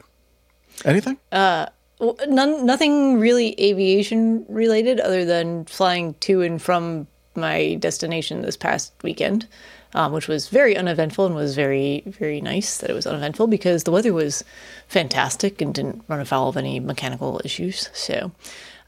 Anything? 0.83 1.17
Uh, 1.31 1.67
well, 1.99 2.17
none, 2.27 2.65
nothing 2.65 3.19
really 3.19 3.53
aviation 3.61 4.43
related 4.49 4.99
other 4.99 5.25
than 5.25 5.65
flying 5.65 6.15
to 6.21 6.41
and 6.41 6.59
from 6.59 7.05
my 7.39 7.75
destination 7.75 8.41
this 8.41 8.57
past 8.57 8.93
weekend, 9.03 9.47
um, 9.93 10.11
which 10.11 10.27
was 10.27 10.49
very 10.49 10.77
uneventful 10.77 11.25
and 11.25 11.35
was 11.35 11.55
very, 11.55 12.03
very 12.05 12.41
nice 12.41 12.77
that 12.77 12.89
it 12.89 12.93
was 12.93 13.07
uneventful 13.07 13.47
because 13.47 13.83
the 13.83 13.91
weather 13.91 14.13
was 14.13 14.43
fantastic 14.87 15.61
and 15.61 15.73
didn't 15.73 16.03
run 16.07 16.19
afoul 16.19 16.49
of 16.49 16.57
any 16.57 16.79
mechanical 16.79 17.41
issues. 17.43 17.89
So, 17.93 18.31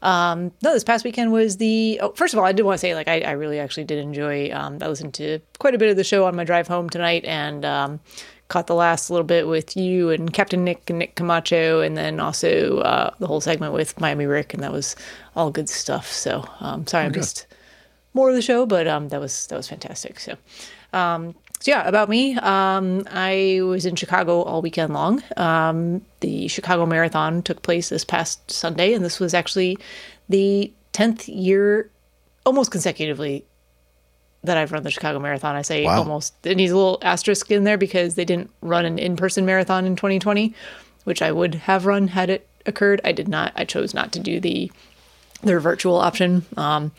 um, 0.02 0.52
no, 0.62 0.72
this 0.72 0.84
past 0.84 1.04
weekend 1.04 1.32
was 1.32 1.56
the. 1.56 1.98
Oh, 2.02 2.12
first 2.12 2.34
of 2.34 2.38
all, 2.38 2.44
I 2.44 2.52
did 2.52 2.64
want 2.64 2.74
to 2.74 2.80
say, 2.80 2.94
like, 2.94 3.08
I, 3.08 3.20
I 3.20 3.32
really 3.32 3.58
actually 3.58 3.84
did 3.84 3.98
enjoy. 3.98 4.52
Um, 4.52 4.78
I 4.80 4.88
listened 4.88 5.14
to 5.14 5.38
quite 5.58 5.74
a 5.74 5.78
bit 5.78 5.90
of 5.90 5.96
the 5.96 6.04
show 6.04 6.26
on 6.26 6.36
my 6.36 6.44
drive 6.44 6.66
home 6.66 6.90
tonight, 6.90 7.24
and 7.24 7.64
um, 7.64 8.00
caught 8.48 8.66
the 8.66 8.74
last 8.74 9.10
little 9.10 9.26
bit 9.26 9.46
with 9.48 9.76
you 9.76 10.10
and 10.10 10.32
Captain 10.32 10.62
Nick 10.62 10.90
and 10.90 10.98
Nick 10.98 11.14
Camacho, 11.14 11.80
and 11.80 11.96
then 11.96 12.20
also 12.20 12.78
uh, 12.78 13.14
the 13.18 13.26
whole 13.26 13.40
segment 13.40 13.72
with 13.72 13.98
Miami 14.00 14.26
Rick, 14.26 14.54
and 14.54 14.62
that 14.62 14.72
was 14.72 14.96
all 15.36 15.50
good 15.50 15.68
stuff. 15.68 16.12
So, 16.12 16.44
um, 16.60 16.86
sorry 16.86 17.06
I 17.06 17.08
good. 17.08 17.20
missed 17.20 17.46
more 18.14 18.28
of 18.28 18.34
the 18.34 18.42
show, 18.42 18.66
but 18.66 18.86
um, 18.86 19.08
that 19.08 19.20
was 19.20 19.46
that 19.48 19.56
was 19.56 19.68
fantastic. 19.68 20.20
So, 20.20 20.36
um, 20.92 21.34
so 21.60 21.70
yeah, 21.70 21.86
about 21.88 22.08
me, 22.08 22.36
um, 22.38 23.06
I 23.10 23.60
was 23.62 23.86
in 23.86 23.94
Chicago 23.96 24.42
all 24.42 24.62
weekend 24.62 24.92
long. 24.92 25.22
Um, 25.36 26.02
the 26.20 26.48
Chicago 26.48 26.86
Marathon 26.86 27.42
took 27.42 27.62
place 27.62 27.88
this 27.88 28.04
past 28.04 28.50
Sunday, 28.50 28.94
and 28.94 29.04
this 29.04 29.20
was 29.20 29.32
actually 29.34 29.78
the 30.28 30.72
tenth 30.92 31.28
year, 31.28 31.90
almost 32.44 32.70
consecutively, 32.70 33.44
that 34.44 34.56
I've 34.56 34.72
run 34.72 34.82
the 34.82 34.90
Chicago 34.90 35.18
Marathon. 35.20 35.54
I 35.54 35.62
say 35.62 35.84
Wow. 35.84 35.98
almost. 35.98 36.34
It 36.44 36.56
needs 36.56 36.72
a 36.72 36.76
little 36.76 36.98
asterisk 37.02 37.50
in 37.50 37.64
there 37.64 37.78
because 37.78 38.16
they 38.16 38.24
didn't 38.24 38.50
run 38.60 38.84
an 38.84 38.98
in-person 38.98 39.46
marathon 39.46 39.86
in 39.86 39.94
2020, 39.96 40.52
which 41.04 41.22
I 41.22 41.30
would 41.32 41.54
have 41.54 41.86
run 41.86 42.08
had 42.08 42.28
it 42.28 42.46
occurred. 42.66 43.00
I 43.04 43.12
did 43.12 43.28
not. 43.28 43.52
I 43.54 43.64
chose 43.64 43.94
not 43.94 44.12
to 44.12 44.18
do 44.18 44.40
the 44.40 44.70
their 45.44 45.60
virtual 45.60 45.96
option. 45.96 46.44
Um, 46.56 46.92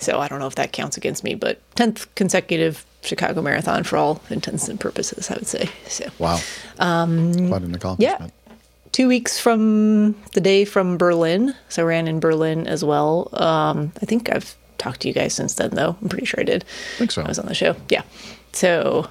so 0.00 0.18
I 0.18 0.26
don't 0.28 0.40
know 0.40 0.46
if 0.48 0.56
that 0.56 0.72
counts 0.72 0.96
against 0.96 1.22
me, 1.22 1.34
but 1.34 1.60
10th 1.76 2.06
consecutive 2.16 2.84
Chicago 3.02 3.40
Marathon 3.42 3.84
for 3.84 3.96
all 3.96 4.20
intents 4.30 4.68
and 4.68 4.78
purposes, 4.80 5.30
I 5.30 5.34
would 5.34 5.46
say. 5.46 5.70
So, 5.86 6.06
Wow. 6.18 6.40
um, 6.78 7.48
Quite 7.48 7.62
an 7.62 7.74
accomplishment. 7.74 8.32
two 8.92 9.06
weeks 9.08 9.38
from 9.38 10.16
the 10.32 10.40
day 10.40 10.64
from 10.64 10.98
Berlin. 10.98 11.54
So 11.68 11.82
I 11.82 11.86
ran 11.86 12.08
in 12.08 12.18
Berlin 12.20 12.66
as 12.66 12.84
well. 12.84 13.28
Um, 13.32 13.92
I 14.02 14.06
think 14.06 14.28
I've 14.34 14.56
talked 14.78 15.00
to 15.00 15.08
you 15.08 15.14
guys 15.14 15.32
since 15.34 15.54
then, 15.54 15.70
though. 15.70 15.96
I'm 16.02 16.08
pretty 16.08 16.26
sure 16.26 16.40
I 16.40 16.44
did. 16.44 16.64
I 16.96 16.98
think 16.98 17.10
so. 17.12 17.22
I 17.22 17.28
was 17.28 17.38
on 17.38 17.46
the 17.46 17.54
show. 17.54 17.76
Yeah. 17.88 18.02
So 18.52 19.08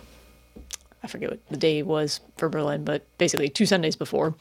I 1.03 1.07
forget 1.07 1.29
what 1.31 1.39
the 1.49 1.57
day 1.57 1.81
was 1.81 2.19
for 2.37 2.49
Berlin, 2.49 2.83
but 2.83 3.05
basically 3.17 3.47
two 3.49 3.65
Sundays 3.65 3.95
before. 3.95 4.35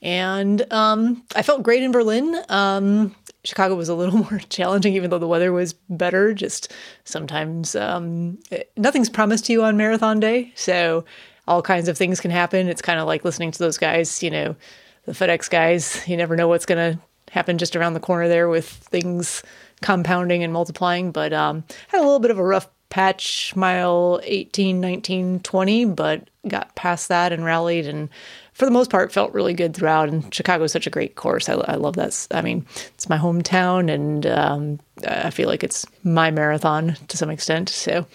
And 0.00 0.70
um, 0.72 1.22
I 1.34 1.42
felt 1.42 1.62
great 1.62 1.82
in 1.82 1.90
Berlin. 1.90 2.36
Um, 2.50 3.14
Chicago 3.44 3.74
was 3.74 3.88
a 3.88 3.94
little 3.94 4.18
more 4.30 4.40
challenging, 4.48 4.94
even 4.94 5.10
though 5.10 5.18
the 5.18 5.28
weather 5.28 5.52
was 5.52 5.72
better. 5.72 6.34
Just 6.34 6.72
sometimes 7.04 7.76
um, 7.76 8.38
nothing's 8.76 9.10
promised 9.10 9.46
to 9.46 9.52
you 9.52 9.62
on 9.62 9.76
marathon 9.76 10.20
day. 10.20 10.52
So 10.54 11.04
all 11.46 11.62
kinds 11.62 11.88
of 11.88 11.98
things 11.98 12.20
can 12.20 12.30
happen. 12.30 12.68
It's 12.68 12.82
kind 12.82 12.98
of 12.98 13.06
like 13.06 13.24
listening 13.24 13.50
to 13.52 13.58
those 13.58 13.78
guys, 13.78 14.22
you 14.22 14.30
know, 14.30 14.56
the 15.04 15.12
FedEx 15.12 15.50
guys. 15.50 16.02
You 16.06 16.16
never 16.16 16.36
know 16.36 16.48
what's 16.48 16.66
going 16.66 16.94
to 16.94 16.98
happen 17.30 17.58
just 17.58 17.76
around 17.76 17.94
the 17.94 18.00
corner 18.00 18.28
there 18.28 18.48
with 18.48 18.66
things 18.66 19.42
compounding 19.82 20.42
and 20.42 20.52
multiplying. 20.52 21.12
But 21.12 21.32
um, 21.32 21.64
had 21.88 21.98
a 21.98 22.04
little 22.04 22.20
bit 22.20 22.30
of 22.30 22.38
a 22.38 22.44
rough 22.44 22.68
patch 22.88 23.54
mile 23.56 24.20
18, 24.22 24.80
19, 24.80 25.40
20, 25.40 25.84
but 25.86 26.30
got 26.46 26.74
past 26.76 27.08
that 27.08 27.32
and 27.32 27.44
rallied 27.44 27.86
and 27.86 28.08
for 28.54 28.64
the 28.64 28.70
most 28.70 28.90
part 28.90 29.12
felt 29.12 29.34
really 29.34 29.52
good 29.52 29.74
throughout. 29.74 30.08
And 30.08 30.32
Chicago 30.32 30.64
is 30.64 30.72
such 30.72 30.86
a 30.86 30.90
great 30.90 31.16
course. 31.16 31.48
I, 31.48 31.54
I 31.54 31.74
love 31.74 31.96
that. 31.96 32.26
I 32.30 32.40
mean, 32.40 32.64
it's 32.94 33.08
my 33.08 33.18
hometown 33.18 33.92
and 33.92 34.26
um, 34.26 34.80
I 35.06 35.30
feel 35.30 35.48
like 35.48 35.62
it's 35.62 35.84
my 36.02 36.30
marathon 36.30 36.96
to 37.08 37.16
some 37.16 37.30
extent. 37.30 37.68
So 37.68 38.06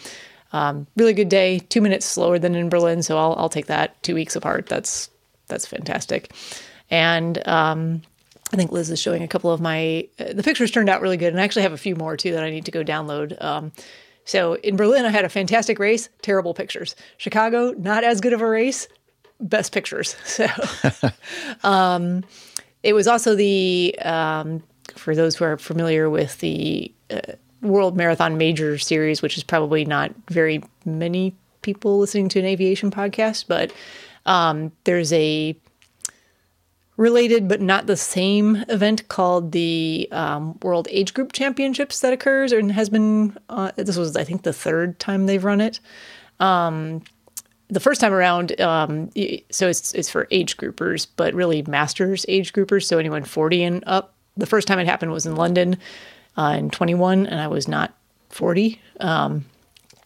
um, 0.51 0.88
really 0.95 1.14
good 1.14 1.30
day, 1.30 1.59
two 1.59 1.82
minutes 1.82 2.06
slower 2.06 2.40
than 2.40 2.56
in 2.56 2.69
Berlin. 2.69 3.03
So 3.03 3.18
I'll, 3.18 3.35
I'll 3.38 3.50
take 3.50 3.68
that 3.68 4.01
two 4.01 4.16
weeks 4.16 4.35
apart. 4.35 4.68
That's, 4.68 5.09
that's 5.48 5.68
fantastic. 5.68 6.32
And 6.90 7.48
um, 7.48 8.01
I 8.51 8.56
think 8.56 8.72
Liz 8.72 8.90
is 8.90 9.00
showing 9.00 9.22
a 9.22 9.27
couple 9.27 9.51
of 9.51 9.61
my. 9.61 10.08
Uh, 10.19 10.34
the 10.34 10.43
pictures 10.43 10.72
turned 10.72 10.90
out 10.90 11.01
really 11.01 11.18
good, 11.18 11.34
and 11.34 11.40
I 11.40 11.43
actually 11.43 11.61
have 11.64 11.74
a 11.74 11.77
few 11.77 11.95
more 11.95 12.18
too 12.18 12.32
that 12.32 12.43
I 12.43 12.50
need 12.50 12.66
to 12.66 12.72
go 12.72 12.84
download. 12.84 13.40
Um, 13.43 13.72
so 14.26 14.56
in 14.56 14.76
Berlin, 14.76 15.06
I 15.06 15.09
had 15.09 15.26
a 15.26 15.30
fantastic 15.30 15.80
race, 15.80 16.09
terrible 16.22 16.53
pictures. 16.53 16.95
Chicago, 17.18 17.74
not 17.77 18.03
as 18.03 18.22
good 18.22 18.34
of 18.34 18.42
a 18.42 18.50
race, 18.50 18.88
best 19.40 19.72
pictures. 19.72 20.16
So, 20.26 20.48
um, 21.64 22.24
it 22.84 22.93
was 22.93 23.08
also 23.08 23.35
the 23.35 23.98
um, 24.01 24.64
for 24.95 25.16
those 25.16 25.35
who 25.35 25.45
are 25.45 25.58
familiar 25.58 26.09
with 26.09 26.40
the 26.40 26.92
uh, 27.09 27.34
World 27.61 27.98
Marathon 27.98 28.38
Major 28.38 28.77
Series, 28.77 29.22
which 29.22 29.38
is 29.38 29.43
probably 29.43 29.85
not 29.85 30.14
very 30.30 30.64
many 30.85 31.35
people 31.61 32.00
listening 32.00 32.30
to 32.30 32.40
an 32.40 32.45
aviation 32.45 32.90
podcast, 32.90 33.45
but 33.48 33.74
um, 34.26 34.72
there's 34.85 35.11
a 35.11 35.56
related 36.98 37.48
but 37.48 37.61
not 37.61 37.88
the 37.88 37.95
same 37.95 38.58
event 38.68 39.08
called 39.08 39.53
the 39.53 40.08
um, 40.11 40.59
World 40.61 40.88
Age 40.92 41.14
Group 41.14 41.32
Championships 41.32 42.01
that 42.01 42.14
occurs 42.14 42.51
and 42.51 42.72
has 42.72 42.90
been. 42.90 43.38
Uh, 43.50 43.72
this 43.76 43.98
was, 43.98 44.16
I 44.16 44.24
think, 44.24 44.43
the 44.43 44.53
third 44.53 45.00
time 45.00 45.26
they've 45.26 45.43
run 45.43 45.61
it. 45.61 45.80
Um, 46.40 47.01
the 47.69 47.80
first 47.80 48.01
time 48.01 48.14
around, 48.14 48.59
um, 48.59 49.11
so 49.51 49.67
it's 49.67 49.93
it's 49.93 50.09
for 50.09 50.27
age 50.31 50.57
groupers, 50.57 51.07
but 51.15 51.33
really 51.33 51.61
masters 51.64 52.25
age 52.27 52.51
groupers, 52.51 52.85
so 52.85 52.98
anyone 52.98 53.23
forty 53.23 53.64
and 53.64 53.83
up. 53.85 54.15
The 54.38 54.48
first 54.48 54.67
time 54.67 54.80
it 54.80 54.88
happened 54.88 55.11
was 55.11 55.25
in 55.25 55.35
London 55.35 55.77
uh, 56.38 56.56
in 56.57 56.69
twenty 56.72 56.95
one, 56.95 57.27
and 57.27 57.39
I 57.39 57.48
was 57.48 57.67
not 57.67 57.93
forty. 58.30 58.81
Um, 58.99 59.45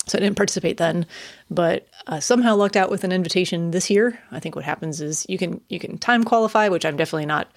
so 0.06 0.18
I 0.18 0.22
didn't 0.22 0.36
participate 0.36 0.76
then, 0.76 1.06
but 1.50 1.88
uh, 2.08 2.20
somehow 2.20 2.56
lucked 2.56 2.76
out 2.76 2.92
with 2.92 3.06
an 3.06 3.14
invitation 3.14 3.72
this 3.72 3.90
year. 3.90 4.20
I 4.32 4.40
think 4.42 4.56
what 4.56 4.66
happens 4.66 5.00
is 5.00 5.26
you 5.30 5.38
can 5.38 5.62
you 5.70 5.80
can 5.80 5.98
time 5.98 6.26
qualify, 6.26 6.68
which 6.68 6.86
I'm 6.86 6.98
definitely 6.98 7.28
not 7.28 7.50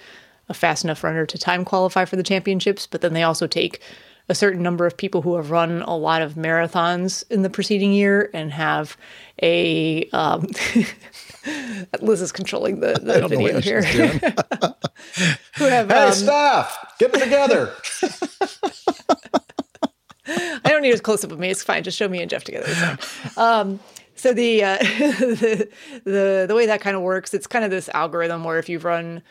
a 0.48 0.54
fast 0.54 0.84
enough 0.84 1.02
runner 1.02 1.26
to 1.26 1.38
time 1.38 1.64
qualify 1.64 2.04
for 2.04 2.14
the 2.14 2.22
championships. 2.22 2.86
But 2.86 3.00
then 3.00 3.12
they 3.12 3.24
also 3.24 3.48
take 3.48 3.82
a 4.28 4.34
certain 4.34 4.62
number 4.62 4.86
of 4.86 4.96
people 4.96 5.22
who 5.22 5.36
have 5.36 5.50
run 5.50 5.82
a 5.82 5.96
lot 5.96 6.22
of 6.22 6.34
marathons 6.34 7.24
in 7.30 7.42
the 7.42 7.50
preceding 7.50 7.92
year 7.92 8.30
and 8.34 8.52
have 8.52 8.96
a. 9.42 10.08
Um, 10.10 10.48
Liz 12.00 12.20
is 12.20 12.32
controlling 12.32 12.80
the, 12.80 12.94
the 12.94 13.28
video 13.28 13.60
here. 13.60 13.82
who 15.56 15.64
have 15.64 15.88
Hey, 15.88 16.06
um, 16.06 16.12
staff, 16.12 16.94
get 16.98 17.14
it 17.14 17.22
together. 17.22 17.72
I 20.28 20.70
don't 20.70 20.82
need 20.82 20.94
a 20.94 20.98
close 20.98 21.24
up 21.24 21.30
of 21.30 21.38
me. 21.38 21.50
It's 21.50 21.62
fine. 21.62 21.84
Just 21.84 21.96
show 21.96 22.08
me 22.08 22.20
and 22.20 22.28
Jeff 22.28 22.42
together. 22.42 22.98
Um, 23.36 23.78
so 24.16 24.32
the, 24.32 24.64
uh, 24.64 24.78
the 24.78 25.68
the 26.04 26.46
the 26.48 26.54
way 26.54 26.66
that 26.66 26.80
kind 26.80 26.96
of 26.96 27.02
works, 27.02 27.32
it's 27.32 27.46
kind 27.46 27.64
of 27.64 27.70
this 27.70 27.88
algorithm 27.90 28.42
where 28.42 28.58
if 28.58 28.68
you've 28.68 28.84
run 28.84 29.22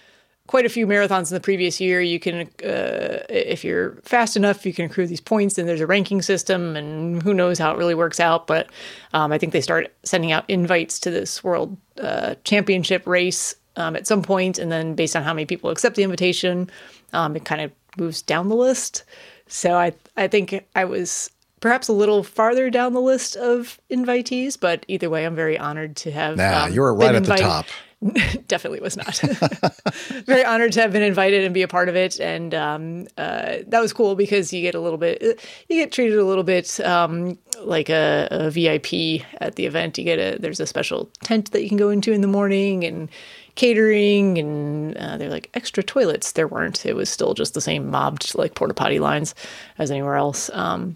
quite 0.47 0.65
a 0.65 0.69
few 0.69 0.85
marathons 0.85 1.31
in 1.31 1.35
the 1.35 1.41
previous 1.41 1.81
year, 1.81 2.01
you 2.01 2.19
can, 2.19 2.41
uh, 2.63 3.23
if 3.29 3.63
you're 3.63 3.95
fast 4.03 4.35
enough, 4.35 4.65
you 4.65 4.73
can 4.73 4.85
accrue 4.85 5.07
these 5.07 5.21
points. 5.21 5.57
And 5.57 5.67
there's 5.67 5.81
a 5.81 5.87
ranking 5.87 6.21
system, 6.21 6.75
and 6.75 7.21
who 7.23 7.33
knows 7.33 7.57
how 7.57 7.71
it 7.71 7.77
really 7.77 7.95
works 7.95 8.19
out. 8.19 8.47
But 8.47 8.69
um, 9.13 9.31
I 9.31 9.37
think 9.37 9.53
they 9.53 9.61
start 9.61 9.93
sending 10.03 10.31
out 10.31 10.45
invites 10.47 10.99
to 10.99 11.11
this 11.11 11.43
world 11.43 11.75
uh, 11.99 12.35
championship 12.43 13.07
race 13.07 13.55
um, 13.75 13.95
at 13.95 14.07
some 14.07 14.21
point, 14.21 14.59
and 14.59 14.71
then 14.71 14.95
based 14.95 15.15
on 15.15 15.23
how 15.23 15.33
many 15.33 15.45
people 15.45 15.69
accept 15.69 15.95
the 15.95 16.03
invitation, 16.03 16.69
um, 17.13 17.35
it 17.35 17.45
kind 17.45 17.61
of 17.61 17.71
moves 17.97 18.21
down 18.21 18.49
the 18.49 18.55
list. 18.55 19.03
So 19.47 19.75
I 19.75 19.93
I 20.17 20.27
think 20.27 20.65
I 20.75 20.85
was 20.85 21.29
perhaps 21.59 21.87
a 21.87 21.93
little 21.93 22.23
farther 22.23 22.69
down 22.69 22.93
the 22.93 23.01
list 23.01 23.35
of 23.35 23.79
invitees, 23.89 24.59
but 24.59 24.85
either 24.87 25.09
way, 25.09 25.25
I'm 25.25 25.35
very 25.35 25.57
honored 25.57 25.95
to 25.97 26.11
have. 26.11 26.37
Nah, 26.37 26.65
um, 26.65 26.73
you 26.73 26.81
were 26.81 26.93
right 26.93 27.15
at 27.15 27.23
the 27.23 27.35
top. 27.35 27.65
Definitely 28.47 28.81
was 28.81 28.97
not. 28.97 29.17
very 30.25 30.43
honored 30.43 30.73
to 30.73 30.81
have 30.81 30.91
been 30.91 31.01
invited 31.01 31.43
and 31.43 31.53
be 31.53 31.61
a 31.61 31.67
part 31.67 31.89
of 31.89 31.95
it, 31.95 32.19
and 32.19 32.53
um, 32.53 33.07
uh, 33.17 33.57
that 33.67 33.79
was 33.79 33.93
cool 33.93 34.15
because 34.15 34.51
you 34.53 34.61
get 34.61 34.75
a 34.75 34.79
little 34.79 34.97
bit, 34.97 35.21
you 35.69 35.77
get 35.77 35.91
treated 35.91 36.17
a 36.17 36.25
little 36.25 36.43
bit 36.43 36.79
um, 36.81 37.37
like 37.61 37.89
a, 37.89 38.27
a 38.31 38.49
VIP 38.51 39.25
at 39.41 39.55
the 39.55 39.65
event. 39.65 39.97
You 39.97 40.03
get 40.03 40.19
a 40.19 40.37
there's 40.39 40.59
a 40.59 40.67
special 40.67 41.09
tent 41.23 41.51
that 41.51 41.63
you 41.63 41.69
can 41.69 41.77
go 41.77 41.89
into 41.89 42.11
in 42.11 42.21
the 42.21 42.27
morning 42.27 42.83
and 42.83 43.09
catering 43.55 44.37
and 44.37 44.97
uh, 44.97 45.17
they're 45.17 45.29
like 45.29 45.49
extra 45.53 45.81
toilets. 45.83 46.33
There 46.33 46.47
weren't. 46.47 46.85
It 46.85 46.95
was 46.95 47.09
still 47.09 47.33
just 47.33 47.53
the 47.53 47.61
same 47.61 47.89
mobbed 47.89 48.35
like 48.35 48.53
porta 48.55 48.73
potty 48.73 48.99
lines 48.99 49.33
as 49.77 49.91
anywhere 49.91 50.15
else. 50.15 50.49
Um, 50.53 50.95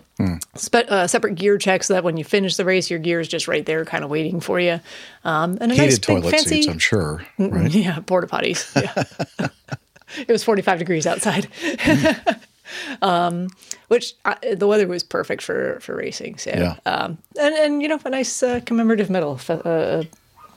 spe- 0.56 0.76
uh, 0.90 1.08
separate 1.08 1.36
gear 1.36 1.58
checks 1.58 1.88
so 1.88 1.94
that 1.94 2.04
when 2.04 2.18
you 2.18 2.24
finish 2.24 2.56
the 2.58 2.66
race 2.66 2.90
your 2.90 3.00
gear 3.00 3.20
is 3.20 3.28
just 3.28 3.48
right 3.48 3.66
there 3.66 3.86
kind 3.86 4.04
of 4.04 4.10
waiting 4.10 4.40
for 4.40 4.60
you. 4.60 4.80
Um, 5.24 5.58
and 5.62 5.72
a 5.72 5.76
Heated 5.76 5.86
nice 5.86 6.00
big 6.00 6.24
fancy 6.24 6.50
seats, 6.62 6.68
I'm 6.68 6.80
sure. 6.80 7.26
Mm, 7.40 7.54
Right? 7.54 7.74
yeah 7.74 8.00
porta 8.06 8.28
potties 8.28 8.70
yeah. 8.82 9.48
It 10.18 10.32
was 10.32 10.44
45 10.44 10.80
degrees 10.80 11.06
outside. 11.08 11.48
Um, 13.02 13.48
which 13.88 14.14
uh, 14.26 14.36
the 14.56 14.68
weather 14.68 14.88
was 14.88 15.02
perfect 15.02 15.42
for 15.42 15.80
for 15.80 15.96
racing 15.96 16.38
so 16.38 16.52
Yeah. 16.52 16.76
um, 16.86 17.18
and 17.40 17.56
and 17.56 17.82
you 17.82 17.88
know 17.88 18.00
a 18.06 18.10
nice 18.12 18.44
uh, 18.44 18.60
commemorative 18.64 19.10
medal 19.10 19.38
fe- 19.40 19.62
uh, 19.66 20.04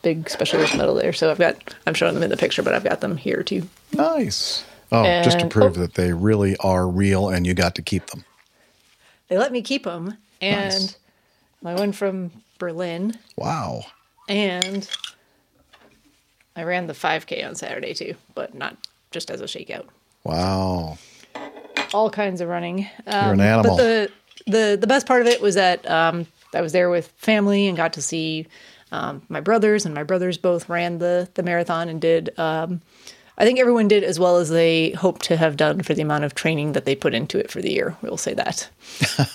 a 0.05 0.15
special 0.15 0.31
specialist 0.31 0.77
medal 0.77 0.95
there 0.95 1.13
so 1.13 1.31
i've 1.31 1.39
got 1.39 1.57
i'm 1.87 1.95
showing 1.95 2.15
them 2.15 2.23
in 2.23 2.31
the 2.31 2.37
picture 2.37 2.63
but 2.63 2.75
i've 2.75 2.85
got 2.85 3.01
them 3.01 3.17
here 3.17 3.43
too 3.43 3.69
Nice. 3.93 4.65
Oh, 4.91 5.05
just 5.23 5.39
to 5.41 5.47
prove 5.47 5.79
oh. 5.79 5.81
that 5.81 5.95
they 5.95 6.13
really 6.13 6.57
are 6.59 6.87
real 6.87 7.29
and 7.31 7.47
you 7.47 7.55
got 7.55 7.75
to 7.77 7.83
keep 7.83 8.07
them. 8.09 8.25
they 9.29 9.39
let 9.39 9.51
me 9.53 9.63
keep 9.63 9.85
them 9.85 10.19
and 10.41 10.73
Nice. 10.75 10.97
my 11.63 11.75
one 11.75 11.93
from 11.93 12.31
berlin 12.59 13.15
Wow. 13.37 13.85
and 14.29 14.89
i 16.57 16.63
ran 16.63 16.87
the 16.89 16.93
5k 16.93 17.47
on 17.47 17.55
saturday 17.55 17.95
too 17.95 18.15
but 18.35 18.55
not 18.55 18.77
just 19.11 19.31
as 19.31 19.41
a 19.41 19.45
shakeout 19.45 19.87
Wow. 20.25 20.99
all 21.93 22.11
kinds 22.11 22.41
of 22.41 22.49
running. 22.49 22.89
Um, 23.07 23.25
You're 23.25 23.33
an 23.35 23.41
animal. 23.41 23.77
But 23.77 23.83
the 23.83 24.11
the 24.47 24.79
the 24.81 24.87
best 24.87 25.07
part 25.07 25.21
of 25.21 25.27
it 25.27 25.41
was 25.41 25.57
that 25.57 25.89
um, 25.91 26.27
I 26.55 26.61
was 26.61 26.73
there 26.73 26.91
with 26.91 27.09
family 27.17 27.67
and 27.67 27.77
got 27.77 27.93
to 27.95 28.03
see 28.03 28.47
um, 28.93 29.23
my 29.29 29.41
brothers, 29.41 29.85
and 29.85 29.95
my 29.95 30.05
brothers 30.05 30.39
both 30.39 30.69
ran 30.69 30.99
the 30.99 31.29
the 31.35 31.43
marathon 31.43 31.89
and 31.89 32.01
did. 32.01 32.39
Um, 32.39 32.81
I 33.39 33.45
think 33.45 33.59
everyone 33.59 33.89
did 33.89 34.05
as 34.05 34.21
well 34.21 34.37
as 34.37 34.51
they 34.51 34.91
hoped 34.91 35.23
to 35.25 35.37
have 35.37 35.57
done 35.57 35.83
for 35.83 35.95
the 35.95 36.03
amount 36.03 36.25
of 36.25 36.35
training 36.35 36.75
that 36.75 36.85
they 36.85 36.95
put 36.95 37.15
into 37.15 37.39
it 37.39 37.51
for 37.51 37.62
the 37.62 37.73
year. 37.73 37.97
We'll 38.03 38.17
say 38.17 38.35
that. 38.35 38.69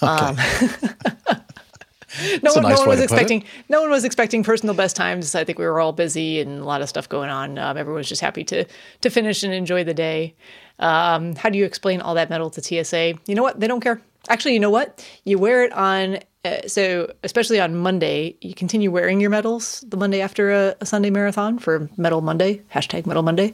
Um, 0.02 0.38
no 2.44 2.54
one, 2.54 2.64
no 2.64 2.78
one 2.78 2.88
was 2.88 3.02
expecting. 3.02 3.44
No 3.70 3.82
one 3.82 3.90
was 3.90 4.06
expecting 4.06 4.44
personal 4.44 4.76
best 4.76 4.96
times. 4.96 5.36
I 5.36 5.44
think 5.44 5.60
we 5.60 5.66
were 5.66 5.80
all 5.80 5.92
busy 5.92 6.40
and 6.40 6.60
a 6.60 6.64
lot 6.64 6.82
of 6.82 6.90
stuff 6.90 7.10
going 7.10 7.30
on. 7.30 7.58
Um, 7.58 7.78
everyone 7.78 8.00
was 8.00 8.10
just 8.10 8.22
happy 8.22 8.44
to 8.46 8.66
to 9.02 9.10
finish 9.10 9.44
and 9.44 9.54
enjoy 9.54 9.84
the 9.84 9.94
day. 9.94 10.36
Um, 10.80 11.36
how 11.36 11.50
do 11.50 11.58
you 11.58 11.66
explain 11.66 12.02
all 12.02 12.16
that 12.16 12.30
metal 12.30 12.50
to 12.52 12.62
TSA? 12.62 13.16
You 13.26 13.36
know 13.36 13.44
what? 13.44 13.60
They 13.60 13.68
don't 13.68 13.82
care. 13.82 14.02
Actually, 14.30 14.54
you 14.54 14.60
know 14.60 14.70
what? 14.70 15.08
You 15.24 15.38
wear 15.38 15.64
it 15.64 15.72
on. 15.74 16.20
Uh, 16.46 16.68
so, 16.68 17.12
especially 17.24 17.60
on 17.60 17.76
Monday, 17.76 18.38
you 18.42 18.54
continue 18.54 18.92
wearing 18.92 19.20
your 19.20 19.30
medals 19.30 19.84
the 19.88 19.98
Monday 19.98 20.22
after 20.22 20.52
a, 20.52 20.76
a 20.80 20.86
Sunday 20.86 21.10
marathon 21.10 21.60
for 21.60 21.90
Medal 21.98 22.22
Monday, 22.22 22.62
hashtag 22.74 23.06
Medal 23.06 23.24
Monday. 23.24 23.54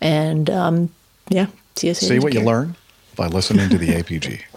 And 0.00 0.48
um, 0.50 0.90
yeah, 1.30 1.46
TSA. 1.76 1.94
See 1.94 2.06
doesn't 2.08 2.22
what 2.22 2.34
you 2.34 2.42
learn 2.42 2.76
by 3.16 3.26
listening 3.26 3.68
to 3.70 3.78
the 3.78 3.88
APG. 3.88 4.42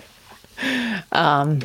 Um, 1.14 1.62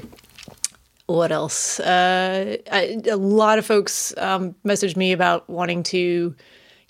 what 1.06 1.30
else? 1.30 1.78
Uh, 1.78 2.56
I, 2.72 3.00
a 3.08 3.16
lot 3.16 3.58
of 3.58 3.66
folks 3.66 4.12
um, 4.16 4.54
messaged 4.64 4.96
me 4.96 5.12
about 5.12 5.48
wanting 5.48 5.82
to 5.84 6.34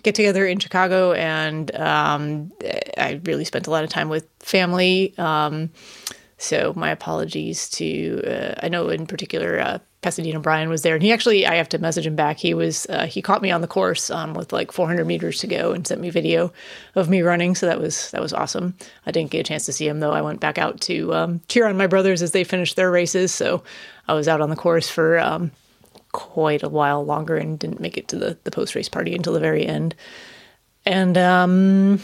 get 0.02 0.15
together 0.15 0.47
in 0.47 0.59
Chicago, 0.59 1.12
and 1.12 1.75
um, 1.75 2.52
I 2.97 3.20
really 3.25 3.44
spent 3.44 3.67
a 3.67 3.70
lot 3.70 3.85
of 3.85 3.91
time 3.91 4.09
with 4.09 4.26
family. 4.39 5.12
Um, 5.18 5.70
so 6.39 6.73
my 6.76 6.90
apologies 6.90 7.68
to 7.70 8.23
uh, 8.26 8.55
I 8.62 8.68
know 8.68 8.89
in 8.89 9.06
particular 9.06 9.58
uh, 9.58 9.78
Pasadena 10.02 10.39
Brian 10.39 10.68
was 10.68 10.82
there, 10.82 10.94
and 10.94 11.02
he 11.02 11.10
actually 11.10 11.47
I 11.47 11.55
have 11.55 11.68
to 11.70 11.78
message 11.78 12.06
him 12.06 12.15
back. 12.15 12.36
He 12.36 12.52
was 12.52 12.86
uh, 12.90 13.06
he 13.06 13.23
caught 13.23 13.42
me 13.42 13.50
on 13.50 13.62
the 13.62 13.66
course 13.66 14.10
um, 14.10 14.34
with 14.34 14.52
like 14.52 14.70
400 14.70 15.06
meters 15.06 15.40
to 15.40 15.47
go 15.47 15.73
and 15.73 15.86
sent 15.86 16.00
me 16.00 16.10
video 16.10 16.52
of 16.94 17.08
me 17.08 17.23
running. 17.23 17.55
So 17.55 17.66
that 17.66 17.81
was 17.81 18.10
that 18.10 18.20
was 18.20 18.34
awesome. 18.34 18.76
I 19.06 19.10
didn't 19.10 19.31
get 19.31 19.40
a 19.40 19.44
chance 19.48 19.65
to 19.66 19.73
see 19.73 19.89
him 19.89 20.00
though. 20.00 20.12
I 20.12 20.20
went 20.20 20.40
back 20.40 20.58
out 20.58 20.81
to 20.82 21.15
um, 21.15 21.40
cheer 21.48 21.66
on 21.66 21.76
my 21.76 21.86
brothers 21.86 22.23
as 22.23 22.32
they 22.32 22.44
finished 22.44 22.76
their 22.76 22.90
races. 22.90 23.32
So 23.32 23.65
I 24.06 24.15
was 24.15 24.28
out 24.28 24.42
on 24.42 24.50
the 24.50 24.56
course 24.56 24.90
for 24.90 25.18
um, 25.18 25.50
quite 26.12 26.62
a 26.62 26.68
while 26.68 27.05
longer 27.05 27.36
and 27.36 27.58
didn't 27.58 27.81
make 27.81 27.97
it 27.97 28.08
to 28.08 28.16
the 28.16 28.39
the 28.44 28.50
post 28.50 28.74
race 28.74 28.90
party 28.90 29.15
until 29.15 29.32
the 29.32 29.40
very 29.40 29.66
end. 29.66 29.94
And 30.84 31.16
um, 31.16 32.00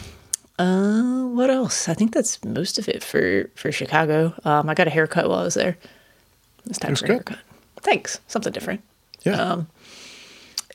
uh, 0.59 1.23
what 1.25 1.49
else? 1.49 1.89
I 1.89 1.93
think 1.93 2.13
that's 2.13 2.43
most 2.43 2.77
of 2.79 2.87
it 2.87 3.03
for 3.03 3.49
for 3.55 3.71
Chicago. 3.71 4.33
Um, 4.45 4.69
I 4.69 4.73
got 4.73 4.87
a 4.87 4.91
haircut 4.91 5.29
while 5.29 5.39
I 5.39 5.43
was 5.43 5.55
there. 5.55 5.77
It's 6.65 6.77
time 6.79 6.91
Looks 6.91 7.01
for 7.01 7.07
a 7.07 7.09
haircut. 7.13 7.39
Thanks. 7.81 8.19
Something 8.27 8.53
different. 8.53 8.81
Yeah. 9.23 9.41
Um, 9.41 9.67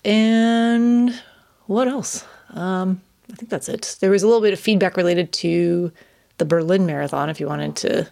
and 0.05 1.21
what 1.67 1.89
else? 1.89 2.25
Um, 2.51 3.01
I 3.33 3.37
think 3.37 3.51
that's 3.51 3.69
it. 3.69 3.97
There 4.01 4.11
was 4.11 4.23
a 4.23 4.27
little 4.27 4.43
bit 4.43 4.53
of 4.53 4.61
feedback 4.61 4.97
related 4.97 5.33
to 5.35 5.93
the 6.39 6.45
Berlin 6.45 6.87
Marathon. 6.87 7.31
If 7.31 7.41
you 7.41 7.47
wanted 7.47 7.77
to 7.77 8.09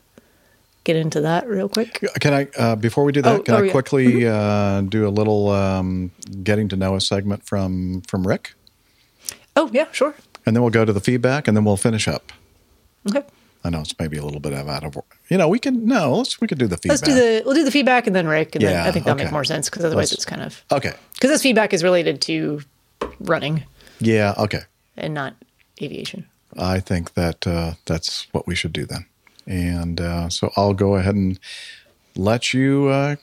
get 0.85 0.97
into 0.97 1.21
that 1.21 1.49
real 1.49 1.69
quick. 1.69 2.01
Can 2.21 2.33
I, 2.33 2.47
uh, 2.57 2.77
before 2.77 3.03
we 3.05 3.11
do 3.13 3.21
that, 3.23 3.41
Oh, 3.41 3.43
can 3.43 3.55
oh, 3.55 3.59
I 3.59 3.63
yeah. 3.65 3.73
quickly 3.73 4.27
uh, 4.27 4.83
do 4.83 5.07
a 5.07 5.11
little 5.11 5.49
um, 5.51 6.13
getting 6.45 6.69
to 6.69 6.77
know 6.77 6.95
a 6.95 7.01
segment 7.01 7.45
from 7.45 8.03
from 8.03 8.27
Rick, 8.27 8.55
Oh 9.57 9.69
yeah, 9.73 9.87
sure. 9.91 10.15
And 10.47 10.55
then 10.55 10.63
we'll 10.63 10.71
go 10.71 10.85
to 10.85 10.93
the 10.93 11.01
feedback, 11.01 11.49
and 11.49 11.57
then 11.57 11.65
we'll 11.65 11.77
finish 11.77 12.07
up. 12.09 12.33
Okay. 13.09 13.23
I 13.65 13.71
know 13.71 13.81
it's 13.81 13.99
maybe 13.99 14.17
a 14.17 14.25
little 14.25 14.39
bit 14.41 14.53
of 14.53 14.69
out 14.69 14.85
of, 14.85 14.97
you 15.29 15.37
know, 15.37 15.49
we 15.49 15.59
can 15.59 15.87
no, 15.87 16.15
let's 16.19 16.41
we 16.41 16.47
could 16.47 16.59
do 16.59 16.69
the 16.69 16.77
feedback. 16.77 17.01
Let's 17.01 17.03
do 17.03 17.15
the 17.15 17.43
we'll 17.45 17.55
do 17.55 17.65
the 17.65 17.71
feedback 17.73 18.07
and 18.07 18.15
then 18.15 18.29
Rick, 18.29 18.55
and 18.55 18.65
then 18.65 18.87
I 18.87 18.93
think 18.93 19.05
that'll 19.05 19.17
okay. 19.17 19.25
make 19.25 19.33
more 19.33 19.45
sense 19.45 19.69
because 19.69 19.85
otherwise 19.85 20.13
Let's- 20.13 20.13
it's 20.13 20.25
kind 20.25 20.43
of 20.43 20.65
okay. 20.71 20.93
because 21.15 21.31
this 21.31 21.43
feedback 21.43 21.75
is 21.75 21.83
related 21.83 22.21
to 22.23 22.61
running 23.19 23.65
Yeah. 23.99 24.35
Okay. 24.39 24.61
and 24.97 25.15
not 25.15 25.35
aviation. 25.83 26.27
I 26.57 26.79
think 26.79 27.15
that 27.15 27.45
uh, 27.47 27.73
that's 27.87 28.29
what 28.33 28.47
we 28.47 28.55
should 28.55 28.73
do 28.73 28.87
then. 28.87 29.05
And 29.49 30.01
uh, 30.01 30.29
so 30.29 30.53
I'll 30.57 30.73
go 30.75 30.95
ahead 30.95 31.17
and 31.17 31.39
let 32.17 32.55
you 32.55 32.87
uh, 32.87 33.17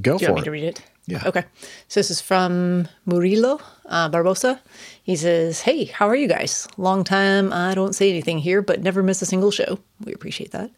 go 0.00 0.18
Do 0.18 0.24
you 0.24 0.26
for 0.28 0.32
want 0.34 0.36
me 0.36 0.40
it. 0.42 0.44
to 0.44 0.50
read 0.50 0.64
it? 0.64 0.82
Yeah. 1.06 1.22
Okay. 1.26 1.44
So 1.88 1.98
this 2.00 2.10
is 2.10 2.20
from 2.20 2.88
Murilo 3.08 3.60
uh, 3.90 4.08
Barbosa. 4.08 4.60
He 5.02 5.16
says, 5.16 5.60
Hey, 5.62 5.84
how 5.84 6.08
are 6.08 6.16
you 6.16 6.28
guys? 6.28 6.66
Long 6.78 7.04
time 7.04 7.52
I 7.52 7.74
don't 7.74 7.94
say 7.94 8.08
anything 8.08 8.38
here, 8.38 8.62
but 8.62 8.82
never 8.82 9.02
miss 9.02 9.20
a 9.20 9.26
single 9.26 9.50
show. 9.50 9.78
We 10.04 10.14
appreciate 10.14 10.52
that. 10.52 10.70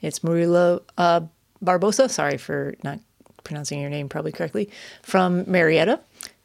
It's 0.00 0.20
Murilo 0.20 0.82
uh, 0.96 1.22
Barbosa. 1.64 2.08
Sorry 2.10 2.36
for 2.36 2.74
not 2.84 3.00
pronouncing 3.42 3.80
your 3.80 3.90
name 3.90 4.08
probably 4.08 4.32
correctly. 4.32 4.70
From 5.02 5.50
Marietta. 5.50 6.00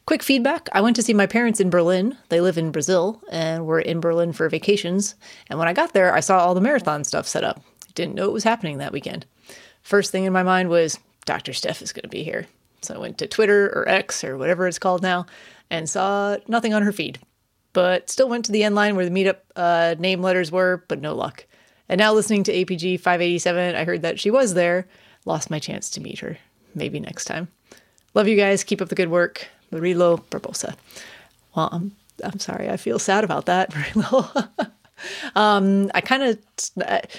Quick 0.06 0.22
feedback. 0.22 0.68
I 0.72 0.82
went 0.82 0.96
to 0.96 1.02
see 1.02 1.14
my 1.14 1.26
parents 1.26 1.60
in 1.60 1.70
Berlin. 1.70 2.18
They 2.28 2.42
live 2.42 2.58
in 2.58 2.72
Brazil 2.72 3.22
and 3.30 3.64
were 3.64 3.80
in 3.80 4.00
Berlin 4.00 4.34
for 4.34 4.48
vacations. 4.50 5.14
And 5.48 5.58
when 5.58 5.68
I 5.68 5.72
got 5.72 5.94
there, 5.94 6.12
I 6.12 6.20
saw 6.20 6.38
all 6.38 6.54
the 6.54 6.60
marathon 6.60 7.04
stuff 7.04 7.26
set 7.26 7.42
up. 7.42 7.62
Didn't 7.94 8.14
know 8.14 8.26
it 8.26 8.32
was 8.32 8.44
happening 8.44 8.78
that 8.78 8.92
weekend. 8.92 9.24
First 9.82 10.12
thing 10.12 10.24
in 10.24 10.32
my 10.32 10.42
mind 10.42 10.68
was 10.68 10.98
Dr. 11.24 11.54
Steph 11.54 11.80
is 11.80 11.92
going 11.92 12.02
to 12.02 12.08
be 12.08 12.22
here. 12.22 12.46
So 12.82 12.94
I 12.94 12.98
went 12.98 13.16
to 13.18 13.26
Twitter 13.26 13.72
or 13.74 13.88
X 13.88 14.22
or 14.24 14.36
whatever 14.36 14.68
it's 14.68 14.78
called 14.78 15.02
now 15.02 15.24
and 15.70 15.88
saw 15.88 16.36
nothing 16.48 16.74
on 16.74 16.82
her 16.82 16.92
feed, 16.92 17.18
but 17.72 18.10
still 18.10 18.28
went 18.28 18.44
to 18.46 18.52
the 18.52 18.64
end 18.64 18.74
line 18.74 18.96
where 18.96 19.08
the 19.08 19.10
meetup 19.10 19.38
uh, 19.56 19.94
name 19.98 20.22
letters 20.22 20.52
were, 20.52 20.84
but 20.88 21.00
no 21.00 21.14
luck. 21.14 21.46
And 21.88 21.98
now 21.98 22.12
listening 22.12 22.44
to 22.44 22.52
APG 22.52 23.00
587, 23.00 23.74
I 23.74 23.84
heard 23.84 24.02
that 24.02 24.18
she 24.18 24.30
was 24.30 24.54
there. 24.54 24.86
Lost 25.24 25.50
my 25.50 25.58
chance 25.58 25.90
to 25.90 26.00
meet 26.00 26.20
her. 26.20 26.38
Maybe 26.74 26.98
next 27.00 27.26
time. 27.26 27.48
Love 28.14 28.28
you 28.28 28.36
guys. 28.36 28.64
Keep 28.64 28.80
up 28.80 28.88
the 28.88 28.94
good 28.94 29.10
work. 29.10 29.48
Murilo 29.72 30.22
Barbosa. 30.30 30.76
Well, 31.54 31.68
I'm, 31.72 31.94
I'm 32.22 32.38
sorry. 32.38 32.68
I 32.70 32.76
feel 32.76 32.98
sad 32.98 33.24
about 33.24 33.46
that, 33.46 33.70
Murilo. 33.72 34.48
um, 35.34 35.90
I 35.94 36.00
kind 36.00 36.22
of, 36.22 36.38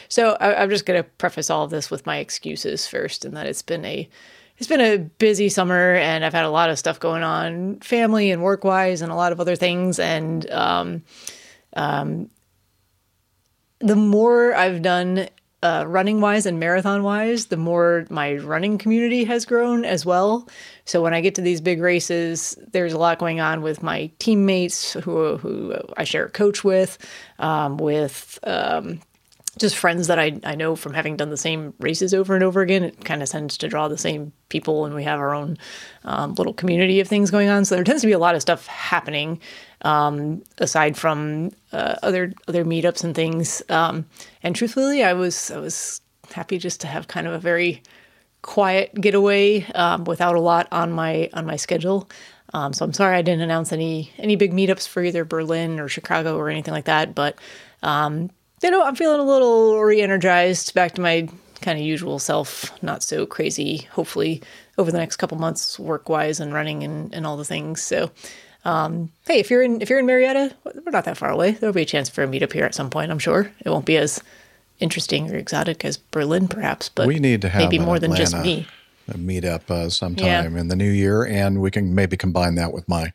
so 0.07 0.37
I, 0.39 0.61
I'm 0.61 0.69
just 0.69 0.85
going 0.85 1.01
to 1.01 1.09
preface 1.17 1.49
all 1.49 1.63
of 1.63 1.69
this 1.69 1.91
with 1.91 2.05
my 2.05 2.17
excuses 2.17 2.87
first, 2.87 3.25
and 3.25 3.35
that 3.35 3.45
it's 3.45 3.61
been 3.61 3.85
a, 3.85 4.09
it's 4.57 4.67
been 4.67 4.81
a 4.81 4.97
busy 4.97 5.49
summer, 5.49 5.95
and 5.95 6.23
I've 6.23 6.33
had 6.33 6.45
a 6.45 6.49
lot 6.49 6.69
of 6.69 6.79
stuff 6.79 6.99
going 6.99 7.23
on, 7.23 7.79
family 7.81 8.31
and 8.31 8.41
work 8.41 8.63
wise, 8.63 9.01
and 9.01 9.11
a 9.11 9.15
lot 9.15 9.31
of 9.31 9.39
other 9.39 9.55
things, 9.55 9.99
and 9.99 10.49
um, 10.51 11.03
um, 11.75 12.29
the 13.79 13.95
more 13.95 14.55
I've 14.55 14.81
done 14.81 15.27
uh, 15.61 15.83
running 15.87 16.21
wise 16.21 16.45
and 16.45 16.59
marathon 16.59 17.01
wise, 17.01 17.47
the 17.47 17.57
more 17.57 18.05
my 18.09 18.35
running 18.35 18.77
community 18.77 19.23
has 19.23 19.45
grown 19.45 19.83
as 19.83 20.05
well. 20.05 20.47
So 20.85 21.01
when 21.01 21.13
I 21.13 21.21
get 21.21 21.35
to 21.35 21.41
these 21.41 21.59
big 21.59 21.81
races, 21.81 22.55
there's 22.71 22.93
a 22.93 22.99
lot 22.99 23.17
going 23.17 23.39
on 23.39 23.61
with 23.61 23.81
my 23.81 24.11
teammates 24.19 24.93
who 24.93 25.37
who 25.37 25.75
I 25.97 26.03
share 26.03 26.25
a 26.25 26.29
coach 26.29 26.63
with, 26.63 26.97
um, 27.39 27.77
with 27.77 28.37
um, 28.43 28.99
just 29.57 29.75
friends 29.77 30.07
that 30.07 30.19
I, 30.19 30.39
I 30.43 30.55
know 30.55 30.75
from 30.75 30.93
having 30.93 31.15
done 31.15 31.29
the 31.29 31.37
same 31.37 31.73
races 31.79 32.13
over 32.13 32.35
and 32.35 32.43
over 32.43 32.61
again. 32.61 32.83
It 32.83 33.05
kind 33.05 33.23
of 33.23 33.29
tends 33.29 33.57
to 33.59 33.67
draw 33.67 33.87
the 33.87 33.97
same 33.97 34.33
people, 34.49 34.85
and 34.85 34.93
we 34.93 35.03
have 35.03 35.19
our 35.19 35.33
own 35.33 35.57
um, 36.03 36.33
little 36.35 36.53
community 36.53 36.99
of 36.99 37.07
things 37.07 37.31
going 37.31 37.49
on. 37.49 37.65
So 37.65 37.75
there 37.75 37.83
tends 37.83 38.01
to 38.01 38.07
be 38.07 38.13
a 38.13 38.19
lot 38.19 38.35
of 38.35 38.41
stuff 38.41 38.67
happening 38.67 39.39
um, 39.81 40.43
aside 40.57 40.97
from 40.97 41.51
uh, 41.71 41.95
other 42.03 42.33
other 42.47 42.65
meetups 42.65 43.03
and 43.03 43.15
things. 43.15 43.61
Um, 43.69 44.05
and 44.43 44.55
truthfully, 44.55 45.03
I 45.03 45.13
was 45.13 45.51
I 45.51 45.57
was 45.57 46.01
happy 46.31 46.57
just 46.57 46.81
to 46.81 46.87
have 46.87 47.07
kind 47.07 47.27
of 47.27 47.33
a 47.33 47.39
very 47.39 47.81
quiet 48.41 48.93
getaway 48.99 49.63
um, 49.73 50.03
without 50.03 50.35
a 50.35 50.39
lot 50.39 50.67
on 50.71 50.91
my 50.91 51.29
on 51.33 51.45
my 51.45 51.55
schedule. 51.55 52.09
Um, 52.53 52.73
so 52.73 52.85
I'm 52.85 52.93
sorry 52.93 53.17
I 53.17 53.21
didn't 53.21 53.41
announce 53.41 53.71
any 53.71 54.11
any 54.17 54.35
big 54.35 54.53
meetups 54.53 54.87
for 54.87 55.03
either 55.03 55.25
Berlin 55.25 55.79
or 55.79 55.87
Chicago 55.87 56.37
or 56.37 56.49
anything 56.49 56.73
like 56.73 56.85
that. 56.85 57.15
But 57.15 57.37
um, 57.81 58.29
you 58.65 58.71
know, 58.71 58.83
I'm 58.83 58.95
feeling 58.95 59.19
a 59.19 59.23
little 59.23 59.79
re-energized, 59.79 60.73
back 60.73 60.93
to 60.93 61.01
my 61.01 61.29
kind 61.61 61.77
of 61.77 61.85
usual 61.85 62.17
self. 62.17 62.71
Not 62.81 63.03
so 63.03 63.27
crazy. 63.27 63.87
Hopefully, 63.91 64.41
over 64.79 64.91
the 64.91 64.97
next 64.97 65.17
couple 65.17 65.37
months, 65.37 65.77
work 65.77 66.09
wise 66.09 66.39
and 66.39 66.51
running 66.51 66.83
and, 66.83 67.13
and 67.13 67.27
all 67.27 67.37
the 67.37 67.45
things. 67.45 67.81
So. 67.81 68.11
Um, 68.67 69.11
hey, 69.27 69.37
if 69.37 69.51
you're 69.51 69.61
in 69.61 69.79
if 69.79 69.91
you're 69.91 69.99
in 69.99 70.07
Marietta, 70.07 70.55
we're 70.63 70.89
not 70.89 71.05
that 71.05 71.17
far 71.17 71.29
away. 71.29 71.51
There'll 71.51 71.71
be 71.71 71.83
a 71.83 71.85
chance 71.85 72.09
for 72.09 72.23
a 72.23 72.27
meetup 72.27 72.51
here 72.51 72.65
at 72.65 72.73
some 72.73 72.89
point. 72.89 73.11
I'm 73.11 73.19
sure 73.19 73.51
it 73.63 73.69
won't 73.69 73.85
be 73.85 73.95
as 73.95 74.23
interesting 74.79 75.29
or 75.29 75.35
exotic 75.35 75.85
as 75.85 75.97
Berlin, 75.97 76.47
perhaps, 76.47 76.89
but 76.89 77.05
we 77.05 77.19
need 77.19 77.43
to 77.43 77.49
have 77.49 77.61
maybe 77.61 77.77
more 77.77 77.99
than 77.99 78.15
just 78.15 78.35
me. 78.35 78.65
me. 79.13 79.39
meetup 79.39 79.69
uh, 79.69 79.87
sometime 79.91 80.57
in 80.57 80.69
the 80.69 80.75
new 80.75 80.89
year, 80.89 81.23
and 81.23 81.61
we 81.61 81.69
can 81.69 81.93
maybe 81.93 82.17
combine 82.17 82.55
that 82.55 82.73
with 82.73 82.89
my 82.89 83.13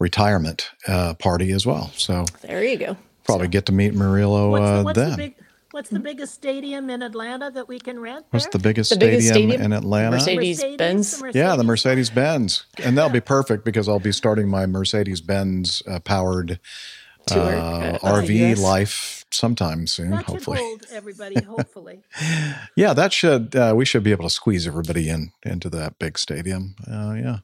retirement 0.00 0.68
uh, 0.88 1.14
party 1.14 1.52
as 1.52 1.64
well. 1.64 1.92
So 1.94 2.24
There 2.42 2.64
you 2.64 2.76
go. 2.76 2.96
Probably 3.28 3.48
get 3.48 3.66
to 3.66 3.72
meet 3.72 3.94
Murilo 3.94 4.50
What's, 4.50 4.62
uh, 4.64 4.78
the, 4.78 4.84
what's, 4.84 4.98
then. 4.98 5.10
the 5.10 5.16
big, 5.16 5.34
what's 5.70 5.90
the 5.90 6.00
biggest 6.00 6.34
stadium 6.34 6.90
in 6.90 7.02
Atlanta 7.02 7.50
that 7.50 7.68
we 7.68 7.78
can 7.78 8.00
rent? 8.00 8.26
What's 8.30 8.46
the 8.46 8.58
biggest, 8.58 8.90
The 8.90 8.96
biggest 8.96 9.28
stadium, 9.28 9.50
stadium? 9.50 9.72
in 9.72 9.78
Atlanta? 9.78 10.10
Mercedes 10.12 10.64
Benz. 10.76 11.22
Yeah, 11.34 11.56
the 11.56 11.64
Mercedes 11.64 12.10
Benz, 12.10 12.64
and 12.82 12.96
that'll 12.96 13.10
be 13.10 13.20
perfect 13.20 13.64
because 13.64 13.88
I'll 13.88 14.00
be 14.00 14.12
starting 14.12 14.48
my 14.48 14.66
Mercedes 14.66 15.20
Benz 15.20 15.82
uh, 15.86 16.00
powered 16.00 16.58
uh, 17.30 17.34
uh, 17.38 17.98
RV 17.98 18.30
yes. 18.30 18.58
life 18.58 19.26
sometime 19.30 19.86
soon, 19.86 20.10
That 20.10 20.24
hopefully. 20.24 20.56
hold 20.58 20.86
everybody, 20.90 21.42
hopefully. 21.42 22.00
Yeah, 22.76 22.94
that 22.94 23.12
should 23.12 23.54
uh, 23.54 23.74
we 23.76 23.84
should 23.84 24.02
be 24.02 24.12
able 24.12 24.24
to 24.24 24.30
squeeze 24.30 24.66
everybody 24.66 25.08
in 25.10 25.32
into 25.42 25.68
that 25.70 25.98
big 25.98 26.18
stadium. 26.18 26.76
Uh, 26.90 27.14
yeah. 27.14 27.38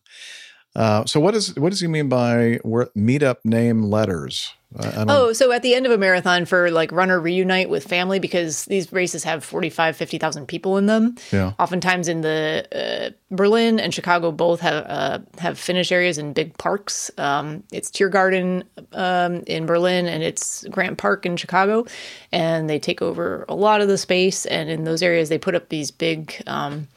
Uh, 0.76 1.04
so 1.04 1.20
what 1.20 1.34
is 1.34 1.54
what 1.56 1.70
does 1.70 1.80
he 1.80 1.86
mean 1.86 2.08
by 2.08 2.58
wor- 2.64 2.90
meetup 2.96 3.36
name 3.44 3.82
letters? 3.82 4.54
I, 4.78 4.88
I 4.88 5.04
Oh, 5.08 5.32
so 5.32 5.52
at 5.52 5.62
the 5.62 5.74
end 5.74 5.86
of 5.86 5.92
a 5.92 5.98
marathon 5.98 6.44
for 6.44 6.70
like 6.70 6.92
runner 6.92 7.20
reunite 7.20 7.70
with 7.70 7.86
family 7.86 8.18
because 8.18 8.64
these 8.66 8.92
races 8.92 9.24
have 9.24 9.44
45, 9.44 9.96
50,000 9.96 10.46
people 10.46 10.76
in 10.78 10.86
them. 10.86 11.16
Yeah. 11.32 11.52
Oftentimes 11.58 12.08
in 12.08 12.22
the 12.22 12.66
uh, 12.72 13.10
Berlin 13.34 13.78
and 13.78 13.92
Chicago 13.92 14.32
both 14.32 14.60
have 14.60 14.84
uh, 14.86 15.18
have 15.38 15.58
finish 15.58 15.92
areas 15.92 16.18
in 16.18 16.32
big 16.32 16.56
parks. 16.58 17.10
Um, 17.18 17.62
it's 17.72 17.90
Tiergarten 17.90 18.64
um, 18.92 19.42
in 19.46 19.66
Berlin 19.66 20.06
and 20.06 20.22
it's 20.22 20.64
Grant 20.68 20.98
Park 20.98 21.26
in 21.26 21.36
Chicago, 21.36 21.86
and 22.32 22.68
they 22.68 22.78
take 22.78 23.02
over 23.02 23.44
a 23.48 23.54
lot 23.54 23.80
of 23.80 23.88
the 23.88 23.98
space. 23.98 24.46
And 24.46 24.68
in 24.68 24.84
those 24.84 25.02
areas, 25.02 25.28
they 25.28 25.38
put 25.38 25.54
up 25.54 25.68
these 25.68 25.90
big. 25.90 26.42
Um, 26.46 26.88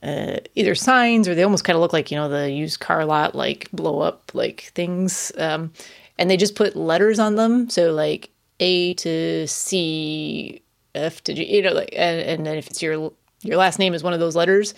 uh, 0.00 0.36
either 0.54 0.76
signs 0.76 1.26
or 1.26 1.34
they 1.34 1.42
almost 1.42 1.64
kind 1.64 1.74
of 1.74 1.80
look 1.80 1.92
like 1.92 2.12
you 2.12 2.16
know 2.16 2.28
the 2.28 2.48
used 2.48 2.78
car 2.78 3.04
lot 3.04 3.34
like 3.34 3.68
blow 3.72 3.98
up 3.98 4.30
like 4.32 4.70
things 4.74 5.32
um, 5.38 5.72
and 6.18 6.28
they 6.30 6.36
just 6.36 6.54
put 6.54 6.76
letters 6.76 7.18
on 7.18 7.36
them 7.36 7.70
so 7.70 7.92
like 7.92 8.30
a 8.60 8.94
to 8.94 9.46
c 9.46 10.60
f 10.94 11.22
to 11.24 11.32
g 11.34 11.44
you 11.56 11.62
know 11.62 11.72
like 11.72 11.90
and, 11.96 12.20
and 12.20 12.46
then 12.46 12.56
if 12.56 12.66
it's 12.66 12.82
your 12.82 13.12
your 13.42 13.56
last 13.56 13.78
name 13.78 13.94
is 13.94 14.02
one 14.02 14.12
of 14.12 14.20
those 14.20 14.34
letters 14.36 14.74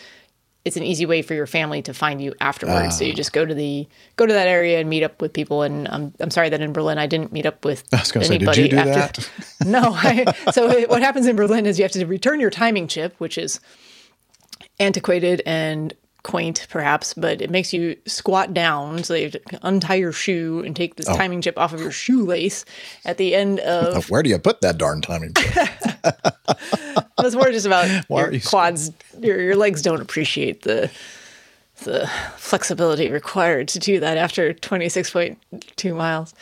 it's 0.67 0.77
an 0.77 0.83
easy 0.83 1.07
way 1.07 1.23
for 1.23 1.33
your 1.33 1.47
family 1.47 1.81
to 1.81 1.95
find 1.95 2.21
you 2.21 2.35
afterwards 2.43 2.99
so 2.99 3.05
you 3.05 3.13
Ah. 3.13 3.17
just 3.17 3.33
go 3.33 3.47
to 3.47 3.55
the 3.55 3.89
go 4.17 4.27
to 4.27 4.33
that 4.35 4.47
area 4.47 4.79
and 4.79 4.91
meet 4.91 5.03
up 5.03 5.23
with 5.23 5.33
people 5.33 5.63
and 5.63 5.89
i'm, 5.89 6.13
I'm 6.21 6.31
sorry 6.31 6.51
that 6.51 6.61
in 6.61 6.73
berlin 6.75 6.99
i 6.99 7.07
didn't 7.07 7.33
meet 7.33 7.47
up 7.47 7.65
with 7.65 7.83
I 7.93 8.01
was 8.01 8.13
going 8.13 8.27
say, 8.27 8.37
did 8.37 8.43
anybody 8.43 8.63
you 8.65 8.69
do 8.69 8.77
after 8.77 9.23
that? 9.23 9.31
no 9.67 9.81
I, 9.95 10.31
so 10.53 10.69
it- 10.69 10.91
what 10.91 11.01
happens 11.01 11.27
in 11.27 11.37
berlin 11.37 11.65
is 11.65 11.79
you 11.79 11.85
have 11.85 11.93
to 11.93 12.05
return 12.05 12.41
your 12.41 12.51
timing 12.51 12.87
chip 12.89 13.15
which 13.19 13.39
is 13.39 13.61
antiquated 14.79 15.43
and 15.47 15.95
quaint 16.23 16.67
perhaps 16.71 17.15
but 17.15 17.41
it 17.41 17.51
makes 17.51 17.73
you 17.73 17.97
squat 18.07 18.53
down 18.53 19.03
so 19.03 19.15
you 19.15 19.25
have 19.25 19.33
to 19.33 19.41
untie 19.63 19.95
your 19.95 20.13
shoe 20.13 20.63
and 20.67 20.77
take 20.77 20.97
this 20.97 21.09
Oh. 21.09 21.17
timing 21.17 21.41
chip 21.41 21.59
off 21.59 21.73
of 21.73 21.81
your 21.81 21.91
shoelace 21.91 22.65
at 23.05 23.17
the 23.17 23.35
end 23.35 23.59
of 23.61 24.09
Where 24.11 24.23
do 24.23 24.29
you 24.31 24.39
put 24.39 24.61
that 24.61 24.77
darn 24.79 25.01
timing? 25.01 25.33
chip? 25.35 25.69
it's 27.21 27.35
more 27.35 27.51
just 27.51 27.67
about 27.67 28.05
Why 28.09 28.23
your 28.23 28.33
you- 28.35 28.41
quads 28.41 28.93
your, 29.19 29.41
your 29.41 29.57
legs 29.57 29.83
don't 29.83 30.01
appreciate 30.01 30.63
the 30.63 30.91
the 31.85 32.07
flexibility 32.37 33.11
required 33.11 33.67
to 33.69 33.79
do 33.79 34.01
that 34.01 34.19
after 34.19 34.53
26.2 34.53 35.97
miles 35.97 36.35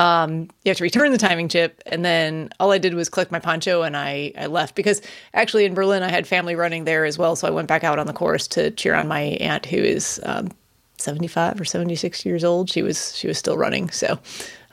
um, 0.00 0.48
you 0.64 0.70
have 0.70 0.78
to 0.78 0.82
return 0.82 1.12
the 1.12 1.18
timing 1.18 1.48
chip 1.48 1.82
and 1.86 2.04
then 2.04 2.48
all 2.58 2.72
i 2.72 2.78
did 2.78 2.94
was 2.94 3.08
collect 3.08 3.30
my 3.30 3.38
poncho 3.38 3.82
and 3.82 3.96
I, 3.96 4.32
I 4.36 4.46
left. 4.46 4.74
Because 4.74 5.02
actually 5.34 5.64
in 5.66 5.74
berlin 5.74 6.02
i 6.02 6.10
had 6.10 6.26
family 6.26 6.54
running 6.54 6.84
there 6.84 7.04
as 7.04 7.18
well 7.18 7.36
so 7.36 7.46
i 7.46 7.50
went 7.50 7.68
back 7.68 7.84
out 7.84 7.98
on 7.98 8.06
the 8.06 8.12
course 8.12 8.48
to 8.48 8.70
cheer 8.70 8.94
on 8.94 9.08
my 9.08 9.20
aunt 9.20 9.66
who 9.66 9.76
is 9.76 10.20
um, 10.24 10.48
75 10.96 11.60
or 11.60 11.64
76 11.64 12.24
years 12.26 12.44
old. 12.44 12.70
She 12.70 12.82
was 12.82 13.16
she 13.16 13.26
was 13.26 13.38
still 13.38 13.56
running 13.56 13.90
so 13.90 14.18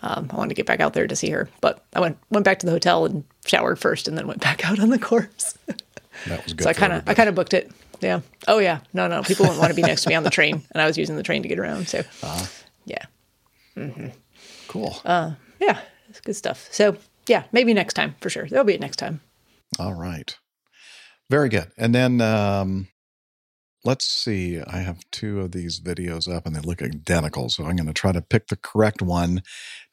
um, 0.02 0.30
i 0.32 0.36
wanted 0.36 0.50
to 0.50 0.56
get 0.56 0.66
back 0.66 0.80
out 0.80 0.94
there 0.94 1.08
to 1.08 1.16
see 1.16 1.30
her. 1.30 1.50
But 1.62 1.84
i 1.94 2.00
went 2.00 2.18
went 2.30 2.46
back 2.46 2.60
to 2.60 2.66
the 2.66 2.72
hotel 2.72 3.06
and 3.06 3.24
showered 3.46 3.80
first 3.80 4.08
and 4.08 4.18
then 4.18 4.28
went 4.28 4.42
back 4.42 4.66
out 4.70 4.80
on 4.80 4.90
the 4.90 5.00
course. 5.00 5.58
That 6.26 6.44
was 6.44 6.54
good. 6.54 6.64
so 6.64 6.70
i 6.72 6.74
kind 6.74 6.94
of 6.94 7.08
i 7.08 7.14
kind 7.14 7.30
of 7.30 7.36
booked 7.36 7.54
it. 7.54 7.72
Yeah. 8.02 8.22
Oh 8.48 8.58
yeah. 8.58 8.80
No 8.92 9.08
no. 9.08 9.22
People 9.22 9.46
wouldn't 9.46 9.60
want 9.60 9.70
to 9.70 9.76
be 9.76 9.84
next 9.84 10.02
to 10.04 10.10
me 10.10 10.16
on 10.16 10.24
the 10.24 10.32
train 10.32 10.64
and 10.72 10.82
i 10.82 10.88
was 10.88 10.98
using 10.98 11.16
the 11.16 11.22
train 11.22 11.44
to 11.44 11.48
get 11.48 11.60
around 11.60 11.88
so 11.88 12.02
yeah. 12.86 13.06
Hmm 13.76 14.08
cool 14.78 15.02
uh 15.06 15.32
yeah 15.60 15.80
it's 16.10 16.22
good 16.22 16.36
stuff 16.36 16.68
so 16.72 16.96
yeah 17.28 17.44
maybe 17.52 17.74
next 17.74 17.94
time 17.94 18.16
for 18.22 18.30
sure 18.30 18.48
there'll 18.50 18.66
be 18.66 18.76
a 18.76 18.80
next 18.80 18.98
time 18.98 19.22
All 19.80 19.94
right. 19.94 20.38
Very 21.30 21.50
good. 21.50 21.72
And 21.78 21.94
then 21.94 22.22
um, 22.22 22.88
let's 23.84 24.06
see. 24.06 24.62
I 24.62 24.80
have 24.80 25.00
two 25.12 25.42
of 25.42 25.52
these 25.52 25.80
videos 25.82 26.34
up 26.34 26.46
and 26.48 26.56
they 26.56 26.62
look 26.62 26.82
identical. 26.82 27.50
So 27.50 27.66
I'm 27.66 27.76
going 27.76 27.88
to 27.88 27.94
try 27.94 28.12
to 28.14 28.22
pick 28.22 28.48
the 28.48 28.56
correct 28.56 29.02
one 29.02 29.44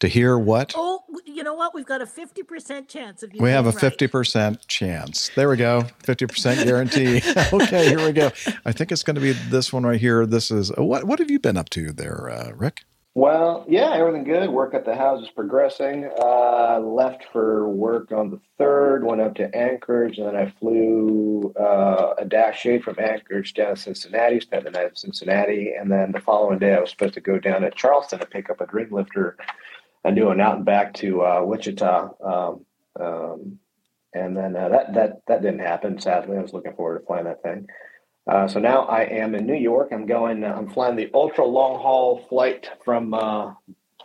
to 0.01 0.09
hear 0.09 0.39
what. 0.39 0.75
Oh, 0.77 1.03
you 1.27 1.35
you 1.35 1.43
know 1.45 1.55
what? 1.55 1.75
We've 1.75 1.87
got 1.87 2.01
a 2.01 2.07
50% 2.07 2.89
chance 2.89 3.23
of 3.23 3.35
you. 3.35 3.43
We 3.43 3.51
have 3.51 3.67
a 3.67 3.71
right. 3.71 3.99
50% 3.99 4.61
chance. 4.69 5.31
There 5.35 5.49
we 5.49 5.57
go. 5.57 5.83
50% 6.05 6.65
guarantee. 6.65 7.23
okay, 7.53 7.89
here 7.89 8.05
we 8.05 8.13
go. 8.13 8.31
I 8.65 8.73
think 8.73 8.93
it's 8.93 9.03
going 9.03 9.17
to 9.17 9.21
be 9.21 9.33
this 9.33 9.73
one 9.73 9.85
right 9.85 10.01
here. 10.01 10.27
This 10.27 10.51
is 10.51 10.73
what 10.79 11.05
what 11.05 11.19
have 11.19 11.31
you 11.31 11.41
been 11.41 11.59
up 11.59 11.71
to 11.71 11.93
there, 11.93 12.31
uh, 12.31 12.53
Rick? 12.57 12.85
Well, 13.17 13.65
yeah, 13.69 13.93
everything 13.93 14.25
good. 14.25 14.51
Work 14.51 14.75
at 14.75 14.85
the 14.85 14.97
house 14.97 15.23
is 15.23 15.31
progressing. 15.31 16.11
Uh, 16.21 16.81
left 16.81 17.25
for 17.33 17.69
work 17.69 18.11
on 18.11 18.31
the 18.31 18.41
third, 18.59 19.05
went 19.05 19.21
up 19.21 19.37
to 19.37 19.55
Anchorage, 19.57 20.19
and 20.19 20.27
then 20.27 20.37
I 20.37 20.53
flew 20.59 21.55
uh, 21.59 22.15
a 22.19 22.25
dash 22.25 22.61
shade 22.61 22.83
from 22.83 22.97
Anchorage 22.99 23.55
down 23.55 23.77
to 23.77 23.81
Cincinnati, 23.81 24.41
spent 24.41 24.65
the 24.65 24.73
night 24.73 24.89
in 24.89 24.97
Cincinnati, 24.97 25.75
and 25.79 25.93
then 25.93 26.11
the 26.11 26.21
following 26.21 26.59
day 26.59 26.75
I 26.75 26.81
was 26.81 26.91
supposed 26.91 27.15
to 27.15 27.21
go 27.21 27.39
down 27.39 27.61
to 27.61 27.71
Charleston 27.71 28.19
to 28.19 28.27
pick 28.27 28.51
up 28.51 28.61
a 28.61 28.67
Dreamlifter 28.67 29.35
and 30.03 30.17
do 30.17 30.31
an 30.31 30.41
out 30.41 30.57
and 30.57 30.65
back 30.65 30.93
to 30.95 31.23
uh, 31.23 31.43
Wichita. 31.45 32.09
Um, 32.21 32.67
um, 32.99 33.59
and 34.13 34.37
then 34.37 34.57
uh, 34.57 34.69
that 34.71 34.95
that 34.95 35.23
that 35.29 35.43
didn't 35.43 35.61
happen. 35.61 36.01
Sadly, 36.01 36.37
I 36.37 36.43
was 36.43 36.53
looking 36.53 36.75
forward 36.75 36.99
to 36.99 37.07
flying 37.07 37.25
that 37.25 37.43
thing. 37.45 37.69
Uh, 38.31 38.49
so 38.49 38.61
now 38.61 38.85
I 38.85 39.03
am 39.03 39.35
in 39.35 39.47
New 39.47 39.55
York. 39.57 39.91
I'm 39.93 40.07
going. 40.07 40.45
I'm 40.45 40.69
flying 40.69 40.97
the 40.97 41.11
ultra 41.15 41.45
long 41.45 41.81
haul 41.81 42.25
flight 42.29 42.71
from 42.85 43.15
uh, 43.15 43.55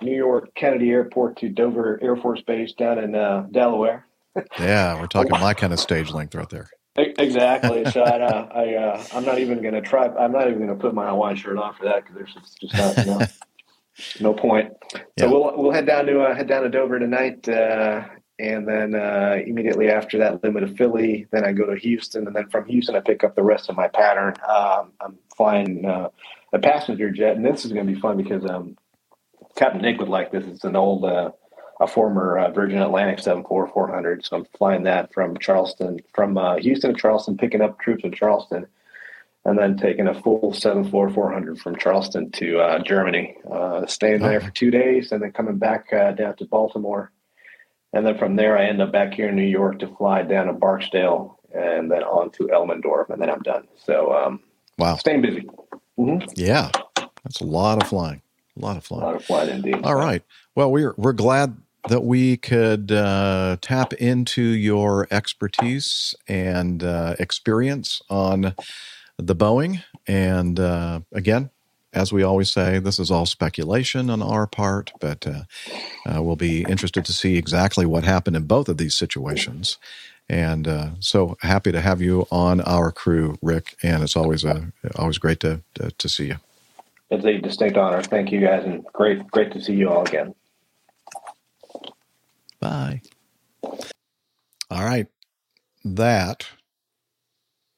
New 0.02 0.16
York 0.16 0.50
Kennedy 0.56 0.92
Airport 0.92 1.38
to 1.38 1.50
Dover 1.50 2.00
Air 2.02 2.18
Force 2.18 2.42
Base 2.42 2.74
down 2.74 3.00
in 3.00 3.16
uh, 3.16 3.48
Delaware. 3.52 4.08
Yeah, 4.58 5.00
we're 5.00 5.08
talking 5.08 5.38
my 5.40 5.54
kind 5.54 5.74
of 5.74 5.80
stage 5.80 6.12
length 6.12 6.36
right 6.36 6.50
there. 6.50 6.70
Exactly. 7.20 7.86
So 7.92 8.02
I, 8.04 8.20
uh, 8.22 8.50
I 8.54 8.76
uh, 8.76 9.04
I'm 9.14 9.26
not 9.26 9.40
even 9.40 9.62
going 9.62 9.74
to 9.76 9.82
try. 9.82 10.08
I'm 10.08 10.32
not 10.34 10.48
even 10.48 10.60
going 10.60 10.70
to 10.70 10.76
put 10.76 10.94
my 10.94 11.10
Hawaiian 11.10 11.38
shirt 11.38 11.58
on 11.58 11.74
for 11.76 11.86
that 11.86 12.04
because 12.04 12.16
there's 12.16 12.34
just, 12.34 12.60
just 12.62 12.78
not 12.78 12.98
you 13.00 13.06
know, 13.06 13.28
no 14.20 14.34
point. 14.34 14.74
So 15.20 15.26
Yeah. 15.26 15.28
we'll 15.30 15.54
we'll 15.58 15.72
head 15.72 15.86
down 15.88 16.06
to 16.08 16.22
uh, 16.22 16.36
head 16.36 16.48
down 16.48 16.64
to 16.64 16.70
Dover 16.70 17.00
tonight, 17.00 17.48
uh, 17.50 18.08
and 18.40 18.66
then 18.66 18.96
uh, 18.96 19.38
immediately 19.46 19.90
after 19.90 20.18
that, 20.20 20.42
limit 20.44 20.68
to 20.68 20.74
Philly. 20.76 21.28
Then 21.32 21.44
I 21.44 21.52
go 21.52 21.66
to 21.66 21.76
Houston, 21.76 22.26
and 22.26 22.36
then 22.36 22.50
from 22.50 22.66
Houston 22.66 22.96
I 22.96 23.02
pick 23.02 23.24
up 23.24 23.36
the 23.36 23.44
rest 23.44 23.70
of 23.70 23.76
my 23.76 23.90
pattern. 23.90 24.34
Um, 24.48 24.94
I'm 25.02 25.18
flying 25.36 25.86
uh, 25.86 26.10
a 26.54 26.60
passenger 26.60 27.12
jet, 27.12 27.36
and 27.36 27.46
this 27.46 27.66
is 27.66 27.74
going 27.74 27.86
to 27.86 27.94
be 27.94 28.00
fun 28.00 28.16
because 28.16 28.50
um, 28.50 28.78
Captain 29.58 29.82
Nick 29.82 30.00
would 30.00 30.08
like 30.08 30.32
this. 30.32 30.46
It's 30.46 30.64
an 30.64 30.78
old, 30.78 31.04
uh, 31.04 31.32
a 31.82 31.88
former 31.88 32.38
uh, 32.38 32.52
Virgin 32.52 32.82
Atlantic 32.82 33.20
74400. 33.20 34.26
So 34.26 34.38
I'm 34.38 34.46
flying 34.58 34.84
that 34.84 35.14
from 35.14 35.38
Charleston, 35.38 36.00
from 36.16 36.38
uh, 36.38 36.58
Houston 36.58 36.94
to 36.94 37.00
Charleston, 37.00 37.38
picking 37.38 37.62
up 37.62 37.78
troops 37.82 38.06
in 38.06 38.14
Charleston, 38.14 38.68
and 39.44 39.60
then 39.60 39.76
taking 39.76 40.08
a 40.08 40.14
full 40.22 40.54
74400 40.54 41.60
from 41.60 41.76
Charleston 41.76 42.32
to 42.32 42.60
uh, 42.62 42.80
Germany, 42.80 43.36
uh, 43.52 43.86
staying 43.86 44.22
there 44.22 44.40
for 44.40 44.52
two 44.52 44.72
days, 44.72 45.12
and 45.12 45.22
then 45.22 45.34
coming 45.34 45.58
back 45.58 45.92
uh, 45.92 46.14
down 46.14 46.38
to 46.38 46.46
Baltimore. 46.46 47.12
And 47.94 48.06
then 48.06 48.18
from 48.18 48.36
there, 48.36 48.58
I 48.58 48.66
end 48.66 48.82
up 48.82 48.92
back 48.92 49.14
here 49.14 49.30
in 49.30 49.36
New 49.36 49.42
York 49.44 49.80
to 49.80 49.88
fly 49.96 50.22
down 50.24 50.48
to 50.48 50.54
Barksdale 50.54 51.40
and 51.54 51.90
then 51.90 52.04
on 52.04 52.30
to 52.32 52.44
Elmendorf, 52.48 53.10
and 53.10 53.20
then 53.22 53.30
I'm 53.30 53.42
done. 53.42 53.68
So, 53.84 54.14
um, 54.14 54.42
Wow. 54.78 54.96
staying 54.96 55.22
busy. 55.22 55.48
Mm-hmm. 56.00 56.30
Yeah, 56.36 56.70
that's 57.24 57.42
a 57.42 57.46
lot 57.46 57.82
of 57.82 57.90
flying. 57.90 58.22
A 58.56 58.60
lot 58.66 58.78
of 58.78 58.86
flying. 58.86 59.04
A 59.04 59.06
lot 59.08 59.16
of 59.16 59.26
flying 59.26 59.50
indeed. 59.50 59.80
All 59.84 59.96
right. 59.96 60.24
Well, 60.56 60.72
we're 60.72 60.94
we're 60.98 61.14
glad 61.14 61.58
that 61.90 62.04
we 62.04 62.38
could 62.38 62.92
uh, 62.92 63.58
tap 63.62 63.94
into 63.94 64.42
your 64.42 65.08
expertise 65.12 66.14
and 66.28 66.84
uh, 66.84 67.16
experience 67.20 68.02
on 68.10 68.54
the 69.18 69.36
Boeing. 69.36 69.84
And 70.08 70.60
uh, 70.60 71.02
again, 71.12 71.50
as 71.94 72.14
we 72.14 72.24
always 72.24 72.50
say, 72.50 72.80
this 72.80 73.00
is 73.00 73.10
all 73.10 73.26
speculation 73.26 74.10
on 74.10 74.22
our 74.22 74.46
part, 74.46 74.92
but 75.00 75.26
uh, 75.26 75.44
uh, 76.06 76.22
we'll 76.22 76.36
be 76.36 76.64
interested 76.64 77.04
to 77.06 77.14
see 77.14 77.36
exactly 77.38 77.86
what 77.86 78.04
happened 78.04 78.36
in 78.36 78.44
both 78.44 78.70
of 78.70 78.78
these 78.78 78.96
situations. 78.96 79.78
And 80.30 80.68
uh, 80.68 80.90
so 81.00 81.38
happy 81.42 81.72
to 81.72 81.82
have 81.82 82.02
you 82.02 82.28
on 82.32 82.62
our 82.62 82.92
crew, 82.92 83.38
Rick. 83.42 83.76
And 83.82 84.04
it's 84.04 84.16
always 84.16 84.44
a 84.44 84.72
always 84.96 85.18
great 85.18 85.40
to 85.40 85.62
to, 85.76 85.90
to 85.92 86.10
see 86.10 86.28
you. 86.28 86.36
It's 87.10 87.26
a 87.26 87.40
distinct 87.40 87.78
honor. 87.78 88.04
Thank 88.04 88.32
you 88.32 88.40
guys, 88.40 88.64
and 88.64 88.86
great, 88.94 89.26
great 89.32 89.52
to 89.54 89.62
see 89.62 89.74
you 89.74 89.90
all 89.90 90.04
again. 90.04 90.36
Bye. 92.60 93.02
All 94.70 94.84
right. 94.84 95.08
That 95.84 96.48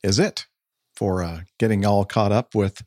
is 0.04 0.20
it 0.20 0.48
for 0.94 1.24
uh, 1.24 1.42
getting 1.58 1.86
all 1.86 2.04
caught 2.04 2.34
up 2.34 2.54
with 2.54 2.84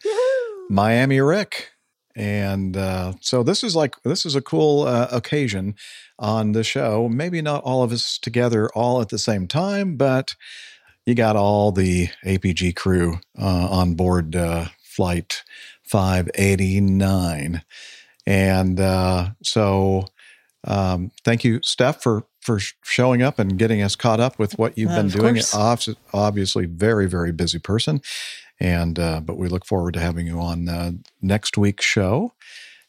Miami 0.70 1.20
Rick. 1.20 1.70
And 2.16 2.76
uh, 2.76 3.14
so 3.20 3.42
this 3.42 3.64
is 3.64 3.74
like, 3.74 4.00
this 4.02 4.24
is 4.24 4.36
a 4.36 4.40
cool 4.40 4.82
uh, 4.82 5.08
occasion 5.10 5.74
on 6.18 6.52
the 6.52 6.62
show. 6.62 7.08
Maybe 7.08 7.42
not 7.42 7.64
all 7.64 7.82
of 7.82 7.92
us 7.92 8.18
together 8.18 8.68
all 8.74 9.00
at 9.00 9.08
the 9.08 9.18
same 9.18 9.48
time, 9.48 9.96
but 9.96 10.36
you 11.06 11.14
got 11.14 11.36
all 11.36 11.72
the 11.72 12.08
APG 12.24 12.76
crew 12.76 13.18
uh, 13.38 13.68
on 13.70 13.94
board 13.94 14.36
uh, 14.36 14.66
flight 14.82 15.42
589. 15.82 17.62
And 18.26 18.80
uh, 18.80 19.30
so 19.42 20.06
um, 20.64 21.10
thank 21.24 21.44
you, 21.44 21.60
Steph, 21.62 22.02
for 22.02 22.24
for 22.40 22.58
showing 22.82 23.22
up 23.22 23.38
and 23.38 23.58
getting 23.58 23.80
us 23.80 23.96
caught 23.96 24.20
up 24.20 24.38
with 24.38 24.58
what 24.58 24.76
you've 24.76 24.90
been 24.90 25.08
doing. 25.08 25.34
course. 25.36 25.54
Obviously, 26.12 26.66
very 26.66 27.06
very 27.06 27.32
busy 27.32 27.58
person, 27.58 28.00
and 28.60 28.98
uh, 28.98 29.20
but 29.20 29.36
we 29.38 29.48
look 29.48 29.64
forward 29.66 29.94
to 29.94 30.00
having 30.00 30.26
you 30.26 30.40
on 30.40 30.68
uh, 30.68 30.92
next 31.22 31.56
week's 31.58 31.84
show. 31.84 32.32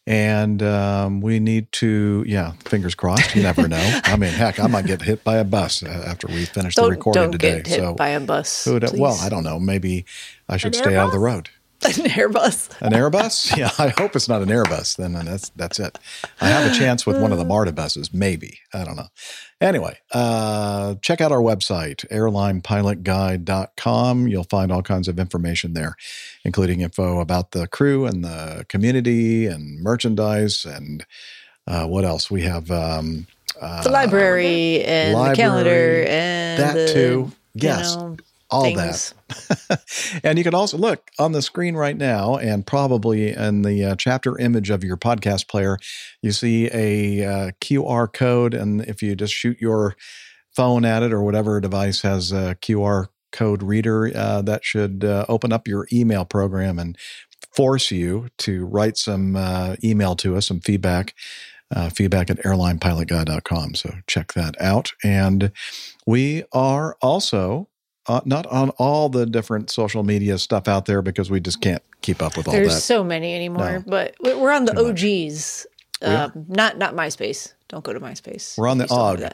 And 0.08 0.62
um, 0.62 1.20
we 1.20 1.40
need 1.40 1.72
to, 1.72 2.24
yeah, 2.28 2.52
fingers 2.66 2.94
crossed. 2.94 3.36
You 3.36 3.42
never 3.42 3.68
know. 3.68 4.02
I 4.04 4.16
mean, 4.18 4.30
heck, 4.32 4.60
I 4.60 4.68
might 4.68 4.86
get 4.86 5.02
hit 5.02 5.24
by 5.24 5.38
a 5.38 5.44
bus 5.44 5.82
uh, 5.82 5.88
after 6.08 6.28
we 6.28 6.46
finish 6.46 6.76
the 6.76 6.84
Don't, 6.84 6.92
recording 6.92 7.24
don't 7.24 7.32
today. 7.32 7.56
get 7.58 7.66
hit 7.68 7.80
so, 7.80 7.96
by 7.96 8.10
a 8.10 8.20
bus. 8.20 8.66
who 8.66 8.74
would- 8.74 9.00
well. 9.00 9.18
I 9.20 9.30
don't 9.30 9.44
know. 9.44 9.60
Maybe 9.60 10.06
I 10.48 10.58
should 10.58 10.76
An 10.76 10.84
stay 10.84 10.96
out 10.96 11.08
of 11.08 11.12
the 11.12 11.18
road. 11.18 11.50
An 11.84 11.92
Airbus. 11.92 12.82
An 12.82 12.94
Airbus? 12.94 13.56
Yeah, 13.66 13.70
I 13.78 13.90
hope 13.90 14.16
it's 14.16 14.28
not 14.30 14.42
an 14.42 14.50
Airbus. 14.50 14.96
Then 14.98 15.14
that's 15.14 15.50
that's 15.50 15.80
it. 15.80 15.98
I 16.42 16.48
have 16.48 16.72
a 16.72 16.76
chance 16.76 17.06
with 17.06 17.22
one 17.22 17.32
of 17.32 17.38
the 17.38 17.46
MARTA 17.46 17.74
buses, 17.74 18.12
maybe. 18.14 18.60
I 18.74 18.84
don't 18.84 18.96
know. 18.96 19.08
Anyway, 19.62 19.98
uh, 20.14 20.96
check 21.02 21.22
out 21.22 21.32
our 21.32 21.42
website, 21.42 22.06
airlinepilotguy.com. 22.12 24.28
You'll 24.28 24.44
find 24.46 24.72
all 24.72 24.82
kinds 24.82 25.08
of 25.08 25.20
information 25.20 25.74
there, 25.74 25.96
including 26.44 26.82
info 26.82 27.20
about 27.20 27.52
the 27.52 27.68
crew 27.68 28.06
and 28.06 28.24
the 28.24 28.66
community 28.70 29.46
and 29.48 29.82
merchandise 29.82 30.66
and 30.66 31.06
uh, 31.68 31.86
what 31.88 32.06
else? 32.06 32.30
We 32.30 32.42
have 32.44 32.70
um, 32.72 33.28
uh, 33.60 33.84
the 33.84 33.90
library 33.92 34.84
and 34.84 35.16
the 35.16 35.36
calendar 35.36 36.06
and 36.08 36.62
that 36.62 36.74
the, 36.74 36.88
too. 36.94 37.32
you 37.54 37.56
Yes, 37.56 37.96
know, 37.96 38.18
all 38.56 38.64
things. 38.64 39.14
that. 39.28 40.22
and 40.24 40.38
you 40.38 40.44
can 40.44 40.56
also 40.56 40.78
look 40.78 41.12
on 41.20 41.32
the 41.32 41.42
screen 41.42 41.76
right 41.76 41.98
now, 41.98 42.38
and 42.38 42.66
probably 42.66 43.30
in 43.32 43.62
the 43.62 43.84
uh, 43.84 43.96
chapter 43.96 44.38
image 44.40 44.70
of 44.70 44.84
your 44.84 44.98
podcast 44.98 45.48
player, 45.48 45.78
you 46.22 46.32
see 46.32 46.70
a 46.74 47.26
uh, 47.26 47.52
QR 47.62 48.12
code. 48.12 48.54
And 48.54 48.82
if 48.82 49.04
you 49.04 49.16
just 49.16 49.34
shoot 49.34 49.60
your 49.60 49.96
phone 50.56 50.86
at 50.86 51.04
it 51.04 51.12
or 51.12 51.22
whatever 51.22 51.60
device 51.60 52.02
has 52.02 52.32
a 52.32 52.56
QR 52.62 53.08
code 53.32 53.62
reader, 53.62 54.12
uh, 54.16 54.42
that 54.44 54.64
should 54.64 55.04
uh, 55.04 55.26
open 55.28 55.52
up 55.52 55.68
your 55.68 55.88
email 55.92 56.26
program 56.26 56.80
and 56.80 56.98
force 57.54 57.92
you 57.92 58.30
to 58.40 58.66
write 58.66 58.98
some 58.98 59.36
uh, 59.36 59.76
email 59.84 60.16
to 60.18 60.36
us, 60.36 60.48
some 60.48 60.60
feedback. 60.62 61.14
Uh, 61.76 61.90
feedback 61.90 62.30
at 62.30 62.38
airlinepilotguy.com. 62.44 63.74
So 63.74 63.96
check 64.06 64.34
that 64.34 64.56
out. 64.62 64.94
And 65.04 65.52
we 66.06 66.44
are 66.54 66.96
also 67.02 67.70
uh, 68.08 68.22
not 68.26 68.46
on 68.48 68.70
all 68.72 69.10
the 69.10 69.26
different 69.26 69.70
social 69.70 70.04
media 70.04 70.38
stuff 70.38 70.68
out 70.68 70.86
there 70.86 71.02
because 71.02 71.30
we 71.32 71.40
just 71.40 71.62
can't 71.62 71.82
keep 72.02 72.22
up 72.22 72.38
with 72.38 72.48
all 72.48 72.54
There's 72.54 72.76
that. 72.76 72.82
so 72.82 73.04
many 73.04 73.34
anymore, 73.36 73.80
No. 73.80 73.84
but 73.88 74.16
we- 74.22 74.36
we're 74.36 74.52
on 74.52 74.66
the 74.66 74.78
OGs. 74.80 75.66
Uh, 76.02 76.30
not 76.48 76.78
not 76.78 76.94
MySpace. 76.94 77.54
Don't 77.70 77.84
go 77.84 77.94
to 77.94 78.00
MySpace. 78.00 78.58
We're 78.58 78.68
on 78.68 78.78
the 78.78 78.86
Please 78.86 78.96
don't 78.98 79.18
do 79.20 79.26
OG. 79.26 79.32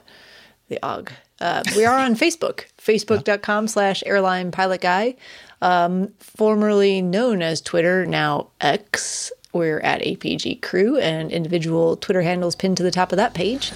The 0.70 0.80
OG. 0.86 1.12
Uh, 1.42 1.64
we 1.76 1.86
are 1.86 1.98
on 1.98 2.16
Facebook. 2.26 2.66
Facebook.com 2.78 3.68
slash 3.68 4.04
airline 4.06 4.52
pilot 4.52 4.80
guy. 4.82 5.16
Um, 5.62 6.14
formerly 6.20 7.02
known 7.02 7.42
as 7.42 7.62
Twitter, 7.62 8.06
now 8.06 8.48
X. 8.62 9.32
We're 9.54 9.80
at 9.82 10.02
APG 10.02 10.62
Crew 10.62 10.98
and 10.98 11.30
individual 11.32 11.98
Twitter 11.98 12.22
handles 12.22 12.56
pinned 12.56 12.78
to 12.78 12.84
the 12.84 12.92
top 12.92 13.12
of 13.12 13.18
that 13.18 13.34
page. 13.34 13.72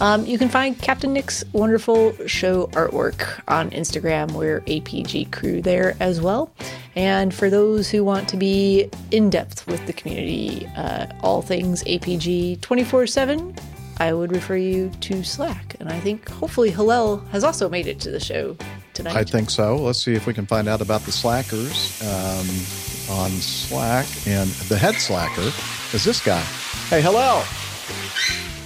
Um, 0.00 0.26
you 0.26 0.36
can 0.36 0.50
find 0.50 0.78
Captain 0.78 1.12
Nick's 1.14 1.42
wonderful 1.52 2.14
show 2.26 2.66
artwork 2.68 3.40
on 3.48 3.70
Instagram. 3.70 4.32
We're 4.32 4.60
APG 4.62 5.32
Crew 5.32 5.62
there 5.62 5.96
as 6.00 6.20
well. 6.20 6.52
And 6.94 7.32
for 7.32 7.48
those 7.48 7.88
who 7.88 8.04
want 8.04 8.28
to 8.28 8.36
be 8.36 8.90
in 9.10 9.30
depth 9.30 9.66
with 9.66 9.86
the 9.86 9.94
community, 9.94 10.66
uh, 10.76 11.06
all 11.22 11.40
things 11.40 11.82
APG 11.84 12.60
24 12.60 13.06
7, 13.06 13.56
I 13.98 14.12
would 14.12 14.32
refer 14.32 14.56
you 14.56 14.90
to 15.00 15.24
Slack. 15.24 15.76
And 15.80 15.88
I 15.88 15.98
think 16.00 16.28
hopefully 16.28 16.70
Hillel 16.70 17.18
has 17.30 17.42
also 17.42 17.68
made 17.70 17.86
it 17.86 17.98
to 18.00 18.10
the 18.10 18.20
show 18.20 18.54
tonight. 18.92 19.16
I 19.16 19.24
think 19.24 19.48
so. 19.48 19.76
Let's 19.76 20.02
see 20.02 20.14
if 20.14 20.26
we 20.26 20.34
can 20.34 20.44
find 20.44 20.68
out 20.68 20.82
about 20.82 21.02
the 21.02 21.12
slackers 21.12 22.02
um, 22.02 23.16
on 23.18 23.30
Slack. 23.30 24.06
And 24.26 24.50
the 24.68 24.76
head 24.76 24.96
slacker 24.96 25.50
is 25.94 26.04
this 26.04 26.22
guy. 26.22 26.42
Hey, 26.90 27.00
hello. 27.00 27.42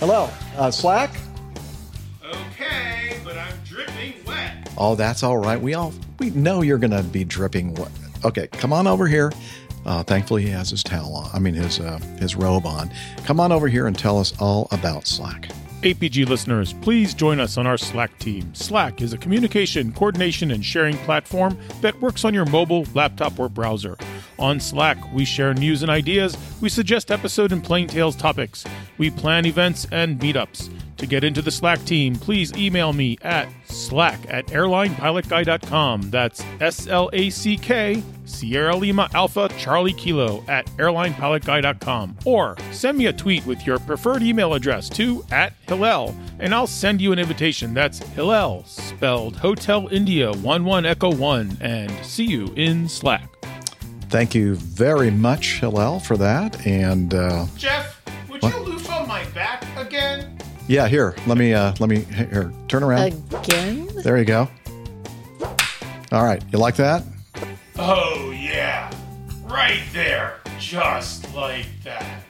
Hello. 0.00 0.30
Uh, 0.56 0.70
Slack? 0.70 1.10
Okay, 2.24 3.18
but 3.22 3.36
I'm 3.36 3.52
dripping 3.66 4.14
wet. 4.26 4.66
Oh, 4.78 4.94
that's 4.94 5.22
all 5.22 5.36
right. 5.36 5.60
We 5.60 5.74
all 5.74 5.92
we 6.18 6.30
know 6.30 6.62
you're 6.62 6.78
going 6.78 6.90
to 6.92 7.02
be 7.02 7.22
dripping 7.22 7.74
wet. 7.74 7.90
Okay, 8.24 8.46
come 8.46 8.72
on 8.72 8.86
over 8.86 9.06
here. 9.06 9.30
Uh, 9.84 10.02
thankfully, 10.02 10.42
he 10.42 10.48
has 10.48 10.70
his 10.70 10.82
towel 10.82 11.14
on. 11.14 11.30
I 11.34 11.38
mean, 11.38 11.52
his 11.52 11.80
uh, 11.80 11.98
his 12.18 12.34
robe 12.34 12.64
on. 12.64 12.90
Come 13.26 13.40
on 13.40 13.52
over 13.52 13.68
here 13.68 13.86
and 13.86 13.98
tell 13.98 14.18
us 14.18 14.32
all 14.40 14.68
about 14.70 15.06
Slack. 15.06 15.50
APG 15.82 16.28
listeners, 16.28 16.74
please 16.82 17.14
join 17.14 17.40
us 17.40 17.56
on 17.56 17.66
our 17.66 17.78
Slack 17.78 18.18
team. 18.18 18.54
Slack 18.54 19.00
is 19.00 19.14
a 19.14 19.18
communication, 19.18 19.92
coordination, 19.92 20.50
and 20.50 20.62
sharing 20.62 20.98
platform 20.98 21.58
that 21.80 21.98
works 22.02 22.22
on 22.22 22.34
your 22.34 22.44
mobile, 22.44 22.86
laptop, 22.92 23.38
or 23.38 23.48
browser. 23.48 23.96
On 24.38 24.60
Slack, 24.60 24.98
we 25.14 25.24
share 25.24 25.54
news 25.54 25.80
and 25.80 25.90
ideas, 25.90 26.36
we 26.60 26.68
suggest 26.68 27.10
episode 27.10 27.50
and 27.50 27.64
plain 27.64 27.86
tales 27.86 28.14
topics, 28.14 28.66
we 28.98 29.10
plan 29.10 29.46
events 29.46 29.86
and 29.90 30.20
meetups. 30.20 30.70
To 31.00 31.06
get 31.06 31.24
into 31.24 31.40
the 31.40 31.50
Slack 31.50 31.82
team, 31.86 32.14
please 32.14 32.52
email 32.58 32.92
me 32.92 33.16
at 33.22 33.48
slack 33.64 34.20
at 34.28 34.46
airlinepilotguy.com. 34.48 36.10
That's 36.10 36.44
S 36.60 36.88
L 36.88 37.08
A 37.14 37.30
C 37.30 37.56
K, 37.56 38.02
Sierra 38.26 38.76
Lima 38.76 39.08
Alpha 39.14 39.48
Charlie 39.56 39.94
Kilo 39.94 40.44
at 40.46 40.66
airlinepilotguy.com. 40.76 42.18
Or 42.26 42.54
send 42.70 42.98
me 42.98 43.06
a 43.06 43.14
tweet 43.14 43.46
with 43.46 43.66
your 43.66 43.78
preferred 43.78 44.22
email 44.22 44.52
address 44.52 44.90
to 44.90 45.24
at 45.30 45.54
Hillel, 45.66 46.14
and 46.38 46.54
I'll 46.54 46.66
send 46.66 47.00
you 47.00 47.12
an 47.12 47.18
invitation. 47.18 47.72
That's 47.72 47.98
Hillel, 48.00 48.64
spelled 48.66 49.36
Hotel 49.36 49.88
India 49.90 50.30
11 50.30 50.84
Echo 50.84 51.10
1, 51.14 51.56
and 51.62 51.90
see 52.04 52.24
you 52.26 52.52
in 52.56 52.86
Slack. 52.90 53.26
Thank 54.10 54.34
you 54.34 54.54
very 54.56 55.10
much, 55.10 55.60
Hillel, 55.60 56.00
for 56.00 56.18
that. 56.18 56.66
And 56.66 57.14
uh, 57.14 57.46
Jeff, 57.56 58.02
would 58.28 58.42
What? 58.42 58.54
you 58.54 58.60
loop 58.64 58.92
on 58.92 59.08
my 59.08 59.24
back 59.30 59.64
again? 59.78 60.36
Yeah, 60.70 60.86
here, 60.86 61.16
let 61.26 61.36
me 61.36 61.52
uh, 61.52 61.74
let 61.80 61.90
me 61.90 62.02
here 62.02 62.52
turn 62.68 62.84
around. 62.84 63.12
Again? 63.34 63.88
There 64.04 64.16
you 64.16 64.24
go. 64.24 64.48
All 66.12 66.24
right, 66.24 66.40
you 66.52 66.60
like 66.60 66.76
that? 66.76 67.02
Oh, 67.76 68.30
yeah. 68.30 68.88
Right 69.42 69.82
there. 69.92 70.36
Just 70.60 71.34
like 71.34 71.66
that. 71.82 72.24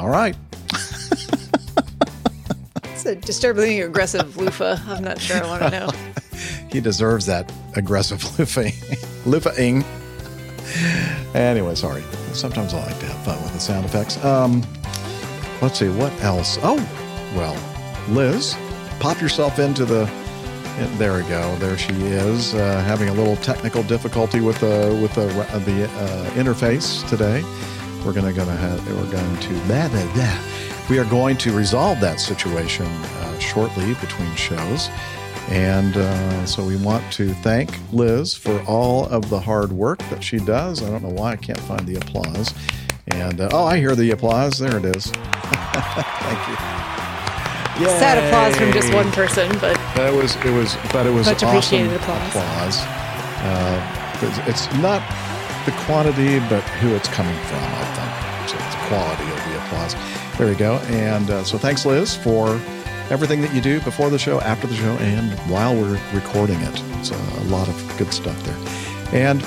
All 0.00 0.08
right. 0.08 0.34
It's 2.84 3.04
a 3.04 3.16
disturbingly 3.16 3.82
aggressive 3.82 4.38
loofah. 4.38 4.78
I'm 4.86 5.04
not 5.04 5.20
sure 5.20 5.44
I 5.44 5.46
want 5.46 5.62
to 5.64 5.70
know. 5.70 5.90
he 6.72 6.80
deserves 6.80 7.26
that 7.26 7.52
aggressive 7.76 8.24
loofing. 8.38 8.72
loofing. 9.26 9.84
Anyway, 11.34 11.74
sorry. 11.74 12.02
Sometimes 12.32 12.72
I 12.72 12.82
like 12.86 12.98
to 13.00 13.06
have 13.06 13.24
fun 13.26 13.42
with 13.42 13.52
the 13.52 13.60
sound 13.60 13.84
effects. 13.84 14.22
Um, 14.24 14.62
let's 15.62 15.78
see 15.78 15.88
what 15.88 16.12
else. 16.22 16.58
Oh, 16.62 16.76
well, 17.34 17.56
Liz, 18.08 18.56
pop 19.00 19.20
yourself 19.20 19.58
into 19.58 19.84
the. 19.84 20.04
There 20.96 21.16
we 21.16 21.28
go. 21.28 21.56
There 21.56 21.76
she 21.76 21.92
is, 21.92 22.54
uh, 22.54 22.82
having 22.86 23.08
a 23.08 23.12
little 23.12 23.36
technical 23.36 23.82
difficulty 23.82 24.40
with 24.40 24.60
the 24.60 24.96
with 25.02 25.14
the 25.14 25.26
uh, 25.26 25.58
the 25.60 25.84
uh, 25.84 26.30
interface 26.30 27.08
today. 27.08 27.42
We're 28.04 28.12
gonna 28.12 28.32
gonna 28.32 28.56
have 28.56 28.86
we're 28.86 29.10
going 29.10 29.36
to 29.40 29.48
blah, 29.66 29.88
blah, 29.88 30.12
blah. 30.12 30.38
we 30.88 30.98
are 31.00 31.04
going 31.04 31.36
to 31.38 31.52
resolve 31.52 32.00
that 32.00 32.20
situation 32.20 32.86
uh, 32.86 33.38
shortly 33.38 33.94
between 33.94 34.32
shows. 34.36 34.88
And 35.50 35.96
uh, 35.96 36.46
so 36.46 36.64
we 36.64 36.76
want 36.76 37.10
to 37.14 37.32
thank 37.34 37.70
Liz 37.92 38.34
for 38.34 38.60
all 38.64 39.06
of 39.06 39.30
the 39.30 39.40
hard 39.40 39.72
work 39.72 39.98
that 40.10 40.22
she 40.22 40.38
does. 40.38 40.82
I 40.82 40.90
don't 40.90 41.02
know 41.02 41.08
why 41.08 41.32
I 41.32 41.36
can't 41.36 41.60
find 41.60 41.86
the 41.86 41.96
applause. 41.96 42.52
And 43.10 43.40
uh, 43.40 43.48
oh, 43.52 43.64
I 43.64 43.78
hear 43.78 43.94
the 43.94 44.10
applause. 44.10 44.58
There 44.58 44.76
it 44.76 44.84
is. 44.84 45.06
thank 45.10 46.48
you. 46.48 46.56
Sad 47.86 48.18
applause 48.18 48.56
from 48.56 48.72
just 48.72 48.92
one 48.92 49.10
person, 49.12 49.48
but 49.60 49.74
That 49.94 50.12
was 50.12 50.34
it 50.44 50.50
was, 50.50 50.76
but 50.92 51.06
it 51.06 51.10
was 51.10 51.26
Much 51.26 51.42
awesome 51.44 51.48
appreciated 51.48 51.92
applause. 51.94 52.28
applause. 52.30 52.78
Uh, 53.40 54.18
it's, 54.20 54.66
it's 54.66 54.74
not 54.82 55.00
the 55.64 55.70
quantity, 55.86 56.40
but 56.50 56.62
who 56.80 56.94
it's 56.96 57.08
coming 57.08 57.36
from. 57.46 57.60
I 57.62 57.84
think 57.94 58.48
so. 58.50 58.56
It's 58.56 58.74
the 58.74 58.82
quality 58.88 59.30
of 59.30 59.36
the 59.46 59.58
applause. 59.64 59.94
There 60.38 60.48
we 60.48 60.54
go. 60.56 60.78
And 60.88 61.30
uh, 61.30 61.44
so 61.44 61.56
thanks, 61.56 61.86
Liz, 61.86 62.16
for 62.16 62.60
everything 63.10 63.40
that 63.42 63.54
you 63.54 63.60
do 63.60 63.80
before 63.82 64.10
the 64.10 64.18
show, 64.18 64.40
after 64.40 64.66
the 64.66 64.74
show, 64.74 64.96
and 64.98 65.32
while 65.50 65.74
we're 65.74 66.00
recording 66.12 66.60
it. 66.60 66.82
It's 66.98 67.10
a 67.12 67.44
lot 67.44 67.68
of 67.68 67.94
good 67.96 68.12
stuff 68.12 68.36
there. 68.44 68.56
And 69.14 69.40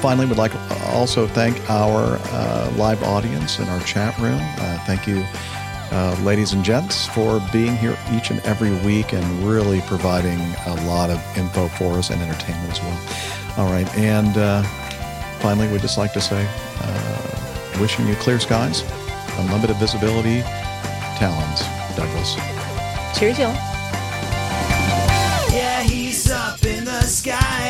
finally, 0.00 0.24
we 0.24 0.30
would 0.30 0.38
like 0.38 0.52
to 0.52 0.82
also 0.86 1.26
thank 1.26 1.58
our 1.68 2.18
uh, 2.32 2.72
live 2.76 3.02
audience 3.02 3.58
in 3.58 3.68
our 3.68 3.80
chat 3.80 4.16
room. 4.18 4.40
Uh, 4.40 4.78
thank 4.86 5.06
you, 5.06 5.22
uh, 5.92 6.18
ladies 6.22 6.52
and 6.54 6.64
gents, 6.64 7.06
for 7.08 7.40
being 7.52 7.76
here 7.76 7.96
each 8.12 8.30
and 8.30 8.40
every 8.40 8.70
week 8.86 9.12
and 9.12 9.24
really 9.42 9.82
providing 9.82 10.40
a 10.66 10.74
lot 10.86 11.10
of 11.10 11.22
info 11.36 11.68
for 11.68 11.92
us 11.94 12.10
and 12.10 12.20
entertainment 12.22 12.72
as 12.72 12.80
well. 12.80 13.58
All 13.58 13.70
right, 13.70 13.88
and 13.96 14.36
uh, 14.38 14.62
finally, 15.40 15.68
we'd 15.68 15.82
just 15.82 15.98
like 15.98 16.12
to 16.14 16.20
say, 16.20 16.48
uh, 16.80 17.78
wishing 17.80 18.06
you 18.06 18.14
clear 18.16 18.40
skies, 18.40 18.82
unlimited 19.38 19.76
visibility, 19.76 20.40
talons, 21.18 21.60
Douglas. 21.94 22.36
cheers, 23.18 23.38
y'all. 23.38 23.52
Yeah, 25.52 25.82
he's 25.82 26.30
up 26.30 26.64
in 26.64 26.84
the 26.84 27.02
sky. 27.02 27.69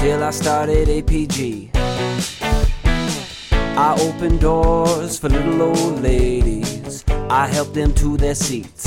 till 0.00 0.24
I 0.24 0.30
started 0.30 0.88
APG. 0.88 1.68
I 3.76 3.96
opened 4.00 4.40
doors 4.40 5.18
for 5.18 5.28
little 5.28 5.60
old 5.60 6.00
ladies, 6.00 7.04
I 7.28 7.46
helped 7.46 7.74
them 7.74 7.92
to 7.94 8.16
their 8.16 8.34
seats. 8.34 8.86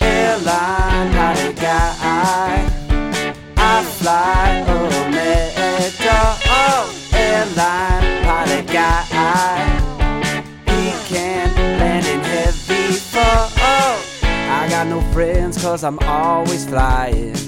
Airline 0.00 1.12
pilot 1.12 1.56
guy, 1.56 2.66
I 3.56 3.84
fly 3.98 4.64
America. 5.06 6.18
Oh, 6.64 6.92
airline 7.12 8.24
pilot 8.24 8.66
guy, 8.66 9.02
he 10.66 10.90
can 11.06 11.54
land 11.78 12.06
in 12.06 12.20
heavy 12.20 12.92
fog. 12.92 13.52
Oh, 13.56 14.02
I 14.32 14.68
got 14.68 14.88
no 14.88 15.00
friends 15.12 15.62
cause 15.62 15.84
I'm 15.84 16.00
always 16.00 16.66
flying. 16.66 17.47